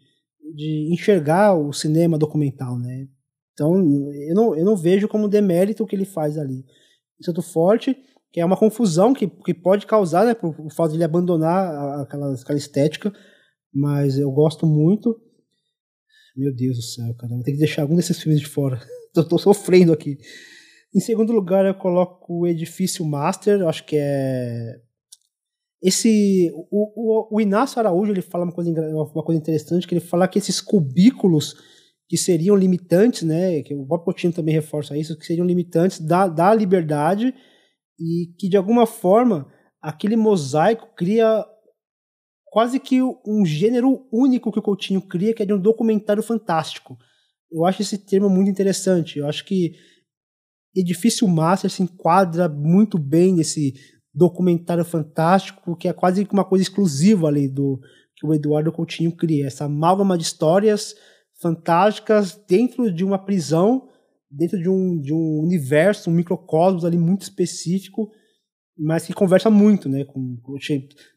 de 0.55 0.89
enxergar 0.93 1.55
o 1.55 1.73
cinema 1.73 2.19
documental, 2.19 2.79
né? 2.79 3.09
Então, 3.53 3.77
eu 3.77 4.35
não, 4.35 4.57
eu 4.57 4.65
não 4.65 4.77
vejo 4.77 5.09
como 5.09 5.29
demérito 5.29 5.85
o 5.85 5.87
que 5.87 5.95
ele 5.95 6.05
faz 6.05 6.39
ali. 6.39 6.65
Santo 7.21 7.43
Forte, 7.43 7.97
que 8.33 8.41
é 8.41 8.45
uma 8.45 8.57
confusão 8.57 9.13
que, 9.13 9.29
que 9.29 9.55
pode 9.55 9.87
causar, 9.87 10.25
né, 10.25 10.35
por, 10.35 10.55
por 10.55 10.73
fato 10.73 10.91
de 10.91 10.97
ele 10.97 11.05
abandonar 11.05 12.01
aquela, 12.01 12.35
aquela 12.35 12.59
estética, 12.59 13.13
mas 13.73 14.19
eu 14.19 14.31
gosto 14.31 14.67
muito. 14.67 15.21
Meu 16.35 16.53
Deus 16.55 16.77
do 16.77 16.83
céu, 16.83 17.15
cara, 17.15 17.35
vou 17.35 17.43
ter 17.43 17.53
que 17.53 17.59
deixar 17.59 17.83
algum 17.83 17.95
desses 17.95 18.21
filmes 18.21 18.41
de 18.41 18.47
fora. 18.47 18.81
eu 19.15 19.29
tô 19.29 19.39
sofrendo 19.39 19.93
aqui. 19.93 20.19
Em 20.95 21.01
segundo 21.01 21.33
lugar, 21.33 21.65
eu 21.65 21.75
coloco 21.75 22.41
o 22.41 22.47
Edifício 22.47 23.05
Master, 23.05 23.67
acho 23.67 23.85
que 23.85 23.97
é 23.97 24.81
esse 25.83 26.53
o, 26.71 26.93
o, 26.95 27.37
o, 27.37 27.41
Inácio 27.41 27.81
Araújo 27.81 28.13
ele 28.13 28.23
fala 28.23 28.45
uma 28.45 28.53
coisa, 28.53 28.71
uma 28.71 29.25
coisa 29.25 29.41
interessante 29.41 29.87
que 29.87 29.95
ele 29.95 30.01
fala 30.01 30.29
que 30.29 30.39
esses 30.39 30.61
cubículos 30.61 31.57
que 32.09 32.17
seriam 32.17 32.55
limitantes, 32.55 33.23
né, 33.23 33.63
que 33.63 33.75
o 33.75 33.85
Bob 33.85 34.05
Coutinho 34.05 34.33
também 34.33 34.55
reforça 34.55 34.97
isso, 34.97 35.19
que 35.19 35.27
seriam 35.27 35.45
limitantes 35.45 35.99
da, 35.99 36.29
da 36.29 36.55
liberdade 36.55 37.35
e 37.99 38.33
que 38.39 38.49
de 38.49 38.57
alguma 38.57 38.87
forma 38.87 39.51
aquele 39.81 40.15
mosaico 40.15 40.95
cria 40.95 41.45
quase 42.45 42.79
que 42.79 43.03
um 43.03 43.45
gênero 43.45 44.07
único 44.13 44.53
que 44.53 44.59
o 44.59 44.63
Coutinho 44.63 45.01
cria, 45.01 45.35
que 45.35 45.43
é 45.43 45.47
de 45.47 45.55
um 45.55 45.59
documentário 45.59 46.23
fantástico. 46.23 46.97
Eu 47.51 47.65
acho 47.65 47.83
esse 47.83 47.99
termo 47.99 48.29
muito 48.29 48.51
interessante. 48.51 49.19
Eu 49.19 49.27
acho 49.27 49.45
que 49.45 49.73
Edifício 50.75 51.29
Master 51.29 51.71
se 51.71 51.83
enquadra 51.83 52.49
muito 52.49 52.99
bem 52.99 53.35
nesse 53.35 53.75
documentário 54.15 54.85
fantástico, 54.85 55.77
que 55.77 55.89
é 55.89 55.93
quase 55.93 56.27
uma 56.33 56.45
coisa 56.45 56.63
exclusiva 56.63 57.29
ali 57.29 57.49
do 57.49 57.81
que 58.15 58.27
o 58.27 58.35
Eduardo 58.35 58.73
Coutinho 58.73 59.15
cria, 59.15 59.47
essa 59.47 59.65
amálgama 59.65 60.17
de 60.17 60.25
histórias 60.25 60.95
fantásticas 61.41 62.41
dentro 62.49 62.93
de 62.93 63.05
uma 63.05 63.19
prisão, 63.19 63.89
dentro 64.31 64.59
de 64.59 64.69
um, 64.69 65.01
de 65.01 65.13
um 65.13 65.41
universo, 65.41 66.09
um 66.09 66.15
microcosmos 66.15 66.85
ali 66.85 66.97
muito 66.97 67.23
específico, 67.23 68.11
mas 68.79 69.07
que 69.07 69.13
conversa 69.13 69.51
muito, 69.51 69.89
né? 69.89 70.05
Com, 70.05 70.39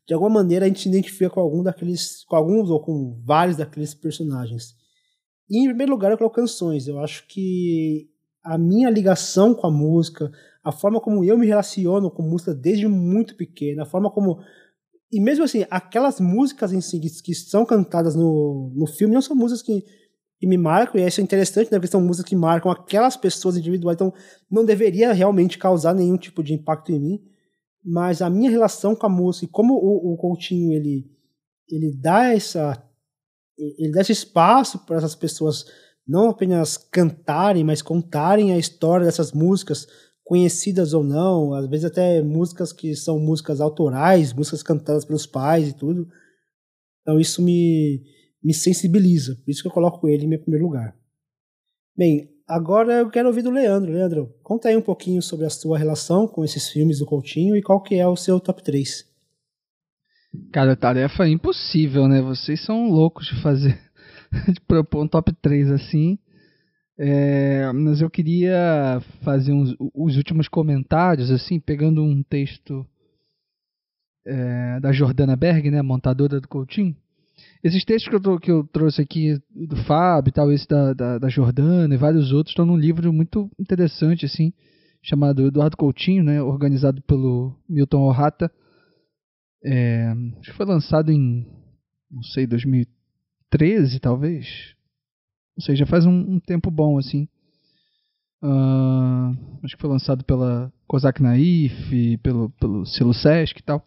de 0.05 0.13
alguma 0.13 0.29
maneira 0.29 0.65
a 0.65 0.67
gente 0.67 0.81
se 0.81 0.89
identifica 0.89 1.29
com 1.29 1.39
algum 1.39 1.63
daqueles, 1.63 2.23
com 2.25 2.35
alguns 2.35 2.69
ou 2.69 2.81
com 2.81 3.21
vários 3.23 3.57
daqueles 3.57 3.93
personagens. 3.93 4.73
E 5.49 5.63
em 5.63 5.67
primeiro 5.67 5.91
lugar 5.91 6.11
eu 6.11 6.17
coloco 6.17 6.35
canções. 6.35 6.87
Eu 6.87 6.99
acho 6.99 7.25
que 7.27 8.09
a 8.45 8.59
minha 8.59 8.91
ligação 8.91 9.55
com 9.55 9.65
a 9.65 9.71
música, 9.71 10.31
a 10.63 10.71
forma 10.71 11.01
como 11.01 11.23
eu 11.23 11.35
me 11.35 11.47
relaciono 11.47 12.11
com 12.11 12.21
música 12.21 12.53
desde 12.53 12.87
muito 12.87 13.35
pequeno, 13.35 13.81
a 13.81 13.85
forma 13.85 14.11
como. 14.11 14.39
E 15.11 15.19
mesmo 15.19 15.43
assim, 15.43 15.65
aquelas 15.69 16.19
músicas 16.19 16.71
em 16.71 16.79
si 16.79 16.99
que 16.99 17.33
são 17.33 17.65
cantadas 17.65 18.15
no, 18.15 18.71
no 18.75 18.85
filme 18.85 19.15
não 19.15 19.21
são 19.21 19.35
músicas 19.35 19.63
que, 19.63 19.83
que 20.39 20.47
me 20.47 20.57
marcam, 20.57 21.01
e 21.01 21.07
isso 21.07 21.21
é 21.21 21.23
interessante, 21.23 21.71
né? 21.71 21.79
Porque 21.79 21.91
são 21.91 22.01
músicas 22.01 22.29
que 22.29 22.35
marcam 22.35 22.71
aquelas 22.71 23.17
pessoas 23.17 23.57
individuais, 23.57 23.95
então 23.95 24.13
não 24.49 24.63
deveria 24.63 25.11
realmente 25.11 25.57
causar 25.57 25.95
nenhum 25.95 26.17
tipo 26.17 26.43
de 26.43 26.53
impacto 26.53 26.91
em 26.91 26.99
mim. 26.99 27.21
mas 27.83 28.21
a 28.21 28.29
minha 28.29 28.49
relação 28.49 28.95
com 28.95 29.05
a 29.07 29.09
música, 29.09 29.45
e 29.45 29.49
como 29.49 29.73
o, 29.75 30.13
o 30.13 30.17
Coutinho 30.17 30.71
ele, 30.71 31.05
ele 31.69 31.95
dá 31.99 32.33
essa 32.33 32.81
ele 33.57 33.91
dá 33.91 34.01
esse 34.01 34.11
espaço 34.11 34.85
para 34.85 34.97
essas 34.97 35.15
pessoas 35.15 35.65
não 36.07 36.29
apenas 36.29 36.77
cantarem, 36.77 37.63
mas 37.63 37.81
contarem 37.81 38.53
a 38.53 38.57
história 38.57 39.05
dessas 39.05 39.31
músicas, 39.31 39.87
conhecidas 40.23 40.93
ou 40.93 41.03
não, 41.03 41.53
às 41.53 41.67
vezes 41.67 41.85
até 41.85 42.21
músicas 42.21 42.73
que 42.73 42.95
são 42.95 43.19
músicas 43.19 43.61
autorais, 43.61 44.33
músicas 44.33 44.63
cantadas 44.63 45.05
pelos 45.05 45.25
pais 45.25 45.69
e 45.69 45.73
tudo. 45.73 46.07
Então 47.01 47.19
isso 47.19 47.41
me, 47.41 48.01
me 48.43 48.53
sensibiliza, 48.53 49.35
por 49.43 49.51
isso 49.51 49.61
que 49.61 49.67
eu 49.67 49.73
coloco 49.73 50.07
ele 50.07 50.25
em 50.25 50.27
meu 50.27 50.39
primeiro 50.39 50.65
lugar. 50.65 50.95
Bem, 51.95 52.29
agora 52.47 52.93
eu 52.93 53.09
quero 53.09 53.27
ouvir 53.27 53.41
do 53.41 53.51
Leandro. 53.51 53.91
Leandro, 53.91 54.35
conta 54.43 54.69
aí 54.69 54.75
um 54.75 54.81
pouquinho 54.81 55.21
sobre 55.21 55.45
a 55.45 55.49
sua 55.49 55.77
relação 55.77 56.27
com 56.27 56.43
esses 56.43 56.69
filmes 56.69 56.99
do 56.99 57.05
Coutinho 57.05 57.55
e 57.55 57.61
qual 57.61 57.81
que 57.81 57.95
é 57.95 58.07
o 58.07 58.15
seu 58.15 58.39
top 58.39 58.63
3. 58.63 59.05
Cara, 60.51 60.75
tarefa 60.75 61.27
impossível, 61.27 62.07
né? 62.07 62.21
Vocês 62.21 62.65
são 62.65 62.89
loucos 62.89 63.27
de 63.27 63.41
fazer, 63.41 63.79
propor 64.67 65.03
um 65.03 65.07
top 65.07 65.33
3 65.41 65.71
assim. 65.71 66.17
É, 66.97 67.71
mas 67.73 68.01
eu 68.01 68.09
queria 68.09 69.01
fazer 69.21 69.51
uns, 69.51 69.75
os 69.93 70.15
últimos 70.15 70.47
comentários, 70.47 71.29
assim, 71.29 71.59
pegando 71.59 72.01
um 72.01 72.23
texto 72.23 72.85
é, 74.25 74.79
da 74.79 74.91
Jordana 74.91 75.35
Berg, 75.35 75.69
né, 75.69 75.81
montadora 75.81 76.39
do 76.39 76.47
Coutinho. 76.47 76.95
Esses 77.61 77.83
textos 77.83 78.09
que 78.09 78.27
eu, 78.27 78.39
que 78.39 78.51
eu 78.51 78.63
trouxe 78.63 79.01
aqui 79.01 79.37
do 79.49 79.75
Fábio 79.83 80.29
e 80.29 80.31
tal, 80.31 80.51
esse 80.51 80.67
da, 80.67 80.93
da, 80.93 81.17
da, 81.17 81.27
Jordana 81.27 81.93
e 81.93 81.97
vários 81.97 82.31
outros, 82.31 82.51
estão 82.51 82.65
num 82.65 82.77
livro 82.77 83.11
muito 83.11 83.51
interessante, 83.59 84.25
assim, 84.25 84.53
chamado 85.03 85.47
Eduardo 85.47 85.75
Coutinho, 85.75 86.23
né, 86.23 86.41
organizado 86.41 87.01
pelo 87.01 87.53
Milton 87.67 88.03
Orrata. 88.03 88.49
É, 89.63 90.13
acho 90.39 90.51
que 90.51 90.57
foi 90.57 90.65
lançado 90.65 91.11
em, 91.11 91.45
não 92.09 92.23
sei, 92.23 92.47
2013, 93.57 93.99
talvez. 93.99 94.75
Ou 95.57 95.63
seja, 95.63 95.85
faz 95.85 96.05
um, 96.05 96.35
um 96.35 96.39
tempo 96.39 96.69
bom, 96.69 96.97
assim. 96.97 97.27
Uh, 98.43 99.35
acho 99.63 99.75
que 99.75 99.81
foi 99.81 99.89
lançado 99.89 100.23
pela 100.23 100.71
Kozak 100.87 101.21
Naif, 101.21 102.17
pelo, 102.21 102.49
pelo 102.51 102.85
Silo 102.85 103.13
Sesc 103.13 103.59
e 103.59 103.63
tal. 103.63 103.85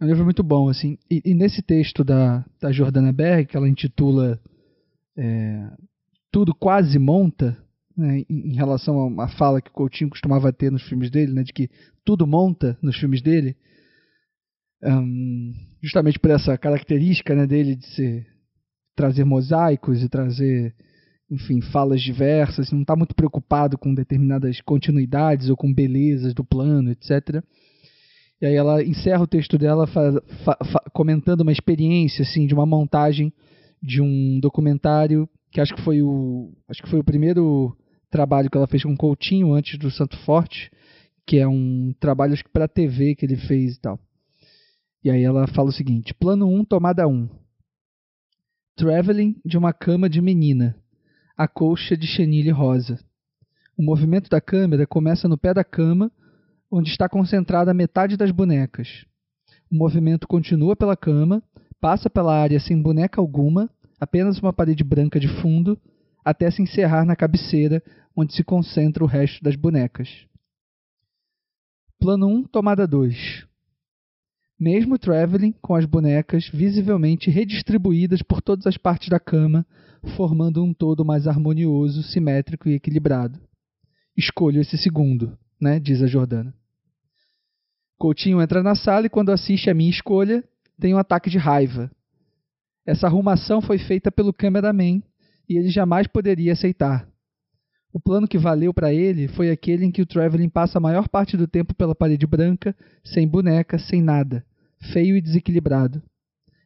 É 0.00 0.04
um 0.04 0.08
livro 0.08 0.24
muito 0.24 0.42
bom, 0.42 0.68
assim. 0.68 0.98
E, 1.10 1.22
e 1.24 1.34
nesse 1.34 1.62
texto 1.62 2.04
da, 2.04 2.44
da 2.60 2.70
Jordana 2.72 3.12
Berg, 3.12 3.46
que 3.46 3.56
ela 3.56 3.68
intitula 3.68 4.40
é, 5.16 5.70
Tudo 6.30 6.54
Quase 6.54 6.98
Monta, 6.98 7.56
né, 7.96 8.24
em, 8.30 8.54
relação 8.54 9.20
à 9.20 9.26
fala 9.26 9.60
que 9.60 9.70
o 9.70 9.72
Coutinho 9.72 10.10
costumava 10.10 10.52
ter 10.52 10.70
nos 10.70 10.88
filmes 10.88 11.10
dele, 11.10 11.32
né, 11.32 11.42
de 11.42 11.52
que 11.52 11.68
tudo 12.04 12.26
monta 12.28 12.78
nos 12.80 12.96
filmes 12.96 13.20
dele, 13.20 13.56
um, 14.84 15.52
justamente 15.82 16.16
por 16.18 16.30
essa 16.30 16.56
característica 16.56 17.34
né, 17.34 17.44
dele 17.44 17.74
de 17.74 17.86
ser, 17.88 18.26
trazer 18.98 19.24
mosaicos 19.24 20.02
e 20.02 20.08
trazer 20.08 20.74
enfim, 21.30 21.60
falas 21.60 22.02
diversas, 22.02 22.72
não 22.72 22.80
está 22.80 22.96
muito 22.96 23.14
preocupado 23.14 23.78
com 23.78 23.94
determinadas 23.94 24.60
continuidades 24.62 25.48
ou 25.48 25.56
com 25.56 25.72
belezas 25.72 26.34
do 26.34 26.42
plano, 26.42 26.90
etc. 26.90 27.44
E 28.40 28.46
aí 28.46 28.54
ela 28.54 28.82
encerra 28.82 29.22
o 29.22 29.26
texto 29.26 29.56
dela 29.56 29.86
comentando 30.92 31.42
uma 31.42 31.52
experiência 31.52 32.22
assim 32.22 32.46
de 32.46 32.54
uma 32.54 32.66
montagem 32.66 33.32
de 33.80 34.02
um 34.02 34.40
documentário 34.40 35.28
que 35.52 35.60
acho 35.60 35.74
que 35.74 35.82
foi 35.82 36.02
o 36.02 36.50
acho 36.68 36.82
que 36.82 36.90
foi 36.90 36.98
o 36.98 37.04
primeiro 37.04 37.76
trabalho 38.10 38.50
que 38.50 38.56
ela 38.56 38.66
fez 38.66 38.82
com 38.82 38.96
Coutinho 38.96 39.52
antes 39.52 39.78
do 39.78 39.90
Santo 39.90 40.16
Forte, 40.24 40.70
que 41.24 41.36
é 41.36 41.46
um 41.46 41.94
trabalho 42.00 42.32
acho 42.32 42.42
que 42.42 42.50
para 42.50 42.66
TV 42.66 43.14
que 43.14 43.26
ele 43.26 43.36
fez 43.36 43.76
e 43.76 43.80
tal. 43.80 44.00
E 45.04 45.10
aí 45.10 45.22
ela 45.22 45.46
fala 45.46 45.68
o 45.68 45.72
seguinte: 45.72 46.14
Plano 46.14 46.48
1, 46.48 46.64
tomada 46.64 47.06
1. 47.06 47.28
Traveling 48.78 49.34
de 49.44 49.58
uma 49.58 49.72
cama 49.72 50.08
de 50.08 50.22
menina 50.22 50.76
a 51.36 51.48
colcha 51.48 51.96
de 51.96 52.06
chenille 52.06 52.52
rosa. 52.52 52.96
O 53.76 53.82
movimento 53.82 54.30
da 54.30 54.40
câmera 54.40 54.86
começa 54.86 55.26
no 55.26 55.36
pé 55.36 55.52
da 55.52 55.64
cama, 55.64 56.12
onde 56.70 56.88
está 56.88 57.08
concentrada 57.08 57.74
metade 57.74 58.16
das 58.16 58.30
bonecas. 58.30 59.04
O 59.68 59.74
movimento 59.74 60.28
continua 60.28 60.76
pela 60.76 60.96
cama, 60.96 61.42
passa 61.80 62.08
pela 62.08 62.32
área 62.32 62.60
sem 62.60 62.80
boneca 62.80 63.20
alguma, 63.20 63.68
apenas 63.98 64.38
uma 64.38 64.52
parede 64.52 64.84
branca 64.84 65.18
de 65.18 65.26
fundo, 65.26 65.76
até 66.24 66.48
se 66.48 66.62
encerrar 66.62 67.04
na 67.04 67.16
cabeceira, 67.16 67.82
onde 68.14 68.32
se 68.32 68.44
concentra 68.44 69.02
o 69.02 69.08
resto 69.08 69.42
das 69.42 69.56
bonecas. 69.56 70.24
Plano 71.98 72.28
1, 72.28 72.44
tomada 72.44 72.86
2. 72.86 73.47
Mesmo 74.60 74.98
traveling 74.98 75.52
com 75.62 75.76
as 75.76 75.84
bonecas 75.84 76.48
visivelmente 76.48 77.30
redistribuídas 77.30 78.22
por 78.22 78.42
todas 78.42 78.66
as 78.66 78.76
partes 78.76 79.08
da 79.08 79.20
cama, 79.20 79.64
formando 80.16 80.64
um 80.64 80.74
todo 80.74 81.04
mais 81.04 81.28
harmonioso, 81.28 82.02
simétrico 82.02 82.68
e 82.68 82.74
equilibrado. 82.74 83.38
Escolho 84.16 84.60
esse 84.60 84.76
segundo, 84.76 85.38
né? 85.60 85.78
diz 85.78 86.02
a 86.02 86.08
Jordana. 86.08 86.52
Coutinho 87.96 88.42
entra 88.42 88.60
na 88.60 88.74
sala 88.74 89.06
e, 89.06 89.08
quando 89.08 89.30
assiste 89.30 89.70
a 89.70 89.74
minha 89.74 89.90
escolha, 89.90 90.42
tem 90.80 90.92
um 90.92 90.98
ataque 90.98 91.30
de 91.30 91.38
raiva. 91.38 91.88
Essa 92.84 93.06
arrumação 93.06 93.60
foi 93.60 93.78
feita 93.78 94.10
pelo 94.10 94.32
cameraman 94.32 95.00
e 95.48 95.56
ele 95.56 95.68
jamais 95.68 96.08
poderia 96.08 96.52
aceitar. 96.52 97.08
O 97.92 98.00
plano 98.00 98.26
que 98.26 98.38
valeu 98.38 98.74
para 98.74 98.92
ele 98.92 99.28
foi 99.28 99.50
aquele 99.50 99.84
em 99.84 99.90
que 99.92 100.02
o 100.02 100.06
Traveling 100.06 100.48
passa 100.48 100.78
a 100.78 100.80
maior 100.80 101.08
parte 101.08 101.36
do 101.36 101.46
tempo 101.46 101.74
pela 101.74 101.94
parede 101.94 102.26
branca, 102.26 102.74
sem 103.04 103.26
boneca, 103.26 103.78
sem 103.78 104.02
nada, 104.02 104.44
feio 104.92 105.16
e 105.16 105.20
desequilibrado. 105.20 106.02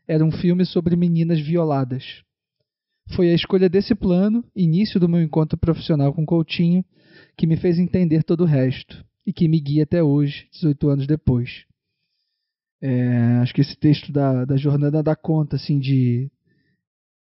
Era 0.07 0.25
um 0.25 0.33
filme 0.33 0.65
sobre 0.65 0.97
meninas 0.97 1.41
violadas. 1.41 2.23
Foi 3.15 3.31
a 3.31 3.35
escolha 3.35 3.69
desse 3.69 3.95
plano, 3.95 4.45
início 4.55 4.99
do 4.99 5.09
meu 5.09 5.23
encontro 5.23 5.59
profissional 5.59 6.13
com 6.13 6.25
Coutinho, 6.25 6.85
que 7.37 7.47
me 7.47 7.57
fez 7.57 7.79
entender 7.79 8.23
todo 8.23 8.43
o 8.43 8.47
resto 8.47 9.05
e 9.27 9.33
que 9.33 9.49
me 9.49 9.61
guia 9.61 9.85
até 9.85 10.03
hoje, 10.03 10.49
18 10.53 10.89
anos 10.89 11.07
depois. 11.07 11.65
É, 12.81 13.39
acho 13.41 13.55
que 13.55 13.61
esse 13.61 13.77
texto 13.77 14.13
da, 14.13 14.45
da 14.45 14.57
jornada 14.57 15.03
dá 15.03 15.15
conta 15.15 15.57
assim 15.57 15.79
de, 15.79 16.31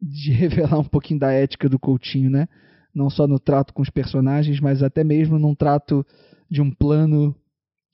de 0.02 0.32
revelar 0.34 0.80
um 0.80 0.86
pouquinho 0.86 1.20
da 1.20 1.32
ética 1.32 1.70
do 1.70 1.80
Coutinho, 1.80 2.30
né? 2.30 2.48
Não 2.94 3.10
só 3.10 3.28
no 3.28 3.40
trato 3.40 3.74
com 3.74 3.82
os 3.82 3.90
personagens, 3.90 4.60
mas 4.60 4.82
até 4.82 5.04
mesmo 5.04 5.38
num 5.38 5.54
trato 5.54 6.06
de 6.50 6.62
um 6.62 6.72
plano, 6.72 7.36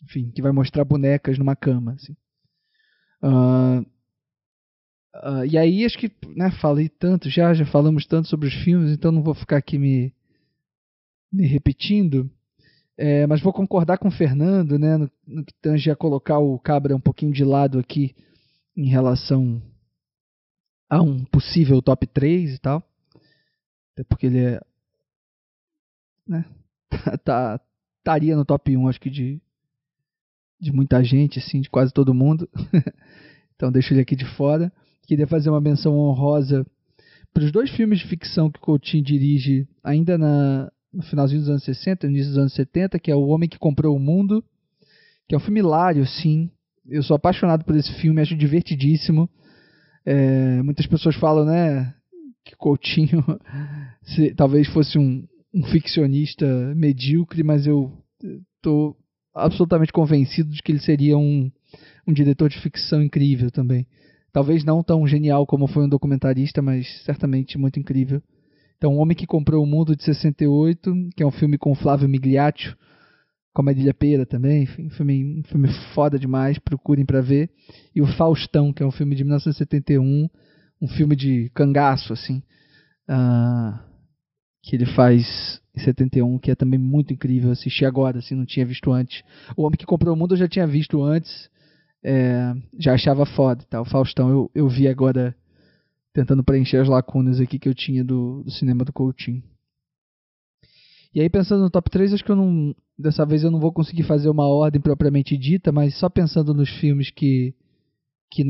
enfim, 0.03 0.29
que 0.31 0.41
vai 0.41 0.51
mostrar 0.51 0.85
bonecas 0.85 1.37
numa 1.37 1.55
cama. 1.55 1.93
Assim. 1.93 2.15
Uh, 3.23 3.85
e 5.47 5.57
aí 5.57 5.85
acho 5.85 5.97
que 5.97 6.11
né, 6.35 6.51
falei 6.61 6.89
tanto 6.89 7.29
já, 7.29 7.53
já 7.53 7.65
falamos 7.65 8.05
tanto 8.05 8.27
sobre 8.27 8.47
os 8.47 8.53
filmes, 8.63 8.91
então 8.91 9.11
não 9.11 9.21
vou 9.21 9.35
ficar 9.35 9.57
aqui 9.57 9.77
me, 9.77 10.13
me 11.31 11.45
repetindo. 11.45 12.29
É, 12.97 13.25
mas 13.25 13.41
vou 13.41 13.53
concordar 13.53 13.97
com 13.97 14.09
o 14.09 14.11
Fernando, 14.11 14.77
né, 14.77 14.97
no, 14.97 15.09
no 15.25 15.43
que 15.43 15.53
tange 15.61 15.89
a 15.89 15.95
colocar 15.95 16.39
o 16.39 16.59
Cabra 16.59 16.95
um 16.95 16.99
pouquinho 16.99 17.33
de 17.33 17.43
lado 17.43 17.79
aqui 17.79 18.15
em 18.75 18.87
relação 18.87 19.61
a 20.89 21.01
um 21.01 21.23
possível 21.25 21.81
top 21.81 22.05
3 22.07 22.55
e 22.55 22.59
tal. 22.59 22.83
Até 23.93 24.03
porque 24.03 24.27
ele 24.27 24.39
é. 24.39 24.61
Né, 26.27 26.45
tá, 27.23 27.59
estaria 27.97 28.35
no 28.35 28.45
top 28.45 28.75
1, 28.75 28.87
acho 28.87 28.99
que 29.01 29.09
de, 29.09 29.41
de 30.61 30.71
muita 30.71 31.03
gente, 31.03 31.39
assim, 31.39 31.61
de 31.61 31.69
quase 31.69 31.91
todo 31.91 32.13
mundo. 32.13 32.47
então 33.55 33.71
deixo 33.71 33.93
ele 33.93 34.01
aqui 34.01 34.15
de 34.15 34.25
fora 34.35 34.71
queria 35.11 35.27
fazer 35.27 35.49
uma 35.49 35.59
menção 35.59 35.97
honrosa 35.97 36.65
para 37.33 37.43
os 37.43 37.51
dois 37.51 37.69
filmes 37.71 37.99
de 37.99 38.07
ficção 38.07 38.49
que 38.49 38.61
Coutinho 38.61 39.03
dirige 39.03 39.67
ainda 39.83 40.17
na, 40.17 40.71
no 40.93 41.03
finalzinho 41.03 41.41
dos 41.41 41.49
anos 41.49 41.65
60, 41.65 42.07
início 42.07 42.29
dos 42.29 42.37
anos 42.37 42.53
70, 42.53 42.97
que 42.97 43.11
é 43.11 43.15
O 43.15 43.27
Homem 43.27 43.49
que 43.49 43.59
Comprou 43.59 43.93
o 43.93 43.99
Mundo, 43.99 44.41
que 45.27 45.35
é 45.35 45.37
um 45.37 45.41
filme 45.41 45.59
hilário, 45.59 46.05
sim. 46.05 46.49
Eu 46.87 47.03
sou 47.03 47.15
apaixonado 47.15 47.65
por 47.65 47.75
esse 47.75 47.91
filme, 47.95 48.21
acho 48.21 48.37
divertidíssimo. 48.37 49.29
É, 50.05 50.61
muitas 50.63 50.87
pessoas 50.87 51.15
falam, 51.15 51.45
né, 51.45 51.93
que 52.45 52.55
Coutinho 52.55 53.21
se, 54.15 54.33
talvez 54.33 54.67
fosse 54.69 54.97
um, 54.97 55.27
um 55.53 55.63
ficcionista 55.63 56.73
medíocre, 56.73 57.43
mas 57.43 57.67
eu 57.67 57.91
estou 58.55 58.95
absolutamente 59.33 59.91
convencido 59.91 60.51
de 60.51 60.61
que 60.61 60.71
ele 60.71 60.79
seria 60.79 61.17
um, 61.17 61.51
um 62.07 62.13
diretor 62.13 62.49
de 62.49 62.59
ficção 62.59 63.01
incrível 63.01 63.51
também. 63.51 63.87
Talvez 64.31 64.63
não 64.63 64.83
tão 64.83 65.05
genial 65.05 65.45
como 65.45 65.67
foi 65.67 65.83
um 65.83 65.89
documentarista, 65.89 66.61
mas 66.61 66.87
certamente 67.03 67.57
muito 67.57 67.79
incrível. 67.79 68.21
Então, 68.77 68.95
O 68.95 68.97
Homem 68.97 69.15
que 69.15 69.27
Comprou 69.27 69.63
o 69.63 69.67
Mundo 69.67 69.95
de 69.95 70.03
68, 70.03 71.09
que 71.15 71.21
é 71.21 71.25
um 71.25 71.31
filme 71.31 71.57
com 71.57 71.75
Flávio 71.75 72.09
Migliaccio, 72.09 72.75
com 73.53 73.61
a 73.61 73.65
Marília 73.65 73.93
Pera 73.93 74.25
também, 74.25 74.63
enfim, 74.63 74.87
um 74.87 74.89
filme, 74.89 75.39
um 75.39 75.43
filme 75.43 75.67
foda 75.93 76.17
demais, 76.17 76.57
procurem 76.57 77.05
para 77.05 77.21
ver. 77.21 77.49
E 77.93 78.01
o 78.01 78.07
Faustão, 78.07 78.71
que 78.71 78.81
é 78.81 78.85
um 78.85 78.91
filme 78.91 79.15
de 79.15 79.23
1971, 79.23 80.29
um 80.81 80.87
filme 80.87 81.15
de 81.15 81.51
cangaço, 81.53 82.13
assim, 82.13 82.41
uh, 83.09 83.77
que 84.63 84.75
ele 84.75 84.85
faz 84.85 85.60
71, 85.77 86.37
que 86.39 86.51
é 86.51 86.55
também 86.55 86.79
muito 86.79 87.13
incrível. 87.13 87.51
Assisti 87.51 87.85
agora, 87.85 88.19
assim, 88.19 88.35
não 88.35 88.45
tinha 88.45 88.65
visto 88.65 88.91
antes. 88.91 89.23
O 89.55 89.63
Homem 89.63 89.77
que 89.77 89.85
Comprou 89.85 90.13
o 90.13 90.17
Mundo 90.17 90.33
eu 90.33 90.39
já 90.39 90.47
tinha 90.47 90.67
visto 90.67 91.01
antes, 91.01 91.49
é, 92.03 92.53
já 92.77 92.93
achava 92.93 93.25
foda. 93.25 93.63
Tá? 93.69 93.81
O 93.81 93.85
Faustão 93.85 94.29
eu, 94.29 94.51
eu 94.53 94.67
vi 94.67 94.87
agora 94.87 95.35
tentando 96.13 96.43
preencher 96.43 96.77
as 96.77 96.87
lacunas 96.87 97.39
aqui 97.39 97.57
que 97.57 97.69
eu 97.69 97.73
tinha 97.73 98.03
do, 98.03 98.43
do 98.43 98.51
cinema 98.51 98.83
do 98.83 98.91
Coutinho. 98.91 99.43
E 101.13 101.19
aí, 101.19 101.29
pensando 101.29 101.61
no 101.61 101.69
top 101.69 101.89
3, 101.89 102.13
acho 102.13 102.23
que 102.23 102.31
eu 102.31 102.35
não. 102.35 102.73
Dessa 102.97 103.25
vez 103.25 103.43
eu 103.43 103.51
não 103.51 103.59
vou 103.59 103.73
conseguir 103.73 104.03
fazer 104.03 104.29
uma 104.29 104.47
ordem 104.47 104.79
propriamente 104.79 105.37
dita, 105.37 105.71
mas 105.71 105.97
só 105.97 106.09
pensando 106.09 106.53
nos 106.53 106.69
filmes 106.69 107.11
que. 107.11 107.53
que 108.29 108.43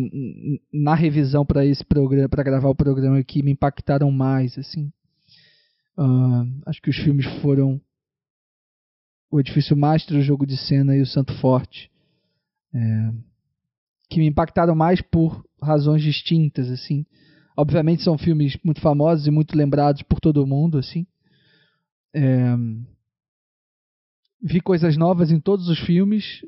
na 0.72 0.93
revisão 0.93 1.43
para 1.43 1.66
esse 1.66 1.83
programa, 1.83 2.30
para 2.30 2.43
gravar 2.43 2.69
o 2.69 2.75
programa 2.75 3.17
aqui, 3.17 3.41
me 3.41 3.51
impactaram 3.51 4.11
mais, 4.11 4.58
assim. 4.59 4.91
Uh, 5.98 6.61
acho 6.66 6.82
que 6.82 6.90
os 6.90 6.98
filmes 6.98 7.26
foram 7.42 7.80
O 9.30 9.40
Edifício 9.40 9.76
Master, 9.76 10.18
O 10.18 10.22
Jogo 10.22 10.45
de 10.45 10.58
Cena 10.58 10.95
e 10.95 11.02
O 11.02 11.06
Santo 11.06 11.34
Forte. 11.40 11.92
É, 12.74 13.11
que 14.10 14.20
me 14.20 14.28
impactaram 14.28 14.76
mais 14.76 15.02
por 15.02 15.45
razões 15.61 16.02
distintas, 16.02 16.70
assim. 16.70 17.06
Obviamente 17.56 18.03
são 18.03 18.18
filmes 18.18 18.58
muito 18.64 18.82
famosos 18.82 19.28
e 19.28 19.32
muito 19.32 19.58
lembrados 19.58 20.02
por 20.03 20.20
todo 20.20 20.48
mundo, 20.48 20.78
assim. 20.78 21.06
É, 22.14 22.56
vi 24.42 24.60
coisas 24.60 24.98
novas 24.98 25.32
em 25.32 25.40
todos 25.40 25.68
os 25.70 25.80
filmes, 25.80 26.45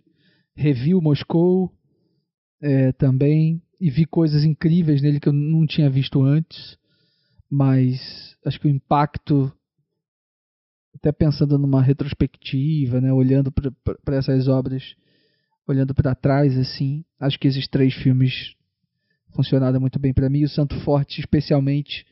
revi 0.56 0.96
o 0.96 1.02
Moscou 1.02 1.72
é, 2.62 2.92
também, 2.94 3.62
e 3.80 3.90
vi 3.90 4.06
coisas 4.06 4.44
incríveis 4.44 5.02
nele 5.02 5.20
que 5.20 5.28
eu 5.28 5.34
não 5.34 5.66
tinha 5.66 5.90
visto 5.90 6.24
antes, 6.24 6.78
mas 7.54 8.36
acho 8.44 8.60
que 8.60 8.66
o 8.66 8.72
impacto, 8.72 9.54
até 10.96 11.12
pensando 11.12 11.56
numa 11.56 11.84
retrospectiva, 11.84 13.00
né, 13.00 13.14
olhando 13.14 13.52
para 13.52 14.16
essas 14.16 14.48
obras, 14.48 14.96
olhando 15.68 15.94
para 15.94 16.16
trás, 16.16 16.58
assim, 16.58 17.06
acho 17.20 17.40
que 17.40 17.48
esses 17.48 17.68
três 17.68 17.94
filmes 17.94 18.56
funcionaram 19.36 19.80
muito 19.80 20.00
bem 20.00 20.12
para 20.12 20.32
mim, 20.32 20.44
o 20.44 20.50
Santo 20.50 20.80
Forte 20.80 21.20
especialmente 21.20 22.08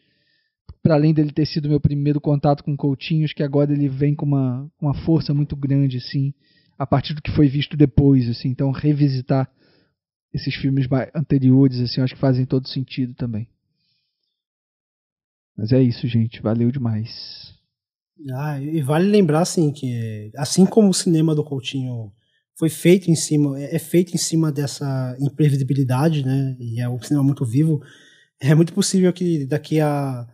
para 0.83 0.93
além 0.93 1.11
dele 1.11 1.31
ter 1.31 1.47
sido 1.47 1.69
meu 1.69 1.79
primeiro 1.79 2.21
contato 2.21 2.63
com 2.63 2.77
Coutinhos, 2.77 3.33
que 3.33 3.41
agora 3.41 3.73
ele 3.73 3.89
vem 3.89 4.13
com 4.13 4.27
uma, 4.27 4.71
uma 4.79 4.93
força 4.93 5.33
muito 5.33 5.55
grande, 5.55 5.97
assim, 5.97 6.35
a 6.77 6.85
partir 6.85 7.15
do 7.15 7.21
que 7.21 7.31
foi 7.31 7.47
visto 7.47 7.75
depois, 7.75 8.29
assim. 8.29 8.49
Então, 8.49 8.71
revisitar 8.71 9.49
esses 10.31 10.55
filmes 10.55 10.87
anteriores, 11.15 11.79
assim, 11.79 12.01
acho 12.01 12.13
que 12.13 12.19
fazem 12.19 12.45
todo 12.45 12.67
sentido 12.67 13.13
também. 13.13 13.47
Mas 15.57 15.71
é 15.71 15.81
isso, 15.81 16.07
gente. 16.07 16.41
Valeu 16.41 16.71
demais. 16.71 17.53
Ah, 18.33 18.59
e 18.61 18.81
vale 18.81 19.07
lembrar, 19.07 19.41
assim, 19.41 19.71
que 19.71 20.31
assim 20.35 20.65
como 20.65 20.89
o 20.89 20.93
cinema 20.93 21.33
do 21.33 21.43
Coutinho 21.43 22.11
foi 22.57 22.69
feito 22.69 23.09
em 23.09 23.15
cima, 23.15 23.59
é, 23.59 23.75
é 23.75 23.79
feito 23.79 24.13
em 24.13 24.17
cima 24.17 24.51
dessa 24.51 25.15
imprevisibilidade, 25.19 26.25
né? 26.25 26.55
E 26.59 26.79
é 26.79 26.87
um 26.87 27.01
cinema 27.01 27.23
muito 27.23 27.43
vivo. 27.43 27.81
É 28.39 28.53
muito 28.53 28.73
possível 28.73 29.11
que 29.11 29.45
daqui 29.45 29.79
a 29.79 30.27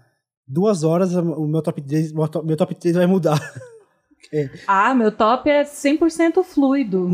duas 0.47 0.83
horas 0.83 1.13
o 1.13 1.47
meu 1.47 1.61
top 1.61 1.81
3, 1.81 2.11
meu 2.11 2.57
top 2.57 2.75
3 2.75 2.95
vai 2.95 3.05
mudar. 3.05 3.39
é. 4.33 4.49
Ah, 4.67 4.93
meu 4.93 5.11
top 5.11 5.49
é 5.49 5.63
100% 5.63 6.43
fluido. 6.43 7.09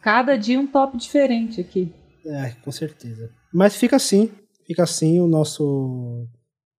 Cada 0.00 0.36
dia 0.36 0.58
um 0.58 0.66
top 0.66 0.96
diferente 0.96 1.60
aqui. 1.60 1.92
É, 2.24 2.50
com 2.62 2.70
certeza. 2.70 3.30
Mas 3.52 3.76
fica 3.76 3.96
assim, 3.96 4.30
fica 4.66 4.82
assim 4.82 5.20
o 5.20 5.26
nosso 5.26 6.26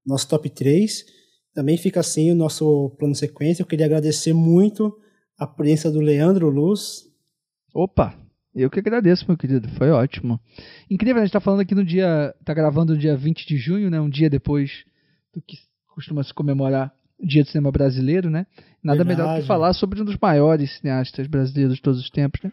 nosso 0.06 0.28
top 0.28 0.50
3. 0.50 1.06
Também 1.54 1.78
fica 1.78 2.00
assim 2.00 2.32
o 2.32 2.36
nosso 2.36 2.90
plano 2.98 3.16
sequência. 3.16 3.62
Eu 3.62 3.68
queria 3.68 3.86
agradecer 3.86 4.34
muito 4.34 4.96
a 5.38 5.46
presença 5.46 5.92
do 5.92 6.00
Leandro 6.00 6.50
Luz. 6.50 7.04
Opa, 7.74 8.16
eu 8.56 8.70
que 8.70 8.80
agradeço, 8.80 9.26
meu 9.28 9.38
querido. 9.38 9.68
Foi 9.70 9.90
ótimo. 9.90 10.40
Incrível, 10.90 11.22
a 11.22 11.26
gente 11.26 11.34
tá 11.34 11.40
falando 11.40 11.62
aqui 11.62 11.74
no 11.74 11.84
dia. 11.84 12.34
tá 12.46 12.54
gravando 12.54 12.94
no 12.94 13.00
dia 13.00 13.16
20 13.16 13.48
de 13.48 13.58
junho, 13.58 13.90
né? 13.90 14.00
Um 14.00 14.10
dia 14.10 14.30
depois 14.30 14.86
do 15.34 15.42
que 15.42 15.58
costuma 15.88 16.24
se 16.24 16.34
comemorar 16.34 16.94
o 17.20 17.26
Dia 17.26 17.44
do 17.44 17.50
Cinema 17.50 17.72
Brasileiro, 17.72 18.30
né? 18.30 18.46
Nada 18.84 19.04
Verdade. 19.04 19.22
melhor 19.22 19.42
que 19.42 19.48
falar 19.48 19.74
sobre 19.74 20.02
um 20.02 20.06
dos 20.06 20.18
maiores 20.18 20.78
cineastas 20.78 21.28
brasileiros 21.28 21.76
de 21.76 21.82
todos 21.82 22.00
os 22.00 22.10
tempos, 22.10 22.42
né? 22.44 22.52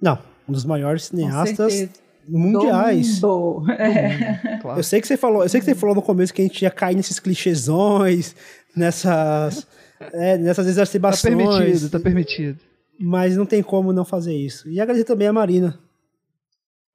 Não, 0.00 0.18
um 0.48 0.52
dos 0.52 0.64
maiores 0.64 1.04
cineastas 1.04 1.88
mundiais. 2.28 3.20
Do 3.20 3.28
mundo. 3.28 3.70
É. 3.72 4.58
Claro. 4.60 4.78
Eu 4.78 4.82
sei 4.82 5.00
que 5.00 5.06
você 5.06 5.16
falou, 5.16 5.42
eu 5.42 5.48
sei 5.48 5.60
que 5.60 5.66
você 5.66 5.74
falou 5.74 5.94
no 5.94 6.02
começo 6.02 6.32
que 6.32 6.42
a 6.42 6.44
gente 6.44 6.62
ia 6.62 6.70
cair 6.70 6.96
nesses 6.96 7.18
clichêsões, 7.18 8.34
nessas 8.74 9.66
é, 10.12 10.36
nessas 10.38 10.66
exacerbações. 10.66 11.22
Tá 11.22 11.28
permitido, 11.28 11.90
tá 11.90 12.00
permitido. 12.00 12.60
Mas 12.98 13.36
não 13.36 13.46
tem 13.46 13.62
como 13.62 13.92
não 13.92 14.04
fazer 14.04 14.34
isso. 14.34 14.68
E 14.68 14.80
agradecer 14.80 15.04
também 15.04 15.28
a 15.28 15.32
Marina. 15.32 15.78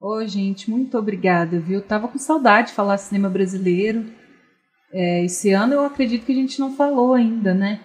Ô, 0.02 0.26
gente, 0.26 0.70
muito 0.70 0.98
obrigada, 0.98 1.60
viu? 1.60 1.82
Tava 1.82 2.08
com 2.08 2.18
saudade 2.18 2.68
de 2.70 2.74
falar 2.74 2.98
cinema 2.98 3.30
brasileiro. 3.30 4.06
É, 4.94 5.26
esse 5.26 5.52
ano 5.52 5.74
eu 5.74 5.86
acredito 5.86 6.26
que 6.26 6.32
a 6.32 6.36
gente 6.36 6.60
não 6.60 6.76
falou 6.76 7.14
ainda, 7.14 7.54
né? 7.54 7.82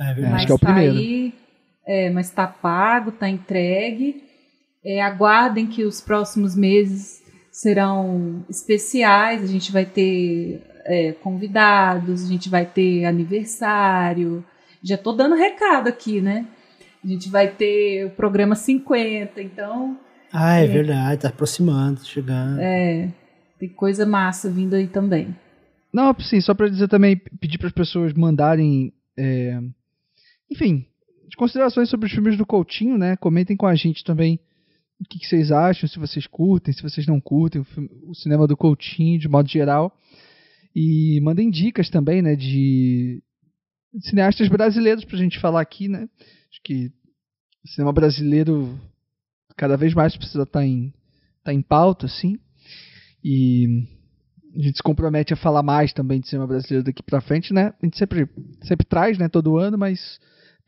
É 0.00 0.14
verdade. 0.14 0.32
Mas 0.32 0.34
Acho 0.34 0.46
que 0.46 0.52
é 0.52 0.54
o 0.54 0.58
tá 0.58 0.66
primeiro. 0.66 0.96
aí, 0.96 1.34
é, 1.86 2.10
mas 2.10 2.30
tá 2.30 2.46
pago, 2.46 3.12
tá 3.12 3.28
entregue. 3.28 4.24
É, 4.84 5.02
aguardem 5.02 5.66
que 5.66 5.84
os 5.84 6.00
próximos 6.00 6.56
meses 6.56 7.22
serão 7.50 8.44
especiais. 8.48 9.42
A 9.42 9.46
gente 9.46 9.70
vai 9.72 9.84
ter 9.84 10.62
é, 10.84 11.12
convidados, 11.12 12.24
a 12.24 12.28
gente 12.28 12.48
vai 12.48 12.64
ter 12.64 13.04
aniversário. 13.04 14.44
Já 14.82 14.96
tô 14.96 15.12
dando 15.12 15.34
recado 15.34 15.88
aqui, 15.88 16.20
né? 16.20 16.46
A 17.02 17.06
gente 17.06 17.28
vai 17.28 17.48
ter 17.48 18.06
o 18.06 18.10
programa 18.10 18.54
50, 18.54 19.42
então. 19.42 19.98
Ah, 20.32 20.58
é, 20.58 20.64
é 20.64 20.66
verdade, 20.66 21.22
tá 21.22 21.28
aproximando, 21.28 22.04
chegando. 22.04 22.60
É, 22.60 23.08
tem 23.58 23.68
coisa 23.68 24.06
massa 24.06 24.50
vindo 24.50 24.74
aí 24.74 24.86
também. 24.86 25.34
Não, 25.92 26.14
sim, 26.20 26.40
só 26.40 26.54
para 26.54 26.68
dizer 26.68 26.88
também, 26.88 27.16
pedir 27.40 27.58
para 27.58 27.66
as 27.66 27.72
pessoas 27.72 28.12
mandarem, 28.12 28.92
é, 29.18 29.58
enfim, 30.50 30.86
de 31.28 31.36
considerações 31.36 31.88
sobre 31.88 32.06
os 32.06 32.12
filmes 32.12 32.36
do 32.36 32.46
Coutinho, 32.46 32.96
né? 32.96 33.16
Comentem 33.16 33.56
com 33.56 33.66
a 33.66 33.74
gente 33.74 34.04
também 34.04 34.38
o 35.00 35.04
que, 35.08 35.18
que 35.18 35.26
vocês 35.26 35.50
acham, 35.50 35.88
se 35.88 35.98
vocês 35.98 36.26
curtem, 36.26 36.74
se 36.74 36.82
vocês 36.82 37.06
não 37.06 37.20
curtem 37.20 37.62
o, 37.62 37.64
filme, 37.64 37.88
o, 38.02 38.14
cinema 38.14 38.46
do 38.46 38.56
Coutinho 38.56 39.18
de 39.18 39.28
modo 39.28 39.48
geral. 39.48 39.96
E 40.76 41.20
mandem 41.22 41.50
dicas 41.50 41.88
também, 41.88 42.20
né, 42.20 42.36
de, 42.36 43.22
cineastas 44.02 44.48
brasileiros 44.48 45.04
para 45.04 45.16
a 45.16 45.18
gente 45.18 45.40
falar 45.40 45.60
aqui, 45.60 45.88
né? 45.88 46.08
Acho 46.50 46.60
que 46.62 46.92
o 47.64 47.68
cinema 47.68 47.92
brasileiro 47.92 48.78
cada 49.56 49.76
vez 49.76 49.94
mais 49.94 50.16
precisa 50.16 50.42
estar 50.42 50.60
tá 50.60 50.66
em, 50.66 50.92
tá 51.42 51.52
em 51.52 51.62
pauta, 51.62 52.06
assim. 52.06 52.38
E 53.24 53.86
a 54.54 54.62
gente 54.62 54.76
se 54.76 54.82
compromete 54.82 55.32
a 55.32 55.36
falar 55.36 55.62
mais 55.62 55.92
também 55.92 56.20
de 56.20 56.28
cinema 56.28 56.46
brasileiro 56.46 56.84
daqui 56.84 57.02
para 57.02 57.20
frente, 57.20 57.52
né? 57.52 57.72
A 57.82 57.86
gente 57.86 57.98
sempre, 57.98 58.28
sempre 58.62 58.86
traz, 58.86 59.18
né, 59.18 59.28
todo 59.28 59.56
ano, 59.56 59.78
mas 59.78 60.20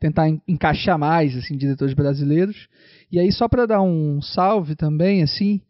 tentar 0.03 0.27
encaixar 0.45 0.99
mais, 0.99 1.33
assim, 1.37 1.55
diretores 1.55 1.93
brasileiros. 1.93 2.67
E 3.09 3.17
aí, 3.17 3.31
só 3.31 3.47
para 3.47 3.65
dar 3.65 3.81
um 3.81 4.21
salve 4.21 4.75
também, 4.75 5.23
assim, 5.23 5.61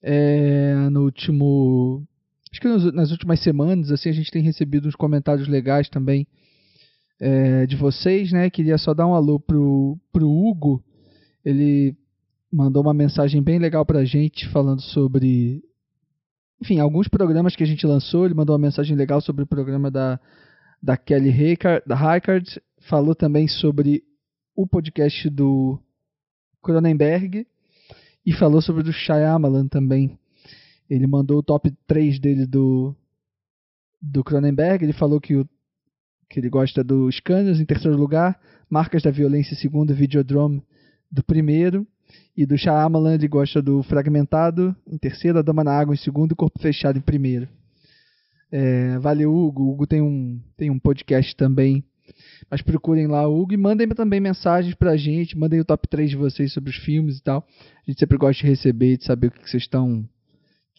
é, 0.00 0.88
no 0.90 1.02
último... 1.02 2.06
Acho 2.52 2.60
que 2.60 2.68
nos, 2.68 2.92
nas 2.92 3.10
últimas 3.10 3.40
semanas, 3.40 3.90
assim, 3.90 4.08
a 4.08 4.12
gente 4.12 4.30
tem 4.30 4.40
recebido 4.40 4.86
uns 4.86 4.94
comentários 4.94 5.48
legais 5.48 5.88
também 5.88 6.28
é, 7.20 7.66
de 7.66 7.74
vocês, 7.74 8.30
né? 8.30 8.48
Queria 8.48 8.78
só 8.78 8.94
dar 8.94 9.08
um 9.08 9.14
alô 9.14 9.40
pro, 9.40 9.98
pro 10.12 10.30
Hugo. 10.30 10.80
Ele 11.44 11.96
mandou 12.52 12.84
uma 12.84 12.94
mensagem 12.94 13.42
bem 13.42 13.58
legal 13.58 13.84
pra 13.84 14.04
gente 14.04 14.48
falando 14.48 14.80
sobre 14.80 15.60
enfim, 16.62 16.78
alguns 16.78 17.08
programas 17.08 17.54
que 17.54 17.62
a 17.62 17.66
gente 17.66 17.86
lançou, 17.86 18.24
ele 18.24 18.32
mandou 18.32 18.54
uma 18.54 18.62
mensagem 18.62 18.96
legal 18.96 19.20
sobre 19.20 19.42
o 19.42 19.46
programa 19.46 19.90
da, 19.90 20.18
da 20.82 20.96
Kelly 20.96 21.28
Reichardt, 21.28 22.62
falou 22.88 23.14
também 23.14 23.48
sobre 23.48 24.02
o 24.54 24.66
podcast 24.66 25.28
do 25.28 25.78
Cronenberg 26.62 27.46
e 28.24 28.32
falou 28.32 28.62
sobre 28.62 28.82
o 28.82 28.84
do 28.84 28.92
Shyamalan 28.92 29.68
também. 29.68 30.18
Ele 30.88 31.06
mandou 31.06 31.38
o 31.38 31.42
top 31.42 31.72
3 31.86 32.18
dele 32.20 32.46
do, 32.46 32.94
do 34.00 34.22
Cronenberg, 34.22 34.84
ele 34.84 34.92
falou 34.92 35.20
que, 35.20 35.34
o, 35.34 35.48
que 36.30 36.38
ele 36.38 36.48
gosta 36.48 36.82
do 36.82 37.10
Scanners 37.10 37.60
em 37.60 37.64
terceiro 37.64 37.96
lugar, 37.96 38.40
Marcas 38.70 39.02
da 39.02 39.10
Violência 39.10 39.54
em 39.54 39.58
segundo, 39.58 39.94
Videodrome 39.94 40.62
do 41.10 41.24
primeiro, 41.24 41.86
e 42.36 42.46
do 42.46 42.56
Shyamalan 42.56 43.14
ele 43.14 43.26
gosta 43.26 43.60
do 43.60 43.82
Fragmentado 43.82 44.76
em 44.86 44.96
terceiro, 44.96 45.38
A 45.40 45.42
Dama 45.42 45.64
na 45.64 45.72
Água 45.72 45.94
em 45.94 45.98
segundo 45.98 46.32
e 46.32 46.36
Corpo 46.36 46.60
Fechado 46.60 46.98
em 46.98 47.02
primeiro. 47.02 47.48
É, 48.50 48.96
valeu, 48.98 49.34
Hugo. 49.34 49.64
O 49.64 49.72
Hugo 49.72 49.86
tem 49.88 50.00
um, 50.00 50.40
tem 50.56 50.70
um 50.70 50.78
podcast 50.78 51.34
também. 51.34 51.84
Mas 52.50 52.62
procurem 52.62 53.06
lá 53.06 53.26
o 53.26 53.40
Hugo 53.40 53.54
e 53.54 53.56
mandem 53.56 53.88
também 53.88 54.20
mensagens 54.20 54.74
pra 54.74 54.96
gente. 54.96 55.36
Mandem 55.36 55.60
o 55.60 55.64
top 55.64 55.88
3 55.88 56.10
de 56.10 56.16
vocês 56.16 56.52
sobre 56.52 56.70
os 56.70 56.76
filmes 56.76 57.18
e 57.18 57.22
tal. 57.22 57.46
A 57.86 57.90
gente 57.90 57.98
sempre 57.98 58.16
gosta 58.16 58.42
de 58.42 58.48
receber 58.48 58.92
e 58.92 58.96
de 58.96 59.04
saber 59.04 59.28
o 59.28 59.30
que 59.30 59.48
vocês 59.48 59.62
estão 59.62 60.08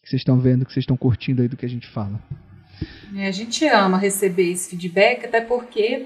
que 0.02 0.10
vocês 0.10 0.22
estão 0.22 0.40
vendo, 0.40 0.62
o 0.62 0.66
que 0.66 0.72
vocês 0.72 0.84
estão 0.84 0.96
curtindo 0.96 1.42
aí 1.42 1.50
do 1.50 1.58
que 1.58 1.66
a 1.66 1.70
gente 1.70 1.86
fala. 1.86 2.22
É, 3.16 3.28
a 3.28 3.32
gente 3.32 3.66
ama 3.66 3.98
receber 3.98 4.52
esse 4.52 4.70
feedback, 4.70 5.26
até 5.26 5.42
porque 5.42 6.06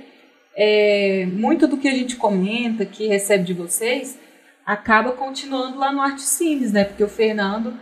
é, 0.55 1.27
muito 1.27 1.67
do 1.67 1.77
que 1.77 1.87
a 1.87 1.93
gente 1.93 2.15
comenta, 2.15 2.83
que 2.83 3.07
recebe 3.07 3.43
de 3.43 3.53
vocês, 3.53 4.17
acaba 4.65 5.11
continuando 5.11 5.77
lá 5.77 5.91
no 5.91 6.01
Articines, 6.01 6.71
né? 6.71 6.83
Porque 6.83 7.03
o 7.03 7.07
Fernando 7.07 7.73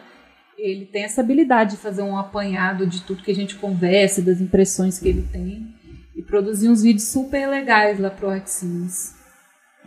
ele 0.57 0.85
tem 0.85 1.03
essa 1.03 1.21
habilidade 1.21 1.71
de 1.71 1.77
fazer 1.77 2.01
um 2.01 2.17
apanhado 2.17 2.85
de 2.85 3.01
tudo 3.01 3.23
que 3.23 3.31
a 3.31 3.35
gente 3.35 3.55
conversa, 3.55 4.21
das 4.21 4.41
impressões 4.41 4.99
que 4.99 5.07
ele 5.07 5.21
tem 5.31 5.73
e 6.19 6.21
produzir 6.21 6.67
uns 6.67 6.81
vídeos 6.81 7.07
super 7.07 7.47
legais 7.47 7.97
lá 7.97 8.09
pro 8.09 8.29
Articines. 8.29 9.15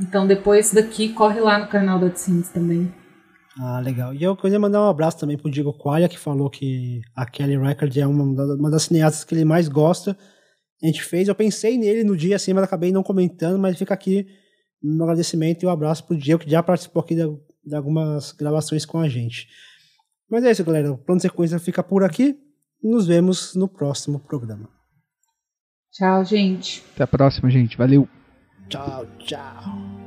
Então 0.01 0.27
depois 0.27 0.73
daqui 0.73 1.11
corre 1.11 1.39
lá 1.41 1.59
no 1.59 1.69
canal 1.69 1.99
do 1.99 2.07
Articines 2.07 2.49
também. 2.49 2.91
Ah, 3.61 3.81
legal. 3.81 4.15
E 4.15 4.23
eu 4.23 4.35
queria 4.35 4.59
mandar 4.59 4.81
um 4.81 4.89
abraço 4.89 5.19
também 5.19 5.37
pro 5.37 5.51
Diego 5.51 5.77
Qualia, 5.77 6.09
que 6.09 6.19
falou 6.19 6.49
que 6.49 7.03
a 7.15 7.27
Kelly 7.27 7.59
Record 7.59 7.95
é 7.99 8.07
uma, 8.07 8.25
uma 8.55 8.71
das 8.71 8.85
cineastas 8.85 9.25
que 9.25 9.35
ele 9.35 9.45
mais 9.45 9.69
gosta. 9.69 10.17
A 10.83 10.87
gente 10.87 11.03
fez, 11.05 11.29
eu 11.29 11.35
pensei 11.35 11.77
nele 11.77 12.03
no 12.03 12.17
dia 12.17 12.37
assim, 12.37 12.55
mas 12.55 12.65
acabei 12.65 12.91
não 12.91 13.03
comentando, 13.03 13.59
mas 13.59 13.79
fica 13.79 13.93
aqui 13.93 14.27
um 14.83 15.03
agradecimento 15.03 15.63
e 15.63 15.67
um 15.67 15.71
abraço 15.71 16.07
pro 16.07 16.17
Diego, 16.17 16.43
que 16.43 16.51
já 16.51 16.63
participou 16.63 17.03
aqui 17.03 17.15
de, 17.15 17.25
de 17.63 17.77
algumas 17.77 18.33
gravações 18.33 18.87
com 18.87 18.99
a 18.99 19.07
gente. 19.07 19.49
Mas 20.31 20.45
é 20.45 20.51
isso, 20.51 20.65
galera. 20.65 20.93
O 20.93 20.97
plano 20.97 21.19
de 21.19 21.29
sequência 21.29 21.59
fica 21.59 21.83
por 21.83 22.03
aqui. 22.03 22.39
Nos 22.83 23.07
vemos 23.07 23.55
no 23.55 23.69
próximo 23.69 24.19
programa. 24.19 24.82
Tchau, 25.93 26.25
gente. 26.25 26.83
Até 26.95 27.05
a 27.05 27.07
próxima, 27.07 27.51
gente. 27.51 27.77
Valeu. 27.77 28.09
Tchau, 28.69 29.07
tchau. 29.19 30.02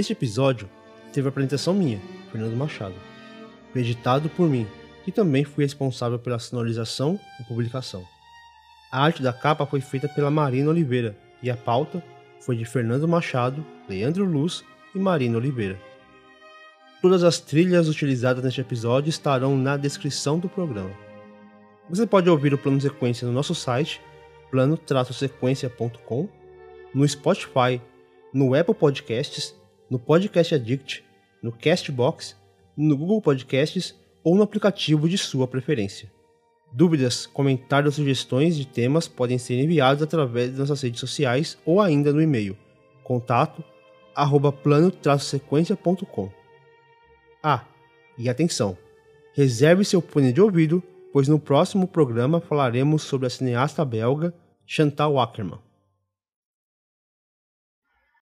Este 0.00 0.14
episódio 0.14 0.66
teve 1.12 1.28
a 1.28 1.30
apresentação 1.30 1.74
minha, 1.74 2.00
Fernando 2.32 2.56
Machado, 2.56 2.94
editado 3.76 4.30
por 4.30 4.48
mim, 4.48 4.66
que 5.04 5.12
também 5.12 5.44
fui 5.44 5.62
responsável 5.62 6.18
pela 6.18 6.38
sonorização 6.38 7.20
e 7.38 7.44
publicação. 7.44 8.02
A 8.90 9.04
arte 9.04 9.22
da 9.22 9.30
capa 9.30 9.66
foi 9.66 9.82
feita 9.82 10.08
pela 10.08 10.30
Marina 10.30 10.70
Oliveira 10.70 11.14
e 11.42 11.50
a 11.50 11.54
pauta 11.54 12.02
foi 12.40 12.56
de 12.56 12.64
Fernando 12.64 13.06
Machado, 13.06 13.62
Leandro 13.86 14.24
Luz 14.24 14.64
e 14.94 14.98
Marina 14.98 15.36
Oliveira. 15.36 15.78
Todas 17.02 17.22
as 17.22 17.38
trilhas 17.38 17.86
utilizadas 17.86 18.42
neste 18.42 18.62
episódio 18.62 19.10
estarão 19.10 19.54
na 19.54 19.76
descrição 19.76 20.38
do 20.38 20.48
programa. 20.48 20.94
Você 21.90 22.06
pode 22.06 22.30
ouvir 22.30 22.54
o 22.54 22.58
plano 22.58 22.80
sequência 22.80 23.26
no 23.26 23.34
nosso 23.34 23.54
site, 23.54 24.00
plano-sequência.com, 24.50 26.26
no 26.94 27.06
Spotify, 27.06 27.82
no 28.32 28.54
Apple 28.54 28.74
Podcasts 28.74 29.59
no 29.90 29.98
Podcast 29.98 30.54
Addict, 30.54 31.04
no 31.42 31.50
Castbox, 31.50 32.36
no 32.76 32.96
Google 32.96 33.20
Podcasts 33.20 33.94
ou 34.22 34.36
no 34.36 34.42
aplicativo 34.42 35.08
de 35.08 35.18
sua 35.18 35.48
preferência. 35.48 36.10
Dúvidas, 36.72 37.26
comentários 37.26 37.98
ou 37.98 38.04
sugestões 38.04 38.56
de 38.56 38.66
temas 38.66 39.08
podem 39.08 39.38
ser 39.38 39.60
enviados 39.60 40.02
através 40.02 40.50
das 40.50 40.60
nossas 40.60 40.82
redes 40.82 41.00
sociais 41.00 41.58
ou 41.66 41.80
ainda 41.80 42.12
no 42.12 42.22
e-mail 42.22 42.56
contato 43.02 43.64
arroba 44.14 44.52
plano-sequência.com 44.52 46.30
Ah, 47.42 47.64
e 48.16 48.28
atenção! 48.28 48.78
Reserve 49.34 49.84
seu 49.84 50.00
fone 50.00 50.32
de 50.32 50.40
ouvido, 50.40 50.80
pois 51.12 51.26
no 51.26 51.38
próximo 51.38 51.88
programa 51.88 52.40
falaremos 52.40 53.02
sobre 53.02 53.26
a 53.26 53.30
cineasta 53.30 53.84
belga 53.84 54.32
Chantal 54.64 55.18
Ackerman. 55.18 55.69